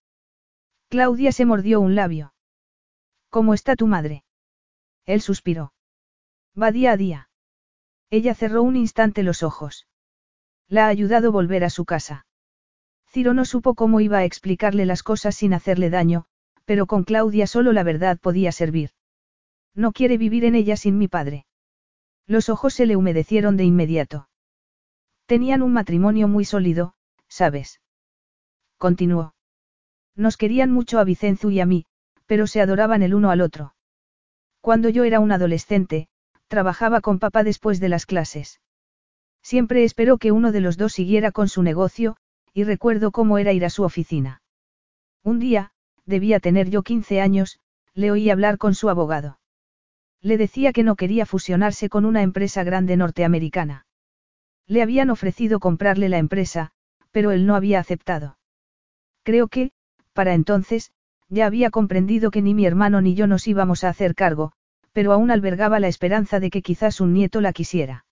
Claudia 0.91 1.33
se 1.33 1.47
mordió 1.47 1.81
un 1.81 1.95
labio. 1.95 2.35
¿Cómo 3.31 3.55
está 3.55 3.77
tu 3.77 3.87
madre? 3.87 4.25
Él 5.07 5.23
suspiró. 5.23 5.73
Va 6.61 6.71
día 6.71 6.93
a 6.93 6.99
día. 6.99 7.31
Ella 8.11 8.35
cerró 8.35 8.63
un 8.63 8.77
instante 8.77 9.23
los 9.23 9.43
ojos. 9.43 9.87
La 10.69 10.85
ha 10.85 10.89
ayudado 10.89 11.29
a 11.29 11.33
volver 11.33 11.65
a 11.65 11.71
su 11.71 11.87
casa. 11.87 12.27
Ciro 13.09 13.33
no 13.33 13.47
supo 13.47 13.75
cómo 13.75 14.01
iba 14.01 14.19
a 14.19 14.25
explicarle 14.25 14.85
las 14.85 15.03
cosas 15.03 15.35
sin 15.35 15.55
hacerle 15.55 15.89
daño, 15.89 16.27
pero 16.65 16.87
con 16.87 17.05
Claudia 17.05 17.47
solo 17.47 17.73
la 17.73 17.83
verdad 17.83 18.19
podía 18.19 18.53
servir. 18.53 18.91
No 19.75 19.93
quiere 19.93 20.19
vivir 20.19 20.45
en 20.45 20.55
ella 20.55 20.77
sin 20.77 20.99
mi 20.99 21.09
padre. 21.09 21.47
Los 22.27 22.49
ojos 22.49 22.75
se 22.75 22.87
le 22.87 22.97
humedecieron 22.97 23.57
de 23.57 23.65
inmediato. 23.65 24.29
Tenían 25.27 25.63
un 25.63 25.73
matrimonio 25.73 26.29
muy 26.29 26.45
sólido, 26.45 26.95
¿sabes? 27.29 27.81
Continuó. 28.79 29.35
Nos 30.15 30.37
querían 30.37 30.71
mucho 30.71 30.99
a 30.99 31.05
Vicenzu 31.05 31.51
y 31.51 31.61
a 31.61 31.67
mí, 31.67 31.87
pero 32.27 32.47
se 32.47 32.61
adoraban 32.61 33.03
el 33.03 33.15
uno 33.15 33.31
al 33.31 33.41
otro. 33.41 33.75
Cuando 34.61 34.89
yo 34.89 35.05
era 35.05 35.21
un 35.21 35.33
adolescente, 35.33 36.09
trabajaba 36.49 37.01
con 37.01 37.19
papá 37.19 37.45
después 37.45 37.81
de 37.81 37.89
las 37.89 38.07
clases. 38.07 38.61
Siempre 39.43 39.85
esperó 39.85 40.19
que 40.19 40.33
uno 40.33 40.53
de 40.53 40.61
los 40.61 40.77
dos 40.77 40.93
siguiera 40.93 41.33
con 41.33 41.49
su 41.49 41.63
negocio, 41.63 42.17
y 42.53 42.65
recuerdo 42.65 43.11
cómo 43.11 43.39
era 43.39 43.53
ir 43.53 43.65
a 43.65 43.71
su 43.71 43.83
oficina. 43.83 44.43
Un 45.25 45.39
día, 45.39 45.73
debía 46.07 46.41
tener 46.41 46.71
yo 46.71 46.83
15 46.83 47.21
años, 47.21 47.59
le 47.95 48.11
oí 48.11 48.31
hablar 48.31 48.59
con 48.59 48.75
su 48.75 48.89
abogado. 48.89 49.39
Le 50.21 50.39
decía 50.39 50.73
que 50.73 50.83
no 50.83 50.97
quería 50.97 51.27
fusionarse 51.27 51.89
con 51.89 52.05
una 52.05 52.23
empresa 52.23 52.65
grande 52.65 52.97
norteamericana. 52.97 53.87
Le 54.67 54.83
habían 54.83 55.11
ofrecido 55.11 55.61
comprarle 55.61 56.09
la 56.09 56.19
empresa, 56.19 56.71
pero 57.11 57.33
él 57.33 57.47
no 57.47 57.57
había 57.57 57.81
aceptado. 57.81 58.39
Creo 59.23 59.49
que, 59.49 59.73
para 60.13 60.35
entonces, 60.35 60.93
ya 61.29 61.47
había 61.47 61.71
comprendido 61.71 62.31
que 62.31 62.43
ni 62.43 62.55
mi 62.55 62.67
hermano 62.67 63.01
ni 63.01 63.15
yo 63.15 63.27
nos 63.27 63.47
íbamos 63.47 63.85
a 63.85 63.89
hacer 63.89 64.15
cargo, 64.15 64.53
pero 64.93 65.13
aún 65.13 65.31
albergaba 65.31 65.81
la 65.81 65.89
esperanza 65.89 66.41
de 66.41 66.51
que 66.51 66.63
quizás 66.63 67.01
un 67.01 67.13
nieto 67.13 67.41
la 67.41 67.53
quisiera. 67.53 68.05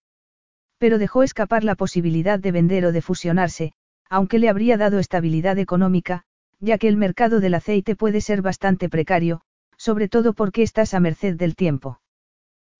Pero 0.78 0.98
dejó 0.98 1.22
escapar 1.22 1.62
la 1.62 1.74
posibilidad 1.74 2.38
de 2.38 2.52
vender 2.52 2.86
o 2.86 2.92
de 2.92 3.02
fusionarse, 3.02 3.72
aunque 4.08 4.38
le 4.38 4.48
habría 4.48 4.76
dado 4.76 4.98
estabilidad 4.98 5.58
económica, 5.58 6.24
ya 6.60 6.78
que 6.78 6.88
el 6.88 6.96
mercado 6.96 7.40
del 7.40 7.54
aceite 7.54 7.96
puede 7.96 8.20
ser 8.20 8.42
bastante 8.42 8.88
precario, 8.88 9.40
sobre 9.76 10.08
todo 10.08 10.34
porque 10.34 10.62
estás 10.62 10.94
a 10.94 11.00
merced 11.00 11.36
del 11.36 11.56
tiempo. 11.56 12.00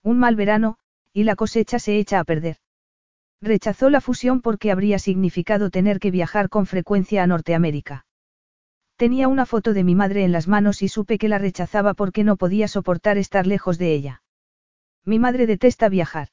Un 0.03 0.19
mal 0.19 0.37
verano, 0.37 0.79
y 1.13 1.25
la 1.25 1.35
cosecha 1.35 1.79
se 1.79 1.99
echa 1.99 2.21
a 2.21 2.25
perder. 2.25 2.59
Rechazó 3.41 3.89
la 3.89 4.03
fusión 4.03 4.43
porque 4.43 4.71
habría 4.71 4.99
significado 4.99 5.71
tener 5.71 5.99
que 5.99 6.11
viajar 6.11 6.51
con 6.51 6.67
frecuencia 6.67 7.23
a 7.23 7.27
Norteamérica. 7.27 8.07
Tenía 8.97 9.29
una 9.29 9.47
foto 9.47 9.73
de 9.73 9.83
mi 9.83 9.95
madre 9.95 10.25
en 10.25 10.33
las 10.33 10.47
manos 10.47 10.83
y 10.83 10.89
supe 10.89 11.17
que 11.17 11.29
la 11.29 11.39
rechazaba 11.39 11.95
porque 11.95 12.23
no 12.23 12.37
podía 12.37 12.69
soportar 12.69 13.17
estar 13.17 13.47
lejos 13.47 13.79
de 13.79 13.95
ella. 13.95 14.23
Mi 15.07 15.19
madre 15.19 15.47
detesta 15.47 15.89
viajar. 15.89 16.29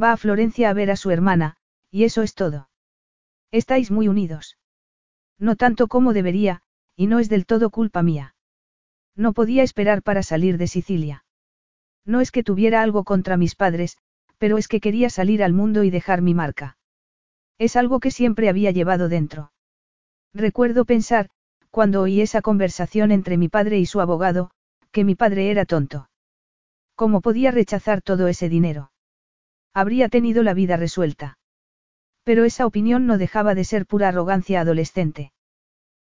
Va 0.00 0.12
a 0.12 0.16
Florencia 0.16 0.70
a 0.70 0.74
ver 0.74 0.92
a 0.92 0.96
su 0.96 1.10
hermana, 1.10 1.56
y 1.90 2.04
eso 2.04 2.22
es 2.22 2.34
todo. 2.34 2.70
Estáis 3.50 3.90
muy 3.90 4.06
unidos. 4.06 4.58
No 5.38 5.56
tanto 5.56 5.88
como 5.88 6.12
debería, 6.12 6.62
y 6.96 7.06
no 7.06 7.18
es 7.18 7.28
del 7.28 7.46
todo 7.46 7.70
culpa 7.70 8.02
mía. 8.02 8.34
No 9.16 9.32
podía 9.32 9.62
esperar 9.62 10.02
para 10.02 10.22
salir 10.22 10.58
de 10.58 10.66
Sicilia. 10.66 11.24
No 12.04 12.20
es 12.20 12.30
que 12.30 12.42
tuviera 12.42 12.82
algo 12.82 13.04
contra 13.04 13.36
mis 13.36 13.54
padres, 13.54 13.98
pero 14.38 14.58
es 14.58 14.68
que 14.68 14.80
quería 14.80 15.10
salir 15.10 15.42
al 15.42 15.52
mundo 15.52 15.84
y 15.84 15.90
dejar 15.90 16.22
mi 16.22 16.34
marca. 16.34 16.76
Es 17.58 17.76
algo 17.76 18.00
que 18.00 18.10
siempre 18.10 18.48
había 18.48 18.70
llevado 18.70 19.08
dentro. 19.08 19.52
Recuerdo 20.34 20.84
pensar, 20.84 21.28
cuando 21.70 22.02
oí 22.02 22.20
esa 22.20 22.42
conversación 22.42 23.12
entre 23.12 23.36
mi 23.36 23.48
padre 23.48 23.78
y 23.78 23.86
su 23.86 24.00
abogado, 24.00 24.50
que 24.90 25.04
mi 25.04 25.14
padre 25.14 25.50
era 25.50 25.64
tonto. 25.64 26.08
¿Cómo 26.94 27.20
podía 27.20 27.50
rechazar 27.50 28.02
todo 28.02 28.28
ese 28.28 28.48
dinero? 28.48 28.92
Habría 29.74 30.08
tenido 30.08 30.42
la 30.42 30.54
vida 30.54 30.76
resuelta. 30.76 31.38
Pero 32.24 32.44
esa 32.44 32.66
opinión 32.66 33.06
no 33.06 33.18
dejaba 33.18 33.54
de 33.54 33.64
ser 33.64 33.86
pura 33.86 34.08
arrogancia 34.08 34.60
adolescente. 34.60 35.32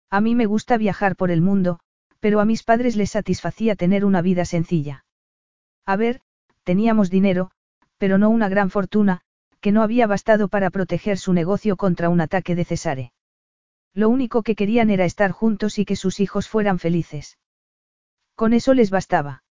A 0.10 0.22
mí 0.22 0.36
me 0.36 0.46
gusta 0.46 0.78
viajar 0.78 1.16
por 1.16 1.32
el 1.32 1.42
mundo, 1.42 1.80
pero 2.20 2.40
a 2.40 2.46
mis 2.46 2.64
padres 2.64 2.96
les 2.96 3.12
satisfacía 3.12 3.76
tener 3.76 4.04
una 4.04 4.22
vida 4.22 4.46
sencilla. 4.46 5.06
A 5.86 5.96
ver, 5.96 6.22
teníamos 6.64 7.10
dinero, 7.10 7.52
pero 7.98 8.18
no 8.18 8.30
una 8.30 8.50
gran 8.50 8.70
fortuna, 8.70 9.22
que 9.62 9.72
no 9.72 9.82
había 9.82 10.08
bastado 10.08 10.48
para 10.48 10.70
proteger 10.70 11.18
su 11.18 11.34
negocio 11.34 11.78
contra 11.78 12.10
un 12.10 12.22
ataque 12.22 12.56
de 12.56 12.66
Cesare. 12.66 13.12
Lo 13.94 14.10
único 14.10 14.44
que 14.44 14.56
querían 14.56 14.90
era 14.90 15.06
estar 15.06 15.32
juntos 15.32 15.80
y 15.80 15.86
que 15.86 15.96
sus 15.96 16.20
hijos 16.20 16.48
fueran 16.48 16.80
felices. 16.80 17.38
Con 18.36 18.54
eso 18.54 18.74
les 18.74 18.90
bastaba. 18.90 19.44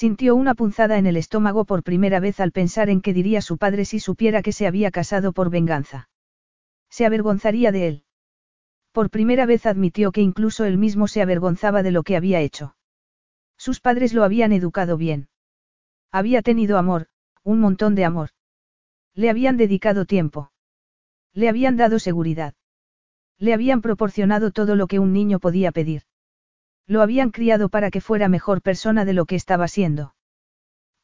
Sintió 0.00 0.36
una 0.36 0.54
punzada 0.54 0.96
en 0.96 1.06
el 1.06 1.16
estómago 1.16 1.64
por 1.64 1.82
primera 1.82 2.20
vez 2.20 2.38
al 2.38 2.52
pensar 2.52 2.88
en 2.88 3.00
qué 3.00 3.12
diría 3.12 3.42
su 3.42 3.58
padre 3.58 3.84
si 3.84 3.98
supiera 3.98 4.42
que 4.42 4.52
se 4.52 4.68
había 4.68 4.92
casado 4.92 5.32
por 5.32 5.50
venganza. 5.50 6.08
Se 6.88 7.04
avergonzaría 7.04 7.72
de 7.72 7.88
él. 7.88 8.04
Por 8.92 9.10
primera 9.10 9.44
vez 9.44 9.66
admitió 9.66 10.12
que 10.12 10.20
incluso 10.20 10.64
él 10.64 10.78
mismo 10.78 11.08
se 11.08 11.20
avergonzaba 11.20 11.82
de 11.82 11.90
lo 11.90 12.04
que 12.04 12.16
había 12.16 12.40
hecho. 12.40 12.76
Sus 13.56 13.80
padres 13.80 14.14
lo 14.14 14.22
habían 14.22 14.52
educado 14.52 14.96
bien. 14.96 15.30
Había 16.12 16.42
tenido 16.42 16.78
amor, 16.78 17.08
un 17.42 17.58
montón 17.58 17.96
de 17.96 18.04
amor. 18.04 18.28
Le 19.14 19.30
habían 19.30 19.56
dedicado 19.56 20.04
tiempo. 20.04 20.52
Le 21.32 21.48
habían 21.48 21.76
dado 21.76 21.98
seguridad. 21.98 22.54
Le 23.36 23.52
habían 23.52 23.82
proporcionado 23.82 24.52
todo 24.52 24.76
lo 24.76 24.86
que 24.86 25.00
un 25.00 25.12
niño 25.12 25.40
podía 25.40 25.72
pedir. 25.72 26.02
Lo 26.88 27.02
habían 27.02 27.30
criado 27.30 27.68
para 27.68 27.90
que 27.90 28.00
fuera 28.00 28.28
mejor 28.28 28.62
persona 28.62 29.04
de 29.04 29.12
lo 29.12 29.26
que 29.26 29.36
estaba 29.36 29.68
siendo. 29.68 30.14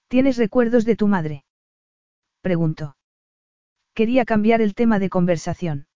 ¿Tienes 0.08 0.38
recuerdos 0.38 0.86
de 0.86 0.96
tu 0.96 1.08
madre? 1.08 1.44
Preguntó. 2.40 2.96
Quería 3.92 4.24
cambiar 4.24 4.62
el 4.62 4.74
tema 4.74 4.98
de 4.98 5.10
conversación. 5.10 5.86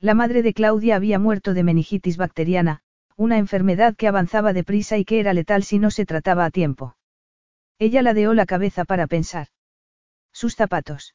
La 0.00 0.14
madre 0.14 0.42
de 0.42 0.52
Claudia 0.52 0.96
había 0.96 1.20
muerto 1.20 1.54
de 1.54 1.62
meningitis 1.62 2.16
bacteriana, 2.16 2.80
una 3.16 3.38
enfermedad 3.38 3.94
que 3.94 4.08
avanzaba 4.08 4.52
deprisa 4.52 4.98
y 4.98 5.04
que 5.04 5.20
era 5.20 5.32
letal 5.32 5.62
si 5.62 5.78
no 5.78 5.92
se 5.92 6.04
trataba 6.04 6.44
a 6.44 6.50
tiempo. 6.50 6.96
Ella 7.78 8.02
ladeó 8.02 8.34
la 8.34 8.46
cabeza 8.46 8.84
para 8.84 9.06
pensar. 9.06 9.46
Sus 10.32 10.56
zapatos. 10.56 11.14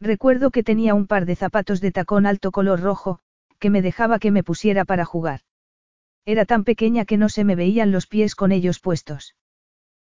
Recuerdo 0.00 0.52
que 0.52 0.62
tenía 0.62 0.94
un 0.94 1.08
par 1.08 1.26
de 1.26 1.34
zapatos 1.34 1.80
de 1.80 1.90
tacón 1.90 2.26
alto 2.26 2.52
color 2.52 2.80
rojo, 2.80 3.18
que 3.58 3.70
me 3.70 3.82
dejaba 3.82 4.20
que 4.20 4.30
me 4.30 4.44
pusiera 4.44 4.84
para 4.84 5.04
jugar. 5.04 5.40
Era 6.28 6.44
tan 6.44 6.64
pequeña 6.64 7.06
que 7.06 7.16
no 7.16 7.30
se 7.30 7.42
me 7.42 7.56
veían 7.56 7.90
los 7.90 8.06
pies 8.06 8.34
con 8.34 8.52
ellos 8.52 8.80
puestos. 8.80 9.34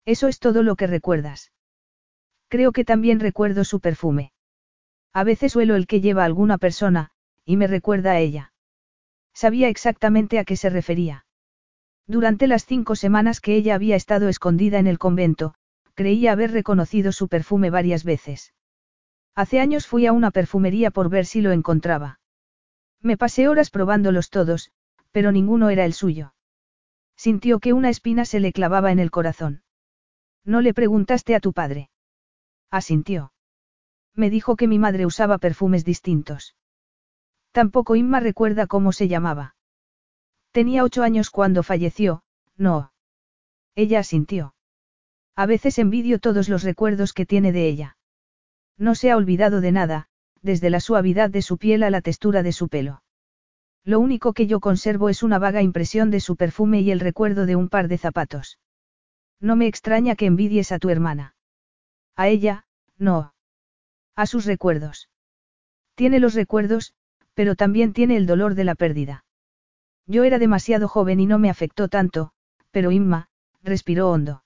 Eso 0.06 0.28
es 0.28 0.38
todo 0.38 0.62
lo 0.62 0.74
que 0.74 0.86
recuerdas. 0.86 1.52
Creo 2.48 2.72
que 2.72 2.86
también 2.86 3.20
recuerdo 3.20 3.64
su 3.64 3.80
perfume. 3.80 4.32
A 5.12 5.24
veces 5.24 5.54
huelo 5.54 5.76
el 5.76 5.86
que 5.86 6.00
lleva 6.00 6.24
alguna 6.24 6.56
persona, 6.56 7.10
y 7.44 7.58
me 7.58 7.66
recuerda 7.66 8.12
a 8.12 8.18
ella. 8.18 8.54
Sabía 9.34 9.68
exactamente 9.68 10.38
a 10.38 10.44
qué 10.44 10.56
se 10.56 10.70
refería. 10.70 11.26
Durante 12.06 12.46
las 12.46 12.64
cinco 12.64 12.96
semanas 12.96 13.42
que 13.42 13.54
ella 13.54 13.74
había 13.74 13.96
estado 13.96 14.30
escondida 14.30 14.78
en 14.78 14.86
el 14.86 14.98
convento, 14.98 15.52
creía 15.92 16.32
haber 16.32 16.50
reconocido 16.50 17.12
su 17.12 17.28
perfume 17.28 17.68
varias 17.68 18.04
veces. 18.04 18.54
Hace 19.34 19.60
años 19.60 19.86
fui 19.86 20.06
a 20.06 20.14
una 20.14 20.30
perfumería 20.30 20.90
por 20.90 21.10
ver 21.10 21.26
si 21.26 21.42
lo 21.42 21.52
encontraba. 21.52 22.20
Me 23.02 23.18
pasé 23.18 23.48
horas 23.48 23.68
probándolos 23.68 24.30
todos, 24.30 24.72
pero 25.16 25.32
ninguno 25.32 25.70
era 25.70 25.86
el 25.86 25.94
suyo. 25.94 26.34
Sintió 27.16 27.58
que 27.58 27.72
una 27.72 27.88
espina 27.88 28.26
se 28.26 28.38
le 28.38 28.52
clavaba 28.52 28.92
en 28.92 28.98
el 28.98 29.10
corazón. 29.10 29.62
¿No 30.44 30.60
le 30.60 30.74
preguntaste 30.74 31.34
a 31.34 31.40
tu 31.40 31.54
padre? 31.54 31.88
Asintió. 32.70 33.32
Me 34.14 34.28
dijo 34.28 34.56
que 34.56 34.68
mi 34.68 34.78
madre 34.78 35.06
usaba 35.06 35.38
perfumes 35.38 35.86
distintos. 35.86 36.54
Tampoco 37.50 37.96
Inma 37.96 38.20
recuerda 38.20 38.66
cómo 38.66 38.92
se 38.92 39.08
llamaba. 39.08 39.56
Tenía 40.52 40.84
ocho 40.84 41.02
años 41.02 41.30
cuando 41.30 41.62
falleció, 41.62 42.22
no. 42.58 42.92
Ella 43.74 44.00
asintió. 44.00 44.54
A 45.34 45.46
veces 45.46 45.78
envidio 45.78 46.18
todos 46.18 46.50
los 46.50 46.62
recuerdos 46.62 47.14
que 47.14 47.24
tiene 47.24 47.52
de 47.52 47.66
ella. 47.68 47.96
No 48.76 48.94
se 48.94 49.10
ha 49.10 49.16
olvidado 49.16 49.62
de 49.62 49.72
nada, 49.72 50.08
desde 50.42 50.68
la 50.68 50.80
suavidad 50.80 51.30
de 51.30 51.40
su 51.40 51.56
piel 51.56 51.84
a 51.84 51.88
la 51.88 52.02
textura 52.02 52.42
de 52.42 52.52
su 52.52 52.68
pelo. 52.68 53.00
Lo 53.86 54.00
único 54.00 54.32
que 54.32 54.48
yo 54.48 54.58
conservo 54.58 55.08
es 55.08 55.22
una 55.22 55.38
vaga 55.38 55.62
impresión 55.62 56.10
de 56.10 56.18
su 56.18 56.34
perfume 56.34 56.80
y 56.80 56.90
el 56.90 56.98
recuerdo 56.98 57.46
de 57.46 57.54
un 57.54 57.68
par 57.68 57.86
de 57.86 57.98
zapatos. 57.98 58.58
No 59.40 59.54
me 59.54 59.68
extraña 59.68 60.16
que 60.16 60.26
envidies 60.26 60.72
a 60.72 60.80
tu 60.80 60.90
hermana. 60.90 61.36
A 62.16 62.26
ella, 62.26 62.66
no. 62.98 63.32
A 64.16 64.26
sus 64.26 64.44
recuerdos. 64.44 65.08
Tiene 65.94 66.18
los 66.18 66.34
recuerdos, 66.34 66.94
pero 67.34 67.54
también 67.54 67.92
tiene 67.92 68.16
el 68.16 68.26
dolor 68.26 68.56
de 68.56 68.64
la 68.64 68.74
pérdida. 68.74 69.24
Yo 70.04 70.24
era 70.24 70.40
demasiado 70.40 70.88
joven 70.88 71.20
y 71.20 71.26
no 71.26 71.38
me 71.38 71.48
afectó 71.48 71.86
tanto, 71.86 72.32
pero 72.72 72.90
Inma, 72.90 73.28
respiró 73.62 74.10
hondo. 74.10 74.42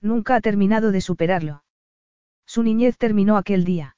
Nunca 0.00 0.36
ha 0.36 0.40
terminado 0.40 0.92
de 0.92 1.00
superarlo. 1.00 1.64
Su 2.46 2.62
niñez 2.62 2.96
terminó 2.96 3.38
aquel 3.38 3.64
día. 3.64 3.96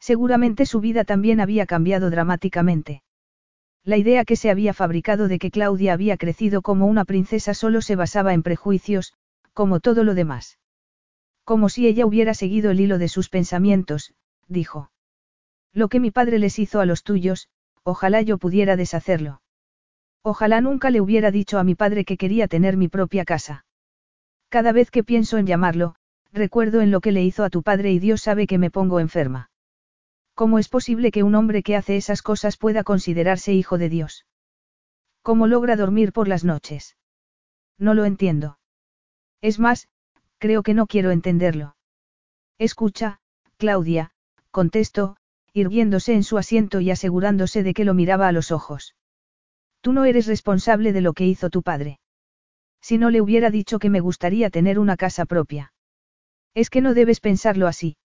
Seguramente 0.00 0.64
su 0.64 0.80
vida 0.80 1.04
también 1.04 1.38
había 1.40 1.66
cambiado 1.66 2.08
dramáticamente. 2.08 3.02
La 3.84 3.98
idea 3.98 4.24
que 4.24 4.36
se 4.36 4.50
había 4.50 4.72
fabricado 4.72 5.28
de 5.28 5.38
que 5.38 5.50
Claudia 5.50 5.92
había 5.92 6.16
crecido 6.16 6.62
como 6.62 6.86
una 6.86 7.04
princesa 7.04 7.52
solo 7.52 7.82
se 7.82 7.96
basaba 7.96 8.32
en 8.32 8.42
prejuicios, 8.42 9.12
como 9.52 9.78
todo 9.80 10.04
lo 10.04 10.14
demás. 10.14 10.58
Como 11.44 11.68
si 11.68 11.86
ella 11.86 12.06
hubiera 12.06 12.32
seguido 12.32 12.70
el 12.70 12.80
hilo 12.80 12.96
de 12.96 13.08
sus 13.08 13.28
pensamientos, 13.28 14.14
dijo. 14.48 14.90
Lo 15.74 15.88
que 15.88 16.00
mi 16.00 16.10
padre 16.10 16.38
les 16.38 16.58
hizo 16.58 16.80
a 16.80 16.86
los 16.86 17.02
tuyos, 17.02 17.48
ojalá 17.82 18.22
yo 18.22 18.38
pudiera 18.38 18.76
deshacerlo. 18.76 19.42
Ojalá 20.22 20.62
nunca 20.62 20.88
le 20.88 21.02
hubiera 21.02 21.30
dicho 21.30 21.58
a 21.58 21.64
mi 21.64 21.74
padre 21.74 22.06
que 22.06 22.16
quería 22.16 22.48
tener 22.48 22.78
mi 22.78 22.88
propia 22.88 23.26
casa. 23.26 23.66
Cada 24.48 24.72
vez 24.72 24.90
que 24.90 25.04
pienso 25.04 25.36
en 25.36 25.46
llamarlo, 25.46 25.96
recuerdo 26.32 26.80
en 26.80 26.90
lo 26.90 27.02
que 27.02 27.12
le 27.12 27.22
hizo 27.22 27.44
a 27.44 27.50
tu 27.50 27.62
padre 27.62 27.92
y 27.92 27.98
Dios 27.98 28.22
sabe 28.22 28.46
que 28.46 28.56
me 28.56 28.70
pongo 28.70 29.00
enferma. 29.00 29.50
¿Cómo 30.34 30.58
es 30.58 30.68
posible 30.68 31.12
que 31.12 31.22
un 31.22 31.34
hombre 31.36 31.62
que 31.62 31.76
hace 31.76 31.96
esas 31.96 32.20
cosas 32.20 32.56
pueda 32.56 32.82
considerarse 32.82 33.52
hijo 33.52 33.78
de 33.78 33.88
Dios? 33.88 34.26
¿Cómo 35.22 35.46
logra 35.46 35.76
dormir 35.76 36.12
por 36.12 36.28
las 36.28 36.44
noches? 36.44 36.96
No 37.78 37.94
lo 37.94 38.04
entiendo. 38.04 38.58
Es 39.40 39.58
más, 39.58 39.88
creo 40.38 40.62
que 40.62 40.74
no 40.74 40.86
quiero 40.86 41.12
entenderlo. 41.12 41.76
Escucha, 42.58 43.20
Claudia, 43.56 44.10
contestó, 44.50 45.16
irguiéndose 45.52 46.14
en 46.14 46.24
su 46.24 46.36
asiento 46.36 46.80
y 46.80 46.90
asegurándose 46.90 47.62
de 47.62 47.72
que 47.72 47.84
lo 47.84 47.94
miraba 47.94 48.26
a 48.26 48.32
los 48.32 48.50
ojos. 48.50 48.96
Tú 49.80 49.92
no 49.92 50.04
eres 50.04 50.26
responsable 50.26 50.92
de 50.92 51.00
lo 51.00 51.12
que 51.12 51.26
hizo 51.26 51.48
tu 51.48 51.62
padre. 51.62 52.00
Si 52.80 52.98
no 52.98 53.10
le 53.10 53.20
hubiera 53.20 53.50
dicho 53.50 53.78
que 53.78 53.90
me 53.90 54.00
gustaría 54.00 54.50
tener 54.50 54.78
una 54.78 54.96
casa 54.96 55.26
propia. 55.26 55.72
Es 56.54 56.70
que 56.70 56.80
no 56.80 56.92
debes 56.92 57.20
pensarlo 57.20 57.66
así. 57.66 57.96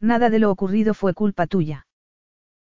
Nada 0.00 0.30
de 0.30 0.38
lo 0.38 0.50
ocurrido 0.50 0.94
fue 0.94 1.14
culpa 1.14 1.46
tuya. 1.46 1.86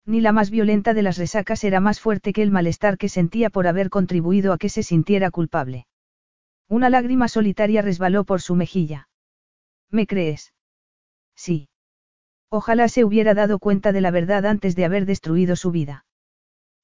Ni 0.07 0.21
la 0.21 0.33
más 0.33 0.51
violenta 0.51 0.95
de 0.95 1.03
las 1.03 1.17
resacas 1.17 1.65
era 1.65 1.81
más 1.81 2.01
fuerte 2.01 2.33
que 2.33 2.43
el 2.43 2.51
malestar 2.51 2.99
que 2.99 3.09
sentía 3.09 3.51
por 3.51 3.67
haber 3.67 3.91
contribuido 3.91 4.53
a 4.53 4.59
que 4.59 4.69
se 4.69 4.83
sintiera 4.83 5.31
culpable. 5.31 5.87
Una 6.69 6.91
lágrima 6.91 7.29
solitaria 7.29 7.83
resbaló 7.83 8.25
por 8.25 8.41
su 8.41 8.55
mejilla. 8.55 9.09
¿Me 9.91 10.07
crees? 10.07 10.53
Sí. 11.35 11.69
Ojalá 12.51 12.89
se 12.89 13.05
hubiera 13.05 13.35
dado 13.35 13.59
cuenta 13.59 13.93
de 13.93 14.01
la 14.01 14.11
verdad 14.11 14.47
antes 14.47 14.77
de 14.77 14.85
haber 14.85 15.07
destruido 15.07 15.57
su 15.57 15.71
vida. 15.71 16.05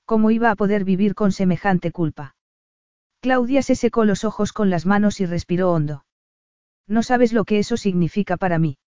¿Cómo 0.05 0.33
iba 0.33 0.51
a 0.51 0.57
poder 0.57 0.85
vivir 0.85 1.15
con 1.15 1.31
semejante 1.31 1.93
culpa? 1.93 2.35
Claudia 3.21 3.63
se 3.63 3.77
secó 3.77 4.05
los 4.05 4.25
ojos 4.25 4.53
con 4.53 4.71
las 4.71 4.87
manos 4.87 5.21
y 5.21 5.27
respiró 5.27 5.71
hondo. 5.71 6.05
No 6.89 7.03
sabes 7.05 7.33
lo 7.33 7.45
que 7.45 7.61
eso 7.61 7.77
significa 7.77 8.37
para 8.37 8.59
mí. 8.59 8.79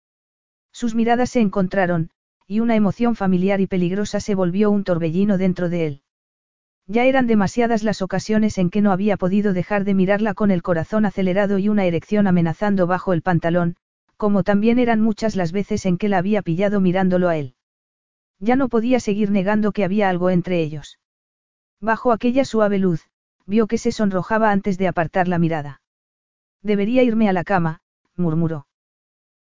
Sus 0.73 0.95
miradas 0.95 1.29
se 1.29 1.39
encontraron, 1.39 2.09
y 2.47 2.59
una 2.59 2.75
emoción 2.75 3.15
familiar 3.15 3.61
y 3.61 3.67
peligrosa 3.67 4.19
se 4.19 4.35
volvió 4.35 4.71
un 4.71 4.83
torbellino 4.83 5.37
dentro 5.37 5.69
de 5.69 5.85
él. 5.85 6.01
Ya 6.87 7.05
eran 7.05 7.27
demasiadas 7.27 7.83
las 7.83 8.01
ocasiones 8.01 8.57
en 8.57 8.69
que 8.69 8.81
no 8.81 8.91
había 8.91 9.15
podido 9.15 9.53
dejar 9.53 9.85
de 9.85 9.93
mirarla 9.93 10.33
con 10.33 10.51
el 10.51 10.61
corazón 10.61 11.05
acelerado 11.05 11.57
y 11.57 11.69
una 11.69 11.85
erección 11.85 12.27
amenazando 12.27 12.87
bajo 12.87 13.13
el 13.13 13.21
pantalón, 13.21 13.77
como 14.17 14.43
también 14.43 14.79
eran 14.79 14.99
muchas 14.99 15.35
las 15.35 15.51
veces 15.51 15.85
en 15.85 15.97
que 15.97 16.09
la 16.09 16.17
había 16.17 16.41
pillado 16.41 16.81
mirándolo 16.81 17.29
a 17.29 17.37
él. 17.37 17.55
Ya 18.39 18.55
no 18.55 18.67
podía 18.67 18.99
seguir 18.99 19.31
negando 19.31 19.71
que 19.71 19.85
había 19.85 20.09
algo 20.09 20.29
entre 20.29 20.61
ellos. 20.61 20.99
Bajo 21.79 22.11
aquella 22.11 22.43
suave 22.43 22.79
luz, 22.79 23.07
vio 23.45 23.67
que 23.67 23.77
se 23.77 23.91
sonrojaba 23.91 24.51
antes 24.51 24.77
de 24.77 24.87
apartar 24.87 25.27
la 25.27 25.37
mirada. 25.37 25.81
Debería 26.61 27.03
irme 27.03 27.29
a 27.29 27.33
la 27.33 27.43
cama, 27.43 27.81
murmuró. 28.15 28.67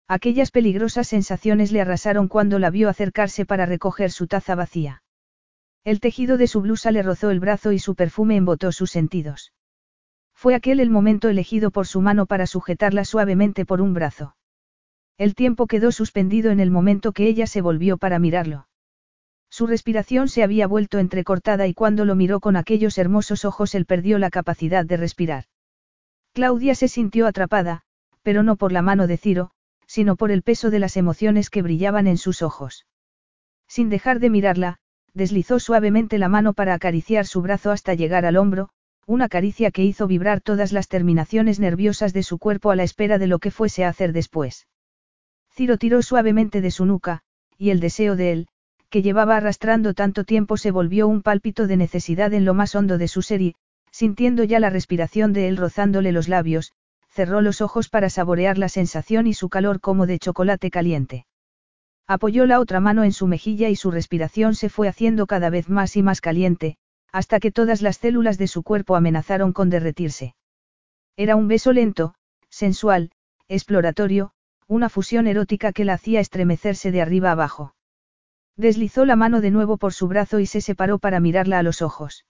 Aquellas 0.08 0.50
peligrosas 0.50 1.08
sensaciones 1.08 1.72
le 1.72 1.80
arrasaron 1.80 2.28
cuando 2.28 2.58
la 2.58 2.70
vio 2.70 2.88
acercarse 2.88 3.46
para 3.46 3.66
recoger 3.66 4.10
su 4.10 4.26
taza 4.26 4.54
vacía. 4.54 5.02
El 5.84 6.00
tejido 6.00 6.36
de 6.36 6.46
su 6.46 6.60
blusa 6.60 6.90
le 6.90 7.02
rozó 7.02 7.30
el 7.30 7.40
brazo 7.40 7.72
y 7.72 7.78
su 7.78 7.94
perfume 7.94 8.36
embotó 8.36 8.72
sus 8.72 8.90
sentidos. 8.90 9.52
Fue 10.34 10.54
aquel 10.54 10.80
el 10.80 10.90
momento 10.90 11.28
elegido 11.28 11.70
por 11.70 11.86
su 11.86 12.00
mano 12.00 12.26
para 12.26 12.46
sujetarla 12.46 13.04
suavemente 13.04 13.64
por 13.64 13.80
un 13.80 13.94
brazo. 13.94 14.36
El 15.18 15.34
tiempo 15.34 15.66
quedó 15.66 15.92
suspendido 15.92 16.50
en 16.50 16.60
el 16.60 16.70
momento 16.70 17.12
que 17.12 17.26
ella 17.26 17.46
se 17.46 17.60
volvió 17.60 17.96
para 17.96 18.18
mirarlo. 18.18 18.66
Su 19.50 19.66
respiración 19.66 20.28
se 20.28 20.42
había 20.42 20.66
vuelto 20.66 20.98
entrecortada 20.98 21.66
y 21.66 21.74
cuando 21.74 22.04
lo 22.04 22.14
miró 22.14 22.40
con 22.40 22.56
aquellos 22.56 22.96
hermosos 22.96 23.44
ojos 23.44 23.74
él 23.74 23.86
perdió 23.86 24.18
la 24.18 24.30
capacidad 24.30 24.84
de 24.84 24.96
respirar. 24.96 25.44
Claudia 26.32 26.74
se 26.74 26.88
sintió 26.88 27.26
atrapada, 27.26 27.82
pero 28.22 28.42
no 28.42 28.56
por 28.56 28.72
la 28.72 28.82
mano 28.82 29.06
de 29.06 29.18
Ciro, 29.18 29.50
sino 29.92 30.16
por 30.16 30.30
el 30.30 30.42
peso 30.42 30.70
de 30.70 30.78
las 30.78 30.96
emociones 30.96 31.50
que 31.50 31.60
brillaban 31.60 32.06
en 32.06 32.16
sus 32.16 32.40
ojos. 32.40 32.86
Sin 33.68 33.90
dejar 33.90 34.20
de 34.20 34.30
mirarla, 34.30 34.78
deslizó 35.12 35.60
suavemente 35.60 36.16
la 36.16 36.30
mano 36.30 36.54
para 36.54 36.72
acariciar 36.72 37.26
su 37.26 37.42
brazo 37.42 37.70
hasta 37.70 37.92
llegar 37.92 38.24
al 38.24 38.38
hombro, 38.38 38.70
una 39.06 39.28
caricia 39.28 39.70
que 39.70 39.84
hizo 39.84 40.06
vibrar 40.06 40.40
todas 40.40 40.72
las 40.72 40.88
terminaciones 40.88 41.60
nerviosas 41.60 42.14
de 42.14 42.22
su 42.22 42.38
cuerpo 42.38 42.70
a 42.70 42.76
la 42.76 42.84
espera 42.84 43.18
de 43.18 43.26
lo 43.26 43.38
que 43.38 43.50
fuese 43.50 43.84
a 43.84 43.90
hacer 43.90 44.14
después. 44.14 44.66
Ciro 45.54 45.76
tiró 45.76 46.00
suavemente 46.00 46.62
de 46.62 46.70
su 46.70 46.86
nuca, 46.86 47.20
y 47.58 47.68
el 47.68 47.78
deseo 47.78 48.16
de 48.16 48.32
él, 48.32 48.48
que 48.88 49.02
llevaba 49.02 49.36
arrastrando 49.36 49.92
tanto 49.92 50.24
tiempo 50.24 50.56
se 50.56 50.70
volvió 50.70 51.06
un 51.06 51.20
pálpito 51.20 51.66
de 51.66 51.76
necesidad 51.76 52.32
en 52.32 52.46
lo 52.46 52.54
más 52.54 52.74
hondo 52.74 52.96
de 52.96 53.08
su 53.08 53.20
ser 53.20 53.52
sintiendo 53.90 54.42
ya 54.44 54.58
la 54.58 54.70
respiración 54.70 55.34
de 55.34 55.48
él 55.48 55.58
rozándole 55.58 56.12
los 56.12 56.28
labios, 56.28 56.72
cerró 57.12 57.42
los 57.42 57.60
ojos 57.60 57.90
para 57.90 58.08
saborear 58.08 58.56
la 58.56 58.70
sensación 58.70 59.26
y 59.26 59.34
su 59.34 59.50
calor 59.50 59.80
como 59.80 60.06
de 60.06 60.18
chocolate 60.18 60.70
caliente. 60.70 61.26
Apoyó 62.06 62.46
la 62.46 62.58
otra 62.58 62.80
mano 62.80 63.04
en 63.04 63.12
su 63.12 63.26
mejilla 63.26 63.68
y 63.68 63.76
su 63.76 63.90
respiración 63.90 64.54
se 64.54 64.70
fue 64.70 64.88
haciendo 64.88 65.26
cada 65.26 65.50
vez 65.50 65.68
más 65.68 65.94
y 65.96 66.02
más 66.02 66.22
caliente, 66.22 66.78
hasta 67.12 67.38
que 67.38 67.52
todas 67.52 67.82
las 67.82 67.98
células 67.98 68.38
de 68.38 68.48
su 68.48 68.62
cuerpo 68.62 68.96
amenazaron 68.96 69.52
con 69.52 69.68
derretirse. 69.68 70.34
Era 71.16 71.36
un 71.36 71.48
beso 71.48 71.72
lento, 71.74 72.14
sensual, 72.48 73.10
exploratorio, 73.46 74.32
una 74.66 74.88
fusión 74.88 75.26
erótica 75.26 75.72
que 75.72 75.84
la 75.84 75.94
hacía 75.94 76.20
estremecerse 76.20 76.90
de 76.90 77.02
arriba 77.02 77.30
abajo. 77.30 77.74
Deslizó 78.56 79.04
la 79.04 79.16
mano 79.16 79.42
de 79.42 79.50
nuevo 79.50 79.76
por 79.76 79.92
su 79.92 80.08
brazo 80.08 80.38
y 80.38 80.46
se 80.46 80.62
separó 80.62 80.98
para 80.98 81.20
mirarla 81.20 81.58
a 81.58 81.62
los 81.62 81.82
ojos. 81.82 82.24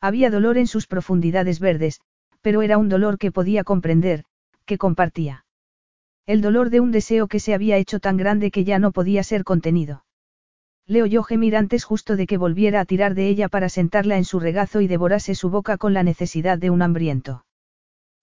Había 0.00 0.30
dolor 0.30 0.58
en 0.58 0.68
sus 0.68 0.86
profundidades 0.86 1.58
verdes, 1.58 2.00
pero 2.46 2.62
era 2.62 2.78
un 2.78 2.88
dolor 2.88 3.18
que 3.18 3.32
podía 3.32 3.64
comprender, 3.64 4.22
que 4.66 4.78
compartía. 4.78 5.44
El 6.26 6.40
dolor 6.40 6.70
de 6.70 6.78
un 6.78 6.92
deseo 6.92 7.26
que 7.26 7.40
se 7.40 7.54
había 7.54 7.76
hecho 7.76 7.98
tan 7.98 8.16
grande 8.16 8.52
que 8.52 8.62
ya 8.62 8.78
no 8.78 8.92
podía 8.92 9.24
ser 9.24 9.42
contenido. 9.42 10.04
Le 10.86 11.02
oyó 11.02 11.24
gemir 11.24 11.56
antes 11.56 11.82
justo 11.82 12.14
de 12.14 12.28
que 12.28 12.36
volviera 12.38 12.78
a 12.78 12.84
tirar 12.84 13.16
de 13.16 13.26
ella 13.26 13.48
para 13.48 13.68
sentarla 13.68 14.16
en 14.16 14.24
su 14.24 14.38
regazo 14.38 14.80
y 14.80 14.86
devorase 14.86 15.34
su 15.34 15.50
boca 15.50 15.76
con 15.76 15.92
la 15.92 16.04
necesidad 16.04 16.56
de 16.56 16.70
un 16.70 16.82
hambriento. 16.82 17.44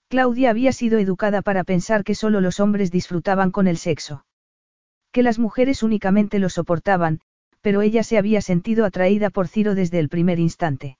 Claudia 0.07 0.51
había 0.51 0.71
sido 0.71 0.99
educada 0.99 1.41
para 1.41 1.65
pensar 1.65 2.05
que 2.05 2.15
solo 2.15 2.39
los 2.39 2.61
hombres 2.61 2.91
disfrutaban 2.91 3.51
con 3.51 3.67
el 3.67 3.75
sexo. 3.75 4.25
Que 5.11 5.21
las 5.21 5.37
mujeres 5.37 5.83
únicamente 5.83 6.39
lo 6.39 6.47
soportaban, 6.47 7.19
pero 7.59 7.81
ella 7.81 8.03
se 8.03 8.17
había 8.17 8.39
sentido 8.39 8.85
atraída 8.85 9.29
por 9.29 9.49
Ciro 9.49 9.75
desde 9.75 9.99
el 9.99 10.07
primer 10.07 10.39
instante. 10.39 10.97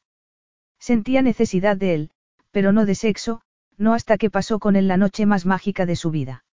Sentía 0.78 1.22
necesidad 1.22 1.78
de 1.78 1.94
él, 1.94 2.10
pero 2.54 2.72
no 2.72 2.86
de 2.86 2.94
sexo, 2.96 3.42
no 3.78 3.96
hasta 3.96 4.18
que 4.18 4.30
pasó 4.30 4.60
con 4.60 4.76
él 4.76 4.88
la 4.88 4.96
noche 4.96 5.26
más 5.26 5.46
mágica 5.46 5.88
de 5.88 5.96
su 5.96 6.12
vida. 6.12 6.46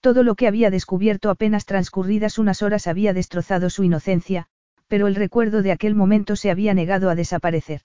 Todo 0.00 0.22
lo 0.22 0.34
que 0.34 0.46
había 0.46 0.70
descubierto 0.70 1.30
apenas 1.30 1.64
transcurridas 1.64 2.38
unas 2.38 2.60
horas 2.60 2.86
había 2.86 3.14
destrozado 3.14 3.70
su 3.70 3.84
inocencia, 3.84 4.48
pero 4.86 5.06
el 5.06 5.14
recuerdo 5.14 5.62
de 5.62 5.72
aquel 5.72 5.94
momento 5.94 6.36
se 6.36 6.50
había 6.50 6.74
negado 6.74 7.08
a 7.08 7.14
desaparecer. 7.14 7.80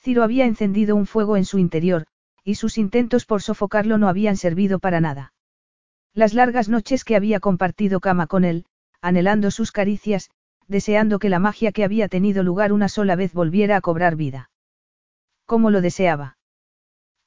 Ciro 0.00 0.22
había 0.22 0.46
encendido 0.46 0.96
un 0.96 1.04
fuego 1.04 1.36
en 1.36 1.44
su 1.44 1.58
interior, 1.58 2.06
y 2.42 2.54
sus 2.54 2.78
intentos 2.78 3.26
por 3.26 3.42
sofocarlo 3.42 3.98
no 3.98 4.08
habían 4.08 4.38
servido 4.38 4.78
para 4.78 5.00
nada. 5.00 5.34
Las 6.14 6.32
largas 6.32 6.70
noches 6.70 7.04
que 7.04 7.16
había 7.16 7.38
compartido 7.38 8.00
cama 8.00 8.26
con 8.26 8.44
él, 8.44 8.64
anhelando 9.02 9.50
sus 9.50 9.72
caricias, 9.72 10.30
deseando 10.68 11.18
que 11.18 11.28
la 11.28 11.38
magia 11.38 11.70
que 11.70 11.84
había 11.84 12.08
tenido 12.08 12.42
lugar 12.42 12.72
una 12.72 12.88
sola 12.88 13.14
vez 13.14 13.34
volviera 13.34 13.76
a 13.76 13.82
cobrar 13.82 14.16
vida. 14.16 14.50
¿Cómo 15.44 15.70
lo 15.70 15.82
deseaba? 15.82 16.35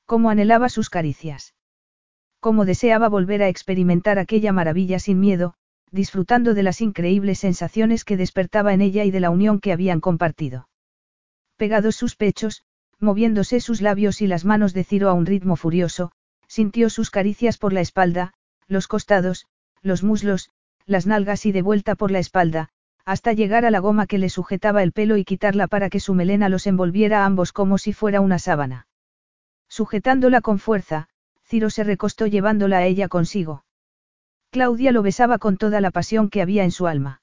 ¿Cómo 0.10 0.32
anhelaba 0.32 0.70
sus 0.70 0.90
caricias? 0.90 1.54
Cómo 2.40 2.66
deseaba 2.66 3.10
volver 3.10 3.44
a 3.44 3.48
experimentar 3.48 4.18
aquella 4.18 4.52
maravilla 4.52 4.98
sin 4.98 5.20
miedo, 5.20 5.54
disfrutando 5.92 6.56
de 6.56 6.64
las 6.64 6.82
increíbles 6.82 7.38
sensaciones 7.38 8.04
que 8.04 8.18
despertaba 8.18 8.74
en 8.74 8.82
ella 8.82 9.04
y 9.04 9.12
de 9.12 9.20
la 9.20 9.30
unión 9.30 9.60
que 9.60 9.72
habían 9.72 10.02
compartido. 10.02 10.68
Pegados 11.58 11.96
sus 11.96 12.16
pechos, 12.16 12.64
moviéndose 13.00 13.60
sus 13.60 13.82
labios 13.82 14.24
y 14.24 14.26
las 14.26 14.46
manos 14.46 14.74
de 14.74 14.84
Ciro 14.84 15.10
a 15.10 15.14
un 15.14 15.28
ritmo 15.28 15.56
furioso, 15.56 16.12
sintió 16.48 16.90
sus 16.90 17.12
caricias 17.12 17.60
por 17.60 17.72
la 17.72 17.82
espalda, 17.82 18.34
los 18.68 18.88
costados, 18.88 19.46
los 19.84 20.02
muslos, 20.02 20.50
las 20.88 21.06
nalgas 21.06 21.46
y 21.46 21.52
de 21.52 21.62
vuelta 21.62 21.94
por 21.94 22.10
la 22.10 22.18
espalda, 22.18 22.70
hasta 23.06 23.34
llegar 23.34 23.64
a 23.64 23.70
la 23.70 23.78
goma 23.78 24.08
que 24.08 24.18
le 24.18 24.30
sujetaba 24.30 24.82
el 24.82 24.92
pelo 24.92 25.18
y 25.18 25.24
quitarla 25.24 25.68
para 25.68 25.92
que 25.92 26.00
su 26.00 26.16
melena 26.16 26.50
los 26.50 26.66
envolviera 26.66 27.22
a 27.22 27.26
ambos 27.28 27.54
como 27.54 27.78
si 27.78 27.94
fuera 27.94 28.22
una 28.22 28.40
sábana. 28.40 28.88
Sujetándola 29.70 30.42
con 30.42 30.60
fuerza, 30.60 31.08
Ciro 31.46 31.70
se 31.70 31.84
recostó 31.84 32.28
llevándola 32.28 32.80
a 32.80 32.86
ella 32.86 33.08
consigo. 33.08 33.64
Claudia 34.52 34.92
lo 34.92 35.04
besaba 35.04 35.38
con 35.38 35.58
toda 35.58 35.80
la 35.80 35.92
pasión 35.92 36.30
que 36.30 36.42
había 36.42 36.64
en 36.64 36.72
su 36.72 36.88
alma. 36.88 37.22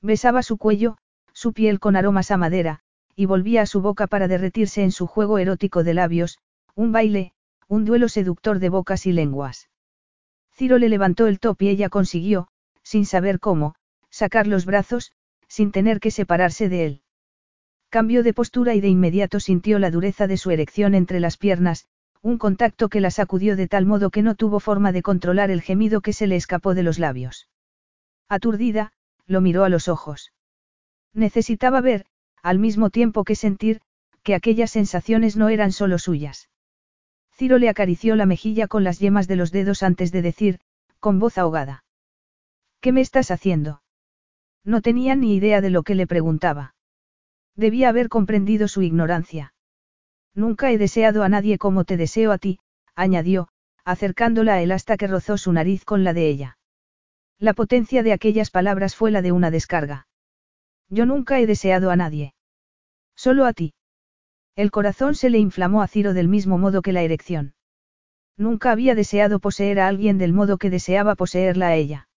Besaba 0.00 0.42
su 0.42 0.56
cuello, 0.56 0.96
su 1.32 1.52
piel 1.52 1.78
con 1.78 1.94
aromas 1.94 2.30
a 2.30 2.36
madera, 2.36 2.80
y 3.14 3.26
volvía 3.26 3.62
a 3.62 3.66
su 3.66 3.80
boca 3.80 4.06
para 4.06 4.28
derretirse 4.28 4.82
en 4.82 4.92
su 4.92 5.06
juego 5.06 5.38
erótico 5.38 5.84
de 5.84 5.94
labios, 5.94 6.38
un 6.74 6.92
baile, 6.92 7.32
un 7.68 7.84
duelo 7.84 8.08
seductor 8.08 8.60
de 8.60 8.70
bocas 8.70 9.06
y 9.06 9.12
lenguas. 9.12 9.68
Ciro 10.54 10.78
le 10.78 10.88
levantó 10.88 11.26
el 11.26 11.38
top 11.38 11.60
y 11.62 11.68
ella 11.68 11.88
consiguió, 11.88 12.48
sin 12.82 13.04
saber 13.04 13.40
cómo, 13.40 13.74
sacar 14.08 14.46
los 14.46 14.64
brazos, 14.64 15.12
sin 15.48 15.70
tener 15.70 16.00
que 16.00 16.10
separarse 16.10 16.68
de 16.68 16.84
él. 16.84 17.02
Cambió 17.90 18.22
de 18.22 18.34
postura 18.34 18.74
y 18.74 18.80
de 18.80 18.88
inmediato 18.88 19.40
sintió 19.40 19.78
la 19.78 19.90
dureza 19.90 20.26
de 20.26 20.36
su 20.36 20.50
erección 20.50 20.94
entre 20.94 21.20
las 21.20 21.36
piernas, 21.36 21.86
un 22.20 22.36
contacto 22.36 22.88
que 22.88 23.00
la 23.00 23.10
sacudió 23.10 23.56
de 23.56 23.68
tal 23.68 23.86
modo 23.86 24.10
que 24.10 24.22
no 24.22 24.34
tuvo 24.34 24.60
forma 24.60 24.92
de 24.92 25.02
controlar 25.02 25.50
el 25.50 25.62
gemido 25.62 26.00
que 26.00 26.12
se 26.12 26.26
le 26.26 26.36
escapó 26.36 26.74
de 26.74 26.82
los 26.82 26.98
labios. 26.98 27.48
Aturdida, 28.28 28.92
lo 29.26 29.40
miró 29.40 29.64
a 29.64 29.68
los 29.68 29.88
ojos. 29.88 30.32
Necesitaba 31.14 31.80
ver, 31.80 32.04
al 32.42 32.58
mismo 32.58 32.90
tiempo 32.90 33.24
que 33.24 33.34
sentir, 33.34 33.80
que 34.22 34.34
aquellas 34.34 34.70
sensaciones 34.70 35.36
no 35.36 35.48
eran 35.48 35.72
solo 35.72 35.98
suyas. 35.98 36.50
Ciro 37.34 37.56
le 37.58 37.68
acarició 37.68 38.16
la 38.16 38.26
mejilla 38.26 38.68
con 38.68 38.84
las 38.84 38.98
yemas 38.98 39.28
de 39.28 39.36
los 39.36 39.52
dedos 39.52 39.82
antes 39.82 40.12
de 40.12 40.22
decir, 40.22 40.60
con 41.00 41.18
voz 41.18 41.38
ahogada. 41.38 41.84
¿Qué 42.80 42.92
me 42.92 43.00
estás 43.00 43.30
haciendo? 43.30 43.82
No 44.64 44.82
tenía 44.82 45.14
ni 45.14 45.34
idea 45.34 45.60
de 45.60 45.70
lo 45.70 45.82
que 45.82 45.94
le 45.94 46.06
preguntaba. 46.06 46.74
Debía 47.58 47.88
haber 47.88 48.08
comprendido 48.08 48.68
su 48.68 48.82
ignorancia. 48.82 49.52
Nunca 50.32 50.70
he 50.70 50.78
deseado 50.78 51.24
a 51.24 51.28
nadie 51.28 51.58
como 51.58 51.82
te 51.82 51.96
deseo 51.96 52.30
a 52.30 52.38
ti, 52.38 52.60
añadió, 52.94 53.48
acercándola 53.84 54.54
a 54.54 54.62
él 54.62 54.70
hasta 54.70 54.96
que 54.96 55.08
rozó 55.08 55.36
su 55.36 55.52
nariz 55.52 55.84
con 55.84 56.04
la 56.04 56.12
de 56.12 56.28
ella. 56.28 56.58
La 57.36 57.54
potencia 57.54 58.04
de 58.04 58.12
aquellas 58.12 58.52
palabras 58.52 58.94
fue 58.94 59.10
la 59.10 59.22
de 59.22 59.32
una 59.32 59.50
descarga. 59.50 60.06
Yo 60.88 61.04
nunca 61.04 61.40
he 61.40 61.48
deseado 61.48 61.90
a 61.90 61.96
nadie. 61.96 62.32
Solo 63.16 63.44
a 63.44 63.52
ti. 63.52 63.74
El 64.54 64.70
corazón 64.70 65.16
se 65.16 65.28
le 65.28 65.38
inflamó 65.38 65.82
a 65.82 65.88
Ciro 65.88 66.14
del 66.14 66.28
mismo 66.28 66.58
modo 66.58 66.80
que 66.80 66.92
la 66.92 67.02
erección. 67.02 67.54
Nunca 68.36 68.70
había 68.70 68.94
deseado 68.94 69.40
poseer 69.40 69.80
a 69.80 69.88
alguien 69.88 70.16
del 70.16 70.32
modo 70.32 70.58
que 70.58 70.70
deseaba 70.70 71.16
poseerla 71.16 71.66
a 71.66 71.74
ella. 71.74 72.08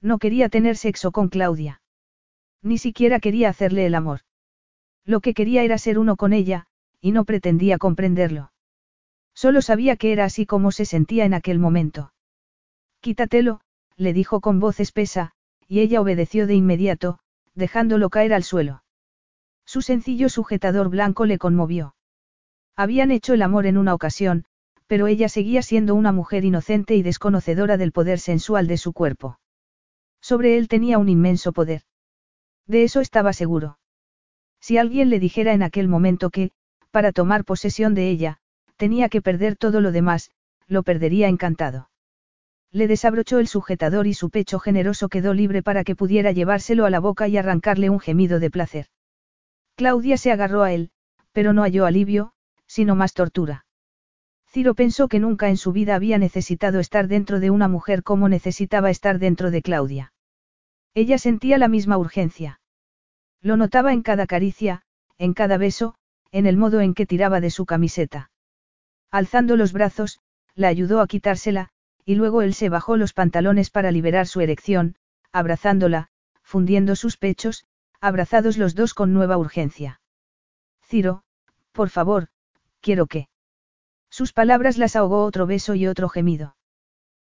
No 0.00 0.18
quería 0.18 0.48
tener 0.48 0.76
sexo 0.76 1.10
con 1.10 1.28
Claudia. 1.28 1.82
Ni 2.62 2.78
siquiera 2.78 3.18
quería 3.18 3.48
hacerle 3.48 3.86
el 3.86 3.96
amor. 3.96 4.20
Lo 5.10 5.18
que 5.18 5.34
quería 5.34 5.64
era 5.64 5.76
ser 5.76 5.98
uno 5.98 6.14
con 6.14 6.32
ella, 6.32 6.68
y 7.00 7.10
no 7.10 7.24
pretendía 7.24 7.78
comprenderlo. 7.78 8.52
Solo 9.34 9.60
sabía 9.60 9.96
que 9.96 10.12
era 10.12 10.24
así 10.24 10.46
como 10.46 10.70
se 10.70 10.84
sentía 10.84 11.24
en 11.24 11.34
aquel 11.34 11.58
momento. 11.58 12.12
Quítatelo, 13.00 13.60
le 13.96 14.12
dijo 14.12 14.40
con 14.40 14.60
voz 14.60 14.78
espesa, 14.78 15.32
y 15.66 15.80
ella 15.80 16.00
obedeció 16.00 16.46
de 16.46 16.54
inmediato, 16.54 17.18
dejándolo 17.56 18.08
caer 18.08 18.32
al 18.32 18.44
suelo. 18.44 18.84
Su 19.66 19.82
sencillo 19.82 20.28
sujetador 20.28 20.90
blanco 20.90 21.26
le 21.26 21.38
conmovió. 21.38 21.96
Habían 22.76 23.10
hecho 23.10 23.34
el 23.34 23.42
amor 23.42 23.66
en 23.66 23.78
una 23.78 23.94
ocasión, 23.94 24.44
pero 24.86 25.08
ella 25.08 25.28
seguía 25.28 25.62
siendo 25.62 25.96
una 25.96 26.12
mujer 26.12 26.44
inocente 26.44 26.94
y 26.94 27.02
desconocedora 27.02 27.76
del 27.78 27.90
poder 27.90 28.20
sensual 28.20 28.68
de 28.68 28.76
su 28.76 28.92
cuerpo. 28.92 29.40
Sobre 30.20 30.56
él 30.56 30.68
tenía 30.68 30.98
un 30.98 31.08
inmenso 31.08 31.52
poder. 31.52 31.82
De 32.68 32.84
eso 32.84 33.00
estaba 33.00 33.32
seguro. 33.32 33.79
Si 34.60 34.78
alguien 34.78 35.10
le 35.10 35.18
dijera 35.18 35.52
en 35.52 35.62
aquel 35.62 35.88
momento 35.88 36.30
que, 36.30 36.50
para 36.90 37.12
tomar 37.12 37.44
posesión 37.44 37.94
de 37.94 38.10
ella, 38.10 38.38
tenía 38.76 39.08
que 39.08 39.22
perder 39.22 39.56
todo 39.56 39.80
lo 39.80 39.92
demás, 39.92 40.30
lo 40.66 40.82
perdería 40.82 41.28
encantado. 41.28 41.90
Le 42.72 42.86
desabrochó 42.86 43.38
el 43.38 43.48
sujetador 43.48 44.06
y 44.06 44.14
su 44.14 44.30
pecho 44.30 44.60
generoso 44.60 45.08
quedó 45.08 45.34
libre 45.34 45.62
para 45.62 45.82
que 45.82 45.96
pudiera 45.96 46.30
llevárselo 46.30 46.86
a 46.86 46.90
la 46.90 47.00
boca 47.00 47.26
y 47.26 47.36
arrancarle 47.36 47.90
un 47.90 47.98
gemido 47.98 48.38
de 48.38 48.50
placer. 48.50 48.86
Claudia 49.74 50.16
se 50.16 50.30
agarró 50.30 50.62
a 50.62 50.72
él, 50.72 50.90
pero 51.32 51.52
no 51.52 51.62
halló 51.62 51.86
alivio, 51.86 52.32
sino 52.66 52.94
más 52.94 53.12
tortura. 53.12 53.66
Ciro 54.46 54.74
pensó 54.74 55.08
que 55.08 55.20
nunca 55.20 55.48
en 55.48 55.56
su 55.56 55.72
vida 55.72 55.94
había 55.94 56.18
necesitado 56.18 56.80
estar 56.80 57.08
dentro 57.08 57.40
de 57.40 57.50
una 57.50 57.66
mujer 57.66 58.02
como 58.02 58.28
necesitaba 58.28 58.90
estar 58.90 59.18
dentro 59.18 59.50
de 59.50 59.62
Claudia. 59.62 60.12
Ella 60.94 61.18
sentía 61.18 61.56
la 61.58 61.68
misma 61.68 61.98
urgencia. 61.98 62.59
Lo 63.42 63.56
notaba 63.56 63.92
en 63.92 64.02
cada 64.02 64.26
caricia, 64.26 64.82
en 65.18 65.34
cada 65.34 65.56
beso, 65.56 65.94
en 66.30 66.46
el 66.46 66.56
modo 66.56 66.80
en 66.80 66.94
que 66.94 67.06
tiraba 67.06 67.40
de 67.40 67.50
su 67.50 67.66
camiseta. 67.66 68.30
Alzando 69.10 69.56
los 69.56 69.72
brazos, 69.72 70.20
la 70.54 70.68
ayudó 70.68 71.00
a 71.00 71.06
quitársela, 71.06 71.70
y 72.04 72.14
luego 72.14 72.42
él 72.42 72.54
se 72.54 72.68
bajó 72.68 72.96
los 72.96 73.12
pantalones 73.12 73.70
para 73.70 73.90
liberar 73.90 74.26
su 74.26 74.40
erección, 74.40 74.96
abrazándola, 75.32 76.08
fundiendo 76.42 76.96
sus 76.96 77.16
pechos, 77.16 77.64
abrazados 78.00 78.56
los 78.56 78.74
dos 78.74 78.94
con 78.94 79.12
nueva 79.12 79.36
urgencia. 79.36 80.00
Ciro, 80.82 81.22
por 81.72 81.90
favor, 81.90 82.28
quiero 82.80 83.06
que. 83.06 83.28
Sus 84.10 84.32
palabras 84.32 84.76
las 84.76 84.96
ahogó 84.96 85.24
otro 85.24 85.46
beso 85.46 85.74
y 85.74 85.86
otro 85.86 86.08
gemido. 86.08 86.56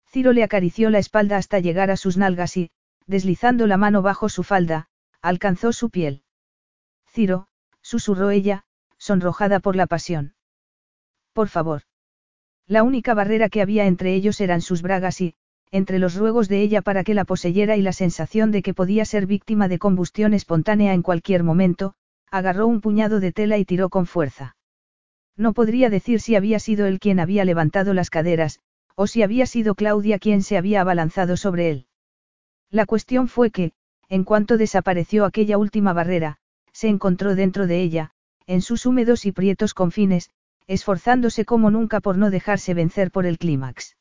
Ciro 0.06 0.32
le 0.32 0.42
acarició 0.42 0.90
la 0.90 0.98
espalda 0.98 1.36
hasta 1.36 1.58
llegar 1.58 1.90
a 1.90 1.96
sus 1.96 2.16
nalgas 2.16 2.56
y, 2.56 2.70
deslizando 3.06 3.66
la 3.66 3.76
mano 3.76 4.00
bajo 4.00 4.28
su 4.28 4.42
falda, 4.42 4.87
alcanzó 5.22 5.72
su 5.72 5.90
piel. 5.90 6.22
Ciro, 7.06 7.48
susurró 7.82 8.30
ella, 8.30 8.64
sonrojada 8.98 9.60
por 9.60 9.76
la 9.76 9.86
pasión. 9.86 10.34
Por 11.32 11.48
favor. 11.48 11.82
La 12.66 12.82
única 12.82 13.14
barrera 13.14 13.48
que 13.48 13.62
había 13.62 13.86
entre 13.86 14.14
ellos 14.14 14.40
eran 14.40 14.60
sus 14.60 14.82
bragas 14.82 15.20
y, 15.20 15.34
entre 15.70 15.98
los 15.98 16.14
ruegos 16.14 16.48
de 16.48 16.60
ella 16.62 16.82
para 16.82 17.04
que 17.04 17.14
la 17.14 17.24
poseyera 17.24 17.76
y 17.76 17.82
la 17.82 17.92
sensación 17.92 18.50
de 18.50 18.62
que 18.62 18.74
podía 18.74 19.04
ser 19.04 19.26
víctima 19.26 19.68
de 19.68 19.78
combustión 19.78 20.34
espontánea 20.34 20.92
en 20.94 21.02
cualquier 21.02 21.42
momento, 21.44 21.94
agarró 22.30 22.66
un 22.66 22.80
puñado 22.80 23.20
de 23.20 23.32
tela 23.32 23.58
y 23.58 23.64
tiró 23.64 23.88
con 23.88 24.06
fuerza. 24.06 24.56
No 25.36 25.52
podría 25.52 25.88
decir 25.88 26.20
si 26.20 26.34
había 26.34 26.58
sido 26.58 26.86
él 26.86 26.98
quien 26.98 27.20
había 27.20 27.44
levantado 27.44 27.94
las 27.94 28.10
caderas, 28.10 28.60
o 28.96 29.06
si 29.06 29.22
había 29.22 29.46
sido 29.46 29.74
Claudia 29.74 30.18
quien 30.18 30.42
se 30.42 30.58
había 30.58 30.80
abalanzado 30.80 31.36
sobre 31.36 31.70
él. 31.70 31.86
La 32.70 32.84
cuestión 32.84 33.28
fue 33.28 33.50
que, 33.50 33.72
en 34.08 34.24
cuanto 34.24 34.56
desapareció 34.56 35.24
aquella 35.24 35.58
última 35.58 35.92
barrera, 35.92 36.38
se 36.72 36.88
encontró 36.88 37.34
dentro 37.34 37.66
de 37.66 37.82
ella, 37.82 38.12
en 38.46 38.62
sus 38.62 38.86
húmedos 38.86 39.26
y 39.26 39.32
prietos 39.32 39.74
confines, 39.74 40.30
esforzándose 40.66 41.44
como 41.44 41.70
nunca 41.70 42.00
por 42.00 42.16
no 42.16 42.30
dejarse 42.30 42.74
vencer 42.74 43.10
por 43.10 43.26
el 43.26 43.38
clímax. 43.38 43.96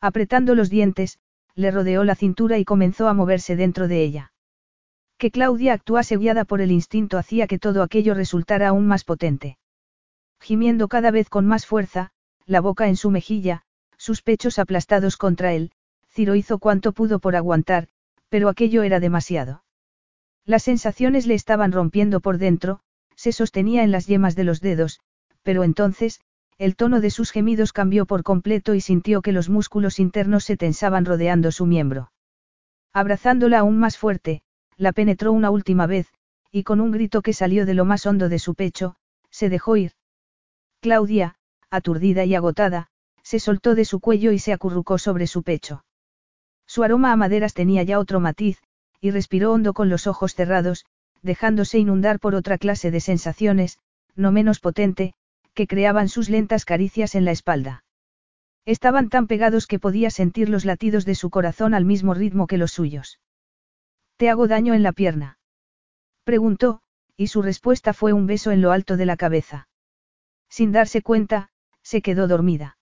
Apretando 0.00 0.54
los 0.54 0.70
dientes, 0.70 1.18
le 1.54 1.70
rodeó 1.70 2.04
la 2.04 2.14
cintura 2.14 2.58
y 2.58 2.64
comenzó 2.64 3.08
a 3.08 3.14
moverse 3.14 3.56
dentro 3.56 3.86
de 3.86 4.02
ella. 4.02 4.32
Que 5.18 5.30
Claudia 5.30 5.74
actuase 5.74 6.16
guiada 6.16 6.44
por 6.44 6.60
el 6.60 6.70
instinto 6.70 7.18
hacía 7.18 7.46
que 7.46 7.58
todo 7.58 7.82
aquello 7.82 8.14
resultara 8.14 8.68
aún 8.68 8.86
más 8.86 9.04
potente. 9.04 9.58
Gimiendo 10.40 10.88
cada 10.88 11.10
vez 11.10 11.28
con 11.28 11.46
más 11.46 11.66
fuerza, 11.66 12.12
la 12.46 12.60
boca 12.60 12.88
en 12.88 12.96
su 12.96 13.10
mejilla, 13.10 13.62
sus 13.98 14.22
pechos 14.22 14.58
aplastados 14.58 15.18
contra 15.18 15.52
él, 15.52 15.72
Ciro 16.08 16.34
hizo 16.34 16.58
cuanto 16.58 16.92
pudo 16.92 17.18
por 17.18 17.36
aguantar, 17.36 17.88
pero 18.30 18.48
aquello 18.48 18.82
era 18.82 19.00
demasiado. 19.00 19.62
Las 20.46 20.62
sensaciones 20.62 21.26
le 21.26 21.34
estaban 21.34 21.72
rompiendo 21.72 22.20
por 22.20 22.38
dentro, 22.38 22.80
se 23.14 23.32
sostenía 23.32 23.82
en 23.82 23.90
las 23.90 24.06
yemas 24.06 24.34
de 24.34 24.44
los 24.44 24.62
dedos, 24.62 25.00
pero 25.42 25.62
entonces, 25.64 26.20
el 26.56 26.76
tono 26.76 27.00
de 27.00 27.10
sus 27.10 27.30
gemidos 27.30 27.72
cambió 27.72 28.06
por 28.06 28.22
completo 28.22 28.74
y 28.74 28.80
sintió 28.80 29.20
que 29.20 29.32
los 29.32 29.48
músculos 29.48 29.98
internos 29.98 30.44
se 30.44 30.56
tensaban 30.56 31.04
rodeando 31.04 31.52
su 31.52 31.66
miembro. 31.66 32.12
Abrazándola 32.92 33.58
aún 33.58 33.78
más 33.78 33.98
fuerte, 33.98 34.42
la 34.76 34.92
penetró 34.92 35.32
una 35.32 35.50
última 35.50 35.86
vez, 35.86 36.08
y 36.50 36.62
con 36.62 36.80
un 36.80 36.90
grito 36.90 37.22
que 37.22 37.32
salió 37.32 37.66
de 37.66 37.74
lo 37.74 37.84
más 37.84 38.06
hondo 38.06 38.28
de 38.28 38.38
su 38.38 38.54
pecho, 38.54 38.96
se 39.30 39.48
dejó 39.48 39.76
ir. 39.76 39.92
Claudia, 40.80 41.36
aturdida 41.70 42.24
y 42.24 42.34
agotada, 42.34 42.88
se 43.22 43.38
soltó 43.38 43.74
de 43.74 43.84
su 43.84 44.00
cuello 44.00 44.32
y 44.32 44.38
se 44.38 44.52
acurrucó 44.52 44.98
sobre 44.98 45.26
su 45.26 45.42
pecho. 45.42 45.84
Su 46.70 46.84
aroma 46.84 47.10
a 47.10 47.16
maderas 47.16 47.52
tenía 47.52 47.82
ya 47.82 47.98
otro 47.98 48.20
matiz, 48.20 48.62
y 49.00 49.10
respiró 49.10 49.50
hondo 49.50 49.74
con 49.74 49.88
los 49.88 50.06
ojos 50.06 50.36
cerrados, 50.36 50.86
dejándose 51.20 51.80
inundar 51.80 52.20
por 52.20 52.36
otra 52.36 52.58
clase 52.58 52.92
de 52.92 53.00
sensaciones, 53.00 53.80
no 54.14 54.30
menos 54.30 54.60
potente, 54.60 55.12
que 55.52 55.66
creaban 55.66 56.08
sus 56.08 56.28
lentas 56.30 56.64
caricias 56.64 57.16
en 57.16 57.24
la 57.24 57.32
espalda. 57.32 57.82
Estaban 58.66 59.08
tan 59.08 59.26
pegados 59.26 59.66
que 59.66 59.80
podía 59.80 60.10
sentir 60.12 60.48
los 60.48 60.64
latidos 60.64 61.04
de 61.04 61.16
su 61.16 61.28
corazón 61.28 61.74
al 61.74 61.84
mismo 61.84 62.14
ritmo 62.14 62.46
que 62.46 62.56
los 62.56 62.70
suyos. 62.70 63.18
¿Te 64.16 64.30
hago 64.30 64.46
daño 64.46 64.72
en 64.72 64.84
la 64.84 64.92
pierna? 64.92 65.40
Preguntó, 66.22 66.82
y 67.16 67.26
su 67.26 67.42
respuesta 67.42 67.94
fue 67.94 68.12
un 68.12 68.28
beso 68.28 68.52
en 68.52 68.60
lo 68.60 68.70
alto 68.70 68.96
de 68.96 69.06
la 69.06 69.16
cabeza. 69.16 69.66
Sin 70.48 70.70
darse 70.70 71.02
cuenta, 71.02 71.50
se 71.82 72.00
quedó 72.00 72.28
dormida. 72.28 72.78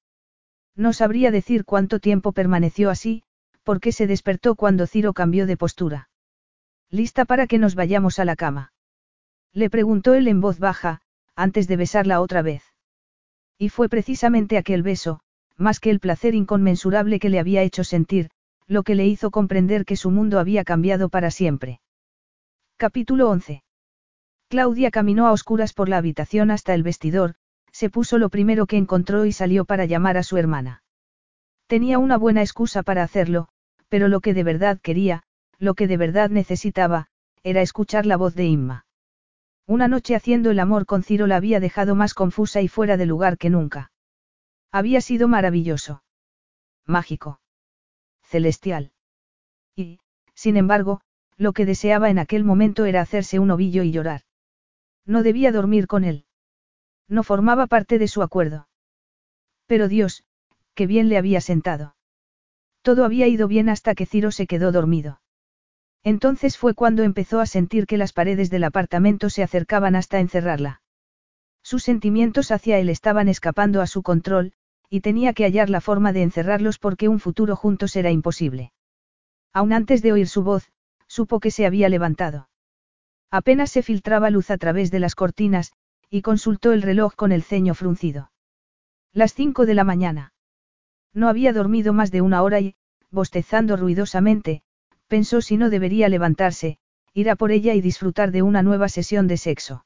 No 0.77 0.93
sabría 0.93 1.31
decir 1.31 1.65
cuánto 1.65 2.01
tiempo 2.01 2.33
permaneció 2.33 2.91
así, 2.91 3.25
porque 3.69 3.93
se 3.93 4.07
despertó 4.07 4.55
cuando 4.55 4.87
Ciro 4.87 5.13
cambió 5.13 5.47
de 5.47 5.59
postura. 5.59 6.09
¿Lista 6.89 7.27
para 7.27 7.47
que 7.47 7.59
nos 7.59 7.75
vayamos 7.75 8.19
a 8.19 8.25
la 8.25 8.35
cama? 8.35 8.73
Le 9.53 9.69
preguntó 9.69 10.15
él 10.15 10.27
en 10.27 10.41
voz 10.41 10.59
baja, 10.59 11.03
antes 11.37 11.69
de 11.69 11.77
besarla 11.77 12.23
otra 12.23 12.41
vez. 12.41 12.63
Y 13.59 13.69
fue 13.69 13.91
precisamente 13.91 14.57
aquel 14.57 14.83
beso, 14.83 15.21
más 15.59 15.81
que 15.81 15.91
el 15.91 16.01
placer 16.01 16.35
inconmensurable 16.35 17.19
que 17.19 17.29
le 17.29 17.39
había 17.39 17.61
hecho 17.61 17.85
sentir, 17.85 18.31
lo 18.67 18.85
que 18.85 18.95
le 18.95 19.07
hizo 19.07 19.31
comprender 19.31 19.85
que 19.85 19.97
su 19.97 20.11
mundo 20.11 20.39
había 20.39 20.65
cambiado 20.65 21.11
para 21.11 21.31
siempre. 21.31 21.83
Capítulo 22.79 23.29
11. 23.29 23.63
Claudia 24.49 24.91
caminó 24.91 25.27
a 25.27 25.33
oscuras 25.33 25.75
por 25.75 25.91
la 25.91 25.99
habitación 25.99 26.51
hasta 26.51 26.73
el 26.73 26.83
vestidor, 26.83 27.35
se 27.71 27.91
puso 27.91 28.17
lo 28.17 28.31
primero 28.31 28.67
que 28.67 28.79
encontró 28.79 29.27
y 29.27 29.33
salió 29.33 29.67
para 29.67 29.85
llamar 29.85 30.17
a 30.17 30.23
su 30.23 30.39
hermana. 30.39 30.83
Tenía 31.67 31.99
una 31.99 32.17
buena 32.17 32.41
excusa 32.41 32.83
para 32.83 33.03
hacerlo, 33.03 33.51
pero 33.89 34.09
lo 34.09 34.21
que 34.21 34.35
de 34.35 34.45
verdad 34.45 34.79
quería, 34.81 35.23
lo 35.59 35.75
que 35.75 35.87
de 35.87 35.97
verdad 35.97 36.31
necesitaba, 36.31 37.09
era 37.43 37.63
escuchar 37.63 38.07
la 38.07 38.17
voz 38.17 38.35
de 38.35 38.45
Inma. 38.45 38.87
Una 39.67 39.89
noche 39.89 40.15
haciendo 40.15 40.51
el 40.51 40.61
amor 40.61 40.87
con 40.87 41.03
Ciro 41.03 41.27
la 41.27 41.37
había 41.37 41.61
dejado 41.61 41.95
más 41.95 42.15
confusa 42.15 42.63
y 42.63 42.69
fuera 42.69 42.97
de 42.97 43.07
lugar 43.07 43.39
que 43.39 43.51
nunca. 43.51 43.93
Había 44.71 45.01
sido 45.01 45.29
maravilloso. 45.29 46.03
Mágico 46.87 47.41
celestial. 48.29 48.93
Y, 49.75 50.01
sin 50.35 50.57
embargo, 50.57 51.01
lo 51.37 51.53
que 51.53 51.67
deseaba 51.67 52.11
en 52.11 52.19
aquel 52.19 52.45
momento 52.45 52.85
era 52.85 53.01
hacerse 53.01 53.39
un 53.39 53.51
ovillo 53.51 53.83
y 53.83 53.91
llorar. 53.91 54.23
No 55.07 55.23
debía 55.23 55.51
dormir 55.51 55.87
con 55.87 56.05
él. 56.05 56.27
No 57.09 57.23
formaba 57.23 57.67
parte 57.67 57.99
de 57.99 58.09
su 58.09 58.23
acuerdo. 58.23 58.69
Pero 59.67 59.89
Dios, 59.89 60.25
qué 60.75 60.87
bien 60.87 61.09
le 61.09 61.17
había 61.17 61.41
sentado. 61.41 61.97
Todo 62.83 63.05
había 63.05 63.27
ido 63.27 63.49
bien 63.49 63.69
hasta 63.69 63.95
que 63.95 64.07
Ciro 64.07 64.31
se 64.31 64.47
quedó 64.47 64.73
dormido. 64.73 65.21
Entonces 66.05 66.57
fue 66.57 66.75
cuando 66.75 67.03
empezó 67.03 67.41
a 67.41 67.47
sentir 67.47 67.87
que 67.87 67.99
las 67.99 68.13
paredes 68.13 68.51
del 68.51 68.65
apartamento 68.65 69.31
se 69.31 69.43
acercaban 69.43 69.97
hasta 69.97 70.21
encerrarla. 70.21 70.83
Sus 71.63 71.83
sentimientos 71.83 72.51
hacia 72.51 72.79
él 72.79 72.89
estaban 72.89 73.29
escapando 73.29 73.83
a 73.83 73.87
su 73.87 74.03
control, 74.03 74.53
y 74.89 75.01
tenía 75.01 75.35
que 75.35 75.45
hallar 75.45 75.69
la 75.69 75.81
forma 75.81 76.13
de 76.13 76.23
encerrarlos 76.23 76.79
porque 76.79 77.09
un 77.09 77.21
futuro 77.21 77.57
juntos 77.57 77.95
era 77.97 78.11
imposible. 78.11 78.73
Aún 79.53 79.73
antes 79.73 80.01
de 80.03 80.13
oír 80.13 80.29
su 80.29 80.43
voz, 80.43 80.71
supo 81.07 81.41
que 81.41 81.51
se 81.51 81.67
había 81.67 81.89
levantado. 81.89 82.49
Apenas 83.31 83.71
se 83.71 83.83
filtraba 83.83 84.31
luz 84.31 84.51
a 84.51 84.57
través 84.57 84.91
de 84.91 85.01
las 85.01 85.15
cortinas, 85.15 85.73
y 86.09 86.23
consultó 86.23 86.73
el 86.73 86.83
reloj 86.83 87.15
con 87.15 87.33
el 87.33 87.43
ceño 87.43 87.75
fruncido. 87.75 88.31
Las 89.13 89.35
cinco 89.35 89.67
de 89.67 89.75
la 89.75 89.85
mañana. 89.85 90.33
No 91.19 91.29
había 91.29 91.53
dormido 91.53 91.93
más 91.93 92.13
de 92.13 92.21
una 92.21 92.45
hora 92.45 92.61
y, 92.61 92.77
bostezando 93.11 93.77
ruidosamente, 93.77 94.63
pensó 95.09 95.41
si 95.41 95.57
no 95.57 95.69
debería 95.69 96.09
levantarse, 96.09 96.79
ir 97.13 97.29
a 97.29 97.35
por 97.35 97.51
ella 97.51 97.75
y 97.75 97.81
disfrutar 97.81 98.31
de 98.31 98.43
una 98.43 98.63
nueva 98.63 98.89
sesión 98.89 99.27
de 99.27 99.37
sexo. 99.37 99.85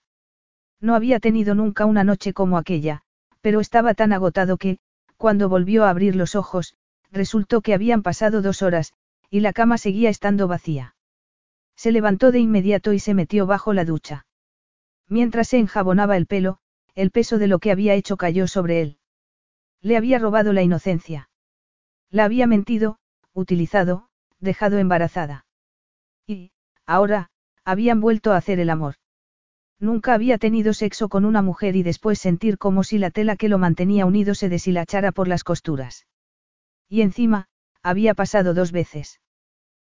No 0.78 0.94
había 0.94 1.20
tenido 1.20 1.54
nunca 1.54 1.86
una 1.86 2.04
noche 2.04 2.34
como 2.34 2.58
aquella, 2.58 3.00
pero 3.40 3.60
estaba 3.60 3.94
tan 3.94 4.12
agotado 4.12 4.58
que, 4.58 4.78
cuando 5.16 5.48
volvió 5.48 5.86
a 5.86 5.88
abrir 5.88 6.16
los 6.16 6.34
ojos, 6.34 6.74
resultó 7.10 7.62
que 7.62 7.72
habían 7.72 8.02
pasado 8.02 8.42
dos 8.42 8.60
horas, 8.60 8.92
y 9.30 9.40
la 9.40 9.54
cama 9.54 9.78
seguía 9.78 10.10
estando 10.10 10.48
vacía. 10.48 10.96
Se 11.76 11.92
levantó 11.92 12.30
de 12.30 12.40
inmediato 12.40 12.92
y 12.92 12.98
se 12.98 13.14
metió 13.14 13.46
bajo 13.46 13.72
la 13.72 13.86
ducha. 13.86 14.26
Mientras 15.08 15.48
se 15.48 15.56
enjabonaba 15.56 16.18
el 16.18 16.26
pelo, 16.26 16.58
el 16.94 17.10
peso 17.10 17.38
de 17.38 17.46
lo 17.46 17.58
que 17.58 17.70
había 17.70 17.94
hecho 17.94 18.18
cayó 18.18 18.46
sobre 18.46 18.82
él. 18.82 18.98
Le 19.82 19.96
había 19.96 20.18
robado 20.18 20.52
la 20.52 20.62
inocencia. 20.62 21.28
La 22.10 22.24
había 22.24 22.46
mentido, 22.46 22.98
utilizado, 23.34 24.08
dejado 24.38 24.78
embarazada. 24.78 25.44
Y, 26.26 26.52
ahora, 26.86 27.30
habían 27.64 28.00
vuelto 28.00 28.32
a 28.32 28.36
hacer 28.36 28.60
el 28.60 28.70
amor. 28.70 28.94
Nunca 29.78 30.14
había 30.14 30.38
tenido 30.38 30.74
sexo 30.74 31.08
con 31.08 31.24
una 31.24 31.42
mujer 31.42 31.74
y 31.74 31.82
después 31.82 32.20
sentir 32.20 32.56
como 32.56 32.84
si 32.84 32.98
la 32.98 33.10
tela 33.10 33.36
que 33.36 33.48
lo 33.48 33.58
mantenía 33.58 34.06
unido 34.06 34.34
se 34.36 34.48
deshilachara 34.48 35.10
por 35.10 35.26
las 35.26 35.42
costuras. 35.42 36.06
Y 36.88 37.02
encima, 37.02 37.48
había 37.82 38.14
pasado 38.14 38.54
dos 38.54 38.70
veces. 38.70 39.20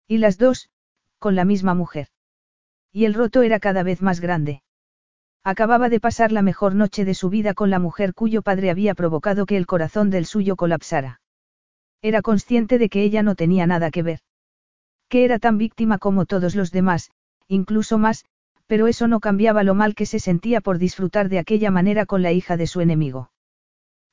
Y 0.05 0.17
las 0.17 0.37
dos, 0.37 0.69
con 1.19 1.35
la 1.35 1.45
misma 1.45 1.73
mujer. 1.73 2.09
Y 2.91 3.05
el 3.05 3.13
roto 3.13 3.43
era 3.43 3.59
cada 3.59 3.83
vez 3.83 4.01
más 4.01 4.19
grande. 4.19 4.61
Acababa 5.47 5.87
de 5.87 6.01
pasar 6.01 6.33
la 6.33 6.41
mejor 6.41 6.75
noche 6.75 7.05
de 7.05 7.13
su 7.13 7.29
vida 7.29 7.53
con 7.53 7.69
la 7.69 7.79
mujer 7.79 8.13
cuyo 8.13 8.41
padre 8.41 8.69
había 8.69 8.93
provocado 8.93 9.45
que 9.45 9.55
el 9.55 9.65
corazón 9.65 10.09
del 10.09 10.25
suyo 10.25 10.57
colapsara. 10.57 11.21
Era 12.01 12.21
consciente 12.21 12.77
de 12.77 12.89
que 12.89 13.01
ella 13.01 13.23
no 13.23 13.33
tenía 13.33 13.65
nada 13.65 13.89
que 13.89 14.03
ver. 14.03 14.19
Que 15.07 15.23
era 15.23 15.39
tan 15.39 15.57
víctima 15.57 15.99
como 15.99 16.25
todos 16.25 16.53
los 16.53 16.71
demás, 16.71 17.11
incluso 17.47 17.97
más, 17.97 18.25
pero 18.65 18.87
eso 18.87 19.07
no 19.07 19.21
cambiaba 19.21 19.63
lo 19.63 19.73
mal 19.73 19.95
que 19.95 20.05
se 20.05 20.19
sentía 20.19 20.59
por 20.59 20.79
disfrutar 20.79 21.29
de 21.29 21.39
aquella 21.39 21.71
manera 21.71 22.05
con 22.05 22.23
la 22.23 22.33
hija 22.33 22.57
de 22.57 22.67
su 22.67 22.81
enemigo. 22.81 23.31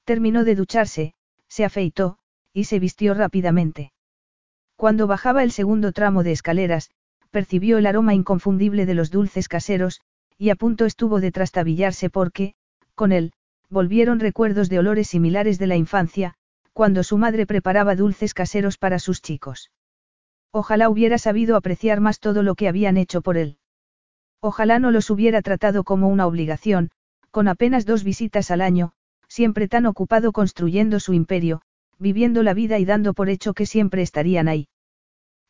Terminó 0.05 0.45
de 0.45 0.55
ducharse, 0.55 1.15
se 1.49 1.65
afeitó, 1.65 2.17
y 2.53 2.67
se 2.67 2.79
vistió 2.79 3.13
rápidamente. 3.13 3.91
Cuando 4.77 5.09
bajaba 5.09 5.43
el 5.43 5.51
segundo 5.51 5.91
tramo 5.91 6.23
de 6.23 6.31
escaleras, 6.31 6.93
percibió 7.33 7.79
el 7.79 7.87
aroma 7.87 8.15
inconfundible 8.15 8.87
de 8.87 8.95
los 8.95 9.11
dulces 9.11 9.49
caseros, 9.49 10.01
y 10.39 10.51
a 10.51 10.57
punto 10.57 10.85
estuvo 10.85 11.21
de 11.21 11.33
trastabillarse 11.33 12.11
porque, 12.11 12.55
con 12.95 13.13
él, 13.13 13.33
volvieron 13.71 14.21
recuerdos 14.21 14.69
de 14.69 14.79
olores 14.79 15.09
similares 15.09 15.59
de 15.59 15.67
la 15.67 15.77
infancia, 15.77 16.35
cuando 16.73 17.03
su 17.03 17.19
madre 17.19 17.47
preparaba 17.47 17.95
dulces 17.97 18.35
caseros 18.35 18.79
para 18.79 18.99
sus 18.99 19.23
chicos. 19.23 19.71
Ojalá 20.53 20.89
hubiera 20.89 21.19
sabido 21.19 21.57
apreciar 21.57 22.01
más 22.01 22.21
todo 22.21 22.43
lo 22.43 22.55
que 22.55 22.69
habían 22.69 22.97
hecho 22.97 23.23
por 23.23 23.37
él. 23.37 23.59
Ojalá 24.41 24.79
no 24.79 24.91
los 24.91 25.11
hubiera 25.11 25.43
tratado 25.43 25.85
como 25.85 26.09
una 26.09 26.27
obligación, 26.27 26.91
con 27.31 27.49
apenas 27.49 27.87
dos 27.87 28.05
visitas 28.05 28.51
al 28.51 28.61
año, 28.61 28.93
siempre 29.29 29.69
tan 29.69 29.87
ocupado 29.87 30.33
construyendo 30.33 31.01
su 31.01 31.13
imperio, 31.13 31.63
viviendo 31.99 32.43
la 32.43 32.55
vida 32.55 32.79
y 32.79 32.85
dando 32.85 33.15
por 33.15 33.29
hecho 33.29 33.55
que 33.55 33.67
siempre 33.67 34.03
estarían 34.03 34.47
ahí. 34.47 34.69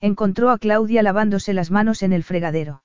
Encontró 0.00 0.50
a 0.50 0.58
Claudia 0.58 1.02
lavándose 1.02 1.52
las 1.54 1.70
manos 1.70 2.02
en 2.02 2.12
el 2.12 2.22
fregadero. 2.22 2.82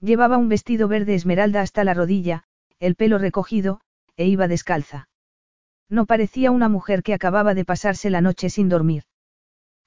Llevaba 0.00 0.38
un 0.38 0.48
vestido 0.48 0.88
verde 0.88 1.14
esmeralda 1.14 1.60
hasta 1.60 1.84
la 1.84 1.94
rodilla, 1.94 2.44
el 2.78 2.94
pelo 2.94 3.18
recogido, 3.18 3.80
e 4.16 4.26
iba 4.26 4.46
descalza. 4.46 5.08
No 5.88 6.06
parecía 6.06 6.50
una 6.50 6.68
mujer 6.68 7.02
que 7.02 7.14
acababa 7.14 7.54
de 7.54 7.64
pasarse 7.64 8.10
la 8.10 8.20
noche 8.20 8.50
sin 8.50 8.68
dormir. 8.68 9.04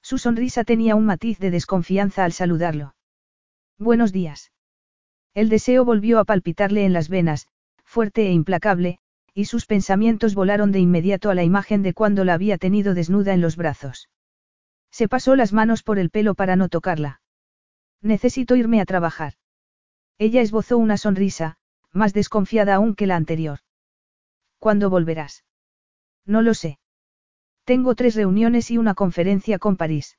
Su 0.02 0.18
sonrisa 0.18 0.64
tenía 0.64 0.96
un 0.96 1.06
matiz 1.06 1.38
de 1.38 1.50
desconfianza 1.50 2.24
al 2.24 2.32
saludarlo. 2.32 2.94
Buenos 3.78 4.12
días. 4.12 4.52
El 5.32 5.48
deseo 5.48 5.84
volvió 5.84 6.18
a 6.18 6.24
palpitarle 6.24 6.84
en 6.84 6.92
las 6.92 7.08
venas, 7.08 7.46
fuerte 7.84 8.26
e 8.26 8.32
implacable, 8.32 8.98
y 9.32 9.46
sus 9.46 9.64
pensamientos 9.64 10.34
volaron 10.34 10.72
de 10.72 10.80
inmediato 10.80 11.30
a 11.30 11.34
la 11.34 11.44
imagen 11.44 11.82
de 11.82 11.94
cuando 11.94 12.24
la 12.24 12.34
había 12.34 12.58
tenido 12.58 12.94
desnuda 12.94 13.32
en 13.32 13.40
los 13.40 13.56
brazos. 13.56 14.10
Se 14.90 15.08
pasó 15.08 15.36
las 15.36 15.54
manos 15.54 15.82
por 15.82 15.98
el 15.98 16.10
pelo 16.10 16.34
para 16.34 16.56
no 16.56 16.68
tocarla. 16.68 17.22
Necesito 18.02 18.56
irme 18.56 18.80
a 18.80 18.84
trabajar. 18.84 19.34
Ella 20.18 20.40
esbozó 20.40 20.78
una 20.78 20.96
sonrisa, 20.96 21.56
más 21.92 22.12
desconfiada 22.12 22.74
aún 22.74 22.94
que 22.94 23.06
la 23.06 23.16
anterior. 23.16 23.60
¿Cuándo 24.58 24.90
volverás? 24.90 25.44
No 26.24 26.42
lo 26.42 26.54
sé. 26.54 26.78
Tengo 27.64 27.94
tres 27.94 28.14
reuniones 28.14 28.70
y 28.70 28.78
una 28.78 28.94
conferencia 28.94 29.58
con 29.58 29.76
París. 29.76 30.18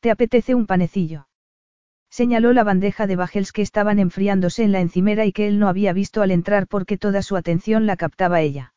¿Te 0.00 0.10
apetece 0.10 0.54
un 0.54 0.66
panecillo? 0.66 1.28
Señaló 2.08 2.52
la 2.52 2.64
bandeja 2.64 3.06
de 3.06 3.16
bajels 3.16 3.52
que 3.52 3.62
estaban 3.62 3.98
enfriándose 3.98 4.62
en 4.62 4.72
la 4.72 4.80
encimera 4.80 5.24
y 5.24 5.32
que 5.32 5.48
él 5.48 5.58
no 5.58 5.68
había 5.68 5.92
visto 5.92 6.22
al 6.22 6.30
entrar 6.30 6.66
porque 6.66 6.98
toda 6.98 7.22
su 7.22 7.36
atención 7.36 7.86
la 7.86 7.96
captaba 7.96 8.40
ella. 8.40 8.74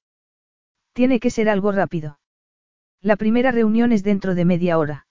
Tiene 0.94 1.20
que 1.20 1.30
ser 1.30 1.48
algo 1.50 1.72
rápido. 1.72 2.20
La 3.02 3.16
primera 3.16 3.52
reunión 3.52 3.92
es 3.92 4.04
dentro 4.04 4.36
de 4.36 4.46
media 4.46 4.78
hora. 4.78 5.08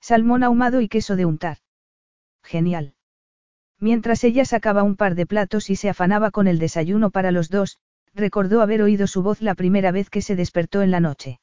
Salmón 0.00 0.42
ahumado 0.42 0.80
y 0.80 0.88
queso 0.88 1.16
de 1.16 1.26
untar. 1.26 1.58
Genial. 2.42 2.94
Mientras 3.82 4.22
ella 4.22 4.44
sacaba 4.44 4.84
un 4.84 4.94
par 4.94 5.16
de 5.16 5.26
platos 5.26 5.68
y 5.68 5.74
se 5.74 5.88
afanaba 5.88 6.30
con 6.30 6.46
el 6.46 6.60
desayuno 6.60 7.10
para 7.10 7.32
los 7.32 7.50
dos, 7.50 7.78
recordó 8.14 8.62
haber 8.62 8.80
oído 8.80 9.08
su 9.08 9.24
voz 9.24 9.42
la 9.42 9.56
primera 9.56 9.90
vez 9.90 10.08
que 10.08 10.22
se 10.22 10.36
despertó 10.36 10.82
en 10.82 10.92
la 10.92 11.00
noche. 11.00 11.40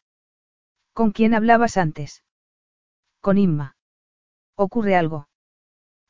¿Con 0.93 1.11
quién 1.11 1.33
hablabas 1.33 1.75
antes? 1.75 2.23
Con 3.19 3.37
Inma. 3.37 3.75
¿Ocurre 4.55 4.95
algo? 4.95 5.27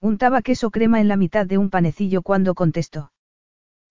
Untaba 0.01 0.43
queso 0.43 0.69
crema 0.69 1.01
en 1.01 1.08
la 1.08 1.17
mitad 1.17 1.48
de 1.48 1.58
un 1.58 1.72
panecillo 1.72 2.22
cuando 2.22 2.53
contestó. 2.53 3.11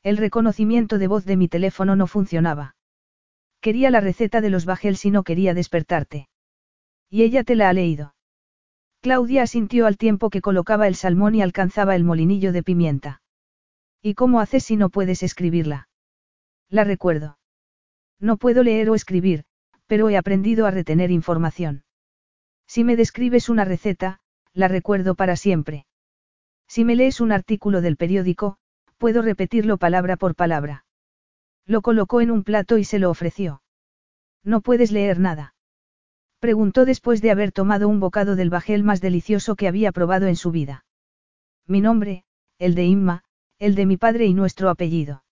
El 0.04 0.16
reconocimiento 0.16 0.98
de 0.98 1.08
voz 1.08 1.24
de 1.24 1.36
mi 1.36 1.48
teléfono 1.48 1.96
no 1.96 2.06
funcionaba. 2.06 2.76
Quería 3.60 3.90
la 3.90 4.00
receta 4.00 4.40
de 4.40 4.50
los 4.50 4.64
bajels 4.64 5.04
y 5.04 5.10
no 5.10 5.24
quería 5.24 5.54
despertarte. 5.54 6.28
Y 7.10 7.24
ella 7.24 7.42
te 7.42 7.56
la 7.56 7.68
ha 7.68 7.72
leído. 7.72 8.14
Claudia 9.00 9.42
asintió 9.42 9.86
al 9.86 9.96
tiempo 9.96 10.28
que 10.28 10.40
colocaba 10.40 10.88
el 10.88 10.96
salmón 10.96 11.34
y 11.34 11.42
alcanzaba 11.42 11.94
el 11.94 12.04
molinillo 12.04 12.52
de 12.52 12.62
pimienta. 12.62 13.22
¿Y 14.02 14.14
cómo 14.14 14.40
haces 14.40 14.64
si 14.64 14.76
no 14.76 14.90
puedes 14.90 15.22
escribirla? 15.22 15.88
La 16.68 16.84
recuerdo. 16.84 17.38
No 18.20 18.36
puedo 18.36 18.62
leer 18.62 18.90
o 18.90 18.94
escribir, 18.94 19.44
pero 19.86 20.08
he 20.08 20.16
aprendido 20.16 20.66
a 20.66 20.70
retener 20.70 21.10
información. 21.10 21.84
Si 22.66 22.84
me 22.84 22.96
describes 22.96 23.48
una 23.48 23.64
receta, 23.64 24.20
la 24.52 24.68
recuerdo 24.68 25.14
para 25.14 25.36
siempre. 25.36 25.86
Si 26.66 26.84
me 26.84 26.96
lees 26.96 27.20
un 27.20 27.32
artículo 27.32 27.80
del 27.80 27.96
periódico, 27.96 28.58
puedo 28.98 29.22
repetirlo 29.22 29.78
palabra 29.78 30.16
por 30.16 30.34
palabra. 30.34 30.84
Lo 31.64 31.82
colocó 31.82 32.20
en 32.20 32.30
un 32.30 32.42
plato 32.44 32.78
y 32.78 32.84
se 32.84 32.98
lo 32.98 33.10
ofreció. 33.10 33.62
No 34.42 34.60
puedes 34.60 34.90
leer 34.90 35.20
nada. 35.20 35.54
Preguntó 36.40 36.84
después 36.84 37.20
de 37.20 37.30
haber 37.30 37.52
tomado 37.52 37.88
un 37.88 37.98
bocado 37.98 38.36
del 38.36 38.50
bajel 38.50 38.84
más 38.84 39.00
delicioso 39.00 39.56
que 39.56 39.66
había 39.66 39.90
probado 39.92 40.26
en 40.26 40.36
su 40.36 40.50
vida. 40.52 40.84
Mi 41.66 41.80
nombre, 41.80 42.24
el 42.58 42.74
de 42.74 42.84
Inma, 42.84 43.24
el 43.58 43.74
de 43.74 43.86
mi 43.86 43.96
padre 43.96 44.26
y 44.26 44.34
nuestro 44.34 44.70
apellido. 44.70 45.24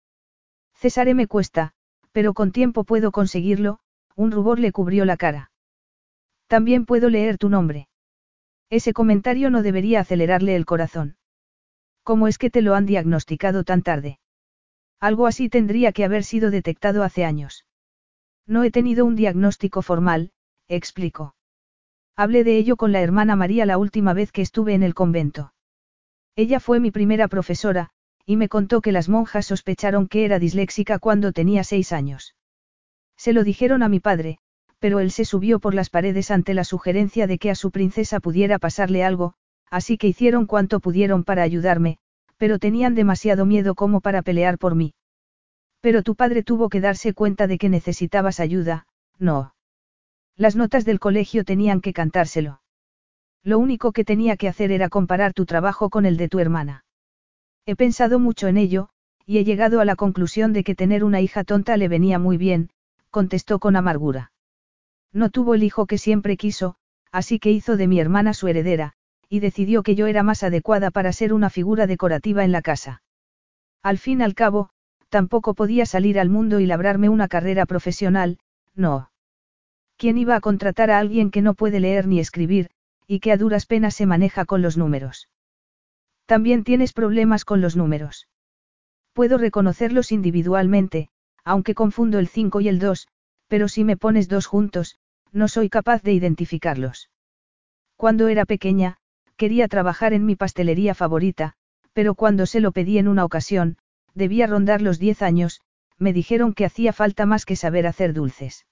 Cesare 0.74 1.14
me 1.14 1.26
cuesta, 1.26 1.72
pero 2.12 2.34
con 2.34 2.50
tiempo 2.50 2.84
puedo 2.84 3.12
conseguirlo, 3.12 3.78
un 4.16 4.32
rubor 4.32 4.58
le 4.58 4.72
cubrió 4.72 5.04
la 5.04 5.16
cara. 5.16 5.50
También 6.48 6.86
puedo 6.86 7.08
leer 7.08 7.38
tu 7.38 7.48
nombre. 7.48 7.88
Ese 8.68 8.92
comentario 8.92 9.50
no 9.50 9.62
debería 9.62 10.00
acelerarle 10.00 10.56
el 10.56 10.66
corazón. 10.66 11.16
¿Cómo 12.02 12.26
es 12.26 12.38
que 12.38 12.50
te 12.50 12.62
lo 12.62 12.74
han 12.74 12.86
diagnosticado 12.86 13.64
tan 13.64 13.82
tarde? 13.82 14.18
Algo 14.98 15.26
así 15.26 15.48
tendría 15.48 15.92
que 15.92 16.04
haber 16.04 16.24
sido 16.24 16.50
detectado 16.50 17.02
hace 17.02 17.24
años. 17.24 17.64
No 18.46 18.64
he 18.64 18.70
tenido 18.70 19.04
un 19.04 19.16
diagnóstico 19.16 19.82
formal, 19.82 20.32
explicó. 20.68 21.34
Hablé 22.16 22.44
de 22.44 22.56
ello 22.56 22.76
con 22.76 22.92
la 22.92 23.00
hermana 23.00 23.36
María 23.36 23.66
la 23.66 23.78
última 23.78 24.14
vez 24.14 24.32
que 24.32 24.42
estuve 24.42 24.74
en 24.74 24.82
el 24.82 24.94
convento. 24.94 25.52
Ella 26.34 26.60
fue 26.60 26.80
mi 26.80 26.90
primera 26.90 27.28
profesora, 27.28 27.90
y 28.24 28.36
me 28.36 28.48
contó 28.48 28.80
que 28.80 28.92
las 28.92 29.08
monjas 29.08 29.46
sospecharon 29.46 30.08
que 30.08 30.24
era 30.24 30.38
disléxica 30.38 30.98
cuando 30.98 31.32
tenía 31.32 31.64
seis 31.64 31.92
años. 31.92 32.34
Se 33.16 33.32
lo 33.32 33.44
dijeron 33.44 33.82
a 33.82 33.88
mi 33.88 34.00
padre, 34.00 34.38
pero 34.78 35.00
él 35.00 35.10
se 35.10 35.24
subió 35.24 35.58
por 35.58 35.74
las 35.74 35.90
paredes 35.90 36.30
ante 36.30 36.54
la 36.54 36.64
sugerencia 36.64 37.26
de 37.26 37.38
que 37.38 37.50
a 37.50 37.54
su 37.54 37.70
princesa 37.70 38.20
pudiera 38.20 38.58
pasarle 38.58 39.04
algo, 39.04 39.34
así 39.70 39.96
que 39.96 40.08
hicieron 40.08 40.46
cuanto 40.46 40.80
pudieron 40.80 41.24
para 41.24 41.42
ayudarme, 41.42 41.98
pero 42.36 42.58
tenían 42.58 42.94
demasiado 42.94 43.46
miedo 43.46 43.74
como 43.74 44.00
para 44.00 44.22
pelear 44.22 44.58
por 44.58 44.74
mí. 44.74 44.94
Pero 45.80 46.02
tu 46.02 46.14
padre 46.14 46.42
tuvo 46.42 46.68
que 46.68 46.80
darse 46.80 47.14
cuenta 47.14 47.46
de 47.46 47.58
que 47.58 47.68
necesitabas 47.68 48.40
ayuda, 48.40 48.86
no. 49.18 49.55
Las 50.36 50.54
notas 50.54 50.84
del 50.84 51.00
colegio 51.00 51.44
tenían 51.44 51.80
que 51.80 51.92
cantárselo. 51.92 52.60
Lo 53.42 53.58
único 53.58 53.92
que 53.92 54.04
tenía 54.04 54.36
que 54.36 54.48
hacer 54.48 54.70
era 54.70 54.88
comparar 54.88 55.32
tu 55.32 55.46
trabajo 55.46 55.88
con 55.88 56.04
el 56.04 56.16
de 56.16 56.28
tu 56.28 56.38
hermana. 56.40 56.84
He 57.64 57.74
pensado 57.74 58.18
mucho 58.18 58.46
en 58.46 58.58
ello, 58.58 58.90
y 59.24 59.38
he 59.38 59.44
llegado 59.44 59.80
a 59.80 59.84
la 59.84 59.96
conclusión 59.96 60.52
de 60.52 60.62
que 60.62 60.74
tener 60.74 61.04
una 61.04 61.20
hija 61.20 61.42
tonta 61.42 61.76
le 61.76 61.88
venía 61.88 62.18
muy 62.18 62.36
bien, 62.36 62.70
contestó 63.10 63.58
con 63.58 63.76
amargura. 63.76 64.32
No 65.12 65.30
tuvo 65.30 65.54
el 65.54 65.62
hijo 65.62 65.86
que 65.86 65.96
siempre 65.96 66.36
quiso, 66.36 66.76
así 67.10 67.38
que 67.38 67.50
hizo 67.50 67.76
de 67.76 67.86
mi 67.86 67.98
hermana 67.98 68.34
su 68.34 68.46
heredera, 68.46 68.92
y 69.28 69.40
decidió 69.40 69.82
que 69.82 69.94
yo 69.94 70.06
era 70.06 70.22
más 70.22 70.42
adecuada 70.42 70.90
para 70.90 71.12
ser 71.12 71.32
una 71.32 71.50
figura 71.50 71.86
decorativa 71.86 72.44
en 72.44 72.52
la 72.52 72.62
casa. 72.62 73.02
Al 73.82 73.98
fin 73.98 74.20
al 74.20 74.34
cabo, 74.34 74.68
tampoco 75.08 75.54
podía 75.54 75.86
salir 75.86 76.20
al 76.20 76.28
mundo 76.28 76.60
y 76.60 76.66
labrarme 76.66 77.08
una 77.08 77.26
carrera 77.26 77.64
profesional, 77.64 78.38
no. 78.74 79.08
¿Quién 79.96 80.18
iba 80.18 80.36
a 80.36 80.40
contratar 80.40 80.90
a 80.90 80.98
alguien 80.98 81.30
que 81.30 81.42
no 81.42 81.54
puede 81.54 81.80
leer 81.80 82.06
ni 82.06 82.20
escribir, 82.20 82.70
y 83.06 83.20
que 83.20 83.32
a 83.32 83.36
duras 83.36 83.66
penas 83.66 83.94
se 83.94 84.06
maneja 84.06 84.44
con 84.44 84.60
los 84.60 84.76
números? 84.76 85.28
También 86.26 86.64
tienes 86.64 86.92
problemas 86.92 87.44
con 87.44 87.60
los 87.60 87.76
números. 87.76 88.28
Puedo 89.12 89.38
reconocerlos 89.38 90.12
individualmente, 90.12 91.08
aunque 91.44 91.74
confundo 91.74 92.18
el 92.18 92.28
5 92.28 92.60
y 92.60 92.68
el 92.68 92.78
2, 92.78 93.08
pero 93.48 93.68
si 93.68 93.84
me 93.84 93.96
pones 93.96 94.28
dos 94.28 94.46
juntos, 94.46 94.98
no 95.32 95.48
soy 95.48 95.70
capaz 95.70 96.02
de 96.02 96.12
identificarlos. 96.12 97.10
Cuando 97.96 98.28
era 98.28 98.44
pequeña, 98.44 98.98
quería 99.36 99.68
trabajar 99.68 100.12
en 100.12 100.26
mi 100.26 100.36
pastelería 100.36 100.94
favorita, 100.94 101.54
pero 101.92 102.14
cuando 102.14 102.44
se 102.44 102.60
lo 102.60 102.72
pedí 102.72 102.98
en 102.98 103.08
una 103.08 103.24
ocasión, 103.24 103.78
debía 104.14 104.46
rondar 104.46 104.82
los 104.82 104.98
10 104.98 105.22
años, 105.22 105.60
me 105.98 106.12
dijeron 106.12 106.52
que 106.52 106.66
hacía 106.66 106.92
falta 106.92 107.24
más 107.24 107.46
que 107.46 107.56
saber 107.56 107.86
hacer 107.86 108.12
dulces. 108.12 108.66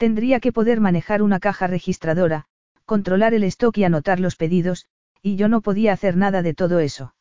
Tendría 0.00 0.40
que 0.40 0.50
poder 0.50 0.80
manejar 0.80 1.20
una 1.20 1.40
caja 1.40 1.66
registradora, 1.66 2.46
controlar 2.86 3.34
el 3.34 3.44
stock 3.44 3.76
y 3.76 3.84
anotar 3.84 4.18
los 4.18 4.34
pedidos, 4.34 4.86
y 5.20 5.36
yo 5.36 5.46
no 5.46 5.60
podía 5.60 5.92
hacer 5.92 6.16
nada 6.16 6.40
de 6.40 6.54
todo 6.54 6.78
eso. 6.78 7.14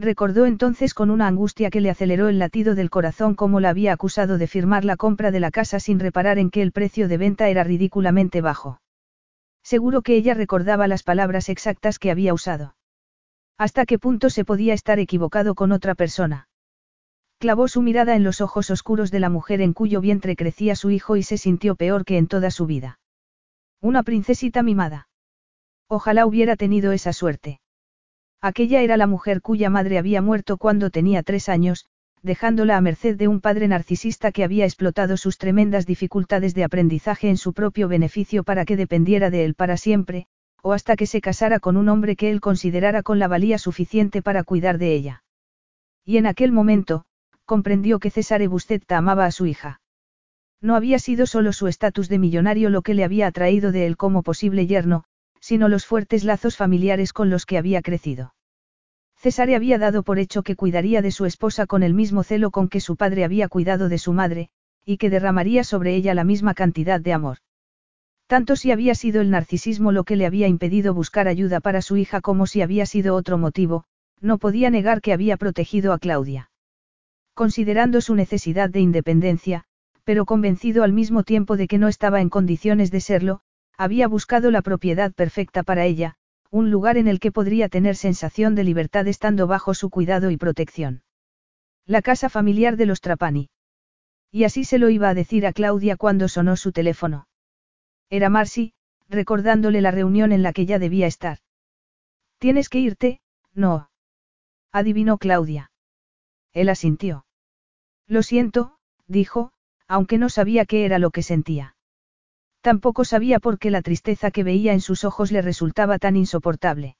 Recordó 0.00 0.46
entonces 0.46 0.94
con 0.94 1.10
una 1.10 1.28
angustia 1.28 1.70
que 1.70 1.80
le 1.80 1.90
aceleró 1.90 2.28
el 2.28 2.40
latido 2.40 2.74
del 2.74 2.90
corazón 2.90 3.36
cómo 3.36 3.60
la 3.60 3.68
había 3.68 3.92
acusado 3.92 4.36
de 4.36 4.48
firmar 4.48 4.84
la 4.84 4.96
compra 4.96 5.30
de 5.30 5.38
la 5.38 5.52
casa 5.52 5.78
sin 5.78 6.00
reparar 6.00 6.40
en 6.40 6.50
que 6.50 6.62
el 6.62 6.72
precio 6.72 7.06
de 7.06 7.18
venta 7.18 7.48
era 7.48 7.62
ridículamente 7.62 8.40
bajo. 8.40 8.80
Seguro 9.62 10.02
que 10.02 10.16
ella 10.16 10.34
recordaba 10.34 10.88
las 10.88 11.04
palabras 11.04 11.48
exactas 11.48 12.00
que 12.00 12.10
había 12.10 12.34
usado. 12.34 12.74
¿Hasta 13.58 13.86
qué 13.86 14.00
punto 14.00 14.28
se 14.28 14.44
podía 14.44 14.74
estar 14.74 14.98
equivocado 14.98 15.54
con 15.54 15.70
otra 15.70 15.94
persona? 15.94 16.48
Clavó 17.42 17.66
su 17.66 17.82
mirada 17.82 18.14
en 18.14 18.22
los 18.22 18.40
ojos 18.40 18.70
oscuros 18.70 19.10
de 19.10 19.18
la 19.18 19.28
mujer 19.28 19.60
en 19.62 19.72
cuyo 19.72 20.00
vientre 20.00 20.36
crecía 20.36 20.76
su 20.76 20.92
hijo 20.92 21.16
y 21.16 21.24
se 21.24 21.38
sintió 21.38 21.74
peor 21.74 22.04
que 22.04 22.16
en 22.16 22.28
toda 22.28 22.52
su 22.52 22.66
vida. 22.66 23.00
Una 23.80 24.04
princesita 24.04 24.62
mimada. 24.62 25.08
Ojalá 25.88 26.24
hubiera 26.24 26.54
tenido 26.54 26.92
esa 26.92 27.12
suerte. 27.12 27.58
Aquella 28.40 28.82
era 28.82 28.96
la 28.96 29.08
mujer 29.08 29.42
cuya 29.42 29.70
madre 29.70 29.98
había 29.98 30.22
muerto 30.22 30.56
cuando 30.56 30.90
tenía 30.90 31.24
tres 31.24 31.48
años, 31.48 31.86
dejándola 32.22 32.76
a 32.76 32.80
merced 32.80 33.16
de 33.16 33.26
un 33.26 33.40
padre 33.40 33.66
narcisista 33.66 34.30
que 34.30 34.44
había 34.44 34.64
explotado 34.64 35.16
sus 35.16 35.36
tremendas 35.36 35.84
dificultades 35.84 36.54
de 36.54 36.62
aprendizaje 36.62 37.28
en 37.28 37.36
su 37.36 37.54
propio 37.54 37.88
beneficio 37.88 38.44
para 38.44 38.64
que 38.64 38.76
dependiera 38.76 39.30
de 39.30 39.44
él 39.44 39.54
para 39.54 39.76
siempre, 39.76 40.26
o 40.62 40.72
hasta 40.72 40.94
que 40.94 41.06
se 41.06 41.20
casara 41.20 41.58
con 41.58 41.76
un 41.76 41.88
hombre 41.88 42.14
que 42.14 42.30
él 42.30 42.40
considerara 42.40 43.02
con 43.02 43.18
la 43.18 43.26
valía 43.26 43.58
suficiente 43.58 44.22
para 44.22 44.44
cuidar 44.44 44.78
de 44.78 44.94
ella. 44.94 45.24
Y 46.04 46.18
en 46.18 46.26
aquel 46.26 46.52
momento, 46.52 47.04
comprendió 47.44 47.98
que 47.98 48.10
César 48.10 48.46
Buscetta 48.48 48.98
amaba 48.98 49.26
a 49.26 49.32
su 49.32 49.46
hija. 49.46 49.80
No 50.60 50.76
había 50.76 50.98
sido 50.98 51.26
solo 51.26 51.52
su 51.52 51.66
estatus 51.66 52.08
de 52.08 52.18
millonario 52.18 52.70
lo 52.70 52.82
que 52.82 52.94
le 52.94 53.04
había 53.04 53.26
atraído 53.26 53.72
de 53.72 53.86
él 53.86 53.96
como 53.96 54.22
posible 54.22 54.66
yerno, 54.66 55.04
sino 55.40 55.68
los 55.68 55.84
fuertes 55.86 56.22
lazos 56.22 56.56
familiares 56.56 57.12
con 57.12 57.28
los 57.28 57.46
que 57.46 57.58
había 57.58 57.82
crecido. 57.82 58.34
César 59.16 59.52
había 59.54 59.78
dado 59.78 60.04
por 60.04 60.18
hecho 60.18 60.42
que 60.42 60.56
cuidaría 60.56 61.02
de 61.02 61.10
su 61.10 61.26
esposa 61.26 61.66
con 61.66 61.82
el 61.82 61.94
mismo 61.94 62.22
celo 62.22 62.50
con 62.52 62.68
que 62.68 62.80
su 62.80 62.96
padre 62.96 63.24
había 63.24 63.48
cuidado 63.48 63.88
de 63.88 63.98
su 63.98 64.12
madre, 64.12 64.48
y 64.84 64.96
que 64.98 65.10
derramaría 65.10 65.64
sobre 65.64 65.94
ella 65.96 66.14
la 66.14 66.24
misma 66.24 66.54
cantidad 66.54 67.00
de 67.00 67.12
amor. 67.12 67.38
Tanto 68.28 68.54
si 68.54 68.70
había 68.70 68.94
sido 68.94 69.20
el 69.20 69.30
narcisismo 69.30 69.90
lo 69.92 70.04
que 70.04 70.16
le 70.16 70.26
había 70.26 70.46
impedido 70.46 70.94
buscar 70.94 71.26
ayuda 71.26 71.60
para 71.60 71.82
su 71.82 71.96
hija 71.96 72.20
como 72.20 72.46
si 72.46 72.62
había 72.62 72.86
sido 72.86 73.14
otro 73.14 73.36
motivo, 73.36 73.84
no 74.20 74.38
podía 74.38 74.70
negar 74.70 75.00
que 75.00 75.12
había 75.12 75.36
protegido 75.36 75.92
a 75.92 75.98
Claudia. 75.98 76.51
Considerando 77.34 78.00
su 78.00 78.14
necesidad 78.14 78.70
de 78.70 78.80
independencia, 78.80 79.64
pero 80.04 80.26
convencido 80.26 80.84
al 80.84 80.92
mismo 80.92 81.22
tiempo 81.22 81.56
de 81.56 81.66
que 81.66 81.78
no 81.78 81.88
estaba 81.88 82.20
en 82.20 82.28
condiciones 82.28 82.90
de 82.90 83.00
serlo, 83.00 83.40
había 83.78 84.06
buscado 84.06 84.50
la 84.50 84.62
propiedad 84.62 85.12
perfecta 85.12 85.62
para 85.62 85.86
ella, 85.86 86.16
un 86.50 86.70
lugar 86.70 86.98
en 86.98 87.08
el 87.08 87.18
que 87.18 87.32
podría 87.32 87.68
tener 87.68 87.96
sensación 87.96 88.54
de 88.54 88.64
libertad 88.64 89.06
estando 89.08 89.46
bajo 89.46 89.72
su 89.72 89.88
cuidado 89.88 90.30
y 90.30 90.36
protección. 90.36 91.02
La 91.86 92.02
casa 92.02 92.28
familiar 92.28 92.76
de 92.76 92.86
los 92.86 93.00
Trapani. 93.00 93.48
Y 94.30 94.44
así 94.44 94.64
se 94.64 94.78
lo 94.78 94.90
iba 94.90 95.08
a 95.08 95.14
decir 95.14 95.46
a 95.46 95.52
Claudia 95.52 95.96
cuando 95.96 96.28
sonó 96.28 96.56
su 96.56 96.72
teléfono. 96.72 97.26
Era 98.10 98.28
Marcy, 98.28 98.74
recordándole 99.08 99.80
la 99.80 99.90
reunión 99.90 100.32
en 100.32 100.42
la 100.42 100.52
que 100.52 100.66
ya 100.66 100.78
debía 100.78 101.06
estar. 101.06 101.38
Tienes 102.38 102.68
que 102.68 102.78
irte, 102.78 103.20
no. 103.54 103.90
Adivinó 104.70 105.18
Claudia. 105.18 105.71
Él 106.52 106.68
asintió. 106.68 107.26
Lo 108.06 108.22
siento, 108.22 108.78
dijo, 109.06 109.52
aunque 109.86 110.18
no 110.18 110.28
sabía 110.28 110.64
qué 110.66 110.84
era 110.84 110.98
lo 110.98 111.10
que 111.10 111.22
sentía. 111.22 111.76
Tampoco 112.60 113.04
sabía 113.04 113.40
por 113.40 113.58
qué 113.58 113.70
la 113.70 113.82
tristeza 113.82 114.30
que 114.30 114.44
veía 114.44 114.72
en 114.72 114.80
sus 114.80 115.04
ojos 115.04 115.32
le 115.32 115.42
resultaba 115.42 115.98
tan 115.98 116.16
insoportable. 116.16 116.96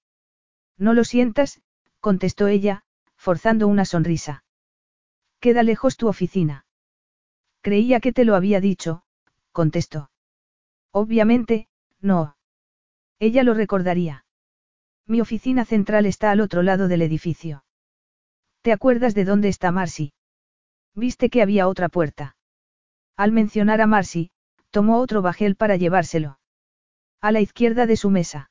No 0.76 0.92
lo 0.94 1.04
sientas, 1.04 1.62
contestó 2.00 2.48
ella, 2.48 2.82
forzando 3.16 3.68
una 3.68 3.84
sonrisa. 3.84 4.44
Queda 5.38 5.62
lejos 5.62 5.96
tu 5.96 6.08
oficina. 6.08 6.66
Creía 7.60 8.00
que 8.00 8.12
te 8.12 8.24
lo 8.24 8.34
había 8.34 8.60
dicho, 8.60 9.04
contestó. 9.52 10.10
Obviamente, 10.90 11.68
no. 12.00 12.36
Ella 13.20 13.44
lo 13.44 13.54
recordaría. 13.54 14.24
Mi 15.06 15.20
oficina 15.20 15.64
central 15.64 16.06
está 16.06 16.32
al 16.32 16.40
otro 16.40 16.62
lado 16.62 16.88
del 16.88 17.02
edificio. 17.02 17.64
¿Te 18.62 18.72
acuerdas 18.72 19.14
de 19.14 19.24
dónde 19.24 19.48
está 19.48 19.72
Marcy? 19.72 20.12
Viste 20.94 21.30
que 21.30 21.42
había 21.42 21.66
otra 21.66 21.88
puerta. 21.88 22.36
Al 23.16 23.32
mencionar 23.32 23.80
a 23.80 23.88
Marcy, 23.88 24.30
tomó 24.70 25.00
otro 25.00 25.20
bajel 25.20 25.56
para 25.56 25.76
llevárselo. 25.76 26.38
A 27.20 27.32
la 27.32 27.40
izquierda 27.40 27.86
de 27.86 27.96
su 27.96 28.10
mesa. 28.10 28.50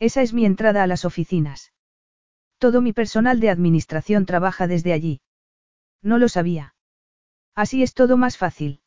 Esa 0.00 0.22
es 0.22 0.32
mi 0.32 0.44
entrada 0.44 0.82
a 0.82 0.86
las 0.88 1.04
oficinas. 1.04 1.72
Todo 2.58 2.80
mi 2.80 2.92
personal 2.92 3.38
de 3.38 3.50
administración 3.50 4.26
trabaja 4.26 4.66
desde 4.66 4.92
allí. 4.92 5.20
No 6.02 6.18
lo 6.18 6.28
sabía. 6.28 6.74
Así 7.54 7.82
es 7.82 7.94
todo 7.94 8.16
más 8.16 8.36
fácil. 8.36 8.80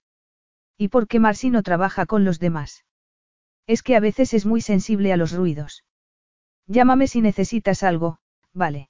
¿Y 0.78 0.90
por 0.90 1.08
qué 1.08 1.20
Marcy 1.20 1.52
no 1.52 1.64
trabaja 1.64 2.06
con 2.06 2.26
los 2.26 2.40
demás? 2.40 2.86
Es 3.66 3.82
que 3.82 3.96
a 3.96 4.00
veces 4.02 4.34
es 4.34 4.46
muy 4.46 4.60
sensible 4.60 5.14
a 5.14 5.18
los 5.18 5.32
ruidos. 5.32 5.86
Llámame 6.68 7.08
si 7.08 7.22
necesitas 7.22 7.84
algo, 7.84 8.18
vale. 8.54 8.90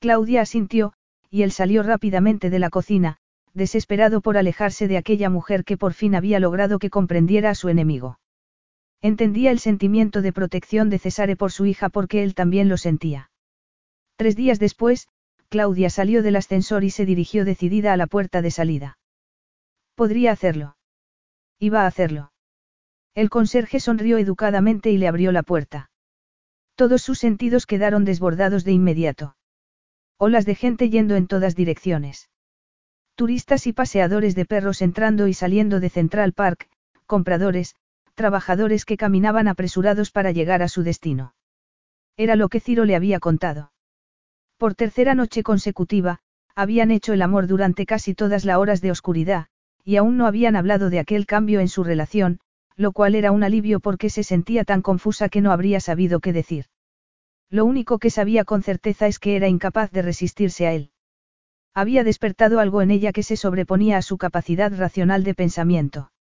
Claudia 0.00 0.42
asintió, 0.42 0.92
y 1.30 1.42
él 1.42 1.50
salió 1.50 1.82
rápidamente 1.82 2.50
de 2.50 2.58
la 2.58 2.70
cocina, 2.70 3.18
desesperado 3.52 4.20
por 4.20 4.36
alejarse 4.36 4.88
de 4.88 4.96
aquella 4.96 5.30
mujer 5.30 5.64
que 5.64 5.76
por 5.76 5.92
fin 5.92 6.14
había 6.14 6.38
logrado 6.38 6.78
que 6.78 6.90
comprendiera 6.90 7.50
a 7.50 7.54
su 7.54 7.68
enemigo. 7.68 8.20
Entendía 9.00 9.50
el 9.50 9.58
sentimiento 9.58 10.22
de 10.22 10.32
protección 10.32 10.90
de 10.90 10.98
Cesare 10.98 11.36
por 11.36 11.52
su 11.52 11.66
hija 11.66 11.88
porque 11.88 12.22
él 12.22 12.34
también 12.34 12.68
lo 12.68 12.76
sentía. 12.76 13.30
Tres 14.16 14.36
días 14.36 14.58
después, 14.58 15.08
Claudia 15.48 15.90
salió 15.90 16.22
del 16.22 16.36
ascensor 16.36 16.84
y 16.84 16.90
se 16.90 17.06
dirigió 17.06 17.44
decidida 17.44 17.92
a 17.92 17.96
la 17.96 18.06
puerta 18.06 18.42
de 18.42 18.50
salida. 18.50 18.98
Podría 19.94 20.32
hacerlo. 20.32 20.76
Iba 21.58 21.82
a 21.82 21.86
hacerlo. 21.86 22.32
El 23.14 23.30
conserje 23.30 23.80
sonrió 23.80 24.18
educadamente 24.18 24.90
y 24.90 24.98
le 24.98 25.08
abrió 25.08 25.32
la 25.32 25.42
puerta. 25.42 25.90
Todos 26.76 27.02
sus 27.02 27.18
sentidos 27.18 27.66
quedaron 27.66 28.04
desbordados 28.04 28.64
de 28.64 28.72
inmediato. 28.72 29.34
Olas 30.20 30.44
de 30.46 30.56
gente 30.56 30.90
yendo 30.90 31.14
en 31.14 31.28
todas 31.28 31.54
direcciones. 31.54 32.28
Turistas 33.14 33.68
y 33.68 33.72
paseadores 33.72 34.34
de 34.34 34.46
perros 34.46 34.82
entrando 34.82 35.28
y 35.28 35.32
saliendo 35.32 35.78
de 35.78 35.90
Central 35.90 36.32
Park, 36.32 36.68
compradores, 37.06 37.76
trabajadores 38.16 38.84
que 38.84 38.96
caminaban 38.96 39.46
apresurados 39.46 40.10
para 40.10 40.32
llegar 40.32 40.60
a 40.60 40.68
su 40.68 40.82
destino. 40.82 41.34
Era 42.16 42.34
lo 42.34 42.48
que 42.48 42.58
Ciro 42.58 42.84
le 42.84 42.96
había 42.96 43.20
contado. 43.20 43.70
Por 44.56 44.74
tercera 44.74 45.14
noche 45.14 45.44
consecutiva, 45.44 46.18
habían 46.56 46.90
hecho 46.90 47.12
el 47.12 47.22
amor 47.22 47.46
durante 47.46 47.86
casi 47.86 48.14
todas 48.14 48.44
las 48.44 48.56
horas 48.56 48.80
de 48.80 48.90
oscuridad, 48.90 49.46
y 49.84 49.96
aún 49.96 50.16
no 50.16 50.26
habían 50.26 50.56
hablado 50.56 50.90
de 50.90 50.98
aquel 50.98 51.26
cambio 51.26 51.60
en 51.60 51.68
su 51.68 51.84
relación, 51.84 52.40
lo 52.74 52.90
cual 52.90 53.14
era 53.14 53.30
un 53.30 53.44
alivio 53.44 53.78
porque 53.78 54.10
se 54.10 54.24
sentía 54.24 54.64
tan 54.64 54.82
confusa 54.82 55.28
que 55.28 55.40
no 55.40 55.52
habría 55.52 55.78
sabido 55.78 56.18
qué 56.18 56.32
decir. 56.32 56.66
Lo 57.50 57.64
único 57.64 57.98
que 57.98 58.10
sabía 58.10 58.44
con 58.44 58.62
certeza 58.62 59.06
es 59.06 59.18
que 59.18 59.36
era 59.36 59.48
incapaz 59.48 59.90
de 59.90 60.02
resistirse 60.02 60.66
a 60.66 60.72
él. 60.72 60.90
Había 61.74 62.04
despertado 62.04 62.60
algo 62.60 62.82
en 62.82 62.90
ella 62.90 63.12
que 63.12 63.22
se 63.22 63.36
sobreponía 63.36 63.96
a 63.96 64.02
su 64.02 64.18
capacidad 64.18 64.72
racional 64.76 65.24
de 65.24 65.34
pensamiento. 65.34 66.12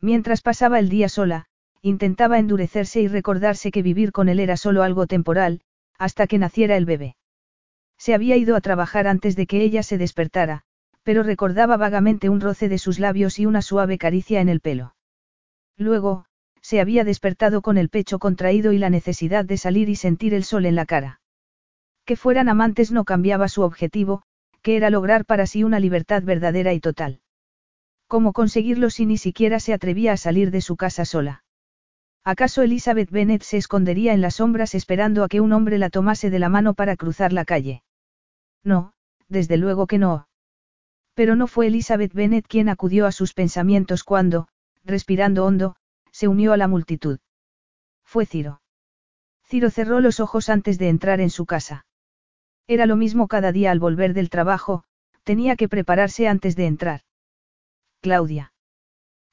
Mientras 0.00 0.42
pasaba 0.42 0.78
el 0.78 0.88
día 0.88 1.08
sola, 1.08 1.46
intentaba 1.80 2.38
endurecerse 2.38 3.00
y 3.00 3.08
recordarse 3.08 3.70
que 3.70 3.82
vivir 3.82 4.12
con 4.12 4.28
él 4.28 4.40
era 4.40 4.56
solo 4.56 4.82
algo 4.82 5.06
temporal, 5.06 5.60
hasta 5.98 6.26
que 6.26 6.38
naciera 6.38 6.76
el 6.76 6.84
bebé. 6.84 7.16
Se 7.98 8.14
había 8.14 8.36
ido 8.36 8.56
a 8.56 8.60
trabajar 8.60 9.06
antes 9.06 9.36
de 9.36 9.46
que 9.46 9.62
ella 9.62 9.82
se 9.82 9.98
despertara, 9.98 10.62
pero 11.02 11.22
recordaba 11.22 11.76
vagamente 11.76 12.28
un 12.28 12.40
roce 12.40 12.68
de 12.68 12.78
sus 12.78 12.98
labios 12.98 13.38
y 13.38 13.46
una 13.46 13.62
suave 13.62 13.98
caricia 13.98 14.40
en 14.40 14.48
el 14.48 14.60
pelo. 14.60 14.94
Luego, 15.76 16.26
se 16.64 16.80
había 16.80 17.04
despertado 17.04 17.60
con 17.60 17.76
el 17.76 17.90
pecho 17.90 18.18
contraído 18.18 18.72
y 18.72 18.78
la 18.78 18.88
necesidad 18.88 19.44
de 19.44 19.58
salir 19.58 19.90
y 19.90 19.96
sentir 19.96 20.32
el 20.32 20.44
sol 20.44 20.64
en 20.64 20.74
la 20.74 20.86
cara. 20.86 21.20
Que 22.06 22.16
fueran 22.16 22.48
amantes 22.48 22.90
no 22.90 23.04
cambiaba 23.04 23.48
su 23.48 23.60
objetivo, 23.60 24.22
que 24.62 24.76
era 24.76 24.88
lograr 24.88 25.26
para 25.26 25.44
sí 25.46 25.62
una 25.62 25.78
libertad 25.78 26.22
verdadera 26.22 26.72
y 26.72 26.80
total. 26.80 27.20
¿Cómo 28.06 28.32
conseguirlo 28.32 28.88
si 28.88 29.04
ni 29.04 29.18
siquiera 29.18 29.60
se 29.60 29.74
atrevía 29.74 30.12
a 30.12 30.16
salir 30.16 30.50
de 30.50 30.62
su 30.62 30.76
casa 30.76 31.04
sola? 31.04 31.44
¿Acaso 32.24 32.62
Elizabeth 32.62 33.10
Bennet 33.10 33.42
se 33.42 33.58
escondería 33.58 34.14
en 34.14 34.22
las 34.22 34.36
sombras 34.36 34.74
esperando 34.74 35.22
a 35.22 35.28
que 35.28 35.42
un 35.42 35.52
hombre 35.52 35.76
la 35.76 35.90
tomase 35.90 36.30
de 36.30 36.38
la 36.38 36.48
mano 36.48 36.72
para 36.72 36.96
cruzar 36.96 37.34
la 37.34 37.44
calle? 37.44 37.82
No, 38.62 38.94
desde 39.28 39.58
luego 39.58 39.86
que 39.86 39.98
no. 39.98 40.28
Pero 41.12 41.36
no 41.36 41.46
fue 41.46 41.66
Elizabeth 41.66 42.14
Bennet 42.14 42.46
quien 42.48 42.70
acudió 42.70 43.04
a 43.04 43.12
sus 43.12 43.34
pensamientos 43.34 44.02
cuando, 44.02 44.48
respirando 44.82 45.44
hondo, 45.44 45.76
se 46.14 46.28
unió 46.28 46.52
a 46.52 46.56
la 46.56 46.68
multitud. 46.68 47.18
Fue 48.04 48.24
Ciro. 48.24 48.62
Ciro 49.42 49.68
cerró 49.68 49.98
los 49.98 50.20
ojos 50.20 50.48
antes 50.48 50.78
de 50.78 50.88
entrar 50.88 51.20
en 51.20 51.28
su 51.28 51.44
casa. 51.44 51.86
Era 52.68 52.86
lo 52.86 52.94
mismo 52.94 53.26
cada 53.26 53.50
día 53.50 53.72
al 53.72 53.80
volver 53.80 54.14
del 54.14 54.30
trabajo, 54.30 54.84
tenía 55.24 55.56
que 55.56 55.68
prepararse 55.68 56.28
antes 56.28 56.54
de 56.54 56.66
entrar. 56.66 57.00
Claudia. 58.00 58.52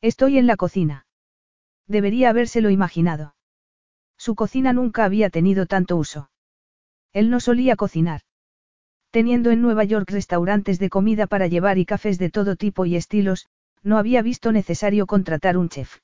Estoy 0.02 0.40
en 0.40 0.48
la 0.48 0.58
cocina. 0.58 1.06
Debería 1.86 2.32
habérselo 2.32 2.72
imaginado. 2.72 3.36
Su 4.18 4.34
cocina 4.34 4.74
nunca 4.74 5.06
había 5.06 5.30
tenido 5.30 5.68
tanto 5.68 5.98
uso. 5.98 6.32
Él 7.14 7.30
no 7.30 7.40
solía 7.40 7.76
cocinar. 7.76 8.22
Teniendo 9.12 9.52
en 9.52 9.62
Nueva 9.62 9.84
York 9.84 10.10
restaurantes 10.10 10.80
de 10.80 10.90
comida 10.90 11.28
para 11.28 11.46
llevar 11.46 11.78
y 11.78 11.86
cafés 11.86 12.18
de 12.18 12.32
todo 12.32 12.56
tipo 12.56 12.88
y 12.88 12.96
estilos, 12.96 13.46
no 13.84 14.00
había 14.00 14.24
visto 14.24 14.52
necesario 14.52 15.06
contratar 15.06 15.58
un 15.58 15.70
chef. 15.70 16.00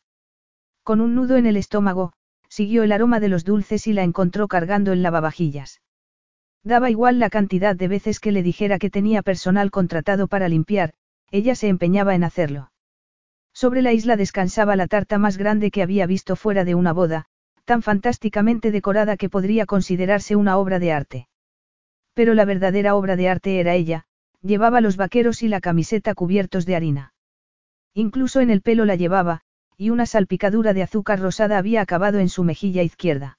Con 0.87 1.01
un 1.01 1.15
nudo 1.15 1.35
en 1.35 1.45
el 1.45 1.57
estómago, 1.57 2.13
siguió 2.47 2.81
el 2.83 2.93
aroma 2.93 3.19
de 3.19 3.27
los 3.27 3.43
dulces 3.43 3.87
y 3.87 3.91
la 3.91 4.03
encontró 4.03 4.47
cargando 4.47 4.93
el 4.93 5.03
lavavajillas. 5.03 5.81
Daba 6.63 6.89
igual 6.89 7.19
la 7.19 7.29
cantidad 7.29 7.75
de 7.75 7.89
veces 7.89 8.21
que 8.21 8.31
le 8.31 8.41
dijera 8.41 8.79
que 8.79 8.89
tenía 8.89 9.21
personal 9.21 9.69
contratado 9.69 10.29
para 10.29 10.47
limpiar, 10.47 10.93
ella 11.29 11.55
se 11.55 11.67
empeñaba 11.67 12.15
en 12.15 12.23
hacerlo. 12.23 12.71
Sobre 13.51 13.81
la 13.81 13.91
isla 13.91 14.15
descansaba 14.15 14.77
la 14.77 14.87
tarta 14.87 15.17
más 15.17 15.35
grande 15.37 15.71
que 15.71 15.83
había 15.83 16.05
visto 16.05 16.37
fuera 16.37 16.63
de 16.63 16.73
una 16.73 16.93
boda, 16.93 17.25
tan 17.65 17.81
fantásticamente 17.81 18.71
decorada 18.71 19.17
que 19.17 19.29
podría 19.29 19.65
considerarse 19.65 20.37
una 20.37 20.55
obra 20.55 20.79
de 20.79 20.93
arte. 20.93 21.27
Pero 22.13 22.33
la 22.33 22.45
verdadera 22.45 22.95
obra 22.95 23.17
de 23.17 23.27
arte 23.27 23.59
era 23.59 23.75
ella, 23.75 24.05
llevaba 24.41 24.79
los 24.79 24.95
vaqueros 24.95 25.43
y 25.43 25.49
la 25.49 25.59
camiseta 25.59 26.15
cubiertos 26.15 26.65
de 26.65 26.77
harina. 26.77 27.13
Incluso 27.93 28.39
en 28.39 28.51
el 28.51 28.61
pelo 28.61 28.85
la 28.85 28.95
llevaba, 28.95 29.41
y 29.77 29.91
una 29.91 30.07
salpicadura 30.07 30.73
de 30.73 30.83
azúcar 30.83 31.19
rosada 31.19 31.57
había 31.57 31.81
acabado 31.81 32.19
en 32.19 32.29
su 32.29 32.43
mejilla 32.43 32.81
izquierda. 32.81 33.37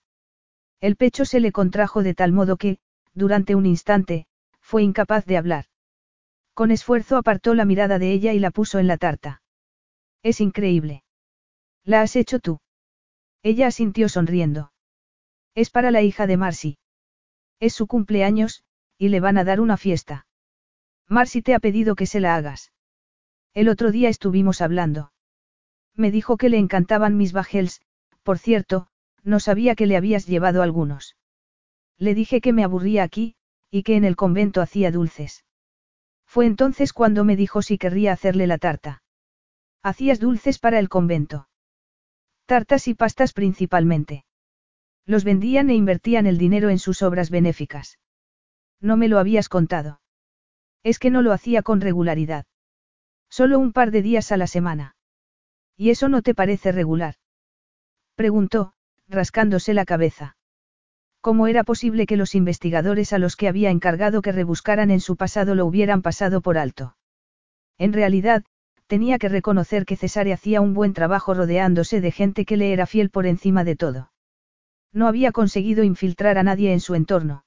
El 0.80 0.94
pecho 0.94 1.24
se 1.24 1.40
le 1.40 1.50
contrajo 1.50 2.04
de 2.04 2.14
tal 2.14 2.32
modo 2.32 2.56
que, 2.56 2.78
durante 3.12 3.56
un 3.56 3.66
instante, 3.66 4.26
fue 4.60 4.84
incapaz 4.84 5.26
de 5.26 5.36
hablar. 5.36 5.64
Con 6.54 6.70
esfuerzo 6.70 7.16
apartó 7.16 7.54
la 7.54 7.64
mirada 7.64 7.98
de 7.98 8.12
ella 8.12 8.32
y 8.32 8.38
la 8.38 8.52
puso 8.52 8.78
en 8.78 8.86
la 8.86 8.96
tarta. 8.96 9.42
Es 10.22 10.40
increíble. 10.40 11.02
¿La 11.84 12.02
has 12.02 12.14
hecho 12.16 12.38
tú? 12.38 12.60
Ella 13.42 13.66
asintió 13.66 14.08
sonriendo. 14.08 14.72
Es 15.54 15.70
para 15.70 15.90
la 15.90 16.02
hija 16.02 16.26
de 16.26 16.36
Marcy. 16.36 16.78
Es 17.58 17.74
su 17.74 17.86
cumpleaños, 17.88 18.62
y 18.96 19.08
le 19.08 19.20
van 19.20 19.38
a 19.38 19.44
dar 19.44 19.60
una 19.60 19.76
fiesta. 19.76 20.26
Marcy 21.08 21.42
te 21.42 21.54
ha 21.54 21.58
pedido 21.58 21.96
que 21.96 22.06
se 22.06 22.20
la 22.20 22.36
hagas. 22.36 22.72
El 23.54 23.68
otro 23.68 23.90
día 23.90 24.08
estuvimos 24.08 24.60
hablando. 24.60 25.10
Me 25.98 26.12
dijo 26.12 26.36
que 26.36 26.48
le 26.48 26.58
encantaban 26.58 27.16
mis 27.16 27.32
bajels, 27.32 27.82
por 28.22 28.38
cierto, 28.38 28.86
no 29.24 29.40
sabía 29.40 29.74
que 29.74 29.86
le 29.86 29.96
habías 29.96 30.26
llevado 30.26 30.62
algunos. 30.62 31.16
Le 31.98 32.14
dije 32.14 32.40
que 32.40 32.52
me 32.52 32.62
aburría 32.62 33.02
aquí, 33.02 33.34
y 33.68 33.82
que 33.82 33.96
en 33.96 34.04
el 34.04 34.14
convento 34.14 34.60
hacía 34.60 34.92
dulces. 34.92 35.44
Fue 36.24 36.46
entonces 36.46 36.92
cuando 36.92 37.24
me 37.24 37.34
dijo 37.34 37.62
si 37.62 37.78
querría 37.78 38.12
hacerle 38.12 38.46
la 38.46 38.58
tarta. 38.58 39.02
Hacías 39.82 40.20
dulces 40.20 40.60
para 40.60 40.78
el 40.78 40.88
convento. 40.88 41.48
Tartas 42.46 42.86
y 42.86 42.94
pastas 42.94 43.32
principalmente. 43.32 44.24
Los 45.04 45.24
vendían 45.24 45.68
e 45.68 45.74
invertían 45.74 46.26
el 46.26 46.38
dinero 46.38 46.70
en 46.70 46.78
sus 46.78 47.02
obras 47.02 47.28
benéficas. 47.30 47.98
No 48.80 48.96
me 48.96 49.08
lo 49.08 49.18
habías 49.18 49.48
contado. 49.48 50.00
Es 50.84 51.00
que 51.00 51.10
no 51.10 51.22
lo 51.22 51.32
hacía 51.32 51.62
con 51.62 51.80
regularidad. 51.80 52.46
Solo 53.28 53.58
un 53.58 53.72
par 53.72 53.90
de 53.90 54.02
días 54.02 54.30
a 54.30 54.36
la 54.36 54.46
semana. 54.46 54.94
¿Y 55.78 55.90
eso 55.90 56.08
no 56.08 56.22
te 56.22 56.34
parece 56.34 56.72
regular? 56.72 57.14
Preguntó, 58.16 58.72
rascándose 59.08 59.74
la 59.74 59.84
cabeza. 59.84 60.36
¿Cómo 61.20 61.46
era 61.46 61.62
posible 61.62 62.04
que 62.04 62.16
los 62.16 62.34
investigadores 62.34 63.12
a 63.12 63.18
los 63.18 63.36
que 63.36 63.46
había 63.46 63.70
encargado 63.70 64.20
que 64.20 64.32
rebuscaran 64.32 64.90
en 64.90 65.00
su 65.00 65.16
pasado 65.16 65.54
lo 65.54 65.66
hubieran 65.66 66.02
pasado 66.02 66.40
por 66.40 66.58
alto? 66.58 66.96
En 67.78 67.92
realidad, 67.92 68.44
tenía 68.88 69.18
que 69.18 69.28
reconocer 69.28 69.84
que 69.84 69.94
Cesare 69.94 70.32
hacía 70.32 70.60
un 70.60 70.74
buen 70.74 70.94
trabajo 70.94 71.32
rodeándose 71.32 72.00
de 72.00 72.10
gente 72.10 72.44
que 72.44 72.56
le 72.56 72.72
era 72.72 72.86
fiel 72.86 73.10
por 73.10 73.26
encima 73.26 73.62
de 73.62 73.76
todo. 73.76 74.10
No 74.92 75.06
había 75.06 75.30
conseguido 75.30 75.84
infiltrar 75.84 76.38
a 76.38 76.42
nadie 76.42 76.72
en 76.72 76.80
su 76.80 76.96
entorno. 76.96 77.44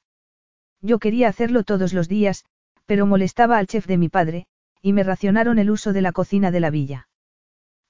Yo 0.80 1.00
quería 1.00 1.28
hacerlo 1.28 1.64
todos 1.64 1.92
los 1.92 2.08
días, 2.08 2.46
pero 2.86 3.06
molestaba 3.06 3.58
al 3.58 3.68
chef 3.68 3.88
de 3.88 3.98
mi 3.98 4.08
padre, 4.08 4.48
y 4.82 4.94
me 4.94 5.04
racionaron 5.04 5.60
el 5.60 5.70
uso 5.70 5.92
de 5.92 6.02
la 6.02 6.14
cocina 6.14 6.50
de 6.50 6.60
la 6.62 6.70
villa. 6.70 7.10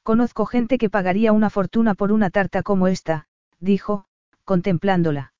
Conozco 0.03 0.45
gente 0.45 0.77
que 0.77 0.89
pagaría 0.89 1.31
una 1.31 1.49
fortuna 1.49 1.93
por 1.93 2.11
una 2.11 2.30
tarta 2.30 2.63
como 2.63 2.88
esta, 2.88 3.27
dijo, 3.59 4.05
contemplándola. 4.45 5.33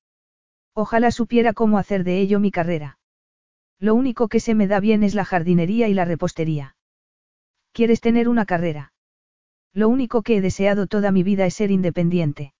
Ojalá 0.74 1.10
supiera 1.10 1.52
cómo 1.52 1.78
hacer 1.78 2.04
de 2.04 2.20
ello 2.20 2.38
mi 2.38 2.50
carrera. 2.50 2.98
Lo 3.78 3.94
único 3.94 4.28
que 4.28 4.38
se 4.38 4.54
me 4.54 4.68
da 4.68 4.78
bien 4.78 5.02
es 5.02 5.14
la 5.14 5.24
jardinería 5.24 5.88
y 5.88 5.94
la 5.94 6.04
repostería. 6.04 6.76
¿Quieres 7.72 8.00
tener 8.00 8.28
una 8.28 8.46
carrera? 8.46 8.92
Lo 9.72 9.88
único 9.88 10.22
que 10.22 10.36
he 10.36 10.40
deseado 10.40 10.86
toda 10.86 11.10
mi 11.10 11.22
vida 11.22 11.46
es 11.46 11.54
ser 11.54 11.70
independiente. 11.70 12.54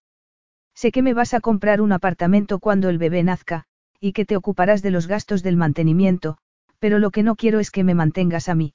Sé 0.74 0.90
que 0.90 1.02
me 1.02 1.14
vas 1.14 1.34
a 1.34 1.40
comprar 1.40 1.80
un 1.80 1.92
apartamento 1.92 2.58
cuando 2.58 2.88
el 2.88 2.98
bebé 2.98 3.22
nazca, 3.22 3.66
y 4.00 4.12
que 4.12 4.24
te 4.24 4.36
ocuparás 4.36 4.82
de 4.82 4.90
los 4.90 5.06
gastos 5.06 5.42
del 5.42 5.56
mantenimiento, 5.56 6.38
pero 6.80 6.98
lo 6.98 7.10
que 7.10 7.22
no 7.22 7.36
quiero 7.36 7.60
es 7.60 7.70
que 7.70 7.84
me 7.84 7.94
mantengas 7.94 8.48
a 8.48 8.54
mí. 8.54 8.74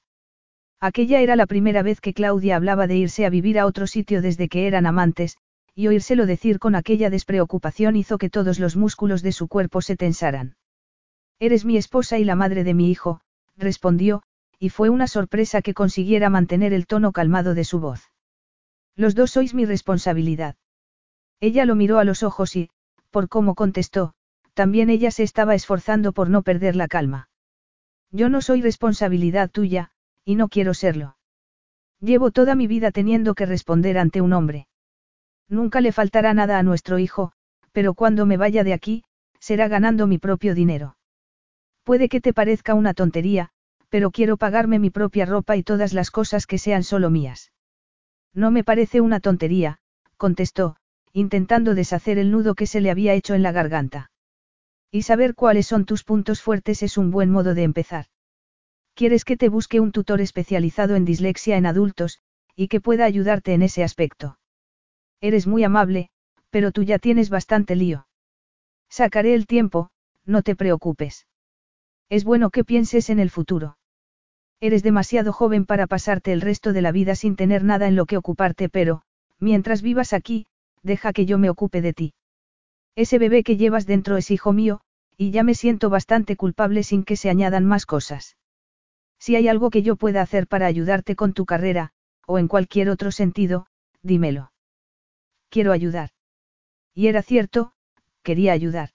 Aquella 0.80 1.22
era 1.22 1.36
la 1.36 1.48
primera 1.48 1.82
vez 1.82 2.00
que 2.02 2.14
Claudia 2.14 2.56
hablaba 2.56 2.86
de 2.86 2.98
irse 2.98 3.26
a 3.26 3.30
vivir 3.30 3.58
a 3.58 3.66
otro 3.66 3.88
sitio 3.88 4.22
desde 4.22 4.48
que 4.48 4.68
eran 4.68 4.86
amantes, 4.86 5.38
y 5.74 5.88
oírselo 5.88 6.26
decir 6.26 6.60
con 6.60 6.76
aquella 6.76 7.10
despreocupación 7.10 7.96
hizo 7.96 8.18
que 8.18 8.30
todos 8.30 8.60
los 8.60 8.76
músculos 8.76 9.22
de 9.24 9.32
su 9.32 9.48
cuerpo 9.48 9.82
se 9.82 9.96
tensaran. 9.96 10.56
Eres 11.40 11.66
mi 11.66 11.78
esposa 11.78 12.18
y 12.20 12.26
la 12.26 12.36
madre 12.36 12.64
de 12.64 12.74
mi 12.74 12.92
hijo, 12.92 13.22
respondió, 13.58 14.24
y 14.60 14.70
fue 14.70 14.90
una 14.90 15.08
sorpresa 15.08 15.62
que 15.62 15.74
consiguiera 15.74 16.30
mantener 16.30 16.74
el 16.74 16.88
tono 16.88 17.12
calmado 17.12 17.54
de 17.54 17.64
su 17.64 17.80
voz. 17.80 18.12
Los 18.96 19.14
dos 19.14 19.32
sois 19.32 19.54
mi 19.54 19.66
responsabilidad. 19.66 20.56
Ella 21.40 21.66
lo 21.66 21.76
miró 21.76 22.00
a 22.00 22.04
los 22.04 22.24
ojos 22.24 22.56
y, 22.56 22.70
por 23.12 23.30
cómo 23.30 23.54
contestó, 23.54 24.14
también 24.54 24.90
ella 24.90 25.12
se 25.12 25.24
estaba 25.24 25.54
esforzando 25.54 26.14
por 26.14 26.30
no 26.30 26.42
perder 26.42 26.76
la 26.76 26.88
calma. 26.88 27.30
Yo 28.12 28.30
no 28.30 28.42
soy 28.42 28.62
responsabilidad 28.62 29.52
tuya, 29.52 29.92
y 30.28 30.36
no 30.36 30.50
quiero 30.50 30.74
serlo. 30.74 31.16
Llevo 32.02 32.32
toda 32.32 32.54
mi 32.54 32.68
vida 32.68 32.92
teniendo 32.92 33.34
que 33.34 33.46
responder 33.46 33.98
ante 33.98 34.20
un 34.20 34.34
hombre. 34.34 34.68
Nunca 35.48 35.80
le 35.80 35.94
faltará 35.94 36.34
nada 36.34 36.60
a 36.60 36.64
nuestro 36.64 37.00
hijo, 37.00 37.32
pero 37.72 37.94
cuando 37.94 38.26
me 38.26 38.36
vaya 38.36 38.66
de 38.66 38.74
aquí, 38.74 39.06
será 39.40 39.70
ganando 39.70 40.06
mi 40.06 40.18
propio 40.18 40.54
dinero. 40.54 40.98
Puede 41.86 42.10
que 42.10 42.20
te 42.20 42.34
parezca 42.34 42.74
una 42.74 42.94
tontería, 42.94 43.52
pero 43.88 44.12
quiero 44.12 44.36
pagarme 44.36 44.80
mi 44.80 44.90
propia 44.90 45.26
ropa 45.26 45.56
y 45.56 45.64
todas 45.64 45.94
las 45.94 46.12
cosas 46.12 46.46
que 46.46 46.58
sean 46.58 46.84
solo 46.84 47.10
mías. 47.10 47.54
No 48.34 48.52
me 48.52 48.66
parece 48.66 49.00
una 49.00 49.22
tontería, 49.22 49.80
contestó, 50.18 50.76
intentando 51.14 51.74
deshacer 51.74 52.18
el 52.18 52.32
nudo 52.32 52.54
que 52.54 52.68
se 52.68 52.82
le 52.82 52.92
había 52.92 53.14
hecho 53.14 53.34
en 53.34 53.44
la 53.44 53.54
garganta. 53.54 54.12
Y 54.92 55.04
saber 55.04 55.36
cuáles 55.36 55.68
son 55.68 55.86
tus 55.86 56.04
puntos 56.04 56.42
fuertes 56.42 56.84
es 56.84 56.98
un 56.98 57.12
buen 57.12 57.32
modo 57.32 57.54
de 57.54 57.64
empezar. 57.64 58.08
Quieres 58.98 59.26
que 59.26 59.38
te 59.38 59.48
busque 59.48 59.80
un 59.80 59.92
tutor 59.92 60.22
especializado 60.22 60.96
en 60.96 61.06
dislexia 61.06 61.56
en 61.56 61.68
adultos, 61.68 62.18
y 62.56 62.68
que 62.68 62.82
pueda 62.82 63.06
ayudarte 63.06 63.54
en 63.54 63.62
ese 63.62 63.84
aspecto. 63.84 64.40
Eres 65.22 65.46
muy 65.46 65.64
amable, 65.64 66.10
pero 66.50 66.72
tú 66.72 66.82
ya 66.82 66.98
tienes 66.98 67.30
bastante 67.30 67.76
lío. 67.76 68.08
Sacaré 68.90 69.36
el 69.36 69.46
tiempo, 69.46 69.92
no 70.26 70.42
te 70.42 70.56
preocupes. 70.56 71.28
Es 72.10 72.24
bueno 72.24 72.50
que 72.50 72.64
pienses 72.64 73.12
en 73.12 73.20
el 73.20 73.30
futuro. 73.30 73.78
Eres 74.62 74.82
demasiado 74.82 75.32
joven 75.32 75.68
para 75.68 75.86
pasarte 75.86 76.34
el 76.34 76.42
resto 76.42 76.74
de 76.74 76.82
la 76.82 76.92
vida 76.92 77.14
sin 77.14 77.36
tener 77.36 77.64
nada 77.64 77.88
en 77.88 77.96
lo 77.96 78.08
que 78.08 78.18
ocuparte, 78.18 78.68
pero, 78.68 79.04
mientras 79.40 79.84
vivas 79.84 80.12
aquí, 80.12 80.48
deja 80.82 81.14
que 81.14 81.28
yo 81.28 81.38
me 81.38 81.52
ocupe 81.52 81.84
de 81.84 81.94
ti. 81.94 82.14
Ese 82.96 83.20
bebé 83.20 83.44
que 83.44 83.58
llevas 83.58 83.86
dentro 83.86 84.18
es 84.18 84.32
hijo 84.32 84.54
mío, 84.54 84.82
y 85.18 85.30
ya 85.30 85.44
me 85.44 85.54
siento 85.54 85.92
bastante 85.92 86.36
culpable 86.36 86.82
sin 86.82 87.04
que 87.04 87.16
se 87.16 87.30
añadan 87.30 87.64
más 87.64 87.86
cosas. 87.86 88.37
Si 89.20 89.36
hay 89.36 89.48
algo 89.48 89.70
que 89.70 89.82
yo 89.82 89.96
pueda 89.96 90.22
hacer 90.22 90.48
para 90.48 90.68
ayudarte 90.68 91.16
con 91.16 91.34
tu 91.34 91.46
carrera, 91.46 91.92
o 92.26 92.40
en 92.40 92.48
cualquier 92.48 92.90
otro 92.90 93.12
sentido, 93.12 93.68
dímelo. 94.02 94.52
Quiero 95.50 95.72
ayudar. 95.72 96.10
Y 96.94 97.08
era 97.08 97.22
cierto, 97.22 97.74
quería 98.24 98.54
ayudar. 98.54 98.90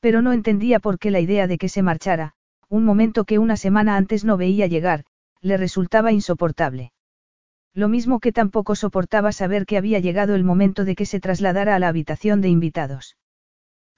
Pero 0.00 0.22
no 0.22 0.32
entendía 0.32 0.80
por 0.80 0.98
qué 0.98 1.10
la 1.10 1.20
idea 1.20 1.46
de 1.46 1.58
que 1.58 1.68
se 1.68 1.82
marchara, 1.82 2.34
un 2.68 2.84
momento 2.84 3.24
que 3.24 3.38
una 3.38 3.56
semana 3.56 3.96
antes 3.96 4.24
no 4.24 4.36
veía 4.36 4.66
llegar, 4.66 5.04
le 5.40 5.56
resultaba 5.56 6.12
insoportable. 6.12 6.92
Lo 7.74 7.88
mismo 7.88 8.20
que 8.20 8.32
tampoco 8.32 8.74
soportaba 8.74 9.32
saber 9.32 9.66
que 9.66 9.76
había 9.76 9.98
llegado 9.98 10.34
el 10.34 10.44
momento 10.44 10.84
de 10.84 10.96
que 10.96 11.06
se 11.06 11.20
trasladara 11.20 11.74
a 11.74 11.78
la 11.78 11.88
habitación 11.88 12.40
de 12.40 12.48
invitados. 12.48 13.16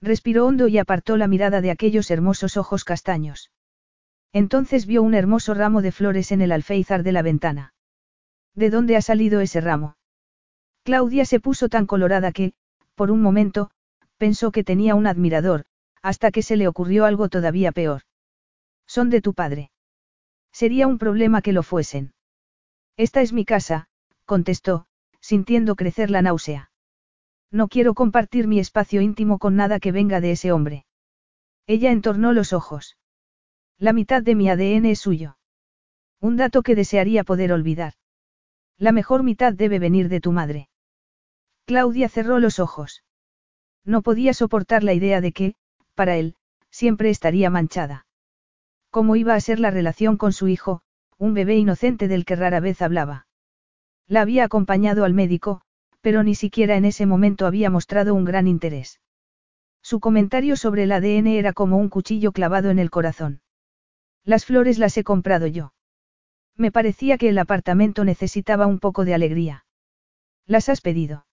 Respiró 0.01 0.45
hondo 0.45 0.67
y 0.67 0.77
apartó 0.77 1.17
la 1.17 1.27
mirada 1.27 1.61
de 1.61 1.71
aquellos 1.71 2.11
hermosos 2.11 2.57
ojos 2.57 2.83
castaños. 2.83 3.51
Entonces 4.33 4.85
vio 4.85 5.03
un 5.03 5.13
hermoso 5.13 5.53
ramo 5.53 5.81
de 5.81 5.91
flores 5.91 6.31
en 6.31 6.41
el 6.41 6.51
alféizar 6.51 7.03
de 7.03 7.11
la 7.11 7.21
ventana. 7.21 7.73
¿De 8.55 8.69
dónde 8.69 8.95
ha 8.95 9.01
salido 9.01 9.41
ese 9.41 9.61
ramo? 9.61 9.97
Claudia 10.83 11.25
se 11.25 11.39
puso 11.39 11.69
tan 11.69 11.85
colorada 11.85 12.31
que, 12.31 12.53
por 12.95 13.11
un 13.11 13.21
momento, 13.21 13.71
pensó 14.17 14.51
que 14.51 14.63
tenía 14.63 14.95
un 14.95 15.07
admirador, 15.07 15.65
hasta 16.01 16.31
que 16.31 16.41
se 16.41 16.55
le 16.55 16.67
ocurrió 16.67 17.05
algo 17.05 17.29
todavía 17.29 17.71
peor. 17.71 18.01
Son 18.87 19.09
de 19.09 19.21
tu 19.21 19.33
padre. 19.33 19.71
Sería 20.51 20.87
un 20.87 20.97
problema 20.97 21.41
que 21.41 21.53
lo 21.53 21.63
fuesen. 21.63 22.13
Esta 22.97 23.21
es 23.21 23.33
mi 23.33 23.45
casa, 23.45 23.87
contestó, 24.25 24.85
sintiendo 25.19 25.75
crecer 25.75 26.09
la 26.09 26.21
náusea. 26.21 26.71
No 27.51 27.67
quiero 27.67 27.93
compartir 27.93 28.47
mi 28.47 28.59
espacio 28.59 29.01
íntimo 29.01 29.39
con 29.39 29.55
nada 29.55 29.79
que 29.79 29.91
venga 29.91 30.21
de 30.21 30.31
ese 30.31 30.51
hombre. 30.51 30.85
Ella 31.67 31.91
entornó 31.91 32.33
los 32.33 32.53
ojos. 32.53 32.97
La 33.81 33.93
mitad 33.93 34.21
de 34.21 34.35
mi 34.35 34.47
ADN 34.47 34.85
es 34.85 34.99
suyo. 34.99 35.37
Un 36.19 36.37
dato 36.37 36.61
que 36.61 36.75
desearía 36.75 37.23
poder 37.23 37.51
olvidar. 37.51 37.93
La 38.77 38.91
mejor 38.91 39.23
mitad 39.23 39.53
debe 39.53 39.79
venir 39.79 40.07
de 40.07 40.21
tu 40.21 40.31
madre. 40.31 40.69
Claudia 41.65 42.07
cerró 42.07 42.37
los 42.37 42.59
ojos. 42.59 43.03
No 43.83 44.03
podía 44.03 44.35
soportar 44.35 44.83
la 44.83 44.93
idea 44.93 45.19
de 45.19 45.31
que, 45.31 45.55
para 45.95 46.15
él, 46.17 46.35
siempre 46.69 47.09
estaría 47.09 47.49
manchada. 47.49 48.05
¿Cómo 48.91 49.15
iba 49.15 49.33
a 49.33 49.39
ser 49.39 49.59
la 49.59 49.71
relación 49.71 50.15
con 50.15 50.31
su 50.31 50.47
hijo, 50.47 50.83
un 51.17 51.33
bebé 51.33 51.55
inocente 51.55 52.07
del 52.07 52.23
que 52.23 52.35
rara 52.35 52.59
vez 52.59 52.83
hablaba? 52.83 53.25
La 54.05 54.21
había 54.21 54.43
acompañado 54.43 55.05
al 55.05 55.15
médico, 55.15 55.63
pero 56.01 56.21
ni 56.21 56.35
siquiera 56.35 56.75
en 56.75 56.85
ese 56.85 57.07
momento 57.07 57.47
había 57.47 57.71
mostrado 57.71 58.13
un 58.13 58.25
gran 58.25 58.47
interés. 58.47 59.01
Su 59.81 59.99
comentario 59.99 60.55
sobre 60.55 60.83
el 60.83 60.91
ADN 60.91 61.25
era 61.25 61.51
como 61.51 61.77
un 61.77 61.89
cuchillo 61.89 62.31
clavado 62.31 62.69
en 62.69 62.77
el 62.77 62.91
corazón. 62.91 63.41
Las 64.23 64.45
flores 64.45 64.77
las 64.77 64.95
he 64.97 65.03
comprado 65.03 65.47
yo. 65.47 65.73
Me 66.55 66.71
parecía 66.71 67.17
que 67.17 67.29
el 67.29 67.37
apartamento 67.37 68.03
necesitaba 68.03 68.67
un 68.67 68.79
poco 68.79 69.05
de 69.05 69.13
alegría. 69.13 69.65
¿Las 70.45 70.69
has 70.69 70.81
pedido? 70.81 71.25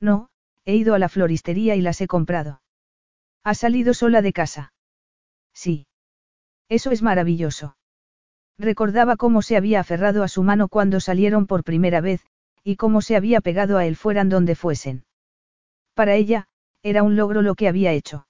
No, 0.00 0.28
he 0.64 0.76
ido 0.76 0.94
a 0.94 0.98
la 0.98 1.08
floristería 1.08 1.76
y 1.76 1.80
las 1.80 2.00
he 2.00 2.06
comprado. 2.06 2.62
¿Has 3.42 3.58
salido 3.58 3.94
sola 3.94 4.22
de 4.22 4.32
casa? 4.32 4.72
Sí. 5.52 5.86
Eso 6.68 6.90
es 6.90 7.02
maravilloso. 7.02 7.76
Recordaba 8.58 9.16
cómo 9.16 9.42
se 9.42 9.56
había 9.56 9.80
aferrado 9.80 10.22
a 10.22 10.28
su 10.28 10.42
mano 10.42 10.68
cuando 10.68 11.00
salieron 11.00 11.46
por 11.46 11.64
primera 11.64 12.00
vez, 12.00 12.24
y 12.62 12.76
cómo 12.76 13.02
se 13.02 13.16
había 13.16 13.40
pegado 13.40 13.76
a 13.76 13.86
él 13.86 13.96
fueran 13.96 14.28
donde 14.28 14.54
fuesen. 14.54 15.04
Para 15.94 16.14
ella, 16.14 16.48
era 16.82 17.02
un 17.02 17.16
logro 17.16 17.42
lo 17.42 17.54
que 17.54 17.68
había 17.68 17.92
hecho. 17.92 18.26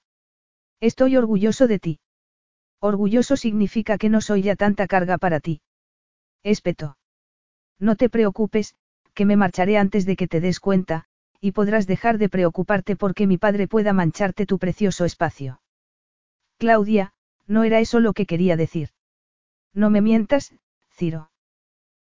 Estoy 0.81 1.15
orgulloso 1.15 1.67
de 1.67 1.79
ti. 1.79 1.99
Orgulloso 2.79 3.37
significa 3.37 3.97
que 3.97 4.09
no 4.09 4.21
soy 4.21 4.43
ya 4.43 4.55
tanta 4.55 4.87
carga 4.87 5.17
para 5.17 5.39
ti. 5.39 5.61
Espeto. 6.43 6.97
No 7.79 7.95
te 7.95 8.09
preocupes, 8.09 8.75
que 9.13 9.25
me 9.25 9.37
marcharé 9.37 9.77
antes 9.77 10.05
de 10.05 10.15
que 10.15 10.27
te 10.27 10.41
des 10.41 10.59
cuenta, 10.59 11.05
y 11.39 11.51
podrás 11.51 11.87
dejar 11.87 12.17
de 12.17 12.29
preocuparte 12.29 12.95
porque 12.95 13.27
mi 13.27 13.37
padre 13.37 13.67
pueda 13.67 13.93
mancharte 13.93 14.45
tu 14.45 14.59
precioso 14.59 15.05
espacio. 15.05 15.61
Claudia, 16.57 17.13
no 17.47 17.63
era 17.63 17.79
eso 17.79 17.99
lo 17.99 18.13
que 18.13 18.25
quería 18.25 18.55
decir. 18.55 18.89
No 19.73 19.89
me 19.89 20.01
mientas, 20.01 20.53
Ciro. 20.89 21.31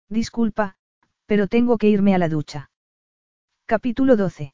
Disculpa, 0.09 0.75
pero 1.25 1.47
tengo 1.47 1.77
que 1.77 1.89
irme 1.89 2.13
a 2.13 2.17
la 2.17 2.27
ducha. 2.27 2.69
Capítulo 3.65 4.17
12. 4.17 4.53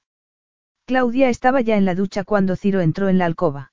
Claudia 0.85 1.29
estaba 1.29 1.61
ya 1.61 1.75
en 1.75 1.85
la 1.85 1.95
ducha 1.95 2.23
cuando 2.23 2.55
Ciro 2.55 2.81
entró 2.81 3.09
en 3.09 3.17
la 3.17 3.25
alcoba. 3.25 3.71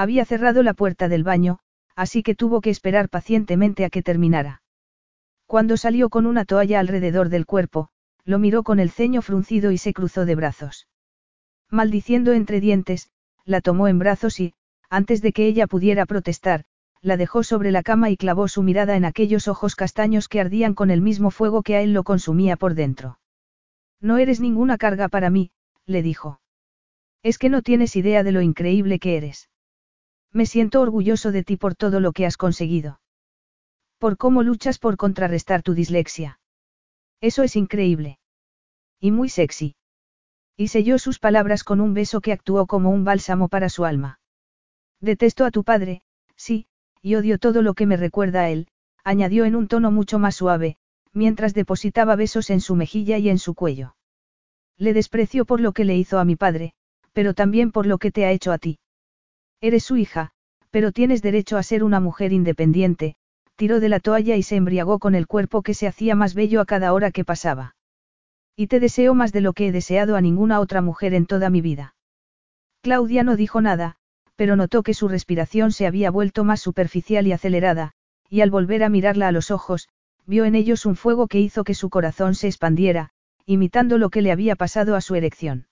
Había 0.00 0.24
cerrado 0.24 0.62
la 0.62 0.72
puerta 0.72 1.08
del 1.08 1.24
baño, 1.24 1.58
así 1.94 2.22
que 2.22 2.34
tuvo 2.34 2.62
que 2.62 2.70
esperar 2.70 3.10
pacientemente 3.10 3.84
a 3.84 3.90
que 3.90 4.02
terminara. 4.02 4.62
Cuando 5.44 5.76
salió 5.76 6.08
con 6.08 6.24
una 6.24 6.46
toalla 6.46 6.80
alrededor 6.80 7.28
del 7.28 7.44
cuerpo, 7.44 7.90
lo 8.24 8.38
miró 8.38 8.62
con 8.62 8.80
el 8.80 8.90
ceño 8.90 9.20
fruncido 9.20 9.72
y 9.72 9.76
se 9.76 9.92
cruzó 9.92 10.24
de 10.24 10.34
brazos. 10.36 10.88
Maldiciendo 11.68 12.32
entre 12.32 12.60
dientes, 12.60 13.10
la 13.44 13.60
tomó 13.60 13.88
en 13.88 13.98
brazos 13.98 14.40
y, 14.40 14.54
antes 14.88 15.20
de 15.20 15.34
que 15.34 15.46
ella 15.46 15.66
pudiera 15.66 16.06
protestar, 16.06 16.64
la 17.02 17.18
dejó 17.18 17.42
sobre 17.42 17.70
la 17.70 17.82
cama 17.82 18.08
y 18.08 18.16
clavó 18.16 18.48
su 18.48 18.62
mirada 18.62 18.96
en 18.96 19.04
aquellos 19.04 19.48
ojos 19.48 19.76
castaños 19.76 20.28
que 20.28 20.40
ardían 20.40 20.72
con 20.72 20.90
el 20.90 21.02
mismo 21.02 21.30
fuego 21.30 21.62
que 21.62 21.76
a 21.76 21.82
él 21.82 21.92
lo 21.92 22.04
consumía 22.04 22.56
por 22.56 22.72
dentro. 22.72 23.18
No 24.00 24.16
eres 24.16 24.40
ninguna 24.40 24.78
carga 24.78 25.08
para 25.08 25.28
mí, 25.28 25.50
le 25.84 26.00
dijo. 26.00 26.40
Es 27.22 27.36
que 27.36 27.50
no 27.50 27.60
tienes 27.60 27.96
idea 27.96 28.22
de 28.22 28.32
lo 28.32 28.40
increíble 28.40 28.98
que 28.98 29.18
eres. 29.18 29.50
Me 30.32 30.46
siento 30.46 30.80
orgulloso 30.80 31.32
de 31.32 31.42
ti 31.42 31.56
por 31.56 31.74
todo 31.74 32.00
lo 32.00 32.12
que 32.12 32.26
has 32.26 32.36
conseguido. 32.36 33.00
Por 33.98 34.16
cómo 34.16 34.42
luchas 34.42 34.78
por 34.78 34.96
contrarrestar 34.96 35.62
tu 35.62 35.74
dislexia. 35.74 36.40
Eso 37.20 37.42
es 37.42 37.56
increíble. 37.56 38.18
Y 39.00 39.10
muy 39.10 39.28
sexy. 39.28 39.74
Y 40.56 40.68
selló 40.68 40.98
sus 40.98 41.18
palabras 41.18 41.64
con 41.64 41.80
un 41.80 41.94
beso 41.94 42.20
que 42.20 42.32
actuó 42.32 42.66
como 42.66 42.90
un 42.90 43.04
bálsamo 43.04 43.48
para 43.48 43.68
su 43.68 43.84
alma. 43.84 44.20
Detesto 45.00 45.44
a 45.44 45.50
tu 45.50 45.64
padre, 45.64 46.02
sí, 46.36 46.66
y 47.02 47.14
odio 47.14 47.38
todo 47.38 47.62
lo 47.62 47.74
que 47.74 47.86
me 47.86 47.96
recuerda 47.96 48.42
a 48.42 48.50
él, 48.50 48.68
añadió 49.02 49.44
en 49.46 49.56
un 49.56 49.68
tono 49.68 49.90
mucho 49.90 50.18
más 50.18 50.36
suave, 50.36 50.76
mientras 51.12 51.54
depositaba 51.54 52.16
besos 52.16 52.50
en 52.50 52.60
su 52.60 52.76
mejilla 52.76 53.18
y 53.18 53.28
en 53.30 53.38
su 53.38 53.54
cuello. 53.54 53.96
Le 54.76 54.92
desprecio 54.92 55.44
por 55.44 55.60
lo 55.60 55.72
que 55.72 55.84
le 55.84 55.96
hizo 55.96 56.18
a 56.18 56.24
mi 56.24 56.36
padre, 56.36 56.74
pero 57.12 57.34
también 57.34 57.72
por 57.72 57.86
lo 57.86 57.98
que 57.98 58.12
te 58.12 58.24
ha 58.24 58.30
hecho 58.30 58.52
a 58.52 58.58
ti. 58.58 58.78
Eres 59.60 59.84
su 59.84 59.96
hija, 59.96 60.30
pero 60.70 60.92
tienes 60.92 61.20
derecho 61.20 61.58
a 61.58 61.62
ser 61.62 61.84
una 61.84 62.00
mujer 62.00 62.32
independiente, 62.32 63.16
tiró 63.56 63.78
de 63.78 63.90
la 63.90 64.00
toalla 64.00 64.36
y 64.36 64.42
se 64.42 64.56
embriagó 64.56 64.98
con 64.98 65.14
el 65.14 65.26
cuerpo 65.26 65.62
que 65.62 65.74
se 65.74 65.86
hacía 65.86 66.14
más 66.14 66.34
bello 66.34 66.60
a 66.60 66.66
cada 66.66 66.92
hora 66.94 67.10
que 67.10 67.24
pasaba. 67.24 67.76
Y 68.56 68.68
te 68.68 68.80
deseo 68.80 69.14
más 69.14 69.32
de 69.32 69.42
lo 69.42 69.52
que 69.52 69.66
he 69.66 69.72
deseado 69.72 70.16
a 70.16 70.20
ninguna 70.20 70.60
otra 70.60 70.80
mujer 70.80 71.12
en 71.12 71.26
toda 71.26 71.50
mi 71.50 71.60
vida. 71.60 71.94
Claudia 72.80 73.22
no 73.22 73.36
dijo 73.36 73.60
nada, 73.60 73.96
pero 74.34 74.56
notó 74.56 74.82
que 74.82 74.94
su 74.94 75.08
respiración 75.08 75.72
se 75.72 75.86
había 75.86 76.10
vuelto 76.10 76.44
más 76.44 76.60
superficial 76.60 77.26
y 77.26 77.32
acelerada, 77.32 77.92
y 78.30 78.40
al 78.40 78.50
volver 78.50 78.82
a 78.82 78.88
mirarla 78.88 79.28
a 79.28 79.32
los 79.32 79.50
ojos, 79.50 79.90
vio 80.24 80.46
en 80.46 80.54
ellos 80.54 80.86
un 80.86 80.96
fuego 80.96 81.26
que 81.26 81.40
hizo 81.40 81.64
que 81.64 81.74
su 81.74 81.90
corazón 81.90 82.34
se 82.34 82.46
expandiera, 82.46 83.10
imitando 83.44 83.98
lo 83.98 84.08
que 84.08 84.22
le 84.22 84.32
había 84.32 84.56
pasado 84.56 84.96
a 84.96 85.02
su 85.02 85.16
erección. 85.16 85.66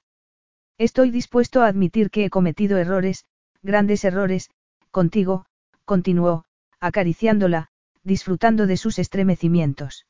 Estoy 0.77 1.11
dispuesto 1.11 1.63
a 1.63 1.69
admitir 1.69 2.11
que 2.11 2.27
he 2.27 2.31
cometido 2.31 2.77
errores, 2.77 3.25
grandes 3.63 4.05
errores, 4.05 4.51
contigo, 4.91 5.47
continuó, 5.85 6.45
acariciándola, 6.81 7.69
disfrutando 8.03 8.67
de 8.67 8.77
sus 8.77 8.99
estremecimientos. 8.99 10.07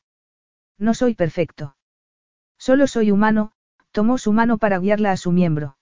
No 0.77 0.93
soy 0.93 1.15
perfecto. 1.15 1.75
Solo 2.57 2.87
soy 2.87 3.11
humano, 3.11 3.51
tomó 3.91 4.17
su 4.17 4.33
mano 4.33 4.57
para 4.57 4.79
guiarla 4.79 5.11
a 5.11 5.17
su 5.17 5.31
miembro. 5.31 5.77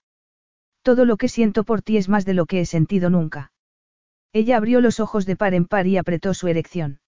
Todo 0.82 1.04
lo 1.04 1.16
que 1.16 1.28
siento 1.28 1.64
por 1.64 1.82
ti 1.82 1.96
es 1.96 2.08
más 2.08 2.24
de 2.24 2.34
lo 2.34 2.46
que 2.46 2.60
he 2.60 2.66
sentido 2.66 3.10
nunca. 3.10 3.52
Ella 4.32 4.56
abrió 4.56 4.80
los 4.80 5.00
ojos 5.00 5.26
de 5.26 5.36
par 5.36 5.54
en 5.54 5.66
par 5.66 5.86
y 5.86 5.96
apretó 5.96 6.34
su 6.34 6.48
erección. 6.48 7.00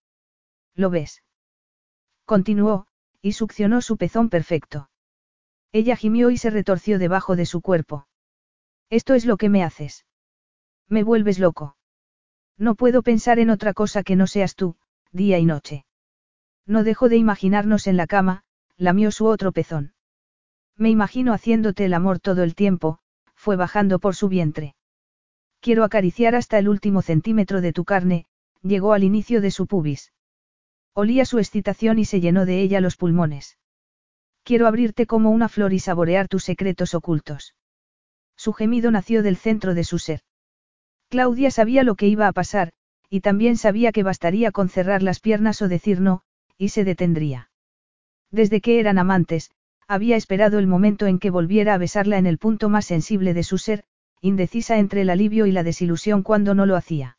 ¿Lo 0.74 0.90
ves? 0.90 1.22
Continuó, 2.24 2.86
y 3.22 3.32
succionó 3.32 3.82
su 3.82 3.96
pezón 3.96 4.28
perfecto. 4.28 4.90
Ella 5.72 5.96
gimió 5.96 6.30
y 6.30 6.36
se 6.36 6.50
retorció 6.50 6.98
debajo 6.98 7.36
de 7.36 7.46
su 7.46 7.60
cuerpo. 7.60 8.06
Esto 8.88 9.14
es 9.14 9.24
lo 9.24 9.36
que 9.36 9.48
me 9.48 9.62
haces. 9.62 10.04
Me 10.90 11.04
vuelves 11.04 11.38
loco. 11.38 11.76
No 12.58 12.74
puedo 12.74 13.02
pensar 13.02 13.38
en 13.38 13.48
otra 13.48 13.72
cosa 13.72 14.02
que 14.02 14.16
no 14.16 14.26
seas 14.26 14.56
tú, 14.56 14.76
día 15.12 15.38
y 15.38 15.46
noche. 15.46 15.86
No 16.66 16.82
dejo 16.82 17.08
de 17.08 17.16
imaginarnos 17.16 17.86
en 17.86 17.96
la 17.96 18.08
cama, 18.08 18.42
lamió 18.76 19.12
su 19.12 19.26
otro 19.26 19.52
pezón. 19.52 19.94
Me 20.76 20.90
imagino 20.90 21.32
haciéndote 21.32 21.84
el 21.84 21.94
amor 21.94 22.18
todo 22.18 22.42
el 22.42 22.56
tiempo, 22.56 22.98
fue 23.36 23.54
bajando 23.54 24.00
por 24.00 24.16
su 24.16 24.28
vientre. 24.28 24.74
Quiero 25.60 25.84
acariciar 25.84 26.34
hasta 26.34 26.58
el 26.58 26.68
último 26.68 27.02
centímetro 27.02 27.60
de 27.60 27.72
tu 27.72 27.84
carne, 27.84 28.26
llegó 28.62 28.92
al 28.92 29.04
inicio 29.04 29.40
de 29.40 29.52
su 29.52 29.66
pubis. 29.68 30.12
Olía 30.92 31.24
su 31.24 31.38
excitación 31.38 32.00
y 32.00 32.04
se 32.04 32.20
llenó 32.20 32.46
de 32.46 32.62
ella 32.62 32.80
los 32.80 32.96
pulmones. 32.96 33.58
Quiero 34.42 34.66
abrirte 34.66 35.06
como 35.06 35.30
una 35.30 35.48
flor 35.48 35.72
y 35.72 35.78
saborear 35.78 36.26
tus 36.26 36.44
secretos 36.44 36.94
ocultos. 36.94 37.54
Su 38.36 38.52
gemido 38.52 38.90
nació 38.90 39.22
del 39.22 39.36
centro 39.36 39.74
de 39.74 39.84
su 39.84 39.98
ser. 39.98 40.22
Claudia 41.10 41.50
sabía 41.50 41.82
lo 41.82 41.96
que 41.96 42.06
iba 42.06 42.28
a 42.28 42.32
pasar, 42.32 42.70
y 43.10 43.20
también 43.20 43.56
sabía 43.56 43.90
que 43.90 44.04
bastaría 44.04 44.52
con 44.52 44.68
cerrar 44.68 45.02
las 45.02 45.18
piernas 45.18 45.60
o 45.60 45.68
decir 45.68 46.00
no, 46.00 46.22
y 46.56 46.68
se 46.68 46.84
detendría. 46.84 47.50
Desde 48.30 48.60
que 48.60 48.78
eran 48.78 48.96
amantes, 48.96 49.50
había 49.88 50.16
esperado 50.16 50.60
el 50.60 50.68
momento 50.68 51.06
en 51.06 51.18
que 51.18 51.30
volviera 51.30 51.74
a 51.74 51.78
besarla 51.78 52.16
en 52.18 52.26
el 52.26 52.38
punto 52.38 52.68
más 52.68 52.86
sensible 52.86 53.34
de 53.34 53.42
su 53.42 53.58
ser, 53.58 53.82
indecisa 54.20 54.78
entre 54.78 55.00
el 55.00 55.10
alivio 55.10 55.46
y 55.46 55.52
la 55.52 55.64
desilusión 55.64 56.22
cuando 56.22 56.54
no 56.54 56.64
lo 56.64 56.76
hacía. 56.76 57.18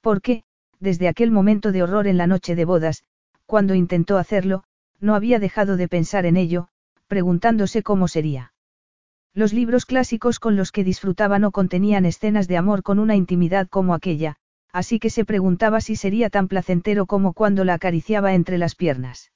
Porque, 0.00 0.42
desde 0.80 1.06
aquel 1.06 1.30
momento 1.30 1.70
de 1.70 1.84
horror 1.84 2.08
en 2.08 2.16
la 2.16 2.26
noche 2.26 2.56
de 2.56 2.64
bodas, 2.64 3.04
cuando 3.46 3.76
intentó 3.76 4.18
hacerlo, 4.18 4.64
no 4.98 5.14
había 5.14 5.38
dejado 5.38 5.76
de 5.76 5.86
pensar 5.86 6.26
en 6.26 6.36
ello, 6.36 6.68
preguntándose 7.06 7.84
cómo 7.84 8.08
sería. 8.08 8.52
Los 9.36 9.52
libros 9.52 9.84
clásicos 9.84 10.40
con 10.40 10.56
los 10.56 10.72
que 10.72 10.82
disfrutaba 10.82 11.38
no 11.38 11.50
contenían 11.50 12.06
escenas 12.06 12.48
de 12.48 12.56
amor 12.56 12.82
con 12.82 12.98
una 12.98 13.16
intimidad 13.16 13.68
como 13.68 13.92
aquella, 13.92 14.36
así 14.72 14.98
que 14.98 15.10
se 15.10 15.26
preguntaba 15.26 15.82
si 15.82 15.94
sería 15.94 16.30
tan 16.30 16.48
placentero 16.48 17.04
como 17.04 17.34
cuando 17.34 17.62
la 17.62 17.74
acariciaba 17.74 18.32
entre 18.32 18.56
las 18.56 18.74
piernas. 18.74 19.32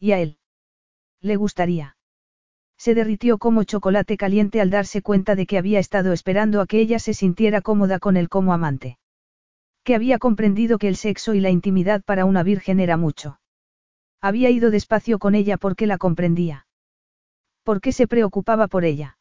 ¿Y 0.00 0.10
a 0.10 0.18
él? 0.18 0.38
Le 1.20 1.36
gustaría. 1.36 1.96
Se 2.76 2.96
derritió 2.96 3.38
como 3.38 3.62
chocolate 3.62 4.16
caliente 4.16 4.60
al 4.60 4.70
darse 4.70 5.02
cuenta 5.02 5.36
de 5.36 5.46
que 5.46 5.56
había 5.56 5.78
estado 5.78 6.12
esperando 6.12 6.60
a 6.60 6.66
que 6.66 6.80
ella 6.80 6.98
se 6.98 7.14
sintiera 7.14 7.60
cómoda 7.60 8.00
con 8.00 8.16
él 8.16 8.28
como 8.28 8.52
amante. 8.52 8.98
Que 9.84 9.94
había 9.94 10.18
comprendido 10.18 10.78
que 10.78 10.88
el 10.88 10.96
sexo 10.96 11.32
y 11.34 11.38
la 11.38 11.50
intimidad 11.50 12.02
para 12.02 12.24
una 12.24 12.42
virgen 12.42 12.80
era 12.80 12.96
mucho. 12.96 13.38
Había 14.20 14.50
ido 14.50 14.72
despacio 14.72 15.20
con 15.20 15.36
ella 15.36 15.58
porque 15.58 15.86
la 15.86 15.96
comprendía. 15.96 16.66
Porque 17.62 17.92
se 17.92 18.06
preocupaba 18.06 18.68
por 18.68 18.84
ella. 18.84 19.18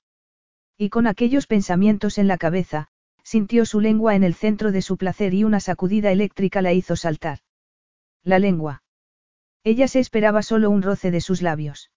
Y 0.77 0.89
con 0.89 1.07
aquellos 1.07 1.47
pensamientos 1.47 2.17
en 2.17 2.27
la 2.27 2.37
cabeza, 2.37 2.87
sintió 3.23 3.65
su 3.65 3.79
lengua 3.79 4.15
en 4.15 4.23
el 4.23 4.33
centro 4.33 4.71
de 4.71 4.81
su 4.81 4.97
placer 4.97 5.33
y 5.33 5.43
una 5.43 5.59
sacudida 5.59 6.11
eléctrica 6.11 6.61
la 6.61 6.73
hizo 6.73 6.95
saltar. 6.95 7.39
La 8.23 8.39
lengua. 8.39 8.83
Ella 9.63 9.87
se 9.87 9.99
esperaba 9.99 10.41
solo 10.41 10.69
un 10.69 10.81
roce 10.81 11.11
de 11.11 11.21
sus 11.21 11.41
labios. 11.41 11.91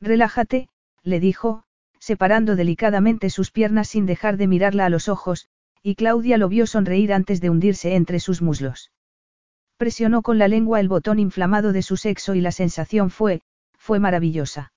Relájate, 0.00 0.68
le 1.02 1.20
dijo, 1.20 1.64
separando 1.98 2.56
delicadamente 2.56 3.30
sus 3.30 3.50
piernas 3.50 3.88
sin 3.88 4.06
dejar 4.06 4.36
de 4.36 4.48
mirarla 4.48 4.86
a 4.86 4.90
los 4.90 5.08
ojos, 5.08 5.48
y 5.82 5.94
Claudia 5.94 6.36
lo 6.36 6.48
vio 6.48 6.66
sonreír 6.66 7.12
antes 7.12 7.40
de 7.40 7.50
hundirse 7.50 7.94
entre 7.94 8.18
sus 8.18 8.42
muslos. 8.42 8.90
Presionó 9.76 10.22
con 10.22 10.38
la 10.38 10.48
lengua 10.48 10.80
el 10.80 10.88
botón 10.88 11.18
inflamado 11.18 11.72
de 11.72 11.82
su 11.82 11.96
sexo 11.96 12.34
y 12.34 12.40
la 12.40 12.52
sensación 12.52 13.10
fue, 13.10 13.42
fue 13.78 13.98
maravillosa. 13.98 14.72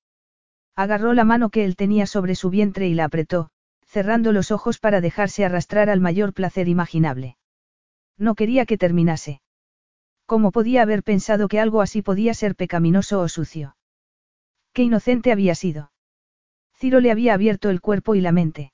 Agarró 0.75 1.13
la 1.13 1.23
mano 1.23 1.49
que 1.49 1.65
él 1.65 1.75
tenía 1.75 2.07
sobre 2.07 2.35
su 2.35 2.49
vientre 2.49 2.87
y 2.87 2.95
la 2.95 3.05
apretó, 3.05 3.49
cerrando 3.85 4.31
los 4.31 4.49
ojos 4.49 4.79
para 4.79 5.01
dejarse 5.01 5.45
arrastrar 5.45 5.89
al 5.89 5.99
mayor 5.99 6.33
placer 6.33 6.67
imaginable. 6.67 7.37
No 8.17 8.33
quería 8.33 8.65
que 8.65 8.77
terminase. 8.77 9.41
¿Cómo 10.25 10.51
podía 10.51 10.81
haber 10.81 11.03
pensado 11.03 11.47
que 11.47 11.59
algo 11.59 11.81
así 11.81 12.01
podía 12.01 12.33
ser 12.33 12.55
pecaminoso 12.55 13.21
o 13.21 13.27
sucio? 13.27 13.75
Qué 14.73 14.81
inocente 14.81 15.31
había 15.31 15.53
sido. 15.53 15.91
Ciro 16.73 16.99
le 17.01 17.11
había 17.11 17.35
abierto 17.35 17.69
el 17.69 17.79
cuerpo 17.79 18.15
y 18.15 18.21
la 18.21 18.31
mente. 18.31 18.73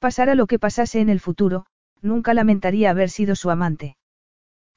Pasara 0.00 0.34
lo 0.34 0.48
que 0.48 0.58
pasase 0.58 1.00
en 1.00 1.10
el 1.10 1.20
futuro, 1.20 1.66
nunca 2.02 2.34
lamentaría 2.34 2.90
haber 2.90 3.08
sido 3.08 3.36
su 3.36 3.50
amante. 3.50 3.96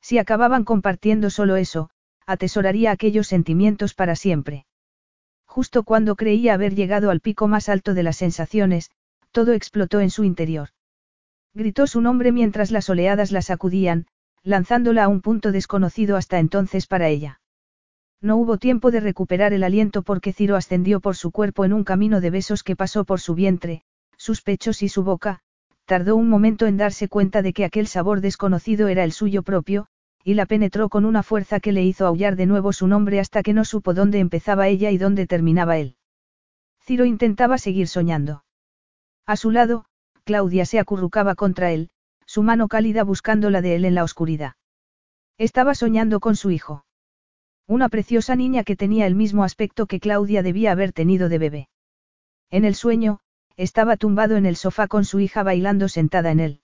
Si 0.02 0.20
acababan 0.20 0.64
compartiendo 0.64 1.32
solo 1.32 1.56
eso, 1.56 1.90
atesoraría 2.28 2.92
aquellos 2.92 3.28
sentimientos 3.28 3.96
para 3.96 4.16
siempre. 4.16 4.67
Justo 5.48 5.84
cuando 5.84 6.16
creía 6.16 6.54
haber 6.54 6.76
llegado 6.76 7.10
al 7.10 7.20
pico 7.20 7.48
más 7.48 7.70
alto 7.70 7.94
de 7.94 8.04
las 8.04 8.18
sensaciones, 8.18 8.92
todo 9.32 9.54
explotó 9.54 10.02
en 10.02 10.12
su 10.12 10.24
interior. 10.24 10.70
Gritó 11.54 11.88
su 11.88 12.02
nombre 12.02 12.32
mientras 12.32 12.70
las 12.70 12.90
oleadas 12.90 13.32
la 13.32 13.42
sacudían, 13.42 14.06
lanzándola 14.44 15.06
a 15.06 15.08
un 15.08 15.22
punto 15.22 15.52
desconocido 15.52 16.16
hasta 16.16 16.38
entonces 16.38 16.86
para 16.86 17.08
ella. 17.08 17.42
No 18.22 18.38
hubo 18.38 18.58
tiempo 18.58 18.92
de 18.92 19.00
recuperar 19.00 19.54
el 19.54 19.64
aliento 19.64 20.04
porque 20.04 20.34
Ciro 20.34 20.56
ascendió 20.56 21.00
por 21.00 21.16
su 21.16 21.32
cuerpo 21.32 21.66
en 21.66 21.74
un 21.74 21.84
camino 21.84 22.22
de 22.22 22.30
besos 22.30 22.64
que 22.64 22.76
pasó 22.76 23.06
por 23.06 23.20
su 23.20 23.36
vientre, 23.36 23.84
sus 24.18 24.42
pechos 24.42 24.82
y 24.84 24.90
su 24.90 25.04
boca, 25.04 25.42
tardó 25.86 26.16
un 26.16 26.28
momento 26.28 26.66
en 26.66 26.78
darse 26.78 27.08
cuenta 27.08 27.42
de 27.42 27.54
que 27.54 27.66
aquel 27.66 27.88
sabor 27.88 28.22
desconocido 28.22 28.88
era 28.88 29.04
el 29.04 29.12
suyo 29.12 29.44
propio, 29.44 29.88
y 30.28 30.34
la 30.34 30.46
penetró 30.46 30.90
con 30.90 31.06
una 31.06 31.24
fuerza 31.24 31.62
que 31.62 31.72
le 31.72 31.86
hizo 31.86 32.06
aullar 32.06 32.36
de 32.36 32.48
nuevo 32.48 32.74
su 32.74 32.86
nombre 32.86 33.22
hasta 33.22 33.42
que 33.44 33.54
no 33.54 33.64
supo 33.64 33.94
dónde 33.94 34.20
empezaba 34.20 34.68
ella 34.68 34.92
y 34.92 34.98
dónde 34.98 35.26
terminaba 35.26 35.78
él. 35.78 35.96
Ciro 36.84 37.06
intentaba 37.06 37.58
seguir 37.58 37.88
soñando. 37.88 38.44
A 39.26 39.38
su 39.38 39.52
lado, 39.52 39.86
Claudia 40.26 40.66
se 40.66 40.80
acurrucaba 40.80 41.36
contra 41.36 41.72
él, 41.72 41.92
su 42.26 42.44
mano 42.44 42.68
cálida 42.68 43.06
buscando 43.06 43.50
la 43.50 43.62
de 43.62 43.76
él 43.76 43.86
en 43.86 43.96
la 43.96 44.04
oscuridad. 44.04 44.56
Estaba 45.38 45.74
soñando 45.76 46.20
con 46.20 46.36
su 46.36 46.52
hijo. 46.52 46.84
Una 47.66 47.88
preciosa 47.88 48.36
niña 48.36 48.66
que 48.66 48.76
tenía 48.76 49.08
el 49.08 49.16
mismo 49.16 49.46
aspecto 49.46 49.86
que 49.86 50.02
Claudia 50.02 50.44
debía 50.44 50.74
haber 50.74 50.92
tenido 50.92 51.30
de 51.30 51.38
bebé. 51.38 51.70
En 52.50 52.66
el 52.66 52.76
sueño, 52.76 53.22
estaba 53.56 53.96
tumbado 53.96 54.36
en 54.36 54.46
el 54.46 54.58
sofá 54.58 54.90
con 54.90 55.06
su 55.06 55.22
hija 55.22 55.44
bailando 55.44 55.88
sentada 55.88 56.32
en 56.32 56.42
él. 56.42 56.62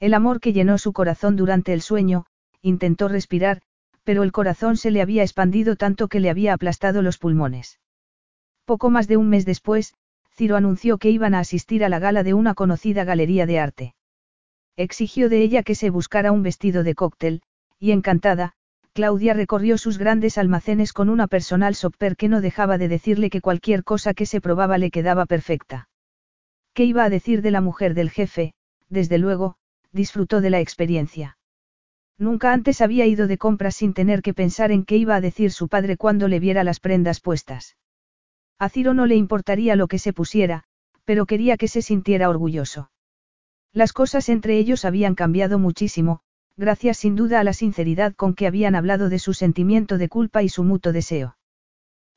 El 0.00 0.14
amor 0.14 0.40
que 0.40 0.52
llenó 0.52 0.78
su 0.78 0.92
corazón 0.92 1.36
durante 1.36 1.72
el 1.72 1.80
sueño, 1.80 2.26
intentó 2.62 3.08
respirar, 3.08 3.60
pero 4.04 4.22
el 4.22 4.32
corazón 4.32 4.76
se 4.76 4.90
le 4.90 5.02
había 5.02 5.22
expandido 5.22 5.76
tanto 5.76 6.08
que 6.08 6.20
le 6.20 6.30
había 6.30 6.54
aplastado 6.54 7.02
los 7.02 7.18
pulmones. 7.18 7.80
Poco 8.64 8.90
más 8.90 9.08
de 9.08 9.16
un 9.16 9.28
mes 9.28 9.44
después, 9.44 9.94
Ciro 10.32 10.56
anunció 10.56 10.98
que 10.98 11.10
iban 11.10 11.34
a 11.34 11.40
asistir 11.40 11.84
a 11.84 11.88
la 11.88 11.98
gala 11.98 12.22
de 12.22 12.34
una 12.34 12.54
conocida 12.54 13.04
galería 13.04 13.46
de 13.46 13.58
arte. 13.58 13.94
Exigió 14.76 15.28
de 15.28 15.42
ella 15.42 15.62
que 15.62 15.74
se 15.74 15.90
buscara 15.90 16.32
un 16.32 16.42
vestido 16.42 16.82
de 16.82 16.94
cóctel, 16.94 17.42
y 17.78 17.90
encantada, 17.90 18.54
Claudia 18.94 19.34
recorrió 19.34 19.78
sus 19.78 19.98
grandes 19.98 20.38
almacenes 20.38 20.92
con 20.92 21.08
una 21.08 21.26
personal 21.26 21.74
sopper 21.74 22.16
que 22.16 22.28
no 22.28 22.40
dejaba 22.40 22.78
de 22.78 22.88
decirle 22.88 23.30
que 23.30 23.40
cualquier 23.40 23.84
cosa 23.84 24.14
que 24.14 24.26
se 24.26 24.40
probaba 24.40 24.78
le 24.78 24.90
quedaba 24.90 25.26
perfecta. 25.26 25.88
¿Qué 26.74 26.84
iba 26.84 27.04
a 27.04 27.10
decir 27.10 27.42
de 27.42 27.50
la 27.50 27.60
mujer 27.60 27.94
del 27.94 28.10
jefe? 28.10 28.54
Desde 28.88 29.18
luego, 29.18 29.56
disfrutó 29.92 30.40
de 30.40 30.50
la 30.50 30.60
experiencia. 30.60 31.36
Nunca 32.18 32.52
antes 32.52 32.80
había 32.80 33.06
ido 33.06 33.26
de 33.26 33.38
compras 33.38 33.76
sin 33.76 33.94
tener 33.94 34.22
que 34.22 34.34
pensar 34.34 34.70
en 34.70 34.84
qué 34.84 34.96
iba 34.96 35.16
a 35.16 35.20
decir 35.20 35.50
su 35.52 35.68
padre 35.68 35.96
cuando 35.96 36.28
le 36.28 36.40
viera 36.40 36.64
las 36.64 36.80
prendas 36.80 37.20
puestas. 37.20 37.76
A 38.58 38.68
Ciro 38.68 38.94
no 38.94 39.06
le 39.06 39.16
importaría 39.16 39.76
lo 39.76 39.88
que 39.88 39.98
se 39.98 40.12
pusiera, 40.12 40.64
pero 41.04 41.26
quería 41.26 41.56
que 41.56 41.68
se 41.68 41.82
sintiera 41.82 42.28
orgulloso. 42.28 42.90
Las 43.72 43.92
cosas 43.92 44.28
entre 44.28 44.58
ellos 44.58 44.84
habían 44.84 45.14
cambiado 45.14 45.58
muchísimo, 45.58 46.20
gracias 46.56 46.98
sin 46.98 47.16
duda 47.16 47.40
a 47.40 47.44
la 47.44 47.54
sinceridad 47.54 48.14
con 48.14 48.34
que 48.34 48.46
habían 48.46 48.74
hablado 48.74 49.08
de 49.08 49.18
su 49.18 49.34
sentimiento 49.34 49.98
de 49.98 50.08
culpa 50.08 50.42
y 50.42 50.48
su 50.48 50.62
mutuo 50.62 50.92
deseo. 50.92 51.36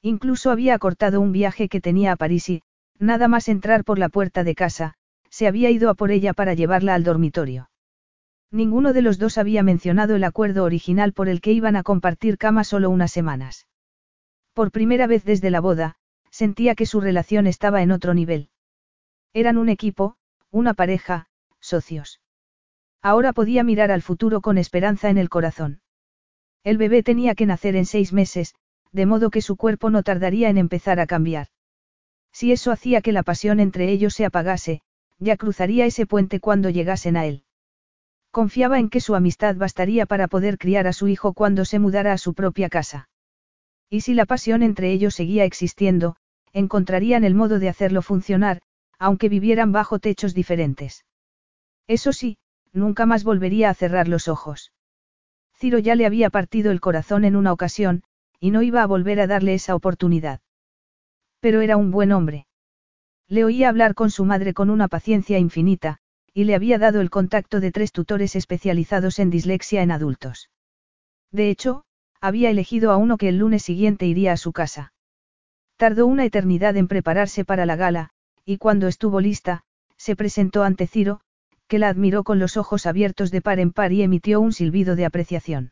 Incluso 0.01 0.51
había 0.51 0.75
acortado 0.75 1.22
un 1.22 1.32
viaje 1.32 1.67
que 1.69 1.82
tenía 1.82 2.11
a 2.11 2.15
París 2.15 2.49
y, 2.49 2.61
Nada 2.99 3.27
más 3.27 3.49
entrar 3.49 3.83
por 3.83 3.99
la 3.99 4.09
puerta 4.09 4.43
de 4.43 4.56
casa, 4.56 4.93
se 5.30 5.48
había 5.48 5.69
ido 5.69 5.90
a 5.90 5.95
por 5.95 6.11
ella 6.11 6.33
para 6.33 6.53
llevarla 6.53 6.95
al 6.95 7.03
dormitorio. 7.03 7.69
Ninguno 8.56 8.93
de 8.93 9.01
los 9.01 9.19
dos 9.19 9.38
había 9.38 9.64
mencionado 9.64 10.16
el 10.16 10.24
acuerdo 10.24 10.64
original 10.64 11.11
por 11.11 11.27
el 11.27 11.42
que 11.42 11.51
iban 11.51 11.75
a 11.75 11.84
compartir 11.84 12.38
cama 12.38 12.64
solo 12.64 12.90
unas 12.90 13.11
semanas. 13.11 13.67
Por 14.53 14.72
primera 14.72 15.08
vez 15.08 15.25
desde 15.25 15.50
la 15.50 15.59
boda, 15.59 15.98
sentía 16.32 16.74
que 16.74 16.85
su 16.85 17.01
relación 17.01 17.48
estaba 17.48 17.82
en 17.82 17.92
otro 17.92 18.14
nivel. 18.14 18.48
Eran 19.34 19.58
un 19.58 19.67
equipo, 19.67 20.16
una 20.51 20.74
pareja, 20.74 21.27
socios. 21.59 22.22
Ahora 23.01 23.34
podía 23.34 23.66
mirar 23.66 23.92
al 23.92 24.01
futuro 24.01 24.40
con 24.40 24.58
esperanza 24.58 25.09
en 25.09 25.17
el 25.17 25.27
corazón. 25.27 25.82
El 26.64 26.77
bebé 26.77 27.03
tenía 27.03 27.35
que 27.35 27.45
nacer 27.45 27.75
en 27.75 27.85
seis 27.85 28.14
meses, 28.14 28.56
de 28.93 29.06
modo 29.06 29.32
que 29.32 29.42
su 29.42 29.58
cuerpo 29.58 29.90
no 29.90 30.01
tardaría 30.01 30.48
en 30.48 30.58
empezar 30.58 31.01
a 31.01 31.08
cambiar. 31.08 31.48
Si 32.32 32.53
eso 32.53 32.72
hacía 32.72 33.01
que 33.01 33.11
la 33.11 33.24
pasión 33.24 33.59
entre 33.59 33.92
ellos 33.92 34.14
se 34.14 34.24
apagase, 34.24 34.82
ya 35.19 35.35
cruzaría 35.35 35.85
ese 35.85 36.06
puente 36.06 36.40
cuando 36.40 36.69
llegasen 36.69 37.17
a 37.17 37.25
él. 37.25 37.44
Confiaba 38.36 38.80
en 38.80 38.90
que 38.90 39.00
su 39.00 39.16
amistad 39.16 39.56
bastaría 39.56 40.06
para 40.06 40.28
poder 40.28 40.58
criar 40.58 40.88
a 40.88 40.92
su 40.92 41.08
hijo 41.08 41.32
cuando 41.32 41.64
se 41.64 41.80
mudara 41.80 42.12
a 42.12 42.18
su 42.18 42.34
propia 42.34 42.68
casa. 42.68 43.08
Y 43.90 44.02
si 44.02 44.14
la 44.14 44.26
pasión 44.26 44.62
entre 44.62 44.92
ellos 44.92 45.16
seguía 45.16 45.46
existiendo, 45.46 46.18
encontrarían 46.52 47.24
el 47.24 47.34
modo 47.34 47.60
de 47.60 47.70
hacerlo 47.70 48.02
funcionar, 48.02 48.62
aunque 49.00 49.30
vivieran 49.30 49.72
bajo 49.72 50.00
techos 50.00 50.34
diferentes. 50.34 51.06
Eso 51.88 52.12
sí, 52.12 52.38
nunca 52.74 53.06
más 53.06 53.24
volvería 53.24 53.70
a 53.70 53.74
cerrar 53.74 54.10
los 54.10 54.28
ojos. 54.28 54.74
Ciro 55.54 55.80
ya 55.80 55.96
le 55.96 56.06
había 56.06 56.30
partido 56.30 56.72
el 56.72 56.82
corazón 56.82 57.24
en 57.24 57.38
una 57.38 57.54
ocasión, 57.54 58.04
y 58.42 58.52
no 58.52 58.64
iba 58.64 58.84
a 58.84 58.86
volver 58.86 59.22
a 59.22 59.28
darle 59.28 59.54
esa 59.54 59.76
oportunidad. 59.76 60.42
Pero 61.40 61.62
era 61.62 61.78
un 61.78 61.90
buen 61.90 62.12
hombre. 62.12 62.48
Le 63.30 63.46
oía 63.46 63.70
hablar 63.70 63.96
con 63.96 64.12
su 64.12 64.26
madre 64.26 64.54
con 64.54 64.70
una 64.70 64.90
paciencia 64.90 65.40
infinita, 65.40 66.02
y 66.36 66.44
le 66.44 66.54
había 66.54 66.78
dado 66.78 67.00
el 67.00 67.10
contacto 67.10 67.62
de 67.62 67.72
tres 67.72 67.94
tutores 67.94 68.36
especializados 68.36 69.20
en 69.20 69.30
dislexia 69.30 69.82
en 69.82 69.90
adultos. 69.90 70.50
De 71.32 71.50
hecho, 71.50 71.86
había 72.20 72.50
elegido 72.50 72.92
a 72.92 72.98
uno 72.98 73.18
que 73.18 73.30
el 73.30 73.38
lunes 73.38 73.64
siguiente 73.64 74.06
iría 74.06 74.34
a 74.34 74.38
su 74.38 74.52
casa. 74.52 74.92
Tardó 75.78 76.06
una 76.08 76.26
eternidad 76.26 76.76
en 76.76 76.90
prepararse 76.90 77.46
para 77.46 77.66
la 77.66 77.78
gala, 77.78 78.10
y 78.44 78.58
cuando 78.58 78.90
estuvo 78.90 79.22
lista, 79.22 79.64
se 79.96 80.18
presentó 80.18 80.64
ante 80.64 80.88
Ciro, 80.88 81.22
que 81.70 81.80
la 81.80 81.88
admiró 81.88 82.26
con 82.26 82.38
los 82.38 82.58
ojos 82.58 82.86
abiertos 82.86 83.32
de 83.32 83.42
par 83.42 83.60
en 83.60 83.72
par 83.72 83.94
y 83.94 84.02
emitió 84.02 84.42
un 84.42 84.52
silbido 84.52 84.98
de 84.98 85.06
apreciación. 85.06 85.72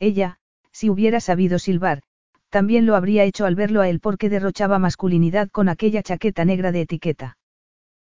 Ella, 0.00 0.40
si 0.72 0.90
hubiera 0.90 1.20
sabido 1.20 1.60
silbar, 1.60 2.02
también 2.50 2.84
lo 2.84 2.96
habría 2.96 3.22
hecho 3.22 3.46
al 3.46 3.54
verlo 3.54 3.80
a 3.80 3.88
él 3.88 4.00
porque 4.00 4.28
derrochaba 4.28 4.80
masculinidad 4.80 5.48
con 5.50 5.68
aquella 5.68 6.02
chaqueta 6.02 6.44
negra 6.44 6.72
de 6.72 6.80
etiqueta. 6.80 7.36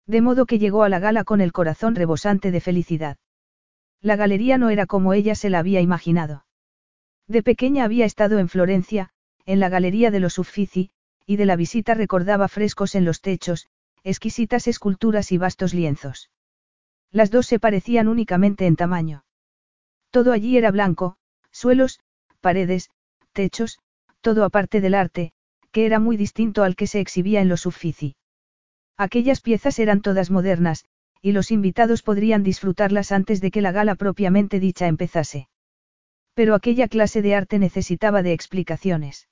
De 0.07 0.21
modo 0.21 0.47
que 0.47 0.59
llegó 0.59 0.85
a 0.85 0.89
la 0.89 0.99
gala 0.99 1.25
con 1.25 1.41
el 1.41 1.53
corazón 1.53 1.95
rebosante 1.95 2.51
de 2.51 2.61
felicidad. 2.61 3.17
La 4.01 4.17
galería 4.17 4.59
no 4.59 4.71
era 4.71 4.87
como 4.87 5.13
ella 5.13 5.35
se 5.35 5.51
la 5.51 5.59
había 5.59 5.81
imaginado. 5.81 6.47
De 7.27 7.43
pequeña 7.43 7.85
había 7.85 8.05
estado 8.05 8.39
en 8.39 8.49
Florencia, 8.49 9.11
en 9.47 9.59
la 9.59 9.69
galería 9.69 10.11
de 10.11 10.21
los 10.21 10.39
Uffizi, 10.39 10.91
y 11.27 11.37
de 11.37 11.47
la 11.47 11.57
visita 11.57 11.95
recordaba 11.95 12.47
frescos 12.47 12.95
en 12.95 13.05
los 13.05 13.21
techos, 13.21 13.69
exquisitas 14.05 14.69
esculturas 14.69 15.33
y 15.33 15.39
vastos 15.39 15.75
lienzos. 15.75 16.31
Las 17.11 17.33
dos 17.33 17.47
se 17.47 17.59
parecían 17.59 18.07
únicamente 18.07 18.67
en 18.67 18.77
tamaño. 18.77 19.25
Todo 20.11 20.33
allí 20.33 20.57
era 20.57 20.71
blanco, 20.71 21.17
suelos, 21.51 21.99
paredes, 22.41 22.91
techos, 23.33 23.81
todo 24.21 24.45
aparte 24.45 24.81
del 24.81 24.95
arte, 24.95 25.33
que 25.73 25.87
era 25.87 25.99
muy 25.99 26.17
distinto 26.17 26.63
al 26.63 26.77
que 26.77 26.87
se 26.87 27.01
exhibía 27.01 27.41
en 27.41 27.49
los 27.49 27.67
Uffizi. 27.67 28.15
Aquellas 28.97 29.41
piezas 29.41 29.79
eran 29.79 30.01
todas 30.01 30.31
modernas, 30.31 30.85
y 31.21 31.33
los 31.33 31.51
invitados 31.51 32.03
podrían 32.03 32.43
disfrutarlas 32.43 33.13
antes 33.13 33.41
de 33.41 33.51
que 33.51 33.61
la 33.61 33.73
gala 33.73 33.95
propiamente 33.95 34.61
dicha 34.61 34.87
empezase. 34.87 35.49
Pero 36.35 36.55
aquella 36.55 36.89
clase 36.89 37.23
de 37.23 37.35
arte 37.35 37.59
necesitaba 37.59 38.23
de 38.23 38.33
explicaciones. 38.33 39.29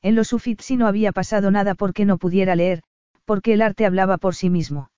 En 0.00 0.14
los 0.14 0.32
Uffizi 0.32 0.76
no 0.76 0.86
había 0.86 1.12
pasado 1.12 1.50
nada 1.50 1.74
porque 1.74 2.04
no 2.04 2.18
pudiera 2.18 2.54
leer, 2.54 2.82
porque 3.24 3.52
el 3.52 3.62
arte 3.62 3.84
hablaba 3.84 4.16
por 4.16 4.34
sí 4.34 4.48
mismo. 4.48 4.90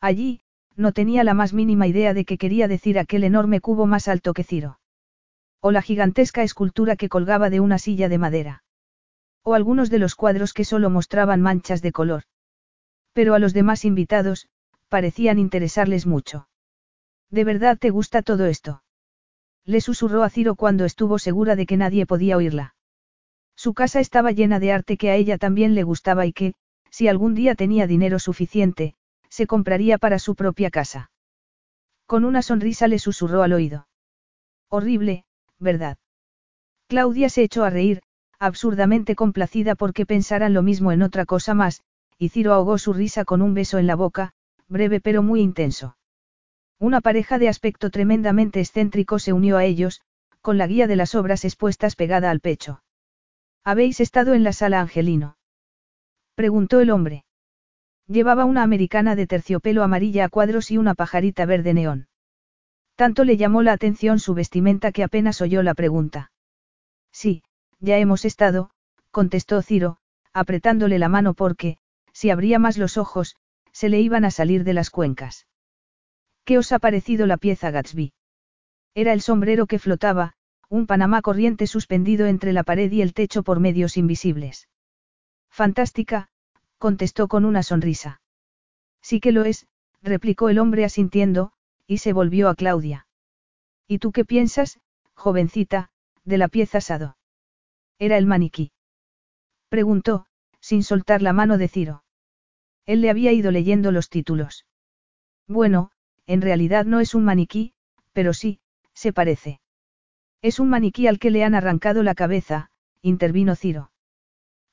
Allí, 0.00 0.40
no 0.74 0.92
tenía 0.92 1.24
la 1.24 1.32
más 1.32 1.52
mínima 1.54 1.86
idea 1.86 2.12
de 2.12 2.24
qué 2.24 2.36
quería 2.36 2.68
decir 2.68 2.98
aquel 2.98 3.24
enorme 3.24 3.60
cubo 3.60 3.86
más 3.86 4.08
alto 4.08 4.34
que 4.34 4.44
Ciro. 4.44 4.78
O 5.60 5.70
la 5.70 5.80
gigantesca 5.80 6.42
escultura 6.42 6.96
que 6.96 7.08
colgaba 7.08 7.48
de 7.48 7.60
una 7.60 7.78
silla 7.78 8.08
de 8.08 8.18
madera. 8.18 8.62
O 9.42 9.54
algunos 9.54 9.88
de 9.88 9.98
los 9.98 10.14
cuadros 10.14 10.52
que 10.52 10.64
solo 10.64 10.90
mostraban 10.90 11.40
manchas 11.40 11.80
de 11.80 11.92
color. 11.92 12.24
Pero 13.16 13.32
a 13.32 13.38
los 13.38 13.54
demás 13.54 13.86
invitados, 13.86 14.46
parecían 14.90 15.38
interesarles 15.38 16.04
mucho. 16.06 16.48
¿De 17.30 17.44
verdad 17.44 17.78
te 17.78 17.88
gusta 17.88 18.20
todo 18.20 18.44
esto? 18.44 18.82
Le 19.64 19.80
susurró 19.80 20.22
a 20.22 20.28
Ciro 20.28 20.54
cuando 20.54 20.84
estuvo 20.84 21.18
segura 21.18 21.56
de 21.56 21.64
que 21.64 21.78
nadie 21.78 22.04
podía 22.04 22.36
oírla. 22.36 22.74
Su 23.54 23.72
casa 23.72 24.00
estaba 24.00 24.32
llena 24.32 24.60
de 24.60 24.70
arte 24.70 24.98
que 24.98 25.10
a 25.10 25.14
ella 25.14 25.38
también 25.38 25.74
le 25.74 25.82
gustaba 25.82 26.26
y 26.26 26.34
que, 26.34 26.52
si 26.90 27.08
algún 27.08 27.34
día 27.34 27.54
tenía 27.54 27.86
dinero 27.86 28.18
suficiente, 28.18 28.94
se 29.30 29.46
compraría 29.46 29.96
para 29.96 30.18
su 30.18 30.34
propia 30.34 30.68
casa. 30.68 31.10
Con 32.04 32.26
una 32.26 32.42
sonrisa 32.42 32.86
le 32.86 32.98
susurró 32.98 33.42
al 33.42 33.54
oído. 33.54 33.88
Horrible, 34.68 35.24
¿verdad? 35.58 35.96
Claudia 36.86 37.30
se 37.30 37.44
echó 37.44 37.64
a 37.64 37.70
reír, 37.70 38.02
absurdamente 38.38 39.14
complacida 39.14 39.74
porque 39.74 40.04
pensaran 40.04 40.52
lo 40.52 40.60
mismo 40.60 40.92
en 40.92 41.00
otra 41.00 41.24
cosa 41.24 41.54
más, 41.54 41.80
y 42.18 42.30
Ciro 42.30 42.52
ahogó 42.52 42.78
su 42.78 42.92
risa 42.92 43.24
con 43.24 43.42
un 43.42 43.54
beso 43.54 43.78
en 43.78 43.86
la 43.86 43.94
boca, 43.94 44.32
breve 44.68 45.00
pero 45.00 45.22
muy 45.22 45.40
intenso. 45.40 45.96
Una 46.78 47.00
pareja 47.00 47.38
de 47.38 47.48
aspecto 47.48 47.90
tremendamente 47.90 48.60
excéntrico 48.60 49.18
se 49.18 49.32
unió 49.32 49.56
a 49.56 49.64
ellos, 49.64 50.02
con 50.40 50.58
la 50.58 50.66
guía 50.66 50.86
de 50.86 50.96
las 50.96 51.14
obras 51.14 51.44
expuestas 51.44 51.96
pegada 51.96 52.30
al 52.30 52.40
pecho. 52.40 52.82
¿Habéis 53.64 54.00
estado 54.00 54.34
en 54.34 54.44
la 54.44 54.52
sala 54.52 54.80
Angelino? 54.80 55.38
preguntó 56.34 56.80
el 56.80 56.90
hombre. 56.90 57.24
Llevaba 58.06 58.44
una 58.44 58.62
americana 58.62 59.16
de 59.16 59.26
terciopelo 59.26 59.82
amarilla 59.82 60.26
a 60.26 60.28
cuadros 60.28 60.70
y 60.70 60.78
una 60.78 60.94
pajarita 60.94 61.46
verde 61.46 61.74
neón. 61.74 62.08
Tanto 62.94 63.24
le 63.24 63.36
llamó 63.36 63.62
la 63.62 63.72
atención 63.72 64.20
su 64.20 64.34
vestimenta 64.34 64.92
que 64.92 65.02
apenas 65.02 65.40
oyó 65.40 65.62
la 65.62 65.74
pregunta. 65.74 66.30
Sí, 67.10 67.42
ya 67.80 67.98
hemos 67.98 68.24
estado, 68.24 68.70
contestó 69.10 69.60
Ciro, 69.62 69.98
apretándole 70.32 70.98
la 70.98 71.08
mano 71.08 71.34
porque, 71.34 71.78
si 72.16 72.30
abría 72.30 72.58
más 72.58 72.78
los 72.78 72.96
ojos, 72.96 73.36
se 73.72 73.90
le 73.90 74.00
iban 74.00 74.24
a 74.24 74.30
salir 74.30 74.64
de 74.64 74.72
las 74.72 74.88
cuencas. 74.88 75.46
¿Qué 76.46 76.56
os 76.56 76.72
ha 76.72 76.78
parecido 76.78 77.26
la 77.26 77.36
pieza 77.36 77.70
Gatsby? 77.70 78.14
Era 78.94 79.12
el 79.12 79.20
sombrero 79.20 79.66
que 79.66 79.78
flotaba, 79.78 80.32
un 80.70 80.86
panamá 80.86 81.20
corriente 81.20 81.66
suspendido 81.66 82.24
entre 82.24 82.54
la 82.54 82.64
pared 82.64 82.90
y 82.90 83.02
el 83.02 83.12
techo 83.12 83.42
por 83.42 83.60
medios 83.60 83.98
invisibles. 83.98 84.66
Fantástica, 85.50 86.30
contestó 86.78 87.28
con 87.28 87.44
una 87.44 87.62
sonrisa. 87.62 88.22
Sí 89.02 89.20
que 89.20 89.30
lo 89.30 89.44
es, 89.44 89.66
replicó 90.00 90.48
el 90.48 90.58
hombre 90.58 90.86
asintiendo, 90.86 91.52
y 91.86 91.98
se 91.98 92.14
volvió 92.14 92.48
a 92.48 92.54
Claudia. 92.54 93.06
¿Y 93.86 93.98
tú 93.98 94.10
qué 94.10 94.24
piensas, 94.24 94.80
jovencita, 95.12 95.90
de 96.24 96.38
la 96.38 96.48
pieza 96.48 96.78
asado? 96.78 97.18
Era 97.98 98.16
el 98.16 98.24
maniquí. 98.24 98.72
Preguntó, 99.68 100.24
sin 100.60 100.82
soltar 100.82 101.20
la 101.20 101.34
mano 101.34 101.58
de 101.58 101.68
Ciro. 101.68 102.04
Él 102.86 103.00
le 103.00 103.10
había 103.10 103.32
ido 103.32 103.50
leyendo 103.50 103.92
los 103.92 104.08
títulos. 104.08 104.64
Bueno, 105.48 105.90
en 106.26 106.40
realidad 106.40 106.84
no 106.84 107.00
es 107.00 107.14
un 107.14 107.24
maniquí, 107.24 107.74
pero 108.12 108.32
sí, 108.32 108.60
se 108.94 109.12
parece. 109.12 109.60
Es 110.42 110.60
un 110.60 110.70
maniquí 110.70 111.06
al 111.06 111.18
que 111.18 111.30
le 111.30 111.44
han 111.44 111.54
arrancado 111.54 112.02
la 112.02 112.14
cabeza, 112.14 112.70
intervino 113.02 113.56
Ciro. 113.56 113.90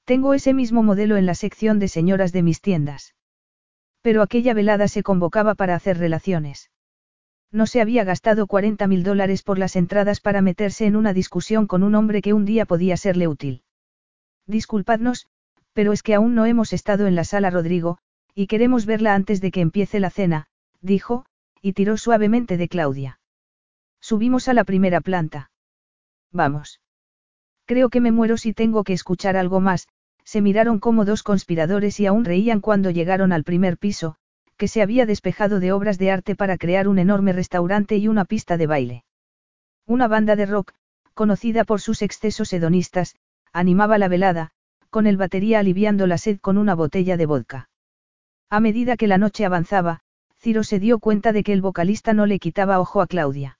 Tengo 0.06 0.34
ese 0.34 0.54
mismo 0.54 0.84
modelo 0.84 1.18
en 1.18 1.26
la 1.26 1.36
sección 1.36 1.80
de 1.80 1.88
señoras 1.88 2.32
de 2.32 2.44
mis 2.44 2.62
tiendas. 2.62 3.16
Pero 4.02 4.22
aquella 4.22 4.54
velada 4.54 4.88
se 4.88 5.02
convocaba 5.02 5.56
para 5.56 5.76
hacer 5.76 5.98
relaciones. 5.98 6.70
No 7.52 7.68
se 7.68 7.82
había 7.82 8.04
gastado 8.04 8.48
40 8.48 8.86
mil 8.88 9.04
dólares 9.04 9.44
por 9.44 9.60
las 9.60 9.76
entradas 9.76 10.20
para 10.20 10.42
meterse 10.42 10.86
en 10.86 10.96
una 10.96 11.14
discusión 11.14 11.68
con 11.68 11.84
un 11.84 11.96
hombre 11.96 12.22
que 12.22 12.34
un 12.34 12.46
día 12.46 12.66
podía 12.66 12.98
serle 12.98 13.28
útil. 13.28 13.64
Disculpadnos, 14.46 15.28
pero 15.74 15.92
es 15.92 16.04
que 16.04 16.14
aún 16.14 16.36
no 16.36 16.46
hemos 16.46 16.74
estado 16.74 17.08
en 17.08 17.16
la 17.16 17.24
sala 17.24 17.50
Rodrigo, 17.50 17.98
y 18.36 18.48
queremos 18.48 18.86
verla 18.86 19.16
antes 19.16 19.42
de 19.42 19.52
que 19.52 19.62
empiece 19.62 20.00
la 20.00 20.10
cena, 20.10 20.48
dijo, 20.82 21.26
y 21.62 21.74
tiró 21.74 21.98
suavemente 21.98 22.58
de 22.58 22.68
Claudia. 22.68 23.20
Subimos 24.00 24.48
a 24.48 24.54
la 24.54 24.64
primera 24.64 25.02
planta. 25.02 25.52
Vamos. 26.32 26.82
Creo 27.66 27.90
que 27.90 28.02
me 28.02 28.12
muero 28.12 28.38
si 28.38 28.54
tengo 28.54 28.84
que 28.84 28.94
escuchar 28.94 29.38
algo 29.38 29.60
más, 29.60 29.88
se 30.26 30.42
miraron 30.42 30.80
como 30.80 31.06
dos 31.06 31.24
conspiradores 31.24 32.00
y 32.00 32.06
aún 32.06 32.26
reían 32.26 32.60
cuando 32.60 32.90
llegaron 32.90 33.32
al 33.32 33.44
primer 33.44 33.78
piso, 33.78 34.16
que 34.58 34.68
se 34.68 34.82
había 34.82 35.06
despejado 35.06 35.60
de 35.60 35.72
obras 35.72 35.98
de 35.98 36.12
arte 36.12 36.36
para 36.36 36.58
crear 36.58 36.88
un 36.88 37.00
enorme 37.00 37.34
restaurante 37.34 37.98
y 37.98 38.08
una 38.08 38.26
pista 38.26 38.58
de 38.58 38.68
baile. 38.68 39.04
Una 39.86 40.08
banda 40.08 40.36
de 40.36 40.46
rock, 40.46 40.74
conocida 41.14 41.64
por 41.64 41.82
sus 41.82 42.02
excesos 42.02 42.52
hedonistas, 42.54 43.16
animaba 43.52 43.98
la 43.98 44.08
velada, 44.08 44.53
con 44.94 45.08
el 45.08 45.18
batería 45.18 45.58
aliviando 45.58 46.06
la 46.06 46.20
sed 46.20 46.38
con 46.40 46.60
una 46.60 46.76
botella 46.76 47.18
de 47.18 47.26
vodka. 47.26 47.70
A 48.52 48.60
medida 48.60 48.96
que 48.96 49.08
la 49.08 49.18
noche 49.18 49.44
avanzaba, 49.44 50.02
Ciro 50.38 50.64
se 50.64 50.78
dio 50.80 51.00
cuenta 51.00 51.32
de 51.32 51.44
que 51.44 51.52
el 51.52 51.64
vocalista 51.64 52.14
no 52.14 52.28
le 52.28 52.38
quitaba 52.38 52.80
ojo 52.80 53.02
a 53.02 53.08
Claudia. 53.08 53.58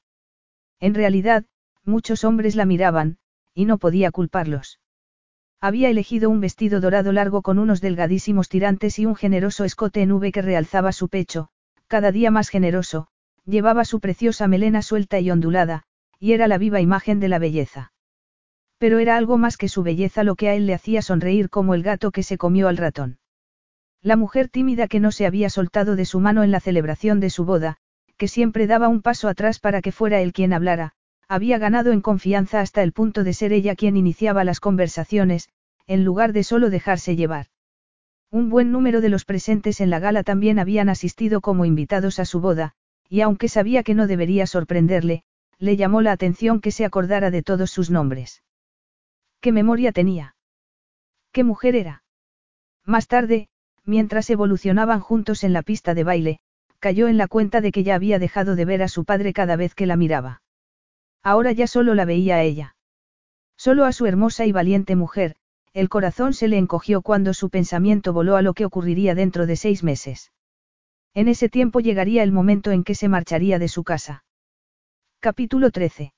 En 0.80 0.94
realidad, 0.94 1.46
muchos 1.84 2.24
hombres 2.24 2.56
la 2.56 2.66
miraban, 2.66 3.18
y 3.56 3.66
no 3.66 3.80
podía 3.80 4.12
culparlos. 4.12 4.80
Había 5.60 5.90
elegido 5.90 6.30
un 6.30 6.40
vestido 6.40 6.80
dorado 6.80 7.12
largo 7.12 7.42
con 7.42 7.58
unos 7.58 7.82
delgadísimos 7.82 8.48
tirantes 8.48 9.00
y 9.00 9.08
un 9.08 9.16
generoso 9.16 9.64
escote 9.64 10.04
en 10.04 10.12
V 10.12 10.32
que 10.32 10.44
realzaba 10.44 10.92
su 10.92 11.10
pecho, 11.10 11.48
cada 11.88 12.12
día 12.12 12.30
más 12.30 12.50
generoso, 12.50 13.08
llevaba 13.44 13.86
su 13.86 14.00
preciosa 14.00 14.48
melena 14.48 14.84
suelta 14.84 15.20
y 15.20 15.32
ondulada, 15.32 15.82
y 16.20 16.34
era 16.34 16.48
la 16.48 16.60
viva 16.60 16.80
imagen 16.80 17.20
de 17.20 17.30
la 17.30 17.40
belleza. 17.40 17.93
Pero 18.84 19.00
era 19.00 19.16
algo 19.16 19.38
más 19.38 19.56
que 19.56 19.70
su 19.70 19.82
belleza 19.82 20.26
lo 20.26 20.36
que 20.36 20.50
a 20.50 20.56
él 20.56 20.66
le 20.66 20.74
hacía 20.74 21.02
sonreír 21.02 21.50
como 21.50 21.74
el 21.74 21.84
gato 21.84 22.12
que 22.12 22.22
se 22.22 22.38
comió 22.38 22.68
al 22.68 22.76
ratón. 22.76 23.18
La 24.02 24.18
mujer 24.18 24.50
tímida 24.50 24.90
que 24.90 25.00
no 25.00 25.14
se 25.14 25.26
había 25.26 25.50
soltado 25.50 25.96
de 25.96 26.04
su 26.04 26.20
mano 26.20 26.44
en 26.44 26.52
la 26.52 26.60
celebración 26.60 27.22
de 27.22 27.30
su 27.30 27.46
boda, 27.46 27.78
que 28.18 28.28
siempre 28.28 28.68
daba 28.68 28.90
un 28.90 29.02
paso 29.02 29.30
atrás 29.30 29.60
para 29.60 29.82
que 29.82 29.94
fuera 29.94 30.20
él 30.20 30.34
quien 30.34 30.52
hablara, 30.52 30.92
había 31.30 31.60
ganado 31.60 31.94
en 31.94 32.02
confianza 32.02 32.60
hasta 32.60 32.84
el 32.84 32.92
punto 32.92 33.24
de 33.24 33.32
ser 33.32 33.54
ella 33.54 33.74
quien 33.78 33.96
iniciaba 33.96 34.44
las 34.44 34.60
conversaciones, 34.60 35.48
en 35.88 36.04
lugar 36.04 36.34
de 36.34 36.44
solo 36.44 36.70
dejarse 36.70 37.16
llevar. 37.16 37.46
Un 38.32 38.50
buen 38.50 38.74
número 38.74 39.00
de 39.00 39.08
los 39.08 39.24
presentes 39.24 39.80
en 39.80 39.92
la 39.92 40.00
gala 40.00 40.24
también 40.24 40.60
habían 40.60 40.90
asistido 40.90 41.40
como 41.40 41.64
invitados 41.64 42.20
a 42.20 42.26
su 42.26 42.42
boda, 42.42 42.74
y 43.08 43.22
aunque 43.22 43.48
sabía 43.48 43.82
que 43.84 43.96
no 43.96 44.08
debería 44.08 44.46
sorprenderle, 44.46 45.24
le 45.58 45.78
llamó 45.78 46.02
la 46.02 46.12
atención 46.12 46.60
que 46.60 46.72
se 46.72 46.84
acordara 46.84 47.32
de 47.32 47.44
todos 47.44 47.72
sus 47.72 47.90
nombres. 47.90 48.44
¿Qué 49.44 49.52
memoria 49.52 49.92
tenía? 49.92 50.38
¿Qué 51.34 51.44
mujer 51.44 51.76
era? 51.76 52.06
Más 52.86 53.08
tarde, 53.08 53.50
mientras 53.84 54.30
evolucionaban 54.30 55.02
juntos 55.02 55.44
en 55.44 55.52
la 55.52 55.64
pista 55.64 55.94
de 55.94 56.06
baile, 56.06 56.40
cayó 56.80 57.10
en 57.10 57.18
la 57.18 57.28
cuenta 57.28 57.60
de 57.60 57.74
que 57.74 57.84
ya 57.84 57.96
había 57.96 58.20
dejado 58.20 58.56
de 58.56 58.64
ver 58.64 58.82
a 58.82 58.88
su 58.88 59.04
padre 59.04 59.34
cada 59.34 59.58
vez 59.58 59.76
que 59.76 59.86
la 59.86 59.98
miraba. 59.98 60.42
Ahora 61.24 61.52
ya 61.52 61.68
solo 61.68 61.94
la 61.94 62.06
veía 62.06 62.38
a 62.38 62.42
ella. 62.42 62.78
Solo 63.58 63.84
a 63.84 63.92
su 63.92 64.06
hermosa 64.06 64.46
y 64.46 64.54
valiente 64.54 64.96
mujer, 64.96 65.36
el 65.74 65.90
corazón 65.90 66.34
se 66.34 66.48
le 66.48 66.58
encogió 66.58 67.02
cuando 67.02 67.34
su 67.34 67.50
pensamiento 67.50 68.14
voló 68.14 68.38
a 68.38 68.42
lo 68.42 68.54
que 68.54 68.64
ocurriría 68.64 69.14
dentro 69.14 69.46
de 69.46 69.58
seis 69.58 69.84
meses. 69.84 70.32
En 71.14 71.28
ese 71.28 71.50
tiempo 71.50 71.82
llegaría 71.82 72.24
el 72.24 72.32
momento 72.32 72.72
en 72.72 72.86
que 72.86 72.96
se 72.96 73.10
marcharía 73.10 73.60
de 73.60 73.68
su 73.68 73.84
casa. 73.84 74.24
Capítulo 75.20 75.70
13. 75.70 76.14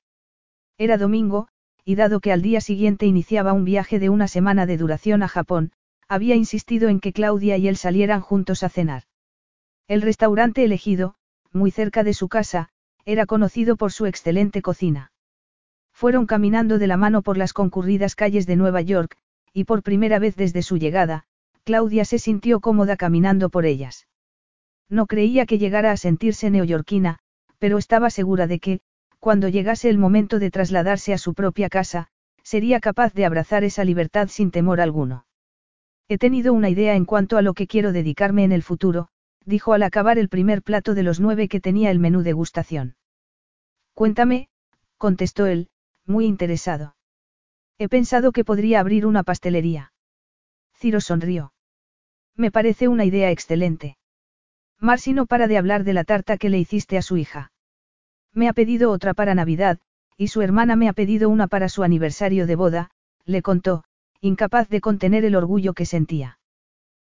Era 0.78 0.96
domingo, 0.96 1.48
y 1.88 1.94
dado 1.94 2.18
que 2.18 2.32
al 2.32 2.42
día 2.42 2.60
siguiente 2.60 3.06
iniciaba 3.06 3.52
un 3.52 3.64
viaje 3.64 4.00
de 4.00 4.08
una 4.08 4.26
semana 4.26 4.66
de 4.66 4.76
duración 4.76 5.22
a 5.22 5.28
Japón, 5.28 5.70
había 6.08 6.34
insistido 6.34 6.88
en 6.88 6.98
que 6.98 7.12
Claudia 7.12 7.56
y 7.58 7.68
él 7.68 7.76
salieran 7.76 8.20
juntos 8.20 8.64
a 8.64 8.68
cenar. 8.68 9.04
El 9.86 10.02
restaurante 10.02 10.64
elegido, 10.64 11.14
muy 11.52 11.70
cerca 11.70 12.02
de 12.02 12.12
su 12.12 12.28
casa, 12.28 12.70
era 13.04 13.24
conocido 13.24 13.76
por 13.76 13.92
su 13.92 14.06
excelente 14.06 14.62
cocina. 14.62 15.12
Fueron 15.92 16.26
caminando 16.26 16.78
de 16.78 16.88
la 16.88 16.96
mano 16.96 17.22
por 17.22 17.38
las 17.38 17.52
concurridas 17.52 18.16
calles 18.16 18.48
de 18.48 18.56
Nueva 18.56 18.80
York, 18.80 19.16
y 19.52 19.62
por 19.62 19.84
primera 19.84 20.18
vez 20.18 20.34
desde 20.34 20.62
su 20.62 20.78
llegada, 20.78 21.22
Claudia 21.62 22.04
se 22.04 22.18
sintió 22.18 22.58
cómoda 22.58 22.96
caminando 22.96 23.48
por 23.48 23.64
ellas. 23.64 24.08
No 24.88 25.06
creía 25.06 25.46
que 25.46 25.58
llegara 25.58 25.92
a 25.92 25.96
sentirse 25.96 26.50
neoyorquina, 26.50 27.20
pero 27.60 27.78
estaba 27.78 28.10
segura 28.10 28.48
de 28.48 28.58
que, 28.58 28.80
cuando 29.26 29.48
llegase 29.48 29.90
el 29.90 29.98
momento 29.98 30.38
de 30.38 30.52
trasladarse 30.52 31.12
a 31.12 31.18
su 31.18 31.34
propia 31.34 31.68
casa, 31.68 32.06
sería 32.44 32.78
capaz 32.78 33.12
de 33.12 33.24
abrazar 33.24 33.64
esa 33.64 33.82
libertad 33.82 34.28
sin 34.28 34.52
temor 34.52 34.80
alguno. 34.80 35.26
He 36.06 36.16
tenido 36.16 36.52
una 36.52 36.70
idea 36.70 36.94
en 36.94 37.04
cuanto 37.04 37.36
a 37.36 37.42
lo 37.42 37.52
que 37.52 37.66
quiero 37.66 37.90
dedicarme 37.90 38.44
en 38.44 38.52
el 38.52 38.62
futuro, 38.62 39.08
dijo 39.44 39.72
al 39.72 39.82
acabar 39.82 40.20
el 40.20 40.28
primer 40.28 40.62
plato 40.62 40.94
de 40.94 41.02
los 41.02 41.18
nueve 41.18 41.48
que 41.48 41.58
tenía 41.58 41.90
el 41.90 41.98
menú 41.98 42.22
degustación. 42.22 42.94
Cuéntame, 43.94 44.48
contestó 44.96 45.46
él, 45.46 45.70
muy 46.04 46.24
interesado. 46.24 46.94
He 47.78 47.88
pensado 47.88 48.30
que 48.30 48.44
podría 48.44 48.78
abrir 48.78 49.06
una 49.06 49.24
pastelería. 49.24 49.92
Ciro 50.72 51.00
sonrió. 51.00 51.52
Me 52.36 52.52
parece 52.52 52.86
una 52.86 53.04
idea 53.04 53.32
excelente. 53.32 53.96
Marcy 54.78 55.14
no 55.14 55.26
para 55.26 55.48
de 55.48 55.58
hablar 55.58 55.82
de 55.82 55.94
la 55.94 56.04
tarta 56.04 56.38
que 56.38 56.48
le 56.48 56.60
hiciste 56.60 56.96
a 56.96 57.02
su 57.02 57.16
hija. 57.16 57.50
Me 58.36 58.48
ha 58.48 58.52
pedido 58.52 58.90
otra 58.90 59.14
para 59.14 59.34
Navidad, 59.34 59.78
y 60.18 60.28
su 60.28 60.42
hermana 60.42 60.76
me 60.76 60.90
ha 60.90 60.92
pedido 60.92 61.30
una 61.30 61.46
para 61.46 61.70
su 61.70 61.82
aniversario 61.82 62.46
de 62.46 62.54
boda, 62.54 62.90
le 63.24 63.40
contó, 63.40 63.84
incapaz 64.20 64.68
de 64.68 64.82
contener 64.82 65.24
el 65.24 65.34
orgullo 65.36 65.72
que 65.72 65.86
sentía. 65.86 66.38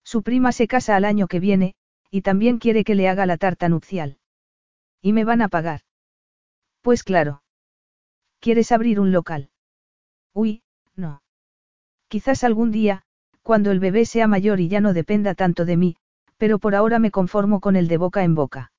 Su 0.03 0.23
prima 0.23 0.51
se 0.51 0.67
casa 0.67 0.97
al 0.97 1.05
año 1.05 1.27
que 1.27 1.39
viene, 1.39 1.75
y 2.11 2.23
también 2.23 2.57
quiere 2.57 2.85
que 2.85 2.95
le 2.95 3.07
haga 3.07 3.27
la 3.27 3.37
tarta 3.37 3.69
nupcial. 3.69 4.17
¿Y 5.03 5.13
me 5.13 5.25
van 5.25 5.43
a 5.43 5.49
pagar? 5.49 5.83
Pues 6.81 7.05
claro. 7.05 7.43
¿Quieres 8.41 8.73
abrir 8.73 8.99
un 8.99 9.13
local? 9.13 9.51
Uy, 10.33 10.63
no. 10.97 11.23
Quizás 12.09 12.45
algún 12.45 12.71
día, 12.71 13.03
cuando 13.43 13.73
el 13.73 13.79
bebé 13.79 14.07
sea 14.07 14.27
mayor 14.27 14.59
y 14.59 14.69
ya 14.69 14.81
no 14.81 14.95
dependa 14.95 15.35
tanto 15.35 15.67
de 15.67 15.77
mí, 15.77 15.97
pero 16.39 16.59
por 16.59 16.75
ahora 16.75 16.99
me 16.99 17.11
conformo 17.11 17.61
con 17.61 17.77
el 17.77 17.89
de 17.89 17.99
boca 17.99 18.25
en 18.25 18.35
boca. 18.35 18.73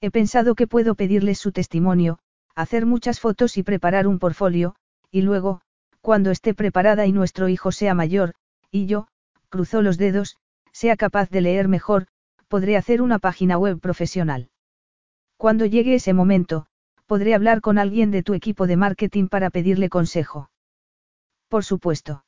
He 0.00 0.10
pensado 0.10 0.54
que 0.54 0.66
puedo 0.66 0.94
pedirles 0.94 1.38
su 1.38 1.52
testimonio, 1.52 2.18
hacer 2.54 2.86
muchas 2.86 3.20
fotos 3.20 3.56
y 3.56 3.62
preparar 3.62 4.06
un 4.06 4.18
portfolio, 4.18 4.76
y 5.10 5.22
luego, 5.22 5.60
cuando 6.00 6.30
esté 6.30 6.54
preparada 6.54 7.06
y 7.06 7.12
nuestro 7.12 7.48
hijo 7.48 7.72
sea 7.72 7.94
mayor, 7.94 8.34
y 8.70 8.86
yo, 8.86 9.08
cruzó 9.48 9.82
los 9.82 9.98
dedos, 9.98 10.36
sea 10.72 10.96
capaz 10.96 11.30
de 11.30 11.40
leer 11.40 11.68
mejor, 11.68 12.06
podré 12.46 12.76
hacer 12.76 13.02
una 13.02 13.18
página 13.18 13.58
web 13.58 13.80
profesional. 13.80 14.50
Cuando 15.36 15.66
llegue 15.66 15.94
ese 15.94 16.12
momento, 16.12 16.66
podré 17.06 17.34
hablar 17.34 17.60
con 17.60 17.78
alguien 17.78 18.10
de 18.10 18.22
tu 18.22 18.34
equipo 18.34 18.66
de 18.66 18.76
marketing 18.76 19.28
para 19.28 19.50
pedirle 19.50 19.88
consejo. 19.88 20.50
Por 21.48 21.64
supuesto. 21.64 22.24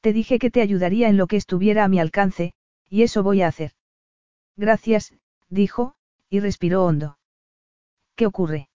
Te 0.00 0.12
dije 0.12 0.38
que 0.38 0.50
te 0.50 0.62
ayudaría 0.62 1.08
en 1.08 1.16
lo 1.16 1.26
que 1.26 1.36
estuviera 1.36 1.84
a 1.84 1.88
mi 1.88 1.98
alcance, 1.98 2.54
y 2.88 3.02
eso 3.02 3.22
voy 3.22 3.42
a 3.42 3.48
hacer. 3.48 3.72
Gracias, 4.56 5.12
dijo, 5.48 5.96
y 6.30 6.40
respiró 6.40 6.84
hondo. 6.84 7.18
¿Qué 8.16 8.26
ocurre? 8.26 8.68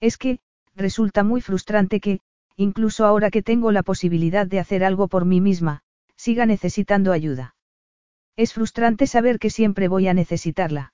Es 0.00 0.16
que, 0.16 0.38
resulta 0.74 1.24
muy 1.24 1.40
frustrante 1.40 2.00
que, 2.00 2.20
incluso 2.56 3.04
ahora 3.04 3.30
que 3.30 3.42
tengo 3.42 3.72
la 3.72 3.82
posibilidad 3.82 4.46
de 4.46 4.60
hacer 4.60 4.84
algo 4.84 5.08
por 5.08 5.24
mí 5.24 5.40
misma, 5.40 5.82
siga 6.16 6.46
necesitando 6.46 7.12
ayuda. 7.12 7.54
Es 8.36 8.52
frustrante 8.52 9.06
saber 9.06 9.38
que 9.38 9.50
siempre 9.50 9.88
voy 9.88 10.08
a 10.08 10.14
necesitarla. 10.14 10.92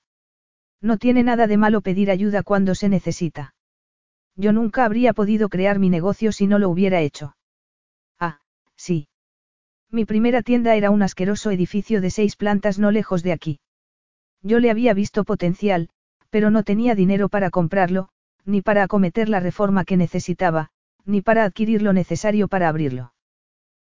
No 0.81 0.97
tiene 0.97 1.23
nada 1.23 1.47
de 1.47 1.57
malo 1.57 1.81
pedir 1.81 2.11
ayuda 2.11 2.43
cuando 2.43 2.75
se 2.75 2.89
necesita. 2.89 3.55
Yo 4.35 4.51
nunca 4.51 4.85
habría 4.85 5.13
podido 5.13 5.49
crear 5.49 5.79
mi 5.79 5.89
negocio 5.89 6.31
si 6.31 6.47
no 6.47 6.59
lo 6.59 6.69
hubiera 6.69 7.01
hecho. 7.01 7.35
Ah, 8.19 8.39
sí. 8.75 9.07
Mi 9.89 10.05
primera 10.05 10.41
tienda 10.41 10.75
era 10.75 10.89
un 10.89 11.01
asqueroso 11.01 11.51
edificio 11.51 12.01
de 12.01 12.09
seis 12.09 12.35
plantas 12.35 12.79
no 12.79 12.91
lejos 12.91 13.23
de 13.23 13.31
aquí. 13.31 13.59
Yo 14.45 14.59
le 14.59 14.69
había 14.69 14.93
visto 14.93 15.23
potencial, 15.23 15.89
pero 16.29 16.51
no 16.51 16.61
tenía 16.61 16.93
dinero 16.93 17.29
para 17.29 17.49
comprarlo, 17.49 18.09
ni 18.45 18.61
para 18.61 18.83
acometer 18.83 19.27
la 19.27 19.39
reforma 19.39 19.85
que 19.85 19.97
necesitaba, 19.97 20.69
ni 21.03 21.23
para 21.23 21.45
adquirir 21.45 21.81
lo 21.81 21.93
necesario 21.93 22.47
para 22.47 22.69
abrirlo. 22.69 23.11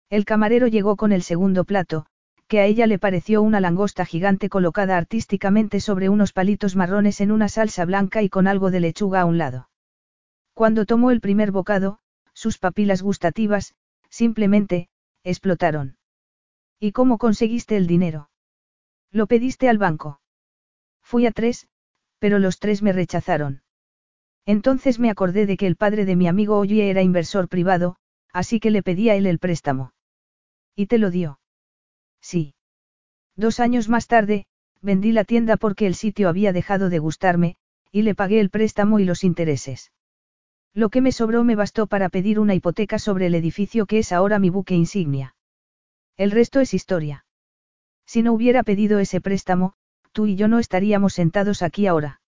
El 0.09 0.25
camarero 0.25 0.67
llegó 0.67 0.97
con 0.97 1.13
el 1.13 1.23
segundo 1.23 1.63
plato, 1.63 2.07
que 2.49 2.59
a 2.59 2.65
ella 2.65 2.87
le 2.87 2.99
pareció 2.99 3.41
una 3.41 3.61
langosta 3.61 4.05
gigante 4.05 4.49
colocada 4.49 4.97
artísticamente 4.97 5.79
sobre 5.79 6.09
unos 6.09 6.33
palitos 6.33 6.75
marrones 6.75 7.21
en 7.21 7.31
una 7.31 7.47
salsa 7.47 7.85
blanca 7.85 8.21
y 8.21 8.27
con 8.27 8.45
algo 8.45 8.69
de 8.69 8.81
lechuga 8.81 9.21
a 9.21 9.25
un 9.25 9.37
lado. 9.37 9.69
Cuando 10.53 10.85
tomó 10.85 11.11
el 11.11 11.21
primer 11.21 11.53
bocado, 11.53 11.99
sus 12.33 12.57
papilas 12.57 13.01
gustativas, 13.01 13.75
simplemente, 14.09 14.89
explotaron. 15.23 15.95
¿Y 16.81 16.91
cómo 16.91 17.17
conseguiste 17.17 17.77
el 17.77 17.87
dinero? 17.87 18.29
Lo 19.09 19.25
pediste 19.25 19.69
al 19.69 19.77
banco. 19.77 20.19
Fui 21.09 21.25
a 21.25 21.31
tres, 21.31 21.67
pero 22.19 22.37
los 22.37 22.59
tres 22.59 22.83
me 22.83 22.93
rechazaron. 22.93 23.63
Entonces 24.45 24.99
me 24.99 25.09
acordé 25.09 25.47
de 25.47 25.57
que 25.57 25.65
el 25.65 25.75
padre 25.75 26.05
de 26.05 26.15
mi 26.15 26.27
amigo 26.27 26.59
Oye 26.59 26.91
era 26.91 27.01
inversor 27.01 27.49
privado, 27.49 27.95
así 28.31 28.59
que 28.59 28.69
le 28.69 28.83
pedí 28.83 29.09
a 29.09 29.15
él 29.15 29.25
el 29.25 29.39
préstamo. 29.39 29.91
¿Y 30.75 30.85
te 30.85 30.99
lo 30.99 31.09
dio? 31.09 31.39
Sí. 32.21 32.53
Dos 33.35 33.59
años 33.59 33.89
más 33.89 34.05
tarde, 34.05 34.45
vendí 34.83 35.11
la 35.11 35.23
tienda 35.23 35.57
porque 35.57 35.87
el 35.87 35.95
sitio 35.95 36.29
había 36.29 36.53
dejado 36.53 36.91
de 36.91 36.99
gustarme, 36.99 37.55
y 37.91 38.03
le 38.03 38.13
pagué 38.13 38.39
el 38.39 38.51
préstamo 38.51 38.99
y 38.99 39.05
los 39.05 39.23
intereses. 39.23 39.91
Lo 40.75 40.89
que 40.89 41.01
me 41.01 41.11
sobró 41.11 41.43
me 41.43 41.55
bastó 41.55 41.87
para 41.87 42.09
pedir 42.09 42.39
una 42.39 42.53
hipoteca 42.53 42.99
sobre 42.99 43.25
el 43.25 43.33
edificio 43.33 43.87
que 43.87 43.97
es 43.97 44.11
ahora 44.11 44.37
mi 44.37 44.51
buque 44.51 44.75
insignia. 44.75 45.33
El 46.17 46.29
resto 46.29 46.59
es 46.59 46.75
historia. 46.75 47.25
Si 48.05 48.21
no 48.21 48.31
hubiera 48.31 48.61
pedido 48.61 48.99
ese 48.99 49.21
préstamo, 49.21 49.73
tú 50.11 50.27
y 50.27 50.35
yo 50.35 50.47
no 50.47 50.59
estaríamos 50.59 51.13
sentados 51.13 51.61
aquí 51.61 51.87
ahora. 51.87 52.21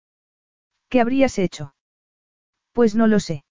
¿Qué 0.89 1.01
habrías 1.01 1.39
hecho? 1.39 1.73
Pues 2.73 2.95
no 2.95 3.07
lo 3.07 3.19
sé. 3.19 3.43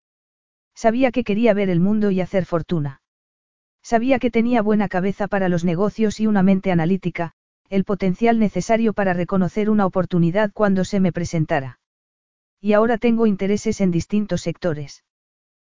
Sabía 0.75 1.11
que 1.11 1.25
quería 1.25 1.55
ver 1.55 1.71
el 1.71 1.81
mundo 1.81 2.11
y 2.11 2.21
hacer 2.21 2.47
fortuna. 2.47 3.03
Sabía 3.83 4.19
que 4.19 4.31
tenía 4.31 4.63
buena 4.63 4.89
cabeza 4.89 5.27
para 5.27 5.49
los 5.49 5.65
negocios 5.65 6.21
y 6.21 6.27
una 6.27 6.43
mente 6.43 6.71
analítica, 6.71 7.33
el 7.69 7.85
potencial 7.85 8.39
necesario 8.39 8.93
para 8.93 9.15
reconocer 9.15 9.71
una 9.71 9.87
oportunidad 9.87 10.53
cuando 10.53 10.85
se 10.85 11.01
me 11.01 11.13
presentara. 11.13 11.81
Y 12.61 12.75
ahora 12.75 12.99
tengo 12.99 13.27
intereses 13.27 13.81
en 13.81 13.91
distintos 13.91 14.43
sectores. 14.43 15.05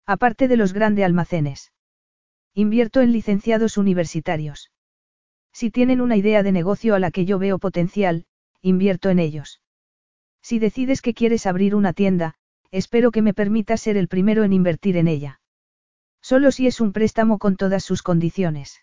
Aparte 0.06 0.48
de 0.48 0.58
los 0.58 0.74
grandes 0.74 1.06
almacenes. 1.06 1.72
Invierto 2.54 3.02
en 3.02 3.12
licenciados 3.12 3.78
universitarios. 3.78 4.72
Si 5.54 5.70
tienen 5.70 6.02
una 6.02 6.18
idea 6.18 6.44
de 6.44 6.52
negocio 6.52 6.96
a 6.96 7.00
la 7.00 7.12
que 7.12 7.26
yo 7.26 7.38
veo 7.38 7.60
potencial, 7.60 8.26
invierto 8.62 9.10
en 9.10 9.20
ellos. 9.20 9.62
Si 10.42 10.60
decides 10.60 11.02
que 11.02 11.14
quieres 11.14 11.46
abrir 11.46 11.76
una 11.76 11.94
tienda, 11.94 12.36
espero 12.72 13.12
que 13.12 13.22
me 13.22 13.34
permita 13.34 13.78
ser 13.78 13.98
el 13.98 14.08
primero 14.08 14.44
en 14.44 14.54
invertir 14.54 14.98
en 14.98 15.08
ella. 15.08 15.42
Solo 16.22 16.52
si 16.52 16.68
es 16.68 16.80
un 16.80 16.94
préstamo 16.94 17.40
con 17.40 17.58
todas 17.58 17.84
sus 17.84 18.04
condiciones. 18.04 18.82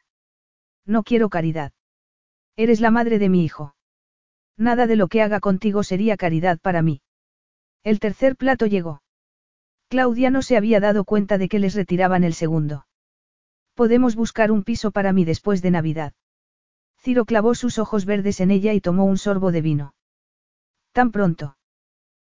No 0.85 1.03
quiero 1.03 1.29
caridad. 1.29 1.73
Eres 2.57 2.81
la 2.81 2.91
madre 2.91 3.19
de 3.19 3.29
mi 3.29 3.45
hijo. 3.45 3.75
Nada 4.57 4.87
de 4.87 4.97
lo 4.97 5.09
que 5.09 5.23
haga 5.23 5.39
contigo 5.39 5.85
sería 5.85 6.17
caridad 6.17 6.59
para 6.59 6.83
mí. 6.83 7.01
El 7.85 8.01
tercer 8.01 8.37
plato 8.37 8.67
llegó. 8.67 9.03
Claudia 9.89 10.31
no 10.31 10.43
se 10.43 10.57
había 10.57 10.81
dado 10.81 11.05
cuenta 11.05 11.39
de 11.39 11.49
que 11.49 11.61
les 11.61 11.75
retiraban 11.75 12.25
el 12.25 12.35
segundo. 12.35 12.87
Podemos 13.75 14.17
buscar 14.17 14.51
un 14.51 14.65
piso 14.65 14.91
para 14.91 15.13
mí 15.13 15.25
después 15.25 15.63
de 15.63 15.71
Navidad. 15.71 16.13
Ciro 17.01 17.25
clavó 17.25 17.55
sus 17.55 17.79
ojos 17.79 18.05
verdes 18.05 18.41
en 18.41 18.51
ella 18.51 18.73
y 18.73 18.81
tomó 18.81 19.05
un 19.05 19.19
sorbo 19.19 19.53
de 19.53 19.63
vino. 19.63 19.95
Tan 20.93 21.11
pronto. 21.11 21.57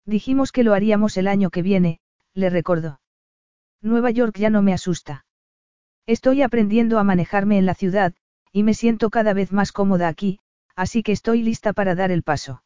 Dijimos 0.07 0.53
que 0.53 0.65
lo 0.65 0.75
haríamos 0.75 1.17
el 1.17 1.29
año 1.29 1.51
que 1.51 1.63
viene, 1.63 2.01
le 2.35 2.51
recordó. 2.51 3.01
Nueva 3.81 4.11
York 4.11 4.37
ya 4.39 4.51
no 4.51 4.63
me 4.63 4.73
asusta. 4.73 5.27
Estoy 6.07 6.43
aprendiendo 6.43 6.99
a 6.99 7.05
manejarme 7.05 7.59
en 7.59 7.67
la 7.67 7.75
ciudad, 7.75 8.15
y 8.53 8.63
me 8.63 8.75
siento 8.75 9.11
cada 9.11 9.33
vez 9.35 9.53
más 9.53 9.73
cómoda 9.73 10.09
aquí, 10.09 10.41
así 10.75 11.03
que 11.03 11.13
estoy 11.13 11.43
lista 11.43 11.73
para 11.73 11.95
dar 11.95 12.11
el 12.11 12.23
paso. 12.23 12.63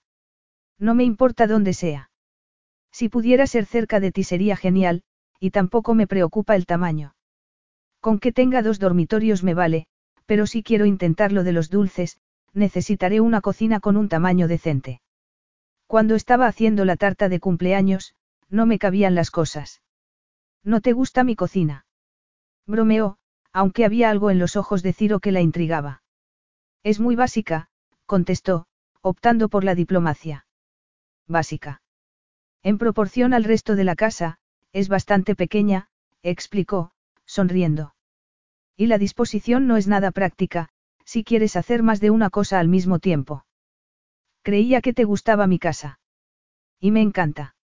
No 0.78 0.94
me 0.94 1.04
importa 1.04 1.46
dónde 1.46 1.72
sea. 1.72 2.10
Si 2.92 3.08
pudiera 3.08 3.46
ser 3.46 3.66
cerca 3.66 4.00
de 4.00 4.12
ti 4.12 4.24
sería 4.24 4.56
genial, 4.56 5.02
y 5.40 5.50
tampoco 5.50 5.94
me 5.94 6.06
preocupa 6.06 6.56
el 6.56 6.66
tamaño. 6.66 7.14
Con 8.00 8.18
que 8.18 8.32
tenga 8.32 8.62
dos 8.62 8.78
dormitorios 8.78 9.42
me 9.42 9.54
vale, 9.54 9.86
pero 10.28 10.46
si 10.46 10.62
quiero 10.62 10.84
intentar 10.84 11.32
lo 11.32 11.42
de 11.42 11.52
los 11.52 11.70
dulces, 11.70 12.18
necesitaré 12.52 13.22
una 13.22 13.40
cocina 13.40 13.80
con 13.80 13.96
un 13.96 14.10
tamaño 14.10 14.46
decente. 14.46 15.00
Cuando 15.86 16.16
estaba 16.16 16.46
haciendo 16.46 16.84
la 16.84 16.96
tarta 16.96 17.30
de 17.30 17.40
cumpleaños, 17.40 18.14
no 18.50 18.66
me 18.66 18.78
cabían 18.78 19.14
las 19.14 19.30
cosas. 19.30 19.80
¿No 20.62 20.82
te 20.82 20.92
gusta 20.92 21.24
mi 21.24 21.34
cocina? 21.34 21.86
Bromeó, 22.66 23.16
aunque 23.54 23.86
había 23.86 24.10
algo 24.10 24.30
en 24.30 24.38
los 24.38 24.56
ojos 24.56 24.82
de 24.82 24.92
Ciro 24.92 25.18
que 25.18 25.32
la 25.32 25.40
intrigaba. 25.40 26.02
Es 26.82 27.00
muy 27.00 27.16
básica, 27.16 27.70
contestó, 28.04 28.66
optando 29.00 29.48
por 29.48 29.64
la 29.64 29.74
diplomacia. 29.74 30.44
Básica. 31.26 31.80
En 32.62 32.76
proporción 32.76 33.32
al 33.32 33.44
resto 33.44 33.76
de 33.76 33.84
la 33.84 33.96
casa, 33.96 34.40
es 34.74 34.90
bastante 34.90 35.34
pequeña, 35.34 35.88
explicó, 36.22 36.90
sonriendo. 37.24 37.94
Y 38.78 38.86
la 38.86 38.96
disposición 38.96 39.66
no 39.66 39.76
es 39.76 39.88
nada 39.88 40.12
práctica, 40.12 40.68
si 41.04 41.24
quieres 41.24 41.56
hacer 41.56 41.82
más 41.82 41.98
de 41.98 42.10
una 42.10 42.30
cosa 42.30 42.60
al 42.60 42.68
mismo 42.68 43.00
tiempo. 43.00 43.44
Creía 44.42 44.80
que 44.80 44.94
te 44.94 45.02
gustaba 45.02 45.48
mi 45.48 45.58
casa. 45.58 45.98
Y 46.78 46.92
me 46.92 47.02
encanta. 47.02 47.56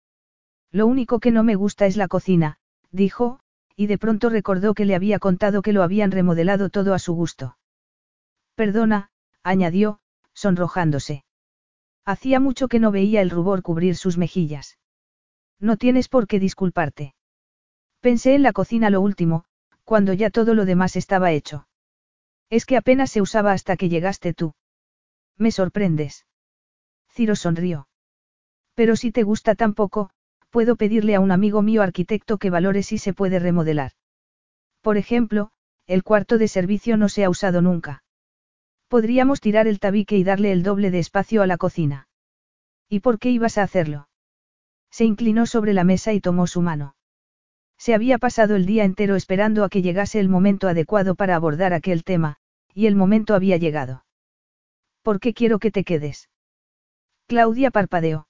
Lo 0.73 0.89
único 0.89 1.21
que 1.21 1.31
no 1.31 1.45
me 1.45 1.55
gusta 1.55 1.87
es 1.87 1.97
la 1.97 2.09
cocina, 2.09 2.59
dijo, 2.91 3.39
y 3.77 3.87
de 3.87 3.97
pronto 3.97 4.29
recordó 4.29 4.75
que 4.75 4.85
le 4.85 4.97
había 4.97 5.21
contado 5.21 5.63
que 5.63 5.73
lo 5.73 5.85
habían 5.85 6.11
remodelado 6.11 6.69
todo 6.69 6.95
a 6.95 6.99
su 6.99 7.15
gusto. 7.15 7.57
Perdona, 8.57 9.11
añadió, 9.45 10.01
sonrojándose. 10.33 11.25
Hacía 12.05 12.41
mucho 12.41 12.67
que 12.67 12.81
no 12.81 12.91
veía 12.91 13.23
el 13.23 13.31
rubor 13.31 13.63
cubrir 13.63 13.95
sus 13.95 14.19
mejillas. 14.19 14.79
No 15.61 15.77
tienes 15.77 16.09
por 16.09 16.27
qué 16.27 16.41
disculparte. 16.41 17.15
Pensé 18.01 18.35
en 18.35 18.43
la 18.43 18.53
cocina 18.53 18.91
lo 18.91 19.01
último, 19.01 19.45
cuando 19.85 20.13
ya 20.13 20.31
todo 20.31 20.55
lo 20.55 20.65
demás 20.65 20.97
estaba 20.97 21.33
hecho. 21.33 21.69
Es 22.51 22.67
que 22.67 22.77
apenas 22.77 23.11
se 23.11 23.21
usaba 23.21 23.53
hasta 23.53 23.77
que 23.77 23.89
llegaste 23.89 24.35
tú. 24.35 24.55
Me 25.37 25.51
sorprendes. 25.51 26.27
Ciro 27.11 27.37
sonrió. 27.37 27.89
Pero 28.75 28.97
si 28.97 29.13
te 29.13 29.23
gusta 29.23 29.55
tan 29.55 29.75
poco, 29.75 30.11
puedo 30.51 30.77
pedirle 30.77 31.15
a 31.15 31.21
un 31.21 31.31
amigo 31.31 31.63
mío 31.63 31.83
arquitecto 31.83 32.39
que 32.39 32.51
valore 32.51 32.83
si 32.83 32.99
se 32.99 33.13
puede 33.13 33.39
remodelar. 33.39 33.93
Por 34.81 34.97
ejemplo, 34.97 35.51
el 35.87 36.03
cuarto 36.03 36.39
de 36.39 36.49
servicio 36.49 36.97
no 36.97 37.09
se 37.09 37.25
ha 37.25 37.31
usado 37.31 37.61
nunca. 37.63 38.03
Podríamos 38.89 39.41
tirar 39.41 39.67
el 39.67 39.81
tabique 39.81 40.17
y 40.17 40.25
darle 40.25 40.53
el 40.53 40.63
doble 40.63 40.91
de 40.91 40.99
espacio 40.99 41.43
a 41.43 41.47
la 41.47 41.57
cocina. 41.57 42.09
¿Y 42.89 43.01
por 43.01 43.19
qué 43.19 43.31
ibas 43.31 43.59
a 43.59 43.63
hacerlo? 43.63 44.09
Se 44.91 45.05
inclinó 45.05 45.47
sobre 45.47 45.73
la 45.73 45.85
mesa 45.85 46.13
y 46.13 46.21
tomó 46.21 46.47
su 46.47 46.63
mano. 46.63 46.95
Se 47.79 47.95
había 47.95 48.19
pasado 48.19 48.57
el 48.57 48.67
día 48.67 48.85
entero 48.85 49.17
esperando 49.17 49.65
a 49.65 49.69
que 49.69 49.83
llegase 49.83 50.21
el 50.21 50.29
momento 50.29 50.69
adecuado 50.69 51.15
para 51.15 51.37
abordar 51.37 51.73
aquel 51.73 52.05
tema, 52.05 52.37
y 52.73 52.87
el 52.87 52.97
momento 52.97 53.35
había 53.35 53.57
llegado. 53.57 54.05
¿Por 55.03 55.21
qué 55.21 55.35
quiero 55.35 55.59
que 55.59 55.71
te 55.71 55.85
quedes? 55.85 56.31
Claudia 57.27 57.71
parpadeó. 57.71 58.27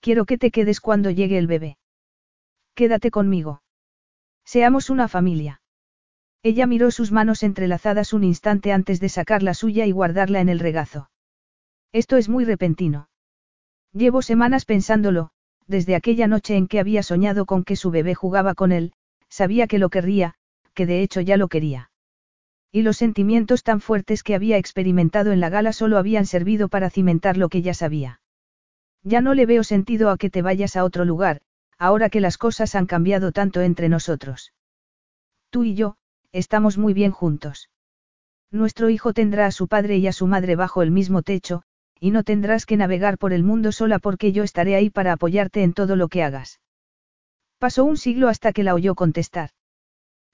Quiero 0.00 0.24
que 0.24 0.38
te 0.38 0.50
quedes 0.50 0.80
cuando 0.80 1.10
llegue 1.10 1.38
el 1.38 1.46
bebé. 1.46 1.78
Quédate 2.74 3.10
conmigo. 3.10 3.62
Seamos 4.44 4.90
una 4.90 5.08
familia. 5.08 5.60
Ella 6.42 6.66
miró 6.66 6.90
sus 6.90 7.12
manos 7.12 7.42
entrelazadas 7.42 8.12
un 8.12 8.24
instante 8.24 8.72
antes 8.72 9.00
de 9.00 9.10
sacar 9.10 9.42
la 9.42 9.54
suya 9.54 9.84
y 9.86 9.92
guardarla 9.92 10.40
en 10.40 10.48
el 10.48 10.58
regazo. 10.58 11.10
Esto 11.92 12.16
es 12.16 12.28
muy 12.28 12.44
repentino. 12.44 13.08
Llevo 13.92 14.22
semanas 14.22 14.64
pensándolo, 14.64 15.32
desde 15.70 15.94
aquella 15.94 16.26
noche 16.26 16.56
en 16.56 16.66
que 16.66 16.80
había 16.80 17.04
soñado 17.04 17.46
con 17.46 17.62
que 17.62 17.76
su 17.76 17.92
bebé 17.92 18.16
jugaba 18.16 18.54
con 18.54 18.72
él, 18.72 18.92
sabía 19.28 19.68
que 19.68 19.78
lo 19.78 19.88
querría, 19.88 20.34
que 20.74 20.84
de 20.84 21.00
hecho 21.00 21.20
ya 21.20 21.36
lo 21.36 21.46
quería. 21.46 21.92
Y 22.72 22.82
los 22.82 22.96
sentimientos 22.96 23.62
tan 23.62 23.80
fuertes 23.80 24.24
que 24.24 24.34
había 24.34 24.58
experimentado 24.58 25.30
en 25.30 25.38
la 25.38 25.48
gala 25.48 25.72
solo 25.72 25.96
habían 25.96 26.26
servido 26.26 26.68
para 26.68 26.90
cimentar 26.90 27.36
lo 27.36 27.48
que 27.48 27.62
ya 27.62 27.72
sabía. 27.72 28.20
Ya 29.04 29.20
no 29.20 29.32
le 29.34 29.46
veo 29.46 29.62
sentido 29.62 30.10
a 30.10 30.16
que 30.16 30.28
te 30.28 30.42
vayas 30.42 30.74
a 30.74 30.84
otro 30.84 31.04
lugar, 31.04 31.40
ahora 31.78 32.10
que 32.10 32.20
las 32.20 32.36
cosas 32.36 32.74
han 32.74 32.86
cambiado 32.86 33.30
tanto 33.30 33.60
entre 33.60 33.88
nosotros. 33.88 34.52
Tú 35.50 35.62
y 35.62 35.74
yo, 35.74 35.96
estamos 36.32 36.78
muy 36.78 36.94
bien 36.94 37.12
juntos. 37.12 37.70
Nuestro 38.50 38.90
hijo 38.90 39.12
tendrá 39.12 39.46
a 39.46 39.52
su 39.52 39.68
padre 39.68 39.98
y 39.98 40.08
a 40.08 40.12
su 40.12 40.26
madre 40.26 40.56
bajo 40.56 40.82
el 40.82 40.90
mismo 40.90 41.22
techo, 41.22 41.62
y 42.00 42.10
no 42.10 42.24
tendrás 42.24 42.64
que 42.64 42.78
navegar 42.78 43.18
por 43.18 43.34
el 43.34 43.44
mundo 43.44 43.72
sola 43.72 43.98
porque 43.98 44.32
yo 44.32 44.42
estaré 44.42 44.74
ahí 44.74 44.88
para 44.88 45.12
apoyarte 45.12 45.62
en 45.62 45.74
todo 45.74 45.96
lo 45.96 46.08
que 46.08 46.22
hagas. 46.22 46.60
Pasó 47.58 47.84
un 47.84 47.98
siglo 47.98 48.28
hasta 48.28 48.52
que 48.52 48.64
la 48.64 48.74
oyó 48.74 48.94
contestar. 48.94 49.50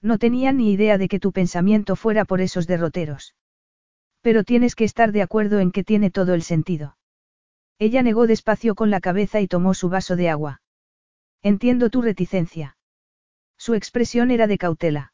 No 0.01 0.17
tenía 0.17 0.53
ni 0.53 0.71
idea 0.71 0.97
de 0.97 1.09
que 1.09 1.19
tu 1.19 1.33
pensamiento 1.33 1.97
fuera 1.97 2.23
por 2.23 2.39
esos 2.39 2.67
derroteros. 2.67 3.35
Pero 4.21 4.45
tienes 4.45 4.75
que 4.75 4.85
estar 4.85 5.11
de 5.11 5.21
acuerdo 5.21 5.59
en 5.59 5.71
que 5.71 5.83
tiene 5.83 6.09
todo 6.09 6.33
el 6.33 6.41
sentido. 6.41 6.97
Ella 7.79 8.01
negó 8.01 8.27
despacio 8.27 8.73
con 8.73 8.89
la 8.89 9.01
cabeza 9.01 9.41
y 9.41 9.47
tomó 9.47 9.73
su 9.73 9.89
vaso 9.89 10.15
de 10.15 10.29
agua. 10.29 10.61
Entiendo 11.43 11.89
tu 11.89 12.01
reticencia. 12.01 12.77
Su 13.57 13.73
expresión 13.73 14.31
era 14.31 14.47
de 14.47 14.57
cautela. 14.57 15.13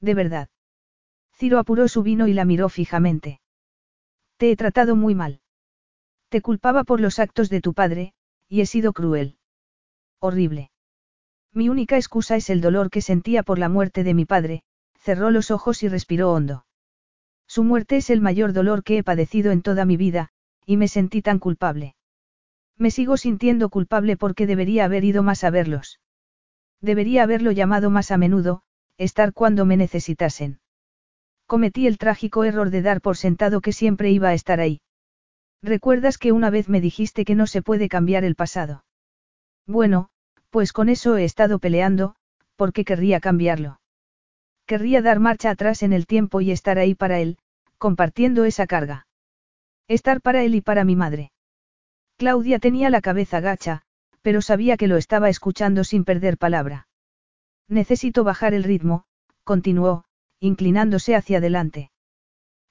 De 0.00 0.14
verdad. 0.14 0.48
Ciro 1.32 1.58
apuró 1.58 1.88
su 1.88 2.02
vino 2.02 2.28
y 2.28 2.32
la 2.32 2.44
miró 2.44 2.68
fijamente. 2.68 3.40
Te 4.36 4.50
he 4.50 4.56
tratado 4.56 4.96
muy 4.96 5.14
mal. 5.14 5.40
Te 6.28 6.40
culpaba 6.40 6.84
por 6.84 7.00
los 7.00 7.18
actos 7.18 7.48
de 7.48 7.60
tu 7.60 7.74
padre, 7.74 8.14
y 8.48 8.60
he 8.60 8.66
sido 8.66 8.92
cruel. 8.92 9.38
Horrible. 10.20 10.70
Mi 11.52 11.68
única 11.68 11.96
excusa 11.96 12.36
es 12.36 12.50
el 12.50 12.60
dolor 12.60 12.90
que 12.90 13.00
sentía 13.00 13.42
por 13.42 13.58
la 13.58 13.68
muerte 13.68 14.02
de 14.02 14.14
mi 14.14 14.24
padre, 14.24 14.64
cerró 14.98 15.30
los 15.30 15.50
ojos 15.50 15.82
y 15.82 15.88
respiró 15.88 16.32
hondo. 16.32 16.66
Su 17.46 17.62
muerte 17.62 17.96
es 17.98 18.10
el 18.10 18.20
mayor 18.20 18.52
dolor 18.52 18.82
que 18.82 18.98
he 18.98 19.04
padecido 19.04 19.52
en 19.52 19.62
toda 19.62 19.84
mi 19.84 19.96
vida, 19.96 20.30
y 20.66 20.76
me 20.76 20.88
sentí 20.88 21.22
tan 21.22 21.38
culpable. 21.38 21.94
Me 22.76 22.90
sigo 22.90 23.16
sintiendo 23.16 23.68
culpable 23.68 24.16
porque 24.16 24.46
debería 24.46 24.84
haber 24.86 25.04
ido 25.04 25.22
más 25.22 25.44
a 25.44 25.50
verlos. 25.50 26.00
Debería 26.80 27.22
haberlo 27.22 27.52
llamado 27.52 27.90
más 27.90 28.10
a 28.10 28.16
menudo, 28.16 28.62
estar 28.98 29.32
cuando 29.32 29.64
me 29.64 29.76
necesitasen. 29.76 30.60
Cometí 31.46 31.86
el 31.86 31.98
trágico 31.98 32.44
error 32.44 32.70
de 32.70 32.82
dar 32.82 33.00
por 33.00 33.16
sentado 33.16 33.60
que 33.60 33.72
siempre 33.72 34.10
iba 34.10 34.28
a 34.28 34.34
estar 34.34 34.60
ahí. 34.60 34.80
¿Recuerdas 35.64 36.18
que 36.18 36.30
una 36.30 36.50
vez 36.50 36.68
me 36.68 36.82
dijiste 36.82 37.24
que 37.24 37.34
no 37.34 37.46
se 37.46 37.62
puede 37.62 37.88
cambiar 37.88 38.22
el 38.22 38.34
pasado? 38.34 38.84
Bueno, 39.66 40.10
pues 40.50 40.74
con 40.74 40.90
eso 40.90 41.16
he 41.16 41.24
estado 41.24 41.58
peleando, 41.58 42.16
porque 42.56 42.84
querría 42.84 43.18
cambiarlo. 43.18 43.80
Querría 44.66 45.00
dar 45.00 45.20
marcha 45.20 45.48
atrás 45.48 45.82
en 45.82 45.94
el 45.94 46.06
tiempo 46.06 46.42
y 46.42 46.50
estar 46.50 46.78
ahí 46.78 46.94
para 46.94 47.18
él, 47.18 47.38
compartiendo 47.78 48.44
esa 48.44 48.66
carga. 48.66 49.06
Estar 49.88 50.20
para 50.20 50.42
él 50.42 50.54
y 50.54 50.60
para 50.60 50.84
mi 50.84 50.96
madre. 50.96 51.32
Claudia 52.18 52.58
tenía 52.58 52.90
la 52.90 53.00
cabeza 53.00 53.40
gacha, 53.40 53.80
pero 54.20 54.42
sabía 54.42 54.76
que 54.76 54.86
lo 54.86 54.98
estaba 54.98 55.30
escuchando 55.30 55.82
sin 55.82 56.04
perder 56.04 56.36
palabra. 56.36 56.88
Necesito 57.68 58.22
bajar 58.22 58.52
el 58.52 58.64
ritmo, 58.64 59.04
continuó, 59.44 60.04
inclinándose 60.40 61.16
hacia 61.16 61.38
adelante. 61.38 61.90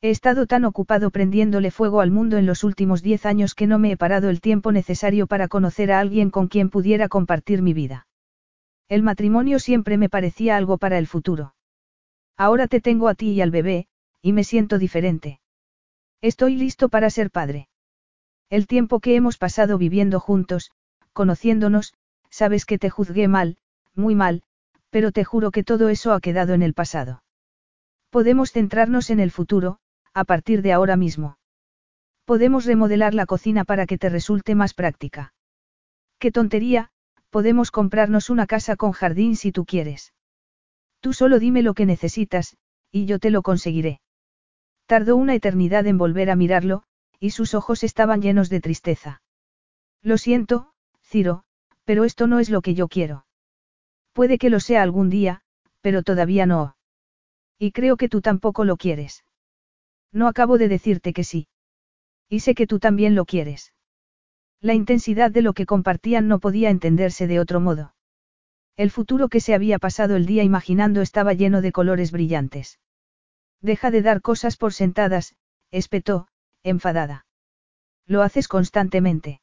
He 0.03 0.09
estado 0.09 0.47
tan 0.47 0.65
ocupado 0.65 1.11
prendiéndole 1.11 1.71
fuego 1.71 2.01
al 2.01 2.11
mundo 2.11 2.35
en 2.35 2.45
los 2.45 2.65
últimos 2.65 3.01
diez 3.01 3.25
años 3.25 3.55
que 3.55 3.67
no 3.67 3.79
me 3.79 3.91
he 3.91 3.95
parado 3.95 4.29
el 4.29 4.41
tiempo 4.41 4.73
necesario 4.73 5.27
para 5.27 5.47
conocer 5.47 5.93
a 5.93 6.01
alguien 6.01 6.29
con 6.29 6.49
quien 6.49 6.69
pudiera 6.69 7.07
compartir 7.07 7.61
mi 7.61 7.71
vida. 7.71 8.05
El 8.89 9.01
matrimonio 9.01 9.59
siempre 9.59 9.97
me 9.97 10.09
parecía 10.09 10.57
algo 10.57 10.77
para 10.77 10.97
el 10.97 11.07
futuro. 11.07 11.55
Ahora 12.35 12.67
te 12.67 12.81
tengo 12.81 13.07
a 13.07 13.15
ti 13.15 13.31
y 13.31 13.39
al 13.39 13.49
bebé, 13.49 13.87
y 14.21 14.33
me 14.33 14.43
siento 14.43 14.77
diferente. 14.77 15.39
Estoy 16.19 16.57
listo 16.57 16.89
para 16.89 17.09
ser 17.09 17.31
padre. 17.31 17.69
El 18.49 18.67
tiempo 18.67 18.99
que 18.99 19.15
hemos 19.15 19.37
pasado 19.37 19.77
viviendo 19.77 20.19
juntos, 20.19 20.71
conociéndonos, 21.13 21.93
sabes 22.29 22.65
que 22.65 22.77
te 22.77 22.89
juzgué 22.89 23.29
mal, 23.29 23.55
muy 23.95 24.15
mal, 24.15 24.43
pero 24.89 25.13
te 25.13 25.23
juro 25.23 25.51
que 25.51 25.63
todo 25.63 25.87
eso 25.87 26.11
ha 26.11 26.19
quedado 26.19 26.53
en 26.53 26.61
el 26.61 26.73
pasado. 26.73 27.23
Podemos 28.09 28.51
centrarnos 28.51 29.09
en 29.09 29.21
el 29.21 29.31
futuro, 29.31 29.79
a 30.13 30.23
partir 30.25 30.61
de 30.61 30.73
ahora 30.73 30.95
mismo. 30.95 31.37
Podemos 32.25 32.65
remodelar 32.65 33.13
la 33.13 33.25
cocina 33.25 33.65
para 33.65 33.85
que 33.85 33.97
te 33.97 34.09
resulte 34.09 34.55
más 34.55 34.73
práctica. 34.73 35.33
¡Qué 36.19 36.31
tontería! 36.31 36.91
Podemos 37.29 37.71
comprarnos 37.71 38.29
una 38.29 38.45
casa 38.45 38.75
con 38.75 38.91
jardín 38.91 39.35
si 39.35 39.51
tú 39.51 39.65
quieres. 39.65 40.13
Tú 40.99 41.13
solo 41.13 41.39
dime 41.39 41.63
lo 41.63 41.73
que 41.73 41.85
necesitas, 41.85 42.55
y 42.91 43.05
yo 43.05 43.19
te 43.19 43.31
lo 43.31 43.41
conseguiré. 43.41 43.99
Tardó 44.85 45.15
una 45.15 45.33
eternidad 45.33 45.87
en 45.87 45.97
volver 45.97 46.29
a 46.29 46.35
mirarlo, 46.35 46.83
y 47.19 47.31
sus 47.31 47.53
ojos 47.55 47.83
estaban 47.83 48.21
llenos 48.21 48.49
de 48.49 48.61
tristeza. 48.61 49.21
Lo 50.01 50.17
siento, 50.17 50.73
Ciro, 51.01 51.43
pero 51.85 52.03
esto 52.03 52.27
no 52.27 52.39
es 52.39 52.49
lo 52.49 52.61
que 52.61 52.75
yo 52.75 52.87
quiero. 52.87 53.25
Puede 54.13 54.37
que 54.37 54.49
lo 54.49 54.59
sea 54.59 54.83
algún 54.83 55.09
día, 55.09 55.41
pero 55.81 56.03
todavía 56.03 56.45
no. 56.45 56.77
Y 57.57 57.71
creo 57.71 57.97
que 57.97 58.09
tú 58.09 58.21
tampoco 58.21 58.63
lo 58.63 58.77
quieres. 58.77 59.23
No 60.13 60.27
acabo 60.27 60.57
de 60.57 60.69
decirte 60.69 61.11
que 61.11 61.23
sí. 61.23 61.47
Y 62.29 62.39
sé 62.39 62.55
que 62.55 62.67
tú 62.67 62.79
también 62.79 63.15
lo 63.15 63.25
quieres. 63.25 63.73
La 64.61 64.73
intensidad 64.73 65.31
de 65.31 65.41
lo 65.41 65.53
que 65.53 65.65
compartían 65.65 66.27
no 66.27 66.39
podía 66.39 66.69
entenderse 66.69 67.27
de 67.27 67.39
otro 67.39 67.59
modo. 67.59 67.95
El 68.77 68.91
futuro 68.91 69.27
que 69.27 69.41
se 69.41 69.53
había 69.53 69.77
pasado 69.77 70.15
el 70.15 70.25
día 70.25 70.43
imaginando 70.43 71.01
estaba 71.01 71.33
lleno 71.33 71.61
de 71.61 71.71
colores 71.71 72.11
brillantes. 72.11 72.79
Deja 73.61 73.91
de 73.91 74.01
dar 74.01 74.21
cosas 74.21 74.55
por 74.55 74.73
sentadas, 74.73 75.35
espetó, 75.71 76.27
enfadada. 76.63 77.25
Lo 78.05 78.21
haces 78.21 78.47
constantemente. 78.47 79.41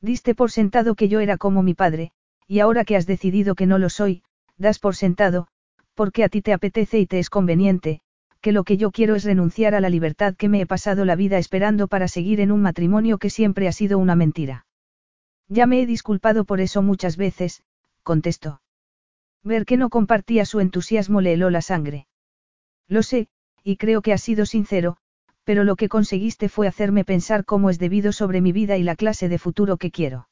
Diste 0.00 0.34
por 0.34 0.50
sentado 0.50 0.94
que 0.94 1.08
yo 1.08 1.20
era 1.20 1.36
como 1.36 1.62
mi 1.62 1.74
padre, 1.74 2.12
y 2.46 2.60
ahora 2.60 2.84
que 2.84 2.96
has 2.96 3.06
decidido 3.06 3.54
que 3.54 3.66
no 3.66 3.78
lo 3.78 3.88
soy, 3.88 4.22
das 4.56 4.78
por 4.78 4.96
sentado, 4.96 5.48
porque 5.94 6.24
a 6.24 6.28
ti 6.28 6.42
te 6.42 6.52
apetece 6.52 6.98
y 6.98 7.06
te 7.06 7.18
es 7.18 7.30
conveniente, 7.30 8.00
que 8.42 8.52
lo 8.52 8.64
que 8.64 8.76
yo 8.76 8.90
quiero 8.90 9.14
es 9.14 9.24
renunciar 9.24 9.74
a 9.74 9.80
la 9.80 9.88
libertad 9.88 10.34
que 10.34 10.48
me 10.48 10.60
he 10.60 10.66
pasado 10.66 11.04
la 11.04 11.14
vida 11.14 11.38
esperando 11.38 11.86
para 11.86 12.08
seguir 12.08 12.40
en 12.40 12.50
un 12.50 12.60
matrimonio 12.60 13.18
que 13.18 13.30
siempre 13.30 13.68
ha 13.68 13.72
sido 13.72 13.98
una 13.98 14.16
mentira. 14.16 14.66
Ya 15.48 15.66
me 15.66 15.80
he 15.80 15.86
disculpado 15.86 16.44
por 16.44 16.60
eso 16.60 16.82
muchas 16.82 17.16
veces, 17.16 17.62
contestó. 18.02 18.60
Ver 19.44 19.64
que 19.64 19.76
no 19.76 19.90
compartía 19.90 20.44
su 20.44 20.58
entusiasmo 20.58 21.20
le 21.20 21.34
heló 21.34 21.50
la 21.50 21.62
sangre. 21.62 22.08
Lo 22.88 23.04
sé, 23.04 23.28
y 23.62 23.76
creo 23.76 24.02
que 24.02 24.12
has 24.12 24.22
sido 24.22 24.44
sincero, 24.44 24.96
pero 25.44 25.62
lo 25.62 25.76
que 25.76 25.88
conseguiste 25.88 26.48
fue 26.48 26.66
hacerme 26.66 27.04
pensar 27.04 27.44
cómo 27.44 27.70
es 27.70 27.78
debido 27.78 28.12
sobre 28.12 28.40
mi 28.40 28.50
vida 28.50 28.76
y 28.76 28.82
la 28.82 28.96
clase 28.96 29.28
de 29.28 29.38
futuro 29.38 29.76
que 29.76 29.92
quiero. 29.92 30.28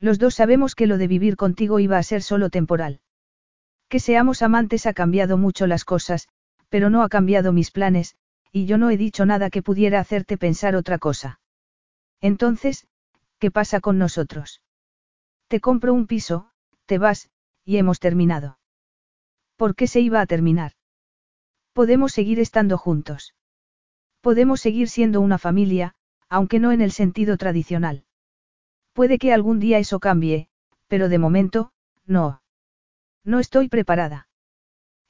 Los 0.00 0.18
dos 0.18 0.34
sabemos 0.34 0.74
que 0.74 0.86
lo 0.86 0.98
de 0.98 1.06
vivir 1.06 1.36
contigo 1.36 1.78
iba 1.78 1.96
a 1.96 2.02
ser 2.02 2.22
solo 2.22 2.50
temporal. 2.50 3.00
Que 3.88 4.00
seamos 4.00 4.42
amantes 4.42 4.86
ha 4.86 4.92
cambiado 4.92 5.38
mucho 5.38 5.66
las 5.66 5.84
cosas, 5.84 6.28
pero 6.72 6.88
no 6.88 7.02
ha 7.02 7.10
cambiado 7.10 7.52
mis 7.52 7.70
planes, 7.70 8.16
y 8.50 8.64
yo 8.64 8.78
no 8.78 8.88
he 8.88 8.96
dicho 8.96 9.26
nada 9.26 9.50
que 9.50 9.62
pudiera 9.62 10.00
hacerte 10.00 10.38
pensar 10.38 10.74
otra 10.74 10.96
cosa. 10.96 11.38
Entonces, 12.22 12.86
¿qué 13.38 13.50
pasa 13.50 13.80
con 13.80 13.98
nosotros? 13.98 14.62
Te 15.48 15.60
compro 15.60 15.92
un 15.92 16.06
piso, 16.06 16.48
te 16.86 16.96
vas, 16.96 17.28
y 17.66 17.76
hemos 17.76 18.00
terminado. 18.00 18.58
¿Por 19.56 19.74
qué 19.74 19.86
se 19.86 20.00
iba 20.00 20.22
a 20.22 20.26
terminar? 20.26 20.72
Podemos 21.74 22.12
seguir 22.12 22.40
estando 22.40 22.78
juntos. 22.78 23.34
Podemos 24.22 24.62
seguir 24.62 24.88
siendo 24.88 25.20
una 25.20 25.36
familia, 25.36 25.94
aunque 26.30 26.58
no 26.58 26.72
en 26.72 26.80
el 26.80 26.92
sentido 26.92 27.36
tradicional. 27.36 28.06
Puede 28.94 29.18
que 29.18 29.34
algún 29.34 29.60
día 29.60 29.78
eso 29.78 30.00
cambie, 30.00 30.48
pero 30.88 31.10
de 31.10 31.18
momento, 31.18 31.72
no. 32.06 32.40
No 33.24 33.40
estoy 33.40 33.68
preparada. 33.68 34.26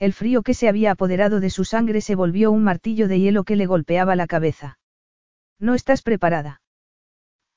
El 0.03 0.13
frío 0.13 0.43
que 0.43 0.53
se 0.53 0.69
había 0.69 0.91
apoderado 0.91 1.39
de 1.39 1.49
su 1.49 1.65
sangre 1.65 2.01
se 2.01 2.17
volvió 2.17 2.51
un 2.51 2.65
martillo 2.65 3.07
de 3.07 3.21
hielo 3.21 3.45
que 3.45 3.55
le 3.55 3.67
golpeaba 3.67 4.17
la 4.17 4.27
cabeza. 4.27 4.81
No 5.61 5.75
estás 5.75 6.03
preparada. 6.03 6.61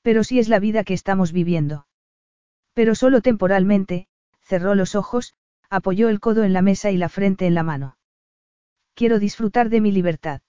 Pero 0.02 0.22
sí 0.22 0.38
es 0.38 0.48
la 0.48 0.60
vida 0.60 0.84
que 0.84 0.94
estamos 0.94 1.32
viviendo. 1.32 1.88
Pero 2.72 2.94
solo 2.94 3.20
temporalmente, 3.20 4.06
cerró 4.42 4.76
los 4.76 4.94
ojos, 4.94 5.34
apoyó 5.70 6.08
el 6.08 6.20
codo 6.20 6.44
en 6.44 6.52
la 6.52 6.62
mesa 6.62 6.92
y 6.92 6.96
la 6.96 7.08
frente 7.08 7.48
en 7.48 7.54
la 7.54 7.64
mano. 7.64 7.98
Quiero 8.94 9.18
disfrutar 9.18 9.68
de 9.68 9.80
mi 9.80 9.90
libertad. 9.90 10.40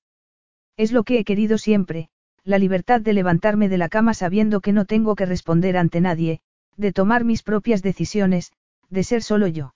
Es 0.75 0.91
lo 0.91 1.03
que 1.03 1.17
he 1.17 1.23
querido 1.23 1.57
siempre, 1.57 2.09
la 2.43 2.59
libertad 2.59 3.01
de 3.01 3.13
levantarme 3.13 3.69
de 3.69 3.79
la 3.79 3.89
cama 3.89 4.13
sabiendo 4.13 4.61
que 4.61 4.71
no 4.71 4.85
tengo 4.85 5.15
que 5.15 5.25
responder 5.25 5.75
ante 5.77 5.99
nadie, 5.99 6.41
de 6.75 6.93
tomar 6.93 7.23
mis 7.23 7.41
propias 7.41 7.81
decisiones, 7.81 8.51
de 8.91 9.03
ser 9.03 9.23
solo 9.23 9.47
yo. 9.47 9.73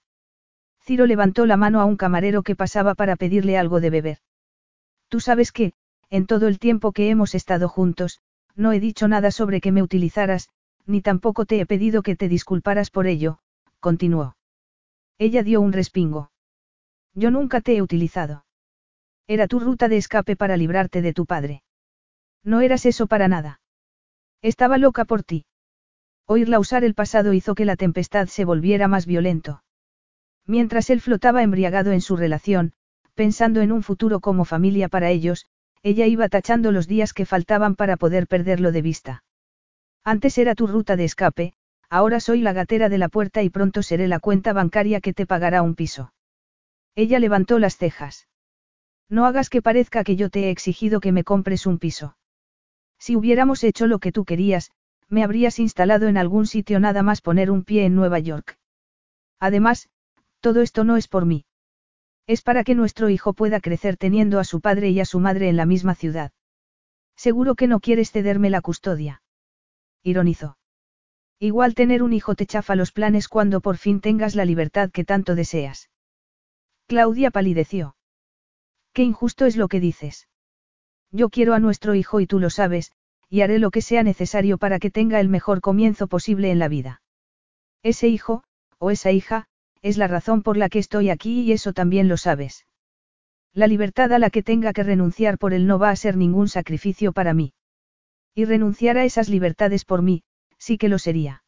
Ciro 0.83 1.05
levantó 1.05 1.45
la 1.45 1.57
mano 1.57 1.79
a 1.79 1.85
un 1.85 1.95
camarero 1.95 2.43
que 2.43 2.55
pasaba 2.55 2.95
para 2.95 3.15
pedirle 3.15 3.57
algo 3.57 3.79
de 3.79 3.89
beber. 3.89 4.17
Tú 5.09 5.19
sabes 5.19 5.51
que, 5.51 5.73
en 6.09 6.25
todo 6.25 6.47
el 6.47 6.59
tiempo 6.59 6.91
que 6.91 7.09
hemos 7.09 7.35
estado 7.35 7.69
juntos, 7.69 8.19
no 8.55 8.73
he 8.73 8.79
dicho 8.79 9.07
nada 9.07 9.31
sobre 9.31 9.61
que 9.61 9.71
me 9.71 9.83
utilizaras, 9.83 10.49
ni 10.85 11.01
tampoco 11.01 11.45
te 11.45 11.59
he 11.59 11.65
pedido 11.65 12.01
que 12.01 12.15
te 12.15 12.27
disculparas 12.27 12.89
por 12.89 13.07
ello, 13.07 13.39
continuó. 13.79 14.35
Ella 15.17 15.43
dio 15.43 15.61
un 15.61 15.71
respingo. 15.71 16.31
Yo 17.13 17.29
nunca 17.29 17.61
te 17.61 17.75
he 17.75 17.81
utilizado. 17.81 18.45
Era 19.27 19.47
tu 19.47 19.59
ruta 19.59 19.87
de 19.87 19.97
escape 19.97 20.35
para 20.35 20.57
librarte 20.57 21.01
de 21.01 21.13
tu 21.13 21.25
padre. 21.25 21.63
No 22.43 22.61
eras 22.61 22.85
eso 22.85 23.07
para 23.07 23.27
nada. 23.27 23.61
Estaba 24.41 24.77
loca 24.77 25.05
por 25.05 25.23
ti. 25.23 25.45
Oírla 26.25 26.59
usar 26.59 26.83
el 26.83 26.95
pasado 26.95 27.33
hizo 27.33 27.53
que 27.53 27.65
la 27.65 27.75
tempestad 27.75 28.27
se 28.27 28.45
volviera 28.45 28.87
más 28.87 29.05
violento. 29.05 29.61
Mientras 30.45 30.89
él 30.89 31.01
flotaba 31.01 31.43
embriagado 31.43 31.91
en 31.91 32.01
su 32.01 32.15
relación, 32.15 32.73
pensando 33.15 33.61
en 33.61 33.71
un 33.71 33.83
futuro 33.83 34.19
como 34.19 34.45
familia 34.45 34.89
para 34.89 35.09
ellos, 35.09 35.45
ella 35.83 36.05
iba 36.05 36.29
tachando 36.29 36.71
los 36.71 36.87
días 36.87 37.13
que 37.13 37.25
faltaban 37.25 37.75
para 37.75 37.97
poder 37.97 38.27
perderlo 38.27 38.71
de 38.71 38.81
vista. 38.81 39.23
Antes 40.03 40.37
era 40.37 40.55
tu 40.55 40.67
ruta 40.67 40.95
de 40.95 41.05
escape, 41.05 41.53
ahora 41.89 42.19
soy 42.19 42.41
la 42.41 42.53
gatera 42.53 42.89
de 42.89 42.97
la 42.97 43.09
puerta 43.09 43.43
y 43.43 43.49
pronto 43.49 43.83
seré 43.83 44.07
la 44.07 44.19
cuenta 44.19 44.53
bancaria 44.53 45.01
que 45.01 45.13
te 45.13 45.25
pagará 45.25 45.61
un 45.61 45.75
piso. 45.75 46.13
Ella 46.95 47.19
levantó 47.19 47.59
las 47.59 47.77
cejas. 47.77 48.27
No 49.09 49.25
hagas 49.25 49.49
que 49.49 49.61
parezca 49.61 50.03
que 50.03 50.15
yo 50.15 50.29
te 50.29 50.45
he 50.45 50.49
exigido 50.49 50.99
que 50.99 51.11
me 51.11 51.23
compres 51.23 51.65
un 51.65 51.79
piso. 51.79 52.15
Si 52.97 53.15
hubiéramos 53.15 53.63
hecho 53.63 53.87
lo 53.87 53.99
que 53.99 54.11
tú 54.11 54.25
querías, 54.25 54.71
me 55.09 55.23
habrías 55.23 55.59
instalado 55.59 56.07
en 56.07 56.17
algún 56.17 56.47
sitio 56.47 56.79
nada 56.79 57.03
más 57.03 57.21
poner 57.21 57.51
un 57.51 57.63
pie 57.63 57.85
en 57.85 57.95
Nueva 57.95 58.19
York. 58.19 58.57
Además, 59.39 59.89
todo 60.41 60.61
esto 60.61 60.83
no 60.83 60.97
es 60.97 61.07
por 61.07 61.25
mí. 61.25 61.45
Es 62.27 62.41
para 62.41 62.63
que 62.63 62.75
nuestro 62.75 63.09
hijo 63.09 63.33
pueda 63.33 63.61
crecer 63.61 63.97
teniendo 63.97 64.39
a 64.39 64.43
su 64.43 64.59
padre 64.59 64.89
y 64.89 64.99
a 64.99 65.05
su 65.05 65.19
madre 65.19 65.49
en 65.49 65.57
la 65.57 65.65
misma 65.65 65.95
ciudad. 65.95 66.31
Seguro 67.15 67.55
que 67.55 67.67
no 67.67 67.79
quieres 67.79 68.11
cederme 68.11 68.49
la 68.49 68.61
custodia. 68.61 69.21
Ironizó. 70.03 70.57
Igual 71.39 71.75
tener 71.75 72.03
un 72.03 72.13
hijo 72.13 72.35
te 72.35 72.45
chafa 72.45 72.75
los 72.75 72.91
planes 72.91 73.27
cuando 73.27 73.61
por 73.61 73.77
fin 73.77 74.01
tengas 74.01 74.35
la 74.35 74.45
libertad 74.45 74.91
que 74.91 75.03
tanto 75.03 75.35
deseas. 75.35 75.89
Claudia 76.87 77.31
palideció. 77.31 77.95
Qué 78.93 79.03
injusto 79.03 79.45
es 79.45 79.55
lo 79.55 79.67
que 79.67 79.79
dices. 79.79 80.27
Yo 81.11 81.29
quiero 81.29 81.53
a 81.53 81.59
nuestro 81.59 81.95
hijo 81.95 82.19
y 82.19 82.27
tú 82.27 82.39
lo 82.39 82.49
sabes, 82.49 82.91
y 83.29 83.41
haré 83.41 83.59
lo 83.59 83.71
que 83.71 83.81
sea 83.81 84.03
necesario 84.03 84.57
para 84.57 84.79
que 84.79 84.91
tenga 84.91 85.19
el 85.19 85.29
mejor 85.29 85.61
comienzo 85.61 86.07
posible 86.07 86.51
en 86.51 86.59
la 86.59 86.67
vida. 86.67 87.01
Ese 87.83 88.07
hijo, 88.07 88.43
o 88.77 88.91
esa 88.91 89.11
hija, 89.11 89.47
es 89.81 89.97
la 89.97 90.07
razón 90.07 90.43
por 90.43 90.57
la 90.57 90.69
que 90.69 90.79
estoy 90.79 91.09
aquí 91.09 91.41
y 91.41 91.51
eso 91.51 91.73
también 91.73 92.07
lo 92.07 92.17
sabes. 92.17 92.65
La 93.53 93.67
libertad 93.67 94.13
a 94.13 94.19
la 94.19 94.29
que 94.29 94.43
tenga 94.43 94.73
que 94.73 94.83
renunciar 94.83 95.37
por 95.37 95.53
él 95.53 95.67
no 95.67 95.79
va 95.79 95.89
a 95.89 95.95
ser 95.95 96.15
ningún 96.15 96.47
sacrificio 96.47 97.11
para 97.11 97.33
mí. 97.33 97.53
Y 98.33 98.45
renunciar 98.45 98.97
a 98.97 99.03
esas 99.03 99.27
libertades 99.27 99.83
por 99.83 100.01
mí, 100.01 100.23
sí 100.57 100.77
que 100.77 100.87
lo 100.87 100.99
sería. 100.99 101.43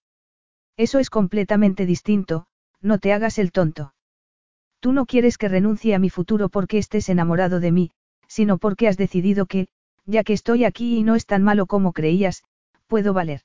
Eso 0.76 1.00
es 1.00 1.10
completamente 1.10 1.86
distinto, 1.86 2.46
no 2.82 2.98
te 2.98 3.14
hagas 3.14 3.38
el 3.38 3.52
tonto. 3.52 3.94
Tú 4.80 4.92
no 4.92 5.06
quieres 5.06 5.38
que 5.38 5.48
renuncie 5.48 5.96
a 5.96 6.00
mi 6.00 6.10
futuro 6.10 6.50
porque 6.50 6.78
estés 6.78 7.08
enamorado 7.08 7.62
de 7.62 7.72
mí, 7.72 7.92
sino 8.28 8.58
porque 8.58 8.90
has 8.90 8.98
decidido 8.98 9.46
que, 9.46 9.68
ya 10.06 10.24
que 10.24 10.34
estoy 10.34 10.66
aquí 10.66 10.98
y 10.98 11.04
no 11.04 11.16
es 11.16 11.26
tan 11.26 11.44
malo 11.44 11.68
como 11.68 11.94
creías, 11.94 12.44
puedo 12.88 13.14
valer. 13.14 13.42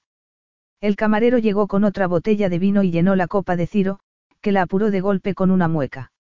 El 0.81 0.97
camarero 0.97 1.39
llegó 1.39 1.68
con 1.68 1.84
otra 1.84 2.08
botella 2.08 2.49
de 2.49 2.58
vino 2.58 2.83
y 2.83 2.91
llenó 2.91 3.15
la 3.15 3.28
copa 3.28 3.55
de 3.55 3.67
Ciro, 3.67 4.00
que 4.41 4.52
la 4.52 4.62
apuró 4.62 4.91
de 4.91 5.00
golpe 5.00 5.34
con 5.34 5.50
una 5.50 5.68
mueca. 5.68 6.12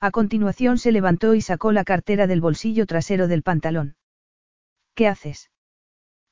A 0.00 0.10
continuación 0.10 0.78
se 0.78 0.92
levantó 0.92 1.34
y 1.34 1.40
sacó 1.40 1.72
la 1.72 1.84
cartera 1.84 2.26
del 2.26 2.40
bolsillo 2.40 2.86
trasero 2.86 3.28
del 3.28 3.42
pantalón. 3.42 3.96
¿Qué 4.94 5.08
haces? 5.08 5.50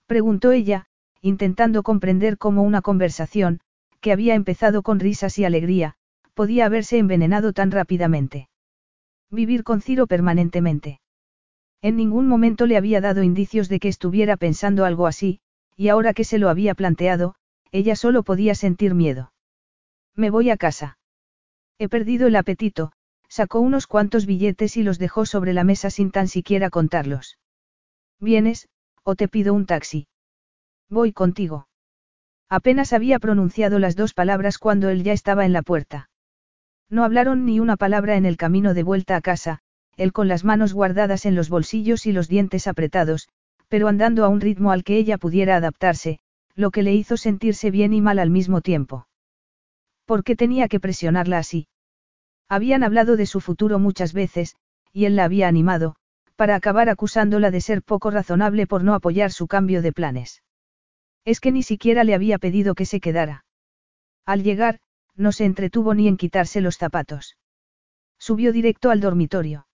preguntó 0.07 0.53
ella, 0.53 0.87
intentando 1.23 1.83
comprender 1.83 2.37
cómo 2.37 2.63
una 2.63 2.83
conversación, 2.83 3.61
que 4.01 4.13
había 4.13 4.35
empezado 4.35 4.83
con 4.83 5.01
risas 5.01 5.39
y 5.39 5.45
alegría, 5.45 5.95
podía 6.35 6.67
haberse 6.67 6.99
envenenado 6.99 7.53
tan 7.53 7.71
rápidamente. 7.71 8.49
Vivir 9.31 9.65
con 9.65 9.81
Ciro 9.81 10.07
permanentemente. 10.07 11.01
En 11.81 11.97
ningún 11.97 12.29
momento 12.29 12.67
le 12.67 12.77
había 12.77 13.01
dado 13.01 13.23
indicios 13.23 13.69
de 13.69 13.81
que 13.81 13.89
estuviera 13.89 14.37
pensando 14.37 14.85
algo 14.85 15.07
así, 15.07 15.41
y 15.77 15.89
ahora 15.89 16.13
que 16.13 16.25
se 16.25 16.39
lo 16.39 16.49
había 16.49 16.75
planteado, 16.75 17.35
ella 17.73 17.97
solo 17.97 18.23
podía 18.23 18.55
sentir 18.55 18.95
miedo. 18.95 19.33
Me 20.15 20.31
voy 20.31 20.51
a 20.51 20.57
casa. 20.57 20.99
He 21.79 21.89
perdido 21.89 22.27
el 22.29 22.37
apetito, 22.37 22.93
sacó 23.29 23.61
unos 23.61 23.87
cuantos 23.87 24.27
billetes 24.27 24.77
y 24.77 24.83
los 24.83 24.99
dejó 24.99 25.27
sobre 25.27 25.53
la 25.53 25.65
mesa 25.65 25.91
sin 25.91 26.11
tan 26.11 26.29
siquiera 26.29 26.71
contarlos. 26.71 27.39
¿Vienes, 28.21 28.69
o 29.03 29.17
te 29.17 29.29
pido 29.29 29.55
un 29.55 29.67
taxi? 29.67 30.07
Voy 30.89 31.13
contigo. 31.13 31.67
Apenas 32.49 32.93
había 32.93 33.19
pronunciado 33.19 33.79
las 33.79 33.97
dos 33.97 34.15
palabras 34.15 34.59
cuando 34.59 34.89
él 34.89 35.03
ya 35.03 35.13
estaba 35.13 35.45
en 35.45 35.53
la 35.53 35.63
puerta. 35.63 36.11
No 36.89 37.03
hablaron 37.03 37.45
ni 37.45 37.59
una 37.59 37.77
palabra 37.77 38.17
en 38.17 38.27
el 38.27 38.37
camino 38.37 38.75
de 38.75 38.83
vuelta 38.83 39.17
a 39.17 39.21
casa, 39.21 39.59
él 39.97 40.13
con 40.13 40.29
las 40.29 40.45
manos 40.45 40.73
guardadas 40.73 41.27
en 41.27 41.35
los 41.35 41.49
bolsillos 41.49 42.07
y 42.07 42.13
los 42.13 42.29
dientes 42.29 42.67
apretados, 42.67 43.29
pero 43.69 43.89
andando 43.89 44.25
a 44.25 44.29
un 44.29 44.41
ritmo 44.41 44.71
al 44.71 44.85
que 44.85 44.97
ella 44.97 45.19
pudiera 45.19 45.57
adaptarse, 45.57 46.21
lo 46.55 46.71
que 46.71 46.83
le 46.83 46.95
hizo 46.95 47.17
sentirse 47.17 47.71
bien 47.71 47.93
y 47.93 48.01
mal 48.01 48.19
al 48.19 48.31
mismo 48.31 48.61
tiempo. 48.61 49.09
¿Por 50.05 50.25
qué 50.25 50.37
tenía 50.37 50.69
que 50.69 50.81
presionarla 50.81 51.39
así? 51.39 51.69
Habían 52.49 52.83
hablado 52.85 53.17
de 53.17 53.27
su 53.27 53.41
futuro 53.41 53.79
muchas 53.79 54.13
veces, 54.13 54.57
y 54.93 55.07
él 55.07 55.17
la 55.17 55.25
había 55.25 55.49
animado, 55.49 55.97
para 56.37 56.57
acabar 56.57 56.89
acusándola 56.89 57.51
de 57.51 57.61
ser 57.61 57.83
poco 57.83 58.11
razonable 58.11 58.67
por 58.67 58.85
no 58.85 58.95
apoyar 58.95 59.33
su 59.33 59.47
cambio 59.47 59.83
de 59.83 59.93
planes. 59.93 60.43
Es 61.25 61.41
que 61.41 61.53
ni 61.53 61.63
siquiera 61.63 62.05
le 62.05 62.15
había 62.15 62.39
pedido 62.39 62.75
que 62.75 62.87
se 62.87 63.01
quedara. 63.01 63.45
Al 64.27 64.43
llegar, 64.43 64.81
no 65.17 65.33
se 65.33 65.45
entretuvo 65.45 65.95
ni 65.95 66.09
en 66.09 66.17
quitarse 66.17 66.61
los 66.61 66.77
zapatos. 66.77 67.37
Subió 68.19 68.53
directo 68.53 68.91
al 68.91 69.01
dormitorio. 69.01 69.67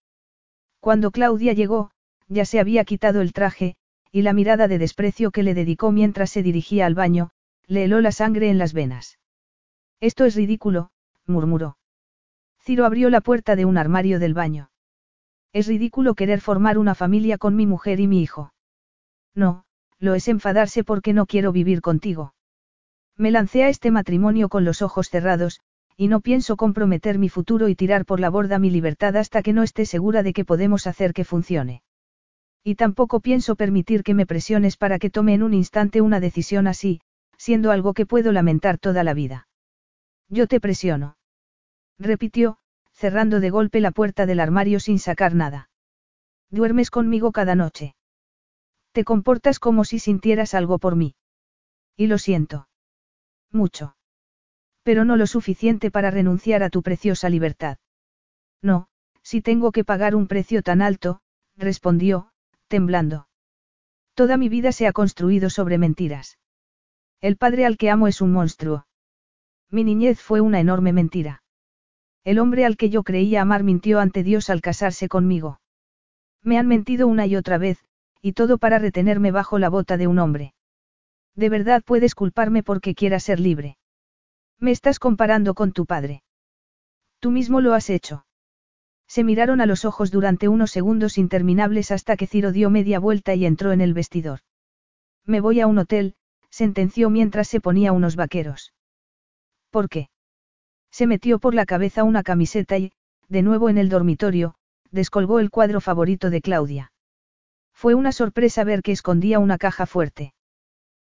Cuando 0.80 1.10
Claudia 1.10 1.52
llegó, 1.52 1.90
ya 2.28 2.44
se 2.44 2.60
había 2.60 2.84
quitado 2.84 3.20
el 3.20 3.32
traje, 3.32 3.76
y 4.12 4.22
la 4.22 4.32
mirada 4.32 4.68
de 4.68 4.78
desprecio 4.78 5.30
que 5.30 5.42
le 5.42 5.54
dedicó 5.54 5.92
mientras 5.92 6.30
se 6.30 6.42
dirigía 6.42 6.86
al 6.86 6.94
baño, 6.94 7.30
le 7.66 7.84
heló 7.84 8.00
la 8.00 8.12
sangre 8.12 8.50
en 8.50 8.58
las 8.58 8.72
venas. 8.72 9.19
Esto 10.00 10.24
es 10.24 10.34
ridículo, 10.34 10.90
murmuró. 11.26 11.76
Ciro 12.58 12.84
abrió 12.84 13.10
la 13.10 13.20
puerta 13.20 13.54
de 13.56 13.64
un 13.64 13.76
armario 13.76 14.18
del 14.18 14.34
baño. 14.34 14.70
Es 15.52 15.66
ridículo 15.66 16.14
querer 16.14 16.40
formar 16.40 16.78
una 16.78 16.94
familia 16.94 17.36
con 17.36 17.56
mi 17.56 17.66
mujer 17.66 18.00
y 18.00 18.06
mi 18.06 18.22
hijo. 18.22 18.54
No, 19.34 19.64
lo 19.98 20.14
es 20.14 20.28
enfadarse 20.28 20.84
porque 20.84 21.12
no 21.12 21.26
quiero 21.26 21.52
vivir 21.52 21.80
contigo. 21.80 22.34
Me 23.16 23.30
lancé 23.30 23.64
a 23.64 23.68
este 23.68 23.90
matrimonio 23.90 24.48
con 24.48 24.64
los 24.64 24.80
ojos 24.80 25.10
cerrados, 25.10 25.60
y 25.96 26.08
no 26.08 26.20
pienso 26.20 26.56
comprometer 26.56 27.18
mi 27.18 27.28
futuro 27.28 27.68
y 27.68 27.74
tirar 27.74 28.06
por 28.06 28.20
la 28.20 28.30
borda 28.30 28.58
mi 28.58 28.70
libertad 28.70 29.16
hasta 29.16 29.42
que 29.42 29.52
no 29.52 29.62
esté 29.62 29.84
segura 29.84 30.22
de 30.22 30.32
que 30.32 30.46
podemos 30.46 30.86
hacer 30.86 31.12
que 31.12 31.24
funcione. 31.24 31.82
Y 32.64 32.76
tampoco 32.76 33.20
pienso 33.20 33.56
permitir 33.56 34.02
que 34.02 34.14
me 34.14 34.24
presiones 34.24 34.78
para 34.78 34.98
que 34.98 35.10
tome 35.10 35.34
en 35.34 35.42
un 35.42 35.52
instante 35.52 36.00
una 36.00 36.20
decisión 36.20 36.66
así, 36.66 37.02
siendo 37.36 37.70
algo 37.70 37.92
que 37.92 38.06
puedo 38.06 38.32
lamentar 38.32 38.78
toda 38.78 39.04
la 39.04 39.12
vida. 39.12 39.48
Yo 40.30 40.46
te 40.46 40.60
presiono. 40.60 41.16
Repitió, 41.98 42.58
cerrando 42.92 43.40
de 43.40 43.50
golpe 43.50 43.80
la 43.80 43.90
puerta 43.90 44.26
del 44.26 44.38
armario 44.38 44.78
sin 44.78 44.98
sacar 45.00 45.34
nada. 45.34 45.70
Duermes 46.50 46.90
conmigo 46.90 47.32
cada 47.32 47.56
noche. 47.56 47.96
Te 48.92 49.04
comportas 49.04 49.58
como 49.58 49.84
si 49.84 49.98
sintieras 49.98 50.54
algo 50.54 50.78
por 50.78 50.94
mí. 50.94 51.16
Y 51.96 52.06
lo 52.06 52.16
siento. 52.16 52.68
Mucho. 53.50 53.96
Pero 54.84 55.04
no 55.04 55.16
lo 55.16 55.26
suficiente 55.26 55.90
para 55.90 56.10
renunciar 56.10 56.62
a 56.62 56.70
tu 56.70 56.82
preciosa 56.82 57.28
libertad. 57.28 57.78
No, 58.62 58.88
si 59.22 59.42
tengo 59.42 59.72
que 59.72 59.84
pagar 59.84 60.14
un 60.14 60.28
precio 60.28 60.62
tan 60.62 60.80
alto, 60.80 61.20
respondió, 61.56 62.30
temblando. 62.68 63.28
Toda 64.14 64.36
mi 64.36 64.48
vida 64.48 64.70
se 64.72 64.86
ha 64.86 64.92
construido 64.92 65.50
sobre 65.50 65.76
mentiras. 65.78 66.38
El 67.20 67.36
padre 67.36 67.66
al 67.66 67.76
que 67.76 67.90
amo 67.90 68.06
es 68.06 68.20
un 68.20 68.32
monstruo. 68.32 68.86
Mi 69.70 69.84
niñez 69.84 70.20
fue 70.20 70.40
una 70.40 70.60
enorme 70.60 70.92
mentira. 70.92 71.42
El 72.24 72.38
hombre 72.38 72.64
al 72.64 72.76
que 72.76 72.90
yo 72.90 73.02
creía 73.02 73.42
amar 73.42 73.62
mintió 73.62 74.00
ante 74.00 74.22
Dios 74.22 74.50
al 74.50 74.60
casarse 74.60 75.08
conmigo. 75.08 75.60
Me 76.42 76.58
han 76.58 76.66
mentido 76.66 77.06
una 77.06 77.26
y 77.26 77.36
otra 77.36 77.58
vez, 77.58 77.84
y 78.20 78.32
todo 78.32 78.58
para 78.58 78.78
retenerme 78.78 79.30
bajo 79.30 79.58
la 79.58 79.68
bota 79.68 79.96
de 79.96 80.06
un 80.06 80.18
hombre. 80.18 80.54
¿De 81.34 81.48
verdad 81.48 81.82
puedes 81.84 82.14
culparme 82.14 82.62
porque 82.62 82.94
quiera 82.94 83.20
ser 83.20 83.40
libre? 83.40 83.78
Me 84.58 84.72
estás 84.72 84.98
comparando 84.98 85.54
con 85.54 85.72
tu 85.72 85.86
padre. 85.86 86.22
Tú 87.20 87.30
mismo 87.30 87.60
lo 87.60 87.74
has 87.74 87.90
hecho. 87.90 88.26
Se 89.06 89.24
miraron 89.24 89.60
a 89.60 89.66
los 89.66 89.84
ojos 89.84 90.10
durante 90.10 90.48
unos 90.48 90.70
segundos 90.70 91.18
interminables 91.18 91.90
hasta 91.90 92.16
que 92.16 92.26
Ciro 92.26 92.52
dio 92.52 92.70
media 92.70 92.98
vuelta 92.98 93.34
y 93.34 93.46
entró 93.46 93.72
en 93.72 93.80
el 93.80 93.94
vestidor. 93.94 94.40
Me 95.24 95.40
voy 95.40 95.60
a 95.60 95.66
un 95.66 95.78
hotel, 95.78 96.14
sentenció 96.50 97.10
mientras 97.10 97.48
se 97.48 97.60
ponía 97.60 97.92
unos 97.92 98.16
vaqueros. 98.16 98.72
¿Por 99.70 99.88
qué? 99.88 100.08
Se 100.90 101.06
metió 101.06 101.38
por 101.38 101.54
la 101.54 101.66
cabeza 101.66 102.04
una 102.04 102.22
camiseta 102.22 102.76
y, 102.78 102.92
de 103.28 103.42
nuevo 103.42 103.68
en 103.68 103.78
el 103.78 103.88
dormitorio, 103.88 104.56
descolgó 104.90 105.38
el 105.38 105.50
cuadro 105.50 105.80
favorito 105.80 106.30
de 106.30 106.40
Claudia. 106.40 106.92
Fue 107.72 107.94
una 107.94 108.12
sorpresa 108.12 108.64
ver 108.64 108.82
que 108.82 108.92
escondía 108.92 109.38
una 109.38 109.56
caja 109.56 109.86
fuerte. 109.86 110.34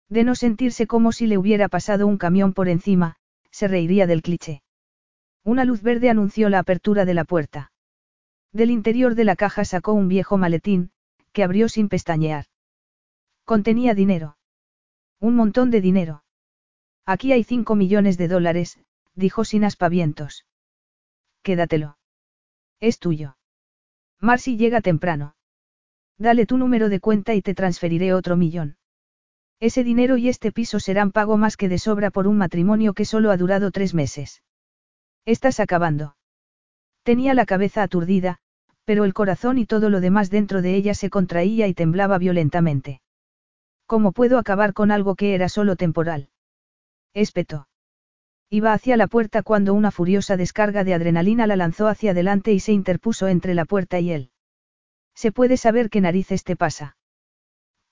De 0.09 0.25
no 0.25 0.35
sentirse 0.35 0.87
como 0.87 1.13
si 1.13 1.27
le 1.27 1.39
hubiera 1.39 1.69
pasado 1.69 2.07
un 2.07 2.19
camión 2.19 2.53
por 2.53 2.69
encima, 2.69 3.17
se 3.51 3.69
reiría 3.69 4.07
del 4.07 4.23
cliché. 4.23 4.63
Una 5.45 5.65
luz 5.65 5.83
verde 5.83 6.09
anunció 6.09 6.49
la 6.49 6.59
apertura 6.59 7.05
de 7.05 7.15
la 7.15 7.25
puerta. 7.25 7.71
Del 8.53 8.71
interior 8.71 9.15
de 9.15 9.25
la 9.25 9.37
caja 9.37 9.65
sacó 9.65 9.93
un 9.93 10.09
viejo 10.09 10.39
maletín, 10.39 10.91
que 11.33 11.45
abrió 11.45 11.69
sin 11.69 11.89
pestañear. 11.89 12.47
Contenía 13.45 13.95
dinero. 13.95 14.39
Un 15.21 15.37
montón 15.37 15.71
de 15.71 15.81
dinero. 15.81 16.24
Aquí 17.07 17.33
hay 17.33 17.45
cinco 17.45 17.75
millones 17.75 18.17
de 18.17 18.29
dólares, 18.29 18.79
dijo 19.15 19.45
sin 19.45 19.65
aspavientos. 19.65 20.47
Quédatelo. 21.43 21.99
Es 22.81 22.99
tuyo. 22.99 23.37
Marcy 24.21 24.57
llega 24.57 24.81
temprano. 24.81 25.37
Dale 26.19 26.47
tu 26.47 26.57
número 26.57 26.89
de 26.89 27.01
cuenta 27.01 27.35
y 27.35 27.43
te 27.43 27.55
transferiré 27.55 28.15
otro 28.15 28.37
millón. 28.37 28.77
Ese 29.61 29.85
dinero 29.85 30.17
y 30.17 30.29
este 30.29 30.53
piso 30.53 30.81
serán 30.81 31.13
pago 31.13 31.37
más 31.37 31.57
que 31.57 31.69
de 31.69 31.79
sobra 31.79 32.11
por 32.11 32.27
un 32.27 32.39
matrimonio 32.39 32.95
que 32.95 33.05
solo 33.05 33.31
ha 33.31 33.37
durado 33.37 33.71
tres 33.71 33.95
meses. 33.95 34.43
Estás 35.27 35.61
acabando. 35.61 36.17
Tenía 37.03 37.35
la 37.35 37.47
cabeza 37.47 37.83
aturdida, 37.83 38.39
pero 38.85 39.05
el 39.05 39.15
corazón 39.15 39.59
y 39.59 39.67
todo 39.67 39.91
lo 39.91 40.01
demás 40.01 40.31
dentro 40.31 40.63
de 40.63 40.75
ella 40.75 40.95
se 40.95 41.11
contraía 41.11 41.67
y 41.67 41.75
temblaba 41.75 42.19
violentamente. 42.19 43.01
¿Cómo 43.87 44.13
puedo 44.13 44.39
acabar 44.39 44.73
con 44.73 44.91
algo 44.91 45.15
que 45.15 45.35
era 45.35 45.49
solo 45.49 45.77
temporal? 45.77 46.29
Espetó. 47.15 47.69
Iba 48.51 48.73
hacia 48.73 48.97
la 48.97 49.07
puerta 49.07 49.43
cuando 49.43 49.73
una 49.73 49.91
furiosa 49.91 50.37
descarga 50.37 50.85
de 50.85 50.95
adrenalina 50.95 51.47
la 51.47 51.57
lanzó 51.57 51.89
hacia 51.89 52.11
adelante 52.11 52.53
y 52.53 52.61
se 52.61 52.73
interpuso 52.73 53.29
entre 53.29 53.55
la 53.55 53.65
puerta 53.65 53.99
y 54.01 54.13
él. 54.13 54.31
¿Se 55.15 55.33
puede 55.33 55.57
saber 55.57 55.91
qué 55.91 56.01
narices 56.01 56.45
te 56.45 56.57
pasa? 56.57 56.97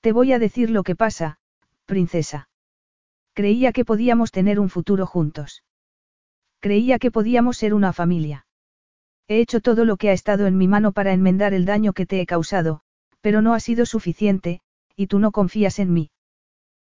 Te 0.00 0.12
voy 0.12 0.32
a 0.32 0.38
decir 0.38 0.70
lo 0.70 0.82
que 0.82 0.96
pasa, 0.96 1.38
princesa. 1.86 2.48
Creía 3.34 3.72
que 3.72 3.84
podíamos 3.84 4.30
tener 4.30 4.60
un 4.60 4.68
futuro 4.68 5.06
juntos. 5.06 5.64
Creía 6.60 7.00
que 7.00 7.10
podíamos 7.10 7.56
ser 7.56 7.74
una 7.74 7.92
familia. 7.92 8.46
He 9.26 9.40
hecho 9.40 9.60
todo 9.60 9.84
lo 9.84 9.96
que 9.96 10.10
ha 10.10 10.12
estado 10.12 10.46
en 10.46 10.56
mi 10.56 10.68
mano 10.68 10.92
para 10.92 11.12
enmendar 11.12 11.54
el 11.54 11.64
daño 11.64 11.92
que 11.92 12.06
te 12.06 12.20
he 12.20 12.26
causado, 12.26 12.82
pero 13.20 13.42
no 13.42 13.54
ha 13.54 13.58
sido 13.58 13.84
suficiente, 13.84 14.60
y 14.94 15.08
tú 15.08 15.18
no 15.18 15.32
confías 15.32 15.80
en 15.80 15.92
mí. 15.92 16.11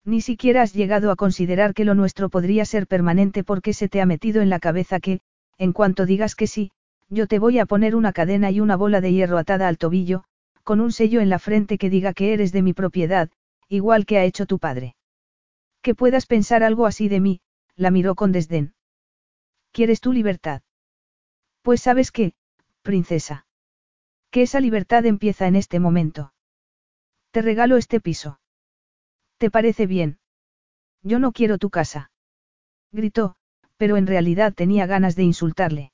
Ni 0.06 0.22
siquiera 0.22 0.62
has 0.62 0.74
llegado 0.74 1.10
a 1.10 1.16
considerar 1.16 1.74
que 1.74 1.84
lo 1.84 1.96
nuestro 1.96 2.30
podría 2.30 2.64
ser 2.66 2.86
permanente 2.86 3.44
porque 3.44 3.74
se 3.74 3.90
te 3.90 4.02
ha 4.02 4.06
metido 4.06 4.44
en 4.44 4.52
la 4.52 4.60
cabeza 4.60 5.00
que, 5.00 5.20
en 5.58 5.74
cuanto 5.74 6.06
digas 6.06 6.36
que 6.36 6.46
sí, 6.46 6.72
yo 7.10 7.26
te 7.28 7.40
voy 7.40 7.58
a 7.58 7.66
poner 7.66 7.96
una 7.96 8.14
cadena 8.14 8.52
y 8.52 8.60
una 8.60 8.76
bola 8.76 9.02
de 9.02 9.12
hierro 9.12 9.40
atada 9.40 9.68
al 9.68 9.80
tobillo, 9.80 10.24
con 10.64 10.80
un 10.80 10.92
sello 10.92 11.22
en 11.22 11.30
la 11.30 11.40
frente 11.40 11.80
que 11.80 11.90
diga 11.90 12.14
que 12.14 12.34
eres 12.34 12.52
de 12.52 12.62
mi 12.62 12.74
propiedad, 12.74 13.32
igual 13.68 14.06
que 14.06 14.20
ha 14.20 14.26
hecho 14.26 14.46
tu 14.46 14.60
padre. 14.60 14.96
Que 15.82 15.96
puedas 15.96 16.28
pensar 16.28 16.62
algo 16.64 16.86
así 16.86 17.10
de 17.10 17.20
mí, 17.20 17.42
la 17.76 17.90
miró 17.90 18.14
con 18.14 18.32
desdén. 18.32 18.76
¿Quieres 19.72 20.02
tu 20.02 20.14
libertad? 20.14 20.62
Pues 21.64 21.82
sabes 21.82 22.12
qué, 22.12 22.34
princesa. 22.84 23.48
Que 24.30 24.44
esa 24.44 24.60
libertad 24.60 25.06
empieza 25.06 25.48
en 25.48 25.56
este 25.56 25.80
momento. 25.80 26.34
Te 27.32 27.42
regalo 27.42 27.78
este 27.78 28.00
piso. 28.00 28.40
¿Te 29.38 29.52
parece 29.52 29.86
bien? 29.86 30.20
Yo 31.04 31.20
no 31.20 31.32
quiero 31.32 31.58
tu 31.58 31.70
casa. 31.70 32.12
Gritó, 32.92 33.36
pero 33.78 33.98
en 33.98 34.08
realidad 34.08 34.54
tenía 34.54 34.86
ganas 34.86 35.16
de 35.16 35.24
insultarle. 35.24 35.92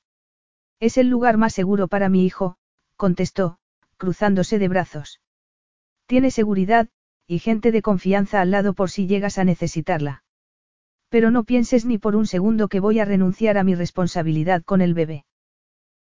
Es 0.79 0.97
el 0.97 1.09
lugar 1.09 1.37
más 1.37 1.53
seguro 1.53 1.87
para 1.87 2.09
mi 2.09 2.25
hijo, 2.25 2.57
contestó, 2.95 3.57
cruzándose 3.97 4.59
de 4.59 4.67
brazos. 4.67 5.21
Tiene 6.05 6.31
seguridad, 6.31 6.89
y 7.27 7.39
gente 7.39 7.71
de 7.71 7.81
confianza 7.81 8.41
al 8.41 8.51
lado 8.51 8.73
por 8.73 8.89
si 8.89 9.07
llegas 9.07 9.37
a 9.37 9.43
necesitarla. 9.43 10.23
Pero 11.09 11.31
no 11.31 11.43
pienses 11.43 11.85
ni 11.85 11.97
por 11.97 12.15
un 12.15 12.25
segundo 12.25 12.67
que 12.67 12.79
voy 12.79 12.99
a 12.99 13.05
renunciar 13.05 13.57
a 13.57 13.63
mi 13.63 13.75
responsabilidad 13.75 14.63
con 14.63 14.81
el 14.81 14.93
bebé. 14.93 15.25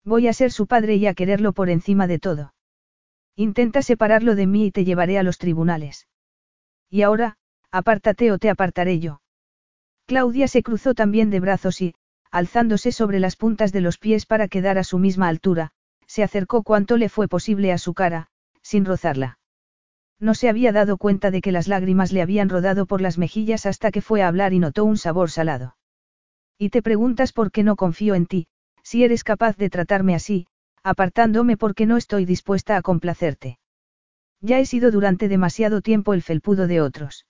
Voy 0.04 0.28
a 0.28 0.34
ser 0.34 0.52
su 0.52 0.68
padre 0.68 0.96
y 0.96 1.08
a 1.08 1.14
quererlo 1.14 1.54
por 1.54 1.70
encima 1.70 2.08
de 2.08 2.20
todo. 2.20 2.54
Intenta 3.36 3.82
separarlo 3.82 4.36
de 4.36 4.48
mí 4.48 4.68
y 4.68 4.72
te 4.72 4.86
llevaré 4.86 5.18
a 5.18 5.24
los 5.24 5.38
tribunales. 5.38 6.08
Y 6.90 7.04
ahora, 7.04 7.38
apártate 7.72 8.32
o 8.32 8.38
te 8.40 8.50
apartaré 8.50 9.00
yo. 9.00 9.22
Claudia 10.08 10.48
se 10.48 10.64
cruzó 10.64 10.94
también 10.96 11.30
de 11.30 11.40
brazos 11.40 11.82
y, 11.82 11.94
alzándose 12.32 12.92
sobre 12.92 13.20
las 13.20 13.36
puntas 13.36 13.72
de 13.72 13.82
los 13.82 13.98
pies 13.98 14.26
para 14.26 14.48
quedar 14.48 14.78
a 14.78 14.84
su 14.84 14.98
misma 14.98 15.28
altura, 15.28 15.72
se 16.08 16.24
acercó 16.24 16.64
cuanto 16.64 16.98
le 16.98 17.10
fue 17.10 17.28
posible 17.28 17.72
a 17.72 17.78
su 17.78 17.94
cara, 17.94 18.28
sin 18.64 18.86
rozarla. 18.86 19.38
No 20.20 20.34
se 20.34 20.50
había 20.50 20.72
dado 20.72 20.98
cuenta 20.98 21.30
de 21.32 21.42
que 21.42 21.52
las 21.52 21.68
lágrimas 21.68 22.12
le 22.12 22.22
habían 22.22 22.50
rodado 22.50 22.88
por 22.88 23.02
las 23.02 23.18
mejillas 23.18 23.66
hasta 23.66 23.92
que 23.92 24.02
fue 24.02 24.24
a 24.24 24.28
hablar 24.28 24.54
y 24.54 24.60
notó 24.60 24.84
un 24.84 24.98
sabor 24.98 25.30
salado. 25.30 25.78
Y 26.58 26.70
te 26.70 26.82
preguntas 26.82 27.32
por 27.32 27.52
qué 27.52 27.64
no 27.64 27.76
confío 27.76 28.16
en 28.16 28.26
ti, 28.26 28.48
si 28.84 29.04
eres 29.04 29.24
capaz 29.24 29.56
de 29.58 29.70
tratarme 29.70 30.16
así, 30.16 30.48
apartándome 30.84 31.56
porque 31.56 31.86
no 31.86 31.98
estoy 31.98 32.26
dispuesta 32.26 32.76
a 32.76 32.82
complacerte. 32.82 33.59
Ya 34.42 34.60
he 34.60 34.66
sido 34.66 34.92
durante 34.92 35.28
demasiado 35.28 35.82
tiempo 35.82 36.14
el 36.14 36.22
felpudo 36.22 36.68
de 36.68 36.82
otros. 36.82 37.26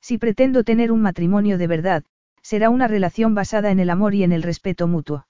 Si 0.00 0.18
pretendo 0.18 0.64
tener 0.64 0.90
un 0.90 1.02
matrimonio 1.02 1.58
de 1.58 1.66
verdad, 1.66 2.04
será 2.42 2.70
una 2.70 2.88
relación 2.88 3.34
basada 3.34 3.70
en 3.70 3.80
el 3.80 3.90
amor 3.90 4.14
y 4.14 4.24
en 4.24 4.32
el 4.32 4.42
respeto 4.42 4.86
mutuo. 4.88 5.26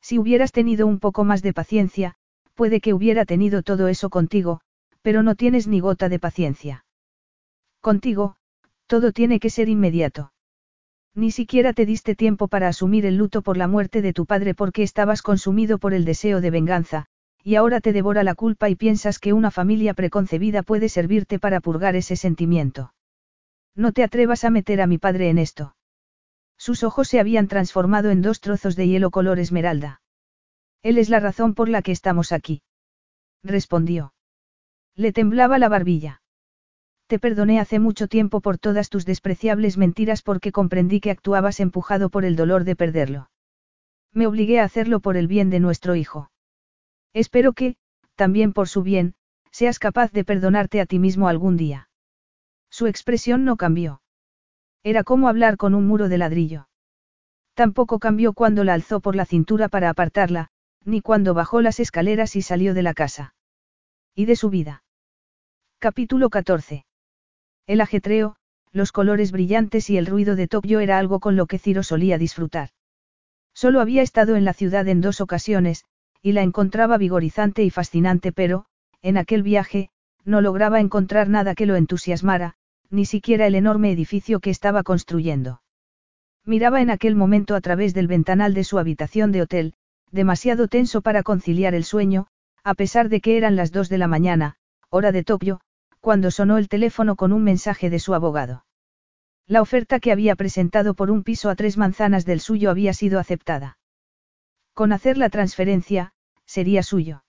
Si 0.00 0.18
hubieras 0.18 0.52
tenido 0.52 0.86
un 0.86 0.98
poco 0.98 1.24
más 1.24 1.42
de 1.42 1.52
paciencia, 1.52 2.16
puede 2.54 2.80
que 2.80 2.92
hubiera 2.92 3.24
tenido 3.24 3.62
todo 3.62 3.88
eso 3.88 4.10
contigo, 4.10 4.60
pero 5.02 5.22
no 5.22 5.34
tienes 5.34 5.66
ni 5.66 5.80
gota 5.80 6.08
de 6.08 6.18
paciencia. 6.18 6.84
Contigo, 7.80 8.36
todo 8.86 9.12
tiene 9.12 9.40
que 9.40 9.50
ser 9.50 9.68
inmediato. 9.68 10.32
Ni 11.14 11.30
siquiera 11.30 11.72
te 11.72 11.86
diste 11.86 12.16
tiempo 12.16 12.48
para 12.48 12.68
asumir 12.68 13.06
el 13.06 13.16
luto 13.16 13.42
por 13.42 13.56
la 13.56 13.68
muerte 13.68 14.02
de 14.02 14.12
tu 14.12 14.26
padre 14.26 14.54
porque 14.54 14.82
estabas 14.82 15.22
consumido 15.22 15.78
por 15.78 15.94
el 15.94 16.04
deseo 16.04 16.40
de 16.40 16.50
venganza, 16.50 17.06
y 17.44 17.56
ahora 17.56 17.82
te 17.82 17.92
devora 17.92 18.24
la 18.24 18.34
culpa 18.34 18.70
y 18.70 18.74
piensas 18.74 19.18
que 19.18 19.34
una 19.34 19.50
familia 19.50 19.92
preconcebida 19.92 20.62
puede 20.62 20.88
servirte 20.88 21.38
para 21.38 21.60
purgar 21.60 21.94
ese 21.94 22.16
sentimiento. 22.16 22.94
No 23.76 23.92
te 23.92 24.02
atrevas 24.02 24.44
a 24.44 24.50
meter 24.50 24.80
a 24.80 24.86
mi 24.86 24.96
padre 24.96 25.28
en 25.28 25.36
esto. 25.36 25.76
Sus 26.56 26.82
ojos 26.82 27.06
se 27.08 27.20
habían 27.20 27.46
transformado 27.46 28.10
en 28.10 28.22
dos 28.22 28.40
trozos 28.40 28.76
de 28.76 28.88
hielo 28.88 29.10
color 29.10 29.38
esmeralda. 29.38 30.00
Él 30.82 30.96
es 30.96 31.10
la 31.10 31.20
razón 31.20 31.54
por 31.54 31.68
la 31.68 31.82
que 31.82 31.92
estamos 31.92 32.32
aquí. 32.32 32.62
Respondió. 33.42 34.14
Le 34.96 35.12
temblaba 35.12 35.58
la 35.58 35.68
barbilla. 35.68 36.22
Te 37.08 37.18
perdoné 37.18 37.60
hace 37.60 37.78
mucho 37.78 38.08
tiempo 38.08 38.40
por 38.40 38.56
todas 38.56 38.88
tus 38.88 39.04
despreciables 39.04 39.76
mentiras 39.76 40.22
porque 40.22 40.50
comprendí 40.50 41.00
que 41.00 41.10
actuabas 41.10 41.60
empujado 41.60 42.08
por 42.08 42.24
el 42.24 42.36
dolor 42.36 42.64
de 42.64 42.76
perderlo. 42.76 43.28
Me 44.12 44.26
obligué 44.26 44.60
a 44.60 44.64
hacerlo 44.64 45.00
por 45.00 45.18
el 45.18 45.26
bien 45.26 45.50
de 45.50 45.60
nuestro 45.60 45.94
hijo. 45.94 46.30
Espero 47.14 47.52
que, 47.52 47.76
también 48.16 48.52
por 48.52 48.68
su 48.68 48.82
bien, 48.82 49.14
seas 49.50 49.78
capaz 49.78 50.10
de 50.12 50.24
perdonarte 50.24 50.80
a 50.80 50.86
ti 50.86 50.98
mismo 50.98 51.28
algún 51.28 51.56
día. 51.56 51.88
Su 52.70 52.88
expresión 52.88 53.44
no 53.44 53.56
cambió. 53.56 54.02
Era 54.82 55.04
como 55.04 55.28
hablar 55.28 55.56
con 55.56 55.74
un 55.74 55.86
muro 55.86 56.08
de 56.08 56.18
ladrillo. 56.18 56.68
Tampoco 57.54 58.00
cambió 58.00 58.32
cuando 58.32 58.64
la 58.64 58.74
alzó 58.74 59.00
por 59.00 59.14
la 59.14 59.24
cintura 59.24 59.68
para 59.68 59.90
apartarla, 59.90 60.50
ni 60.84 61.00
cuando 61.00 61.34
bajó 61.34 61.62
las 61.62 61.78
escaleras 61.78 62.34
y 62.34 62.42
salió 62.42 62.74
de 62.74 62.82
la 62.82 62.94
casa. 62.94 63.34
Y 64.14 64.26
de 64.26 64.34
su 64.34 64.50
vida. 64.50 64.82
Capítulo 65.78 66.30
14. 66.30 66.84
El 67.66 67.80
ajetreo, 67.80 68.36
los 68.72 68.90
colores 68.90 69.30
brillantes 69.30 69.88
y 69.88 69.96
el 69.96 70.06
ruido 70.06 70.34
de 70.34 70.48
Tokio 70.48 70.80
era 70.80 70.98
algo 70.98 71.20
con 71.20 71.36
lo 71.36 71.46
que 71.46 71.60
Ciro 71.60 71.84
solía 71.84 72.18
disfrutar. 72.18 72.70
Solo 73.54 73.80
había 73.80 74.02
estado 74.02 74.34
en 74.34 74.44
la 74.44 74.52
ciudad 74.52 74.88
en 74.88 75.00
dos 75.00 75.20
ocasiones, 75.20 75.84
y 76.24 76.32
la 76.32 76.40
encontraba 76.40 76.96
vigorizante 76.96 77.64
y 77.64 77.68
fascinante, 77.68 78.32
pero, 78.32 78.64
en 79.02 79.18
aquel 79.18 79.42
viaje, 79.42 79.90
no 80.24 80.40
lograba 80.40 80.80
encontrar 80.80 81.28
nada 81.28 81.54
que 81.54 81.66
lo 81.66 81.76
entusiasmara, 81.76 82.54
ni 82.88 83.04
siquiera 83.04 83.46
el 83.46 83.54
enorme 83.54 83.92
edificio 83.92 84.40
que 84.40 84.48
estaba 84.48 84.82
construyendo. 84.84 85.60
Miraba 86.46 86.80
en 86.80 86.88
aquel 86.88 87.14
momento 87.14 87.54
a 87.54 87.60
través 87.60 87.92
del 87.92 88.06
ventanal 88.06 88.54
de 88.54 88.64
su 88.64 88.78
habitación 88.78 89.32
de 89.32 89.42
hotel, 89.42 89.74
demasiado 90.12 90.66
tenso 90.66 91.02
para 91.02 91.22
conciliar 91.22 91.74
el 91.74 91.84
sueño, 91.84 92.26
a 92.62 92.72
pesar 92.72 93.10
de 93.10 93.20
que 93.20 93.36
eran 93.36 93.54
las 93.54 93.70
dos 93.70 93.90
de 93.90 93.98
la 93.98 94.08
mañana, 94.08 94.56
hora 94.88 95.12
de 95.12 95.24
Tokio, 95.24 95.60
cuando 96.00 96.30
sonó 96.30 96.56
el 96.56 96.70
teléfono 96.70 97.16
con 97.16 97.34
un 97.34 97.44
mensaje 97.44 97.90
de 97.90 97.98
su 97.98 98.14
abogado. 98.14 98.64
La 99.46 99.60
oferta 99.60 100.00
que 100.00 100.10
había 100.10 100.36
presentado 100.36 100.94
por 100.94 101.10
un 101.10 101.22
piso 101.22 101.50
a 101.50 101.54
tres 101.54 101.76
manzanas 101.76 102.24
del 102.24 102.40
suyo 102.40 102.70
había 102.70 102.94
sido 102.94 103.18
aceptada. 103.18 103.76
Con 104.74 104.92
hacer 104.92 105.16
la 105.16 105.30
transferencia, 105.30 106.12
sería 106.44 106.82
suyo. 106.82 107.24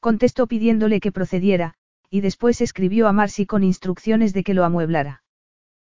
Contestó 0.00 0.46
pidiéndole 0.46 1.00
que 1.00 1.12
procediera, 1.12 1.74
y 2.10 2.20
después 2.20 2.60
escribió 2.60 3.06
a 3.06 3.12
Marcy 3.12 3.46
con 3.46 3.62
instrucciones 3.62 4.32
de 4.32 4.42
que 4.42 4.54
lo 4.54 4.64
amueblara. 4.64 5.22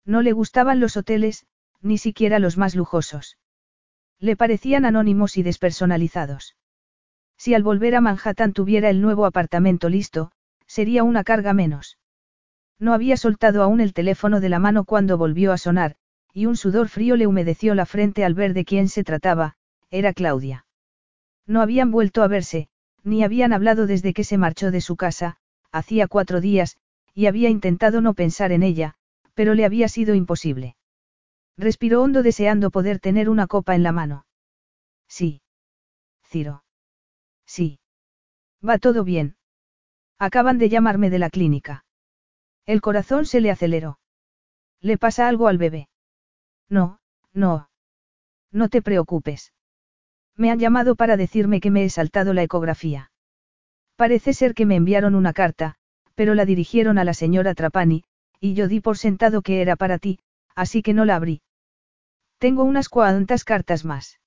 No 0.05 0.23
le 0.23 0.33
gustaban 0.33 0.79
los 0.81 0.97
hoteles, 0.97 1.47
ni 1.81 1.99
siquiera 1.99 2.39
los 2.39 2.57
más 2.57 2.75
lujosos. 2.75 3.39
Le 4.19 4.37
parecían 4.37 4.85
anónimos 4.85 5.37
y 5.37 5.43
despersonalizados. 5.43 6.57
Si 7.39 7.55
al 7.55 7.63
volver 7.63 7.95
a 7.95 8.01
Manhattan 8.01 8.53
tuviera 8.53 8.91
el 8.91 9.01
nuevo 9.01 9.27
apartamento 9.27 9.89
listo, 9.89 10.33
Sería 10.67 11.05
una 11.05 11.25
carga 11.25 11.53
menos. 11.53 11.99
No 12.79 12.93
había 12.93 13.17
soltado 13.17 13.63
aún 13.63 13.81
el 13.81 13.93
teléfono 13.93 14.41
de 14.41 14.49
la 14.49 14.59
mano 14.59 14.85
cuando 14.85 15.17
volvió 15.17 15.53
a 15.53 15.59
sonar, 15.59 15.97
y 16.33 16.47
un 16.47 16.57
sudor 16.57 16.89
frío 16.89 17.17
le 17.17 17.27
humedeció 17.27 17.75
la 17.75 17.87
frente 17.87 18.25
al 18.25 18.35
ver 18.35 18.53
de 18.53 18.65
quién 18.65 18.89
se 18.89 19.05
trataba, 19.05 19.57
era 19.91 20.13
Claudia. 20.13 20.67
No 21.47 21.61
habían 21.61 21.91
vuelto 21.91 22.23
a 22.23 22.29
verse, 22.29 22.69
ni 23.03 23.23
habían 23.23 23.53
hablado 23.53 23.87
desde 23.87 24.13
que 24.13 24.25
se 24.25 24.39
marchó 24.39 24.71
de 24.71 24.81
su 24.81 24.97
casa, 24.97 25.37
hacía 25.71 26.09
cuatro 26.09 26.41
días, 26.41 26.77
y 27.15 27.27
había 27.27 27.49
intentado 27.49 28.01
no 28.01 28.15
pensar 28.15 28.53
en 28.53 28.63
ella, 28.63 28.95
pero 29.35 29.55
le 29.55 29.65
había 29.65 29.89
sido 29.89 30.15
imposible. 30.15 30.77
Respiró 31.57 32.03
hondo 32.03 32.23
deseando 32.23 32.71
poder 32.71 32.99
tener 32.99 33.31
una 33.31 33.47
copa 33.47 33.75
en 33.75 33.83
la 33.83 33.93
mano. 33.93 34.27
Sí. 35.09 35.41
Ciro. 36.25 36.65
Sí. 37.47 37.79
Va 38.67 38.79
todo 38.79 39.05
bien. 39.05 39.37
Acaban 40.19 40.59
de 40.59 40.69
llamarme 40.69 41.11
de 41.11 41.19
la 41.19 41.31
clínica. 41.31 41.85
El 42.65 42.81
corazón 42.81 43.27
se 43.27 43.41
le 43.41 43.51
aceleró. 43.51 43.99
¿Le 44.81 44.99
pasa 44.99 45.29
algo 45.29 45.47
al 45.47 45.59
bebé? 45.59 45.89
No, 46.69 46.99
no. 47.33 47.71
No 48.51 48.69
te 48.69 48.83
preocupes. 48.83 49.53
Me 50.37 50.51
han 50.51 50.59
llamado 50.59 50.97
para 50.97 51.17
decirme 51.17 51.61
que 51.61 51.71
me 51.71 51.85
he 51.85 51.91
saltado 51.91 52.35
la 52.35 52.43
ecografía. 52.43 53.11
Parece 53.97 54.35
ser 54.35 54.55
que 54.55 54.67
me 54.67 54.77
enviaron 54.77 55.15
una 55.15 55.33
carta, 55.33 55.77
pero 56.15 56.35
la 56.35 56.45
dirigieron 56.45 56.99
a 56.99 57.05
la 57.05 57.15
señora 57.15 57.55
Trapani, 57.55 58.05
y 58.41 58.55
yo 58.55 58.69
di 58.69 58.81
por 58.81 58.99
sentado 58.99 59.43
que 59.43 59.63
era 59.63 59.77
para 59.77 59.99
ti, 59.99 60.19
así 60.55 60.83
que 60.83 60.93
no 60.93 61.05
la 61.05 61.17
abrí. 61.17 61.41
Tengo 62.39 62.65
unas 62.65 62.89
cuantas 62.89 63.45
cartas 63.45 63.85
más. 63.85 64.21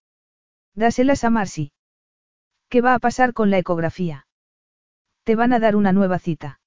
Dáselas 0.73 1.23
a 1.23 1.29
Marcy. 1.29 1.71
¿Qué 2.69 2.81
va 2.81 2.95
a 2.95 2.99
pasar 2.99 3.33
con 3.33 3.51
la 3.51 3.59
ecografía? 3.59 4.27
Te 5.23 5.35
van 5.35 5.53
a 5.53 5.59
dar 5.59 5.75
una 5.75 5.91
nueva 5.91 6.17
cita. 6.17 6.59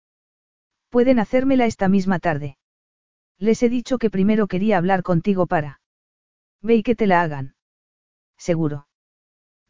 Pueden 0.89 1.19
hacérmela 1.19 1.67
esta 1.67 1.89
misma 1.89 2.19
tarde. 2.21 2.59
Les 3.39 3.63
he 3.63 3.69
dicho 3.69 3.99
que 3.99 4.11
primero 4.11 4.47
quería 4.47 4.79
hablar 4.79 5.03
contigo 5.03 5.47
para. 5.47 5.81
Ve 6.61 6.77
y 6.77 6.83
que 6.83 6.95
te 6.95 7.07
la 7.07 7.23
hagan. 7.23 7.57
Seguro. 8.37 8.87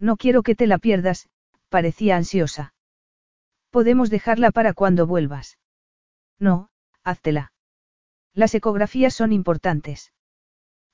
No 0.02 0.16
quiero 0.16 0.42
que 0.42 0.56
te 0.56 0.66
la 0.66 0.78
pierdas, 0.78 1.28
parecía 1.68 2.16
ansiosa. 2.16 2.74
Podemos 3.70 4.10
dejarla 4.10 4.50
para 4.50 4.74
cuando 4.74 5.06
vuelvas. 5.06 5.58
No, 6.40 6.70
háztela. 7.05 7.52
Las 8.34 8.52
ecografías 8.56 9.14
son 9.14 9.32
importantes. 9.32 10.12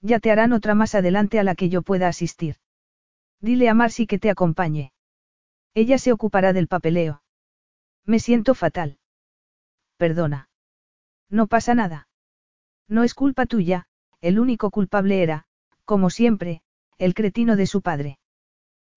Ya 0.02 0.20
te 0.20 0.30
harán 0.30 0.52
otra 0.52 0.74
más 0.74 0.94
adelante 0.94 1.38
a 1.38 1.42
la 1.42 1.54
que 1.54 1.70
yo 1.70 1.80
pueda 1.80 2.06
asistir. 2.06 2.56
Dile 3.40 3.70
a 3.70 3.74
Marcy 3.74 4.06
que 4.06 4.18
te 4.18 4.28
acompañe. 4.28 4.92
Ella 5.72 5.96
se 5.96 6.12
ocupará 6.12 6.52
del 6.52 6.68
papeleo. 6.68 7.22
Me 8.04 8.20
siento 8.20 8.54
fatal. 8.54 8.98
Perdona. 9.96 10.50
No 11.30 11.46
pasa 11.46 11.74
nada. 11.74 12.08
No 12.88 13.04
es 13.04 13.14
culpa 13.14 13.46
tuya, 13.46 13.86
el 14.20 14.38
único 14.38 14.70
culpable 14.70 15.22
era, 15.22 15.46
como 15.86 16.10
siempre, 16.10 16.60
el 16.98 17.14
cretino 17.14 17.56
de 17.56 17.66
su 17.66 17.80
padre. 17.80 18.17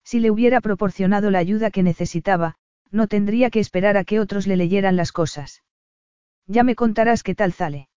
Si 0.04 0.20
le 0.20 0.30
hubiera 0.30 0.60
proporcionado 0.60 1.30
la 1.30 1.38
ayuda 1.38 1.70
que 1.70 1.82
necesitaba, 1.82 2.56
no 2.90 3.06
tendría 3.06 3.50
que 3.50 3.60
esperar 3.60 3.96
a 3.96 4.04
que 4.04 4.20
otros 4.20 4.46
le 4.46 4.56
leyeran 4.56 4.96
las 4.96 5.12
cosas. 5.12 5.62
Ya 6.46 6.64
me 6.64 6.74
contarás 6.74 7.22
qué 7.22 7.34
tal 7.34 7.52
sale. 7.52 7.88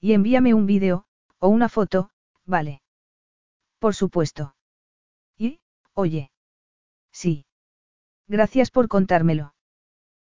Y 0.00 0.12
envíame 0.12 0.54
un 0.54 0.66
vídeo, 0.66 1.04
o 1.38 1.48
una 1.48 1.68
foto, 1.68 2.10
vale. 2.44 2.82
Por 3.78 3.94
supuesto. 3.94 4.54
Y, 5.36 5.60
oye. 5.94 6.30
Sí. 7.12 7.46
Gracias 8.28 8.70
por 8.70 8.88
contármelo. 8.88 9.54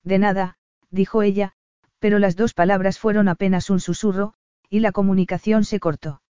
De 0.04 0.20
nada, 0.20 0.58
dijo 0.90 1.24
ella, 1.24 1.54
pero 2.00 2.20
las 2.20 2.36
dos 2.36 2.54
palabras 2.54 3.00
fueron 3.00 3.28
apenas 3.28 3.70
un 3.70 3.80
susurro, 3.80 4.34
y 4.70 4.80
la 4.80 4.92
comunicación 4.92 5.64
se 5.66 5.80
cortó. 5.80 6.22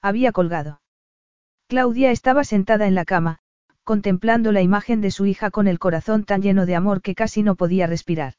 Había 0.00 0.32
colgado. 0.32 0.80
Claudia 1.68 2.10
estaba 2.10 2.44
sentada 2.44 2.86
en 2.86 2.94
la 2.94 3.04
cama, 3.04 3.40
contemplando 3.88 4.52
la 4.52 4.60
imagen 4.60 5.00
de 5.00 5.10
su 5.10 5.24
hija 5.24 5.50
con 5.50 5.66
el 5.66 5.78
corazón 5.78 6.24
tan 6.24 6.42
lleno 6.42 6.66
de 6.66 6.76
amor 6.76 7.00
que 7.00 7.14
casi 7.14 7.42
no 7.42 7.54
podía 7.54 7.86
respirar. 7.86 8.34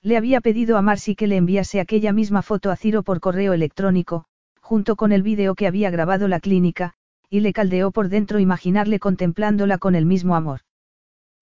Le 0.00 0.16
había 0.16 0.40
pedido 0.40 0.78
a 0.78 0.80
Marcy 0.80 1.14
que 1.14 1.26
le 1.26 1.36
enviase 1.36 1.78
aquella 1.78 2.14
misma 2.14 2.40
foto 2.40 2.70
a 2.70 2.76
Ciro 2.76 3.02
por 3.02 3.20
correo 3.20 3.52
electrónico, 3.52 4.24
junto 4.62 4.96
con 4.96 5.12
el 5.12 5.22
vídeo 5.22 5.54
que 5.56 5.66
había 5.66 5.90
grabado 5.90 6.26
la 6.26 6.40
clínica, 6.40 6.94
y 7.28 7.40
le 7.40 7.52
caldeó 7.52 7.90
por 7.90 8.08
dentro 8.08 8.38
imaginarle 8.38 8.98
contemplándola 8.98 9.76
con 9.76 9.94
el 9.94 10.06
mismo 10.06 10.36
amor. 10.36 10.60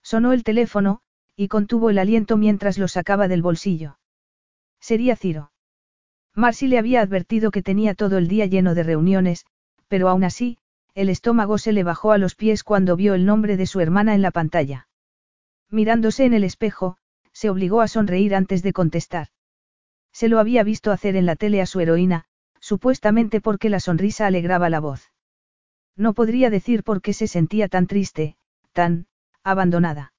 Sonó 0.02 0.32
el 0.32 0.42
teléfono, 0.42 0.98
y 1.36 1.46
contuvo 1.46 1.88
el 1.90 2.00
aliento 2.00 2.36
mientras 2.36 2.78
lo 2.78 2.88
sacaba 2.88 3.28
del 3.28 3.42
bolsillo. 3.42 4.00
Sería 4.80 5.14
Ciro. 5.14 5.52
Marcy 6.34 6.66
le 6.66 6.78
había 6.78 7.00
advertido 7.00 7.52
que 7.52 7.62
tenía 7.62 7.94
todo 7.94 8.18
el 8.18 8.26
día 8.26 8.46
lleno 8.46 8.74
de 8.74 8.82
reuniones, 8.82 9.46
pero 9.86 10.08
aún 10.08 10.24
así, 10.24 10.58
el 11.00 11.08
estómago 11.08 11.56
se 11.56 11.72
le 11.72 11.82
bajó 11.82 12.12
a 12.12 12.18
los 12.18 12.34
pies 12.34 12.62
cuando 12.62 12.94
vio 12.94 13.14
el 13.14 13.24
nombre 13.24 13.56
de 13.56 13.64
su 13.64 13.80
hermana 13.80 14.14
en 14.14 14.20
la 14.20 14.30
pantalla. 14.30 14.86
Mirándose 15.70 16.26
en 16.26 16.34
el 16.34 16.44
espejo, 16.44 16.98
se 17.32 17.48
obligó 17.48 17.80
a 17.80 17.88
sonreír 17.88 18.34
antes 18.34 18.62
de 18.62 18.74
contestar. 18.74 19.28
Se 20.12 20.28
lo 20.28 20.38
había 20.38 20.62
visto 20.62 20.92
hacer 20.92 21.16
en 21.16 21.24
la 21.24 21.36
tele 21.36 21.62
a 21.62 21.66
su 21.66 21.80
heroína, 21.80 22.26
supuestamente 22.60 23.40
porque 23.40 23.70
la 23.70 23.80
sonrisa 23.80 24.26
alegraba 24.26 24.68
la 24.68 24.80
voz. 24.80 25.10
No 25.96 26.12
podría 26.12 26.50
decir 26.50 26.84
por 26.84 27.00
qué 27.00 27.14
se 27.14 27.28
sentía 27.28 27.68
tan 27.68 27.86
triste, 27.86 28.36
tan, 28.72 29.06
abandonada. 29.42 30.12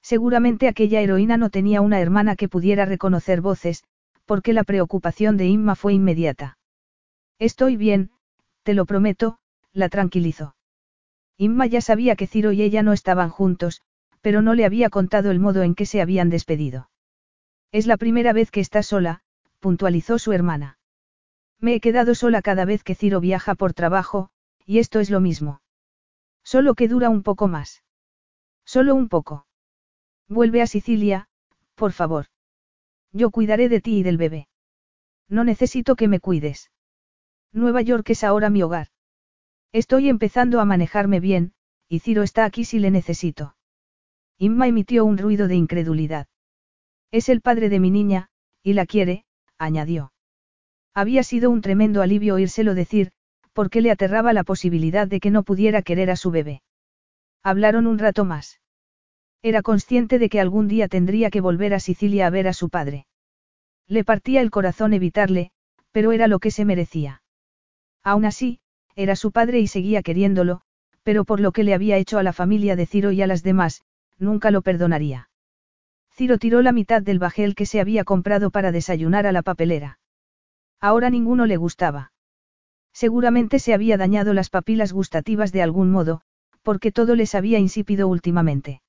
Seguramente 0.00 0.68
aquella 0.68 1.02
heroína 1.02 1.36
no 1.36 1.50
tenía 1.50 1.82
una 1.82 2.00
hermana 2.00 2.34
que 2.34 2.48
pudiera 2.48 2.86
reconocer 2.86 3.42
voces, 3.42 3.84
porque 4.24 4.54
la 4.54 4.64
preocupación 4.64 5.36
de 5.36 5.48
Inma 5.48 5.74
fue 5.74 5.92
inmediata. 5.92 6.56
Estoy 7.38 7.76
bien, 7.76 8.10
te 8.62 8.72
lo 8.72 8.86
prometo, 8.86 9.38
la 9.72 9.88
tranquilizó. 9.88 10.56
Inma 11.36 11.66
ya 11.66 11.80
sabía 11.80 12.16
que 12.16 12.26
Ciro 12.26 12.52
y 12.52 12.62
ella 12.62 12.82
no 12.82 12.92
estaban 12.92 13.30
juntos, 13.30 13.82
pero 14.20 14.42
no 14.42 14.54
le 14.54 14.64
había 14.64 14.90
contado 14.90 15.30
el 15.30 15.38
modo 15.38 15.62
en 15.62 15.74
que 15.74 15.86
se 15.86 16.00
habían 16.00 16.30
despedido. 16.30 16.90
Es 17.70 17.86
la 17.86 17.96
primera 17.96 18.32
vez 18.32 18.50
que 18.50 18.60
estás 18.60 18.86
sola, 18.86 19.20
puntualizó 19.60 20.18
su 20.18 20.32
hermana. 20.32 20.78
Me 21.60 21.74
he 21.74 21.80
quedado 21.80 22.14
sola 22.14 22.42
cada 22.42 22.64
vez 22.64 22.82
que 22.82 22.94
Ciro 22.94 23.20
viaja 23.20 23.54
por 23.54 23.74
trabajo, 23.74 24.30
y 24.64 24.78
esto 24.78 25.00
es 25.00 25.10
lo 25.10 25.20
mismo. 25.20 25.60
Solo 26.44 26.74
que 26.74 26.88
dura 26.88 27.10
un 27.10 27.22
poco 27.22 27.48
más. 27.48 27.82
Solo 28.64 28.94
un 28.94 29.08
poco. 29.08 29.46
Vuelve 30.28 30.62
a 30.62 30.66
Sicilia, 30.66 31.28
por 31.74 31.92
favor. 31.92 32.26
Yo 33.12 33.30
cuidaré 33.30 33.68
de 33.68 33.80
ti 33.80 33.98
y 33.98 34.02
del 34.02 34.18
bebé. 34.18 34.48
No 35.28 35.44
necesito 35.44 35.96
que 35.96 36.08
me 36.08 36.20
cuides. 36.20 36.70
Nueva 37.52 37.82
York 37.82 38.10
es 38.10 38.24
ahora 38.24 38.50
mi 38.50 38.62
hogar. 38.62 38.88
Estoy 39.72 40.08
empezando 40.08 40.60
a 40.60 40.64
manejarme 40.64 41.20
bien, 41.20 41.52
y 41.88 42.00
Ciro 42.00 42.22
está 42.22 42.44
aquí 42.44 42.64
si 42.64 42.78
le 42.78 42.90
necesito. 42.90 43.54
Inma 44.38 44.66
emitió 44.66 45.04
un 45.04 45.18
ruido 45.18 45.48
de 45.48 45.56
incredulidad. 45.56 46.26
Es 47.10 47.28
el 47.28 47.40
padre 47.40 47.68
de 47.68 47.80
mi 47.80 47.90
niña, 47.90 48.28
y 48.62 48.72
la 48.72 48.86
quiere, 48.86 49.24
añadió. 49.58 50.12
Había 50.94 51.22
sido 51.22 51.50
un 51.50 51.60
tremendo 51.60 52.02
alivio 52.02 52.34
oírselo 52.34 52.74
decir, 52.74 53.12
porque 53.52 53.80
le 53.80 53.90
aterraba 53.90 54.32
la 54.32 54.44
posibilidad 54.44 55.06
de 55.06 55.20
que 55.20 55.30
no 55.30 55.42
pudiera 55.42 55.82
querer 55.82 56.10
a 56.10 56.16
su 56.16 56.30
bebé. 56.30 56.62
Hablaron 57.42 57.86
un 57.86 57.98
rato 57.98 58.24
más. 58.24 58.60
Era 59.42 59.62
consciente 59.62 60.18
de 60.18 60.28
que 60.28 60.40
algún 60.40 60.68
día 60.68 60.88
tendría 60.88 61.30
que 61.30 61.40
volver 61.40 61.74
a 61.74 61.80
Sicilia 61.80 62.26
a 62.26 62.30
ver 62.30 62.48
a 62.48 62.52
su 62.52 62.68
padre. 62.68 63.06
Le 63.86 64.04
partía 64.04 64.40
el 64.40 64.50
corazón 64.50 64.92
evitarle, 64.92 65.50
pero 65.92 66.12
era 66.12 66.26
lo 66.26 66.38
que 66.38 66.50
se 66.50 66.64
merecía. 66.64 67.22
Aún 68.02 68.24
así, 68.24 68.60
era 68.98 69.14
su 69.14 69.30
padre 69.30 69.60
y 69.60 69.68
seguía 69.68 70.02
queriéndolo, 70.02 70.60
pero 71.04 71.24
por 71.24 71.38
lo 71.38 71.52
que 71.52 71.62
le 71.62 71.72
había 71.72 71.96
hecho 71.98 72.18
a 72.18 72.24
la 72.24 72.32
familia 72.32 72.74
de 72.74 72.84
Ciro 72.84 73.12
y 73.12 73.22
a 73.22 73.28
las 73.28 73.44
demás, 73.44 73.82
nunca 74.18 74.50
lo 74.50 74.60
perdonaría. 74.60 75.30
Ciro 76.10 76.36
tiró 76.36 76.62
la 76.62 76.72
mitad 76.72 77.00
del 77.00 77.20
bajel 77.20 77.54
que 77.54 77.64
se 77.64 77.80
había 77.80 78.02
comprado 78.02 78.50
para 78.50 78.72
desayunar 78.72 79.24
a 79.28 79.30
la 79.30 79.42
papelera. 79.42 80.00
Ahora 80.80 81.10
ninguno 81.10 81.46
le 81.46 81.56
gustaba. 81.56 82.10
Seguramente 82.92 83.60
se 83.60 83.72
había 83.72 83.96
dañado 83.98 84.34
las 84.34 84.50
papilas 84.50 84.92
gustativas 84.92 85.52
de 85.52 85.62
algún 85.62 85.92
modo, 85.92 86.22
porque 86.62 86.90
todo 86.90 87.14
les 87.14 87.36
había 87.36 87.60
insípido 87.60 88.08
últimamente. 88.08 88.82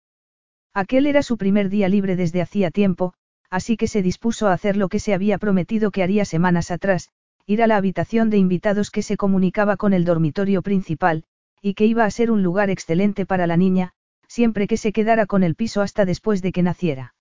Aquel 0.74 1.06
era 1.06 1.22
su 1.22 1.38
primer 1.38 1.70
día 1.70 1.88
libre 1.88 2.16
desde 2.16 2.42
hacía 2.42 2.72
tiempo, 2.72 3.14
así 3.52 3.78
que 3.78 3.88
se 3.88 4.02
dispuso 4.02 4.48
a 4.48 4.54
hacer 4.54 4.76
lo 4.76 4.90
que 4.90 5.00
se 5.00 5.14
había 5.14 5.38
prometido 5.38 5.92
que 5.92 6.02
haría 6.02 6.26
semanas 6.26 6.72
atrás, 6.72 7.12
ir 7.50 7.64
a 7.64 7.68
la 7.68 7.78
habitación 7.78 8.30
de 8.30 8.38
invitados 8.38 8.92
que 8.92 9.02
se 9.02 9.18
comunicaba 9.18 9.76
con 9.76 9.94
el 9.94 10.06
dormitorio 10.06 10.62
principal, 10.62 11.24
y 11.64 11.74
que 11.74 11.88
iba 11.88 12.06
a 12.06 12.12
ser 12.12 12.30
un 12.30 12.44
lugar 12.44 12.70
excelente 12.70 13.26
para 13.26 13.48
la 13.48 13.58
niña, 13.58 13.94
siempre 14.28 14.68
que 14.68 14.78
se 14.78 14.92
quedara 14.92 15.26
con 15.26 15.42
el 15.42 15.56
piso 15.56 15.82
hasta 15.82 16.06
después 16.06 16.44
de 16.44 16.52
que 16.52 16.62
naciera. 16.62 17.16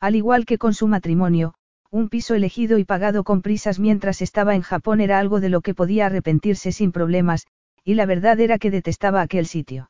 Al 0.00 0.16
igual 0.16 0.44
que 0.44 0.58
con 0.58 0.74
su 0.74 0.88
matrimonio, 0.88 1.54
un 1.90 2.08
piso 2.08 2.34
elegido 2.34 2.78
y 2.78 2.84
pagado 2.84 3.22
con 3.22 3.42
prisas 3.42 3.78
mientras 3.78 4.22
estaba 4.22 4.56
en 4.56 4.62
Japón 4.62 5.00
era 5.00 5.20
algo 5.20 5.40
de 5.40 5.50
lo 5.50 5.60
que 5.60 5.72
podía 5.72 6.06
arrepentirse 6.06 6.72
sin 6.72 6.90
problemas, 6.90 7.46
y 7.84 7.94
la 7.94 8.06
verdad 8.06 8.40
era 8.40 8.58
que 8.58 8.72
detestaba 8.72 9.22
aquel 9.22 9.46
sitio. 9.46 9.88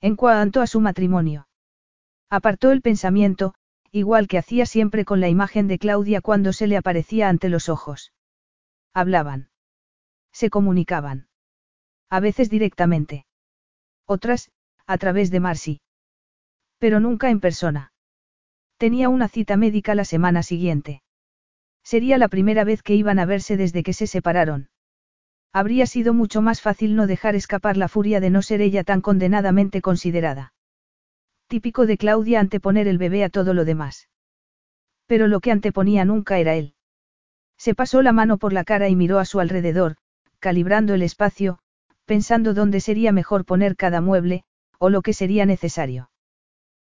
En 0.00 0.16
cuanto 0.16 0.60
a 0.60 0.66
su 0.66 0.80
matrimonio, 0.80 1.46
Apartó 2.32 2.70
el 2.70 2.80
pensamiento, 2.80 3.52
igual 3.90 4.26
que 4.26 4.38
hacía 4.38 4.64
siempre 4.64 5.04
con 5.04 5.20
la 5.20 5.28
imagen 5.28 5.68
de 5.68 5.78
Claudia 5.78 6.22
cuando 6.22 6.54
se 6.54 6.66
le 6.66 6.78
aparecía 6.78 7.28
ante 7.28 7.50
los 7.50 7.68
ojos. 7.68 8.10
Hablaban. 8.94 9.48
Se 10.32 10.50
comunicaban. 10.50 11.28
A 12.10 12.20
veces 12.20 12.50
directamente. 12.50 13.26
Otras, 14.06 14.50
a 14.86 14.98
través 14.98 15.30
de 15.30 15.40
Marcy. 15.40 15.80
Pero 16.78 17.00
nunca 17.00 17.30
en 17.30 17.40
persona. 17.40 17.92
Tenía 18.76 19.08
una 19.08 19.28
cita 19.28 19.56
médica 19.56 19.94
la 19.94 20.04
semana 20.04 20.42
siguiente. 20.42 21.02
Sería 21.84 22.18
la 22.18 22.28
primera 22.28 22.64
vez 22.64 22.82
que 22.82 22.94
iban 22.94 23.18
a 23.18 23.26
verse 23.26 23.56
desde 23.56 23.82
que 23.82 23.92
se 23.92 24.06
separaron. 24.06 24.68
Habría 25.52 25.86
sido 25.86 26.14
mucho 26.14 26.42
más 26.42 26.60
fácil 26.60 26.96
no 26.96 27.06
dejar 27.06 27.34
escapar 27.34 27.76
la 27.76 27.88
furia 27.88 28.20
de 28.20 28.30
no 28.30 28.42
ser 28.42 28.60
ella 28.60 28.84
tan 28.84 29.00
condenadamente 29.00 29.82
considerada. 29.82 30.54
Típico 31.46 31.86
de 31.86 31.98
Claudia 31.98 32.40
anteponer 32.40 32.88
el 32.88 32.98
bebé 32.98 33.24
a 33.24 33.28
todo 33.28 33.52
lo 33.52 33.64
demás. 33.64 34.08
Pero 35.06 35.28
lo 35.28 35.40
que 35.40 35.50
anteponía 35.50 36.04
nunca 36.04 36.38
era 36.38 36.54
él. 36.54 36.74
Se 37.62 37.76
pasó 37.76 38.02
la 38.02 38.10
mano 38.10 38.38
por 38.38 38.52
la 38.52 38.64
cara 38.64 38.88
y 38.88 38.96
miró 38.96 39.20
a 39.20 39.24
su 39.24 39.38
alrededor, 39.38 39.94
calibrando 40.40 40.94
el 40.94 41.02
espacio, 41.02 41.60
pensando 42.06 42.54
dónde 42.54 42.80
sería 42.80 43.12
mejor 43.12 43.44
poner 43.44 43.76
cada 43.76 44.00
mueble, 44.00 44.42
o 44.80 44.90
lo 44.90 45.00
que 45.00 45.12
sería 45.12 45.46
necesario. 45.46 46.10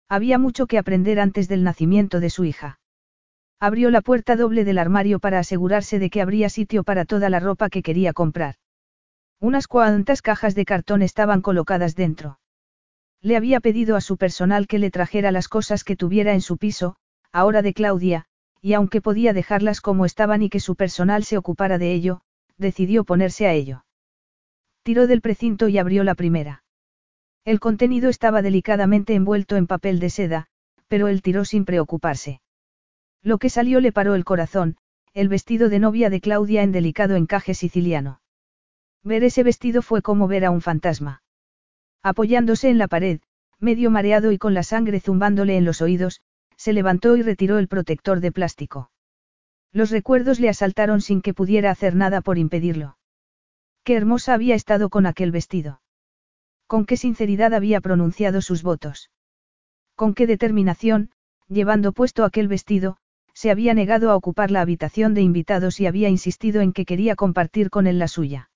Había 0.08 0.38
mucho 0.38 0.68
que 0.68 0.78
aprender 0.78 1.20
antes 1.20 1.50
del 1.50 1.66
nacimiento 1.66 2.22
de 2.22 2.30
su 2.30 2.46
hija. 2.46 2.80
Abrió 3.60 3.92
la 3.92 4.00
puerta 4.00 4.38
doble 4.38 4.64
del 4.64 4.78
armario 4.78 5.20
para 5.20 5.40
asegurarse 5.40 6.00
de 6.00 6.10
que 6.10 6.22
habría 6.22 6.48
sitio 6.48 6.86
para 6.86 7.04
toda 7.04 7.30
la 7.30 7.42
ropa 7.42 7.70
que 7.70 7.84
quería 7.84 8.14
comprar. 8.14 8.56
Unas 9.42 9.68
cuantas 9.68 10.22
cajas 10.22 10.56
de 10.56 10.64
cartón 10.64 11.02
estaban 11.02 11.42
colocadas 11.42 11.94
dentro. 11.94 12.40
Le 13.22 13.36
había 13.36 13.60
pedido 13.60 13.98
a 13.98 14.02
su 14.02 14.16
personal 14.16 14.66
que 14.66 14.80
le 14.80 14.92
trajera 14.92 15.34
las 15.34 15.50
cosas 15.50 15.84
que 15.84 15.98
tuviera 15.98 16.34
en 16.34 16.42
su 16.42 16.56
piso, 16.56 16.96
ahora 17.34 17.62
de 17.62 17.74
Claudia, 17.74 18.29
y 18.62 18.74
aunque 18.74 19.02
podía 19.02 19.34
dejarlas 19.34 19.82
como 19.82 20.06
estaban 20.06 20.42
y 20.42 20.50
que 20.50 20.60
su 20.60 20.76
personal 20.76 21.24
se 21.24 21.38
ocupara 21.38 21.78
de 21.78 21.94
ello, 21.94 22.22
decidió 22.58 23.04
ponerse 23.04 23.48
a 23.48 23.54
ello. 23.54 23.86
Tiró 24.84 25.08
del 25.08 25.22
precinto 25.22 25.68
y 25.68 25.78
abrió 25.78 26.04
la 26.04 26.16
primera. 26.16 26.64
El 27.46 27.60
contenido 27.60 28.10
estaba 28.10 28.42
delicadamente 28.42 29.14
envuelto 29.16 29.56
en 29.56 29.68
papel 29.68 30.00
de 30.00 30.10
seda, 30.10 30.48
pero 30.88 31.08
él 31.08 31.22
tiró 31.22 31.46
sin 31.46 31.66
preocuparse. 31.66 32.42
Lo 33.22 33.38
que 33.38 33.50
salió 33.50 33.80
le 33.80 33.92
paró 33.92 34.16
el 34.16 34.26
corazón, 34.26 34.78
el 35.14 35.30
vestido 35.30 35.70
de 35.70 35.80
novia 35.80 36.10
de 36.10 36.22
Claudia 36.22 36.64
en 36.64 36.72
delicado 36.72 37.16
encaje 37.16 37.54
siciliano. 37.54 38.22
Ver 39.04 39.24
ese 39.24 39.44
vestido 39.44 39.82
fue 39.82 40.02
como 40.02 40.28
ver 40.28 40.46
a 40.46 40.52
un 40.52 40.62
fantasma. 40.62 41.24
Apoyándose 42.04 42.70
en 42.70 42.78
la 42.78 42.88
pared, 42.88 43.22
medio 43.60 43.90
mareado 43.92 44.32
y 44.32 44.38
con 44.38 44.54
la 44.54 44.64
sangre 44.64 45.00
zumbándole 45.00 45.58
en 45.58 45.66
los 45.66 45.82
oídos, 45.82 46.22
se 46.60 46.74
levantó 46.74 47.16
y 47.16 47.22
retiró 47.22 47.58
el 47.58 47.70
protector 47.70 48.20
de 48.20 48.34
plástico. 48.34 48.92
Los 49.72 49.92
recuerdos 49.92 50.42
le 50.42 50.50
asaltaron 50.50 51.00
sin 51.00 51.22
que 51.22 51.34
pudiera 51.34 51.72
hacer 51.72 51.96
nada 51.96 52.20
por 52.20 52.38
impedirlo. 52.38 52.98
Qué 53.86 53.96
hermosa 53.96 54.34
había 54.34 54.56
estado 54.56 54.90
con 54.90 55.06
aquel 55.06 55.32
vestido. 55.32 55.82
Con 56.68 56.86
qué 56.86 56.98
sinceridad 56.98 57.54
había 57.54 57.80
pronunciado 57.80 58.42
sus 58.42 58.62
votos. 58.62 59.10
Con 59.96 60.14
qué 60.14 60.28
determinación, 60.28 61.12
llevando 61.48 61.94
puesto 61.94 62.26
aquel 62.26 62.50
vestido, 62.50 62.98
se 63.34 63.52
había 63.52 63.74
negado 63.74 64.12
a 64.12 64.18
ocupar 64.18 64.52
la 64.52 64.60
habitación 64.60 65.14
de 65.14 65.22
invitados 65.22 65.80
y 65.80 65.86
había 65.86 66.10
insistido 66.10 66.60
en 66.60 66.74
que 66.74 66.84
quería 66.84 67.16
compartir 67.16 67.70
con 67.70 67.88
él 67.88 68.00
la 68.00 68.10
suya. 68.10 68.52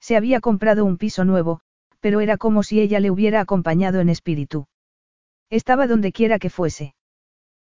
Se 0.00 0.16
había 0.16 0.40
comprado 0.40 0.86
un 0.86 0.96
piso 0.96 1.26
nuevo, 1.26 1.60
pero 2.00 2.20
era 2.20 2.38
como 2.38 2.62
si 2.62 2.80
ella 2.80 3.00
le 3.00 3.10
hubiera 3.10 3.42
acompañado 3.42 4.00
en 4.00 4.08
espíritu. 4.08 4.66
Estaba 5.50 5.86
donde 5.86 6.10
quiera 6.10 6.38
que 6.38 6.48
fuese. 6.48 6.94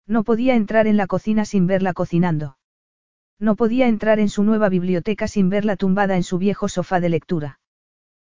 No 0.09 0.23
podía 0.23 0.55
entrar 0.55 0.87
en 0.87 0.97
la 0.97 1.05
cocina 1.05 1.45
sin 1.45 1.67
verla 1.67 1.93
cocinando. 1.93 2.57
No 3.37 3.55
podía 3.55 3.87
entrar 3.87 4.19
en 4.19 4.27
su 4.27 4.43
nueva 4.43 4.67
biblioteca 4.67 5.27
sin 5.27 5.49
verla 5.49 5.75
tumbada 5.75 6.15
en 6.15 6.23
su 6.23 6.39
viejo 6.39 6.67
sofá 6.67 6.99
de 6.99 7.09
lectura. 7.09 7.59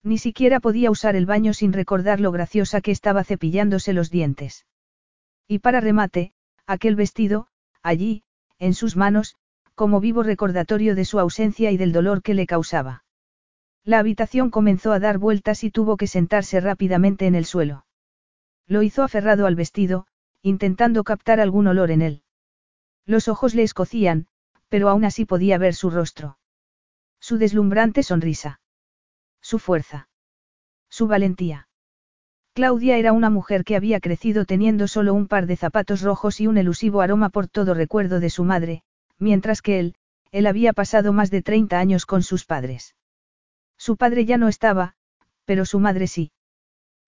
Ni 0.02 0.18
siquiera 0.18 0.60
podía 0.60 0.90
usar 0.90 1.16
el 1.16 1.24
baño 1.24 1.54
sin 1.54 1.72
recordar 1.72 2.20
lo 2.20 2.30
graciosa 2.30 2.82
que 2.82 2.90
estaba 2.90 3.24
cepillándose 3.24 3.94
los 3.94 4.10
dientes. 4.10 4.66
Y 5.48 5.60
para 5.60 5.80
remate, 5.80 6.34
aquel 6.66 6.94
vestido, 6.94 7.48
allí, 7.82 8.22
en 8.58 8.74
sus 8.74 8.94
manos, 8.94 9.36
como 9.74 9.98
vivo 9.98 10.22
recordatorio 10.22 10.94
de 10.94 11.06
su 11.06 11.18
ausencia 11.20 11.70
y 11.70 11.78
del 11.78 11.92
dolor 11.92 12.20
que 12.22 12.34
le 12.34 12.46
causaba. 12.46 13.04
La 13.82 13.98
habitación 13.98 14.50
comenzó 14.50 14.92
a 14.92 15.00
dar 15.00 15.16
vueltas 15.16 15.64
y 15.64 15.70
tuvo 15.70 15.96
que 15.96 16.06
sentarse 16.06 16.60
rápidamente 16.60 17.26
en 17.26 17.34
el 17.34 17.46
suelo. 17.46 17.86
Lo 18.66 18.82
hizo 18.82 19.02
aferrado 19.02 19.46
al 19.46 19.56
vestido, 19.56 20.06
intentando 20.42 21.04
captar 21.04 21.40
algún 21.40 21.66
olor 21.66 21.90
en 21.90 22.02
él. 22.02 22.22
Los 23.06 23.28
ojos 23.28 23.54
le 23.54 23.62
escocían, 23.62 24.26
pero 24.68 24.88
aún 24.88 25.04
así 25.04 25.24
podía 25.24 25.58
ver 25.58 25.74
su 25.74 25.90
rostro. 25.90 26.38
Su 27.20 27.38
deslumbrante 27.38 28.02
sonrisa. 28.02 28.60
Su 29.40 29.58
fuerza. 29.58 30.08
Su 30.88 31.06
valentía. 31.06 31.68
Claudia 32.54 32.98
era 32.98 33.12
una 33.12 33.30
mujer 33.30 33.64
que 33.64 33.76
había 33.76 34.00
crecido 34.00 34.44
teniendo 34.44 34.86
solo 34.88 35.14
un 35.14 35.26
par 35.26 35.46
de 35.46 35.56
zapatos 35.56 36.02
rojos 36.02 36.40
y 36.40 36.46
un 36.46 36.58
elusivo 36.58 37.00
aroma 37.00 37.30
por 37.30 37.48
todo 37.48 37.72
recuerdo 37.72 38.20
de 38.20 38.28
su 38.28 38.44
madre, 38.44 38.82
mientras 39.18 39.62
que 39.62 39.78
él, 39.78 39.94
él 40.32 40.46
había 40.46 40.72
pasado 40.72 41.12
más 41.12 41.30
de 41.30 41.42
30 41.42 41.78
años 41.78 42.04
con 42.04 42.22
sus 42.22 42.44
padres. 42.44 42.94
Su 43.78 43.96
padre 43.96 44.26
ya 44.26 44.36
no 44.36 44.48
estaba, 44.48 44.94
pero 45.44 45.64
su 45.64 45.80
madre 45.80 46.06
sí. 46.06 46.32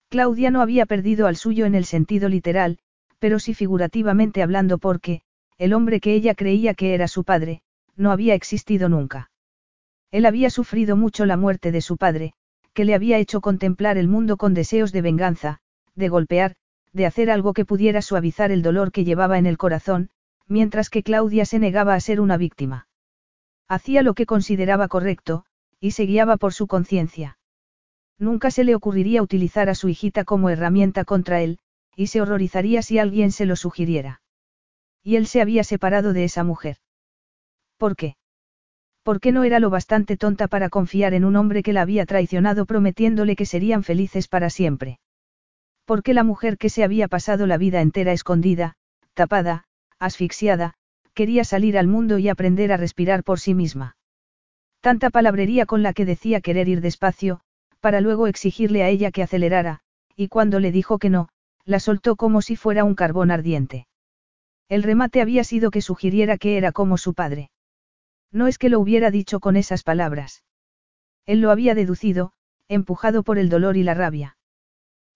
Claudia 0.09 0.49
no 0.49 0.61
había 0.61 0.85
perdido 0.85 1.27
al 1.27 1.35
suyo 1.35 1.65
en 1.65 1.75
el 1.75 1.85
sentido 1.85 2.29
literal, 2.29 2.79
pero 3.25 3.39
sí 3.39 3.55
figurativamente 3.55 4.43
hablando 4.43 4.77
porque, 4.77 5.21
el 5.57 5.73
hombre 5.73 5.99
que 5.99 6.13
ella 6.13 6.35
creía 6.35 6.75
que 6.75 6.93
era 6.93 7.07
su 7.07 7.23
padre, 7.23 7.63
no 7.95 8.11
había 8.11 8.35
existido 8.35 8.87
nunca. 8.87 9.31
Él 10.11 10.27
había 10.27 10.51
sufrido 10.51 10.95
mucho 10.95 11.25
la 11.25 11.35
muerte 11.35 11.71
de 11.71 11.81
su 11.81 11.97
padre, 11.97 12.33
que 12.73 12.85
le 12.85 12.93
había 12.93 13.17
hecho 13.17 13.41
contemplar 13.41 13.97
el 13.97 14.07
mundo 14.07 14.37
con 14.37 14.53
deseos 14.53 14.91
de 14.91 15.01
venganza, 15.01 15.57
de 15.95 16.07
golpear, 16.07 16.53
de 16.93 17.07
hacer 17.07 17.31
algo 17.31 17.53
que 17.53 17.65
pudiera 17.65 18.03
suavizar 18.03 18.51
el 18.51 18.61
dolor 18.61 18.91
que 18.91 19.05
llevaba 19.05 19.39
en 19.39 19.47
el 19.47 19.57
corazón, 19.57 20.11
mientras 20.47 20.91
que 20.91 21.01
Claudia 21.01 21.45
se 21.45 21.57
negaba 21.57 21.95
a 21.95 22.01
ser 22.01 22.21
una 22.21 22.37
víctima. 22.37 22.87
Hacía 23.67 24.03
lo 24.03 24.13
que 24.13 24.27
consideraba 24.27 24.87
correcto, 24.87 25.45
y 25.79 25.93
se 25.93 26.03
guiaba 26.05 26.37
por 26.37 26.53
su 26.53 26.67
conciencia. 26.67 27.39
Nunca 28.19 28.51
se 28.51 28.63
le 28.63 28.75
ocurriría 28.75 29.23
utilizar 29.23 29.67
a 29.67 29.73
su 29.73 29.89
hijita 29.89 30.25
como 30.25 30.51
herramienta 30.51 31.05
contra 31.05 31.41
él, 31.41 31.57
y 31.95 32.07
se 32.07 32.21
horrorizaría 32.21 32.81
si 32.81 32.99
alguien 32.99 33.31
se 33.31 33.45
lo 33.45 33.55
sugiriera. 33.55 34.21
Y 35.03 35.15
él 35.15 35.27
se 35.27 35.41
había 35.41 35.63
separado 35.63 36.13
de 36.13 36.23
esa 36.23 36.43
mujer. 36.43 36.77
¿Por 37.77 37.95
qué? 37.95 38.15
¿Por 39.03 39.19
qué 39.19 39.31
no 39.31 39.43
era 39.43 39.59
lo 39.59 39.69
bastante 39.69 40.17
tonta 40.17 40.47
para 40.47 40.69
confiar 40.69 41.13
en 41.13 41.25
un 41.25 41.35
hombre 41.35 41.61
que 41.61 41.73
la 41.73 41.81
había 41.81 42.05
traicionado 42.05 42.65
prometiéndole 42.65 43.35
que 43.35 43.45
serían 43.45 43.83
felices 43.83 44.27
para 44.27 44.49
siempre? 44.49 44.99
¿Por 45.85 46.01
qué 46.01 46.15
la 46.15 46.23
mujer 46.23 46.57
que 46.57 46.69
se 46.69 46.83
había 46.83 47.07
pasado 47.07 47.45
la 47.45 47.57
vida 47.57 47.81
entera 47.81 48.13
escondida, 48.13 48.73
tapada, 49.13 49.65
asfixiada, 49.99 50.73
quería 51.13 51.43
salir 51.43 51.77
al 51.77 51.87
mundo 51.87 52.17
y 52.17 52.29
aprender 52.29 52.71
a 52.71 52.77
respirar 52.77 53.23
por 53.23 53.39
sí 53.39 53.53
misma? 53.53 53.95
Tanta 54.81 55.11
palabrería 55.11 55.67
con 55.67 55.83
la 55.83 55.93
que 55.93 56.05
decía 56.05 56.41
querer 56.41 56.67
ir 56.67 56.81
despacio, 56.81 57.41
para 57.79 58.01
luego 58.01 58.25
exigirle 58.25 58.81
a 58.81 58.89
ella 58.89 59.11
que 59.11 59.21
acelerara, 59.21 59.81
y 60.15 60.27
cuando 60.27 60.59
le 60.59 60.71
dijo 60.71 60.97
que 60.97 61.11
no, 61.11 61.29
la 61.65 61.79
soltó 61.79 62.15
como 62.15 62.41
si 62.41 62.55
fuera 62.55 62.83
un 62.83 62.95
carbón 62.95 63.31
ardiente. 63.31 63.87
El 64.69 64.83
remate 64.83 65.21
había 65.21 65.43
sido 65.43 65.71
que 65.71 65.81
sugiriera 65.81 66.37
que 66.37 66.57
era 66.57 66.71
como 66.71 66.97
su 66.97 67.13
padre. 67.13 67.49
No 68.31 68.47
es 68.47 68.57
que 68.57 68.69
lo 68.69 68.79
hubiera 68.79 69.11
dicho 69.11 69.39
con 69.39 69.55
esas 69.55 69.83
palabras. 69.83 70.43
Él 71.25 71.41
lo 71.41 71.51
había 71.51 71.75
deducido, 71.75 72.33
empujado 72.67 73.23
por 73.23 73.37
el 73.37 73.49
dolor 73.49 73.77
y 73.77 73.83
la 73.83 73.93
rabia. 73.93 74.37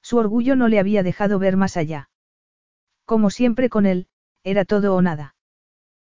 Su 0.02 0.18
orgullo 0.18 0.56
no 0.56 0.68
le 0.68 0.80
había 0.80 1.04
dejado 1.04 1.40
ver 1.40 1.58
más 1.58 1.78
allá. 1.78 2.10
Como 3.06 3.30
siempre 3.30 3.70
con 3.70 3.86
él, 3.86 4.08
era 4.44 4.66
todo 4.66 4.96
o 4.96 5.02
nada. 5.02 5.36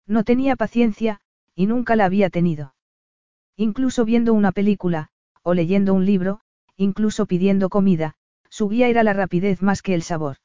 No 0.07 0.25
tenía 0.25 0.57
paciencia, 0.57 1.21
y 1.55 1.67
nunca 1.67 1.97
la 1.97 2.05
había 2.05 2.31
tenido. 2.31 2.75
Incluso 3.57 4.05
viendo 4.05 4.33
una 4.33 4.53
película, 4.53 5.09
o 5.43 5.55
leyendo 5.55 5.95
un 5.95 6.07
libro, 6.07 6.41
incluso 6.77 7.27
pidiendo 7.27 7.69
comida, 7.69 8.17
su 8.51 8.69
guía 8.69 8.89
era 8.89 9.03
la 9.03 9.15
rapidez 9.15 9.63
más 9.63 9.81
que 9.81 9.95
el 9.95 10.03
sabor. 10.03 10.37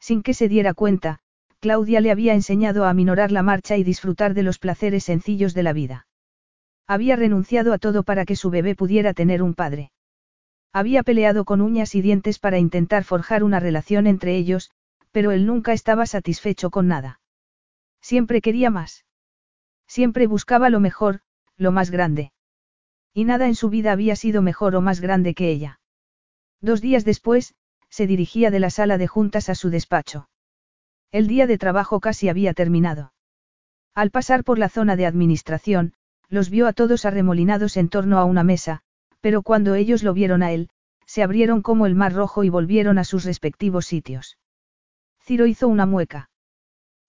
Sin 0.00 0.22
que 0.22 0.34
se 0.34 0.48
diera 0.48 0.74
cuenta, 0.74 1.20
Claudia 1.60 2.00
le 2.00 2.10
había 2.10 2.34
enseñado 2.34 2.84
a 2.84 2.90
aminorar 2.90 3.30
la 3.30 3.42
marcha 3.42 3.76
y 3.76 3.84
disfrutar 3.84 4.34
de 4.34 4.42
los 4.42 4.58
placeres 4.58 5.04
sencillos 5.04 5.54
de 5.54 5.62
la 5.62 5.72
vida. 5.72 6.06
Había 6.86 7.16
renunciado 7.16 7.72
a 7.72 7.78
todo 7.78 8.02
para 8.02 8.24
que 8.24 8.36
su 8.36 8.50
bebé 8.50 8.74
pudiera 8.74 9.12
tener 9.12 9.42
un 9.42 9.54
padre. 9.54 9.92
Había 10.72 11.02
peleado 11.02 11.44
con 11.44 11.60
uñas 11.60 11.94
y 11.94 12.00
dientes 12.00 12.38
para 12.38 12.58
intentar 12.58 13.04
forjar 13.04 13.42
una 13.42 13.60
relación 13.60 14.06
entre 14.06 14.36
ellos, 14.36 14.70
pero 15.10 15.32
él 15.32 15.46
nunca 15.46 15.72
estaba 15.72 16.06
satisfecho 16.06 16.70
con 16.70 16.88
nada. 16.88 17.20
Siempre 18.00 18.40
quería 18.40 18.70
más. 18.70 19.04
Siempre 19.86 20.26
buscaba 20.26 20.70
lo 20.70 20.80
mejor, 20.80 21.20
lo 21.56 21.72
más 21.72 21.90
grande. 21.90 22.32
Y 23.12 23.24
nada 23.24 23.48
en 23.48 23.54
su 23.54 23.68
vida 23.68 23.92
había 23.92 24.16
sido 24.16 24.42
mejor 24.42 24.76
o 24.76 24.80
más 24.80 25.00
grande 25.00 25.34
que 25.34 25.50
ella. 25.50 25.80
Dos 26.60 26.80
días 26.80 27.04
después, 27.04 27.54
se 27.88 28.06
dirigía 28.06 28.50
de 28.50 28.60
la 28.60 28.70
sala 28.70 28.98
de 28.98 29.06
juntas 29.06 29.48
a 29.48 29.54
su 29.54 29.70
despacho. 29.70 30.28
El 31.12 31.26
día 31.26 31.46
de 31.46 31.58
trabajo 31.58 32.00
casi 32.00 32.28
había 32.28 32.52
terminado. 32.52 33.12
Al 33.94 34.10
pasar 34.10 34.44
por 34.44 34.58
la 34.58 34.68
zona 34.68 34.96
de 34.96 35.06
administración, 35.06 35.94
los 36.28 36.50
vio 36.50 36.66
a 36.66 36.72
todos 36.72 37.04
arremolinados 37.04 37.76
en 37.76 37.88
torno 37.88 38.18
a 38.18 38.24
una 38.24 38.44
mesa, 38.44 38.82
pero 39.20 39.42
cuando 39.42 39.74
ellos 39.74 40.02
lo 40.02 40.12
vieron 40.12 40.42
a 40.42 40.52
él, 40.52 40.68
se 41.06 41.22
abrieron 41.22 41.62
como 41.62 41.86
el 41.86 41.94
mar 41.94 42.12
rojo 42.12 42.44
y 42.44 42.50
volvieron 42.50 42.98
a 42.98 43.04
sus 43.04 43.24
respectivos 43.24 43.86
sitios. 43.86 44.38
Ciro 45.20 45.46
hizo 45.46 45.68
una 45.68 45.86
mueca. 45.86 46.30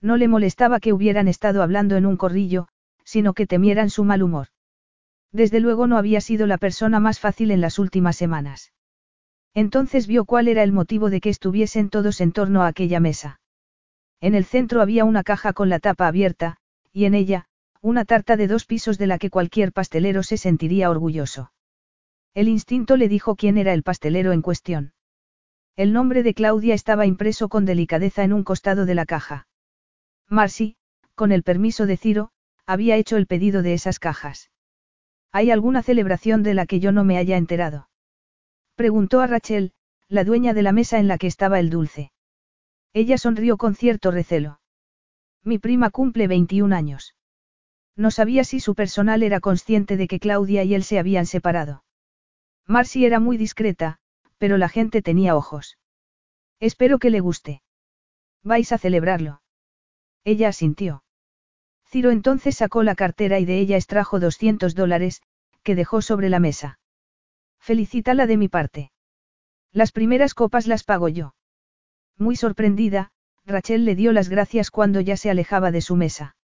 No 0.01 0.15
le 0.15 0.29
molestaba 0.29 0.79
que 0.79 0.93
hubieran 0.93 1.27
estado 1.27 1.61
hablando 1.61 1.97
en 1.97 2.05
un 2.05 2.15
corrillo, 2.15 2.69
sino 3.03 3.33
que 3.33 3.47
temieran 3.47 3.89
su 3.89 4.05
mal 4.05 4.23
humor. 4.23 4.47
Desde 5.31 5.59
luego 5.59 5.87
no 5.87 5.97
había 5.97 6.21
sido 6.21 6.47
la 6.47 6.57
persona 6.57 6.99
más 6.99 7.19
fácil 7.19 7.51
en 7.51 7.61
las 7.61 7.77
últimas 7.77 8.15
semanas. 8.15 8.71
Entonces 9.53 10.07
vio 10.07 10.25
cuál 10.25 10.47
era 10.47 10.63
el 10.63 10.71
motivo 10.71 11.09
de 11.09 11.21
que 11.21 11.29
estuviesen 11.29 11.89
todos 11.89 12.21
en 12.21 12.31
torno 12.31 12.63
a 12.63 12.67
aquella 12.67 12.99
mesa. 12.99 13.39
En 14.21 14.35
el 14.35 14.45
centro 14.45 14.81
había 14.81 15.05
una 15.05 15.23
caja 15.23 15.53
con 15.53 15.69
la 15.69 15.79
tapa 15.79 16.07
abierta, 16.07 16.57
y 16.91 17.05
en 17.05 17.13
ella, 17.13 17.45
una 17.81 18.05
tarta 18.05 18.35
de 18.35 18.47
dos 18.47 18.65
pisos 18.65 18.97
de 18.97 19.07
la 19.07 19.17
que 19.17 19.29
cualquier 19.29 19.71
pastelero 19.71 20.23
se 20.23 20.37
sentiría 20.37 20.89
orgulloso. 20.89 21.51
El 22.33 22.47
instinto 22.47 22.97
le 22.97 23.07
dijo 23.07 23.35
quién 23.35 23.57
era 23.57 23.73
el 23.73 23.83
pastelero 23.83 24.33
en 24.33 24.41
cuestión. 24.41 24.93
El 25.75 25.93
nombre 25.93 26.23
de 26.23 26.33
Claudia 26.33 26.75
estaba 26.75 27.05
impreso 27.05 27.47
con 27.47 27.65
delicadeza 27.65 28.23
en 28.23 28.33
un 28.33 28.43
costado 28.43 28.85
de 28.85 28.95
la 28.95 29.05
caja. 29.05 29.47
Marcy, 30.27 30.75
con 31.15 31.31
el 31.31 31.43
permiso 31.43 31.85
de 31.85 31.97
Ciro, 31.97 32.31
había 32.65 32.97
hecho 32.97 33.17
el 33.17 33.27
pedido 33.27 33.61
de 33.61 33.73
esas 33.73 33.97
cajas. 33.97 34.51
¿Hay 35.31 35.51
alguna 35.51 35.81
celebración 35.81 36.43
de 36.43 36.53
la 36.53 36.65
que 36.65 36.79
yo 36.79 36.91
no 36.91 37.03
me 37.03 37.17
haya 37.17 37.37
enterado? 37.37 37.87
Preguntó 38.79 39.19
a 39.19 39.27
Rachel, 39.27 39.73
la 40.07 40.23
dueña 40.23 40.53
de 40.53 40.61
la 40.63 40.71
mesa 40.71 40.99
en 40.99 41.09
la 41.09 41.17
que 41.17 41.27
estaba 41.27 41.59
el 41.59 41.69
dulce. 41.69 42.13
Ella 42.93 43.17
sonrió 43.17 43.57
con 43.57 43.75
cierto 43.75 44.09
recelo. 44.09 44.61
Mi 45.43 45.59
prima 45.59 45.89
cumple 45.89 46.29
21 46.29 46.73
años. 46.73 47.13
No 47.97 48.09
sabía 48.09 48.45
si 48.45 48.61
su 48.61 48.75
personal 48.75 49.21
era 49.21 49.41
consciente 49.41 49.97
de 49.97 50.07
que 50.07 50.21
Claudia 50.21 50.63
y 50.63 50.75
él 50.75 50.85
se 50.85 50.97
habían 50.97 51.25
separado. 51.25 51.83
Marcy 52.67 53.03
era 53.03 53.19
muy 53.19 53.35
discreta, 53.35 53.99
pero 54.37 54.57
la 54.57 54.69
gente 54.69 55.01
tenía 55.01 55.35
ojos. 55.35 55.77
Espero 56.61 56.99
que 56.99 57.09
le 57.09 57.19
guste. 57.19 57.61
¿Vais 58.43 58.71
a 58.71 58.77
celebrarlo? 58.77 59.41
Ella 60.23 60.47
asintió. 60.47 61.03
Ciro 61.85 62.11
entonces 62.11 62.55
sacó 62.55 62.83
la 62.83 62.95
cartera 62.95 63.39
y 63.39 63.45
de 63.45 63.59
ella 63.59 63.75
extrajo 63.75 64.21
200 64.21 64.73
dólares, 64.73 65.21
que 65.63 65.75
dejó 65.75 66.01
sobre 66.01 66.29
la 66.29 66.39
mesa. 66.39 66.78
Felicítala 67.69 68.25
de 68.25 68.35
mi 68.35 68.47
parte. 68.47 68.91
Las 69.71 69.91
primeras 69.91 70.33
copas 70.33 70.65
las 70.65 70.83
pago 70.83 71.07
yo. 71.07 71.35
Muy 72.17 72.35
sorprendida, 72.35 73.11
Rachel 73.45 73.85
le 73.85 73.93
dio 73.93 74.11
las 74.11 74.27
gracias 74.27 74.71
cuando 74.71 75.01
ya 75.01 75.15
se 75.17 75.29
alejaba 75.29 75.69
de 75.69 75.81
su 75.81 75.95
mesa. 75.95 76.35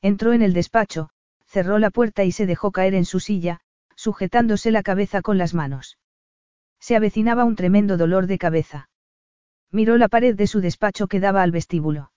Entró 0.00 0.32
en 0.32 0.42
el 0.42 0.52
despacho, 0.52 1.10
cerró 1.44 1.80
la 1.80 1.90
puerta 1.90 2.22
y 2.22 2.30
se 2.30 2.46
dejó 2.46 2.70
caer 2.70 2.94
en 2.94 3.04
su 3.04 3.18
silla, 3.18 3.62
sujetándose 3.96 4.70
la 4.70 4.84
cabeza 4.84 5.22
con 5.22 5.38
las 5.38 5.54
manos. 5.54 5.98
Se 6.78 6.94
avecinaba 6.94 7.44
un 7.44 7.56
tremendo 7.56 7.96
dolor 7.96 8.28
de 8.28 8.38
cabeza. 8.38 8.88
Miró 9.72 9.96
la 9.98 10.06
pared 10.06 10.36
de 10.36 10.46
su 10.46 10.60
despacho 10.60 11.08
que 11.08 11.18
daba 11.18 11.42
al 11.42 11.50
vestíbulo. 11.50 12.12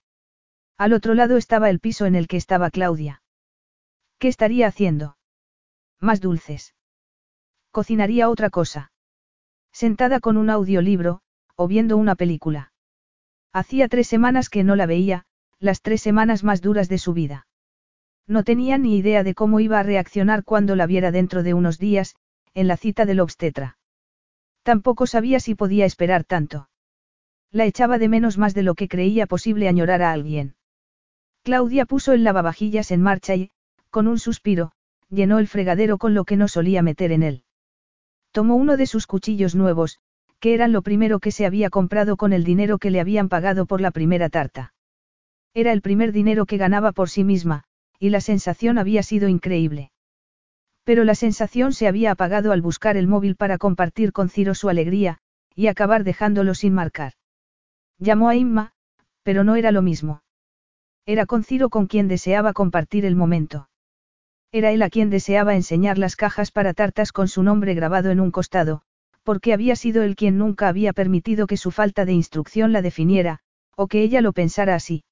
Al 0.76 0.92
otro 0.92 1.14
lado 1.14 1.38
estaba 1.38 1.70
el 1.70 1.80
piso 1.80 2.06
en 2.06 2.14
el 2.14 2.28
que 2.28 2.36
estaba 2.36 2.70
Claudia. 2.70 3.20
¿Qué 4.20 4.28
estaría 4.28 4.68
haciendo? 4.68 5.16
Más 5.98 6.20
dulces. 6.20 6.76
Cocinaría 7.78 8.28
otra 8.28 8.50
cosa. 8.50 8.90
Sentada 9.72 10.18
con 10.18 10.36
un 10.36 10.50
audiolibro, 10.50 11.20
o 11.54 11.68
viendo 11.68 11.96
una 11.96 12.16
película. 12.16 12.72
Hacía 13.52 13.86
tres 13.86 14.08
semanas 14.08 14.48
que 14.50 14.64
no 14.64 14.74
la 14.74 14.84
veía, 14.84 15.26
las 15.60 15.80
tres 15.80 16.02
semanas 16.02 16.42
más 16.42 16.60
duras 16.60 16.88
de 16.88 16.98
su 16.98 17.12
vida. 17.12 17.46
No 18.26 18.42
tenía 18.42 18.78
ni 18.78 18.96
idea 18.96 19.22
de 19.22 19.32
cómo 19.32 19.60
iba 19.60 19.78
a 19.78 19.84
reaccionar 19.84 20.42
cuando 20.42 20.74
la 20.74 20.86
viera 20.88 21.12
dentro 21.12 21.44
de 21.44 21.54
unos 21.54 21.78
días, 21.78 22.16
en 22.52 22.66
la 22.66 22.76
cita 22.76 23.06
del 23.06 23.20
obstetra. 23.20 23.78
Tampoco 24.64 25.06
sabía 25.06 25.38
si 25.38 25.54
podía 25.54 25.84
esperar 25.84 26.24
tanto. 26.24 26.68
La 27.52 27.64
echaba 27.64 27.98
de 27.98 28.08
menos 28.08 28.38
más 28.38 28.54
de 28.54 28.64
lo 28.64 28.74
que 28.74 28.88
creía 28.88 29.28
posible 29.28 29.68
añorar 29.68 30.02
a 30.02 30.10
alguien. 30.10 30.56
Claudia 31.44 31.86
puso 31.86 32.12
el 32.12 32.24
lavavajillas 32.24 32.90
en 32.90 33.02
marcha 33.02 33.36
y, 33.36 33.52
con 33.90 34.08
un 34.08 34.18
suspiro, 34.18 34.72
llenó 35.10 35.38
el 35.38 35.46
fregadero 35.46 35.96
con 35.96 36.14
lo 36.14 36.24
que 36.24 36.36
no 36.36 36.48
solía 36.48 36.82
meter 36.82 37.12
en 37.12 37.22
él. 37.22 37.44
Tomó 38.38 38.54
uno 38.54 38.76
de 38.76 38.86
sus 38.86 39.08
cuchillos 39.08 39.56
nuevos, 39.56 39.98
que 40.38 40.54
eran 40.54 40.70
lo 40.70 40.82
primero 40.82 41.18
que 41.18 41.32
se 41.32 41.44
había 41.44 41.70
comprado 41.70 42.16
con 42.16 42.32
el 42.32 42.44
dinero 42.44 42.78
que 42.78 42.92
le 42.92 43.00
habían 43.00 43.28
pagado 43.28 43.66
por 43.66 43.80
la 43.80 43.90
primera 43.90 44.28
tarta. 44.28 44.74
Era 45.54 45.72
el 45.72 45.82
primer 45.82 46.12
dinero 46.12 46.46
que 46.46 46.56
ganaba 46.56 46.92
por 46.92 47.10
sí 47.10 47.24
misma, 47.24 47.64
y 47.98 48.10
la 48.10 48.20
sensación 48.20 48.78
había 48.78 49.02
sido 49.02 49.26
increíble. 49.28 49.90
Pero 50.84 51.02
la 51.02 51.16
sensación 51.16 51.72
se 51.72 51.88
había 51.88 52.12
apagado 52.12 52.52
al 52.52 52.62
buscar 52.62 52.96
el 52.96 53.08
móvil 53.08 53.34
para 53.34 53.58
compartir 53.58 54.12
con 54.12 54.28
Ciro 54.28 54.54
su 54.54 54.68
alegría, 54.68 55.18
y 55.56 55.66
acabar 55.66 56.04
dejándolo 56.04 56.54
sin 56.54 56.74
marcar. 56.74 57.14
Llamó 57.98 58.28
a 58.28 58.36
Inma, 58.36 58.70
pero 59.24 59.42
no 59.42 59.56
era 59.56 59.72
lo 59.72 59.82
mismo. 59.82 60.22
Era 61.06 61.26
con 61.26 61.42
Ciro 61.42 61.70
con 61.70 61.88
quien 61.88 62.06
deseaba 62.06 62.52
compartir 62.52 63.04
el 63.04 63.16
momento. 63.16 63.68
Era 64.50 64.72
él 64.72 64.82
a 64.82 64.90
quien 64.90 65.10
deseaba 65.10 65.54
enseñar 65.54 65.98
las 65.98 66.16
cajas 66.16 66.50
para 66.50 66.72
tartas 66.72 67.12
con 67.12 67.28
su 67.28 67.42
nombre 67.42 67.74
grabado 67.74 68.10
en 68.10 68.20
un 68.20 68.30
costado, 68.30 68.82
porque 69.22 69.52
había 69.52 69.76
sido 69.76 70.02
él 70.02 70.16
quien 70.16 70.38
nunca 70.38 70.68
había 70.68 70.94
permitido 70.94 71.46
que 71.46 71.58
su 71.58 71.70
falta 71.70 72.06
de 72.06 72.12
instrucción 72.14 72.72
la 72.72 72.80
definiera, 72.80 73.40
o 73.76 73.86
que 73.86 74.02
ella 74.02 74.22
lo 74.22 74.32
pensara 74.32 74.74
así. 74.74 75.04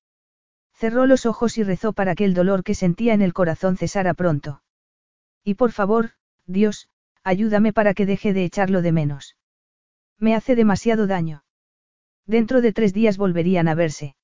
Cerró 0.72 1.06
los 1.06 1.26
ojos 1.26 1.58
y 1.58 1.62
rezó 1.62 1.92
para 1.92 2.14
que 2.14 2.24
el 2.24 2.32
dolor 2.32 2.64
que 2.64 2.74
sentía 2.74 3.12
en 3.12 3.20
el 3.20 3.34
corazón 3.34 3.76
cesara 3.76 4.14
pronto. 4.14 4.62
Y 5.44 5.54
por 5.54 5.72
favor, 5.72 6.12
Dios, 6.46 6.88
ayúdame 7.22 7.72
para 7.72 7.92
que 7.92 8.06
deje 8.06 8.32
de 8.32 8.44
echarlo 8.44 8.80
de 8.80 8.92
menos. 8.92 9.36
Me 10.18 10.34
hace 10.34 10.56
demasiado 10.56 11.06
daño. 11.06 11.44
Dentro 12.26 12.62
de 12.62 12.72
tres 12.72 12.94
días 12.94 13.18
volverían 13.18 13.68
a 13.68 13.74
verse. 13.74 14.16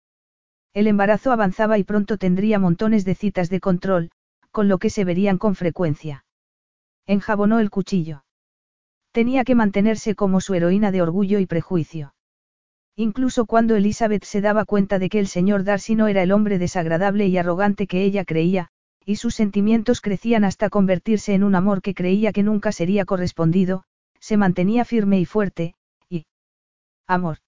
El 0.72 0.86
embarazo 0.86 1.32
avanzaba 1.32 1.76
y 1.76 1.84
pronto 1.84 2.16
tendría 2.16 2.58
montones 2.58 3.04
de 3.04 3.14
citas 3.14 3.50
de 3.50 3.60
control, 3.60 4.10
con 4.52 4.68
lo 4.68 4.78
que 4.78 4.90
se 4.90 5.04
verían 5.04 5.38
con 5.38 5.56
frecuencia. 5.56 6.24
Enjabonó 7.06 7.58
el 7.58 7.70
cuchillo. 7.70 8.24
Tenía 9.10 9.44
que 9.44 9.54
mantenerse 9.54 10.14
como 10.14 10.40
su 10.40 10.54
heroína 10.54 10.92
de 10.92 11.02
orgullo 11.02 11.38
y 11.40 11.46
prejuicio. 11.46 12.14
Incluso 12.94 13.46
cuando 13.46 13.74
Elizabeth 13.74 14.24
se 14.24 14.40
daba 14.40 14.64
cuenta 14.64 14.98
de 14.98 15.08
que 15.08 15.18
el 15.18 15.26
señor 15.26 15.64
Darcy 15.64 15.94
no 15.94 16.08
era 16.08 16.22
el 16.22 16.30
hombre 16.30 16.58
desagradable 16.58 17.26
y 17.26 17.38
arrogante 17.38 17.86
que 17.86 18.04
ella 18.04 18.24
creía, 18.24 18.68
y 19.04 19.16
sus 19.16 19.34
sentimientos 19.34 20.00
crecían 20.00 20.44
hasta 20.44 20.70
convertirse 20.70 21.34
en 21.34 21.42
un 21.42 21.54
amor 21.54 21.82
que 21.82 21.94
creía 21.94 22.32
que 22.32 22.42
nunca 22.42 22.70
sería 22.70 23.04
correspondido, 23.04 23.84
se 24.20 24.36
mantenía 24.36 24.84
firme 24.84 25.18
y 25.18 25.24
fuerte, 25.24 25.74
y... 26.08 26.26
Amor. 27.06 27.38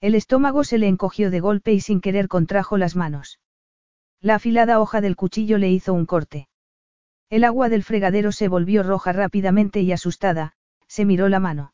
El 0.00 0.14
estómago 0.14 0.64
se 0.64 0.78
le 0.78 0.88
encogió 0.88 1.30
de 1.30 1.40
golpe 1.40 1.72
y 1.72 1.80
sin 1.80 2.00
querer 2.00 2.28
contrajo 2.28 2.78
las 2.78 2.96
manos. 2.96 3.38
La 4.22 4.34
afilada 4.34 4.80
hoja 4.80 5.00
del 5.00 5.16
cuchillo 5.16 5.56
le 5.56 5.70
hizo 5.70 5.94
un 5.94 6.04
corte. 6.04 6.48
El 7.30 7.44
agua 7.44 7.68
del 7.68 7.82
fregadero 7.82 8.32
se 8.32 8.48
volvió 8.48 8.82
roja 8.82 9.12
rápidamente 9.12 9.80
y 9.80 9.92
asustada, 9.92 10.52
se 10.88 11.04
miró 11.04 11.28
la 11.28 11.40
mano. 11.40 11.72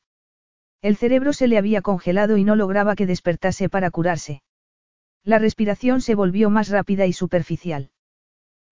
El 0.83 0.97
cerebro 0.97 1.33
se 1.33 1.49
le 1.49 1.59
había 1.59 1.83
congelado 1.83 2.37
y 2.37 2.45
no 2.45 2.55
lograba 2.55 2.95
que 2.95 3.07
despertase 3.07 3.69
para 3.69 3.91
curarse. 3.91 4.43
La 5.25 5.41
respiración 5.41 6.01
se 6.01 6.15
volvió 6.15 6.51
más 6.51 6.69
rápida 6.69 7.07
y 7.07 7.13
superficial. 7.13 7.91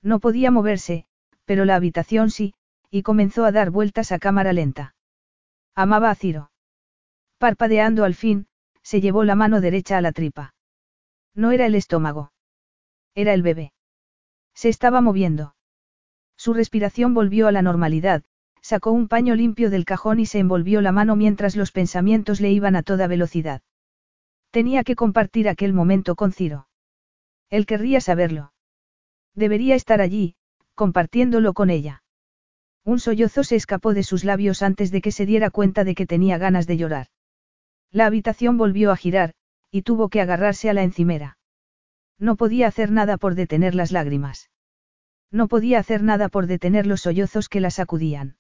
No 0.03 0.21
podía 0.21 0.53
moverse, 0.53 1.07
pero 1.45 1.65
la 1.65 1.75
habitación 1.75 2.31
sí, 2.31 2.55
y 2.91 3.03
comenzó 3.03 3.45
a 3.45 3.51
dar 3.51 3.71
vueltas 3.71 4.13
a 4.13 4.21
cámara 4.21 4.53
lenta. 4.53 4.95
Amaba 5.75 6.11
a 6.11 6.15
Ciro. 6.15 6.53
Parpadeando 7.39 8.05
al 8.05 8.15
fin, 8.15 8.47
se 8.83 9.01
llevó 9.01 9.25
la 9.25 9.35
mano 9.35 9.61
derecha 9.61 9.97
a 9.99 10.01
la 10.01 10.13
tripa. 10.13 10.55
No 11.35 11.51
era 11.51 11.67
el 11.67 11.75
estómago. 11.75 12.34
Era 13.15 13.35
el 13.35 13.43
bebé. 13.43 13.73
Se 14.55 14.69
estaba 14.69 15.01
moviendo. 15.01 15.55
Su 16.37 16.55
respiración 16.55 17.15
volvió 17.15 17.49
a 17.49 17.53
la 17.53 17.63
normalidad, 17.63 18.25
sacó 18.61 18.91
un 18.93 19.09
paño 19.09 19.35
limpio 19.35 19.71
del 19.71 19.85
cajón 19.85 20.21
y 20.21 20.27
se 20.27 20.39
envolvió 20.39 20.81
la 20.81 20.91
mano 20.91 21.17
mientras 21.17 21.55
los 21.55 21.71
pensamientos 21.71 22.41
le 22.41 22.51
iban 22.51 22.77
a 22.77 22.83
toda 22.83 23.07
velocidad. 23.07 23.63
Tenía 24.51 24.85
que 24.85 24.97
compartir 24.97 25.49
aquel 25.49 25.73
momento 25.73 26.17
con 26.17 26.33
Ciro. 26.33 26.69
Él 27.51 27.67
querría 27.67 28.01
saberlo. 28.01 28.53
Debería 29.35 29.75
estar 29.75 30.01
allí, 30.01 30.37
compartiéndolo 30.75 31.53
con 31.53 31.71
ella. 31.71 32.03
Un 32.85 32.99
sollozo 32.99 33.45
se 33.45 33.57
escapó 33.57 33.95
de 33.95 34.03
sus 34.03 34.25
labios 34.25 34.63
antes 34.63 34.91
de 34.91 35.01
que 35.01 35.13
se 35.13 35.27
diera 35.27 35.51
cuenta 35.51 35.85
de 35.85 35.95
que 35.95 36.07
tenía 36.07 36.39
ganas 36.39 36.67
de 36.67 36.77
llorar. 36.77 37.09
La 37.91 38.07
habitación 38.07 38.59
volvió 38.59 38.91
a 38.91 38.97
girar, 38.97 39.35
y 39.71 39.83
tuvo 39.83 40.09
que 40.09 40.21
agarrarse 40.21 40.69
a 40.69 40.75
la 40.75 40.83
encimera. 40.83 41.39
No 42.19 42.37
podía 42.37 42.67
hacer 42.67 42.91
nada 42.91 43.17
por 43.17 43.35
detener 43.35 43.75
las 43.75 43.93
lágrimas. 43.93 44.51
No 45.31 45.49
podía 45.49 45.79
hacer 45.79 46.03
nada 46.03 46.29
por 46.29 46.47
detener 46.47 46.87
los 46.87 47.03
sollozos 47.03 47.49
que 47.49 47.61
la 47.61 47.71
sacudían. 47.71 48.37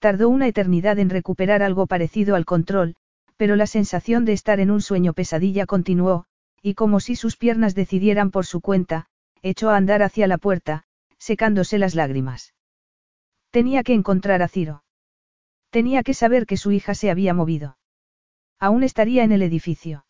Tardó 0.00 0.28
una 0.28 0.48
eternidad 0.48 0.98
en 0.98 1.10
recuperar 1.10 1.62
algo 1.62 1.86
parecido 1.86 2.34
al 2.34 2.46
control, 2.46 2.96
pero 3.36 3.54
la 3.56 3.66
sensación 3.66 4.24
de 4.24 4.32
estar 4.32 4.60
en 4.60 4.70
un 4.70 4.82
sueño 4.82 5.12
pesadilla 5.12 5.66
continuó, 5.66 6.24
y 6.62 6.74
como 6.74 7.00
si 7.00 7.16
sus 7.16 7.36
piernas 7.36 7.74
decidieran 7.74 8.30
por 8.30 8.44
su 8.44 8.60
cuenta, 8.60 9.06
echó 9.42 9.70
a 9.70 9.76
andar 9.76 10.02
hacia 10.02 10.26
la 10.26 10.38
puerta, 10.38 10.84
secándose 11.18 11.78
las 11.78 11.94
lágrimas. 11.94 12.54
Tenía 13.50 13.82
que 13.82 13.94
encontrar 13.94 14.42
a 14.42 14.48
Ciro. 14.48 14.84
Tenía 15.70 16.02
que 16.02 16.14
saber 16.14 16.46
que 16.46 16.56
su 16.56 16.72
hija 16.72 16.94
se 16.94 17.10
había 17.10 17.34
movido. 17.34 17.78
Aún 18.58 18.82
estaría 18.82 19.24
en 19.24 19.32
el 19.32 19.42
edificio. 19.42 20.04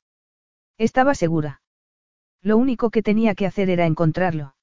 Estaba 0.78 1.15
segura. 1.15 1.60
Lo 2.43 2.57
único 2.57 2.91
que 2.91 3.02
tenía 3.02 3.35
que 3.35 3.47
hacer 3.47 3.70
era 3.70 3.86
encontrarlo. 3.86 4.55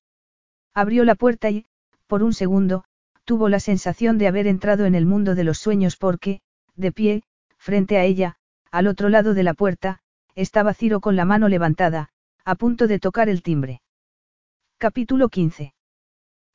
Abrió 0.74 1.04
la 1.06 1.16
puerta 1.16 1.50
y, 1.50 1.66
por 2.08 2.24
un 2.24 2.34
segundo, 2.34 2.84
tuvo 3.24 3.50
la 3.50 3.60
sensación 3.60 4.18
de 4.18 4.28
haber 4.28 4.48
entrado 4.48 4.86
en 4.86 4.96
el 4.96 5.06
mundo 5.06 5.36
de 5.36 5.44
los 5.44 5.58
sueños 5.58 5.98
porque, 5.98 6.42
de 6.76 6.92
pie, 6.92 7.24
frente 7.58 7.98
a 7.98 8.04
ella, 8.04 8.38
al 8.72 8.88
otro 8.88 9.10
lado 9.10 9.34
de 9.34 9.44
la 9.44 9.54
puerta, 9.54 10.00
estaba 10.36 10.74
Ciro 10.74 11.02
con 11.02 11.16
la 11.16 11.26
mano 11.26 11.50
levantada, 11.50 12.10
a 12.46 12.56
punto 12.56 12.88
de 12.88 13.00
tocar 13.00 13.28
el 13.28 13.42
timbre. 13.42 13.82
Capítulo 14.78 15.30
15. 15.30 15.74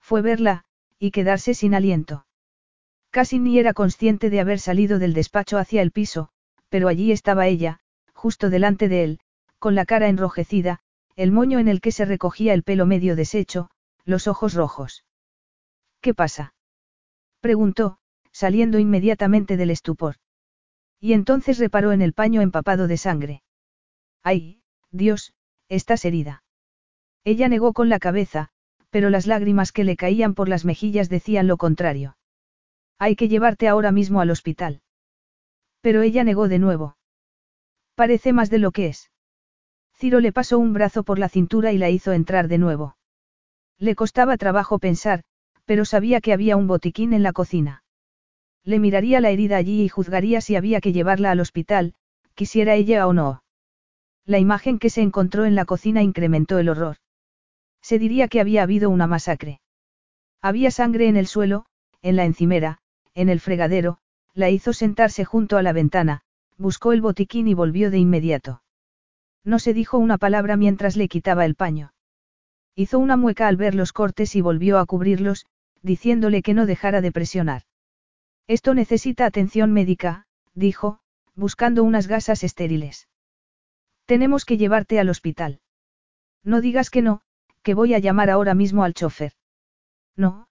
Fue 0.01 0.23
verla, 0.23 0.65
y 0.99 1.11
quedarse 1.11 1.55
sin 1.55 1.75
aliento. 1.75 2.27
Casi 3.11 3.39
ni 3.39 3.59
era 3.59 3.75
consciente 3.75 4.31
de 4.31 4.41
haber 4.41 4.59
salido 4.59 4.99
del 4.99 5.13
despacho 5.13 5.59
hacia 5.59 5.83
el 5.83 5.91
piso, 5.91 6.31
pero 6.69 6.89
allí 6.89 7.13
estaba 7.13 7.47
ella, 7.47 7.81
justo 8.15 8.49
delante 8.49 8.89
de 8.89 9.05
él, 9.05 9.21
con 9.59 9.75
la 9.75 9.85
cara 9.85 10.09
enrojecida, 10.09 10.81
el 11.17 11.33
moño 11.33 11.59
en 11.59 11.69
el 11.69 11.81
que 11.81 11.93
se 11.93 12.05
recogía 12.05 12.55
el 12.55 12.63
pelo 12.63 12.87
medio 12.87 13.17
deshecho, 13.17 13.71
los 14.05 14.27
ojos 14.27 14.55
rojos. 14.55 15.05
¿Qué 16.01 16.15
pasa? 16.15 16.55
preguntó, 17.41 17.99
saliendo 18.33 18.79
inmediatamente 18.79 19.57
del 19.57 19.71
estupor. 19.71 20.17
Y 21.01 21.13
entonces 21.13 21.59
reparó 21.59 21.93
en 21.93 22.03
el 22.03 22.13
paño 22.13 22.41
empapado 22.41 22.87
de 22.87 22.97
sangre. 22.97 23.43
¡Ay, 24.23 24.63
Dios, 24.91 25.35
estás 25.69 26.05
herida! 26.05 26.45
Ella 27.25 27.49
negó 27.49 27.73
con 27.73 27.89
la 27.89 27.99
cabeza, 27.99 28.51
pero 28.91 29.11
las 29.11 29.27
lágrimas 29.27 29.73
que 29.73 29.85
le 29.85 29.97
caían 29.97 30.35
por 30.35 30.49
las 30.49 30.65
mejillas 30.65 31.09
decían 31.09 31.47
lo 31.47 31.57
contrario. 31.57 32.17
Hay 32.99 33.17
que 33.17 33.29
llevarte 33.29 33.69
ahora 33.69 33.91
mismo 33.91 34.21
al 34.21 34.31
hospital. 34.31 34.83
Pero 35.81 36.03
ella 36.03 36.25
negó 36.25 36.49
de 36.49 36.59
nuevo. 36.59 36.97
Parece 37.95 38.33
más 38.33 38.51
de 38.51 38.59
lo 38.59 38.71
que 38.71 38.89
es. 38.89 39.12
Ciro 40.03 40.19
le 40.19 40.33
pasó 40.33 40.59
un 40.59 40.73
brazo 40.73 41.05
por 41.05 41.21
la 41.21 41.29
cintura 41.29 41.71
y 41.71 41.79
la 41.79 41.89
hizo 41.89 42.11
entrar 42.11 42.49
de 42.49 42.59
nuevo. 42.59 42.97
Le 43.79 43.95
costaba 43.95 44.37
trabajo 44.37 44.81
pensar, 44.81 45.23
pero 45.65 45.85
sabía 45.85 46.21
que 46.21 46.33
había 46.33 46.57
un 46.57 46.67
botiquín 46.67 47.13
en 47.13 47.23
la 47.23 47.33
cocina. 47.33 47.85
Le 48.65 48.81
miraría 48.81 49.21
la 49.21 49.31
herida 49.31 49.59
allí 49.59 49.81
y 49.85 49.89
juzgaría 49.89 50.41
si 50.41 50.57
había 50.57 50.81
que 50.81 50.93
llevarla 50.93 51.31
al 51.31 51.39
hospital, 51.39 51.95
quisiera 52.35 52.75
ella 52.75 53.07
o 53.07 53.13
no. 53.13 53.45
La 54.27 54.41
imagen 54.41 54.81
que 54.81 54.91
se 54.91 55.03
encontró 55.03 55.45
en 55.45 55.55
la 55.55 55.67
cocina 55.67 56.03
incrementó 56.03 56.59
el 56.59 56.69
horror. 56.69 56.97
Se 57.81 58.01
diría 58.01 58.27
que 58.27 58.41
había 58.41 58.65
habido 58.65 58.91
una 58.91 59.07
masacre. 59.07 59.61
Había 60.41 60.73
sangre 60.73 61.07
en 61.07 61.17
el 61.17 61.29
suelo, 61.29 61.65
en 62.01 62.17
la 62.17 62.25
encimera, 62.25 62.79
en 63.15 63.29
el 63.29 63.39
fregadero, 63.39 63.99
la 64.35 64.51
hizo 64.51 64.73
sentarse 64.73 65.25
junto 65.25 65.59
a 65.59 65.63
la 65.63 65.73
ventana, 65.73 66.23
buscó 66.59 66.91
el 66.91 67.03
botiquín 67.03 67.47
y 67.47 67.55
volvió 67.55 67.93
de 67.93 67.99
inmediato. 67.99 68.63
No 69.45 69.59
se 69.59 69.75
dijo 69.75 69.99
una 69.99 70.19
palabra 70.19 70.57
mientras 70.57 70.97
le 70.97 71.09
quitaba 71.09 71.45
el 71.45 71.55
paño. 71.55 71.93
Hizo 72.75 72.99
una 72.99 73.17
mueca 73.17 73.49
al 73.49 73.57
ver 73.57 73.75
los 73.75 73.93
cortes 73.93 74.35
y 74.37 74.41
volvió 74.41 74.79
a 74.79 74.87
cubrirlos, 74.87 75.47
diciéndole 75.83 76.43
que 76.43 76.55
no 76.55 76.65
dejara 76.65 77.01
de 77.01 77.13
presionar. 77.13 77.63
Esto 78.47 78.75
necesita 78.75 79.27
atención 79.27 79.73
médica, 79.73 80.27
dijo, 80.55 81.01
buscando 81.35 81.85
unas 81.85 82.07
gasas 82.07 82.45
estériles. 82.45 83.09
Tenemos 84.07 84.45
que 84.45 84.57
llevarte 84.57 85.01
al 85.01 85.09
hospital. 85.09 85.61
No 86.45 86.61
digas 86.61 86.91
que 86.91 87.03
no, 87.03 87.23
que 87.63 87.75
voy 87.75 87.95
a 87.95 87.99
llamar 87.99 88.31
ahora 88.31 88.55
mismo 88.55 88.85
al 88.85 88.95
chofer. 88.95 89.33
No, 90.17 90.49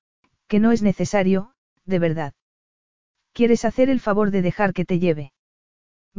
que 0.47 0.59
no 0.59 0.71
es 0.71 0.81
necesario, 0.81 1.53
de 1.85 1.99
verdad. 1.99 2.33
¿Quieres 3.33 3.65
hacer 3.65 3.89
el 3.89 3.99
favor 3.99 4.31
de 4.31 4.41
dejar 4.41 4.73
que 4.73 4.85
te 4.85 4.99
lleve? 4.99 5.31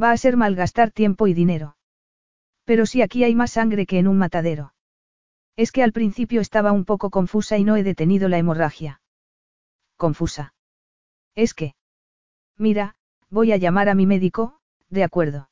Va 0.00 0.10
a 0.10 0.16
ser 0.16 0.36
malgastar 0.36 0.90
tiempo 0.90 1.26
y 1.26 1.34
dinero. 1.34 1.76
Pero 2.72 2.86
si 2.86 3.02
aquí 3.02 3.22
hay 3.22 3.34
más 3.34 3.50
sangre 3.50 3.84
que 3.84 3.98
en 3.98 4.08
un 4.08 4.16
matadero. 4.16 4.72
Es 5.56 5.72
que 5.72 5.82
al 5.82 5.92
principio 5.92 6.40
estaba 6.40 6.72
un 6.72 6.86
poco 6.86 7.10
confusa 7.10 7.58
y 7.58 7.64
no 7.64 7.76
he 7.76 7.82
detenido 7.82 8.30
la 8.30 8.38
hemorragia. 8.38 9.02
Confusa. 9.98 10.54
Es 11.34 11.52
que. 11.52 11.74
Mira, 12.56 12.96
voy 13.28 13.52
a 13.52 13.58
llamar 13.58 13.90
a 13.90 13.94
mi 13.94 14.06
médico, 14.06 14.58
de 14.88 15.04
acuerdo. 15.04 15.50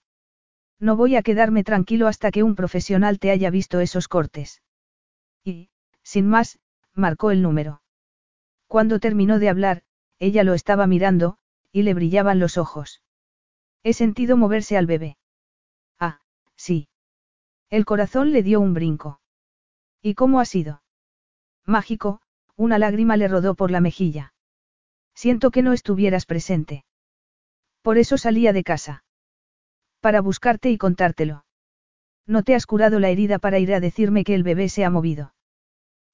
No 0.78 0.96
voy 0.96 1.14
a 1.14 1.20
quedarme 1.20 1.62
tranquilo 1.62 2.06
hasta 2.06 2.30
que 2.30 2.42
un 2.42 2.54
profesional 2.54 3.18
te 3.18 3.30
haya 3.30 3.50
visto 3.50 3.80
esos 3.80 4.08
cortes. 4.08 4.62
Y, 5.44 5.68
sin 6.02 6.26
más, 6.26 6.58
marcó 6.94 7.32
el 7.32 7.42
número. 7.42 7.82
Cuando 8.66 8.98
terminó 8.98 9.38
de 9.38 9.50
hablar, 9.50 9.82
ella 10.18 10.42
lo 10.42 10.54
estaba 10.54 10.86
mirando, 10.86 11.36
y 11.70 11.82
le 11.82 11.92
brillaban 11.92 12.38
los 12.38 12.56
ojos. 12.56 13.02
He 13.82 13.92
sentido 13.92 14.38
moverse 14.38 14.78
al 14.78 14.86
bebé. 14.86 15.18
Ah, 15.98 16.22
sí. 16.56 16.86
El 17.70 17.84
corazón 17.84 18.32
le 18.32 18.42
dio 18.42 18.60
un 18.60 18.74
brinco. 18.74 19.20
¿Y 20.02 20.14
cómo 20.14 20.40
ha 20.40 20.44
sido? 20.44 20.82
Mágico, 21.64 22.20
una 22.56 22.78
lágrima 22.78 23.16
le 23.16 23.28
rodó 23.28 23.54
por 23.54 23.70
la 23.70 23.80
mejilla. 23.80 24.34
Siento 25.14 25.52
que 25.52 25.62
no 25.62 25.72
estuvieras 25.72 26.26
presente. 26.26 26.84
Por 27.82 27.96
eso 27.96 28.18
salía 28.18 28.52
de 28.52 28.64
casa. 28.64 29.04
Para 30.00 30.20
buscarte 30.20 30.70
y 30.70 30.78
contártelo. 30.78 31.44
No 32.26 32.42
te 32.42 32.54
has 32.54 32.66
curado 32.66 32.98
la 32.98 33.08
herida 33.08 33.38
para 33.38 33.58
ir 33.58 33.72
a 33.72 33.80
decirme 33.80 34.24
que 34.24 34.34
el 34.34 34.42
bebé 34.42 34.68
se 34.68 34.84
ha 34.84 34.90
movido. 34.90 35.34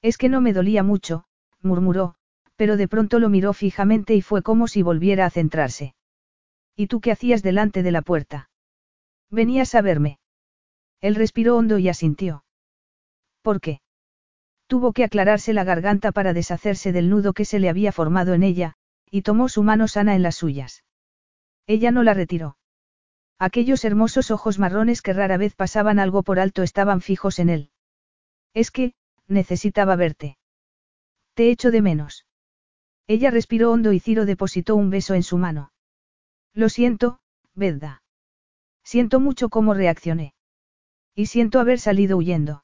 Es 0.02 0.18
que 0.18 0.28
no 0.28 0.40
me 0.40 0.52
dolía 0.52 0.82
mucho, 0.82 1.24
murmuró, 1.62 2.16
pero 2.56 2.76
de 2.76 2.88
pronto 2.88 3.18
lo 3.18 3.28
miró 3.28 3.52
fijamente 3.52 4.14
y 4.14 4.22
fue 4.22 4.42
como 4.42 4.68
si 4.68 4.82
volviera 4.82 5.24
a 5.24 5.30
centrarse. 5.30 5.94
¿Y 6.74 6.88
tú 6.88 7.00
qué 7.00 7.12
hacías 7.12 7.42
delante 7.42 7.82
de 7.82 7.92
la 7.92 8.02
puerta? 8.02 8.50
Venías 9.30 9.74
a 9.74 9.80
verme. 9.80 10.18
Él 11.06 11.14
respiró 11.14 11.56
hondo 11.56 11.78
y 11.78 11.88
asintió. 11.88 12.44
¿Por 13.40 13.60
qué? 13.60 13.80
Tuvo 14.66 14.92
que 14.92 15.04
aclararse 15.04 15.52
la 15.52 15.62
garganta 15.62 16.10
para 16.10 16.32
deshacerse 16.32 16.90
del 16.90 17.08
nudo 17.08 17.32
que 17.32 17.44
se 17.44 17.60
le 17.60 17.68
había 17.68 17.92
formado 17.92 18.34
en 18.34 18.42
ella, 18.42 18.74
y 19.08 19.22
tomó 19.22 19.48
su 19.48 19.62
mano 19.62 19.86
sana 19.86 20.16
en 20.16 20.24
las 20.24 20.34
suyas. 20.34 20.82
Ella 21.68 21.92
no 21.92 22.02
la 22.02 22.12
retiró. 22.12 22.58
Aquellos 23.38 23.84
hermosos 23.84 24.32
ojos 24.32 24.58
marrones 24.58 25.00
que 25.00 25.12
rara 25.12 25.36
vez 25.36 25.54
pasaban 25.54 26.00
algo 26.00 26.24
por 26.24 26.40
alto 26.40 26.64
estaban 26.64 27.00
fijos 27.00 27.38
en 27.38 27.50
él. 27.50 27.70
Es 28.52 28.72
que, 28.72 28.94
necesitaba 29.28 29.94
verte. 29.94 30.38
Te 31.34 31.52
echo 31.52 31.70
de 31.70 31.82
menos. 31.82 32.26
Ella 33.06 33.30
respiró 33.30 33.70
hondo 33.70 33.92
y 33.92 34.00
Ciro 34.00 34.26
depositó 34.26 34.74
un 34.74 34.90
beso 34.90 35.14
en 35.14 35.22
su 35.22 35.38
mano. 35.38 35.70
Lo 36.52 36.68
siento, 36.68 37.20
verdad. 37.54 38.00
Siento 38.82 39.20
mucho 39.20 39.50
cómo 39.50 39.72
reaccioné. 39.72 40.32
Y 41.16 41.26
siento 41.26 41.60
haber 41.60 41.80
salido 41.80 42.18
huyendo. 42.18 42.62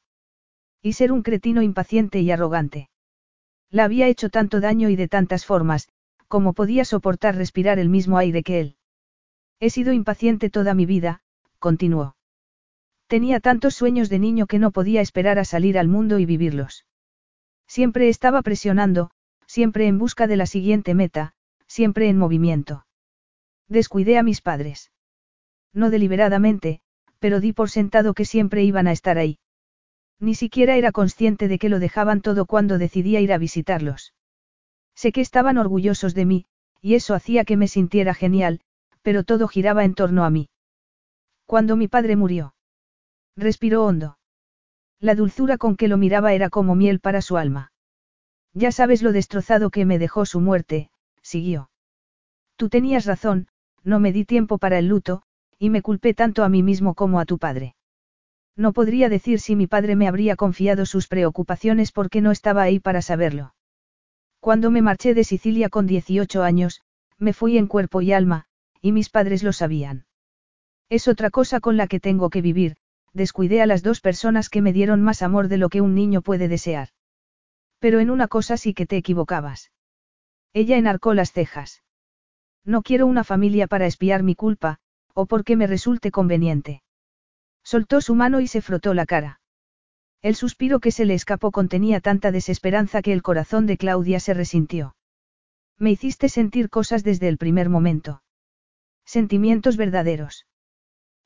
Y 0.83 0.93
ser 0.93 1.11
un 1.11 1.23
cretino 1.23 1.63
impaciente 1.63 2.21
y 2.21 2.31
arrogante. 2.31 2.91
La 3.71 3.85
había 3.85 4.09
hecho 4.09 4.29
tanto 4.29 4.61
daño 4.61 4.91
y 4.91 4.97
de 4.97 5.09
tantas 5.09 5.47
formas, 5.47 5.89
como 6.29 6.53
podía 6.53 6.85
soportar 6.85 7.35
respirar 7.35 7.79
el 7.79 7.89
mismo 7.89 8.19
aire 8.19 8.43
que 8.43 8.61
él. 8.61 8.77
He 9.59 9.71
sido 9.71 9.95
impaciente 9.95 10.51
toda 10.51 10.75
mi 10.75 10.85
vida, 10.85 11.23
continuó. 11.59 12.15
Tenía 13.07 13.41
tantos 13.41 13.75
sueños 13.75 14.11
de 14.11 14.19
niño 14.19 14.47
que 14.47 14.59
no 14.59 14.71
podía 14.71 15.01
esperar 15.01 15.39
a 15.39 15.47
salir 15.47 15.79
al 15.79 15.89
mundo 15.89 16.19
y 16.19 16.27
vivirlos. 16.27 16.85
Siempre 17.67 18.11
estaba 18.11 18.43
presionando, 18.43 19.13
siempre 19.47 19.87
en 19.87 19.99
busca 19.99 20.27
de 20.27 20.37
la 20.37 20.45
siguiente 20.45 20.95
meta, 20.95 21.33
siempre 21.67 22.11
en 22.11 22.19
movimiento. 22.19 22.85
Descuidé 23.67 24.19
a 24.19 24.23
mis 24.23 24.43
padres. 24.43 24.93
No 25.73 25.89
deliberadamente, 25.89 26.82
pero 27.23 27.39
di 27.39 27.53
por 27.53 27.71
sentado 27.71 28.15
que 28.15 28.25
siempre 28.25 28.65
iban 28.65 28.89
a 28.89 28.93
estar 28.93 29.17
ahí. 29.17 29.39
Ni 30.19 30.35
siquiera 30.35 30.75
era 30.75 30.91
consciente 30.91 31.47
de 31.47 31.57
que 31.61 31.69
lo 31.69 31.79
dejaban 31.79 32.21
todo 32.21 32.47
cuando 32.47 32.79
decidía 32.79 33.21
ir 33.21 33.33
a 33.33 33.39
visitarlos. 33.39 34.13
Sé 34.97 35.13
que 35.13 35.21
estaban 35.21 35.57
orgullosos 35.57 36.15
de 36.15 36.25
mí, 36.27 36.47
y 36.81 36.95
eso 36.97 37.15
hacía 37.15 37.45
que 37.45 37.57
me 37.57 37.69
sintiera 37.69 38.13
genial, 38.13 38.61
pero 39.03 39.23
todo 39.23 39.47
giraba 39.47 39.85
en 39.85 39.95
torno 39.95 40.25
a 40.25 40.31
mí. 40.31 40.51
Cuando 41.47 41.77
mi 41.77 41.87
padre 41.87 42.17
murió. 42.17 42.57
Respiró 43.37 43.85
hondo. 43.85 44.19
La 44.99 45.15
dulzura 45.15 45.59
con 45.59 45.77
que 45.77 45.87
lo 45.87 45.99
miraba 45.99 46.33
era 46.33 46.51
como 46.51 46.75
miel 46.75 46.99
para 46.99 47.23
su 47.23 47.37
alma. 47.37 47.73
Ya 48.53 48.73
sabes 48.73 49.01
lo 49.01 49.13
destrozado 49.13 49.71
que 49.71 49.85
me 49.85 50.01
dejó 50.01 50.27
su 50.27 50.41
muerte, 50.41 50.91
siguió. 51.23 51.71
Tú 52.57 52.69
tenías 52.69 53.07
razón, 53.07 53.47
no 53.85 54.01
me 54.01 54.13
di 54.13 54.25
tiempo 54.25 54.59
para 54.59 54.81
el 54.81 54.89
luto, 54.89 55.23
y 55.63 55.71
me 55.71 55.81
culpé 55.81 56.13
tanto 56.13 56.43
a 56.43 56.49
mí 56.49 56.61
mismo 56.61 56.95
como 56.95 57.21
a 57.21 57.25
tu 57.25 57.39
padre. 57.39 57.77
No 58.57 58.73
podría 58.73 59.09
decir 59.09 59.39
si 59.39 59.55
mi 59.55 59.69
padre 59.69 59.95
me 59.95 60.09
habría 60.09 60.35
confiado 60.35 60.87
sus 60.87 61.07
preocupaciones 61.07 61.93
porque 61.93 62.21
no 62.21 62.33
estaba 62.33 62.63
ahí 62.63 62.81
para 62.81 63.01
saberlo. 63.01 63.55
Cuando 64.41 64.73
me 64.73 64.83
marché 64.83 65.15
de 65.15 65.23
Sicilia 65.23 65.69
con 65.69 65.87
18 65.87 66.43
años, 66.43 66.83
me 67.17 67.33
fui 67.33 67.59
en 67.59 67.69
cuerpo 67.69 68.03
y 68.03 68.13
alma, 68.13 68.47
y 68.81 68.91
mis 68.91 69.09
padres 69.09 69.45
lo 69.45 69.53
sabían. 69.53 70.07
Es 70.89 71.07
otra 71.07 71.31
cosa 71.31 71.61
con 71.61 71.77
la 71.77 71.87
que 71.87 72.01
tengo 72.01 72.29
que 72.29 72.43
vivir, 72.43 72.75
descuidé 73.13 73.63
a 73.63 73.67
las 73.67 73.85
dos 73.85 74.01
personas 74.01 74.49
que 74.49 74.63
me 74.63 74.73
dieron 74.73 75.01
más 75.01 75.23
amor 75.23 75.47
de 75.47 75.59
lo 75.59 75.69
que 75.69 75.81
un 75.81 75.95
niño 75.95 76.23
puede 76.23 76.49
desear. 76.49 76.89
Pero 77.79 78.01
en 78.01 78.11
una 78.11 78.27
cosa 78.27 78.57
sí 78.57 78.75
que 78.75 78.87
te 78.87 78.97
equivocabas. 78.97 79.71
Ella 80.55 80.77
enarcó 80.77 81.15
las 81.15 81.31
cejas. 81.31 81.85
No 82.65 82.83
quiero 82.83 83.07
una 83.07 83.23
familia 83.23 83.69
para 83.69 83.87
espiar 83.87 84.25
mi 84.25 84.35
culpa, 84.35 84.81
o 85.15 85.27
porque 85.27 85.57
me 85.57 85.67
resulte 85.67 86.11
conveniente. 86.11 86.83
Soltó 87.63 88.01
su 88.01 88.15
mano 88.15 88.41
y 88.41 88.47
se 88.47 88.61
frotó 88.61 88.95
la 88.95 89.07
cara. 89.07 89.41
El 90.23 90.35
suspiro 90.37 90.81
que 90.81 90.93
se 90.93 91.05
le 91.05 91.15
escapó 91.15 91.51
contenía 91.51 92.01
tanta 92.01 92.31
desesperanza 92.31 93.03
que 93.03 93.13
el 93.13 93.23
corazón 93.23 93.67
de 93.67 93.77
Claudia 93.77 94.21
se 94.21 94.35
resintió. 94.35 94.95
Me 95.79 95.91
hiciste 95.91 96.29
sentir 96.29 96.71
cosas 96.71 97.03
desde 97.03 97.29
el 97.29 97.39
primer 97.39 97.69
momento. 97.69 98.23
Sentimientos 99.05 99.77
verdaderos. 99.77 100.47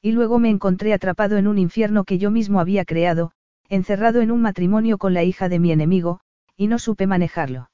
Y 0.00 0.12
luego 0.12 0.38
me 0.38 0.48
encontré 0.48 0.94
atrapado 0.94 1.36
en 1.36 1.46
un 1.46 1.58
infierno 1.58 2.04
que 2.04 2.18
yo 2.18 2.30
mismo 2.30 2.58
había 2.58 2.84
creado, 2.84 3.32
encerrado 3.68 4.20
en 4.20 4.30
un 4.30 4.40
matrimonio 4.40 4.98
con 4.98 5.12
la 5.12 5.24
hija 5.24 5.48
de 5.48 5.58
mi 5.58 5.72
enemigo, 5.72 6.20
y 6.56 6.68
no 6.68 6.78
supe 6.78 7.06
manejarlo. 7.06 7.70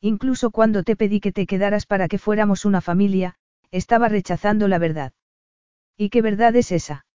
Incluso 0.00 0.50
cuando 0.50 0.82
te 0.82 0.96
pedí 0.96 1.20
que 1.20 1.32
te 1.32 1.46
quedaras 1.46 1.86
para 1.86 2.08
que 2.08 2.18
fuéramos 2.18 2.66
una 2.66 2.82
familia, 2.82 3.36
estaba 3.70 4.08
rechazando 4.08 4.68
la 4.68 4.78
verdad. 4.78 5.12
¿Y 5.96 6.10
qué 6.10 6.22
verdad 6.22 6.56
es 6.56 6.72
esa? 6.72 7.06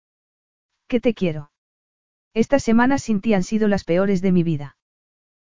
Que 0.88 1.00
te 1.00 1.14
quiero. 1.14 1.50
Estas 2.34 2.62
semanas 2.62 3.02
sin 3.02 3.20
ti 3.20 3.34
han 3.34 3.42
sido 3.42 3.68
las 3.68 3.84
peores 3.84 4.22
de 4.22 4.32
mi 4.32 4.42
vida. 4.42 4.76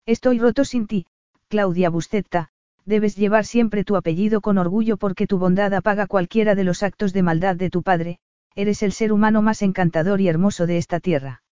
Estoy 0.06 0.38
roto 0.38 0.64
sin 0.64 0.86
ti, 0.86 1.06
Claudia 1.48 1.90
Buscetta, 1.90 2.50
debes 2.84 3.16
llevar 3.16 3.44
siempre 3.44 3.84
tu 3.84 3.96
apellido 3.96 4.40
con 4.40 4.56
orgullo 4.56 4.96
porque 4.96 5.26
tu 5.26 5.38
bondad 5.38 5.74
apaga 5.74 6.06
cualquiera 6.06 6.54
de 6.54 6.64
los 6.64 6.82
actos 6.82 7.12
de 7.12 7.22
maldad 7.22 7.56
de 7.56 7.68
tu 7.68 7.82
padre, 7.82 8.18
eres 8.54 8.82
el 8.82 8.92
ser 8.92 9.12
humano 9.12 9.42
más 9.42 9.60
encantador 9.62 10.20
y 10.20 10.28
hermoso 10.28 10.66
de 10.66 10.78
esta 10.78 10.98
tierra. 10.98 11.42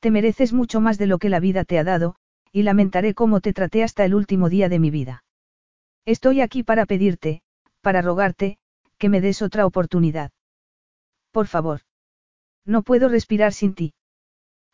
Te 0.00 0.10
mereces 0.10 0.52
mucho 0.52 0.80
más 0.80 0.98
de 0.98 1.06
lo 1.06 1.18
que 1.18 1.30
la 1.30 1.40
vida 1.40 1.64
te 1.64 1.78
ha 1.78 1.84
dado, 1.84 2.16
y 2.52 2.62
lamentaré 2.62 3.14
cómo 3.14 3.40
te 3.40 3.52
traté 3.52 3.82
hasta 3.82 4.04
el 4.04 4.14
último 4.14 4.48
día 4.48 4.68
de 4.68 4.78
mi 4.78 4.90
vida. 4.90 5.24
Estoy 6.04 6.40
aquí 6.40 6.62
para 6.62 6.86
pedirte, 6.86 7.42
para 7.80 8.02
rogarte, 8.02 8.58
que 8.98 9.08
me 9.08 9.20
des 9.20 9.42
otra 9.42 9.66
oportunidad. 9.66 10.32
Por 11.30 11.46
favor. 11.46 11.80
No 12.64 12.82
puedo 12.82 13.08
respirar 13.08 13.52
sin 13.52 13.74
ti. 13.74 13.94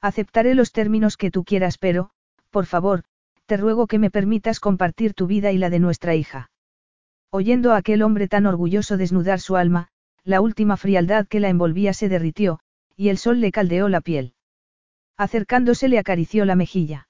Aceptaré 0.00 0.54
los 0.54 0.72
términos 0.72 1.16
que 1.16 1.30
tú 1.30 1.44
quieras, 1.44 1.78
pero, 1.78 2.10
por 2.50 2.66
favor, 2.66 3.04
te 3.46 3.56
ruego 3.56 3.86
que 3.86 3.98
me 3.98 4.10
permitas 4.10 4.60
compartir 4.60 5.14
tu 5.14 5.26
vida 5.26 5.52
y 5.52 5.58
la 5.58 5.70
de 5.70 5.78
nuestra 5.78 6.14
hija. 6.14 6.50
Oyendo 7.30 7.72
a 7.72 7.76
aquel 7.76 8.02
hombre 8.02 8.28
tan 8.28 8.46
orgulloso 8.46 8.96
desnudar 8.96 9.40
su 9.40 9.56
alma, 9.56 9.88
la 10.24 10.40
última 10.40 10.76
frialdad 10.76 11.26
que 11.26 11.40
la 11.40 11.48
envolvía 11.48 11.92
se 11.92 12.08
derritió, 12.08 12.60
y 12.96 13.08
el 13.08 13.18
sol 13.18 13.40
le 13.40 13.52
caldeó 13.52 13.88
la 13.88 14.00
piel. 14.00 14.34
Acercándose 15.16 15.88
le 15.88 15.98
acarició 15.98 16.44
la 16.44 16.56
mejilla. 16.56 17.08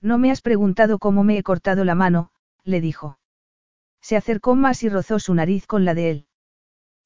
No 0.00 0.18
me 0.18 0.30
has 0.30 0.40
preguntado 0.40 0.98
cómo 0.98 1.24
me 1.24 1.38
he 1.38 1.42
cortado 1.42 1.84
la 1.84 1.94
mano, 1.94 2.30
le 2.62 2.80
dijo. 2.80 3.18
Se 4.00 4.16
acercó 4.16 4.54
más 4.54 4.82
y 4.84 4.88
rozó 4.88 5.18
su 5.18 5.34
nariz 5.34 5.66
con 5.66 5.84
la 5.84 5.94
de 5.94 6.10
él. 6.10 6.26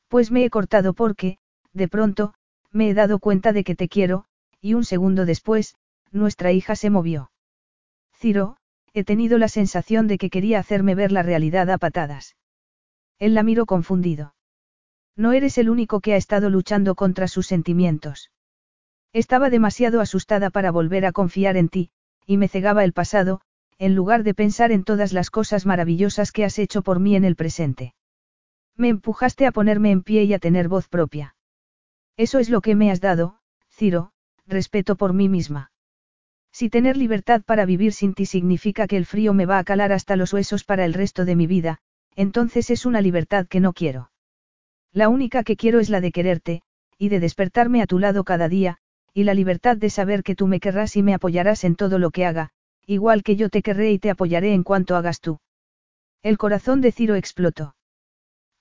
Pues 0.08 0.30
me 0.30 0.44
he 0.44 0.50
cortado 0.50 0.92
porque, 0.92 1.38
de 1.72 1.88
pronto, 1.88 2.34
me 2.70 2.88
he 2.88 2.94
dado 2.94 3.18
cuenta 3.18 3.52
de 3.52 3.64
que 3.64 3.74
te 3.74 3.88
quiero, 3.88 4.24
y 4.60 4.74
un 4.74 4.84
segundo 4.84 5.26
después, 5.26 5.74
nuestra 6.10 6.52
hija 6.52 6.76
se 6.76 6.90
movió. 6.90 7.30
Ciro, 8.14 8.56
he 8.94 9.04
tenido 9.04 9.38
la 9.38 9.48
sensación 9.48 10.06
de 10.06 10.18
que 10.18 10.30
quería 10.30 10.58
hacerme 10.58 10.94
ver 10.94 11.12
la 11.12 11.22
realidad 11.22 11.70
a 11.70 11.78
patadas. 11.78 12.36
Él 13.18 13.34
la 13.34 13.42
miró 13.42 13.66
confundido. 13.66 14.34
No 15.16 15.32
eres 15.32 15.58
el 15.58 15.70
único 15.70 16.00
que 16.00 16.14
ha 16.14 16.16
estado 16.16 16.50
luchando 16.50 16.94
contra 16.94 17.28
sus 17.28 17.46
sentimientos. 17.46 18.30
Estaba 19.12 19.50
demasiado 19.50 20.00
asustada 20.00 20.50
para 20.50 20.70
volver 20.70 21.04
a 21.04 21.12
confiar 21.12 21.56
en 21.56 21.68
ti, 21.68 21.90
y 22.26 22.36
me 22.36 22.48
cegaba 22.48 22.84
el 22.84 22.92
pasado, 22.92 23.40
en 23.78 23.94
lugar 23.94 24.22
de 24.22 24.34
pensar 24.34 24.72
en 24.72 24.84
todas 24.84 25.12
las 25.12 25.30
cosas 25.30 25.66
maravillosas 25.66 26.32
que 26.32 26.44
has 26.44 26.58
hecho 26.58 26.82
por 26.82 27.00
mí 27.00 27.16
en 27.16 27.24
el 27.24 27.36
presente. 27.36 27.94
Me 28.76 28.88
empujaste 28.88 29.46
a 29.46 29.52
ponerme 29.52 29.90
en 29.90 30.02
pie 30.02 30.24
y 30.24 30.32
a 30.34 30.38
tener 30.38 30.68
voz 30.68 30.88
propia. 30.88 31.34
Eso 32.16 32.38
es 32.38 32.50
lo 32.50 32.60
que 32.60 32.74
me 32.74 32.90
has 32.90 33.00
dado, 33.00 33.38
Ciro, 33.70 34.12
respeto 34.46 34.96
por 34.96 35.12
mí 35.12 35.28
misma. 35.28 35.70
Si 36.52 36.68
tener 36.68 36.96
libertad 36.96 37.42
para 37.42 37.64
vivir 37.64 37.92
sin 37.92 38.12
ti 38.12 38.26
significa 38.26 38.86
que 38.86 38.98
el 38.98 39.06
frío 39.06 39.32
me 39.32 39.46
va 39.46 39.58
a 39.58 39.64
calar 39.64 39.92
hasta 39.92 40.16
los 40.16 40.32
huesos 40.32 40.64
para 40.64 40.84
el 40.84 40.92
resto 40.92 41.24
de 41.24 41.36
mi 41.36 41.46
vida, 41.46 41.78
entonces 42.14 42.70
es 42.70 42.84
una 42.84 43.00
libertad 43.00 43.46
que 43.46 43.60
no 43.60 43.72
quiero. 43.72 44.10
La 44.92 45.08
única 45.08 45.44
que 45.44 45.56
quiero 45.56 45.80
es 45.80 45.88
la 45.88 46.02
de 46.02 46.12
quererte, 46.12 46.62
y 46.98 47.08
de 47.08 47.20
despertarme 47.20 47.80
a 47.80 47.86
tu 47.86 47.98
lado 47.98 48.24
cada 48.24 48.48
día, 48.48 48.76
y 49.14 49.24
la 49.24 49.32
libertad 49.32 49.78
de 49.78 49.88
saber 49.88 50.22
que 50.22 50.34
tú 50.34 50.46
me 50.46 50.60
querrás 50.60 50.96
y 50.96 51.02
me 51.02 51.14
apoyarás 51.14 51.64
en 51.64 51.76
todo 51.76 51.98
lo 51.98 52.10
que 52.10 52.26
haga, 52.26 52.50
igual 52.86 53.22
que 53.22 53.36
yo 53.36 53.48
te 53.48 53.62
querré 53.62 53.92
y 53.92 53.98
te 53.98 54.10
apoyaré 54.10 54.52
en 54.52 54.62
cuanto 54.62 54.96
hagas 54.96 55.20
tú. 55.20 55.38
El 56.22 56.36
corazón 56.36 56.82
de 56.82 56.92
Ciro 56.92 57.14
explotó. 57.14 57.74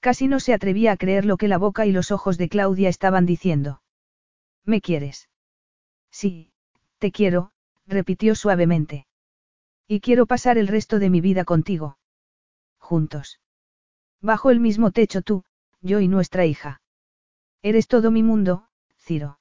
Casi 0.02 0.28
no 0.28 0.40
se 0.40 0.54
atrevía 0.54 0.94
a 0.94 0.98
creer 0.98 1.26
lo 1.26 1.38
que 1.38 1.48
la 1.48 1.60
boca 1.60 1.86
y 1.86 1.92
los 1.92 2.12
ojos 2.12 2.40
de 2.40 2.50
Claudia 2.50 2.90
estaban 2.90 3.28
diciendo. 3.28 3.84
¿Me 4.66 4.82
quieres? 4.82 5.30
Sí, 6.10 6.52
te 6.98 7.12
quiero, 7.12 7.52
repitió 7.86 8.34
suavemente. 8.34 9.06
Y 9.88 10.00
quiero 10.00 10.26
pasar 10.26 10.58
el 10.58 10.68
resto 10.68 10.98
de 10.98 11.12
mi 11.12 11.22
vida 11.22 11.46
contigo. 11.46 12.00
Juntos. 12.80 13.40
Bajo 14.22 14.50
el 14.50 14.60
mismo 14.60 14.90
techo 14.90 15.22
tú, 15.22 15.44
yo 15.82 16.00
y 16.00 16.08
nuestra 16.08 16.46
hija. 16.46 16.82
Eres 17.62 17.88
todo 17.88 18.10
mi 18.10 18.24
mundo, 18.24 18.68
Ciro. 18.98 19.40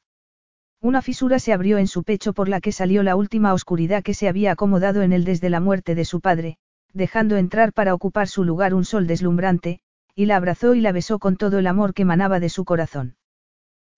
Una 0.83 1.01
fisura 1.01 1.39
se 1.39 1.55
abrió 1.55 1.79
en 1.79 1.87
su 1.87 2.05
pecho 2.05 2.35
por 2.35 2.49
la 2.51 2.61
que 2.61 2.73
salió 2.73 3.03
la 3.03 3.17
última 3.17 3.55
oscuridad 3.55 4.03
que 4.03 4.15
se 4.15 4.29
había 4.29 4.53
acomodado 4.53 5.01
en 5.03 5.15
él 5.15 5.25
desde 5.25 5.49
la 5.49 5.61
muerte 5.61 5.95
de 5.95 6.05
su 6.05 6.21
padre, 6.21 6.59
dejando 6.93 7.37
entrar 7.37 7.73
para 7.73 7.95
ocupar 7.95 8.29
su 8.29 8.45
lugar 8.45 8.75
un 8.75 8.85
sol 8.85 9.07
deslumbrante, 9.07 9.81
y 10.21 10.27
la 10.27 10.37
abrazó 10.37 10.75
y 10.75 10.83
la 10.83 10.93
besó 10.93 11.19
con 11.19 11.39
todo 11.39 11.59
el 11.59 11.67
amor 11.67 11.95
que 11.95 12.05
manaba 12.05 12.41
de 12.41 12.51
su 12.51 12.67
corazón. 12.67 13.17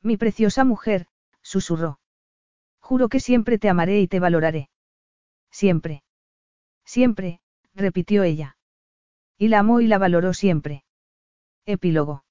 Mi 0.03 0.17
preciosa 0.17 0.63
mujer, 0.63 1.09
susurró. 1.43 1.99
Juro 2.79 3.09
que 3.09 3.19
siempre 3.19 3.59
te 3.59 3.69
amaré 3.69 4.01
y 4.01 4.07
te 4.07 4.21
valoraré. 4.21 4.71
Siempre. 5.51 6.05
Siempre, 6.85 7.41
repitió 7.75 8.23
ella. 8.23 8.57
Y 9.37 9.49
la 9.49 9.59
amó 9.59 9.81
y 9.81 9.89
la 9.89 9.99
valoró 9.99 10.33
siempre. 10.33 10.85
Epílogo. 11.67 12.23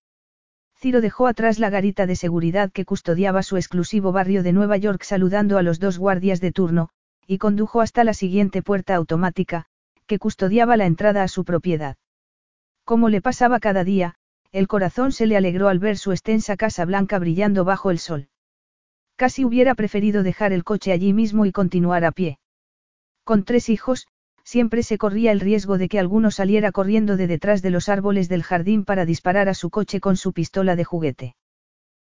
Ciro 0.80 1.02
dejó 1.02 1.28
atrás 1.28 1.60
la 1.60 1.70
garita 1.70 2.06
de 2.06 2.16
seguridad 2.16 2.72
que 2.72 2.86
custodiaba 2.86 3.44
su 3.44 3.58
exclusivo 3.58 4.14
barrio 4.14 4.42
de 4.42 4.54
Nueva 4.54 4.78
York 4.78 5.04
saludando 5.04 5.58
a 5.58 5.64
los 5.64 5.82
dos 5.82 5.98
guardias 5.98 6.40
de 6.40 6.54
turno, 6.54 6.92
y 7.28 7.40
condujo 7.40 7.82
hasta 7.82 8.06
la 8.06 8.14
siguiente 8.14 8.62
puerta 8.62 8.96
automática, 8.96 9.66
que 10.06 10.18
custodiaba 10.18 10.78
la 10.78 10.86
entrada 10.86 11.24
a 11.24 11.28
su 11.28 11.44
propiedad. 11.44 11.98
Como 12.92 13.08
le 13.08 13.22
pasaba 13.22 13.62
cada 13.62 13.86
día, 13.86 14.16
el 14.52 14.68
corazón 14.68 15.14
se 15.14 15.26
le 15.26 15.38
alegró 15.38 15.70
al 15.70 15.80
ver 15.80 15.98
su 15.98 16.12
extensa 16.12 16.58
casa 16.58 16.84
blanca 16.84 17.20
brillando 17.20 17.64
bajo 17.64 17.90
el 17.90 18.00
sol. 18.00 18.28
Casi 19.16 19.46
hubiera 19.46 19.76
preferido 19.76 20.24
dejar 20.24 20.52
el 20.52 20.66
coche 20.66 20.92
allí 20.92 21.14
mismo 21.14 21.46
y 21.46 21.54
continuar 21.54 22.04
a 22.04 22.12
pie. 22.12 22.38
Con 23.24 23.46
tres 23.46 23.70
hijos, 23.70 24.08
siempre 24.44 24.84
se 24.84 24.98
corría 24.98 25.32
el 25.32 25.40
riesgo 25.40 25.78
de 25.78 25.88
que 25.88 26.00
alguno 26.00 26.32
saliera 26.32 26.74
corriendo 26.74 27.16
de 27.16 27.28
detrás 27.28 27.62
de 27.62 27.70
los 27.70 27.88
árboles 27.88 28.28
del 28.28 28.44
jardín 28.44 28.84
para 28.84 29.06
disparar 29.06 29.48
a 29.48 29.54
su 29.54 29.70
coche 29.70 30.02
con 30.02 30.18
su 30.18 30.34
pistola 30.34 30.76
de 30.76 30.84
juguete. 30.84 31.36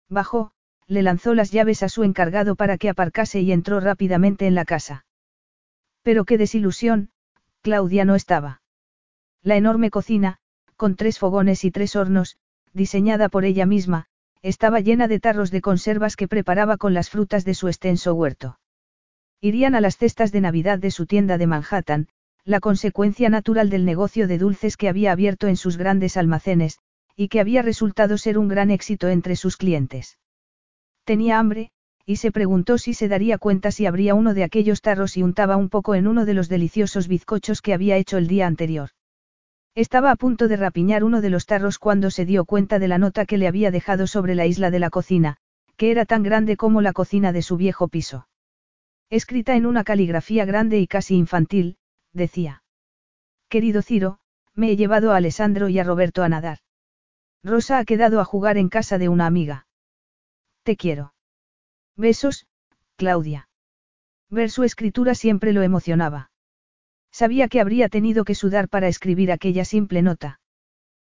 Bajó, 0.10 0.52
le 0.88 1.02
lanzó 1.02 1.34
las 1.34 1.50
llaves 1.50 1.82
a 1.84 1.88
su 1.88 2.04
encargado 2.04 2.58
para 2.58 2.78
que 2.78 2.90
aparcase 2.90 3.40
y 3.40 3.54
entró 3.54 3.80
rápidamente 3.80 4.48
en 4.48 4.56
la 4.56 4.66
casa. 4.66 5.06
Pero 6.02 6.26
qué 6.26 6.38
desilusión, 6.38 7.10
Claudia 7.62 8.04
no 8.04 8.16
estaba. 8.16 8.62
La 9.44 9.56
enorme 9.56 9.90
cocina, 9.90 10.40
con 10.76 10.96
tres 10.96 11.20
fogones 11.20 11.64
y 11.66 11.72
tres 11.72 11.96
hornos, 11.96 12.38
diseñada 12.74 13.30
por 13.30 13.46
ella 13.46 13.66
misma, 13.66 14.08
estaba 14.42 14.80
llena 14.82 15.08
de 15.08 15.20
tarros 15.20 15.52
de 15.52 15.62
conservas 15.62 16.16
que 16.16 16.28
preparaba 16.28 16.78
con 16.78 16.94
las 16.94 17.10
frutas 17.10 17.46
de 17.46 17.54
su 17.54 17.68
extenso 17.68 18.14
huerto. 18.14 18.60
Irían 19.40 19.76
a 19.76 19.82
las 19.82 19.98
cestas 19.98 20.32
de 20.32 20.42
Navidad 20.42 20.80
de 20.80 20.92
su 20.92 21.06
tienda 21.06 21.38
de 21.38 21.48
Manhattan, 21.48 22.08
la 22.46 22.60
consecuencia 22.60 23.30
natural 23.30 23.70
del 23.70 23.86
negocio 23.86 24.28
de 24.28 24.38
dulces 24.38 24.76
que 24.76 24.90
había 24.90 25.14
abierto 25.14 25.48
en 25.48 25.56
sus 25.56 25.78
grandes 25.78 26.18
almacenes, 26.18 26.80
y 27.16 27.30
que 27.30 27.40
había 27.40 27.62
resultado 27.62 28.18
ser 28.18 28.38
un 28.38 28.48
gran 28.48 28.72
éxito 28.72 29.08
entre 29.08 29.36
sus 29.36 29.56
clientes. 29.56 30.18
Tenía 31.06 31.40
hambre, 31.40 31.72
y 32.06 32.18
se 32.18 32.32
preguntó 32.32 32.78
si 32.78 32.94
se 32.94 33.08
daría 33.08 33.38
cuenta 33.38 33.72
si 33.72 33.86
abría 33.86 34.14
uno 34.14 34.34
de 34.34 34.44
aquellos 34.44 34.82
tarros 34.82 35.16
y 35.16 35.24
untaba 35.24 35.56
un 35.56 35.70
poco 35.70 35.96
en 35.96 36.08
uno 36.08 36.26
de 36.26 36.34
los 36.34 36.50
deliciosos 36.50 37.08
bizcochos 37.08 37.62
que 37.62 37.74
había 37.74 37.96
hecho 37.98 38.18
el 38.18 38.28
día 38.28 38.48
anterior. 38.48 38.90
Estaba 39.76 40.12
a 40.12 40.16
punto 40.16 40.48
de 40.48 40.56
rapiñar 40.56 41.04
uno 41.04 41.20
de 41.20 41.32
los 41.32 41.48
tarros 41.48 41.80
cuando 41.80 42.12
se 42.12 42.26
dio 42.26 42.46
cuenta 42.46 42.78
de 42.78 42.88
la 42.88 43.00
nota 43.00 43.26
que 43.26 43.38
le 43.38 43.48
había 43.48 43.72
dejado 43.72 44.06
sobre 44.06 44.36
la 44.36 44.46
isla 44.46 44.70
de 44.70 44.80
la 44.80 44.92
cocina, 44.92 45.38
que 45.78 45.90
era 45.90 46.06
tan 46.06 46.22
grande 46.22 46.58
como 46.58 46.82
la 46.82 46.94
cocina 46.94 47.32
de 47.32 47.42
su 47.42 47.58
viejo 47.58 47.88
piso. 47.88 48.28
Escrita 49.10 49.56
en 49.56 49.66
una 49.66 49.84
caligrafía 49.84 50.46
grande 50.46 50.80
y 50.80 50.88
casi 50.88 51.16
infantil, 51.16 51.78
decía. 52.12 52.64
Querido 53.50 53.82
Ciro, 53.82 54.20
me 54.54 54.70
he 54.70 54.76
llevado 54.76 55.12
a 55.12 55.18
Alessandro 55.18 55.70
y 55.70 55.80
a 55.80 55.84
Roberto 55.84 56.22
a 56.24 56.30
nadar. 56.30 56.60
Rosa 57.44 57.80
ha 57.80 57.86
quedado 57.86 58.20
a 58.20 58.26
jugar 58.26 58.58
en 58.58 58.70
casa 58.70 59.00
de 59.00 59.10
una 59.10 59.26
amiga. 59.26 59.68
Te 60.64 60.78
quiero. 60.78 61.14
Besos, 61.98 62.48
Claudia. 62.96 63.50
Ver 64.30 64.50
su 64.50 64.64
escritura 64.64 65.16
siempre 65.16 65.52
lo 65.52 65.62
emocionaba. 65.62 66.32
Sabía 67.14 67.48
que 67.48 67.62
habría 67.62 67.90
tenido 67.90 68.26
que 68.26 68.34
sudar 68.34 68.68
para 68.70 68.88
escribir 68.88 69.32
aquella 69.32 69.66
simple 69.66 70.02
nota. 70.02 70.40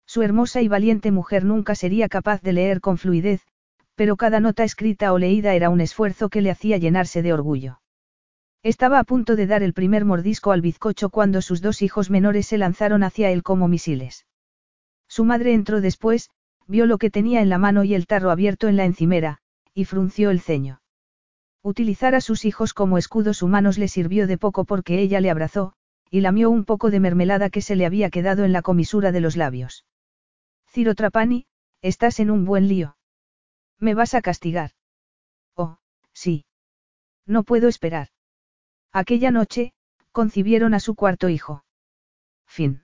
Su 0.07 0.21
hermosa 0.21 0.61
y 0.61 0.69
valiente 0.69 1.11
mujer 1.11 1.43
nunca 1.43 1.75
sería 1.75 2.07
capaz 2.07 2.41
de 2.41 2.53
leer 2.53 2.79
con 2.79 2.97
fluidez, 2.97 3.45
pero 3.95 4.15
cada 4.15 4.39
nota 4.39 4.63
escrita 4.63 5.11
o 5.11 5.17
leída 5.17 5.55
era 5.55 5.69
un 5.69 5.81
esfuerzo 5.81 6.29
que 6.29 6.41
le 6.41 6.51
hacía 6.51 6.77
llenarse 6.77 7.21
de 7.21 7.33
orgullo. 7.33 7.81
Estaba 8.63 8.99
a 8.99 9.03
punto 9.03 9.35
de 9.35 9.45
dar 9.45 9.61
el 9.61 9.73
primer 9.73 10.05
mordisco 10.05 10.53
al 10.53 10.61
bizcocho 10.61 11.09
cuando 11.09 11.41
sus 11.41 11.61
dos 11.61 11.81
hijos 11.81 12.09
menores 12.09 12.47
se 12.47 12.57
lanzaron 12.57 13.03
hacia 13.03 13.29
él 13.29 13.43
como 13.43 13.67
misiles. 13.67 14.25
Su 15.09 15.25
madre 15.25 15.53
entró 15.53 15.81
después, 15.81 16.29
vio 16.65 16.85
lo 16.85 16.97
que 16.97 17.09
tenía 17.09 17.41
en 17.41 17.49
la 17.49 17.57
mano 17.57 17.83
y 17.83 17.93
el 17.93 18.07
tarro 18.07 18.31
abierto 18.31 18.69
en 18.69 18.77
la 18.77 18.85
encimera, 18.85 19.39
y 19.73 19.83
frunció 19.83 20.29
el 20.29 20.39
ceño. 20.39 20.81
Utilizar 21.61 22.15
a 22.15 22.21
sus 22.21 22.45
hijos 22.45 22.73
como 22.73 22.97
escudos 22.97 23.41
humanos 23.41 23.77
le 23.77 23.89
sirvió 23.89 24.27
de 24.27 24.37
poco 24.37 24.63
porque 24.63 25.01
ella 25.01 25.19
le 25.19 25.29
abrazó, 25.29 25.73
y 26.09 26.21
lamió 26.21 26.49
un 26.49 26.65
poco 26.65 26.89
de 26.89 26.99
mermelada 26.99 27.49
que 27.49 27.61
se 27.61 27.75
le 27.75 27.85
había 27.85 28.09
quedado 28.09 28.43
en 28.43 28.53
la 28.53 28.61
comisura 28.61 29.11
de 29.11 29.21
los 29.21 29.35
labios. 29.35 29.85
Ciro 30.67 30.95
Trapani, 30.95 31.45
estás 31.81 32.19
en 32.19 32.31
un 32.31 32.45
buen 32.45 32.67
lío. 32.67 32.97
¿Me 33.79 33.93
vas 33.93 34.13
a 34.13 34.21
castigar? 34.21 34.71
Oh, 35.55 35.77
sí. 36.13 36.45
No 37.25 37.43
puedo 37.43 37.67
esperar. 37.67 38.09
Aquella 38.91 39.31
noche, 39.31 39.73
concibieron 40.11 40.73
a 40.73 40.79
su 40.79 40.95
cuarto 40.95 41.29
hijo. 41.29 41.63
Fin. 42.45 42.83